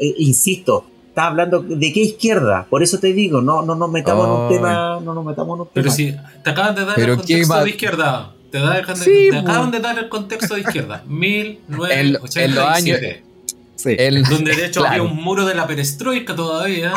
Eh, 0.00 0.14
insisto, 0.18 0.86
estás 1.08 1.26
hablando 1.26 1.60
de 1.60 1.92
qué 1.92 2.00
izquierda. 2.00 2.66
Por 2.70 2.82
eso 2.82 2.98
te 2.98 3.12
digo, 3.12 3.42
no, 3.42 3.62
no 3.62 3.74
nos 3.74 3.90
metamos 3.90 4.26
en 4.26 4.32
un 4.32 4.48
tema. 4.48 5.00
No 5.04 5.12
nos 5.12 5.24
metamos 5.24 5.56
en 5.56 5.60
un 5.62 5.68
Pero 5.72 5.84
tema. 5.92 5.94
si 5.94 6.16
te 6.42 6.50
acaban 6.50 6.74
de 6.74 6.84
dar 6.86 6.94
Pero 6.94 7.12
el 7.12 7.18
contexto 7.18 7.62
de 7.64 7.70
izquierda. 7.70 8.32
Te, 8.50 8.58
da 8.58 8.78
el- 8.78 8.96
Sí, 8.96 9.28
te 9.30 9.42
po. 9.42 9.48
acaban 9.50 9.70
de 9.70 9.80
dar 9.80 9.98
el 9.98 10.08
contexto 10.08 10.54
de 10.54 10.60
izquierda. 10.60 11.02
En- 11.08 11.12
en 11.12 11.18
1987. 11.20 12.48
los 12.54 12.64
años- 12.64 13.00
Sí. 13.76 13.94
El- 13.98 14.22
Donde 14.24 14.54
de 14.56 14.66
hecho 14.66 14.80
Claro. 14.80 15.02
había 15.02 15.12
un 15.12 15.22
muro 15.22 15.44
de 15.44 15.54
la 15.54 15.66
perestroika 15.66 16.34
todavía. 16.34 16.92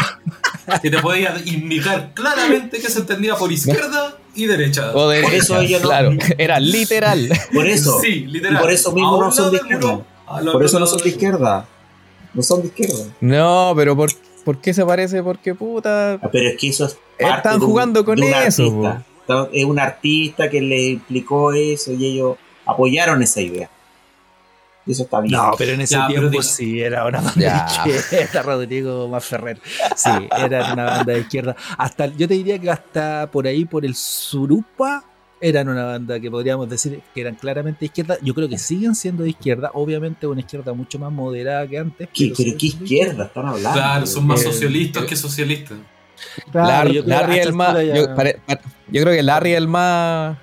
que 0.81 0.89
te 0.91 0.99
podía 0.99 1.35
indicar 1.45 2.13
claramente 2.13 2.79
que 2.79 2.89
se 2.89 2.99
entendía 2.99 3.35
por 3.35 3.51
izquierda 3.51 4.17
y 4.35 4.45
derecha. 4.45 4.91
o 4.95 5.09
derecha, 5.09 5.27
Por 5.29 5.37
eso 5.37 5.59
ellos 5.61 5.81
no- 5.81 5.87
claro, 5.87 6.11
era 6.37 6.59
literal. 6.59 7.27
Por 7.53 7.67
eso. 7.67 7.99
Sí, 8.01 8.25
literal. 8.27 8.57
Y 8.57 8.61
por 8.61 8.71
eso 8.71 8.91
mismo 8.91 9.19
no 9.19 9.31
son 9.31 9.51
de 9.51 9.57
izquierda. 9.57 9.87
muro, 9.87 10.05
al 10.27 10.45
Por 10.51 10.63
eso 10.63 10.79
no 10.79 10.85
son 10.85 10.99
de 11.01 11.09
izquierda. 11.09 11.65
No 12.33 12.43
son 12.43 12.61
de 12.61 12.67
izquierda. 12.67 13.03
No, 13.19 13.73
pero 13.75 13.95
¿por, 13.95 14.11
por 14.45 14.61
qué 14.61 14.73
se 14.73 14.85
parece? 14.85 15.23
Porque 15.23 15.55
puta. 15.55 16.13
Ah, 16.21 16.29
Pero 16.31 16.49
es 16.49 16.57
que 16.57 16.69
eso 16.69 16.85
es. 16.85 16.97
parte 17.19 17.35
Están 17.37 17.59
de 17.59 17.65
un- 17.65 17.71
jugando 17.71 18.05
con 18.05 18.15
de 18.17 18.27
un 18.27 18.33
eso, 18.33 18.63
Es 19.51 19.65
un 19.65 19.79
artista 19.79 20.49
que 20.51 20.61
le 20.61 20.89
implicó 20.89 21.51
eso 21.53 21.91
y 21.93 22.05
ellos 22.05 22.37
apoyaron 22.65 23.23
esa 23.23 23.41
idea. 23.41 23.69
Y 24.89 24.93
eso 24.93 25.03
está 25.03 25.21
bien. 25.21 25.33
No, 25.33 25.51
pero 25.55 25.73
en 25.73 25.81
ese 25.81 25.93
Ya, 25.93 26.07
tiempo 26.07 26.41
sí 26.41 26.81
era 26.81 27.05
una 27.05 27.21
banda 27.21 27.39
Ya. 27.39 27.83
de 27.85 27.95
izquierda, 27.95 28.41
Rodrigo 28.43 29.07
Maferrer. 29.07 29.59
Sí, 29.95 30.09
era 30.35 30.73
una 30.73 30.83
banda 30.85 31.13
de 31.13 31.19
izquierda. 31.19 31.55
Hasta, 31.77 32.07
yo 32.07 32.27
te 32.27 32.33
diría 32.33 32.57
que 32.57 32.71
hasta 32.71 33.29
por 33.31 33.45
ahí, 33.45 33.65
por 33.65 33.85
el 33.85 33.93
Surupa, 33.93 35.03
eran 35.39 35.69
una 35.69 35.85
banda 35.85 36.19
que 36.19 36.31
podríamos 36.31 36.67
decir 36.67 37.01
que 37.13 37.21
eran 37.21 37.35
claramente 37.35 37.81
de 37.81 37.85
izquierda. 37.85 38.17
Yo 38.23 38.33
creo 38.33 38.49
que 38.49 38.57
siguen 38.57 38.95
siendo 38.95 39.21
de 39.23 39.29
izquierda, 39.29 39.69
obviamente 39.75 40.25
una 40.25 40.39
izquierda 40.39 40.73
mucho 40.73 40.97
más 40.97 41.11
moderada 41.11 41.67
que 41.67 41.77
antes. 41.77 42.09
¿Qué- 42.11 42.33
pero 42.35 42.57
qué 42.57 42.65
izquierda 42.65 43.25
están 43.25 43.45
hablando? 43.45 43.71
Claro, 43.79 44.07
son 44.07 44.25
más 44.25 44.41
Eh, 44.41 44.45
socialistas 44.45 45.05
que 45.05 45.15
socialistas. 45.15 45.77
Claro, 46.51 46.67
Larry, 46.67 46.93
yo 46.95 47.03
Larry 47.05 47.37
el 47.39 47.53
más. 47.53 47.77
yo 47.85 49.01
creo 49.03 49.13
que 49.15 49.21
Larry 49.23 49.53
el 49.53 49.67
más. 49.67 50.37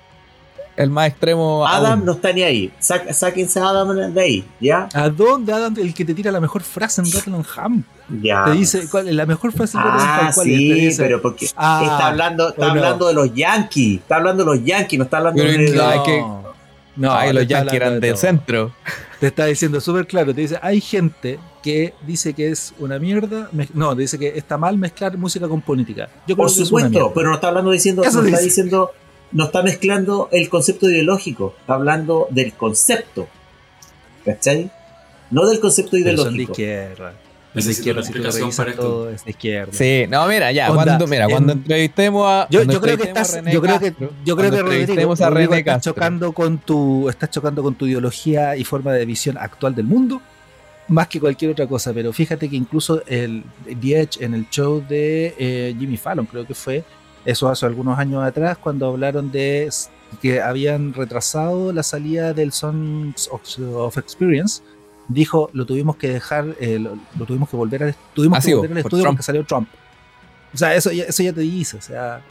El 0.77 0.89
más 0.91 1.07
extremo. 1.09 1.67
Adam 1.67 1.93
aún. 1.99 2.05
no 2.05 2.11
está 2.13 2.31
ni 2.31 2.43
ahí. 2.43 2.71
Sá- 2.79 3.11
sáquense 3.11 3.59
a 3.59 3.69
Adam 3.69 4.13
de 4.13 4.21
ahí, 4.21 4.45
¿ya? 4.61 4.87
¿A 4.93 5.09
dónde 5.09 5.51
Adam, 5.51 5.73
el 5.77 5.93
que 5.93 6.05
te 6.05 6.13
tira 6.13 6.31
la 6.31 6.39
mejor 6.39 6.61
frase 6.61 7.01
en 7.01 7.11
Rottenham? 7.11 7.83
Ya. 8.21 8.45
Te 8.45 8.51
dice, 8.51 8.87
¿cuál, 8.89 9.13
la 9.15 9.25
mejor 9.25 9.51
frase 9.51 9.75
en 9.77 9.83
Rottenham 9.83 10.07
Ah, 10.07 10.31
¿cuál 10.33 10.47
es? 10.47 10.55
Sí, 10.55 10.73
dice, 10.73 11.03
pero 11.03 11.21
porque 11.21 11.47
Ah, 11.57 11.81
está 11.83 12.07
hablando, 12.07 12.49
está 12.49 12.65
no. 12.67 12.71
hablando 12.71 13.07
de 13.07 13.13
los 13.15 13.33
Yankees. 13.33 13.99
Está 14.01 14.17
hablando 14.17 14.45
de 14.45 14.55
los 14.55 14.63
Yankees, 14.65 14.97
no 14.99 15.03
está 15.05 15.17
hablando 15.17 15.41
Pero 15.41 15.51
de. 15.51 15.71
No, 15.75 15.87
hay 15.87 15.99
que- 16.03 16.21
no, 16.95 17.19
te 17.19 17.33
los 17.33 17.47
Yankees 17.47 17.73
eran 17.73 17.93
de 17.99 18.07
del 18.07 18.17
centro. 18.17 18.71
Te 19.19 19.27
está 19.27 19.45
diciendo 19.45 19.81
súper 19.81 20.05
claro, 20.05 20.33
te 20.33 20.41
dice, 20.41 20.59
hay 20.61 20.79
gente 20.79 21.39
que 21.63 21.95
dice 22.05 22.33
que 22.35 22.51
es 22.51 22.71
una 22.77 22.99
mierda, 22.99 23.49
no, 23.73 23.95
te 23.95 24.01
dice 24.03 24.19
que 24.19 24.27
está 24.37 24.57
mal 24.59 24.77
mezclar 24.77 25.17
música 25.17 25.47
con 25.47 25.59
política. 25.59 26.07
Yo 26.27 26.35
creo 26.35 26.37
Por 26.37 26.47
que 26.47 26.51
es 26.61 26.71
una 26.71 26.85
supuesto, 26.85 27.11
pero 27.15 27.29
no 27.29 27.35
está 27.35 27.47
hablando 27.47 27.71
diciendo, 27.71 28.03
Eso 28.03 28.21
no 28.21 28.25
está 28.27 28.37
dice. 28.37 28.43
diciendo, 28.49 28.91
no 29.31 29.45
está 29.45 29.61
mezclando 29.63 30.29
el 30.31 30.49
concepto 30.49 30.89
ideológico, 30.89 31.55
está 31.59 31.73
hablando 31.75 32.27
del 32.31 32.53
concepto. 32.53 33.27
¿Cachai? 34.25 34.69
No 35.31 35.45
del 35.45 35.59
concepto 35.59 35.91
Pero 35.91 36.17
son 36.17 36.35
de 36.37 36.43
ideológico. 36.43 36.51
izquierda. 36.53 37.13
Es 37.55 37.65
de 37.65 37.71
izquierda, 37.71 38.03
si 38.03 38.11
para 38.55 38.75
todo, 38.75 39.09
es 39.09 39.25
de 39.25 39.31
izquierda. 39.31 39.73
Sí, 39.73 40.05
no, 40.09 40.27
mira, 40.27 40.51
ya. 40.51 40.69
Onda, 40.69 40.83
cuando, 40.83 41.07
mira, 41.07 41.23
en- 41.25 41.31
cuando 41.31 41.53
entrevistemos 41.53 42.25
a. 42.27 42.47
Yo, 42.51 42.59
creo 42.67 42.67
que 42.67 42.75
entrevistemos 42.75 43.17
a 43.17 43.21
estás, 43.21 43.33
René 43.35 43.51
yo 43.53 43.61
creo 43.61 43.79
que, 43.79 43.93
yo 44.25 44.35
creo 44.35 44.51
que 44.51 44.57
Rodrigo, 44.61 44.79
entrevistemos 44.81 45.21
a 45.21 45.29
Rodrigo 45.29 45.51
René 45.51 45.59
estás 45.61 45.81
chocando 45.81 46.31
con 46.33 46.57
tu, 46.59 47.09
estás 47.09 47.31
chocando 47.31 47.63
con 47.63 47.73
tu 47.73 47.87
ideología 47.87 48.55
y 48.55 48.63
forma 48.63 48.93
de 48.93 49.05
visión 49.05 49.37
actual 49.39 49.73
del 49.73 49.85
mundo, 49.85 50.21
más 50.89 51.07
que 51.07 51.19
cualquier 51.19 51.51
otra 51.51 51.65
cosa. 51.65 51.93
Pero 51.93 52.13
fíjate 52.13 52.47
que 52.47 52.55
incluso 52.57 53.01
el 53.07 53.43
The 53.65 54.01
Edge 54.01 54.23
en 54.23 54.35
el 54.35 54.47
show 54.51 54.83
de 54.87 55.33
eh, 55.39 55.75
Jimmy 55.79 55.97
Fallon, 55.97 56.27
creo 56.27 56.45
que 56.45 56.53
fue, 56.53 56.83
eso 57.27 57.49
hace 57.49 57.65
algunos 57.65 57.99
años 57.99 58.23
atrás, 58.23 58.57
cuando 58.57 58.87
hablaron 58.87 59.31
de 59.31 59.69
que 60.21 60.41
habían 60.41 60.93
retrasado 60.93 61.73
la 61.73 61.83
salida 61.83 62.33
del 62.33 62.53
Songs 62.53 63.29
of, 63.29 63.41
of 63.75 63.97
Experience, 63.97 64.63
dijo 65.09 65.49
lo 65.51 65.65
tuvimos 65.65 65.97
que 65.97 66.07
dejar, 66.07 66.55
eh, 66.59 66.79
lo, 66.79 66.97
lo 67.19 67.25
tuvimos 67.25 67.49
que 67.49 67.57
volver 67.57 67.83
al, 67.83 67.95
tuvimos 68.13 68.43
que 68.43 68.55
volver 68.55 68.71
al 68.71 68.77
estudio 68.77 69.03
Trump. 69.03 69.17
porque 69.17 69.23
salió 69.23 69.43
Trump. 69.45 69.67
O 70.53 70.57
sea, 70.57 70.73
eso 70.73 70.89
ya, 70.91 71.03
eso 71.03 71.21
ya 71.21 71.33
te 71.33 71.41
dice, 71.41 71.75
o 71.75 71.81
sea, 71.81 72.21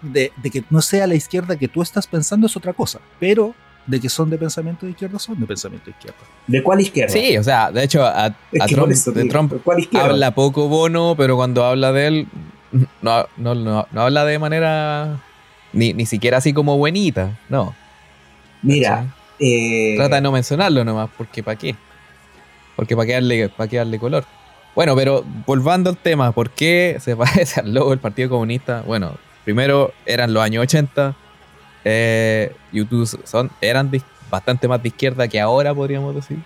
de, 0.00 0.32
de 0.42 0.50
que 0.50 0.64
no 0.70 0.80
sea 0.80 1.06
la 1.06 1.14
izquierda 1.14 1.56
que 1.56 1.68
tú 1.68 1.82
estás 1.82 2.06
pensando 2.06 2.46
es 2.46 2.56
otra 2.56 2.72
cosa, 2.72 2.98
pero 3.20 3.54
de 3.86 4.00
que 4.00 4.08
son 4.08 4.30
de 4.30 4.38
pensamiento 4.38 4.86
de 4.86 4.92
izquierda, 4.92 5.18
son 5.18 5.38
de 5.38 5.46
pensamiento 5.46 5.84
de 5.84 5.90
izquierda. 5.90 6.18
¿De 6.46 6.62
cuál 6.62 6.80
izquierda? 6.80 7.12
Sí, 7.12 7.36
o 7.36 7.44
sea, 7.44 7.70
de 7.70 7.84
hecho, 7.84 8.02
a, 8.04 8.24
a 8.24 8.66
Trump, 8.66 8.88
de 8.90 9.24
Trump 9.28 9.52
¿de 9.52 9.58
¿cuál 9.58 9.80
izquierda? 9.80 10.08
habla 10.08 10.34
poco 10.34 10.66
Bono, 10.68 11.14
pero 11.16 11.36
cuando 11.36 11.62
habla 11.64 11.92
de 11.92 12.06
él, 12.06 12.28
no, 13.02 13.26
no, 13.36 13.54
no, 13.54 13.86
no 13.90 14.00
habla 14.02 14.24
de 14.24 14.38
manera. 14.38 15.20
Ni, 15.72 15.92
ni 15.92 16.06
siquiera 16.06 16.38
así 16.38 16.52
como 16.52 16.78
buenita, 16.78 17.38
no. 17.48 17.74
Mira, 18.62 19.06
eh, 19.38 19.94
Trata 19.96 20.16
de 20.16 20.20
no 20.22 20.32
mencionarlo 20.32 20.84
nomás, 20.84 21.10
porque 21.16 21.42
¿para 21.42 21.56
qué? 21.58 21.74
Porque 22.76 22.96
para 22.96 23.06
qué, 23.06 23.12
darle, 23.14 23.48
para 23.50 23.68
qué 23.68 23.76
darle 23.76 23.98
color. 23.98 24.24
Bueno, 24.74 24.94
pero 24.96 25.24
volvando 25.46 25.90
al 25.90 25.96
tema, 25.96 26.32
¿por 26.32 26.50
qué 26.50 26.96
se 27.00 27.16
parece 27.16 27.60
al 27.60 27.74
logo 27.74 27.90
del 27.90 27.98
Partido 27.98 28.30
Comunista? 28.30 28.82
Bueno, 28.86 29.12
primero 29.44 29.92
eran 30.06 30.32
los 30.32 30.42
años 30.42 30.62
80, 30.62 31.14
eh, 31.84 32.52
YouTube 32.72 33.20
son, 33.24 33.50
eran 33.60 33.90
de- 33.90 34.02
bastante 34.30 34.68
más 34.68 34.82
de 34.82 34.88
izquierda 34.88 35.28
que 35.28 35.40
ahora, 35.40 35.74
podríamos 35.74 36.14
decir. 36.14 36.38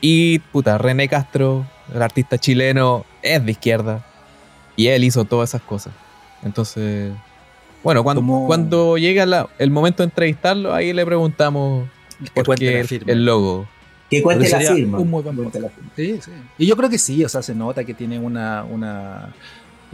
Y, 0.00 0.40
puta, 0.40 0.78
René 0.78 1.08
Castro, 1.08 1.64
el 1.94 2.02
artista 2.02 2.38
chileno, 2.38 3.04
es 3.22 3.44
de 3.44 3.52
izquierda. 3.52 4.04
Y 4.76 4.88
él 4.88 5.04
hizo 5.04 5.24
todas 5.24 5.50
esas 5.50 5.62
cosas. 5.62 5.92
Entonces, 6.42 7.12
bueno, 7.82 8.02
cuando, 8.02 8.20
Como- 8.22 8.46
cuando 8.46 8.96
llega 8.98 9.24
la- 9.26 9.48
el 9.58 9.70
momento 9.70 10.02
de 10.02 10.06
entrevistarlo, 10.06 10.72
ahí 10.74 10.92
le 10.92 11.04
preguntamos 11.06 11.88
Que 12.24 12.30
por 12.32 12.46
cuente 12.46 12.64
qué 12.66 12.72
la 12.72 12.80
el, 12.80 12.88
firma. 12.88 13.12
el 13.12 13.24
logo. 13.24 13.66
que 14.10 14.22
cuente 14.22 14.48
la 14.48 14.60
firma. 14.60 14.98
un 14.98 15.10
muy 15.10 15.22
buen 15.22 15.34
Cuente 15.36 15.60
la 15.60 15.68
firma. 15.70 15.90
Sí, 15.96 16.18
sí. 16.22 16.30
Y 16.58 16.66
yo 16.66 16.76
creo 16.76 16.88
que 16.90 16.98
sí, 16.98 17.24
o 17.24 17.28
sea, 17.28 17.42
se 17.42 17.54
nota 17.54 17.84
que 17.84 17.94
tiene 17.94 18.18
una, 18.18 18.64
una, 18.64 19.32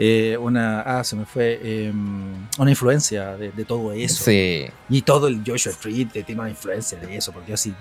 eh, 0.03 0.39
una, 0.39 0.81
ah, 0.81 1.05
se 1.05 1.15
me 1.15 1.27
fue, 1.27 1.61
eh, 1.63 1.93
una 2.57 2.71
influencia 2.71 3.37
de, 3.37 3.53
de 3.53 3.65
todo 3.67 3.93
eso. 3.93 4.25
Sí. 4.25 4.65
Y 4.89 5.03
todo 5.03 5.29
el 5.29 5.43
Joshua 5.47 5.73
Tree 5.79 6.07
tiene 6.07 6.41
una 6.41 6.49
influencia 6.49 6.99
de 6.99 7.17
eso, 7.19 7.33
porque 7.33 7.53
así, 7.53 7.75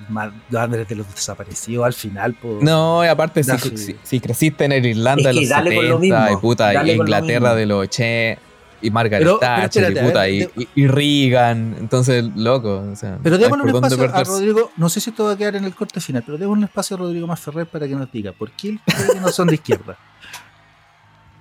Andrés 0.54 0.86
de 0.90 0.96
los 0.96 1.08
desaparecidos 1.16 1.86
al 1.86 1.94
final, 1.94 2.36
No, 2.62 3.06
y 3.06 3.08
aparte, 3.08 3.42
si, 3.42 3.58
si- 3.78 3.96
si 4.04 4.20
creciste 4.20 4.66
en 4.66 4.74
el 4.74 4.86
Irlanda 4.86 5.30
Es 5.30 5.36
de 5.36 5.42
los 5.42 5.50
dale 5.50 5.74
con 5.74 5.86
70 5.86 5.90
lo 5.94 6.00
mismo, 6.00 6.38
y 6.38 6.42
puta, 6.42 6.74
y 6.84 6.88
lo 6.88 7.04
Inglaterra 7.04 7.56
de 7.56 7.66
los 7.66 7.84
80, 7.84 8.42
y 8.82 8.92
Margaret 8.92 9.24
Pero- 9.26 9.40
pero 9.40 9.52
Thatcher 9.62 9.84
espérate, 9.84 10.06
y, 10.06 10.10
puta, 10.10 10.22
ver, 10.22 10.70
y, 10.76 10.82
y- 10.84 10.88
Reagan. 10.88 11.76
Entonces, 11.80 12.26
loco. 12.36 12.84
O 12.92 12.96
sea, 12.98 13.18
Pero 13.24 13.38
démosle 13.38 13.64
un 13.64 13.70
espacio 13.86 14.04
a. 14.14 14.24
Rodrigo. 14.26 14.72
No 14.78 14.90
sé 14.90 15.00
si 15.02 15.10
esto 15.10 15.24
va 15.26 15.34
a 15.34 15.38
quedar 15.38 15.56
en 15.58 15.64
el 15.66 15.74
corte 15.76 16.00
final, 16.02 16.24
pero 16.26 16.38
démosle 16.38 16.60
un 16.60 16.64
espacio 16.66 16.96
a 16.96 17.00
Rodrigo 17.00 17.28
más 17.28 17.40
Ferrer 17.40 17.66
para 17.68 17.88
que 17.88 17.96
nos 17.96 18.12
diga 18.12 18.32
por 18.34 18.52
qué 18.52 18.78
cree 18.86 19.14
que 19.14 19.20
no 19.22 19.30
son 19.30 19.48
de 19.48 19.56
izquierda. 19.56 19.98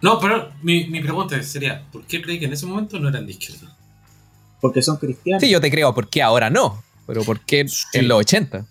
No, 0.00 0.18
pero 0.20 0.50
mi, 0.62 0.86
mi 0.88 1.00
pregunta 1.00 1.42
sería, 1.42 1.84
¿por 1.90 2.04
qué 2.04 2.22
creí 2.22 2.38
que 2.38 2.44
en 2.46 2.52
ese 2.52 2.66
momento 2.66 2.98
no 3.00 3.08
eran 3.08 3.26
de 3.26 3.32
izquierda? 3.32 3.76
Porque 4.60 4.82
son 4.82 4.96
cristianos. 4.96 5.42
Sí, 5.42 5.50
yo 5.50 5.60
te 5.60 5.70
creo, 5.70 5.94
¿por 5.94 6.08
qué 6.08 6.22
ahora 6.22 6.50
no? 6.50 6.82
Pero 7.06 7.22
¿por 7.24 7.40
qué 7.40 7.66
Sí. 7.68 7.84
en 7.94 8.08
los 8.08 8.18
80? 8.20 8.66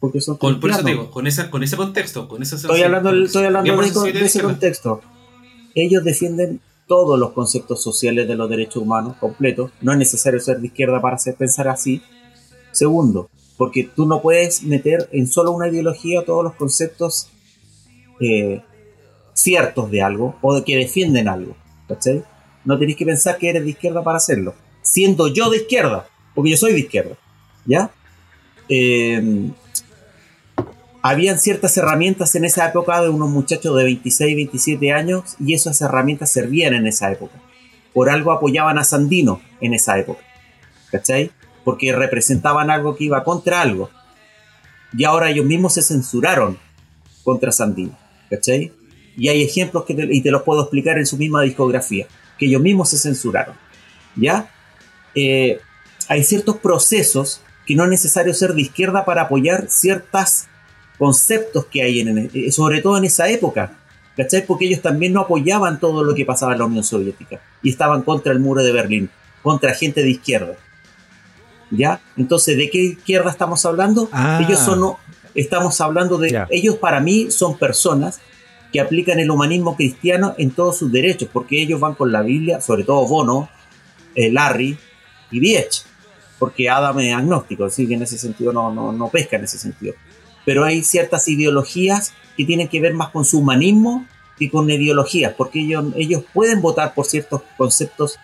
Porque 0.00 0.20
son 0.20 0.36
Con- 0.36 0.60
por 0.60 0.70
eso 0.70 0.78
te 0.78 0.82
cristianos. 0.84 1.04
digo, 1.06 1.10
con, 1.12 1.26
esa, 1.26 1.50
con 1.50 1.62
ese 1.62 1.76
contexto, 1.76 2.28
con 2.28 2.42
esa 2.42 2.56
Estoy 2.56 2.82
hablando, 2.82 3.10
estoy 3.24 3.44
hablando 3.44 3.70
de, 3.72 3.78
eso- 3.78 3.84
sensibilidad 3.94 4.20
de 4.20 4.26
ese 4.26 4.42
contexto. 4.42 5.00
Ellos 5.74 6.04
defienden 6.04 6.60
todos 6.86 7.18
los 7.18 7.32
conceptos 7.32 7.82
sociales 7.82 8.26
de 8.28 8.34
los 8.34 8.48
derechos 8.48 8.82
humanos 8.82 9.16
completos. 9.20 9.70
No 9.80 9.92
es 9.92 9.98
necesario 9.98 10.40
ser 10.40 10.58
de 10.60 10.68
izquierda 10.68 11.00
para 11.02 11.16
hacer 11.16 11.34
pensar 11.36 11.68
así. 11.68 12.00
Segundo, 12.72 13.28
porque 13.56 13.84
tú 13.94 14.06
no 14.06 14.22
puedes 14.22 14.62
meter 14.62 15.08
en 15.12 15.26
solo 15.26 15.50
una 15.52 15.68
ideología 15.68 16.24
todos 16.24 16.44
los 16.44 16.54
conceptos 16.54 17.28
eh, 18.20 18.62
ciertos 19.38 19.90
de 19.90 20.02
algo 20.02 20.36
o 20.42 20.54
de 20.54 20.64
que 20.64 20.76
defienden 20.76 21.28
algo. 21.28 21.56
¿Cachai? 21.86 22.24
No 22.64 22.78
tenéis 22.78 22.98
que 22.98 23.06
pensar 23.06 23.38
que 23.38 23.48
eres 23.48 23.62
de 23.62 23.70
izquierda 23.70 24.02
para 24.02 24.18
hacerlo. 24.18 24.54
Siendo 24.82 25.28
yo 25.28 25.48
de 25.50 25.58
izquierda, 25.58 26.06
porque 26.34 26.50
yo 26.50 26.56
soy 26.56 26.72
de 26.72 26.80
izquierda. 26.80 27.16
¿Ya? 27.64 27.90
Eh, 28.68 29.50
habían 31.02 31.38
ciertas 31.38 31.76
herramientas 31.76 32.34
en 32.34 32.44
esa 32.44 32.68
época 32.68 33.00
de 33.00 33.08
unos 33.08 33.30
muchachos 33.30 33.76
de 33.76 33.84
26, 33.84 34.36
27 34.36 34.92
años 34.92 35.36
y 35.38 35.54
esas 35.54 35.80
herramientas 35.80 36.32
servían 36.32 36.74
en 36.74 36.86
esa 36.86 37.10
época. 37.12 37.40
Por 37.94 38.10
algo 38.10 38.32
apoyaban 38.32 38.78
a 38.78 38.84
Sandino 38.84 39.40
en 39.60 39.74
esa 39.74 39.98
época. 39.98 40.20
¿Cachai? 40.90 41.30
Porque 41.64 41.92
representaban 41.92 42.70
algo 42.70 42.96
que 42.96 43.04
iba 43.04 43.22
contra 43.22 43.60
algo. 43.60 43.90
Y 44.96 45.04
ahora 45.04 45.30
ellos 45.30 45.46
mismos 45.46 45.74
se 45.74 45.82
censuraron 45.82 46.58
contra 47.22 47.52
Sandino. 47.52 47.96
¿Cachai? 48.30 48.72
Y 49.18 49.28
hay 49.28 49.42
ejemplos 49.42 49.84
que 49.84 49.94
te, 49.94 50.08
y 50.14 50.20
te 50.22 50.30
los 50.30 50.42
puedo 50.42 50.62
explicar 50.62 50.96
en 50.96 51.04
su 51.06 51.16
misma 51.18 51.42
discografía. 51.42 52.06
Que 52.38 52.46
ellos 52.46 52.62
mismos 52.62 52.88
se 52.90 52.98
censuraron. 52.98 53.54
¿Ya? 54.16 54.50
Eh, 55.14 55.58
hay 56.08 56.22
ciertos 56.24 56.56
procesos 56.58 57.40
que 57.66 57.74
no 57.74 57.84
es 57.84 57.90
necesario 57.90 58.32
ser 58.32 58.54
de 58.54 58.62
izquierda 58.62 59.04
para 59.04 59.22
apoyar 59.22 59.66
ciertas 59.68 60.46
conceptos 60.98 61.66
que 61.66 61.82
hay 61.82 62.00
en, 62.00 62.30
en- 62.32 62.52
sobre 62.52 62.80
todo 62.80 62.96
en 62.96 63.04
esa 63.04 63.28
época. 63.28 63.72
¿Cachai? 64.16 64.46
Porque 64.46 64.64
ellos 64.66 64.82
también 64.82 65.12
no 65.12 65.20
apoyaban 65.20 65.78
todo 65.78 66.02
lo 66.02 66.14
que 66.14 66.24
pasaba 66.24 66.52
en 66.52 66.58
la 66.58 66.64
Unión 66.64 66.82
Soviética 66.84 67.40
y 67.62 67.70
estaban 67.70 68.02
contra 68.02 68.32
el 68.32 68.40
muro 68.40 68.62
de 68.64 68.72
Berlín, 68.72 69.10
contra 69.42 69.74
gente 69.74 70.02
de 70.02 70.10
izquierda. 70.10 70.54
¿Ya? 71.70 72.00
Entonces, 72.16 72.56
¿de 72.56 72.70
qué 72.70 72.78
izquierda 72.78 73.30
estamos 73.30 73.64
hablando? 73.66 74.08
Ah. 74.12 74.40
Ellos 74.44 74.58
son, 74.58 74.80
no- 74.80 74.98
estamos 75.34 75.80
hablando 75.80 76.18
de, 76.18 76.30
ellos 76.50 76.76
para 76.78 76.98
mí 77.00 77.30
son 77.30 77.58
personas 77.58 78.20
que 78.72 78.80
aplican 78.80 79.18
el 79.18 79.30
humanismo 79.30 79.76
cristiano 79.76 80.34
en 80.38 80.50
todos 80.50 80.76
sus 80.78 80.92
derechos, 80.92 81.28
porque 81.32 81.60
ellos 81.62 81.80
van 81.80 81.94
con 81.94 82.12
la 82.12 82.22
Biblia, 82.22 82.60
sobre 82.60 82.84
todo 82.84 83.06
Bono, 83.06 83.48
eh, 84.14 84.30
Larry 84.30 84.76
y 85.30 85.40
Diech, 85.40 85.84
porque 86.38 86.68
Adam 86.68 86.98
es 87.00 87.14
agnóstico, 87.14 87.64
así 87.64 87.86
que 87.86 87.94
en 87.94 88.02
ese 88.02 88.18
sentido 88.18 88.52
no, 88.52 88.70
no, 88.72 89.08
pesca 89.08 89.36
en 89.36 89.44
ese 89.44 89.58
sentido. 89.58 89.94
Pero 90.44 90.64
hay 90.64 90.82
ciertas 90.82 91.26
ideologías 91.28 92.12
que 92.36 92.44
tienen 92.44 92.68
que 92.68 92.80
ver 92.80 92.94
más 92.94 93.08
con 93.10 93.24
su 93.24 93.38
humanismo 93.40 94.06
que 94.38 94.48
con 94.50 94.70
ideologías, 94.70 95.32
porque 95.36 95.60
ellos, 95.60 95.86
ellos 95.96 96.22
pueden 96.32 96.60
votar 96.62 96.94
por 96.94 97.06
ciertos 97.06 97.42
conceptos 97.56 98.18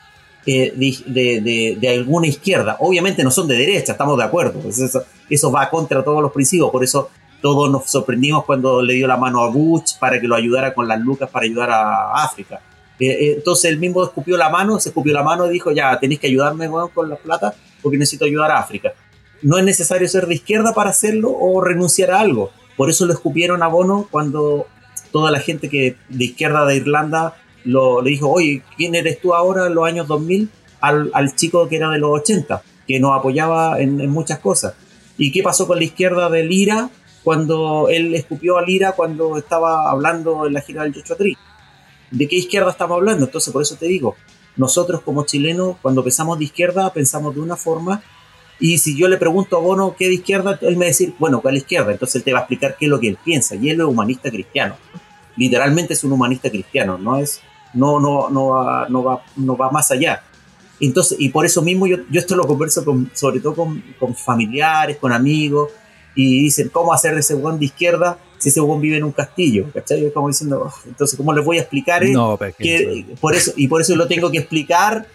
eh, 0.47 0.73
de, 0.77 0.97
de- 1.13 1.41
de- 1.41 1.77
de 1.81 1.89
alguna 1.89 2.27
izquierda. 2.29 2.77
Obviamente 2.79 3.25
no 3.25 3.31
son 3.31 3.49
de 3.49 3.57
derecha, 3.57 3.93
estamos 3.93 4.17
de 4.19 4.25
acuerdo. 4.25 4.61
Pues 4.61 4.79
Eso, 4.79 5.03
eso 5.29 5.51
va 5.51 5.69
contra 5.71 6.05
todos 6.05 6.23
los 6.23 6.31
principios, 6.33 6.71
por 6.71 6.85
eso 6.85 7.11
todos 7.45 7.71
nos 7.71 7.91
sorprendimos 7.91 8.47
cuando 8.47 8.81
le 8.81 8.95
dio 8.95 9.07
la 9.07 9.19
mano 9.19 9.43
a 9.43 9.51
Bush 9.51 9.99
para 10.01 10.19
que 10.19 10.27
lo 10.27 10.35
ayudara 10.35 10.73
con 10.73 10.89
las 10.89 10.99
lucas 10.99 11.29
para 11.29 11.45
ayudar 11.45 11.69
a 11.71 12.25
África. 12.25 12.63
Eh, 12.99 13.07
eh, 13.07 13.35
entonces 13.37 13.71
él 13.71 13.79
mismo 13.79 14.03
escupió 14.03 14.39
la 14.39 14.49
mano, 14.49 14.81
se 14.81 14.89
escupió 14.89 15.13
la 15.13 15.23
mano 15.23 15.45
y 15.45 15.51
dijo, 15.51 15.71
ya, 15.71 16.01
tenéis 16.01 16.21
que 16.21 16.29
ayudarme 16.29 16.71
weón, 16.71 16.89
con 16.89 17.11
la 17.11 17.17
plata 17.17 17.55
porque 17.83 17.99
necesito 17.99 18.25
ayudar 18.25 18.51
a 18.51 18.61
África. 18.61 18.95
No 19.43 19.59
es 19.59 19.65
necesario 19.67 20.09
ser 20.09 20.27
de 20.27 20.37
izquierda 20.37 20.73
para 20.73 20.89
hacerlo 20.89 21.37
o 21.39 21.61
renunciar 21.61 22.13
a 22.13 22.21
algo. 22.21 22.51
Por 22.79 22.89
eso 22.89 23.05
lo 23.05 23.13
escupieron 23.13 23.63
a 23.63 23.69
Bono 23.69 24.09
cuando 24.11 24.67
toda 25.13 25.31
la 25.31 25.41
gente 25.41 25.69
que 25.69 25.97
de 26.09 26.25
izquierda 26.25 26.65
de 26.65 26.77
Irlanda 26.77 27.37
lo, 27.65 28.01
le 28.01 28.09
dijo, 28.09 28.31
oye, 28.31 28.63
¿quién 28.79 28.95
eres 28.95 29.21
tú 29.21 29.35
ahora 29.35 29.67
en 29.67 29.75
los 29.75 29.87
años 29.87 30.09
2000? 30.09 30.49
Al, 30.81 31.11
al 31.13 31.37
chico 31.37 31.69
que 31.69 31.77
era 31.77 31.91
de 31.91 31.99
los 31.99 32.21
80, 32.21 32.63
que 32.89 32.99
nos 33.01 33.15
apoyaba 33.15 33.83
en, 33.83 34.01
en 34.01 34.09
muchas 34.09 34.39
cosas. 34.39 34.73
¿Y 35.19 35.31
qué 35.31 35.43
pasó 35.43 35.67
con 35.67 35.77
la 35.77 35.85
izquierda 35.85 36.31
del 36.31 36.51
IRA 36.51 36.89
cuando 37.25 37.89
él 37.89 38.15
escupió 38.15 38.59
al 38.59 38.69
IRA 38.69 38.93
cuando 38.93 39.39
estaba 39.39 39.91
hablando 39.91 40.47
en 40.47 40.53
la 40.53 40.61
gira 40.61 40.83
del 40.83 40.93
Tree? 41.03 41.37
¿De 42.11 42.29
qué 42.29 42.37
izquierda 42.37 42.71
estamos 42.71 42.97
hablando? 42.97 43.25
Entonces, 43.25 43.53
por 43.53 43.63
eso 43.63 43.77
te 43.77 43.87
digo, 43.87 44.15
nosotros 44.57 45.01
como 45.01 45.25
chilenos, 45.25 45.77
cuando 45.83 46.05
pensamos 46.05 46.39
de 46.39 46.45
izquierda, 46.45 46.93
pensamos 46.93 47.35
de 47.35 47.41
una 47.41 47.57
forma, 47.57 48.03
y 48.61 48.79
si 48.79 48.97
yo 48.97 49.09
le 49.09 49.17
pregunto 49.17 49.57
a 49.57 49.61
Bono 49.61 49.97
qué 49.99 50.07
de 50.07 50.15
izquierda, 50.15 50.59
él 50.61 50.77
me 50.77 50.81
va 50.81 50.85
a 50.85 50.89
decir, 50.89 51.15
bueno, 51.19 51.41
¿cuál 51.41 51.57
izquierda? 51.57 51.91
Entonces 51.91 52.17
él 52.17 52.25
te 52.25 52.33
va 52.33 52.41
a 52.41 52.43
explicar 52.43 52.77
qué 52.79 52.85
es 52.85 52.91
lo 52.91 53.01
que 53.01 53.09
él 53.09 53.19
piensa, 53.25 53.57
y 53.57 53.71
él 53.71 53.81
es 53.81 53.87
humanista 53.87 54.31
cristiano. 54.31 54.77
Literalmente 55.37 55.95
es 55.95 56.05
un 56.05 56.13
humanista 56.13 56.51
cristiano, 56.51 56.99
no 56.99 57.17
es, 57.17 57.41
no, 57.73 57.99
no, 57.99 58.29
no, 58.31 58.49
va, 58.49 58.87
no, 58.89 59.03
va, 59.03 59.25
no 59.37 59.57
va 59.57 59.71
más 59.71 59.91
allá. 59.91 60.23
Entonces, 60.79 61.19
y 61.19 61.31
por 61.31 61.47
eso 61.47 61.63
mismo 61.63 61.87
yo, 61.87 61.97
yo 62.11 62.21
esto 62.21 62.37
lo 62.37 62.47
converso 62.47 62.85
con, 62.85 63.11
sobre 63.15 63.41
todo 63.41 63.55
con, 63.55 63.83
con 63.99 64.15
familiares, 64.15 64.99
con 64.99 65.13
amigos, 65.13 65.71
y 66.15 66.41
dicen, 66.45 66.69
¿cómo 66.73 66.93
hacer 66.93 67.15
de 67.15 67.21
ese 67.21 67.35
hueón 67.35 67.59
de 67.59 67.65
izquierda 67.67 68.19
si 68.39 68.49
ese 68.51 68.61
hueón 68.61 68.81
vive 68.81 68.97
en 68.99 69.05
un 69.05 69.13
castillo? 69.13 69.67
¿Cachai? 69.73 70.13
Como 70.13 70.29
diciendo, 70.29 70.65
"Oh, 70.67 70.73
entonces, 70.87 71.17
¿cómo 71.17 71.33
les 71.33 71.45
voy 71.45 71.59
a 71.59 71.61
explicar? 71.63 72.05
eh? 72.05 72.13
No, 72.13 72.37
pero 72.39 72.51
es 72.51 72.57
que 72.57 72.65
que 72.65 73.17
por 73.21 73.35
eso 73.35 73.53
y 73.57 73.69
por 73.69 73.81
eso 73.81 73.95
lo 73.97 74.07
tengo 74.07 74.31
que 74.31 74.39
explicar 74.39 75.07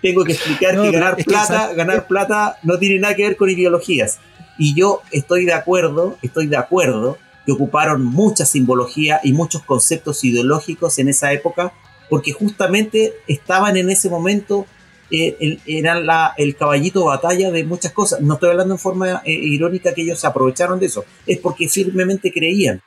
tengo 0.00 0.22
que 0.22 0.32
explicar 0.32 0.76
No, 0.76 0.82
que 0.84 0.92
ganar 0.92 1.16
que 1.16 1.24
plata 1.24 1.64
esa- 1.64 1.74
ganar 1.74 2.06
plata 2.06 2.56
no 2.62 2.78
tiene 2.78 3.00
nada 3.00 3.16
que 3.16 3.24
ver 3.24 3.36
con 3.36 3.50
ideologías 3.50 4.18
y 4.56 4.74
yo 4.74 5.02
estoy 5.10 5.44
de 5.44 5.52
acuerdo 5.54 6.16
estoy 6.22 6.46
de 6.46 6.56
acuerdo 6.56 7.18
que 7.44 7.50
ocuparon 7.52 8.04
mucha 8.04 8.44
simbología 8.46 9.18
y 9.24 9.32
muchos 9.32 9.62
conceptos 9.64 10.22
ideológicos 10.22 10.98
en 11.00 11.08
esa 11.08 11.32
época 11.32 11.72
porque 12.08 12.30
justamente 12.32 13.14
estaban 13.26 13.76
en 13.76 13.90
ese 13.90 14.08
momento 14.08 14.66
eh, 15.10 15.58
la, 15.82 16.34
el 16.36 16.56
caballito 16.56 17.00
de 17.00 17.06
batalla 17.06 17.50
de 17.50 17.64
muchas 17.64 17.92
cosas 17.92 18.20
no 18.20 18.34
estoy 18.34 18.50
hablando 18.50 18.74
en 18.74 18.78
forma 18.80 19.22
eh, 19.24 19.32
irónica 19.32 19.94
que 19.94 20.02
ellos 20.02 20.18
se 20.20 20.26
aprovecharon 20.26 20.78
de 20.80 20.86
eso 20.86 21.04
es 21.26 21.38
porque 21.38 21.68
firmemente 21.68 22.30
creían 22.32 22.82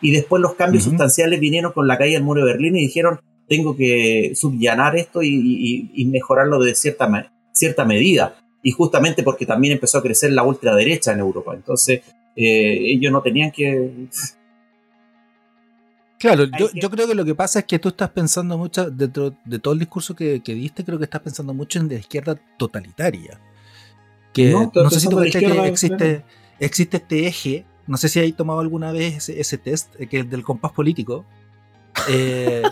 y 0.00 0.12
después 0.12 0.40
los 0.40 0.54
cambios 0.54 0.84
sustanciales 0.84 1.40
vinieron 1.40 1.72
con 1.72 1.86
la 1.88 1.98
caída 1.98 2.14
del 2.18 2.22
muro 2.24 2.44
de 2.44 2.52
Berlín 2.52 2.76
y 2.76 2.82
dijeron, 2.82 3.20
tengo 3.48 3.76
que 3.76 4.32
subllanar 4.36 4.96
esto 4.96 5.22
y, 5.22 5.28
y- 5.34 5.90
y 5.94 6.04
mejorarlo 6.04 6.60
de 6.62 6.74
cierta, 6.76 7.32
cierta 7.52 7.84
medida. 7.84 8.36
Y 8.62 8.70
justamente 8.72 9.22
porque 9.24 9.46
también 9.46 9.72
empezó 9.72 9.98
a 9.98 10.02
crecer 10.02 10.30
la 10.32 10.44
ultraderecha 10.44 11.12
en 11.12 11.18
Europa. 11.20 11.54
Entonces, 11.54 12.02
eh, 12.36 12.78
ellos 12.92 13.10
no 13.10 13.22
tenían 13.22 13.50
que... 13.50 13.90
Claro, 16.18 16.44
yo, 16.58 16.68
yo 16.74 16.90
creo 16.90 17.06
que 17.06 17.14
lo 17.14 17.24
que 17.24 17.34
pasa 17.34 17.60
es 17.60 17.64
que 17.64 17.78
tú 17.78 17.88
estás 17.90 18.10
pensando 18.10 18.58
mucho, 18.58 18.90
dentro 18.90 19.34
de 19.44 19.58
todo 19.60 19.74
el 19.74 19.80
discurso 19.80 20.16
que, 20.16 20.40
que 20.42 20.54
diste, 20.54 20.84
creo 20.84 20.98
que 20.98 21.04
estás 21.04 21.20
pensando 21.20 21.54
mucho 21.54 21.78
en 21.78 21.88
la 21.88 21.94
izquierda 21.94 22.36
totalitaria. 22.56 23.38
Que 24.32 24.50
No, 24.50 24.70
no, 24.74 24.90
sé 24.90 25.00
si 25.00 25.08
tú 25.08 25.16
cachai 25.16 25.44
que 25.44 25.66
existe, 25.68 26.24
existe 26.58 26.96
este 26.98 27.26
eje, 27.26 27.64
no 27.86 27.96
sé 27.96 28.08
si 28.08 28.18
hay 28.18 28.32
tomado 28.32 28.60
alguna 28.60 28.90
vez 28.92 29.16
ese, 29.16 29.40
ese 29.40 29.58
test, 29.58 29.88
eh, 30.00 30.06
que 30.08 30.20
es 30.20 30.30
del 30.30 30.42
compás 30.42 30.72
político. 30.72 31.24
Eh, 32.08 32.62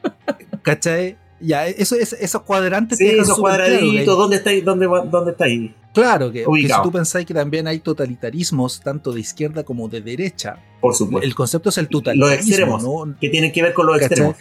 ¿Cachai? 0.62 1.16
Ya, 1.40 1.66
eso, 1.66 1.96
es- 1.96 2.12
esos 2.14 2.42
cuadrantes 2.42 2.98
te 2.98 3.10
Sí, 3.10 3.18
esos 3.18 3.38
cuadraditos, 3.38 4.16
¿dónde 4.16 4.36
está 4.36 4.50
ahí? 4.50 4.60
¿Dónde, 4.60 4.86
dónde 4.86 5.32
está 5.32 5.44
ahí? 5.44 5.74
Claro, 5.94 6.30
que, 6.32 6.44
que 6.44 6.68
si 6.68 6.82
tú 6.82 6.90
pensáis 6.90 7.24
que 7.24 7.32
también 7.32 7.66
hay 7.68 7.78
totalitarismos, 7.78 8.80
tanto 8.80 9.12
de 9.12 9.20
izquierda 9.20 9.62
como 9.62 9.88
de 9.88 10.00
derecha, 10.00 10.58
Por 10.80 10.94
supuesto. 10.94 11.24
el 11.26 11.34
concepto 11.34 11.68
es 11.70 11.78
el 11.78 11.88
totalitarismo. 11.88 12.36
Los 12.36 12.48
extremos, 12.48 12.82
¿no? 12.82 13.16
que 13.20 13.28
tienen 13.30 13.52
que 13.52 13.62
ver 13.62 13.72
con 13.72 13.86
los 13.86 13.98
¿Cachai? 13.98 14.30
extremos. 14.30 14.36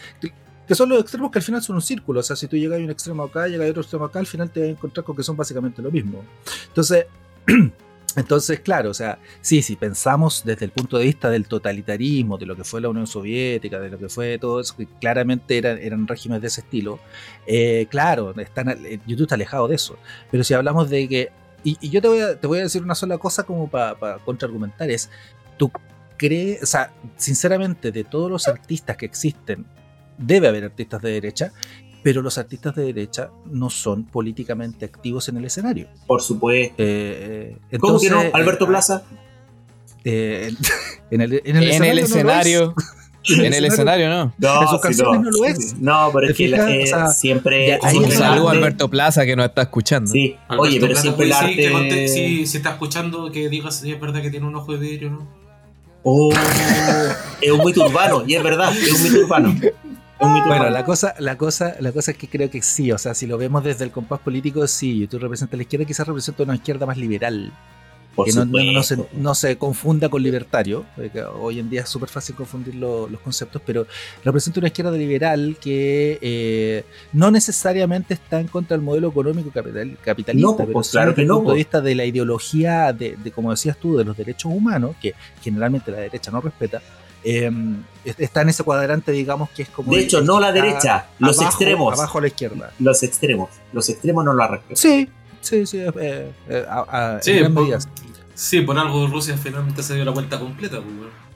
Que 0.68 0.76
son 0.76 0.90
los 0.90 1.02
extremos 1.02 1.30
que 1.30 1.40
al 1.40 1.44
final 1.44 1.62
son 1.62 1.76
un 1.76 1.82
círculo. 1.82 2.22
O 2.22 2.24
sea, 2.24 2.36
si 2.36 2.48
tú 2.48 2.58
llegas 2.58 2.80
a 2.80 2.84
un 2.84 2.90
extremo 2.90 3.24
acá, 3.24 3.48
llegas 3.48 3.68
a 3.68 3.70
otro 3.70 3.82
extremo 3.82 4.06
acá, 4.06 4.20
al 4.20 4.26
final 4.28 4.50
te 4.50 4.62
vas 4.62 4.70
a 4.70 4.72
encontrar 4.72 5.04
con 5.04 5.16
que 5.16 5.22
son 5.24 5.36
básicamente 5.38 5.82
lo 5.82 5.92
mismo. 5.92 6.24
Entonces, 6.70 7.06
entonces 8.16 8.60
claro, 8.62 8.90
o 8.90 8.94
sea, 8.94 9.20
sí, 9.42 9.62
si 9.62 9.76
pensamos 9.76 10.44
desde 10.46 10.66
el 10.66 10.72
punto 10.72 10.98
de 10.98 11.06
vista 11.06 11.30
del 11.30 11.48
totalitarismo, 11.48 12.38
de 12.38 12.46
lo 12.46 12.56
que 12.56 12.64
fue 12.64 12.80
la 12.80 12.90
Unión 12.90 13.08
Soviética, 13.08 13.80
de 13.80 13.90
lo 13.90 14.00
que 14.00 14.08
fue 14.08 14.38
todo 14.40 14.62
eso, 14.62 14.76
que 14.78 14.88
claramente 15.02 15.58
eran, 15.58 15.78
eran 15.80 16.08
regímenes 16.08 16.42
de 16.42 16.48
ese 16.48 16.62
estilo, 16.62 17.00
eh, 17.46 17.88
claro, 17.90 18.34
están, 18.40 18.70
eh, 18.70 19.00
YouTube 19.06 19.26
está 19.26 19.36
alejado 19.36 19.68
de 19.68 19.76
eso. 19.76 19.98
Pero 20.32 20.44
si 20.44 20.54
hablamos 20.54 20.90
de 20.90 21.08
que. 21.08 21.43
Y, 21.64 21.78
y 21.82 21.90
yo 21.90 22.02
te 22.02 22.08
voy, 22.08 22.20
a, 22.20 22.40
te 22.40 22.48
voy 22.48 22.60
a 22.60 22.64
decir 22.64 22.84
una 22.84 22.96
sola 22.96 23.18
cosa 23.18 23.44
como 23.44 23.70
para 23.70 24.18
contraargumentar: 24.26 24.90
es. 24.90 25.10
¿Tú 25.58 25.72
crees, 26.18 26.64
o 26.64 26.66
sea, 26.66 26.92
sinceramente, 27.18 27.92
de 27.92 28.04
todos 28.04 28.30
los 28.30 28.48
artistas 28.48 28.98
que 28.98 29.06
existen, 29.06 29.66
debe 30.18 30.48
haber 30.48 30.64
artistas 30.66 31.02
de 31.02 31.12
derecha. 31.12 31.52
pero 32.04 32.22
los 32.22 32.38
artistas 32.38 32.76
de 32.76 32.84
derecha 32.84 33.30
no 33.46 33.70
son 33.70 34.04
políticamente 34.06 34.84
activos 34.86 35.30
en 35.30 35.38
el 35.38 35.46
escenario. 35.46 35.88
Por 36.06 36.22
supuesto. 36.22 36.76
Eh, 36.78 37.58
eh, 37.72 37.80
¿Cómo 37.80 37.98
que 38.00 38.10
no? 38.10 38.18
entonces, 38.18 38.36
Alberto 38.36 38.66
eh, 38.66 38.68
Plaza. 38.68 39.04
eh, 40.04 40.52
en 41.12 41.22
el, 41.22 41.42
en 41.46 41.56
el 41.56 41.72
En 41.72 41.84
el 41.86 42.00
escenario. 42.00 42.08
no 42.10 42.24
lo 42.24 42.32
es. 42.34 42.46
escenario. 42.46 42.76
En 43.30 43.54
el 43.54 43.66
escenario 43.66 44.10
no. 44.10 44.34
No, 44.38 44.62
en 44.62 44.68
sus 44.68 44.78
sí, 44.78 44.82
canciones 44.84 45.22
no. 45.22 45.32
no 45.32 45.38
lo 45.38 45.46
es. 45.46 45.76
No, 45.80 46.10
pero 46.14 46.28
¿Te 46.28 46.32
es 46.34 46.38
que 46.38 46.48
la- 46.50 46.72
eh, 46.76 46.84
O 46.84 46.88
sea, 46.88 47.08
siempre. 47.08 47.80
como 47.80 48.00
Un 48.00 48.12
saludo 48.12 48.50
a 48.50 48.52
Alberto 48.52 48.90
Plaza 48.90 49.26
que 49.26 49.36
nos 49.36 49.46
está 49.46 49.62
escuchando. 49.64 50.12
Sí, 50.12 50.36
Alberto 50.48 50.62
oye, 50.62 50.80
pero 50.80 50.88
Plata 50.94 51.02
siempre 51.02 51.26
el 51.26 51.34
arte. 51.34 51.48
decir 51.48 51.66
que 51.66 51.72
conte- 51.72 52.08
si, 52.46 52.58
está 52.58 52.72
escuchando, 52.72 53.32
que 53.32 53.50
diga 53.50 53.72
si 53.72 53.92
es 53.92 54.00
verdad 54.00 54.22
que 54.22 54.30
tiene 54.30 54.46
un 54.46 54.56
ojo 54.56 54.74
de 54.74 54.78
vidrio, 54.80 55.10
¿no? 55.12 55.28
Oh, 56.04 56.34
es 57.42 57.52
un 57.52 57.64
mito 57.66 57.86
urbano, 57.86 58.24
y 58.28 58.36
es 58.36 58.44
verdad, 58.44 58.74
es 58.78 58.92
un 58.92 59.04
mito 59.04 59.20
urbano. 59.26 59.56
Bueno, 60.20 60.70
la 60.70 60.86
cosa, 60.86 61.16
la 61.20 61.38
cosa, 61.38 61.76
la 61.80 61.92
cosa 61.92 62.12
es 62.12 62.18
que 62.18 62.28
creo 62.28 62.50
que 62.50 62.62
sí, 62.62 62.92
o 62.92 62.98
sea, 62.98 63.14
si 63.14 63.26
lo 63.28 63.38
vemos 63.38 63.64
desde 63.64 63.84
el 63.86 63.92
compás 63.92 64.20
político, 64.20 64.66
sí, 64.68 65.00
YouTube 65.00 65.22
representa 65.22 65.56
la 65.58 65.64
izquierda, 65.64 65.86
quizás 65.86 66.08
representa 66.08 66.44
una 66.44 66.56
izquierda 66.56 66.86
más 66.86 66.98
liberal, 66.98 67.52
Por 68.16 68.28
que 68.28 68.34
no, 68.34 68.84
se, 68.84 68.98
no 69.14 69.34
se 69.34 69.58
confunda 69.58 70.08
con 70.08 70.22
libertario, 70.22 70.86
porque 70.96 71.24
hoy 71.24 71.60
en 71.60 71.70
día 71.70 71.82
es 71.82 71.90
súper 71.90 72.10
fácil 72.10 72.36
confundir 72.36 72.76
lo- 72.76 73.08
los 73.10 73.20
conceptos, 73.22 73.62
pero 73.66 73.88
representa 74.24 74.60
una 74.60 74.68
izquierda 74.68 74.92
liberal 74.92 75.58
que 75.60 76.20
eh, 76.22 76.86
no 77.12 77.32
necesariamente 77.32 78.14
está 78.14 78.40
en 78.40 78.48
contra 78.48 78.78
del 78.78 78.86
modelo 78.86 79.10
económico 79.10 79.50
capital- 79.52 79.98
capitalista, 80.04 80.48
No, 80.48 80.56
pues, 80.56 80.68
pero 80.68 80.84
sí 80.84 80.92
claro 80.92 81.08
desde 81.12 81.16
que 81.16 81.22
el 81.24 81.28
punto 81.30 81.42
de 81.42 81.46
pues. 81.48 81.58
vista 81.58 81.82
de 81.82 81.96
la 81.96 82.06
ideología, 82.06 82.94
de, 82.94 83.16
de, 83.18 83.32
como 83.32 83.50
decías 83.50 83.78
tú, 83.78 83.98
de 83.98 84.04
los 84.04 84.16
derechos 84.16 84.52
humanos, 84.54 84.96
que 85.02 85.16
generalmente 85.42 85.90
la 85.92 85.98
derecha 85.98 86.30
no 86.30 86.40
respeta, 86.40 86.82
eh, 87.24 87.50
está 88.06 88.42
en 88.42 88.50
ese 88.50 88.64
cuadrante, 88.64 89.12
digamos, 89.12 89.50
que 89.52 89.64
es 89.64 89.70
como... 89.70 89.94
De 89.94 90.02
hecho, 90.02 90.22
no 90.22 90.40
la 90.40 90.52
derecha, 90.52 91.08
los 91.20 91.38
abajo- 91.40 91.50
extremos. 91.52 91.94
Abajo 91.98 92.18
a 92.18 92.22
la 92.22 92.28
izquierda. 92.28 92.72
Los 92.80 93.02
extremos. 93.02 93.50
Los 93.72 93.90
extremos 93.90 94.24
no 94.26 94.34
la 94.34 94.48
respetan. 94.48 94.76
Sí, 94.78 95.10
sí, 95.44 95.66
sí. 95.68 95.78
eh, 95.80 96.32
eh, 96.50 96.66
a- 96.68 97.16
a- 97.18 97.22
Sí, 97.22 97.32
en 97.32 97.40
gran 97.40 97.54
por- 97.54 97.64
medida. 97.64 97.80
Sí, 98.36 98.62
por 98.62 98.78
algo 98.80 99.06
Rusia 99.08 99.38
finalmente 99.38 99.84
se 99.84 99.94
dio 99.96 100.04
la 100.06 100.12
vuelta 100.12 100.40
completa. 100.40 100.80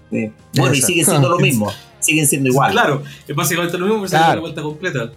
Sí. 0.09 0.31
Bueno, 0.55 0.73
y 0.73 0.81
siguen 0.81 1.05
siendo 1.05 1.29
lo 1.29 1.37
mismo. 1.39 1.71
Siguen 1.99 2.25
siendo 2.27 2.49
igual. 2.49 2.71
Claro, 2.71 3.03
es 3.27 3.35
básicamente 3.35 3.77
lo 3.77 3.85
mismo, 3.85 4.01
pero 4.01 4.09
se 4.09 4.17
dio 4.17 4.35
la 4.35 4.39
vuelta 4.41 4.61
completa. 4.63 5.11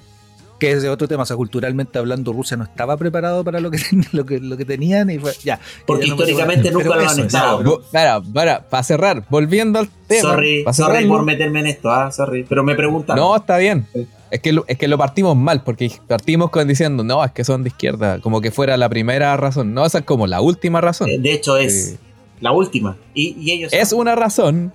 Que 0.59 0.73
es 0.73 0.83
de 0.83 0.91
otro 0.91 1.09
tema. 1.09 1.23
O 1.23 1.27
sea, 1.27 1.37
culturalmente 1.37 1.99
hablando, 1.99 2.35
Rusia 2.35 2.55
no 2.59 2.65
estaba 2.65 2.99
preparado 2.99 3.43
para 3.45 3.61
lo 3.61 3.71
que, 3.71 3.79
lo 4.13 4.27
que, 4.27 4.41
lo 4.41 4.59
que 4.59 4.67
tenían 4.67 5.09
y 5.09 5.19
fue. 5.19 5.33
Ya. 5.43 5.59
Porque 5.87 6.07
ya 6.07 6.13
históricamente 6.13 6.71
nunca 6.71 6.89
lo 6.89 6.95
han 7.09 7.19
es, 7.19 7.19
estado. 7.19 7.83
Para, 7.91 8.21
para, 8.21 8.69
para 8.69 8.83
cerrar, 8.83 9.25
volviendo 9.31 9.79
al 9.79 9.89
tema. 10.07 10.21
Sorry, 10.33 10.65
sorry 10.75 11.07
por 11.07 11.25
meterme 11.25 11.61
en 11.61 11.67
esto, 11.69 11.91
ah, 11.91 12.13
sorry. 12.13 12.45
Pero 12.47 12.63
me 12.63 12.75
preguntan. 12.75 13.17
No, 13.17 13.35
está 13.37 13.57
bien. 13.57 13.87
Sí. 13.95 14.07
Es 14.31 14.41
que, 14.41 14.53
lo, 14.53 14.65
es 14.69 14.79
que 14.79 14.87
lo 14.89 14.97
partimos 14.97 15.37
mal, 15.37 15.63
porque 15.65 15.91
partimos 16.07 16.51
con 16.51 16.69
diciendo, 16.69 17.03
no, 17.03 17.25
es 17.25 17.33
que 17.33 17.43
son 17.45 17.63
de 17.65 17.69
izquierda, 17.71 18.21
como 18.21 18.41
que 18.41 18.51
fuera 18.53 18.77
la 18.77 18.89
primera 18.89 19.37
razón. 19.37 19.75
No, 19.75 19.85
esa 19.85 19.99
es 19.99 20.05
como 20.05 20.27
la 20.27 20.41
última 20.41 20.81
razón. 20.81 21.09
Eh, 21.11 21.19
De 21.19 21.33
hecho, 21.33 21.57
es 21.57 21.91
Sí. 21.93 21.99
la 22.41 22.53
última. 22.53 22.97
Y, 23.15 23.37
y 23.41 23.51
ellos. 23.53 23.73
Es 23.73 23.93
una 23.93 24.15
razón, 24.15 24.73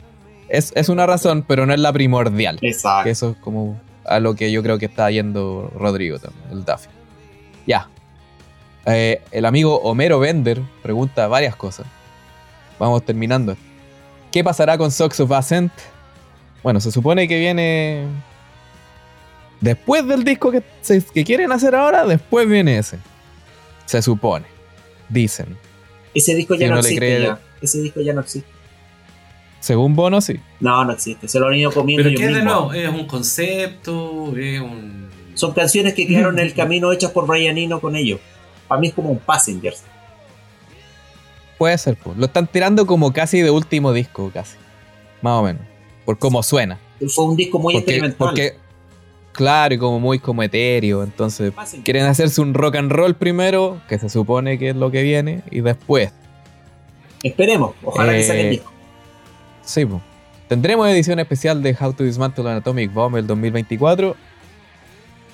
es, 0.50 0.74
es 0.76 0.90
una 0.90 1.06
razón, 1.06 1.46
pero 1.48 1.66
no 1.66 1.74
es 1.74 1.80
la 1.80 1.94
primordial. 1.94 2.60
Exacto. 2.62 3.06
Que 3.06 3.10
eso 3.12 3.30
es 3.32 3.38
como 3.38 3.80
a 4.04 4.20
lo 4.20 4.36
que 4.36 4.52
yo 4.52 4.62
creo 4.62 4.78
que 4.78 4.86
está 4.88 5.10
yendo 5.10 5.72
Rodrigo 5.78 6.20
también, 6.20 6.44
el 6.52 6.66
Daffy. 6.66 6.90
Ya. 7.66 7.88
Eh, 8.86 9.22
el 9.32 9.46
amigo 9.46 9.78
Homero 9.82 10.20
Bender 10.20 10.62
pregunta 10.84 11.28
varias 11.28 11.56
cosas. 11.56 11.88
Vamos 12.78 13.04
terminando. 13.06 13.56
¿Qué 14.32 14.44
pasará 14.44 14.78
con 14.78 14.92
Socks 14.92 15.22
of 15.22 15.32
Ascent? 15.32 15.72
Bueno, 16.62 16.80
se 16.82 16.92
supone 16.92 17.28
que 17.28 17.40
viene. 17.40 18.06
Después 19.62 20.06
del 20.08 20.24
disco 20.24 20.52
que, 20.52 20.64
se- 20.82 21.04
que 21.04 21.24
quieren 21.24 21.52
hacer 21.52 21.76
ahora, 21.76 22.06
después 22.06 22.48
viene 22.48 22.78
ese. 22.78 22.98
Se 23.86 24.02
supone. 24.02 24.46
Dicen. 25.10 25.58
Ese 26.14 26.34
disco 26.36 26.56
ya 26.56 26.68
Si 26.68 26.72
no 26.72 26.80
existe. 26.80 26.98
cree- 26.98 27.24
ya. 27.24 27.40
Ese 27.62 27.82
disco 27.82 28.02
ya 28.02 28.14
no 28.14 28.22
existe. 28.22 28.50
Según 29.60 29.96
Bono, 29.96 30.22
sí. 30.22 30.40
No, 30.60 30.86
no 30.86 30.92
existe. 30.94 31.28
Se 31.28 31.40
lo 31.40 31.48
han 31.48 31.56
ido 31.56 31.72
comiendo 31.72 32.04
Pero 32.04 32.10
ellos 32.10 32.20
¿qué 32.22 32.28
es 32.28 32.34
de 32.36 32.42
mismos. 32.44 32.72
nuevo? 32.74 32.74
¿Es 32.74 32.90
un 33.02 33.08
concepto? 33.08 34.38
¿Es 34.38 34.60
un...? 34.62 35.10
Son 35.34 35.54
canciones 35.54 35.94
que 35.96 36.06
quedaron 36.08 36.38
en 36.40 36.46
el 36.46 36.54
camino 36.56 36.92
hechas 36.92 37.12
por 37.12 37.26
Brian 37.28 37.58
Eno 37.58 37.82
con 37.82 37.96
ellos. 37.96 38.20
Para 38.68 38.80
mí 38.80 38.88
es 38.88 38.94
como 38.94 39.10
un 39.10 39.20
Passengers. 39.20 39.84
Puede 41.58 41.78
ser, 41.78 41.96
pues. 41.98 42.18
Lo 42.18 42.26
están 42.26 42.48
tirando 42.48 42.86
como 42.86 43.14
casi 43.14 43.42
de 43.42 43.50
último 43.50 43.94
disco, 43.94 44.30
casi. 44.34 44.58
Más 45.22 45.34
o 45.40 45.44
menos. 45.44 45.62
Por 46.06 46.20
cómo 46.20 46.44
suena. 46.44 46.78
Fue 47.10 47.26
un 47.26 47.36
disco 47.36 47.60
muy 47.60 47.74
porque, 47.74 47.92
experimental. 47.92 48.18
porque, 48.18 48.58
claro, 49.36 49.76
y 49.76 49.78
como 49.78 50.00
muy 50.00 50.20
como 50.20 50.42
etéreo. 50.44 51.04
Entonces, 51.04 51.54
quieren 51.84 52.06
hacerse 52.06 52.42
un 52.42 52.54
rock 52.54 52.76
and 52.78 52.92
roll 52.92 53.16
primero, 53.16 53.82
que 53.88 54.00
se 54.00 54.10
supone 54.10 54.58
que 54.58 54.70
es 54.70 54.76
lo 54.76 54.90
que 54.92 55.04
viene, 55.04 55.44
y 55.52 55.62
después. 55.62 56.12
Esperemos. 57.24 57.74
Ojalá 57.84 58.14
que 58.14 58.20
Eh, 58.22 58.24
salga 58.24 58.42
el 58.44 58.50
disco. 58.52 58.72
Sí, 59.64 59.86
pues. 59.86 60.02
Tendremos 60.48 60.88
edición 60.90 61.20
especial 61.20 61.64
de 61.64 61.76
How 61.80 61.94
to 61.94 62.04
Dismantle 62.04 62.50
an 62.50 62.58
Atomic 62.58 62.94
Bomb 62.94 63.16
el 63.18 63.26
2024. 63.28 64.16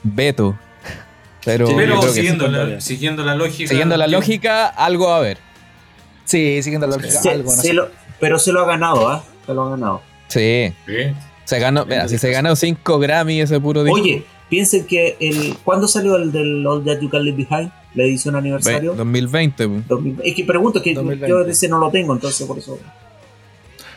Beto. 0.04 0.58
Pero, 1.46 1.68
Sí, 1.68 1.74
Pero 1.76 2.02
siguiendo, 2.04 2.46
sí. 2.48 2.52
la, 2.52 2.82
siguiendo 2.82 3.24
la 3.24 3.36
lógica... 3.36 3.68
siguiendo 3.70 3.98
la 3.98 4.08
lógica, 4.08 4.68
algo 4.68 5.08
va 5.08 5.16
a 5.16 5.18
haber. 5.18 5.38
Sí, 6.24 6.62
siguiendo 6.64 6.88
la 6.88 6.96
lógica. 6.98 7.20
Se- 7.20 7.30
algo, 7.32 7.50
no 7.50 7.62
se 7.62 7.68
sé. 7.70 7.74
lo- 7.74 7.90
pero 8.20 8.38
se 8.40 8.52
lo 8.54 8.62
ha 8.62 8.66
ganado, 8.68 9.10
¿ah? 9.10 9.24
Se 9.46 9.54
lo 9.54 9.64
ha 9.64 9.70
ganado. 9.72 10.02
Sí. 10.28 10.72
Sí. 10.86 10.94
Se 11.52 11.60
ganó, 11.60 11.86
mira, 11.86 12.08
si 12.08 12.18
se 12.18 12.32
ganó 12.32 12.56
5 12.56 13.00
Grammy 13.00 13.42
ese 13.42 13.60
puro 13.60 13.84
disco. 13.84 14.00
Oye, 14.00 14.24
piensen 14.50 14.86
que 14.86 15.18
el 15.20 15.58
¿cuándo 15.66 15.86
salió 15.88 16.16
el 16.16 16.32
del 16.32 16.66
All 16.66 16.84
That 16.86 17.00
You 17.02 17.10
Can 17.10 17.26
Leave 17.26 17.46
Behind? 17.46 17.72
La 17.94 18.04
edición 18.04 18.36
ve- 18.36 18.40
aniversario. 18.40 18.94
2020, 18.96 19.68
pues. 19.68 19.88
2000. 19.90 20.22
Es 20.24 20.34
que 20.36 20.46
pregunto, 20.46 20.82
que 20.82 20.94
2020. 20.94 21.28
yo 21.30 21.42
ese 21.42 21.68
no 21.68 21.78
lo 21.78 21.92
tengo, 21.92 22.14
entonces 22.14 22.48
por 22.48 22.58
eso. 22.58 22.80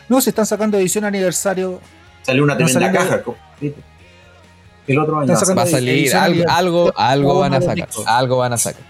No, 0.09 0.19
se 0.19 0.31
están 0.31 0.45
sacando 0.45 0.77
edición 0.77 1.05
aniversario. 1.05 1.79
Salió 2.23 2.43
una 2.43 2.55
No 2.55 2.65
tremenda 2.65 2.91
salió- 2.91 3.09
caja. 3.09 3.71
El 4.87 4.99
otro 4.99 5.19
año. 5.19 5.33
Va 5.33 5.61
a 5.63 5.65
salir 5.65 5.89
edición 5.89 6.21
algo, 6.23 6.43
algo, 6.49 6.93
algo 6.97 7.39
van 7.39 7.53
a 7.53 7.61
sacar. 7.61 7.87
Algo 8.05 8.37
van 8.37 8.51
a 8.53 8.57
sacar. 8.57 8.83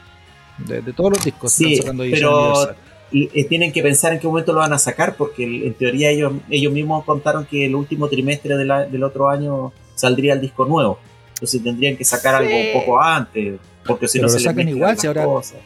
De, 0.57 0.81
de 0.81 0.91
todos 0.91 1.11
los 1.11 1.23
discos 1.23 1.51
Sí, 1.53 1.73
están 1.73 1.83
sacando 1.83 2.03
edición 2.03 2.21
pero- 2.31 2.39
aniversario. 2.47 2.84
Y, 3.11 3.29
eh, 3.33 3.45
tienen 3.45 3.71
que 3.71 3.81
pensar 3.83 4.13
en 4.13 4.19
qué 4.19 4.27
momento 4.27 4.51
lo 4.51 4.59
van 4.59 4.73
a 4.73 4.79
sacar, 4.79 5.15
porque 5.15 5.43
en 5.43 5.73
teoría 5.75 6.09
ellos, 6.09 6.33
ellos 6.49 6.73
mismos 6.73 7.05
contaron 7.05 7.45
que 7.45 7.65
el 7.65 7.75
último 7.75 8.07
trimestre 8.07 8.57
de 8.57 8.65
la- 8.65 8.85
del 8.85 9.03
otro 9.03 9.29
año 9.29 9.71
saldría 9.93 10.33
el 10.33 10.41
disco 10.41 10.65
nuevo. 10.65 10.99
Entonces 11.35 11.63
tendrían 11.63 11.95
que 11.97 12.03
sacar 12.03 12.35
algo 12.35 12.49
un 12.55 12.73
poco 12.81 13.01
antes, 13.01 13.59
porque 13.85 14.07
si 14.07 14.17
Pero 14.19 14.27
no 14.27 14.33
lo 14.33 14.39
se 14.39 14.43
sacan 14.45 14.67
igual, 14.69 14.91
las 14.91 15.01
si 15.01 15.07
ahora- 15.07 15.25
cosas. 15.25 15.57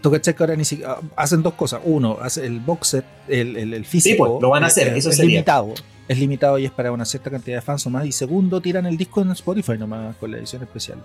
Tú 0.00 0.10
que 0.10 0.20
ahora 0.38 0.56
ni 0.56 0.64
siquiera 0.64 0.98
hacen 1.14 1.42
dos 1.42 1.54
cosas. 1.54 1.80
Uno, 1.84 2.18
hace 2.20 2.44
el 2.44 2.58
box 2.60 2.88
set, 2.88 3.04
el, 3.28 3.56
el, 3.56 3.72
el 3.74 3.84
físico. 3.84 4.26
pues, 4.32 4.42
lo 4.42 4.50
van 4.50 4.64
a 4.64 4.66
hacer, 4.66 4.88
eh, 4.88 4.98
eso 4.98 5.10
es 5.10 5.16
sería. 5.16 5.30
limitado. 5.36 5.74
Es 6.08 6.18
limitado 6.18 6.58
y 6.58 6.64
es 6.64 6.72
para 6.72 6.90
una 6.90 7.04
cierta 7.04 7.30
cantidad 7.30 7.58
de 7.58 7.62
fans 7.62 7.86
o 7.86 7.90
más. 7.90 8.04
Y 8.04 8.10
segundo, 8.10 8.60
tiran 8.60 8.84
el 8.86 8.96
disco 8.96 9.22
en 9.22 9.30
Spotify 9.30 9.78
nomás 9.78 10.16
con 10.16 10.30
la 10.32 10.38
edición 10.38 10.62
especial. 10.62 10.98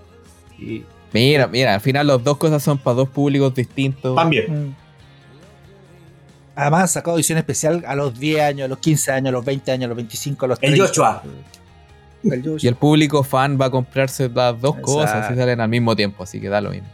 Y, 0.58 0.84
Mira, 1.14 1.46
mira, 1.48 1.76
al 1.76 1.82
final 1.82 2.08
las 2.08 2.24
dos 2.24 2.38
cosas 2.38 2.64
son 2.64 2.80
para 2.80 2.96
dos 2.96 3.10
públicos 3.10 3.54
distintos. 3.54 4.16
También. 4.16 4.70
mm. 4.70 4.76
Además, 6.60 6.82
han 6.82 6.88
sacado 6.88 7.18
edición 7.18 7.38
especial 7.38 7.84
a 7.88 7.96
los 7.96 8.18
10 8.20 8.42
años, 8.42 8.66
a 8.66 8.68
los 8.68 8.80
15 8.80 9.12
años, 9.12 9.28
a 9.30 9.32
los 9.32 9.46
20 9.46 9.72
años, 9.72 9.86
a 9.86 9.88
los 9.90 9.96
25, 9.98 10.46
a 10.46 10.48
los 10.50 10.58
El 10.62 10.72
30. 10.72 10.88
Joshua. 10.88 11.24
El 12.24 12.40
Joshua. 12.44 12.60
Y 12.62 12.68
el 12.68 12.76
público 12.76 13.24
fan 13.24 13.58
va 13.62 13.68
a 13.68 13.70
comprarse 13.70 14.28
las 14.28 14.60
dos 14.60 14.72
Exacto. 14.78 14.82
cosas 14.94 15.28
si 15.30 15.36
salen 15.36 15.62
al 15.62 15.70
mismo 15.70 15.96
tiempo, 15.96 16.24
así 16.24 16.42
que 16.42 16.50
da 16.50 16.60
lo 16.60 16.72
mismo. 16.72 16.88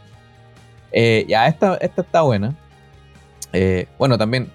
Eh, 0.92 1.24
ya, 1.28 1.46
esta, 1.48 1.76
esta 1.78 2.02
está 2.02 2.20
buena. 2.20 2.54
Eh, 3.54 3.86
bueno, 3.98 4.18
también 4.18 4.50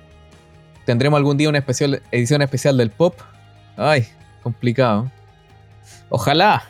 tendremos 0.85 1.17
algún 1.17 1.37
día 1.37 1.49
una 1.49 1.57
especial, 1.57 2.01
edición 2.11 2.41
especial 2.43 2.77
del 2.77 2.91
pop. 2.91 3.15
Ay, 3.77 4.07
complicado. 4.43 5.11
Ojalá, 6.09 6.63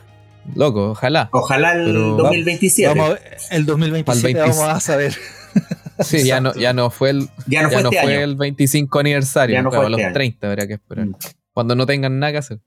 loco, 0.56 0.92
ojalá. 0.92 1.28
Ojalá 1.34 1.74
el 1.74 1.86
Pero 1.86 2.12
va- 2.18 2.24
2027. 2.24 2.88
Vamos 2.98 3.06
a 3.10 3.14
ver, 3.14 3.38
el 3.52 3.66
2027 3.66 4.04
Pa'l 4.06 4.46
20. 4.46 4.60
vamos 4.60 4.76
a 4.76 4.80
saber. 4.80 5.14
Sí, 6.00 6.24
ya 6.26 6.40
no, 6.42 6.54
ya 6.56 6.74
no 6.74 6.90
fue 6.90 7.10
el, 7.12 7.30
ya 7.48 7.64
no 7.64 7.70
ya 7.70 7.74
fue 7.76 7.84
no 7.84 7.90
este 7.92 8.02
fue 8.04 8.24
el 8.24 8.36
25 8.36 9.00
aniversario, 9.00 9.54
Ya 9.56 9.62
no 9.62 9.70
fue 9.70 9.78
fue 9.80 9.86
a 9.88 9.90
los 9.90 10.00
este 10.00 10.08
año. 10.08 10.14
30, 10.14 10.48
habrá 10.50 10.68
que 10.68 10.74
esperar. 10.74 11.06
Mm. 11.08 11.16
Cuando 11.54 11.76
no 11.76 11.86
tengan 11.86 12.20
nada 12.20 12.32
que 12.32 12.38
hacer. 12.38 12.60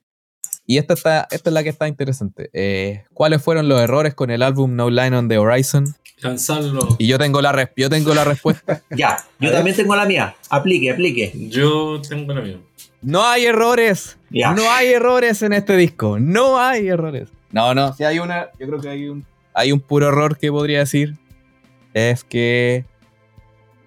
Y 0.67 0.79
esta, 0.79 0.95
está, 0.95 1.27
esta 1.31 1.51
es 1.51 1.55
la 1.55 1.63
que 1.63 1.71
está 1.71 1.89
interesante. 1.89 2.49
Eh, 2.53 3.05
¿Cuáles 3.15 3.43
fueron 3.43 3.69
los 3.69 3.81
errores 3.81 4.15
con 4.15 4.31
el 4.31 4.43
álbum 4.43 4.77
No 4.77 4.91
Line 4.91 5.17
on 5.17 5.29
the 5.29 5.39
Horizon? 5.39 5.95
Lanzarlo. 6.21 6.97
Y 6.99 7.09
yo 7.09 7.19
tengo 7.19 7.43
la, 7.43 7.51
res- 7.51 7.71
yo 7.77 7.91
tengo 7.91 8.15
la 8.15 8.23
respuesta. 8.25 8.81
Ya, 8.91 9.17
yo 9.41 9.51
también 9.51 9.75
tengo 9.75 9.97
la 9.97 10.05
mía. 10.05 10.37
Aplique, 10.51 10.91
aplique. 10.93 11.33
Yo 11.49 12.01
tengo 12.09 12.33
la 12.33 12.43
mía. 12.43 12.59
No 13.01 13.25
hay 13.27 13.47
errores. 13.47 14.19
Ya. 14.31 14.53
No 14.53 14.71
hay 14.71 14.89
errores 14.89 15.43
en 15.43 15.53
este 15.53 15.77
disco. 15.77 16.21
No 16.21 16.61
hay 16.61 16.87
errores. 16.87 17.29
No, 17.51 17.75
no. 17.75 17.93
Si 17.95 18.05
hay 18.05 18.21
una, 18.21 18.51
yo 18.61 18.67
creo 18.69 18.81
que 18.81 18.89
hay 18.89 19.09
un, 19.09 19.25
hay 19.55 19.73
un 19.73 19.81
puro 19.81 20.09
error 20.09 20.39
que 20.39 20.51
podría 20.53 20.79
decir. 20.81 21.17
Es 21.93 22.23
que. 22.23 22.85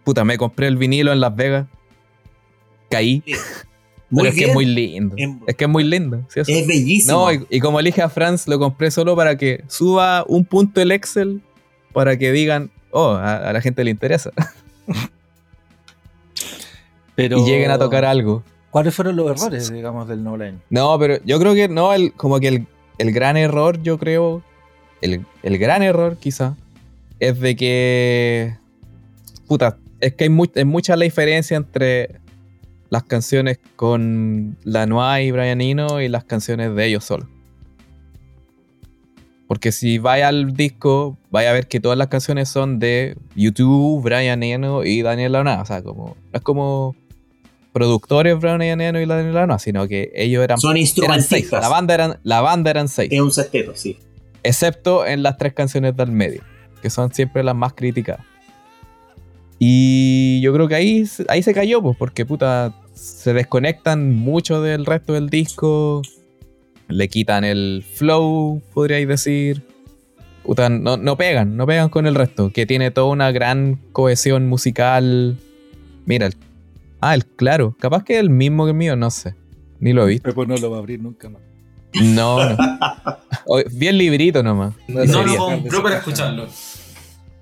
Puta, 0.06 0.24
me 0.24 0.38
compré 0.38 0.68
el 0.68 0.78
vinilo 0.78 1.12
en 1.12 1.20
Las 1.20 1.36
Vegas. 1.36 1.68
Caí. 2.90 3.22
Sí. 3.26 3.34
Muy 4.08 4.22
Pero 4.22 4.34
es 4.34 4.40
que 4.40 4.46
es 4.46 4.54
muy 4.54 4.66
lindo. 4.66 5.16
Es 5.48 5.56
que 5.56 5.64
es 5.64 5.70
muy 5.70 5.84
lindo. 5.84 6.24
sí. 6.30 6.40
Es 6.48 6.68
bellísimo. 6.68 7.18
No, 7.18 7.34
y, 7.34 7.46
y 7.50 7.60
como 7.60 7.80
elige 7.80 8.04
a 8.04 8.08
Franz, 8.08 8.48
lo 8.48 8.60
compré 8.60 8.92
solo 8.92 9.16
para 9.16 9.36
que 9.36 9.64
suba 9.68 10.24
un 10.28 10.46
punto 10.46 10.80
el 10.80 10.92
Excel 10.92 11.42
para 11.92 12.16
que 12.16 12.32
digan, 12.32 12.70
oh, 12.92 13.14
a, 13.14 13.50
a 13.50 13.52
la 13.52 13.62
gente 13.62 13.84
le 13.84 13.90
interesa. 13.90 14.32
Pero, 17.16 17.40
Y 17.40 17.46
lleguen 17.46 17.72
a 17.72 17.80
tocar 17.80 18.06
algo. 18.06 18.44
¿Cuáles 18.70 18.94
fueron 18.94 19.16
los 19.16 19.32
errores, 19.32 19.72
digamos, 19.72 20.08
del 20.08 20.24
No 20.24 20.36
Line? 20.38 20.60
No, 20.70 21.00
pero 21.00 21.18
yo 21.24 21.40
creo 21.40 21.54
que 21.54 21.70
no, 21.70 21.94
el, 21.94 22.12
como 22.14 22.40
que 22.42 22.50
el, 22.50 22.68
el 22.98 23.12
gran 23.14 23.38
error, 23.38 23.82
yo 23.82 23.98
creo, 23.98 24.44
el, 25.02 25.26
el 25.44 25.58
gran 25.58 25.82
error 25.82 26.18
quizá, 26.18 26.58
es 27.22 27.40
de 27.40 27.56
que, 27.56 28.58
puta, 29.48 29.78
es 30.06 30.14
que 30.14 30.26
hay 30.26 30.30
es 30.54 30.66
mucha 30.68 30.96
la 30.96 31.04
diferencia 31.04 31.58
entre 31.58 32.20
las 32.92 33.04
canciones 33.04 33.60
con 33.76 34.56
Lanois 34.64 35.28
y 35.28 35.32
Brian 35.32 35.62
Eno 35.62 36.00
y 36.00 36.10
las 36.10 36.24
canciones 36.24 36.76
de 36.76 36.86
ellos 36.86 37.04
solos. 37.04 37.28
Porque 39.48 39.72
si 39.72 39.98
vaya 39.98 40.28
al 40.28 40.54
disco, 40.54 41.18
vaya 41.32 41.50
a 41.50 41.54
ver 41.54 41.68
que 41.68 41.80
todas 41.80 41.98
las 41.98 42.08
canciones 42.08 42.50
son 42.50 42.78
de 42.78 43.18
YouTube, 43.36 44.04
Brian 44.04 44.44
Eno 44.44 44.84
y 44.84 45.02
Daniel 45.02 45.32
Lanois. 45.32 45.60
O 45.62 45.66
sea, 45.66 45.82
como, 45.82 46.16
no 46.32 46.38
es 46.38 46.42
como 46.42 46.96
productores 47.74 48.40
Brian 48.40 48.62
Eno 48.62 49.02
y 49.02 49.08
Daniel 49.08 49.34
Lanois, 49.34 49.64
sino 49.64 49.88
que 49.88 50.12
ellos 50.14 50.44
eran 50.44 50.60
Son 50.60 50.78
eran 50.78 50.86
seis. 50.86 50.90
instrumentistas. 50.98 51.62
La 51.64 51.70
banda 51.70 51.94
eran, 51.96 52.20
la 52.22 52.42
banda 52.42 52.70
eran 52.70 52.90
seis. 52.90 53.12
Es 53.12 53.22
un 53.22 53.32
sexteto, 53.32 53.72
sí. 53.76 53.98
Excepto 54.44 55.04
en 55.04 55.24
las 55.24 55.38
tres 55.38 55.54
canciones 55.54 55.98
del 55.98 56.12
medio, 56.12 56.44
que 56.84 56.92
son 56.92 57.12
siempre 57.12 57.44
las 57.44 57.56
más 57.56 57.74
criticadas. 57.74 58.24
Y 59.60 60.42
yo 60.42 60.54
creo 60.54 60.68
que 60.68 60.76
ahí, 60.76 61.06
se- 61.06 61.26
ahí 61.30 61.42
se 61.44 61.54
cayó, 61.54 61.82
pues, 61.82 61.96
porque 61.98 62.26
puta, 62.26 62.74
se 62.94 63.34
desconectan 63.34 64.14
mucho 64.14 64.62
del 64.62 64.86
resto 64.86 65.14
del 65.14 65.30
disco. 65.30 66.02
Le 66.88 67.08
quitan 67.08 67.44
el 67.44 67.84
flow, 67.94 68.62
podríais 68.74 69.08
decir. 69.08 69.64
Puta, 70.44 70.70
no, 70.70 70.98
no 70.98 71.18
pegan, 71.18 71.58
no 71.58 71.66
pegan 71.66 71.90
con 71.90 72.06
el 72.06 72.14
resto, 72.16 72.52
que 72.52 72.66
tiene 72.68 72.92
toda 72.92 73.08
una 73.08 73.32
gran 73.32 73.80
cohesión 73.94 74.48
musical. 74.48 75.38
Mira, 76.06 76.28
el- 76.28 76.36
ah, 77.02 77.16
el 77.16 77.26
claro, 77.26 77.76
capaz 77.80 78.04
que 78.04 78.14
es 78.16 78.20
el 78.20 78.30
mismo 78.30 78.66
que 78.66 78.72
el 78.72 78.78
mío, 78.78 78.96
no 78.96 79.10
sé. 79.10 79.34
Ni 79.80 79.94
lo 79.94 80.04
he 80.06 80.10
visto. 80.12 80.34
Pues 80.34 80.48
no 80.48 80.56
lo 80.58 80.70
va 80.70 80.78
a 80.78 80.80
abrir 80.80 81.02
nunca 81.02 81.30
más. 81.30 81.42
No, 82.02 82.38
no. 82.50 82.58
El 83.80 83.98
librito 83.98 84.44
nomás. 84.44 84.74
No 84.88 85.04
Y 85.04 85.08
lo 85.08 85.36
compró 85.38 85.82
para 85.84 85.98
escucharlo. 85.98 86.48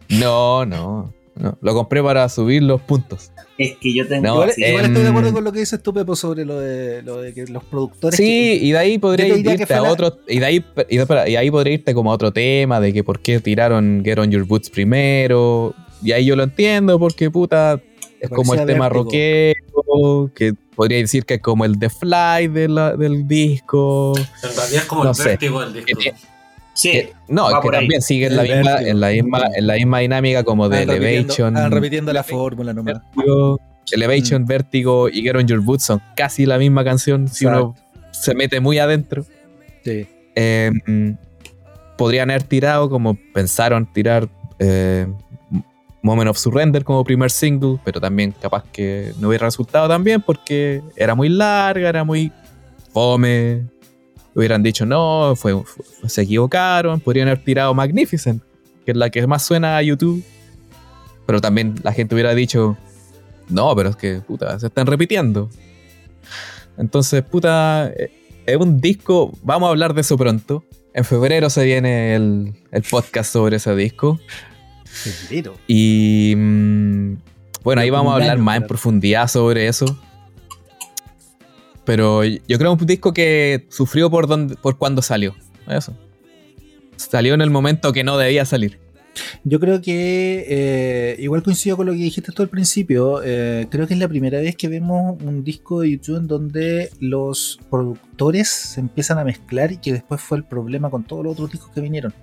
No, 0.10 0.66
no, 0.66 1.14
no. 1.36 1.58
Lo 1.62 1.74
compré 1.74 2.02
para 2.04 2.28
subir 2.30 2.64
los 2.64 2.82
puntos. 2.82 3.32
Es 3.58 3.76
que 3.78 3.94
yo 3.94 4.08
tengo. 4.08 4.24
No, 4.24 4.34
igual, 4.34 4.86
estoy 4.86 5.04
de 5.04 5.08
acuerdo 5.10 5.34
con 5.34 5.44
lo 5.44 5.52
que 5.52 5.60
dices 5.60 5.82
tú, 5.82 5.94
Pepo, 5.94 6.16
sobre 6.16 6.46
lo 6.46 6.60
de, 6.60 7.02
lo 7.04 7.22
de 7.22 7.34
que 7.34 7.46
los 7.48 7.64
productores. 7.64 8.18
Sí, 8.18 8.24
que- 8.24 8.56
y 8.66 8.72
de 8.72 8.78
ahí 8.78 8.98
podría 8.98 9.28
irte 9.28 9.74
a 9.74 9.82
la- 9.82 9.92
otro. 9.92 10.18
Y 10.28 10.40
de, 10.40 10.46
ahí, 10.46 10.66
y, 10.90 10.98
de- 10.98 11.30
y 11.32 11.36
ahí 11.36 11.52
podría 11.52 11.74
irte 11.76 11.94
como 11.94 12.12
a 12.12 12.16
otro 12.16 12.32
tema 12.32 12.80
de 12.80 12.94
que 12.94 13.04
por 13.04 13.20
qué 13.20 13.40
tiraron 13.40 14.02
Get 14.04 14.18
on 14.20 14.32
Your 14.32 14.44
Boots 14.46 14.70
primero. 14.70 15.74
Y 16.04 16.12
ahí 16.12 16.26
yo 16.26 16.36
lo 16.36 16.44
entiendo, 16.44 17.00
porque 17.00 17.30
puta. 17.32 17.80
Es 18.20 18.30
como 18.30 18.54
el 18.54 18.66
tema 18.66 18.88
Vértigo. 18.88 19.04
rockero, 19.04 20.32
que 20.34 20.54
podría 20.76 20.98
decir 21.00 21.26
que 21.26 21.36
es 21.36 21.42
como 21.42 21.66
el 21.66 21.78
The 21.78 21.90
Fly 21.90 22.48
de 22.48 22.68
la- 22.70 22.96
del 22.96 23.28
disco. 23.28 24.14
En 24.18 24.56
realidad 24.56 24.82
es 24.82 24.86
como 24.86 25.04
No 25.04 25.10
el 25.10 25.16
sé. 25.16 25.24
vértigo 25.26 25.60
del 25.62 25.74
disco. 25.86 26.00
Eh, 26.02 26.14
sí. 26.74 26.92
Que- 26.92 27.14
no, 27.28 27.48
que 27.48 27.56
ahí. 27.56 27.72
también 27.80 28.02
sigue 28.02 28.28
en 28.28 28.36
la, 28.36 28.44
misma, 28.44 28.82
en, 28.82 29.00
la 29.00 29.10
misma, 29.10 29.42
en 29.56 29.68
la 29.68 29.74
misma 29.76 30.00
dinámica 30.00 30.44
como 30.44 30.70
de 30.70 30.86
repitiendo- 30.86 31.06
Elevation. 31.08 31.48
estaban 31.54 31.72
repitiendo 31.72 32.14
la 32.14 32.24
fórmula 32.24 32.74
nomás. 32.74 32.96
Vértigo, 33.16 33.60
Elevation, 33.92 34.46
Vértigo 34.46 35.10
y 35.10 35.22
Get 35.22 35.36
on 35.36 35.48
Your 35.48 35.60
Boots 35.62 35.84
son 35.86 36.02
casi 36.16 36.46
la 36.46 36.58
misma 36.58 36.84
canción 36.84 37.28
si 37.28 37.46
uno 37.46 37.76
se 38.12 38.34
mete 38.36 38.60
muy 38.60 38.80
adentro. 38.80 39.26
Sí. 39.84 40.08
Eh, 40.36 40.72
podrían 41.98 42.30
haber 42.32 42.44
tirado 42.44 42.90
como 42.90 43.18
pensaron 43.34 43.86
tirar 43.92 44.28
eh, 44.60 45.08
Moment 46.02 46.30
of 46.30 46.38
Surrender 46.38 46.84
como 46.84 47.04
primer 47.04 47.30
single, 47.32 47.78
pero 47.86 48.02
también 48.02 48.34
capaz 48.42 48.64
que 48.72 49.14
no 49.20 49.30
hubiera 49.30 49.46
resultado 49.46 49.88
tan 49.88 50.04
bien 50.04 50.22
porque 50.22 50.82
era 50.96 51.16
muy 51.16 51.30
larga, 51.30 51.88
era 51.90 52.04
muy 52.04 52.32
fome. 52.94 53.64
Hubieran 54.36 54.64
dicho 54.64 54.86
no, 54.86 55.34
fue, 55.36 55.62
fue- 55.64 56.10
se 56.10 56.22
equivocaron. 56.24 57.00
Podrían 57.00 57.28
haber 57.28 57.44
tirado 57.44 57.74
Magnificent, 57.74 58.42
que 58.86 58.92
es 58.92 58.98
la 58.98 59.10
que 59.10 59.26
más 59.28 59.44
suena 59.44 59.78
a 59.78 59.82
YouTube. 59.82 60.24
Pero 61.26 61.40
también 61.40 61.76
la 61.84 61.94
gente 61.94 62.16
hubiera 62.16 62.34
dicho 62.36 62.78
no, 63.50 63.76
pero 63.76 63.90
es 63.90 63.96
que 63.96 64.16
puta, 64.22 64.60
se 64.60 64.68
están 64.68 64.88
repitiendo. 64.88 65.50
Entonces, 66.78 67.22
puta, 67.24 67.88
eh, 67.96 68.12
es 68.46 68.58
un 68.58 68.80
disco. 68.82 69.32
Vamos 69.44 69.68
a 69.68 69.70
hablar 69.70 69.94
de 69.94 70.02
eso 70.02 70.18
pronto. 70.18 70.64
En 70.94 71.04
febrero 71.06 71.50
se 71.50 71.64
viene 71.66 72.16
el, 72.16 72.54
el 72.72 72.84
podcast 72.84 73.32
sobre 73.32 73.58
ese 73.58 73.76
disco. 73.76 74.20
Febrero. 74.86 75.56
Y 75.68 76.34
mm, 76.36 77.14
bueno, 77.64 77.82
ahí 77.82 77.90
vamos 77.90 78.12
a 78.12 78.16
hablar 78.16 78.38
más 78.38 78.58
en 78.58 78.68
profundidad 78.68 79.28
sobre 79.28 79.68
eso. 79.68 79.86
Pero 81.86 82.24
yo 82.24 82.58
creo 82.58 82.76
que 82.76 82.84
un 82.84 82.88
disco 82.88 83.14
que 83.14 83.66
sufrió 83.70 84.10
por, 84.10 84.28
donde, 84.28 84.56
por 84.56 84.78
cuando 84.78 85.02
salió. 85.02 85.36
Eso. 85.68 85.96
Salió 86.96 87.34
en 87.34 87.42
el 87.42 87.50
momento 87.50 87.92
que 87.92 88.04
no 88.04 88.18
debía 88.18 88.46
salir. 88.46 88.80
Yo 89.44 89.60
creo 89.60 89.82
que, 89.82 90.46
eh, 90.48 91.16
igual 91.20 91.44
coincido 91.44 91.78
con 91.78 91.86
lo 91.86 91.92
que 91.92 92.00
dijiste 92.00 92.32
tú 92.32 92.42
al 92.42 92.50
principio, 92.50 93.22
eh, 93.24 93.68
creo 93.70 93.88
que 93.88 93.94
es 93.94 94.00
la 94.00 94.08
primera 94.08 94.40
vez 94.40 94.56
que 94.56 94.68
vemos 94.68 95.22
un 95.22 95.44
disco 95.44 95.82
de 95.82 95.92
YouTube 95.92 96.18
en 96.18 96.28
donde 96.28 96.90
los 97.00 97.60
productores 97.70 98.50
se 98.50 98.80
empiezan 98.80 99.20
a 99.20 99.24
mezclar 99.24 99.72
y 99.72 99.78
que 99.78 99.94
después 99.94 100.22
fue 100.22 100.40
el 100.40 100.46
problema 100.46 100.90
con 100.90 101.04
todos 101.04 101.24
los 101.24 101.34
otros 101.34 101.52
discos 101.52 101.72
que 101.72 101.82
vinieron. 101.82 102.14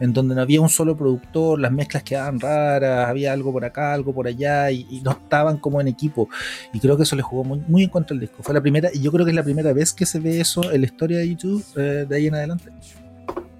En 0.00 0.12
donde 0.14 0.34
no 0.34 0.40
había 0.40 0.60
un 0.60 0.68
solo 0.70 0.96
productor, 0.96 1.60
las 1.60 1.70
mezclas 1.70 2.02
quedaban 2.02 2.40
raras, 2.40 3.08
había 3.08 3.32
algo 3.32 3.52
por 3.52 3.64
acá, 3.64 3.92
algo 3.92 4.14
por 4.14 4.26
allá 4.26 4.70
y, 4.70 4.86
y 4.90 5.00
no 5.02 5.10
estaban 5.12 5.58
como 5.58 5.80
en 5.80 5.88
equipo. 5.88 6.28
Y 6.72 6.80
creo 6.80 6.96
que 6.96 7.02
eso 7.02 7.14
le 7.16 7.22
jugó 7.22 7.44
muy, 7.44 7.62
muy 7.68 7.84
en 7.84 7.90
contra 7.90 8.14
al 8.14 8.20
disco. 8.20 8.42
Fue 8.42 8.54
la 8.54 8.60
primera, 8.60 8.88
y 8.92 9.00
yo 9.00 9.12
creo 9.12 9.24
que 9.26 9.30
es 9.30 9.36
la 9.36 9.44
primera 9.44 9.72
vez 9.72 9.92
que 9.92 10.06
se 10.06 10.18
ve 10.18 10.40
eso 10.40 10.72
en 10.72 10.80
la 10.80 10.86
historia 10.86 11.18
de 11.18 11.28
YouTube 11.28 11.62
eh, 11.76 12.06
de 12.08 12.16
ahí 12.16 12.26
en 12.26 12.34
adelante. 12.34 12.70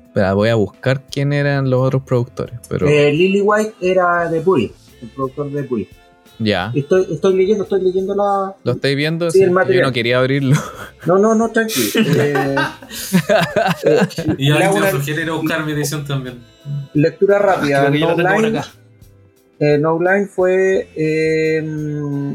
Espera, 0.07 0.33
voy 0.35 0.49
a 0.49 0.55
buscar 0.57 1.03
quién 1.03 1.33
eran 1.33 1.71
los 1.71 1.81
otros 1.83 2.03
productores. 2.03 2.59
Pero 2.69 2.89
Eh, 2.89 3.13
Lily 3.13 3.43
White 3.43 3.75
era 3.81 4.29
de 4.29 4.41
Bully, 4.41 4.73
el 5.03 5.09
productor 5.11 5.51
de 5.53 5.63
Bully. 5.63 5.89
Ya. 6.41 6.73
Estoy, 6.75 7.07
estoy 7.13 7.37
leyendo, 7.37 7.65
estoy 7.65 7.83
leyendo 7.83 8.15
la. 8.15 8.57
¿Lo 8.65 8.73
estáis 8.73 8.97
viendo? 8.97 9.31
Sí, 9.31 9.43
el 9.43 9.49
yo 9.49 9.55
material. 9.55 9.87
no 9.87 9.93
quería 9.93 10.19
abrirlo. 10.19 10.57
No, 11.07 11.19
no, 11.19 11.35
no, 11.35 11.49
tranquilo. 11.51 11.89
Eh, 11.97 12.55
eh, 13.85 14.01
Y 14.37 14.53
te 14.53 14.69
una 14.69 15.33
a 15.33 15.37
buscar 15.37 15.65
mi 15.65 15.73
edición 15.73 16.05
también. 16.05 16.45
lectura 16.93 17.39
rápida. 17.39 17.91
Que 17.91 17.99
yo 18.01 18.15
No 18.15 18.37
Line, 18.37 18.61
eh, 19.61 19.79
no 19.79 19.99
Line 19.99 20.27
fue 20.27 20.89
eh, 20.95 21.63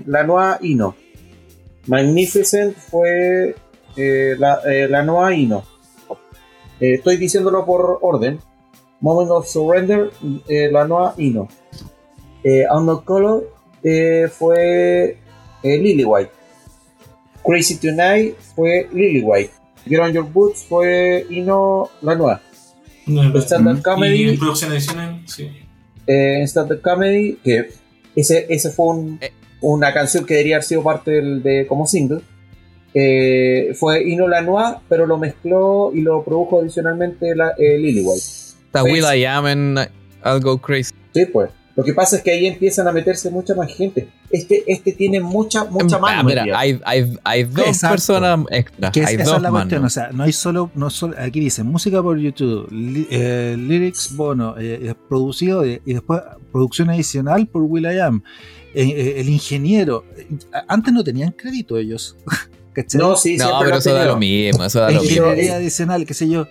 la 0.08 0.24
Noa 0.24 0.58
Ino. 0.62 0.96
Magnificent 1.86 2.76
fue 2.76 3.56
eh, 3.98 4.36
la, 4.40 4.60
eh, 4.66 4.88
la 4.90 5.04
Noa 5.04 5.34
Ino. 5.36 5.64
Eh, 6.80 6.96
estoy 6.96 7.18
diciéndolo 7.18 7.66
por 7.66 8.00
orden. 8.02 8.40
Moment 9.02 9.30
of 9.30 9.48
Surrender, 9.48 10.10
eh, 10.48 10.70
la 10.72 10.88
Noa 10.88 11.14
Ino. 11.18 11.48
Eh, 12.44 12.66
Unknown 12.72 13.02
Color 13.04 13.55
eh, 13.86 14.28
fue 14.30 15.18
eh, 15.64 15.78
Lily 15.78 16.04
White. 16.04 16.32
Crazy 17.46 17.78
Tonight 17.78 18.36
fue 18.56 18.90
Lily 18.92 19.22
White. 19.22 19.52
Get 19.88 20.00
on 20.00 20.12
Your 20.12 20.26
Boots 20.26 20.66
fue 20.68 21.26
Ino 21.30 21.90
la 22.02 22.16
Noa. 22.16 22.42
Stand-up 23.08 23.78
Mm. 23.78 23.82
Comedy. 23.84 24.30
Y 24.32 24.38
producción 24.38 24.72
adicional, 24.72 25.22
sí. 25.28 25.50
eh, 26.08 26.42
Stand-up 26.48 26.82
Comedy, 26.82 27.38
que 27.44 27.70
ese, 28.16 28.48
ese 28.50 28.72
fue 28.72 28.88
un- 28.88 29.20
Eh. 29.22 29.32
una 29.62 29.94
canción 29.94 30.26
que 30.26 30.34
debería 30.34 30.56
haber 30.56 30.64
sido 30.64 30.82
parte 30.84 31.12
del, 31.12 31.44
de 31.44 31.68
como 31.68 31.86
single. 31.86 32.22
Eh, 32.96 33.74
fue 33.76 34.08
Ino 34.10 34.28
Lanois, 34.28 34.78
pero 34.90 35.06
lo 35.06 35.18
mezcló 35.18 35.92
y 35.94 36.02
lo 36.02 36.24
produjo 36.24 36.62
adicionalmente 36.62 37.36
la, 37.36 37.50
eh, 37.58 37.78
Lily 37.78 38.02
White. 38.02 38.24
Está. 38.66 38.84
Will 38.84 39.04
I 39.04 39.26
Am 39.26 39.46
en 39.48 39.76
I'll 40.26 40.40
Go 40.42 40.58
Crazy. 40.58 40.94
Sí, 41.14 41.26
pues. 41.26 41.50
Lo 41.76 41.84
que 41.84 41.94
pasa 41.94 42.16
es 42.16 42.24
que 42.24 42.32
ahí 42.32 42.46
empiezan 42.46 42.88
a 42.88 42.94
meterse 42.94 43.30
mucha 43.30 43.54
más 43.54 43.70
gente. 43.74 44.08
Este, 44.30 44.64
este 44.66 44.94
tiene 44.94 45.20
mucha, 45.20 45.66
mucha 45.66 45.98
Ah, 45.98 46.00
más. 46.00 46.24
mira, 46.24 46.44
metida. 46.44 46.58
hay, 46.60 46.80
hay, 46.86 47.18
hay 47.26 47.44
dos 47.44 47.68
Exacto. 47.68 47.94
personas 47.96 48.40
extra. 48.52 48.92
Que 48.94 49.02
es- 49.02 49.08
hay 49.08 49.16
esa 49.16 49.24
dos 49.26 49.36
es 49.36 49.42
la 49.42 49.50
cuestión, 49.52 49.84
o 49.84 49.90
sea, 49.90 50.10
no 50.14 50.24
hay 50.24 50.32
solo, 50.32 50.72
no 50.76 50.90
solo, 50.90 51.16
aquí 51.20 51.42
dice 51.42 51.64
música 51.64 52.02
por 52.02 52.18
YouTube, 52.18 52.72
li- 52.72 53.08
eh, 53.12 53.58
lyrics, 53.60 54.16
bono, 54.16 54.58
eh, 54.58 54.80
eh, 54.90 54.94
producido 55.10 55.66
eh, 55.66 55.82
y 55.86 55.94
después 55.94 56.22
producción 56.54 56.90
adicional 56.92 57.48
por 57.48 57.64
Will.i.am, 57.64 58.24
eh, 58.74 58.84
eh, 58.84 59.14
el 59.18 59.28
ingeniero, 59.28 60.06
eh, 60.18 60.28
antes 60.70 60.94
no 60.94 61.04
tenían 61.04 61.32
crédito 61.34 61.78
ellos, 61.78 62.16
¿cachai? 62.74 63.02
no, 63.02 63.18
sí, 63.18 63.36
No, 63.36 63.60
pero 63.62 63.78
eso 63.80 63.94
da 63.94 64.06
lo 64.06 64.16
mismo, 64.18 64.64
eso 64.64 64.80
da 64.80 64.92
lo 64.92 65.02
mismo. 65.02 65.28
ingeniería 65.28 65.56
adicional, 65.58 66.06
qué 66.06 66.14
sé 66.14 66.30
yo, 66.30 66.48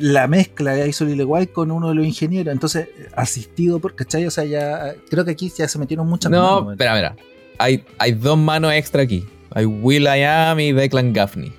la 0.00 0.26
mezcla 0.26 0.74
que 0.74 0.88
hizo 0.88 1.04
Lil 1.04 1.24
White 1.24 1.52
con 1.52 1.70
uno 1.70 1.88
de 1.88 1.94
los 1.94 2.06
ingenieros, 2.06 2.52
entonces 2.52 2.88
asistido 3.14 3.78
por, 3.78 3.94
¿cachai? 3.94 4.26
O 4.26 4.30
sea, 4.30 4.44
ya 4.44 4.94
creo 5.08 5.24
que 5.24 5.32
aquí 5.32 5.52
ya 5.56 5.68
se 5.68 5.78
metieron 5.78 6.08
muchas 6.08 6.30
No, 6.30 6.60
manos, 6.60 6.72
espera, 6.72 6.94
mira. 6.94 7.16
Hay, 7.58 7.84
hay 7.98 8.12
dos 8.12 8.38
manos 8.38 8.72
extra 8.72 9.02
aquí. 9.02 9.26
Hay 9.52 9.66
Will 9.66 10.04
I 10.04 10.22
Am 10.22 10.60
y 10.60 10.72
Declan 10.72 11.12
Gaffney. 11.12 11.52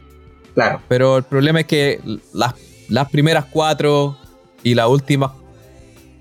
Claro. 0.54 0.82
Pero 0.88 1.18
el 1.18 1.24
problema 1.24 1.62
es 1.62 1.68
que 1.68 2.00
las, 2.34 2.56
las 2.90 3.10
primeras 3.10 3.46
cuatro 3.46 4.18
y 4.64 4.76
las 4.76 4.88
últimas 4.88 5.32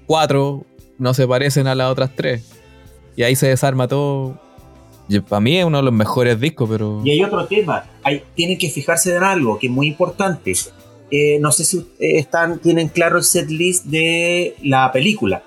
cuatro 0.07 0.65
no 0.99 1.15
se 1.15 1.27
parecen 1.27 1.67
a 1.67 1.75
las 1.75 1.91
otras 1.91 2.11
tres. 2.15 2.51
Y 3.17 3.23
ahí 3.23 3.37
se 3.37 3.49
desarma 3.49 3.89
todo. 3.89 4.39
Para 5.29 5.41
mí 5.41 5.59
es 5.59 5.65
uno 5.65 5.79
de 5.79 5.85
los 5.85 5.93
mejores 5.93 6.39
discos, 6.39 6.69
pero. 6.71 7.03
Y 7.05 7.11
hay 7.11 7.25
otro 7.25 7.47
tema. 7.47 7.85
Hay, 8.03 8.23
tienen 8.35 8.59
que 8.59 8.71
fijarse 8.71 9.17
en 9.17 9.23
algo 9.25 9.59
que 9.59 9.67
es 9.67 9.73
muy 9.73 9.89
importante. 9.89 10.55
Eh, 11.11 11.39
no 11.41 11.51
sé 11.53 11.65
si 11.65 11.79
eh, 11.99 12.19
están, 12.19 12.61
tienen 12.61 12.89
claro 12.89 13.19
el 13.19 13.25
set 13.25 13.49
list 13.51 13.85
de 13.87 14.55
la 14.63 14.91
película. 14.93 15.43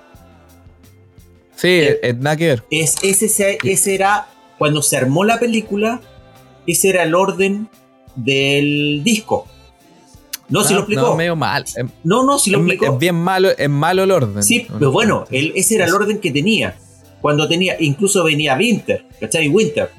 Sí, 1.55 1.67
Eh, 1.69 1.99
es 2.03 2.17
nada 2.17 2.35
que 2.35 2.47
ver. 2.47 2.63
Es, 2.69 2.95
ese, 3.03 3.29
se- 3.29 3.57
ese 3.63 3.95
era, 3.95 4.27
cuando 4.57 4.81
se 4.81 4.97
armó 4.97 5.23
la 5.23 5.39
película, 5.39 6.01
ese 6.67 6.89
era 6.89 7.03
el 7.03 7.15
orden 7.15 7.69
del 8.15 9.01
disco. 9.03 9.47
No, 10.49 10.63
si 10.63 10.73
Ah, 10.73 10.77
lo 10.77 10.79
explicó. 10.81 11.01
No, 11.01 11.15
medio 11.15 11.35
mal. 11.35 11.63
No, 12.03 12.23
no, 12.25 12.37
si 12.37 12.51
lo 12.51 12.57
es- 12.59 12.63
explicó. 12.65 12.93
es 12.93 12.99
bien 12.99 13.15
malo, 13.15 13.49
es 13.57 13.69
malo 13.69 14.03
el 14.03 14.11
orden. 14.11 14.43
Sí, 14.43 14.67
pero 14.77 14.91
bueno, 14.91 15.25
el- 15.31 15.53
ese 15.55 15.75
era 15.75 15.85
el 15.85 15.93
orden 15.93 16.19
que 16.19 16.31
tenía. 16.31 16.75
Cuando 17.21 17.47
tenía, 17.47 17.77
incluso 17.79 18.21
venía 18.25 18.55
Winter, 18.57 19.05
¿cachai? 19.21 19.47
Winter. 19.47 19.89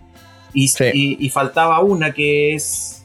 Y, 0.52 0.68
Sí. 0.68 0.84
y, 0.93 1.17
y 1.26 1.31
faltaba 1.31 1.81
una 1.81 2.12
que 2.12 2.55
es. 2.55 3.02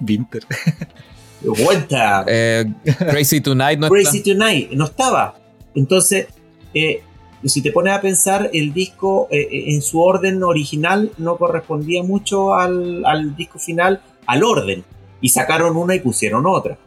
Winter. 0.00 0.42
Winter. 1.42 2.24
Eh, 2.26 2.64
Crazy 2.98 3.40
Tonight 3.40 3.78
no 3.78 3.88
Crazy 3.88 4.18
está. 4.18 4.32
Tonight, 4.32 4.70
no 4.72 4.84
estaba. 4.86 5.34
Entonces, 5.74 6.26
eh, 6.74 7.02
si 7.44 7.62
te 7.62 7.72
pones 7.72 7.94
a 7.94 8.00
pensar, 8.00 8.50
el 8.52 8.72
disco 8.72 9.28
eh, 9.30 9.48
en 9.68 9.82
su 9.82 10.00
orden 10.00 10.42
original 10.42 11.12
no 11.18 11.36
correspondía 11.36 12.02
mucho 12.02 12.54
al, 12.54 13.04
al 13.04 13.36
disco 13.36 13.58
final, 13.58 14.00
al 14.26 14.42
orden. 14.42 14.84
Y 15.20 15.30
sacaron 15.30 15.76
una 15.76 15.94
y 15.94 16.00
pusieron 16.00 16.46
otra. 16.46 16.78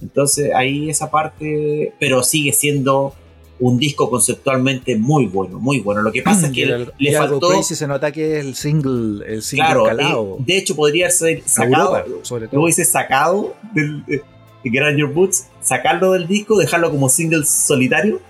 Entonces, 0.00 0.52
ahí 0.54 0.90
esa 0.90 1.10
parte, 1.10 1.92
pero 1.98 2.22
sigue 2.22 2.52
siendo 2.52 3.14
un 3.60 3.78
disco 3.78 4.10
conceptualmente 4.10 4.96
muy 4.96 5.26
bueno, 5.26 5.58
muy 5.60 5.80
bueno. 5.80 6.02
Lo 6.02 6.10
que 6.12 6.22
pasa 6.22 6.46
es 6.48 6.52
que 6.52 6.60
Y 6.62 6.64
le, 6.64 6.74
el- 6.74 6.92
le 6.98 7.10
y 7.10 7.14
algo 7.14 7.40
faltó... 7.40 7.48
crazy 7.50 7.74
se 7.76 7.86
nota 7.86 8.10
que 8.12 8.38
es 8.38 8.44
el 8.44 8.54
single, 8.56 9.24
el 9.32 9.42
single 9.42 9.66
Claro, 9.66 9.84
calado. 9.84 10.36
eh, 10.40 10.42
de 10.46 10.58
hecho 10.58 10.74
podría 10.76 11.08
ser 11.10 11.42
sacado, 11.46 11.96
Europa, 11.98 12.04
sobre 12.22 12.46
todo. 12.46 12.56
Luego 12.56 12.66
dice 12.66 12.84
sacado 12.84 13.54
del 13.72 14.02
eh, 14.08 14.20
On 14.82 14.96
Your 14.96 15.12
Boots, 15.12 15.46
sacarlo 15.60 16.12
del 16.12 16.26
disco, 16.26 16.58
dejarlo 16.58 16.90
como 16.90 17.08
single 17.08 17.44
solitario 17.44 18.20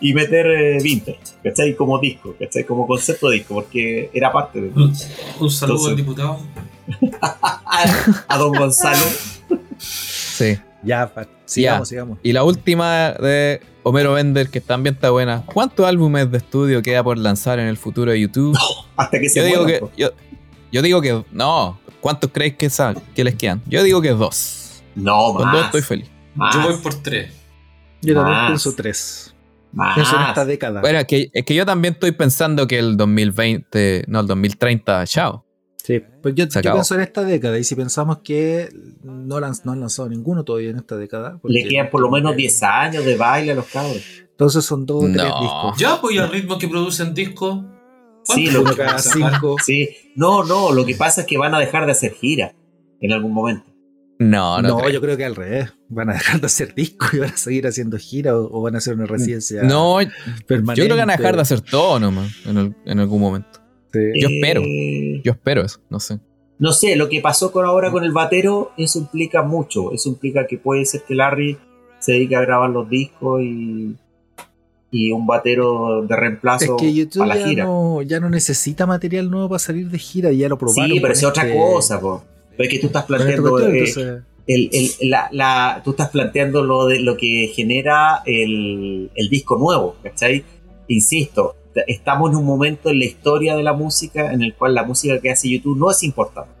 y 0.00 0.12
meter 0.14 0.46
eh, 0.46 0.78
Winter, 0.82 1.16
¿cachai? 1.44 1.76
Como 1.76 1.98
disco, 2.00 2.34
¿cachai? 2.40 2.64
Como 2.64 2.86
concepto 2.86 3.28
de 3.28 3.36
disco, 3.36 3.54
porque 3.54 4.10
era 4.12 4.32
parte 4.32 4.60
de 4.60 4.68
Un, 4.68 4.92
un 5.40 5.50
saludo 5.50 5.76
Entonces- 5.76 5.88
al 5.88 5.96
diputado. 5.96 6.40
a, 7.20 8.24
a 8.28 8.38
Don 8.38 8.52
Gonzalo. 8.54 9.04
Sí. 9.78 10.58
Ya, 10.82 11.10
sigamos, 11.44 11.88
sigamos. 11.88 12.18
Y 12.22 12.32
la 12.32 12.44
última 12.44 13.12
de 13.12 13.60
Homero 13.84 14.14
Bender, 14.14 14.48
que 14.48 14.60
también 14.60 14.94
está 14.94 15.10
buena. 15.10 15.44
¿Cuántos 15.46 15.86
álbumes 15.86 16.30
de 16.30 16.38
estudio 16.38 16.82
queda 16.82 17.02
por 17.04 17.18
lanzar 17.18 17.58
en 17.58 17.66
el 17.68 17.76
futuro 17.76 18.10
de 18.10 18.20
YouTube? 18.20 18.56
Hasta 18.96 19.18
que 19.20 19.28
se 19.28 19.40
Yo 19.40 19.44
digo 19.46 19.66
que. 19.66 19.80
Yo, 19.96 20.10
yo 20.72 20.82
digo 20.82 21.00
que. 21.00 21.24
No. 21.32 21.78
¿Cuántos 22.00 22.30
creéis 22.32 22.54
que, 22.56 22.68
que 23.14 23.24
les 23.24 23.34
quedan? 23.36 23.62
Yo 23.66 23.82
digo 23.82 24.00
que 24.02 24.10
dos. 24.10 24.82
No, 24.94 25.34
Con 25.34 25.44
más. 25.46 25.54
dos 25.54 25.64
estoy 25.66 25.82
feliz. 25.82 26.10
más, 26.34 26.54
Yo 26.54 26.62
voy 26.62 26.76
por 26.82 26.94
tres. 26.94 27.32
Yo 28.00 28.14
también 28.14 28.46
pienso 28.48 28.74
tres. 28.74 29.34
más. 29.72 29.94
Pienso 29.94 30.16
en 30.16 30.22
esta 30.22 30.44
década. 30.44 30.80
Bueno, 30.80 30.98
es 30.98 31.06
que, 31.06 31.30
es 31.32 31.44
que 31.44 31.54
yo 31.54 31.64
también 31.64 31.94
estoy 31.94 32.10
pensando 32.12 32.66
que 32.66 32.78
el 32.78 32.96
2020. 32.96 34.04
No, 34.08 34.20
el 34.20 34.26
2030, 34.26 35.06
chao. 35.06 35.44
Sí, 35.84 36.00
pues 36.22 36.34
yo, 36.36 36.44
yo 36.44 36.60
pienso 36.74 36.94
en 36.94 37.00
esta 37.00 37.24
década 37.24 37.58
y 37.58 37.64
si 37.64 37.74
pensamos 37.74 38.18
que 38.18 38.68
no, 39.02 39.40
lanz- 39.40 39.62
no 39.64 39.72
han 39.72 39.80
lanzado 39.80 40.08
ninguno 40.08 40.44
todavía 40.44 40.70
en 40.70 40.76
esta 40.76 40.96
década. 40.96 41.40
Le 41.44 41.64
quedan 41.68 41.90
por 41.90 42.00
lo 42.00 42.10
menos 42.10 42.36
10 42.36 42.62
años 42.62 43.04
de 43.04 43.16
baile 43.16 43.52
a 43.52 43.54
los 43.56 43.66
cabros. 43.66 44.00
Entonces 44.30 44.64
son 44.64 44.86
dos 44.86 45.04
o 45.04 45.06
tres 45.06 45.24
discos. 45.40 45.78
Ya, 45.78 46.00
pues 46.00 46.14
y 46.14 46.18
al 46.18 46.30
ritmo 46.30 46.56
que 46.58 46.68
producen 46.68 47.14
discos. 47.14 47.64
Sí, 48.24 48.44
¿cuántos 48.52 48.54
lo 48.54 48.76
que 48.76 48.98
cinco. 48.98 49.56
Sí, 49.64 49.88
no, 50.14 50.44
no, 50.44 50.70
lo 50.72 50.86
que 50.86 50.94
pasa 50.94 51.22
es 51.22 51.26
que 51.26 51.36
van 51.36 51.54
a 51.54 51.58
dejar 51.58 51.86
de 51.86 51.92
hacer 51.92 52.12
gira 52.12 52.54
en 53.00 53.12
algún 53.12 53.32
momento. 53.32 53.64
No, 54.20 54.62
no. 54.62 54.68
No, 54.68 54.76
creo. 54.78 54.90
yo 54.90 55.00
creo 55.00 55.16
que 55.16 55.24
al 55.24 55.34
revés. 55.34 55.72
Van 55.88 56.08
a 56.10 56.12
dejar 56.12 56.40
de 56.40 56.46
hacer 56.46 56.74
discos 56.76 57.12
y 57.14 57.18
van 57.18 57.30
a 57.30 57.36
seguir 57.36 57.66
haciendo 57.66 57.98
gira 57.98 58.36
o, 58.38 58.48
o 58.56 58.62
van 58.62 58.76
a 58.76 58.78
hacer 58.78 58.94
una 58.94 59.06
residencia 59.06 59.64
No, 59.64 60.00
yo 60.00 60.08
creo 60.48 60.62
que 60.76 60.88
van 60.94 61.10
a 61.10 61.16
dejar 61.16 61.34
de 61.34 61.42
hacer 61.42 61.60
todo 61.60 61.98
nomás 61.98 62.30
en, 62.46 62.56
el- 62.56 62.76
en 62.86 63.00
algún 63.00 63.20
momento. 63.20 63.58
Yo 63.92 64.28
espero. 64.28 64.62
Eh, 64.64 65.20
Yo 65.24 65.32
espero 65.32 65.62
eso, 65.62 65.80
no 65.90 66.00
sé. 66.00 66.18
No 66.58 66.72
sé, 66.72 66.94
lo 66.96 67.08
que 67.08 67.20
pasó 67.20 67.50
con 67.50 67.64
ahora 67.64 67.90
con 67.90 68.04
el 68.04 68.12
batero, 68.12 68.70
eso 68.76 68.98
implica 69.00 69.42
mucho. 69.42 69.92
Eso 69.92 70.08
implica 70.10 70.46
que 70.46 70.58
puede 70.58 70.84
ser 70.84 71.02
que 71.02 71.14
Larry 71.14 71.58
se 71.98 72.12
dedique 72.12 72.36
a 72.36 72.40
grabar 72.40 72.70
los 72.70 72.88
discos 72.88 73.42
y, 73.42 73.96
y 74.90 75.10
un 75.10 75.26
batero 75.26 76.02
de 76.02 76.14
Es 76.14 76.20
reemplazo 76.20 76.76
que 76.76 76.92
YouTube 76.92 77.20
para 77.20 77.34
la 77.34 77.40
ya 77.40 77.46
gira. 77.48 77.64
no, 77.64 78.02
ya 78.02 78.20
no 78.20 78.28
necesita 78.30 78.86
material 78.86 79.30
nuevo 79.30 79.48
para 79.48 79.58
salir 79.58 79.88
de 79.88 79.98
gira, 79.98 80.30
ya 80.32 80.48
lo 80.48 80.56
probaron. 80.58 80.90
sí, 80.92 81.00
pero 81.00 81.12
es 81.12 81.24
otra 81.24 81.44
este- 81.44 81.56
cosa, 81.58 82.00
po. 82.00 82.22
Pero 82.56 82.64
es 82.64 82.68
que 82.68 82.78
tú 82.78 82.86
estás 82.88 83.02
esta 83.04 83.16
planteando 83.16 83.50
cuestión, 83.50 83.74
eh, 83.74 83.78
entonces- 83.78 84.22
el, 84.46 84.70
el- 84.72 85.10
la, 85.10 85.28
la- 85.32 85.80
tú 85.84 85.90
estás 85.92 86.10
planteando 86.10 86.62
lo 86.62 86.86
de 86.86 87.00
lo 87.00 87.16
que 87.16 87.50
genera 87.54 88.22
el, 88.26 89.10
el 89.14 89.28
disco 89.30 89.56
nuevo, 89.58 89.96
¿cachai? 90.02 90.44
Insisto, 90.88 91.56
estamos 91.86 92.30
en 92.30 92.36
un 92.36 92.44
momento 92.44 92.90
en 92.90 92.98
la 92.98 93.04
historia 93.04 93.56
de 93.56 93.62
la 93.62 93.72
música 93.72 94.32
en 94.32 94.42
el 94.42 94.54
cual 94.54 94.74
la 94.74 94.84
música 94.84 95.20
que 95.20 95.30
hace 95.30 95.48
YouTube 95.48 95.78
no 95.78 95.90
es 95.90 96.02
importante, 96.02 96.52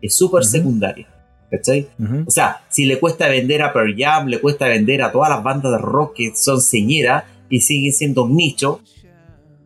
es 0.00 0.14
súper 0.14 0.42
Ujú. 0.42 0.50
secundaria, 0.50 1.08
¿cachai? 1.50 1.88
O 2.26 2.30
sea, 2.30 2.64
si 2.68 2.84
le 2.84 2.98
cuesta 2.98 3.28
vender 3.28 3.62
a 3.62 3.72
Pearl 3.72 3.94
Jam, 3.96 4.26
le 4.26 4.40
cuesta 4.40 4.68
vender 4.68 5.02
a 5.02 5.12
todas 5.12 5.30
las 5.30 5.42
bandas 5.42 5.72
de 5.72 5.78
rock 5.78 6.14
que 6.16 6.32
son 6.34 6.60
señeras 6.60 7.24
y 7.48 7.60
siguen 7.60 7.92
siendo 7.92 8.24
un 8.24 8.36
nicho, 8.36 8.80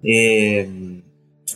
eh, 0.02 0.68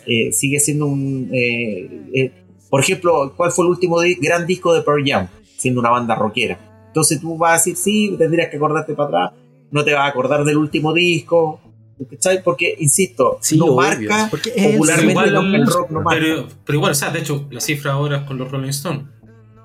eh, 0.06 0.32
sigue 0.32 0.60
siendo 0.60 0.86
un... 0.86 1.30
eh, 1.32 2.32
por 2.70 2.80
ejemplo, 2.80 3.34
¿cuál 3.36 3.50
fue 3.50 3.64
el 3.64 3.70
último 3.70 3.96
gran 4.20 4.46
disco 4.46 4.72
de 4.72 4.82
Pearl 4.82 5.04
Jam? 5.04 5.28
Siendo 5.56 5.80
una 5.80 5.90
banda 5.90 6.14
rockera. 6.14 6.84
Entonces 6.86 7.20
tú 7.20 7.36
vas 7.36 7.50
a 7.50 7.54
decir, 7.54 7.76
sí, 7.76 8.14
tendrías 8.16 8.48
que 8.48 8.56
acordarte 8.56 8.94
para 8.94 9.08
atrás, 9.08 9.40
no 9.70 9.84
te 9.84 9.92
vas 9.92 10.02
a 10.02 10.06
acordar 10.06 10.44
del 10.44 10.56
último 10.56 10.92
disco, 10.92 11.60
¿cachai? 12.08 12.42
Porque, 12.42 12.76
insisto, 12.78 13.38
Sí, 13.40 13.56
no 13.58 13.66
obvio, 13.66 13.76
marca 13.76 14.28
porque 14.30 14.50
es 14.54 14.64
el 14.66 14.72
popularmente 14.72 15.10
igual 15.12 15.32
lo 15.32 15.42
la 15.42 15.50
que 15.50 15.56
el 15.56 15.60
música, 15.62 15.78
rock 15.78 15.90
no 15.90 16.02
marca. 16.02 16.20
Pero, 16.20 16.48
pero 16.64 16.76
igual, 16.78 16.92
o 16.92 16.94
sea, 16.94 17.10
de 17.10 17.18
hecho, 17.20 17.46
la 17.50 17.60
cifra 17.60 17.92
ahora 17.92 18.24
con 18.26 18.38
los 18.38 18.50
Rolling 18.50 18.68
Stones. 18.70 19.04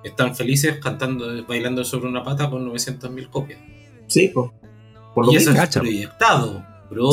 Están 0.04 0.36
felices 0.36 0.78
cantando, 0.82 1.46
bailando 1.48 1.84
sobre 1.84 2.08
una 2.08 2.24
pata 2.24 2.50
por 2.50 2.62
900.000 2.62 3.30
copias. 3.30 3.60
Sí, 4.08 4.28
po. 4.28 4.54
por 5.16 5.26
lo 5.26 5.32
y 5.34 5.38
eso 5.38 5.52
es 5.52 5.70
proyectado. 5.70 6.64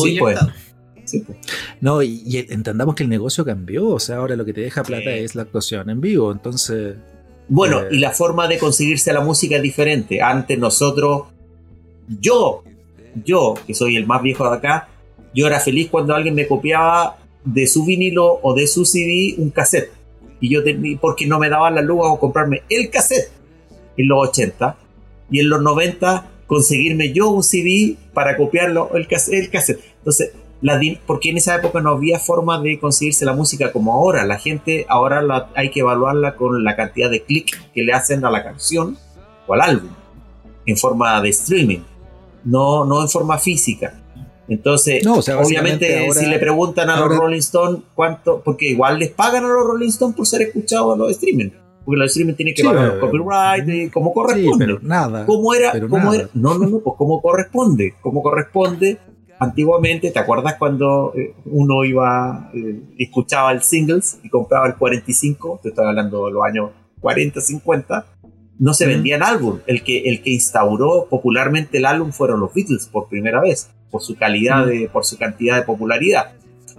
Sí, 0.02 0.18
pues. 0.18 0.38
Proyectado. 0.38 0.52
Sí, 1.04 1.20
po. 1.20 1.34
No, 1.80 2.02
y, 2.02 2.22
y 2.26 2.36
entendamos 2.52 2.94
que 2.94 3.02
el 3.02 3.08
negocio 3.08 3.44
cambió, 3.44 3.88
o 3.88 3.98
sea, 3.98 4.16
ahora 4.16 4.36
lo 4.36 4.44
que 4.44 4.52
te 4.52 4.60
deja 4.60 4.82
plata 4.82 5.04
Sí. 5.10 5.18
es 5.20 5.34
la 5.34 5.42
actuación 5.42 5.88
en 5.90 6.00
vivo, 6.00 6.30
entonces... 6.30 6.96
Bueno, 7.48 7.80
Eh. 7.80 7.88
y 7.92 7.98
la 7.98 8.10
forma 8.12 8.46
de 8.46 8.58
conseguirse 8.58 9.12
la 9.12 9.20
música 9.20 9.56
es 9.56 9.62
diferente. 9.62 10.20
Antes 10.20 10.58
nosotros, 10.58 11.24
yo, 12.20 12.62
yo, 13.24 13.54
que 13.66 13.74
soy 13.74 13.96
el 13.96 14.06
más 14.06 14.22
viejo 14.22 14.48
de 14.48 14.56
acá, 14.56 14.88
yo 15.34 15.46
era 15.46 15.60
feliz 15.60 15.88
cuando 15.90 16.14
alguien 16.14 16.34
me 16.34 16.46
copiaba 16.46 17.18
de 17.44 17.66
su 17.66 17.84
vinilo 17.84 18.38
o 18.42 18.54
de 18.54 18.66
su 18.66 18.84
CD 18.84 19.34
un 19.38 19.50
cassette. 19.50 19.92
Y 20.40 20.50
yo 20.50 20.62
tenía, 20.64 20.98
porque 21.00 21.26
no 21.26 21.38
me 21.38 21.48
daban 21.48 21.74
la 21.74 21.82
luz 21.82 22.00
a 22.04 22.18
comprarme 22.18 22.62
el 22.68 22.90
cassette 22.90 23.30
en 23.96 24.08
los 24.08 24.28
80. 24.28 24.76
Y 25.30 25.40
en 25.40 25.48
los 25.48 25.62
90 25.62 26.28
conseguirme 26.46 27.12
yo 27.12 27.30
un 27.30 27.42
CD 27.42 27.96
para 28.12 28.36
copiarlo, 28.36 28.90
el. 28.94 29.06
El 29.30 29.50
cassette. 29.50 29.80
Entonces, 29.98 30.32
la 30.62 30.80
porque 31.06 31.30
en 31.30 31.38
esa 31.38 31.56
época 31.56 31.80
no 31.80 31.90
había 31.90 32.20
forma 32.20 32.60
de 32.60 32.78
conseguirse 32.78 33.24
la 33.24 33.34
música 33.34 33.72
como 33.72 33.92
ahora. 33.94 34.24
La 34.24 34.38
gente 34.38 34.86
ahora 34.88 35.50
hay 35.56 35.70
que 35.70 35.80
evaluarla 35.80 36.36
con 36.36 36.62
la 36.62 36.76
cantidad 36.76 37.10
de 37.10 37.22
clics 37.22 37.58
que 37.74 37.82
le 37.82 37.92
hacen 37.92 38.24
a 38.24 38.30
la 38.30 38.44
canción 38.44 38.96
o 39.46 39.54
al 39.54 39.60
álbum 39.60 39.90
en 40.64 40.76
forma 40.76 41.20
de 41.20 41.30
streaming, 41.30 41.80
no, 42.44 42.84
no 42.84 43.02
en 43.02 43.08
forma 43.08 43.38
física. 43.38 44.01
Entonces, 44.52 45.04
No, 45.04 45.16
o 45.16 45.22
sea, 45.22 45.38
obviamente, 45.38 46.06
ahora- 46.06 46.20
si 46.20 46.26
le 46.26 46.38
preguntan 46.38 46.90
a 46.90 46.96
ahora- 46.96 47.08
los 47.14 47.18
Rolling 47.18 47.38
Stones 47.38 47.82
cuánto, 47.94 48.42
porque 48.44 48.66
igual 48.66 48.98
les 48.98 49.10
pagan 49.10 49.44
a 49.44 49.48
los 49.48 49.64
Rolling 49.66 49.88
Stones 49.88 50.16
por 50.16 50.26
ser 50.26 50.42
escuchados 50.42 50.94
a 50.94 50.98
los 50.98 51.10
streaming, 51.12 51.50
porque 51.84 51.98
los 51.98 52.10
streaming 52.10 52.34
tienen 52.34 52.54
que 52.54 52.62
Sí, 52.62 52.68
pagar 52.68 52.90
pero- 52.92 53.00
los 53.00 53.10
copyright 53.10 53.68
y 53.68 53.90
como 53.90 54.10
Sí, 54.10 54.14
corresponde. 54.14 54.66
pero 54.66 54.78
nada. 54.82 55.26
¿Cómo 55.26 55.54
era? 55.54 55.72
pero 55.72 55.88
¿Cómo 55.88 56.04
nada. 56.04 56.16
era? 56.16 56.28
No, 56.34 56.58
no, 56.58 56.66
no, 56.68 56.78
pues 56.80 56.96
como 56.96 57.20
corresponde. 57.22 57.94
Como 58.02 58.22
corresponde. 58.22 58.98
Antiguamente, 59.38 60.10
¿te 60.12 60.18
acuerdas 60.20 60.54
cuando 60.56 61.12
eh, 61.16 61.34
uno 61.46 61.82
iba, 61.84 62.50
eh, 62.54 62.80
escuchaba 62.98 63.50
el 63.50 63.62
singles 63.62 64.20
y 64.22 64.28
compraba 64.28 64.68
el 64.68 64.76
45? 64.76 65.58
Te 65.62 65.70
estoy 65.70 65.84
hablando 65.86 66.26
de 66.26 66.32
los 66.32 66.44
años 66.44 66.70
40, 67.00 67.40
50. 67.40 68.06
No 68.60 68.72
se 68.74 68.86
vendían 68.86 69.24
álbum. 69.24 69.58
El 69.66 69.82
que, 69.82 70.02
el 70.08 70.22
que 70.22 70.30
instauró 70.30 71.06
popularmente 71.10 71.78
el 71.78 71.86
álbum 71.86 72.12
fueron 72.12 72.38
los 72.38 72.54
Beatles 72.54 72.86
por 72.86 73.08
primera 73.08 73.40
vez, 73.40 73.70
por 73.92 74.02
su 74.02 74.16
calidad, 74.16 74.66
de, 74.66 74.88
por 74.92 75.04
su 75.04 75.16
cantidad 75.16 75.54
de 75.56 75.62
popularidad. 75.62 76.32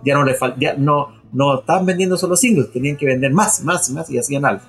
Ya 0.03 0.15
no 0.15 0.25
le 0.25 0.37
fal- 0.37 0.55
ya 0.59 0.73
no, 0.73 1.13
no 1.31 1.59
estaban 1.59 1.85
vendiendo 1.85 2.17
solo 2.17 2.35
singles, 2.35 2.73
tenían 2.73 2.97
que 2.97 3.05
vender 3.05 3.31
más, 3.31 3.63
más, 3.63 3.89
más 3.91 4.09
y 4.09 4.17
hacían 4.17 4.43
algo. 4.43 4.63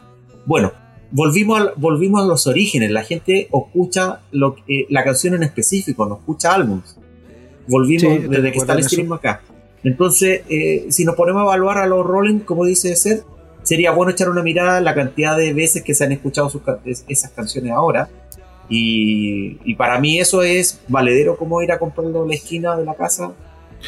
Bueno, 0.46 0.72
volvimos 1.10 1.60
a, 1.60 1.72
volvimos 1.76 2.22
a 2.22 2.26
los 2.26 2.46
orígenes. 2.46 2.90
La 2.92 3.02
gente 3.02 3.48
escucha 3.52 4.20
lo, 4.30 4.54
eh, 4.68 4.86
la 4.90 5.02
canción 5.02 5.34
en 5.34 5.42
específico, 5.42 6.06
no 6.06 6.16
escucha 6.16 6.54
álbumes. 6.54 6.96
Volvimos 7.66 8.02
Sí, 8.02 8.28
desde 8.28 8.52
que 8.52 8.58
está 8.58 8.74
el 8.74 8.84
stream 8.84 9.12
acá. 9.12 9.40
Entonces, 9.82 10.42
eh, 10.48 10.86
si 10.90 11.04
nos 11.04 11.14
ponemos 11.14 11.40
a 11.40 11.44
evaluar 11.44 11.78
a 11.78 11.86
los 11.86 12.06
Rolling, 12.06 12.40
como 12.40 12.64
dice 12.64 12.94
Seth, 12.94 13.24
sería 13.62 13.90
bueno 13.92 14.12
echar 14.12 14.28
una 14.28 14.42
mirada 14.42 14.76
a 14.76 14.80
la 14.80 14.94
cantidad 14.94 15.36
de 15.36 15.52
veces 15.54 15.82
que 15.82 15.94
se 15.94 16.04
han 16.04 16.12
escuchado 16.12 16.48
sus 16.50 16.62
esas 17.08 17.30
canciones 17.32 17.72
ahora. 17.72 18.08
Y, 18.68 19.58
y 19.64 19.74
para 19.74 19.98
mí 20.00 20.18
eso 20.18 20.42
es 20.42 20.80
valedero 20.88 21.36
como 21.36 21.62
ir 21.62 21.70
a 21.72 21.78
comprarlo 21.78 22.22
en 22.22 22.28
la 22.28 22.34
esquina 22.34 22.76
de 22.76 22.84
la 22.84 22.94
casa. 22.94 23.32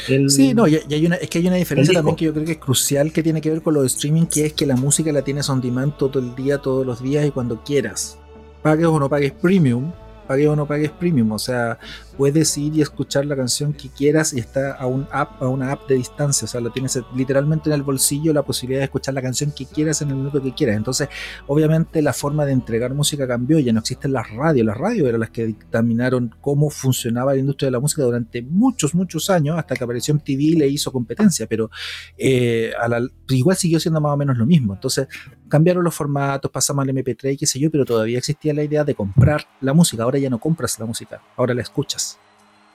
El- 0.09 0.29
Sí, 0.31 0.53
no, 0.53 0.67
y, 0.69 0.79
y 0.89 0.95
hay 0.95 1.07
una, 1.07 1.17
es 1.17 1.31
que 1.31 1.39
hay 1.39 1.47
una 1.47 1.57
diferencia 1.57 1.95
también 1.95 2.17
que 2.17 2.25
yo 2.27 2.33
creo 2.35 2.45
que 2.45 2.53
es 2.53 2.59
crucial 2.59 3.13
que 3.13 3.23
tiene 3.23 3.41
que 3.41 3.51
ver 3.51 3.63
con 3.63 3.73
lo 3.75 3.81
de 3.81 3.87
streaming, 3.87 4.27
que 4.27 4.47
es 4.47 4.53
que 4.53 4.67
la 4.67 4.77
música 4.77 5.11
la 5.13 5.23
tienes 5.23 5.49
on 5.49 5.61
demand 5.61 5.97
todo 5.97 6.19
el 6.19 6.35
día, 6.35 6.59
todos 6.59 6.85
los 6.87 7.03
días 7.03 7.27
y 7.27 7.31
cuando 7.31 7.63
quieras. 7.65 8.19
Pagues 8.63 8.87
o 8.87 8.99
no 9.01 9.09
pagues 9.09 9.33
premium, 9.33 9.93
pagues 10.27 10.49
o 10.49 10.57
no 10.57 10.67
pagues 10.67 10.91
premium, 10.91 11.33
o 11.33 11.39
sea, 11.39 11.79
puedes 12.17 12.57
ir 12.59 12.75
y 12.77 12.81
escuchar 12.83 13.27
la 13.27 13.37
canción 13.37 13.73
que 13.73 13.89
quieras 13.89 14.33
y 14.33 14.39
está 14.41 14.73
a 14.75 14.87
un 14.87 15.07
app, 15.13 15.43
a 15.43 15.49
una 15.49 15.73
app 15.73 15.87
de 15.89 15.97
distancia, 15.97 16.45
o 16.47 16.49
sea, 16.49 16.61
la 16.61 16.71
tienes 16.71 16.99
literalmente 17.15 17.69
en 17.71 17.75
el 17.75 17.83
bolsillo 17.83 18.33
la 18.33 18.43
posibilidad 18.43 18.81
de 18.81 18.85
escuchar 18.85 19.15
la 19.15 19.23
canción 19.23 19.53
que 19.57 19.67
quieras 19.67 20.01
en 20.03 20.11
el 20.11 20.17
minuto 20.17 20.43
que 20.43 20.55
quieras. 20.55 20.77
Entonces, 20.77 21.09
obviamente 21.47 22.01
la 22.03 22.13
forma 22.13 22.45
de 22.47 22.53
entregar 22.53 22.95
música 22.95 23.27
cambió, 23.27 23.59
ya 23.59 23.73
no 23.73 23.81
existen 23.81 24.13
las 24.13 24.31
radios, 24.31 24.67
las 24.67 24.77
radios 24.77 25.09
eran 25.09 25.21
las 25.21 25.31
que 25.31 25.47
dictaminaron 25.47 26.35
cómo 26.41 26.71
funcionaba 26.71 27.33
la 27.35 27.39
industria 27.41 27.67
de 27.69 27.73
la 27.73 27.81
música 27.81 28.03
durante 28.03 28.43
muchos, 28.43 28.95
muchos 28.95 29.29
años, 29.31 29.59
hasta 29.59 29.75
que 29.75 29.85
apareció 29.85 30.15
MTV 30.15 30.41
y 30.41 30.57
le 30.57 30.69
hizo 30.69 30.91
competencia, 30.93 31.47
pero 31.47 31.71
eh, 32.17 32.73
a 32.81 32.89
la- 32.89 33.07
igual 33.29 33.57
siguió 33.57 33.81
siendo 33.81 34.01
más 34.01 34.13
o 34.13 34.17
menos 34.17 34.37
lo 34.39 34.47
mismo. 34.47 34.75
Entonces, 34.75 35.09
cambiaron 35.49 35.85
los 35.85 35.95
formatos, 35.95 36.51
pasamos 36.51 36.83
al 36.83 36.91
MP3 36.91 37.33
y 37.35 37.37
qué 37.37 37.47
sé 37.47 37.59
yo, 37.59 37.71
pero 37.71 37.85
todavía 37.85 38.19
existía 38.19 38.55
la 38.55 38.63
idea 38.65 38.85
de 38.85 38.95
comprar 38.95 39.47
la 39.61 39.73
música, 39.75 40.03
ahora 40.03 40.19
ya 40.19 40.31
no 40.31 40.39
compras 40.39 40.79
la 40.79 40.87
música, 40.87 41.21
ahora 41.37 41.55
la 41.55 41.63
escuchas. 41.63 42.06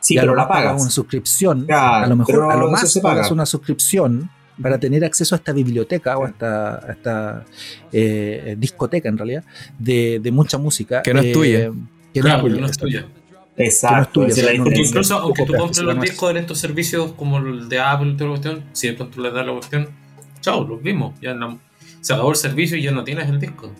Sí, 0.01 0.15
pero 0.15 0.27
lo 0.27 0.35
la 0.35 0.47
pagas 0.47 0.65
pagas. 0.71 0.81
una 0.81 0.91
suscripción, 0.91 1.65
Claro, 1.65 2.05
a 2.05 2.07
lo 2.07 2.15
mejor 2.17 2.51
a 2.51 2.55
lo 2.57 2.69
más 2.69 2.91
se 2.91 2.99
pagas 3.01 3.27
paga. 3.27 3.33
una 3.33 3.45
suscripción 3.45 4.29
para 4.61 4.77
tener 4.79 5.03
acceso 5.05 5.33
a 5.33 5.37
esta 5.37 5.53
biblioteca 5.53 6.17
o 6.17 6.25
a 6.25 6.29
esta, 6.29 6.75
a 6.75 6.91
esta 6.91 7.45
eh, 7.91 8.55
discoteca 8.59 9.07
en 9.09 9.17
realidad 9.17 9.43
de, 9.79 10.19
de 10.21 10.31
mucha 10.31 10.57
música 10.57 11.01
Que 11.01 11.13
no 11.13 11.19
es 11.21 11.27
eh, 11.27 11.31
tuya. 11.33 11.71
que 12.13 12.19
no 12.19 12.25
Claro, 12.25 12.37
es 12.37 12.43
tuya, 12.43 12.59
no 12.61 12.65
es 12.65 12.71
exacto. 12.71 12.85
tuya. 12.85 13.05
Exacto, 13.57 14.11
tuya, 14.21 14.27
esa 14.27 14.39
es 14.39 14.45
la 14.45 14.51
o 14.51 14.53
sea, 14.53 14.57
no- 14.57 14.63
Porque 14.63 14.79
diferencia. 14.79 14.89
incluso 14.89 15.15
aunque 15.17 15.45
tú 15.45 15.53
compres 15.53 15.79
los 15.79 16.01
discos 16.01 16.31
en 16.31 16.37
estos 16.37 16.57
servicios 16.59 17.11
como 17.13 17.37
el 17.37 17.69
de 17.69 17.79
Apple 17.79 18.09
y 18.11 18.13
toda 18.17 18.29
la 18.31 18.35
cuestión, 18.37 18.63
si 18.73 18.87
de 18.87 18.93
pronto 18.93 19.21
le 19.21 19.31
das 19.31 19.45
la 19.45 19.51
cuestión, 19.53 19.89
chao, 20.41 20.67
los 20.67 20.81
vimos. 20.83 21.19
Ya 21.21 21.33
no- 21.33 21.59
se 22.01 22.13
acabó 22.13 22.29
el 22.31 22.35
servicio 22.35 22.77
y 22.77 22.81
ya 22.83 22.91
no 22.91 23.03
tienes 23.03 23.29
el 23.29 23.39
disco. 23.39 23.71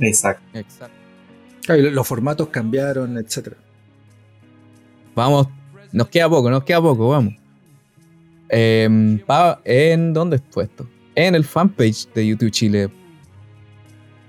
Exacto. 0.00 0.42
Exacto. 0.58 0.94
Claro, 1.64 1.82
los 1.90 2.06
formatos 2.06 2.48
cambiaron, 2.48 3.18
etcétera. 3.18 3.56
Vamos, 5.14 5.48
nos 5.92 6.08
queda 6.08 6.28
poco, 6.28 6.50
nos 6.50 6.64
queda 6.64 6.80
poco, 6.80 7.08
vamos. 7.10 7.34
Pa- 9.26 9.60
¿En 9.64 10.12
dónde 10.14 10.40
fue 10.50 10.64
esto? 10.64 10.86
En 11.14 11.34
el 11.34 11.44
fanpage 11.44 12.06
de 12.14 12.26
YouTube 12.26 12.50
Chile. 12.50 12.88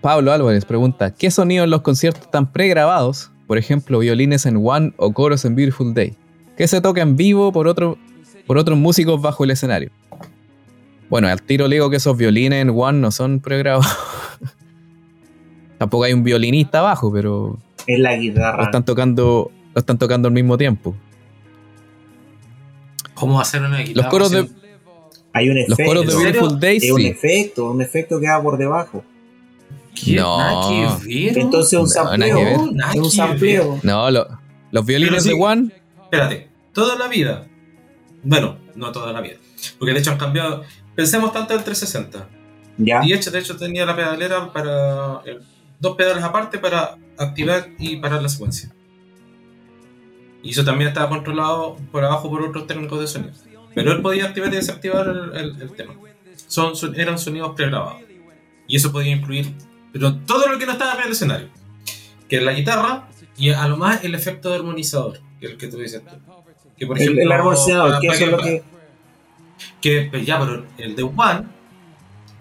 Pablo 0.01 0.31
Álvarez 0.31 0.65
pregunta: 0.65 1.13
¿Qué 1.13 1.29
sonidos 1.31 1.65
en 1.65 1.69
los 1.71 1.81
conciertos 1.81 2.23
están 2.23 2.51
pregrabados? 2.51 3.31
Por 3.47 3.57
ejemplo, 3.57 3.99
violines 3.99 4.45
en 4.45 4.57
One 4.63 4.93
o 4.97 5.11
coros 5.13 5.43
en 5.45 5.55
Beautiful 5.55 5.93
Day. 5.93 6.15
¿Qué 6.57 6.67
se 6.67 6.81
toca 6.81 7.01
en 7.01 7.15
vivo 7.15 7.51
por, 7.51 7.67
otro, 7.67 7.97
por 8.45 8.57
otros 8.57 8.77
músicos 8.77 9.21
bajo 9.21 9.43
el 9.43 9.51
escenario? 9.51 9.91
Bueno, 11.09 11.27
al 11.27 11.41
tiro 11.41 11.67
le 11.67 11.77
digo 11.77 11.89
que 11.89 11.95
esos 11.97 12.15
violines 12.17 12.61
en 12.61 12.69
One 12.69 12.99
no 12.99 13.11
son 13.11 13.39
pregrabados. 13.39 13.87
Tampoco 15.77 16.03
hay 16.03 16.13
un 16.13 16.23
violinista 16.23 16.79
abajo, 16.79 17.11
pero 17.11 17.57
Es 17.87 17.99
la 17.99 18.15
lo 18.15 18.21
guitarra. 18.21 18.63
están 18.65 18.83
tocando, 18.85 19.51
lo 19.73 19.79
están 19.79 19.97
tocando 19.97 20.27
al 20.27 20.33
mismo 20.33 20.57
tiempo. 20.57 20.95
¿Cómo 23.19 23.39
hacer 23.41 23.61
una 23.61 23.79
guitarra? 23.79 24.03
Los 24.03 24.11
coros 24.11 24.31
de? 24.31 24.47
Hay 25.33 25.49
un 25.49 25.55
los 25.57 25.69
efecto. 25.79 25.83
coros 25.85 26.07
de. 26.07 26.15
Beautiful 26.31 26.59
Day 26.59 26.77
Es 26.77 26.91
un 26.91 27.01
efecto, 27.01 27.71
un 27.71 27.81
efecto 27.81 28.19
que 28.19 28.27
va 28.27 28.41
por 28.41 28.57
debajo. 28.57 29.03
¿Qué? 29.93 30.15
No. 30.15 30.99
Entonces 31.07 31.73
un 31.73 31.81
No, 31.85 31.87
sampleo. 31.87 32.39
Un 32.95 33.11
sampleo. 33.11 33.79
No, 33.83 34.09
lo- 34.11 34.27
los 34.71 34.85
violines 34.85 35.23
sí. 35.23 35.29
de 35.29 35.35
One, 35.35 35.71
Espérate, 36.03 36.47
toda 36.73 36.95
la 36.97 37.07
vida. 37.07 37.45
Bueno, 38.23 38.57
no 38.75 38.91
toda 38.91 39.11
la 39.11 39.21
vida. 39.21 39.35
Porque 39.77 39.93
de 39.93 39.99
hecho 39.99 40.11
han 40.11 40.17
cambiado. 40.17 40.63
Pensemos 40.95 41.31
tanto 41.33 41.53
en 41.53 41.59
el 41.59 41.65
360. 41.65 42.27
Ya. 42.77 43.01
Y 43.03 43.09
de 43.09 43.15
hecho, 43.15 43.31
de 43.31 43.39
hecho 43.39 43.57
tenía 43.57 43.85
la 43.85 43.95
pedalera 43.95 44.51
para. 44.53 45.21
eh, 45.25 45.39
dos 45.79 45.95
pedales 45.95 46.23
aparte 46.23 46.57
para 46.59 46.97
activar 47.17 47.69
y 47.79 47.97
parar 47.97 48.21
la 48.21 48.29
secuencia. 48.29 48.71
Y 50.43 50.51
eso 50.51 50.63
también 50.63 50.87
estaba 50.89 51.09
controlado 51.09 51.77
por 51.91 52.03
abajo 52.03 52.29
por 52.29 52.41
otros 52.41 52.65
técnicos 52.67 52.99
de 53.01 53.07
sonido. 53.07 53.33
Pero 53.75 53.91
él 53.91 54.01
podía 54.01 54.25
activar 54.25 54.51
y 54.51 54.55
desactivar 54.55 55.07
el, 55.07 55.37
el- 55.37 55.61
el 55.61 55.71
tema. 55.73 55.93
Son, 56.47 56.75
son- 56.75 56.99
eran 56.99 57.19
sonidos 57.19 57.53
pregrabados. 57.55 58.01
Y 58.67 58.77
eso 58.77 58.91
podía 58.91 59.11
incluir. 59.11 59.53
Pero 59.91 60.15
todo 60.15 60.47
lo 60.47 60.57
que 60.57 60.65
no 60.65 60.71
estaba 60.73 60.93
en 60.95 61.05
el 61.07 61.11
escenario. 61.11 61.47
Que 62.27 62.37
es 62.37 62.43
la 62.43 62.53
guitarra 62.53 63.07
y 63.37 63.49
a 63.51 63.67
lo 63.67 63.77
más 63.77 64.03
el 64.03 64.15
efecto 64.15 64.49
de 64.49 64.55
armonizador. 64.55 65.19
Que 65.39 65.45
es 65.47 65.51
el 65.53 65.57
que 65.57 65.67
tú 65.67 65.77
dices 65.77 66.01
tú. 66.05 66.15
Que 66.77 66.87
por 66.87 66.95
El, 66.97 67.03
ejemplo. 67.03 67.23
el 67.23 67.31
armonizador, 67.31 67.99
que 67.99 68.07
eso 68.07 68.25
es 68.25 68.31
lo 68.31 68.37
que. 68.37 68.63
que 69.81 70.07
pues 70.09 70.25
ya, 70.25 70.39
pero 70.39 70.65
el 70.77 70.95
de 70.95 71.03
One 71.03 71.43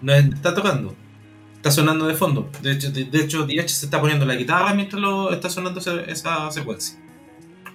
no 0.01 0.13
es- 0.13 0.25
está 0.25 0.53
tocando, 0.55 0.95
está 1.55 1.71
sonando 1.71 2.07
de 2.07 2.13
fondo. 2.15 2.49
De 2.61 2.71
hecho, 2.71 2.91
de, 2.91 3.05
de 3.05 3.19
hecho, 3.21 3.45
DH 3.45 3.67
se 3.67 3.85
está 3.85 3.99
poniendo 3.99 4.25
la 4.25 4.35
guitarra 4.35 4.73
mientras 4.73 5.01
lo 5.01 5.31
está 5.33 5.49
sonando 5.49 5.79
esa 5.79 6.51
secuencia. 6.51 6.97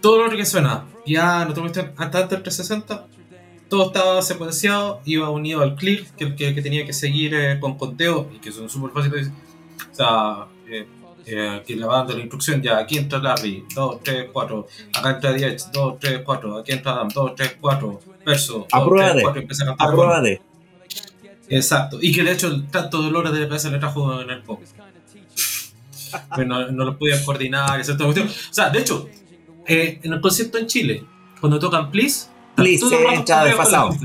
Todo 0.04 0.18
lo 0.18 0.24
otro 0.26 0.36
que 0.36 0.44
suena, 0.44 0.84
piano, 1.02 1.54
todo 1.54 1.62
cuestión, 1.62 1.92
hasta 1.96 2.18
antes 2.18 2.28
del 2.28 2.42
360, 2.42 3.06
todo 3.70 3.86
estaba 3.86 4.20
secuenciado, 4.20 5.00
iba 5.06 5.30
unido 5.30 5.62
al 5.62 5.76
click 5.76 6.14
que, 6.14 6.36
que, 6.36 6.54
que 6.54 6.60
tenía 6.60 6.84
que 6.84 6.92
seguir 6.92 7.34
eh, 7.34 7.58
con 7.58 7.78
conteo 7.78 8.28
y 8.36 8.38
que 8.38 8.52
son 8.52 8.68
súper 8.68 8.90
fáciles. 8.90 9.30
O 9.90 9.94
sea, 9.94 10.46
eh, 10.68 10.86
eh, 11.24 11.62
que 11.66 11.74
le 11.74 11.86
va 11.86 11.96
dando 11.96 12.12
la 12.12 12.20
instrucción 12.20 12.60
ya, 12.60 12.76
aquí 12.76 12.98
entra 12.98 13.18
Larry, 13.18 13.64
2, 13.74 14.02
3, 14.02 14.26
4, 14.30 14.66
acá 14.94 15.10
entra 15.12 15.32
DH, 15.32 15.70
2, 15.72 15.98
3, 15.98 16.20
4, 16.22 16.58
aquí 16.58 16.72
entra 16.72 16.92
Adam, 16.92 17.08
2, 17.08 17.34
3, 17.34 17.56
4, 17.58 18.00
verso, 18.26 18.52
2, 18.58 18.66
Aprueba 18.72 19.06
3, 19.06 19.16
de. 19.16 19.22
4, 19.22 19.40
empieza 19.40 19.62
a 19.62 19.66
cantar. 19.68 19.88
Exacto, 21.48 21.98
y 22.02 22.12
que 22.12 22.22
de 22.22 22.32
hecho 22.32 22.48
el 22.48 22.68
tanto 22.68 23.00
dolores 23.00 23.32
de 23.32 23.48
cabeza 23.48 23.70
le 23.70 23.78
trajo 23.78 24.20
en 24.20 24.28
el 24.28 24.42
pop. 24.42 24.60
Pero 26.36 26.46
no, 26.46 26.70
no 26.70 26.84
lo 26.84 26.98
podían 26.98 27.24
coordinar, 27.24 27.82
cuestión. 27.82 28.28
O 28.28 28.52
sea, 28.52 28.68
de 28.68 28.80
hecho, 28.80 29.08
eh, 29.66 30.00
en 30.02 30.12
el 30.12 30.20
concierto 30.20 30.58
en 30.58 30.66
Chile, 30.66 31.04
cuando 31.40 31.58
tocan 31.58 31.90
Please, 31.90 32.26
Please, 32.54 32.80
con 32.80 32.90
la- 33.04 33.44
desfasado. 33.44 33.96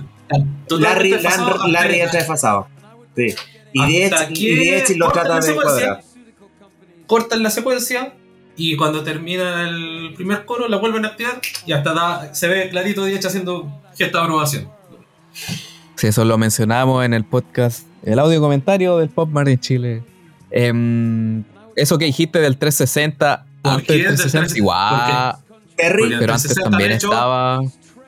Larry, 0.69 1.11
Larry, 1.69 1.99
entra 2.01 2.19
desfasado. 2.19 2.67
Sí. 3.15 3.33
Y 3.73 4.95
lo 4.95 5.05
cortan 5.05 5.23
trata 5.25 5.39
la 5.39 5.45
de 5.45 5.55
cuadrar. 5.55 6.01
Cortan 7.07 7.43
la 7.43 7.49
secuencia 7.49 8.13
y 8.55 8.75
cuando 8.75 9.03
termina 9.03 9.67
el 9.67 10.13
primer 10.15 10.45
coro 10.45 10.67
la 10.67 10.77
vuelven 10.77 11.05
a 11.05 11.09
activar 11.09 11.39
y 11.65 11.71
hasta 11.71 11.93
da- 11.93 12.33
se 12.35 12.47
ve 12.47 12.69
clarito 12.69 13.03
de 13.03 13.15
hecho 13.15 13.27
haciendo 13.29 13.81
gesto 13.97 14.17
de 14.17 14.23
aprobación. 14.23 14.69
si 15.95 16.07
eso 16.07 16.23
lo 16.25 16.38
mencionamos 16.38 17.03
en 17.05 17.13
el 17.13 17.25
podcast, 17.25 17.85
el 18.03 18.19
audio 18.19 18.39
comentario 18.39 18.97
del 18.97 19.09
Pop 19.09 19.29
Mart 19.29 19.47
en 19.49 19.59
Chile. 19.59 20.03
Em, 20.51 21.43
eso 21.75 21.97
que 21.97 22.05
dijiste 22.05 22.39
del 22.39 22.57
360, 22.57 23.45
¿Por 23.61 23.71
antes 23.73 23.88
del 23.88 23.97
del 23.97 24.05
360, 24.15 24.47
360? 24.47 24.57
igual, 24.57 25.35
Terry, 25.82 26.01
Porque- 26.03 26.17
pero 26.19 26.33
antes 26.33 26.53
360 26.53 26.69
también 26.69 26.91
hecho, 26.91 27.08
estaba. 27.08 27.59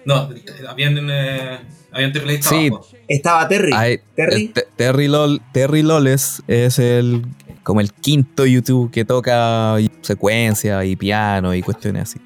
No, 0.06 0.30
habían, 0.70 0.98
eh, 1.10 1.60
habían 1.92 2.14
Sí. 2.42 2.68
abajo. 2.68 2.88
estaba 3.08 3.48
Terry. 3.48 3.72
Hay- 3.74 4.00
Terry. 4.16 4.48
Te- 4.48 4.68
Terry, 4.76 5.08
Lol- 5.08 5.42
Terry 5.52 5.82
Loles 5.84 6.42
es 6.48 6.80
el 6.80 7.24
como 7.64 7.80
el 7.82 7.92
quinto 7.94 8.46
YouTube 8.46 8.90
que 8.92 9.06
toca 9.06 9.76
secuencia 10.02 10.84
y 10.84 10.96
piano 10.96 11.54
y 11.54 11.62
cuestiones 11.62 12.04
así. 12.04 12.20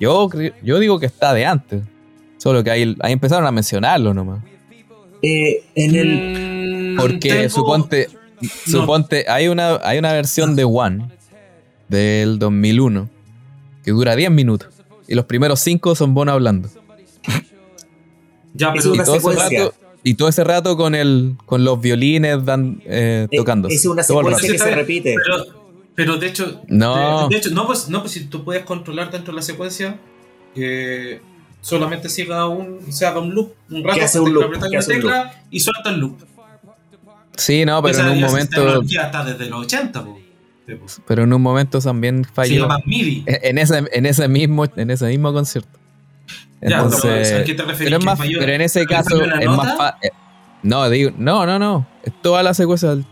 Yo, 0.00 0.28
yo 0.62 0.78
digo 0.78 0.98
que 0.98 1.06
está 1.06 1.34
de 1.34 1.44
antes. 1.46 1.82
Solo 2.38 2.64
que 2.64 2.70
ahí, 2.70 2.96
ahí 3.00 3.12
empezaron 3.12 3.46
a 3.46 3.52
mencionarlo 3.52 4.12
nomás. 4.14 4.42
Eh, 5.22 5.64
en 5.74 5.94
el. 5.94 6.94
Mm, 6.94 6.96
Porque 7.00 7.28
tengo- 7.30 7.48
suponte, 7.50 8.08
suponte 8.66 9.24
hay, 9.28 9.48
una, 9.48 9.78
hay 9.82 9.98
una 9.98 10.12
versión 10.12 10.54
de 10.56 10.64
One 10.64 11.08
del 11.88 12.38
2001 12.38 13.08
que 13.84 13.90
dura 13.92 14.16
10 14.16 14.30
minutos. 14.30 14.68
Y 15.06 15.14
los 15.14 15.26
primeros 15.26 15.60
5 15.60 15.94
son 15.94 16.14
Bono 16.14 16.32
hablando. 16.32 16.68
Ya, 18.54 18.68
Es 18.72 18.82
pero 18.84 18.94
Y 18.94 18.94
una 18.98 19.04
todo, 19.04 19.16
ese 19.16 19.28
secuencia. 19.30 19.64
rato, 19.64 19.74
y 20.04 20.14
todo 20.14 20.28
ese 20.28 20.44
rato 20.44 20.76
con 20.76 20.94
el 20.94 21.36
con 21.44 21.64
los 21.64 21.80
violines 21.80 22.44
dan, 22.44 22.80
eh, 22.84 23.26
eh, 23.30 23.36
tocando. 23.36 23.68
Es 23.68 23.84
una 23.86 24.04
todo 24.04 24.18
secuencia 24.18 24.52
que 24.52 24.58
se 24.58 24.70
repite. 24.74 25.14
Pero, 25.24 25.44
pero 25.94 26.16
de 26.18 26.26
hecho, 26.28 26.62
No. 26.68 27.28
de, 27.28 27.34
de 27.34 27.40
hecho, 27.40 27.50
no 27.50 27.66
pues, 27.66 27.88
no, 27.88 28.00
pues 28.00 28.12
si 28.12 28.26
tú 28.26 28.44
puedes 28.44 28.64
controlar 28.64 29.10
dentro 29.10 29.32
de 29.32 29.36
la 29.36 29.42
secuencia, 29.42 29.98
eh, 30.54 31.20
solamente 31.60 32.08
siga 32.08 32.46
un, 32.46 32.92
se 32.92 33.06
haga 33.06 33.18
un 33.18 33.34
loop, 33.34 33.54
un 33.70 33.82
rato, 33.82 33.96
Que 33.98 34.04
hace 34.04 34.20
un 34.20 34.32
loop, 34.34 34.52
que 34.70 34.76
hace 34.76 34.92
un 34.94 35.00
tecla 35.00 35.42
y 35.50 35.58
suelta 35.58 35.90
el 35.90 35.98
loop. 35.98 36.18
Sí, 37.36 37.64
no, 37.64 37.82
pero 37.82 37.92
Esa, 37.98 38.06
en 38.06 38.12
un 38.12 38.30
momento. 38.30 38.54
tecnología 38.62 39.02
está 39.06 39.24
desde 39.24 39.50
los 39.50 39.64
80, 39.64 40.04
po. 40.04 40.18
Sí, 40.66 40.74
po. 40.74 40.86
Pero 41.06 41.24
en 41.24 41.32
un 41.32 41.42
momento 41.42 41.78
también 41.80 42.24
Se 42.24 42.30
falló. 42.32 42.62
llama 42.62 42.78
MIDI. 42.86 43.24
En 43.26 43.58
ese, 43.58 43.84
en 43.92 44.06
ese 44.06 44.28
mismo, 44.28 44.64
en 44.76 44.90
ese 44.90 45.06
mismo 45.06 45.32
concierto. 45.32 45.78
Ya, 46.62 46.68
pero 46.78 46.84
Entonces, 46.84 47.32
¿a 47.32 47.44
qué 47.44 47.52
te 47.54 47.62
referís? 47.62 47.84
pero, 47.84 47.96
es 47.96 48.00
¿Que 48.00 48.04
más, 48.06 48.18
falló- 48.18 48.38
pero 48.38 48.52
en 48.52 48.60
ese 48.62 48.86
caso 48.86 49.22
es 49.22 49.46
más 49.48 49.76
fácil. 49.76 50.10
No, 50.62 50.88
digo, 50.88 51.10
no, 51.18 51.44
no, 51.44 51.58
no. 51.58 51.86
Es 52.04 52.12
toda 52.22 52.42
la 52.42 52.54
secuencia 52.54 52.88
del. 52.94 53.04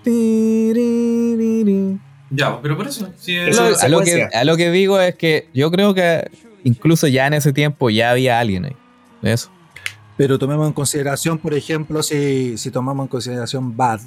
Ya, 2.30 2.60
pero 2.62 2.76
por 2.76 2.86
eso. 2.86 3.12
Es- 3.26 3.56
Lo- 3.56 3.78
a, 3.78 3.88
lo 3.88 4.00
que, 4.00 4.28
a 4.32 4.44
lo 4.44 4.56
que 4.56 4.70
digo 4.70 4.98
es 5.00 5.14
que 5.16 5.48
yo 5.52 5.70
creo 5.70 5.92
que 5.92 6.30
incluso 6.64 7.06
ya 7.08 7.26
en 7.26 7.34
ese 7.34 7.52
tiempo 7.52 7.90
ya 7.90 8.10
había 8.10 8.40
alguien 8.40 8.64
ahí. 8.64 8.76
Eso. 9.22 9.50
Pero 10.16 10.38
tomemos 10.38 10.66
en 10.66 10.72
consideración, 10.72 11.38
por 11.38 11.52
ejemplo, 11.54 12.02
si, 12.02 12.56
si 12.56 12.70
tomamos 12.70 13.04
en 13.04 13.08
consideración 13.08 13.76
Bad, 13.76 14.00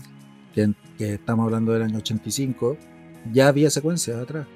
que, 0.54 0.72
que 0.98 1.14
estamos 1.16 1.46
hablando 1.46 1.72
del 1.74 1.84
año 1.84 1.98
85, 1.98 2.78
ya 3.32 3.48
había 3.48 3.70
secuencias 3.70 4.18
atrás. 4.18 4.48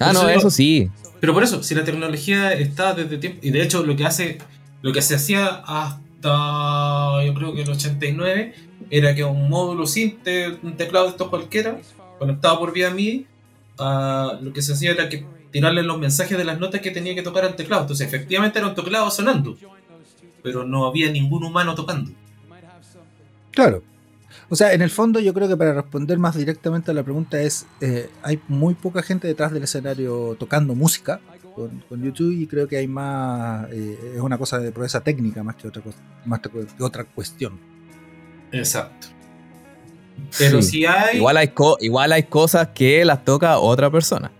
Ah, 0.00 0.10
Eso 0.10 0.22
no, 0.22 0.28
eso 0.28 0.50
sí. 0.50 0.90
Pero 1.20 1.34
por 1.34 1.42
eso, 1.44 1.62
si 1.62 1.74
la 1.74 1.84
tecnología 1.84 2.52
está 2.52 2.94
desde 2.94 3.18
tiempo. 3.18 3.38
Y 3.42 3.50
de 3.50 3.62
hecho, 3.62 3.84
lo 3.84 3.94
que 3.96 4.04
hace. 4.04 4.38
Lo 4.82 4.92
que 4.92 5.02
se 5.02 5.14
hacía 5.14 5.62
hasta. 5.66 7.24
Yo 7.24 7.34
creo 7.34 7.54
que 7.54 7.62
el 7.62 7.70
89. 7.70 8.54
Era 8.90 9.14
que 9.14 9.24
un 9.24 9.48
módulo 9.48 9.86
SIM, 9.86 10.18
te- 10.22 10.48
un 10.62 10.76
teclado 10.76 11.06
de 11.06 11.10
estos 11.12 11.28
cualquiera, 11.28 11.78
conectado 12.18 12.58
por 12.58 12.72
vía 12.72 12.90
MIDI, 12.90 13.26
ah, 13.78 14.38
lo 14.42 14.52
que 14.52 14.60
se 14.60 14.72
hacía 14.74 14.90
era 14.90 15.08
que 15.08 15.24
tirarle 15.50 15.82
los 15.82 15.98
mensajes 15.98 16.36
de 16.36 16.44
las 16.44 16.58
notas 16.58 16.80
que 16.80 16.90
tenía 16.90 17.14
que 17.14 17.22
tocar 17.22 17.44
al 17.44 17.56
teclado. 17.56 17.82
Entonces, 17.82 18.06
efectivamente 18.06 18.58
era 18.58 18.68
un 18.68 18.74
teclado 18.74 19.10
sonando. 19.10 19.56
Pero 20.42 20.64
no 20.64 20.86
había 20.86 21.10
ningún 21.10 21.44
humano 21.44 21.74
tocando. 21.74 22.10
Claro. 23.52 23.82
O 24.52 24.56
sea, 24.56 24.74
en 24.74 24.82
el 24.82 24.90
fondo 24.90 25.18
yo 25.18 25.32
creo 25.32 25.48
que 25.48 25.56
para 25.56 25.72
responder 25.72 26.18
más 26.18 26.36
directamente 26.36 26.90
a 26.90 26.94
la 26.94 27.02
pregunta 27.02 27.40
es, 27.40 27.64
eh, 27.80 28.10
hay 28.22 28.38
muy 28.48 28.74
poca 28.74 29.02
gente 29.02 29.26
detrás 29.26 29.50
del 29.50 29.62
escenario 29.62 30.36
tocando 30.38 30.74
música 30.74 31.20
con, 31.54 31.82
con 31.88 32.02
YouTube 32.02 32.32
y 32.32 32.46
creo 32.46 32.68
que 32.68 32.76
hay 32.76 32.86
más, 32.86 33.66
eh, 33.72 34.12
es 34.16 34.20
una 34.20 34.36
cosa 34.36 34.58
de 34.58 34.70
proeza 34.70 35.00
técnica 35.00 35.42
más 35.42 35.56
que 35.56 35.68
otra, 35.68 35.80
cosa, 35.80 35.96
más 36.26 36.40
que 36.40 36.50
otra 36.84 37.04
cuestión. 37.04 37.58
Exacto. 38.52 39.06
Pero 40.38 40.60
Sí. 40.60 40.68
si 40.70 40.84
hay. 40.86 41.16
Igual 41.16 41.38
hay, 41.38 41.48
co- 41.48 41.78
igual 41.80 42.12
hay 42.12 42.24
cosas 42.24 42.68
que 42.74 43.04
las 43.06 43.24
toca 43.24 43.58
otra 43.58 43.90
persona. 43.90 44.30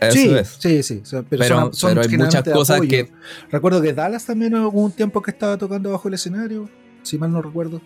Eso 0.00 0.12
sí, 0.12 0.34
es. 0.34 0.56
sí, 0.58 0.82
sí, 0.82 1.00
o 1.02 1.06
sea, 1.06 1.22
pero, 1.28 1.42
Pero, 1.42 1.54
son, 1.60 1.74
son 1.74 1.90
pero 1.94 2.00
hay 2.10 2.16
muchas 2.16 2.42
cosas 2.44 2.76
apoyo. 2.78 2.88
que. 2.90 3.12
Recuerdo 3.50 3.82
que 3.82 3.92
Dallas 3.92 4.24
también 4.24 4.54
hubo 4.56 4.80
un 4.80 4.92
tiempo 4.92 5.20
que 5.22 5.30
estaba 5.30 5.58
tocando 5.58 5.90
bajo 5.92 6.08
el 6.08 6.14
escenario, 6.14 6.68
si 7.02 7.18
mal 7.18 7.30
no 7.30 7.40
recuerdo. 7.42 7.80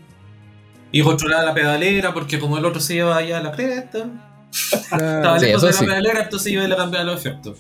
Y 0.93 1.03
controlaba 1.03 1.45
la 1.45 1.55
pedalera 1.55 2.15
porque 2.15 2.39
como 2.39 2.59
el 2.59 2.65
otro 2.65 2.81
se 2.81 2.95
lleva 2.95 3.17
allá 3.17 3.39
a 3.39 3.43
la 3.43 3.53
cresta. 3.53 4.09
Estaba 4.53 4.99
Claro, 5.21 5.41
lejos 5.41 5.57
eso 5.63 5.67
de 5.67 5.73
la 5.73 5.79
sí. 5.79 5.85
pedalera, 5.87 6.23
entonces 6.23 6.53
iba 6.53 6.65
y 6.65 6.69
le 6.69 6.77
cambiaba 6.77 7.05
los 7.05 7.21
efectos. 7.21 7.59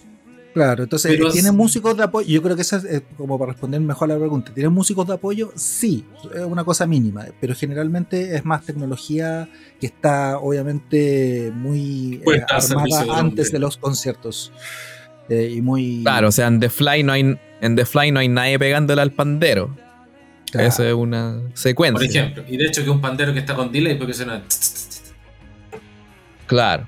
claro, 0.55 0.85
entonces 0.85 1.13
Pero 1.15 1.31
tiene 1.31 1.49
es- 1.49 1.55
músicos 1.55 1.97
de 1.97 2.05
apoyo. 2.05 2.27
Yo 2.29 2.41
creo 2.43 2.57
que 2.57 2.63
esa 2.63 2.77
es 2.79 2.85
eh, 2.85 3.03
como 3.19 3.39
para 3.39 3.53
responder 3.53 3.81
mejor 3.81 4.11
a 4.11 4.15
la 4.15 4.21
pregunta. 4.21 4.53
¿Tiene 4.55 4.71
músicos 4.71 5.07
de 5.07 5.15
apoyo? 5.15 5.53
Sí, 5.55 6.07
es 6.35 6.41
una 6.45 6.65
cosa 6.65 6.87
mínima, 6.87 7.27
pero 7.41 7.55
generalmente 7.55 8.35
es 8.37 8.45
más 8.47 8.65
tecnología 8.65 9.49
que 9.79 9.87
está 9.89 10.39
obviamente 10.39 11.53
muy 11.55 12.23
eh, 12.27 12.43
armada 12.49 13.19
antes 13.19 13.53
de 13.53 13.59
los 13.59 13.77
conciertos. 13.77 14.53
Eh, 15.29 15.53
y 15.57 15.61
muy. 15.61 16.01
Claro, 16.05 16.29
o 16.29 16.33
sea, 16.33 16.47
en 16.47 16.61
The 16.61 16.71
Fly 16.71 17.03
no 17.03 17.13
hay, 17.13 17.37
en 17.61 17.77
The 17.77 17.85
Fly 17.85 18.13
no 18.13 18.21
hay 18.21 18.29
nadie 18.29 18.59
pegándole 18.59 19.03
al 19.03 19.13
pandero. 19.13 19.77
Claro. 20.52 20.68
Eso 20.68 20.84
es 20.84 20.94
una 20.94 21.39
Por 21.42 21.58
secuencia. 21.58 22.07
ejemplo. 22.08 22.44
Y 22.49 22.57
de 22.57 22.66
hecho 22.66 22.83
que 22.84 22.91
un 22.91 23.00
pandero 23.00 23.33
que 23.33 23.41
está 23.41 23.55
con 23.55 23.70
delay 23.73 23.97
porque 23.97 24.15
suena. 24.15 24.42
Claro. 26.47 26.86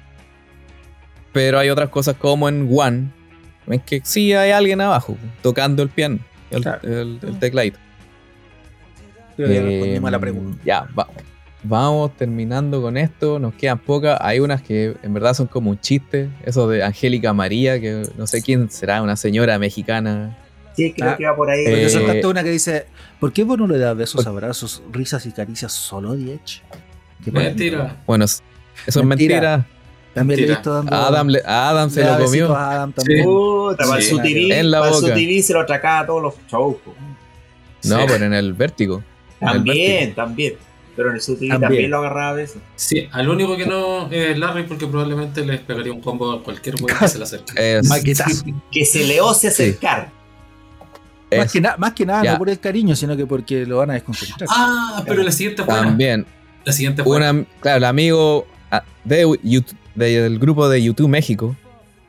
Pero 1.32 1.58
hay 1.58 1.68
otras 1.70 1.88
cosas 1.90 2.16
como 2.16 2.48
en 2.48 2.68
One, 2.72 3.08
en 3.66 3.80
que 3.80 4.00
sí 4.04 4.32
hay 4.32 4.50
alguien 4.52 4.80
abajo 4.80 5.16
tocando 5.42 5.82
el 5.82 5.88
piano, 5.88 6.18
el, 6.50 6.62
Claro. 6.62 6.80
el- 6.82 7.18
el 7.22 7.38
tecladito. 7.38 7.78
Creo 9.36 9.48
que 9.48 9.54
ya 9.54 9.60
Eh, 9.60 9.64
respondimos 9.64 10.08
a 10.08 10.10
la 10.10 10.18
pregunta. 10.18 10.62
Ya, 10.64 10.88
va- 10.98 11.08
vamos 11.62 12.16
terminando 12.16 12.80
con 12.82 12.96
esto. 12.96 13.38
Nos 13.38 13.54
quedan 13.54 13.78
pocas. 13.78 14.18
Hay 14.20 14.40
unas 14.40 14.62
que 14.62 14.96
en 15.02 15.14
verdad 15.14 15.34
son 15.34 15.46
como 15.46 15.70
un 15.70 15.78
chiste. 15.80 16.28
Eso 16.44 16.68
de 16.68 16.82
Angélica 16.82 17.32
María, 17.32 17.80
que 17.80 18.04
no 18.16 18.26
sé 18.26 18.42
quién 18.42 18.70
será, 18.70 19.02
una 19.02 19.16
señora 19.16 19.58
mexicana. 19.58 20.36
Sí, 20.78 20.92
creo 20.92 21.10
Ah, 21.10 21.16
que 21.16 21.24
va 21.26 21.34
por 21.36 21.50
ahí. 21.50 21.65
Porque 21.65 21.86
eh, 21.86 21.90
soltaste 21.90 22.26
una 22.26 22.42
que 22.44 22.50
dice: 22.50 22.86
¿Por 23.18 23.32
qué 23.32 23.42
vos 23.44 23.58
no 23.58 23.66
le 23.66 23.78
das 23.78 23.97
besos, 23.97 24.26
abrazos, 24.26 24.82
risas 24.92 25.26
y 25.26 25.32
caricias 25.32 25.73
solo 25.73 26.12
a 26.12 26.15
Diech? 26.16 26.62
Mentira. 27.26 27.97
Bueno, 28.07 28.24
eso 28.24 28.40
es 28.86 28.97
Mentira. 28.97 29.34
mentira. 29.40 29.66
También 30.15 30.40
le 30.40 30.44
he 30.44 30.48
Mentira. 30.48 30.55
visto 30.58 30.73
dando. 30.74 30.94
A 30.94 31.08
Adam, 31.08 31.28
le- 31.28 31.42
a 31.44 31.68
Adam 31.68 31.90
se 31.90 32.05
lo 32.05 32.18
comió. 32.24 32.55
a 32.57 32.73
Adam 32.73 32.92
también. 32.92 33.24
Puta, 33.24 33.84
para 33.86 34.00
Sí. 34.00 34.08
su 34.10 34.18
TV, 34.20 34.58
En 34.58 34.70
la 34.70 34.81
para 34.81 34.92
su 34.94 35.02
boca. 35.02 35.15
TV 35.15 35.42
se 35.42 35.52
lo 35.52 35.60
atracaba 35.60 35.98
a 36.00 36.07
todos 36.07 36.23
los 36.23 36.34
shows. 36.50 36.76
po. 36.84 36.94
No, 37.84 37.98
Sí. 38.00 38.05
pero 38.08 38.24
en 38.24 38.34
el 38.34 38.52
vértigo. 38.55 39.02
En 39.40 39.48
el 39.48 39.55
También, 39.55 39.92
vértigo. 39.98 40.15
también. 40.16 40.55
Pero 40.97 41.10
en 41.10 41.15
el 41.16 41.20
su 41.20 41.34
TV 41.36 41.48
También. 41.50 41.68
también. 41.70 41.90
lo 41.92 41.98
agarraba 41.98 42.31
a 42.31 42.32
veces. 42.32 42.57
Sí, 42.74 43.08
al 43.12 43.28
único 43.28 43.57
que 43.57 43.66
no 43.66 44.10
es 44.10 44.36
Larry 44.39 44.65
porque 44.65 44.86
probablemente 44.86 45.44
les 45.44 45.60
pegaría 45.60 45.92
un 45.92 46.00
combo 46.00 46.32
a 46.32 46.42
cualquier 46.42 46.74
weón 46.82 46.98
que 46.98 47.07
se 47.08 47.18
le 47.18 47.24
acerque. 47.24 47.52
Es-. 47.78 47.89
Que 48.73 48.84
se 48.84 49.05
le 49.05 49.20
ose 49.20 49.48
acercar. 49.48 50.10
Es- 51.31 51.39
Más 51.39 51.52
que, 51.52 51.60
na- 51.60 51.76
más 51.78 51.92
que 51.92 52.07
nada, 52.07 52.23
Ya. 52.24 52.32
no 52.32 52.39
por 52.39 52.48
el 52.48 52.58
cariño, 52.58 52.97
sino 52.97 53.16
que 53.16 53.26
porque 53.26 53.66
lo 53.66 53.78
van 53.78 53.90
a 53.90 53.94
desconcentrar. 53.94 54.48
Ah, 54.52 55.02
pero 55.07 55.23
la 55.23 55.32
siguiente 55.32 55.62
fue. 55.65 55.74
también. 55.74 56.26
La 56.65 56.73
siguiente 56.73 57.02
fue. 57.02 57.16
Una, 57.16 57.44
claro, 57.60 57.78
el 57.78 57.84
amigo 57.84 58.47
ah, 58.70 58.82
de 59.05 59.24
YouTube- 59.42 59.76
del 59.94 60.39
grupo 60.39 60.68
de 60.68 60.82
YouTube 60.82 61.08
México, 61.08 61.57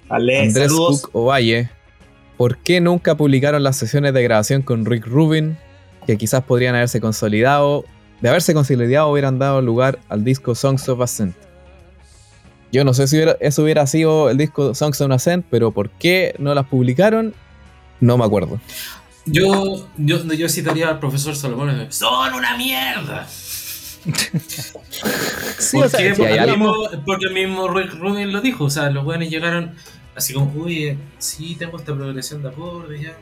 Vale, 0.07 0.39
Andrés 0.41 0.69
saludos. 0.71 1.01
Cook 1.03 1.15
Ovalle, 1.15 1.69
¿por 2.37 2.57
qué 2.57 2.81
nunca 2.81 3.15
publicaron 3.15 3.63
las 3.63 3.77
sesiones 3.77 4.13
de 4.13 4.23
grabación 4.23 4.61
con 4.61 4.85
Rick 4.85 5.05
Rubin? 5.05 5.57
Que 6.07 6.17
quizás 6.17 6.43
podrían 6.43 6.75
haberse 6.75 6.99
consolidado. 7.01 7.85
De 8.21 8.29
haberse 8.29 8.53
consolidado, 8.53 9.09
hubieran 9.11 9.39
dado 9.39 9.61
lugar 9.61 9.99
al 10.09 10.23
disco 10.23 10.53
Songs 10.55 10.89
of 10.89 10.99
Ascent. 11.01 11.35
Yo 12.71 12.83
no 12.83 12.93
sé 12.93 13.07
si 13.07 13.15
hubiera- 13.15 13.37
eso 13.39 13.63
hubiera 13.63 13.85
sido 13.87 14.29
el 14.29 14.37
disco 14.37 14.75
Songs 14.75 14.99
of 15.01 15.11
Ascent, 15.11 15.45
pero 15.49 15.71
¿por 15.71 15.89
qué 15.89 16.35
no 16.37 16.53
las 16.53 16.65
publicaron? 16.67 17.33
No 17.99 18.17
me 18.17 18.25
acuerdo. 18.25 18.59
Yo, 19.31 19.87
yo, 19.97 20.23
yo 20.33 20.49
citaría 20.49 20.87
al 20.89 20.99
profesor 20.99 21.35
Salomón. 21.35 21.69
y 21.71 21.73
dice, 21.85 21.91
¡Son 21.91 22.33
una 22.33 22.57
mierda! 22.57 23.27
Sí, 25.59 25.77
¿Por 25.77 25.85
o 25.87 25.89
sea, 25.89 25.99
qué? 25.99 26.15
sí, 26.15 26.21
hay 26.23 26.27
porque, 26.29 26.33
el 26.33 26.39
algo- 26.39 26.57
mismo, 26.57 27.03
porque 27.05 27.25
el 27.25 27.33
mismo 27.33 27.67
Rick 27.67 27.93
Rubin 27.95 28.31
lo 28.31 28.41
dijo. 28.41 28.65
O 28.65 28.69
sea, 28.69 28.89
los 28.89 29.03
buenos 29.03 29.29
llegaron 29.29 29.75
así 30.15 30.33
como, 30.33 30.51
uy, 30.55 30.97
sí, 31.17 31.55
tengo 31.59 31.77
esta 31.77 31.93
progresión 31.93 32.41
de 32.41 32.49
acordes 32.49 33.01
ya. 33.01 33.13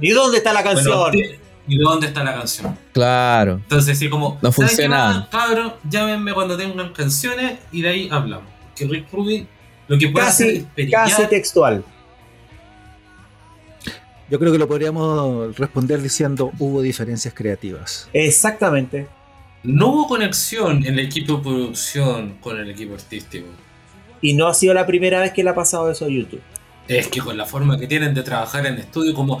¿Y 0.00 0.10
dónde 0.10 0.38
está 0.38 0.52
la 0.52 0.62
canción? 0.62 0.98
Bueno, 0.98 1.12
¿qué- 1.12 1.38
¿Y 1.68 1.78
dónde 1.78 2.08
está 2.08 2.24
la 2.24 2.34
canción? 2.34 2.76
Claro. 2.92 3.54
Entonces, 3.54 3.96
sí, 3.98 4.08
como, 4.08 4.38
No 4.42 4.50
¿saben 4.50 4.68
qué 4.68 4.74
funcionaban. 4.74 5.16
más, 5.20 5.28
Cabrón, 5.28 5.74
llámenme 5.88 6.32
cuando 6.32 6.56
tengan 6.56 6.92
canciones 6.92 7.58
y 7.70 7.82
de 7.82 7.88
ahí 7.88 8.08
hablamos. 8.10 8.48
Que 8.74 8.86
Rick 8.86 9.12
Rubin 9.12 9.46
lo 9.86 9.98
que 9.98 10.08
puede 10.08 10.26
hacer 10.26 10.46
casi, 10.48 10.58
es 10.58 10.64
perillar. 10.74 11.08
casi 11.08 11.26
textual. 11.28 11.84
Yo 14.32 14.38
creo 14.38 14.50
que 14.50 14.56
lo 14.56 14.66
podríamos 14.66 15.54
responder 15.58 16.00
diciendo 16.00 16.52
hubo 16.58 16.80
diferencias 16.80 17.34
creativas. 17.34 18.08
Exactamente. 18.14 19.06
No 19.62 19.88
hubo 19.88 20.08
conexión 20.08 20.78
en 20.86 20.94
el 20.94 21.00
equipo 21.00 21.36
de 21.36 21.42
producción 21.42 22.38
con 22.40 22.58
el 22.58 22.70
equipo 22.70 22.94
artístico. 22.94 23.48
Y 24.22 24.32
no 24.32 24.46
ha 24.46 24.54
sido 24.54 24.72
la 24.72 24.86
primera 24.86 25.20
vez 25.20 25.34
que 25.34 25.44
le 25.44 25.50
ha 25.50 25.54
pasado 25.54 25.90
eso 25.90 26.06
a 26.06 26.08
YouTube. 26.08 26.40
Es 26.88 27.08
que 27.08 27.20
con 27.20 27.36
la 27.36 27.44
forma 27.44 27.78
que 27.78 27.86
tienen 27.86 28.14
de 28.14 28.22
trabajar 28.22 28.64
en 28.64 28.78
estudio, 28.78 29.12
como 29.12 29.38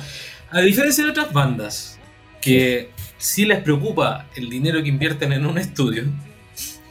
a 0.50 0.60
diferencia 0.60 1.04
de 1.04 1.10
otras 1.12 1.32
bandas, 1.32 1.98
que 2.42 2.90
sí 3.16 3.46
les 3.46 3.62
preocupa 3.62 4.26
el 4.36 4.50
dinero 4.50 4.82
que 4.82 4.90
invierten 4.90 5.32
en 5.32 5.46
un 5.46 5.56
estudio, 5.56 6.04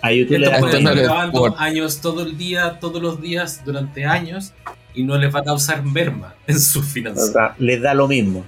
A 0.02 0.12
YouTube 0.12 0.40
le 0.40 0.50
grabando 0.96 1.56
años 1.60 2.02
todo 2.02 2.24
el 2.24 2.36
día, 2.36 2.80
todos 2.80 3.00
los 3.00 3.22
días, 3.22 3.64
durante 3.64 4.06
años, 4.06 4.54
y 4.94 5.04
no 5.04 5.18
les 5.18 5.34
va 5.34 5.40
a 5.40 5.44
causar 5.44 5.84
merma 5.84 6.36
en 6.48 6.60
sus 6.60 6.86
o 6.86 6.90
finanzas. 6.90 7.32
sea, 7.32 7.56
les 7.60 7.82
da 7.82 7.94
lo 7.94 8.08
mismo. 8.08 8.46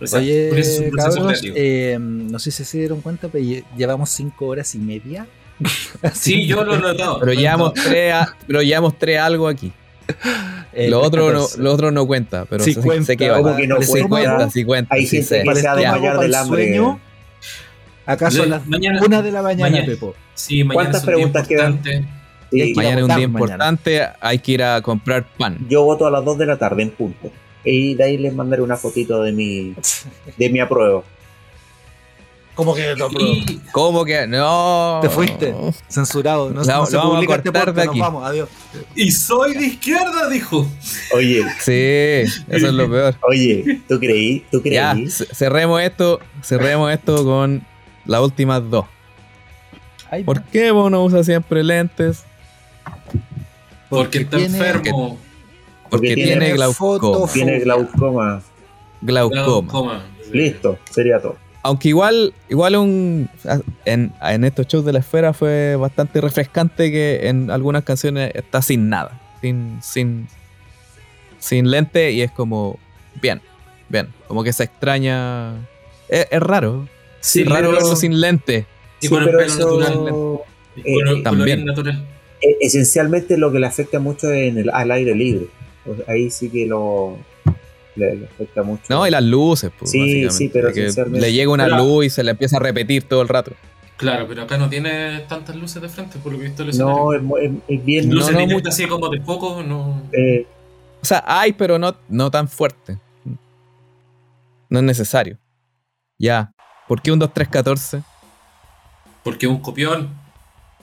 O 0.00 0.06
sea, 0.06 0.18
Oye, 0.20 0.48
por 0.50 0.58
eso 0.58 0.82
es 0.82 0.90
cabros, 0.92 1.40
eh, 1.44 1.96
no 2.00 2.38
sé 2.38 2.50
si 2.50 2.64
se 2.64 2.78
dieron 2.78 3.00
cuenta, 3.00 3.28
pero 3.28 3.44
lle- 3.44 3.64
llevamos 3.76 4.10
cinco 4.10 4.46
horas 4.46 4.74
y 4.74 4.78
media. 4.78 5.26
Sí, 6.12 6.46
yo 6.46 6.64
lo 6.64 6.74
he 6.74 6.78
notado. 6.80 7.20
Pero 7.20 7.32
he 7.32 7.36
llevamos 7.36 7.68
notado. 7.68 7.88
tres, 7.88 8.12
a- 8.12 8.36
pero 8.46 8.60
llevamos 8.62 8.98
tres 8.98 9.18
algo 9.20 9.48
aquí. 9.48 9.72
Eh, 10.72 10.90
lo, 10.90 11.00
otro 11.00 11.32
no, 11.32 11.42
14. 11.42 11.62
lo 11.62 11.72
otro 11.72 11.90
no 11.92 12.06
cuenta, 12.06 12.44
pero 12.46 12.62
Sí 12.64 12.74
sé, 12.74 12.80
cuenta, 12.82 13.06
sé 13.06 13.16
que 13.16 13.30
va. 13.30 13.38
¿cómo 13.38 13.56
que 13.56 13.66
no 13.68 13.80
sí 13.80 13.86
cuenta? 13.92 14.08
cuenta, 14.08 14.50
sí 14.50 14.64
cuenta. 14.64 14.94
Hay 14.94 15.06
sí 15.06 15.22
gente 15.22 15.44
que 15.44 15.54
se 15.60 15.68
ha 15.68 15.74
de 15.76 16.18
del 16.20 16.34
hambre. 16.34 16.64
sueño, 16.66 17.00
Acá 18.06 18.30
son 18.30 18.50
las 18.50 18.66
Mañana- 18.66 19.00
una 19.02 19.22
de 19.22 19.32
la 19.32 19.40
mañana, 19.40 19.70
mañana- 19.70 19.86
Pepo. 19.86 20.14
Sí, 20.34 20.62
mañana 20.64 20.74
¿Cuántas 20.74 21.04
preguntas 21.04 21.48
quedan? 21.48 21.80
Sí, 22.62 22.72
Mañana 22.74 22.96
es 22.96 23.02
un 23.02 23.08
día 23.08 23.16
mañana. 23.28 23.38
importante, 23.54 24.02
hay 24.20 24.38
que 24.38 24.52
ir 24.52 24.62
a 24.62 24.80
comprar 24.82 25.24
pan. 25.36 25.58
Yo 25.68 25.82
voto 25.84 26.06
a 26.06 26.10
las 26.10 26.24
2 26.24 26.38
de 26.38 26.46
la 26.46 26.58
tarde 26.58 26.82
en 26.82 26.90
punto. 26.90 27.30
Y 27.64 27.94
de 27.94 28.04
ahí 28.04 28.18
les 28.18 28.34
mandaré 28.34 28.62
una 28.62 28.76
fotito 28.76 29.22
de 29.22 29.32
mi, 29.32 29.74
de 30.36 30.50
mi 30.50 30.60
apruebo. 30.60 31.04
¿Cómo 32.54 32.72
que 32.74 32.94
no, 32.96 33.08
bro? 33.08 33.20
Y- 33.20 33.60
¿Cómo 33.72 34.04
que? 34.04 34.28
No. 34.28 35.00
Te 35.02 35.08
fuiste. 35.08 35.52
Censurado. 35.88 36.50
No, 36.50 36.60
Lo- 36.60 36.60
no 36.60 36.64
se 36.86 36.96
vamos 36.96 37.26
a 37.28 37.34
este 37.34 37.50
de 37.50 37.82
aquí. 37.82 37.98
Nos 37.98 38.06
vamos, 38.06 38.24
adiós. 38.24 38.48
Y 38.94 39.10
soy 39.10 39.54
de 39.54 39.66
izquierda, 39.66 40.28
dijo. 40.28 40.64
Oye, 41.14 41.42
Sí, 41.60 42.30
eso 42.48 42.66
es 42.68 42.72
lo 42.72 42.88
peor. 42.88 43.16
oye, 43.22 43.80
¿tú 43.88 43.98
creí? 43.98 44.44
¿Tú 44.52 44.62
creí? 44.62 44.74
Ya, 44.74 44.94
cerremos 45.32 45.82
esto, 45.82 46.20
cerremos 46.42 46.92
esto 46.92 47.24
con 47.24 47.66
las 48.04 48.20
últimas 48.20 48.62
dos. 48.70 48.84
¿Por 50.24 50.44
qué 50.44 50.70
vos 50.70 50.88
no 50.92 51.02
usas 51.02 51.26
siempre 51.26 51.64
lentes? 51.64 52.24
Porque 53.88 54.18
está 54.18 54.36
tiene- 54.38 54.56
enfermo. 54.58 55.18
Porque 55.90 56.08
Porque 56.08 56.14
tiene, 56.14 56.24
tiene 56.40 56.52
glaucoma. 56.54 57.28
Tiene 57.32 57.58
glaucoma. 57.60 58.42
glaucoma. 59.00 59.70
Coma. 59.72 60.02
Listo, 60.32 60.78
sería 60.90 61.20
todo. 61.20 61.36
Aunque 61.62 61.88
igual, 61.88 62.34
igual 62.48 62.76
un 62.76 63.28
en, 63.84 64.12
en 64.20 64.44
estos 64.44 64.66
shows 64.66 64.84
de 64.84 64.92
la 64.92 64.98
esfera 64.98 65.32
fue 65.32 65.76
bastante 65.76 66.20
refrescante 66.20 66.90
que 66.90 67.28
en 67.28 67.50
algunas 67.50 67.84
canciones 67.84 68.32
está 68.34 68.60
sin 68.60 68.88
nada, 68.90 69.18
sin, 69.40 69.78
sin, 69.82 70.26
sin 71.38 71.70
lente 71.70 72.10
y 72.12 72.20
es 72.22 72.30
como 72.32 72.78
bien, 73.22 73.40
bien, 73.88 74.08
como 74.26 74.42
que 74.44 74.52
se 74.52 74.64
extraña. 74.64 75.54
Es, 76.08 76.26
es 76.30 76.40
raro, 76.40 76.86
Sí, 77.20 77.42
es 77.42 77.48
raro 77.48 77.68
pero- 77.70 77.80
verlo 77.82 77.96
sin 77.96 78.20
lente. 78.20 78.66
Y 79.00 79.06
Sí, 79.06 79.08
con 79.12 79.22
el 79.22 79.26
pero 79.30 79.38
pelo 79.38 79.48
eso 79.52 79.78
natural. 79.80 80.40
Y 80.76 80.80
eh, 80.80 80.94
con 81.04 81.08
el 81.16 81.22
también. 81.22 81.64
natural. 81.64 82.06
Eh, 82.44 82.56
esencialmente 82.60 83.36
lo 83.38 83.50
que 83.52 83.58
le 83.58 83.66
afecta 83.66 83.98
mucho 84.00 84.30
es 84.32 84.48
en 84.50 84.58
el, 84.58 84.70
al 84.70 84.90
aire 84.90 85.14
libre. 85.14 85.46
Ahí 86.08 86.30
sí 86.30 86.48
que 86.50 86.66
lo 86.66 87.16
le, 87.96 88.16
le 88.16 88.26
afecta 88.26 88.62
mucho. 88.62 88.82
No, 88.88 89.06
y 89.06 89.10
las 89.10 89.22
luces, 89.22 89.70
pues, 89.78 89.90
Sí, 89.90 90.28
sí, 90.30 90.48
pero 90.52 90.72
que 90.72 90.80
esencialmente- 90.86 91.20
le 91.26 91.32
llega 91.32 91.50
una 91.50 91.64
Pero- 91.64 91.78
luz 91.78 92.06
y 92.06 92.10
se 92.10 92.24
le 92.24 92.30
empieza 92.32 92.56
a 92.56 92.60
repetir 92.60 93.04
todo 93.04 93.22
el 93.22 93.28
rato. 93.28 93.52
Claro, 93.96 94.26
pero 94.26 94.42
acá 94.42 94.58
no 94.58 94.68
tiene 94.68 95.20
tantas 95.28 95.54
luces 95.54 95.80
de 95.80 95.88
frente, 95.88 96.18
por 96.18 96.32
lo 96.32 96.38
que 96.38 96.46
he 96.46 96.48
visto 96.48 96.62
el 96.64 96.76
No, 96.76 97.12
es, 97.12 97.20
bien. 97.84 98.08
No, 98.08 98.16
luces 98.16 98.34
no 98.34 98.46
mucho. 98.46 98.68
así 98.68 98.86
como 98.88 99.08
de 99.08 99.20
foco, 99.20 99.62
no. 99.62 100.02
eh, 100.12 100.46
O 101.00 101.04
sea, 101.04 101.22
hay, 101.26 101.52
pero 101.52 101.78
no, 101.78 101.94
no 102.08 102.28
tan 102.30 102.48
fuerte. 102.48 102.98
No 104.68 104.78
es 104.80 104.84
necesario. 104.84 105.38
Ya. 106.18 106.50
¿Por 106.88 107.00
qué 107.02 107.12
un 107.12 107.18
2, 107.20 107.30
3, 107.32 107.48
14? 107.48 108.02
Porque 109.22 109.46
un 109.46 109.60
copión. 109.60 110.08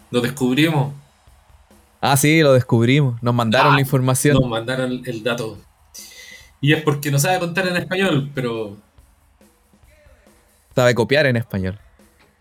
Lo 0.09 0.21
descubrimos. 0.21 0.93
Ah, 2.01 2.17
sí, 2.17 2.41
lo 2.41 2.53
descubrimos. 2.53 3.21
Nos 3.21 3.33
mandaron 3.33 3.73
Ah, 3.73 3.75
la 3.75 3.81
información. 3.81 4.35
Nos 4.35 4.49
mandaron 4.49 5.01
el 5.05 5.23
dato. 5.23 5.57
Y 6.59 6.73
es 6.73 6.81
porque 6.83 7.11
no 7.11 7.19
sabe 7.19 7.39
contar 7.39 7.67
en 7.67 7.77
español, 7.77 8.29
pero. 8.33 8.75
Sabe 10.75 10.95
copiar 10.95 11.25
en 11.27 11.35
español. 11.37 11.77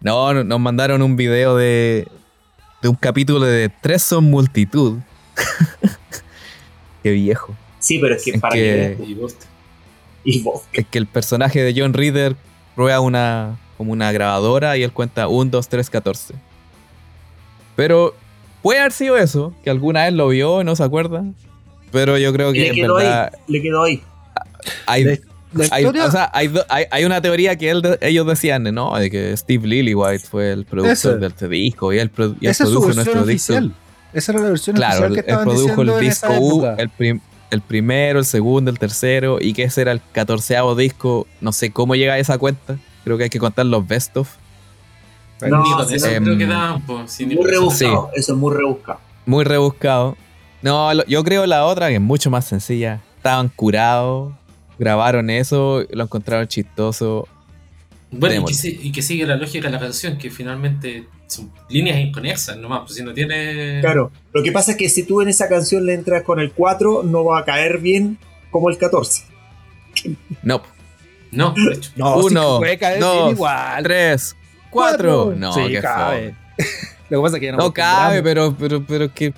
No, 0.00 0.32
no- 0.32 0.44
nos 0.44 0.60
mandaron 0.60 1.02
un 1.02 1.14
video 1.16 1.56
de, 1.56 2.08
de 2.80 2.88
un 2.88 2.94
capítulo 2.96 3.44
de 3.44 3.68
Tres 3.82 4.02
son 4.02 4.24
multitud. 4.24 4.98
Qué 7.02 7.10
viejo. 7.12 7.54
sí, 7.78 7.98
pero 7.98 8.14
es 8.14 8.22
que 8.24 8.30
Es 8.32 8.40
para 8.40 8.54
que- 8.54 8.96
Y 9.06 9.14
vos- 9.14 9.36
Y 10.22 10.42
vos, 10.42 10.62
Es 10.72 10.86
que 10.86 10.98
el 10.98 11.06
personaje 11.06 11.62
de 11.62 11.74
John 11.78 11.94
Reader 11.94 12.36
prueba 12.76 13.00
una, 13.00 13.58
como 13.78 13.92
una 13.92 14.12
grabadora 14.12 14.76
y 14.76 14.82
él 14.82 14.92
cuenta 14.92 15.28
1, 15.28 15.50
2, 15.50 15.68
3, 15.68 15.88
14. 15.90 16.34
Pero 17.74 18.14
puede 18.62 18.80
haber 18.80 18.92
sido 18.92 19.16
eso, 19.16 19.54
que 19.64 19.70
alguna 19.70 20.04
vez 20.04 20.12
lo 20.14 20.28
vio 20.28 20.60
y 20.60 20.64
no 20.64 20.76
se 20.76 20.82
acuerda. 20.84 21.24
Pero 21.92 22.18
yo 22.18 22.32
creo 22.32 22.52
que 22.52 22.60
le 22.60 22.68
en 22.68 22.74
quedó 22.74 22.94
verdad 22.96 23.24
ahí. 23.32 23.40
Le 23.48 23.62
quedó 23.62 23.82
ahí. 23.84 24.02
hay, 24.86 25.04
La- 25.04 25.18
La 25.52 25.64
hay, 25.72 25.82
historia, 25.82 26.04
o 26.06 26.10
sea, 26.12 26.30
hay, 26.32 26.46
do- 26.48 26.64
hay- 26.68 26.84
hay 26.92 27.04
una 27.04 27.20
teoría 27.20 27.56
que 27.56 27.70
él 27.70 27.82
de- 27.82 27.98
ellos 28.02 28.24
decían, 28.26 28.62
¿no? 28.62 28.96
De 28.96 29.10
que 29.10 29.36
Steve 29.36 29.66
Lillywhite 29.66 30.20
fue 30.24 30.52
el 30.52 30.64
productor 30.64 30.92
Ese. 31.14 31.16
de 31.18 31.26
este 31.26 31.48
disco 31.48 31.92
y 31.92 31.98
él, 31.98 32.08
y 32.40 32.48
produjo 32.52 32.92
nuestro 32.92 33.24
disco. 33.24 33.54
oficial. 33.54 33.72
Esa 34.12 34.32
era 34.32 34.40
la 34.42 34.48
versión 34.50 34.76
Claro, 34.76 35.06
oficial 35.06 35.18
él, 35.18 35.24
que 35.24 35.30
él 35.32 35.38
produjo 35.42 35.82
el 35.82 36.00
disco 36.00 36.32
U, 36.38 36.66
el, 36.78 36.88
prim- 36.90 37.20
el 37.50 37.60
primero, 37.62 38.20
el 38.20 38.24
segundo, 38.24 38.70
el 38.70 38.78
tercero, 38.78 39.38
y 39.40 39.52
que 39.52 39.64
ese 39.64 39.80
era 39.80 39.90
el 39.90 40.00
catorceavo 40.12 40.76
disco. 40.76 41.26
No 41.40 41.50
sé 41.52 41.72
cómo 41.72 41.96
llega 41.96 42.12
a 42.14 42.18
esa 42.20 42.38
cuenta. 42.38 42.76
Creo 43.02 43.16
que 43.18 43.24
hay 43.24 43.30
que 43.30 43.40
contar 43.40 43.66
los 43.66 43.84
best 43.88 44.16
of. 44.16 44.30
No, 45.48 45.62
ni 45.62 45.70
con 45.72 45.88
sí, 45.88 45.94
eso 45.94 46.06
no. 46.20 46.24
creo 46.26 46.38
que 46.38 46.46
daban, 46.46 46.82
pues, 46.82 47.20
Muy 47.20 47.36
rebuscado. 47.46 48.10
Eso 48.14 48.32
es 48.32 48.38
muy 48.38 48.54
rebuscado. 48.54 49.00
Muy 49.26 49.44
rebuscado. 49.44 50.16
No, 50.62 50.92
lo- 50.92 51.04
yo 51.06 51.22
creo 51.24 51.46
la 51.46 51.64
otra 51.64 51.88
que 51.88 51.94
es 51.94 52.00
mucho 52.00 52.30
más 52.30 52.44
sencilla. 52.46 53.00
Estaban 53.16 53.48
curados, 53.48 54.32
grabaron 54.78 55.30
eso, 55.30 55.84
lo 55.90 56.04
encontraron 56.04 56.46
chistoso. 56.48 57.26
Bueno, 58.10 58.44
y 58.48 58.90
que, 58.92 58.98
y 58.98 59.02
sigue 59.02 59.24
la 59.24 59.36
lógica 59.36 59.68
de 59.68 59.72
la 59.72 59.78
canción, 59.78 60.18
que 60.18 60.30
finalmente 60.30 61.06
son 61.28 61.50
líneas 61.68 61.98
inconexas 62.00 62.56
nomás, 62.56 62.80
pues 62.80 62.94
si 62.96 63.04
no 63.04 63.14
tiene. 63.14 63.78
Claro. 63.80 64.10
Lo 64.32 64.42
que 64.42 64.50
pasa 64.50 64.72
es 64.72 64.76
que 64.76 64.88
si 64.88 65.04
tú 65.04 65.20
en 65.22 65.28
esa 65.28 65.48
canción 65.48 65.86
le 65.86 65.94
entras 65.94 66.24
con 66.24 66.40
el 66.40 66.50
4, 66.52 67.02
no 67.04 67.24
va 67.24 67.38
a 67.38 67.44
caer 67.44 67.78
bien 67.78 68.18
como 68.50 68.68
el 68.68 68.78
14. 68.78 69.22
No, 70.42 70.60
No, 71.30 71.52
de 71.54 71.74
hecho. 71.74 71.90
No, 71.96 72.16
Uno, 72.16 72.54
sí, 72.56 72.58
puede 72.58 72.78
caer 72.78 72.98
bien 72.98 73.08
dos, 73.08 73.32
igual. 73.32 73.82
tres, 73.84 74.36
cuatro. 74.70 75.34
No, 75.36 75.52
sí, 75.52 75.60
qué 75.68 75.80
cabe. 75.80 76.34
Lo 77.10 77.18
que 77.18 77.22
pasa 77.24 77.36
es 77.36 77.40
que 77.40 77.46
ya 77.46 77.52
No 77.52 77.58
nos 77.58 77.72
cabe, 77.72 78.22
pero, 78.22 78.54
pero, 78.56 78.84
pero 78.86 79.12
que 79.12 79.34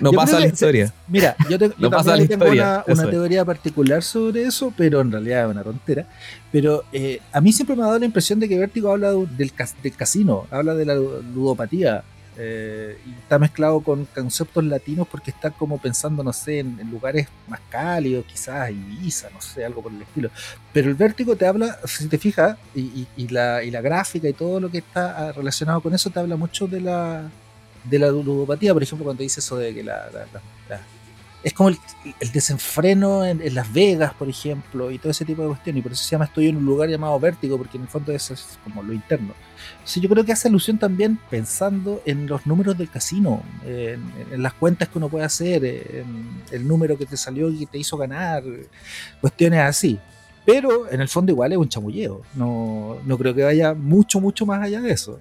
no 0.00 0.10
Yo 0.10 0.16
pasa 0.16 0.38
la 0.40 0.46
que- 0.46 0.52
historia. 0.52 0.90
Mira, 1.06 1.36
yo, 1.50 1.58
te, 1.58 1.68
yo 1.68 1.74
No 1.76 1.90
pasa 1.90 2.12
también 2.12 2.30
la 2.30 2.36
tengo 2.38 2.44
historia, 2.46 2.84
una, 2.86 2.94
una 3.02 3.10
teoría 3.10 3.44
particular 3.44 4.02
sobre 4.02 4.44
eso, 4.44 4.72
pero 4.74 5.02
en 5.02 5.12
realidad 5.12 5.44
es 5.44 5.50
una 5.50 5.62
tontera. 5.62 6.06
Pero 6.50 6.82
eh, 6.92 7.20
a 7.30 7.42
mí 7.42 7.52
siempre 7.52 7.76
me 7.76 7.82
ha 7.82 7.86
dado 7.88 7.98
la 7.98 8.06
impresión 8.06 8.40
de 8.40 8.48
que 8.48 8.58
Vértigo 8.58 8.90
habla 8.90 9.10
del, 9.12 9.52
del 9.82 9.94
casino, 9.96 10.46
habla 10.50 10.74
de 10.74 10.86
la 10.86 10.94
ludopatía. 10.94 12.02
Eh, 12.42 12.98
y 13.06 13.10
está 13.10 13.38
mezclado 13.38 13.82
con 13.82 14.06
conceptos 14.06 14.64
latinos 14.64 15.06
porque 15.06 15.30
está 15.30 15.50
como 15.50 15.76
pensando, 15.76 16.24
no 16.24 16.32
sé, 16.32 16.60
en, 16.60 16.90
lugares 16.90 17.28
más 17.46 17.60
cálidos, 17.68 18.24
quizás 18.24 18.70
Ibiza, 18.70 19.28
no 19.28 19.42
sé, 19.42 19.62
algo 19.62 19.82
por 19.82 19.92
el 19.92 20.00
estilo. 20.00 20.30
Pero 20.72 20.88
el 20.88 20.94
vértigo 20.94 21.36
te 21.36 21.46
habla, 21.46 21.78
si 21.84 22.08
te 22.08 22.16
fijas, 22.16 22.56
y, 22.74 23.28
la, 23.28 23.62
y 23.62 23.70
la 23.70 23.82
gráfica 23.82 24.26
y 24.26 24.32
todo 24.32 24.58
lo 24.58 24.70
que 24.70 24.78
está 24.78 25.28
ah, 25.28 25.32
relacionado 25.32 25.82
con 25.82 25.94
eso 25.94 26.08
te 26.08 26.18
habla 26.18 26.36
mucho 26.36 26.66
de 26.66 26.80
la, 26.80 27.28
de 27.84 27.98
la 27.98 28.08
ludopatía, 28.08 28.72
por 28.72 28.82
ejemplo, 28.82 29.04
cuando 29.04 29.22
dice 29.22 29.40
eso 29.40 29.58
de 29.58 29.74
que 29.74 29.84
la- 29.84 30.08
es 31.42 31.52
como 31.54 31.70
el, 31.70 31.78
el 32.20 32.32
desenfreno 32.32 33.24
en, 33.24 33.40
en 33.40 33.54
Las 33.54 33.72
Vegas, 33.72 34.12
por 34.14 34.28
ejemplo, 34.28 34.90
y 34.90 34.98
todo 34.98 35.10
ese 35.10 35.24
tipo 35.24 35.42
de 35.42 35.48
cuestiones, 35.48 35.80
y 35.80 35.82
por 35.82 35.92
eso 35.92 36.04
se 36.04 36.10
llama 36.10 36.26
Estoy 36.26 36.48
en 36.48 36.56
un 36.56 36.66
lugar 36.66 36.88
llamado 36.88 37.18
Vértigo, 37.18 37.56
porque 37.56 37.76
en 37.76 37.84
el 37.84 37.88
fondo 37.88 38.12
eso 38.12 38.34
es 38.34 38.58
como 38.64 38.82
lo 38.82 38.92
interno. 38.92 39.34
Entonces 39.72 40.02
yo 40.02 40.08
creo 40.08 40.24
que 40.24 40.32
hace 40.32 40.48
alusión 40.48 40.78
también 40.78 41.18
pensando 41.30 42.02
en 42.04 42.26
los 42.26 42.46
números 42.46 42.76
del 42.76 42.90
casino, 42.90 43.42
en, 43.64 44.02
en 44.30 44.42
las 44.42 44.54
cuentas 44.54 44.88
que 44.88 44.98
uno 44.98 45.08
puede 45.08 45.24
hacer, 45.24 45.64
en 45.64 46.42
el 46.50 46.66
número 46.66 46.98
que 46.98 47.06
te 47.06 47.16
salió 47.16 47.48
y 47.48 47.60
que 47.60 47.66
te 47.66 47.78
hizo 47.78 47.96
ganar, 47.96 48.42
cuestiones 49.20 49.60
así. 49.60 49.98
Pero 50.44 50.90
en 50.90 51.00
el 51.00 51.08
fondo 51.08 51.32
igual 51.32 51.52
es 51.52 51.58
un 51.58 51.68
chamulleo, 51.68 52.22
no, 52.34 52.98
no 53.04 53.18
creo 53.18 53.34
que 53.34 53.44
vaya 53.44 53.74
mucho, 53.74 54.20
mucho 54.20 54.46
más 54.46 54.62
allá 54.62 54.80
de 54.80 54.92
eso 54.92 55.18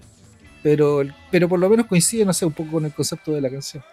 pero, 0.62 1.02
pero 1.32 1.48
por 1.48 1.60
lo 1.60 1.70
menos 1.70 1.86
coincide, 1.86 2.26
no 2.26 2.34
sé, 2.34 2.46
un 2.46 2.52
poco 2.52 2.72
con 2.72 2.86
el 2.86 2.94
concepto 2.94 3.32
de 3.32 3.42
la 3.42 3.50
canción. 3.50 3.84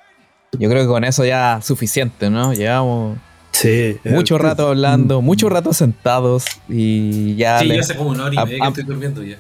Yo 0.59 0.69
creo 0.71 0.83
que 0.83 0.89
con 0.89 1.05
eso 1.05 1.25
ya 1.25 1.61
suficiente, 1.63 2.31
¿no? 2.31 2.53
Llevamos 2.53 3.19
Sí. 3.53 3.97
mucho 4.05 4.37
rato 4.39 4.69
hablando, 4.69 5.23
mucho 5.23 5.49
rato 5.49 5.73
sentados 5.73 6.45
y 6.69 7.35
ya... 7.37 7.59
Sí, 7.61 7.67
le- 7.67 7.75
ya 7.77 7.81
hace 7.81 7.97
como 7.97 8.11
una 8.11 8.25
hora 8.25 8.35
y 8.35 8.45
media 8.47 8.59
que 8.63 8.69
estoy 8.69 8.85
durmiendo 8.85 9.23
ya. 9.23 9.39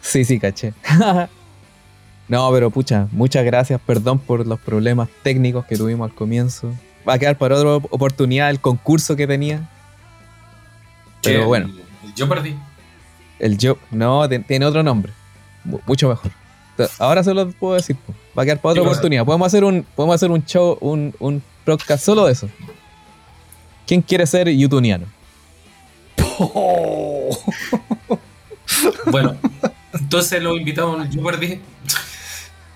Sí, 0.00 0.24
sí, 0.24 0.38
caché. 0.40 0.72
no, 2.28 2.50
pero 2.52 2.70
pucha, 2.70 3.06
muchas 3.12 3.44
gracias. 3.44 3.80
Perdón 3.86 4.18
por 4.18 4.46
los 4.46 4.58
problemas 4.60 5.08
técnicos 5.22 5.66
que 5.66 5.76
tuvimos 5.76 6.08
al 6.10 6.14
comienzo. 6.16 6.72
Va 7.08 7.14
a 7.14 7.18
quedar 7.18 7.36
para 7.36 7.56
otra 7.56 7.76
op- 7.76 7.92
oportunidad 7.92 8.50
el 8.50 8.60
concurso 8.60 9.14
que 9.16 9.26
tenía. 9.26 9.68
Pero 11.22 11.46
bueno. 11.46 11.66
el- 12.04 12.14
Yo 12.14 12.28
perdí. 12.28 12.56
El 13.38 13.58
yo. 13.58 13.76
No, 13.90 14.26
tiene 14.28 14.64
otro 14.64 14.82
nombre. 14.82 15.12
Mu- 15.64 15.80
Mucho 15.86 16.08
mejor. 16.08 16.30
Ahora 16.98 17.22
se 17.24 17.34
lo 17.34 17.50
puedo 17.50 17.74
decir. 17.74 17.96
po. 17.96 18.12
Va 18.38 18.42
a 18.42 18.44
quedar 18.46 18.60
para 18.60 18.72
otra 18.72 18.82
¿Qué 18.82 18.88
cosa? 18.88 18.98
oportunidad. 18.98 19.24
Podemos 19.24 19.46
hacer 19.46 19.64
un, 19.64 19.84
podemos 19.96 20.14
hacer 20.14 20.30
un 20.30 20.44
show, 20.44 20.76
un, 20.80 21.14
un 21.18 21.42
podcast 21.64 22.04
solo 22.04 22.26
de 22.26 22.32
eso. 22.32 22.48
¿Quién 23.86 24.02
quiere 24.02 24.26
ser 24.26 24.48
youtuniano? 24.48 25.06
Bueno, 29.10 29.36
entonces 29.92 30.42
lo 30.42 30.56
invitamos, 30.56 31.08
yo 31.10 31.22
perdí. 31.22 31.60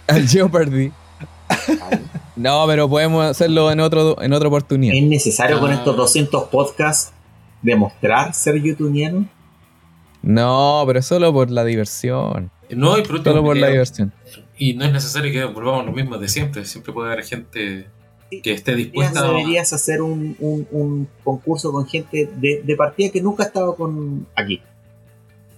Al 0.09 0.29
Jeopardy. 0.29 0.91
No, 2.37 2.65
pero 2.67 2.89
podemos 2.89 3.25
hacerlo 3.25 3.71
en 3.71 3.79
otro, 3.79 4.21
en 4.21 4.33
otra 4.33 4.49
oportunidad. 4.49 4.93
¿Es 4.97 5.05
necesario 5.05 5.61
con 5.61 5.71
Ah. 5.71 5.75
estos 5.75 5.97
200 5.97 6.49
podcasts 6.49 7.13
demostrar 7.63 8.35
ser 8.35 8.61
youtuniano? 8.61 9.25
No, 10.21 10.83
pero 10.85 11.01
solo 11.01 11.33
por 11.33 11.49
la 11.53 11.63
diversión. 11.65 12.51
No, 12.77 12.99
y 12.99 13.03
por 13.03 13.17
último, 13.17 13.37
Solo 13.37 13.45
por 13.45 13.57
la 13.57 13.69
diversión. 13.69 14.13
Y 14.57 14.75
no 14.75 14.85
es 14.85 14.93
necesario 14.93 15.33
que 15.33 15.45
volvamos 15.45 15.87
lo 15.87 15.93
mismo 15.93 16.19
de 16.19 16.29
siempre. 16.29 16.65
Siempre 16.65 16.93
puede 16.93 17.13
haber 17.13 17.25
gente. 17.25 17.87
que 18.43 18.53
esté 18.53 18.75
dispuesta 18.75 19.21
a... 19.21 19.29
Deberías 19.29 19.73
hacer 19.73 20.03
un, 20.03 20.37
un, 20.39 20.67
un 20.71 21.09
concurso 21.23 21.73
con 21.73 21.87
gente 21.87 22.29
de, 22.37 22.63
de, 22.65 22.77
partida 22.77 23.11
que 23.11 23.21
nunca 23.21 23.45
ha 23.45 23.47
estado 23.47 23.75
con 23.75 24.27
aquí. 24.35 24.61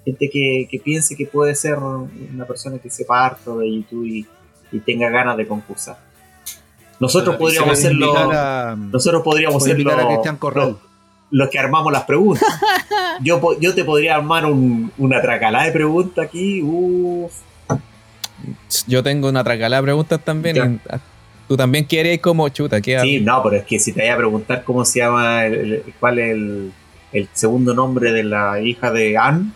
Gente 0.05 0.31
que, 0.31 0.69
que, 0.71 0.79
piense 0.79 1.17
que 1.17 1.27
puede 1.27 1.55
ser 1.55 1.79
una 1.79 2.47
persona 2.47 2.79
que 2.79 2.91
sepa 2.91 3.27
harto 3.27 3.59
de 3.59 3.75
YouTube 3.75 4.07
y, 4.07 4.27
y 4.73 4.81
tenga 4.81 5.11
ganas 5.11 5.37
de 5.37 5.47
concursar. 5.47 5.99
Nosotros 6.99 7.37
podríamos 7.37 7.71
hacerlo. 7.71 8.15
A, 8.17 8.77
nosotros 8.77 9.23
podríamos 9.23 9.63
hacerlo. 9.63 9.93
A 9.93 10.07
Cristian 10.07 10.37
Corral. 10.37 10.77
Los, 11.31 11.51
que 11.51 11.59
armamos 11.59 11.93
las 11.93 12.05
preguntas. 12.05 12.49
yo, 13.23 13.41
yo 13.61 13.75
te 13.75 13.85
podría 13.85 14.17
armar 14.17 14.47
un, 14.47 14.93
una 14.99 15.21
tracalada 15.21 15.65
de 15.65 15.73
preguntas 15.73 16.25
aquí. 16.25 16.63
Uf. 16.63 17.33
Yo 18.87 19.03
tengo 19.03 19.29
una 19.29 19.43
tracalada 19.43 19.81
de 19.81 19.87
preguntas 19.87 20.21
también. 20.25 20.81
Tú 21.49 21.57
también 21.57 21.85
quieres 21.85 22.21
como 22.21 22.49
chuta. 22.49 22.81
¿qué 22.81 22.99
sí, 23.01 23.21
no, 23.21 23.43
pero 23.43 23.57
es 23.57 23.65
que 23.65 23.79
si 23.79 23.93
te 23.93 24.01
vaya 24.01 24.15
a 24.15 24.17
preguntar 24.17 24.65
cómo 24.65 24.85
se 24.85 24.99
llama, 24.99 25.47
el, 25.47 25.83
cuál 26.01 26.19
es 26.19 26.31
el, 26.33 26.73
el, 27.13 27.29
segundo 27.33 27.73
nombre 27.73 28.13
de 28.13 28.25
la 28.25 28.61
hija 28.61 28.91
de 28.91 29.17
Anne. 29.17 29.53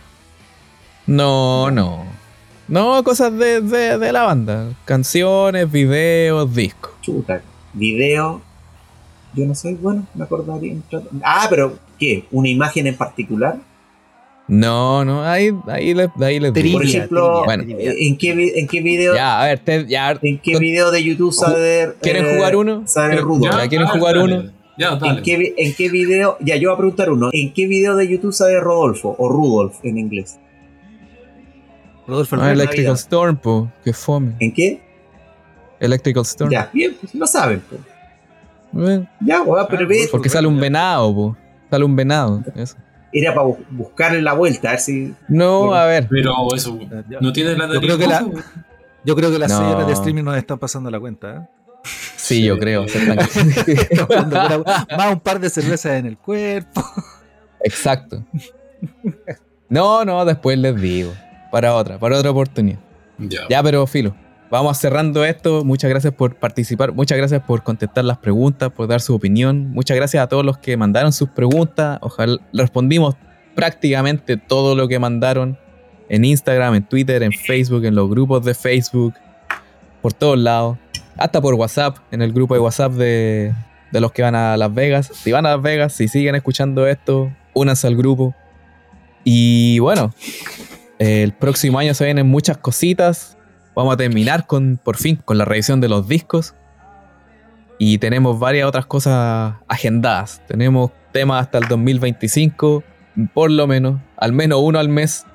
No, 1.05 1.69
no. 1.71 2.05
No, 2.67 3.03
cosas 3.03 3.37
de, 3.37 3.59
de, 3.61 3.97
de 3.97 4.11
la 4.13 4.23
banda. 4.23 4.69
Canciones, 4.85 5.69
videos, 5.69 6.53
discos. 6.55 6.91
Chuta, 7.01 7.41
video. 7.73 8.41
Yo 9.33 9.45
no 9.45 9.55
sé, 9.55 9.75
bueno, 9.75 10.05
me 10.13 10.23
acordaría. 10.23 10.75
Ah, 11.23 11.47
pero 11.49 11.77
¿qué? 11.97 12.25
¿Una 12.31 12.49
imagen 12.49 12.87
en 12.87 12.95
particular? 12.95 13.57
No, 14.47 15.05
no, 15.05 15.23
ahí, 15.23 15.51
ahí, 15.67 15.93
les, 15.93 16.09
ahí 16.19 16.39
les. 16.39 16.51
Por 16.51 16.83
ejemplo, 16.83 17.43
bueno. 17.45 17.63
¿en, 17.67 18.17
qué, 18.17 18.53
¿en 18.55 18.67
qué 18.67 18.81
video? 18.81 19.15
Ya, 19.15 19.41
a 19.41 19.45
ver, 19.45 19.59
te, 19.59 19.87
ya, 19.87 20.19
¿En 20.21 20.39
qué 20.39 20.59
video 20.59 20.91
de 20.91 21.01
YouTube 21.01 21.31
saber? 21.31 21.95
¿Quieren 22.01 22.25
eh, 22.25 22.35
jugar 22.35 22.57
uno? 22.57 22.83
Saber 22.85 23.21
Rudo. 23.21 23.49
Ya, 23.49 23.67
¿quieren 23.69 23.87
jugar 23.87 24.17
uno? 24.17 24.51
Ya, 24.77 24.95
dale. 24.95 25.19
¿En 25.19 25.23
qué, 25.23 25.53
¿En 25.57 25.73
qué 25.73 25.89
video? 25.89 26.37
Ya, 26.41 26.57
yo 26.57 26.69
voy 26.69 26.75
a 26.75 26.77
preguntar 26.77 27.11
uno. 27.11 27.29
¿En 27.31 27.53
qué 27.53 27.67
video 27.67 27.95
de 27.95 28.07
YouTube 28.09 28.33
sabe 28.33 28.59
Rodolfo? 28.59 29.15
O 29.17 29.29
Rudolf 29.29 29.75
en 29.83 29.97
inglés. 29.97 30.37
Rodolfo 32.07 32.35
ah, 32.41 32.51
Electrical 32.51 32.95
Storm, 32.95 33.37
po. 33.37 33.71
Que 33.85 33.93
fome. 33.93 34.35
¿En 34.39 34.53
qué? 34.53 34.81
Electrical 35.79 36.23
Storm. 36.23 36.51
Ya, 36.51 36.69
bien, 36.73 36.95
pues 36.99 37.15
lo 37.15 37.25
saben, 37.25 37.61
po. 37.61 37.77
Ya, 39.19 39.41
weá, 39.41 39.67
pero 39.67 39.87
ve. 39.87 40.07
Porque 40.11 40.29
sale 40.29 40.47
un 40.47 40.59
venado, 40.59 41.13
po. 41.13 41.37
Sale 41.69 41.85
un 41.85 41.95
venado. 41.95 42.43
Eso 42.55 42.77
era 43.13 43.33
para 43.33 43.47
buscarle 43.69 44.21
la 44.21 44.33
vuelta, 44.33 44.69
a 44.69 44.71
ver 44.71 44.79
si. 44.79 45.13
No, 45.27 45.73
a 45.73 45.85
ver. 45.85 46.07
Pero 46.09 46.33
eso, 46.55 46.79
no 47.19 47.33
tiene 47.33 47.55
la 47.55 47.73
yo 47.73 47.81
creo 47.81 47.97
que 47.97 48.07
la, 48.07 48.25
Yo 49.03 49.15
creo 49.15 49.31
que 49.31 49.39
las 49.39 49.51
no. 49.51 49.85
de 49.85 49.93
streaming 49.93 50.23
nos 50.23 50.37
están 50.37 50.59
pasando 50.59 50.89
la 50.89 50.99
cuenta, 50.99 51.35
¿eh? 51.35 51.47
Sí, 52.15 52.35
sí, 52.35 52.43
yo 52.43 52.59
creo. 52.59 52.85
Más 54.97 55.13
un 55.13 55.19
par 55.19 55.39
de 55.39 55.49
cervezas 55.49 55.93
en 55.93 56.05
el 56.05 56.17
cuerpo. 56.17 56.83
Exacto. 57.63 58.23
No, 59.67 60.05
no, 60.05 60.23
después 60.23 60.57
les 60.59 60.79
digo. 60.79 61.11
Para 61.51 61.73
otra, 61.73 61.99
para 61.99 62.17
otra 62.17 62.31
oportunidad. 62.31 62.79
Ya, 63.17 63.41
ya 63.49 63.63
pero 63.63 63.85
filo 63.87 64.15
vamos 64.51 64.77
cerrando 64.77 65.25
esto. 65.25 65.63
Muchas 65.63 65.89
gracias 65.89 66.13
por 66.13 66.35
participar, 66.35 66.91
muchas 66.93 67.17
gracias 67.17 67.41
por 67.41 67.63
contestar 67.63 68.03
las 68.03 68.17
preguntas, 68.17 68.69
por 68.69 68.87
dar 68.87 69.01
su 69.01 69.15
opinión. 69.15 69.71
Muchas 69.71 69.97
gracias 69.97 70.21
a 70.21 70.27
todos 70.27 70.45
los 70.45 70.57
que 70.59 70.77
mandaron 70.77 71.13
sus 71.13 71.29
preguntas. 71.29 71.97
Ojalá 72.01 72.37
respondimos 72.53 73.15
prácticamente 73.55 74.37
todo 74.37 74.75
lo 74.75 74.87
que 74.87 74.99
mandaron 74.99 75.57
en 76.09 76.25
Instagram, 76.25 76.75
en 76.75 76.83
Twitter, 76.83 77.23
en 77.23 77.31
Facebook, 77.31 77.85
en 77.85 77.95
los 77.95 78.09
grupos 78.09 78.43
de 78.43 78.53
Facebook, 78.53 79.13
por 80.01 80.13
todos 80.13 80.37
lados. 80.37 80.77
Hasta 81.17 81.41
por 81.41 81.53
WhatsApp, 81.53 81.97
en 82.11 82.21
el 82.21 82.33
grupo 82.33 82.53
de 82.53 82.59
WhatsApp 82.59 82.91
de, 82.93 83.53
de 83.91 84.01
los 84.01 84.11
que 84.11 84.21
van 84.21 84.35
a 84.35 84.57
Las 84.57 84.73
Vegas. 84.73 85.11
Si 85.13 85.31
van 85.31 85.45
a 85.45 85.51
Las 85.51 85.61
Vegas, 85.61 85.93
si 85.93 86.07
siguen 86.07 86.35
escuchando 86.35 86.85
esto, 86.87 87.31
únanse 87.53 87.87
al 87.87 87.95
grupo. 87.95 88.35
Y 89.23 89.79
bueno, 89.79 90.13
el 90.99 91.31
próximo 91.33 91.79
año 91.79 91.93
se 91.93 92.05
vienen 92.05 92.27
muchas 92.27 92.57
cositas. 92.57 93.37
Vamos 93.75 93.93
a 93.93 93.97
terminar 93.97 94.47
con, 94.47 94.79
por 94.83 94.97
fin, 94.97 95.17
con 95.23 95.37
la 95.37 95.45
revisión 95.45 95.79
de 95.81 95.89
los 95.89 96.07
discos. 96.07 96.55
Y 97.77 97.97
tenemos 97.97 98.39
varias 98.39 98.67
otras 98.67 98.85
cosas 98.85 99.55
agendadas. 99.67 100.41
Tenemos 100.47 100.91
temas 101.11 101.41
hasta 101.41 101.57
el 101.57 101.67
2025, 101.67 102.83
por 103.33 103.49
lo 103.49 103.67
menos, 103.67 103.99
al 104.17 104.33
menos 104.33 104.59
uno 104.61 104.79
al 104.79 104.89
mes. 104.89 105.25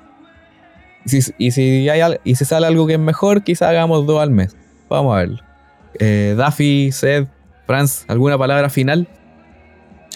Y 1.37 1.51
si, 1.51 1.89
hay, 1.89 2.15
y 2.23 2.35
si 2.35 2.45
sale 2.45 2.67
algo 2.67 2.85
que 2.85 2.93
es 2.93 2.99
mejor, 2.99 3.43
quizá 3.43 3.69
hagamos 3.69 4.05
dos 4.05 4.21
al 4.21 4.31
mes. 4.31 4.55
Vamos 4.89 5.15
a 5.15 5.19
verlo. 5.19 5.39
Eh, 5.99 6.35
Daffy, 6.37 6.91
Seth, 6.91 7.27
Franz, 7.65 8.05
¿alguna 8.07 8.37
palabra 8.37 8.69
final? 8.69 9.07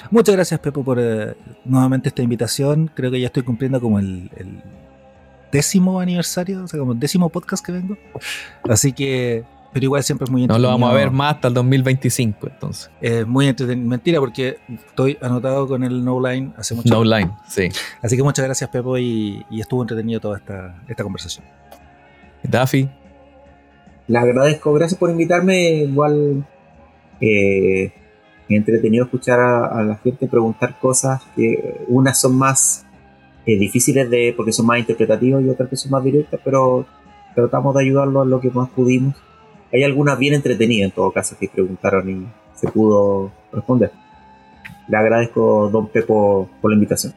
Muchas 0.09 0.35
gracias, 0.35 0.59
Pepo, 0.59 0.83
por 0.83 1.00
eh, 1.00 1.35
nuevamente 1.66 2.09
esta 2.09 2.22
invitación. 2.22 2.91
Creo 2.93 3.11
que 3.11 3.19
ya 3.19 3.27
estoy 3.27 3.43
cumpliendo 3.43 3.82
como 3.82 4.00
el 4.00 4.30
décimo 5.51 5.99
aniversario, 5.99 6.63
o 6.63 6.67
sea, 6.67 6.80
como 6.80 6.93
el 6.93 6.99
décimo 6.99 7.30
podcast 7.30 7.65
que 7.65 7.71
vengo. 7.71 7.97
Así 8.69 8.93
que, 8.93 9.43
pero 9.73 9.85
igual 9.85 10.03
siempre 10.03 10.25
es 10.25 10.31
muy 10.31 10.43
entretenido. 10.43 10.69
No 10.69 10.77
lo 10.77 10.80
vamos 10.80 10.93
a 10.93 10.97
ver 10.97 11.11
más 11.11 11.35
hasta 11.35 11.47
el 11.49 11.53
2025, 11.53 12.47
entonces. 12.47 12.89
Es 13.01 13.27
muy 13.27 13.47
entretenido. 13.47 13.88
Mentira, 13.88 14.19
porque 14.19 14.57
estoy 14.69 15.17
anotado 15.21 15.67
con 15.67 15.83
el 15.83 16.03
No 16.03 16.25
Line 16.25 16.53
hace 16.57 16.75
mucho 16.75 16.89
No 16.89 17.03
Line, 17.03 17.31
sí. 17.47 17.69
Así 18.01 18.15
que 18.15 18.23
muchas 18.23 18.45
gracias, 18.45 18.69
Pepo, 18.69 18.97
y, 18.97 19.45
estuvo 19.51 19.81
entretenido 19.81 20.19
toda 20.19 20.38
esta, 20.38 20.81
esta 20.88 21.03
conversación. 21.03 21.45
Daffy. 22.43 22.89
Le 24.07 24.17
agradezco, 24.17 24.73
gracias 24.73 24.99
por 24.99 25.09
invitarme. 25.09 25.83
Igual 25.83 26.45
eh, 27.19 27.93
entretenido 28.49 29.05
escuchar 29.05 29.39
a, 29.39 29.67
a, 29.67 29.83
la 29.83 29.95
gente 29.97 30.27
preguntar 30.27 30.77
cosas 30.80 31.21
que 31.35 31.85
unas 31.88 32.19
son 32.19 32.35
más 32.35 32.85
eh, 33.45 33.57
difíciles 33.57 34.09
de 34.09 34.33
porque 34.35 34.51
son 34.51 34.65
más 34.65 34.79
interpretativos 34.79 35.43
y 35.43 35.49
otras 35.49 35.69
que 35.69 35.75
son 35.75 35.91
más 35.91 36.03
directas, 36.03 36.39
pero 36.43 36.85
tratamos 37.35 37.75
de 37.75 37.81
ayudarlos 37.81 38.25
a 38.25 38.29
lo 38.29 38.39
que 38.39 38.51
más 38.51 38.69
pudimos. 38.69 39.15
Hay 39.73 39.83
algunas 39.83 40.19
bien 40.19 40.33
entretenidas 40.33 40.89
en 40.89 40.95
todo 40.95 41.11
caso 41.11 41.35
que 41.39 41.47
preguntaron 41.47 42.09
y 42.09 42.27
se 42.53 42.69
pudo 42.69 43.31
responder. 43.51 43.91
Le 44.87 44.97
agradezco, 44.97 45.69
don 45.71 45.87
Pepo, 45.87 46.49
por 46.61 46.71
la 46.71 46.75
invitación. 46.75 47.13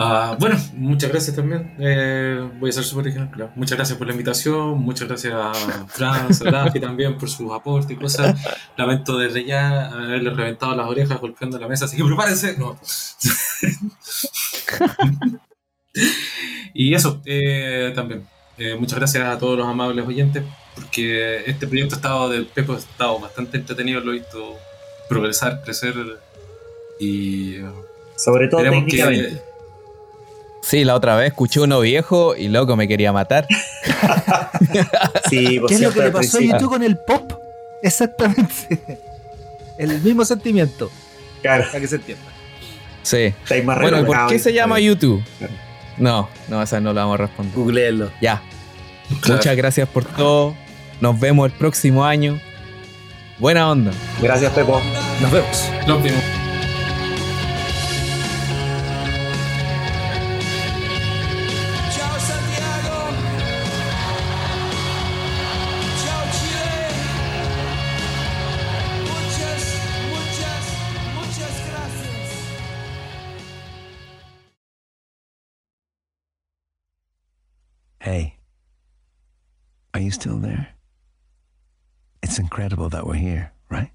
Ah, 0.00 0.36
bueno, 0.38 0.56
muchas 0.74 1.10
gracias 1.10 1.34
también. 1.34 1.74
Eh, 1.80 2.48
voy 2.60 2.70
a 2.70 2.72
ser 2.72 2.84
súper 2.84 3.12
claro. 3.12 3.50
Muchas 3.56 3.76
gracias 3.76 3.98
por 3.98 4.06
la 4.06 4.12
invitación. 4.12 4.78
Muchas 4.78 5.08
gracias 5.08 5.34
a 5.34 5.52
Franz, 5.88 6.40
a 6.40 6.52
Daffy 6.52 6.78
también 6.78 7.18
por 7.18 7.28
sus 7.28 7.52
aportes 7.52 7.90
y 7.90 7.96
cosas. 7.96 8.40
Lamento 8.76 9.18
desde 9.18 9.44
ya 9.44 9.86
haberle 9.86 10.30
reventado 10.30 10.76
las 10.76 10.86
orejas 10.86 11.20
golpeando 11.20 11.58
la 11.58 11.66
mesa, 11.66 11.86
así 11.86 11.96
que 11.96 12.04
prepárense. 12.04 12.56
No. 12.56 12.78
y 16.74 16.94
eso, 16.94 17.20
eh, 17.24 17.92
también. 17.96 18.24
Eh, 18.56 18.76
muchas 18.78 19.00
gracias 19.00 19.24
a 19.24 19.36
todos 19.36 19.58
los 19.58 19.66
amables 19.66 20.06
oyentes, 20.06 20.44
porque 20.76 21.42
este 21.44 21.66
proyecto 21.66 21.96
ha 21.96 21.98
estado 21.98 22.28
del 22.28 22.46
Pepo 22.46 22.74
ha 22.74 22.78
estado 22.78 23.18
bastante 23.18 23.56
entretenido, 23.56 24.00
lo 24.00 24.12
he 24.12 24.20
visto 24.20 24.60
progresar, 25.08 25.60
crecer 25.64 25.96
y. 27.00 27.56
Sobre 28.16 28.46
todo 28.46 28.62
técnicamente. 28.62 29.47
Sí, 30.62 30.84
la 30.84 30.94
otra 30.94 31.16
vez 31.16 31.28
escuché 31.28 31.60
uno 31.60 31.80
viejo 31.80 32.36
y 32.36 32.48
loco 32.48 32.76
me 32.76 32.88
quería 32.88 33.12
matar. 33.12 33.46
sí, 35.30 35.60
¿Qué 35.66 35.74
es 35.74 35.80
lo 35.80 35.92
que 35.92 36.00
le 36.00 36.10
pasó 36.10 36.38
a 36.38 36.40
YouTube 36.40 36.68
con 36.68 36.82
el 36.82 36.96
pop? 36.98 37.32
Exactamente. 37.82 38.78
El 39.78 40.00
mismo 40.02 40.24
sentimiento. 40.24 40.90
Claro. 41.40 41.64
Para 41.66 41.80
que 41.80 41.86
se 41.86 41.96
entienda. 41.96 42.24
Sí. 43.02 43.32
Bueno, 43.64 44.04
¿por 44.04 44.26
qué 44.26 44.38
se 44.40 44.52
llama 44.52 44.80
YouTube? 44.80 45.22
No, 45.96 46.28
no, 46.48 46.62
esa 46.62 46.80
no 46.80 46.92
la 46.92 47.02
vamos 47.02 47.14
a 47.14 47.22
responder. 47.22 47.54
Googleenlo. 47.54 48.10
Ya. 48.20 48.42
Muchas 49.28 49.56
gracias 49.56 49.88
por 49.88 50.04
todo. 50.04 50.56
Nos 51.00 51.18
vemos 51.18 51.50
el 51.50 51.56
próximo 51.56 52.04
año. 52.04 52.40
Buena 53.38 53.70
onda. 53.70 53.92
Gracias, 54.20 54.52
Pepo. 54.52 54.80
Nos 55.20 55.30
vemos. 55.30 55.70
Nos 55.86 56.02
vemos. 56.02 56.47
Still 80.10 80.38
there? 80.38 80.68
It's 82.22 82.38
incredible 82.38 82.88
that 82.90 83.06
we're 83.06 83.14
here, 83.14 83.52
right? 83.70 83.90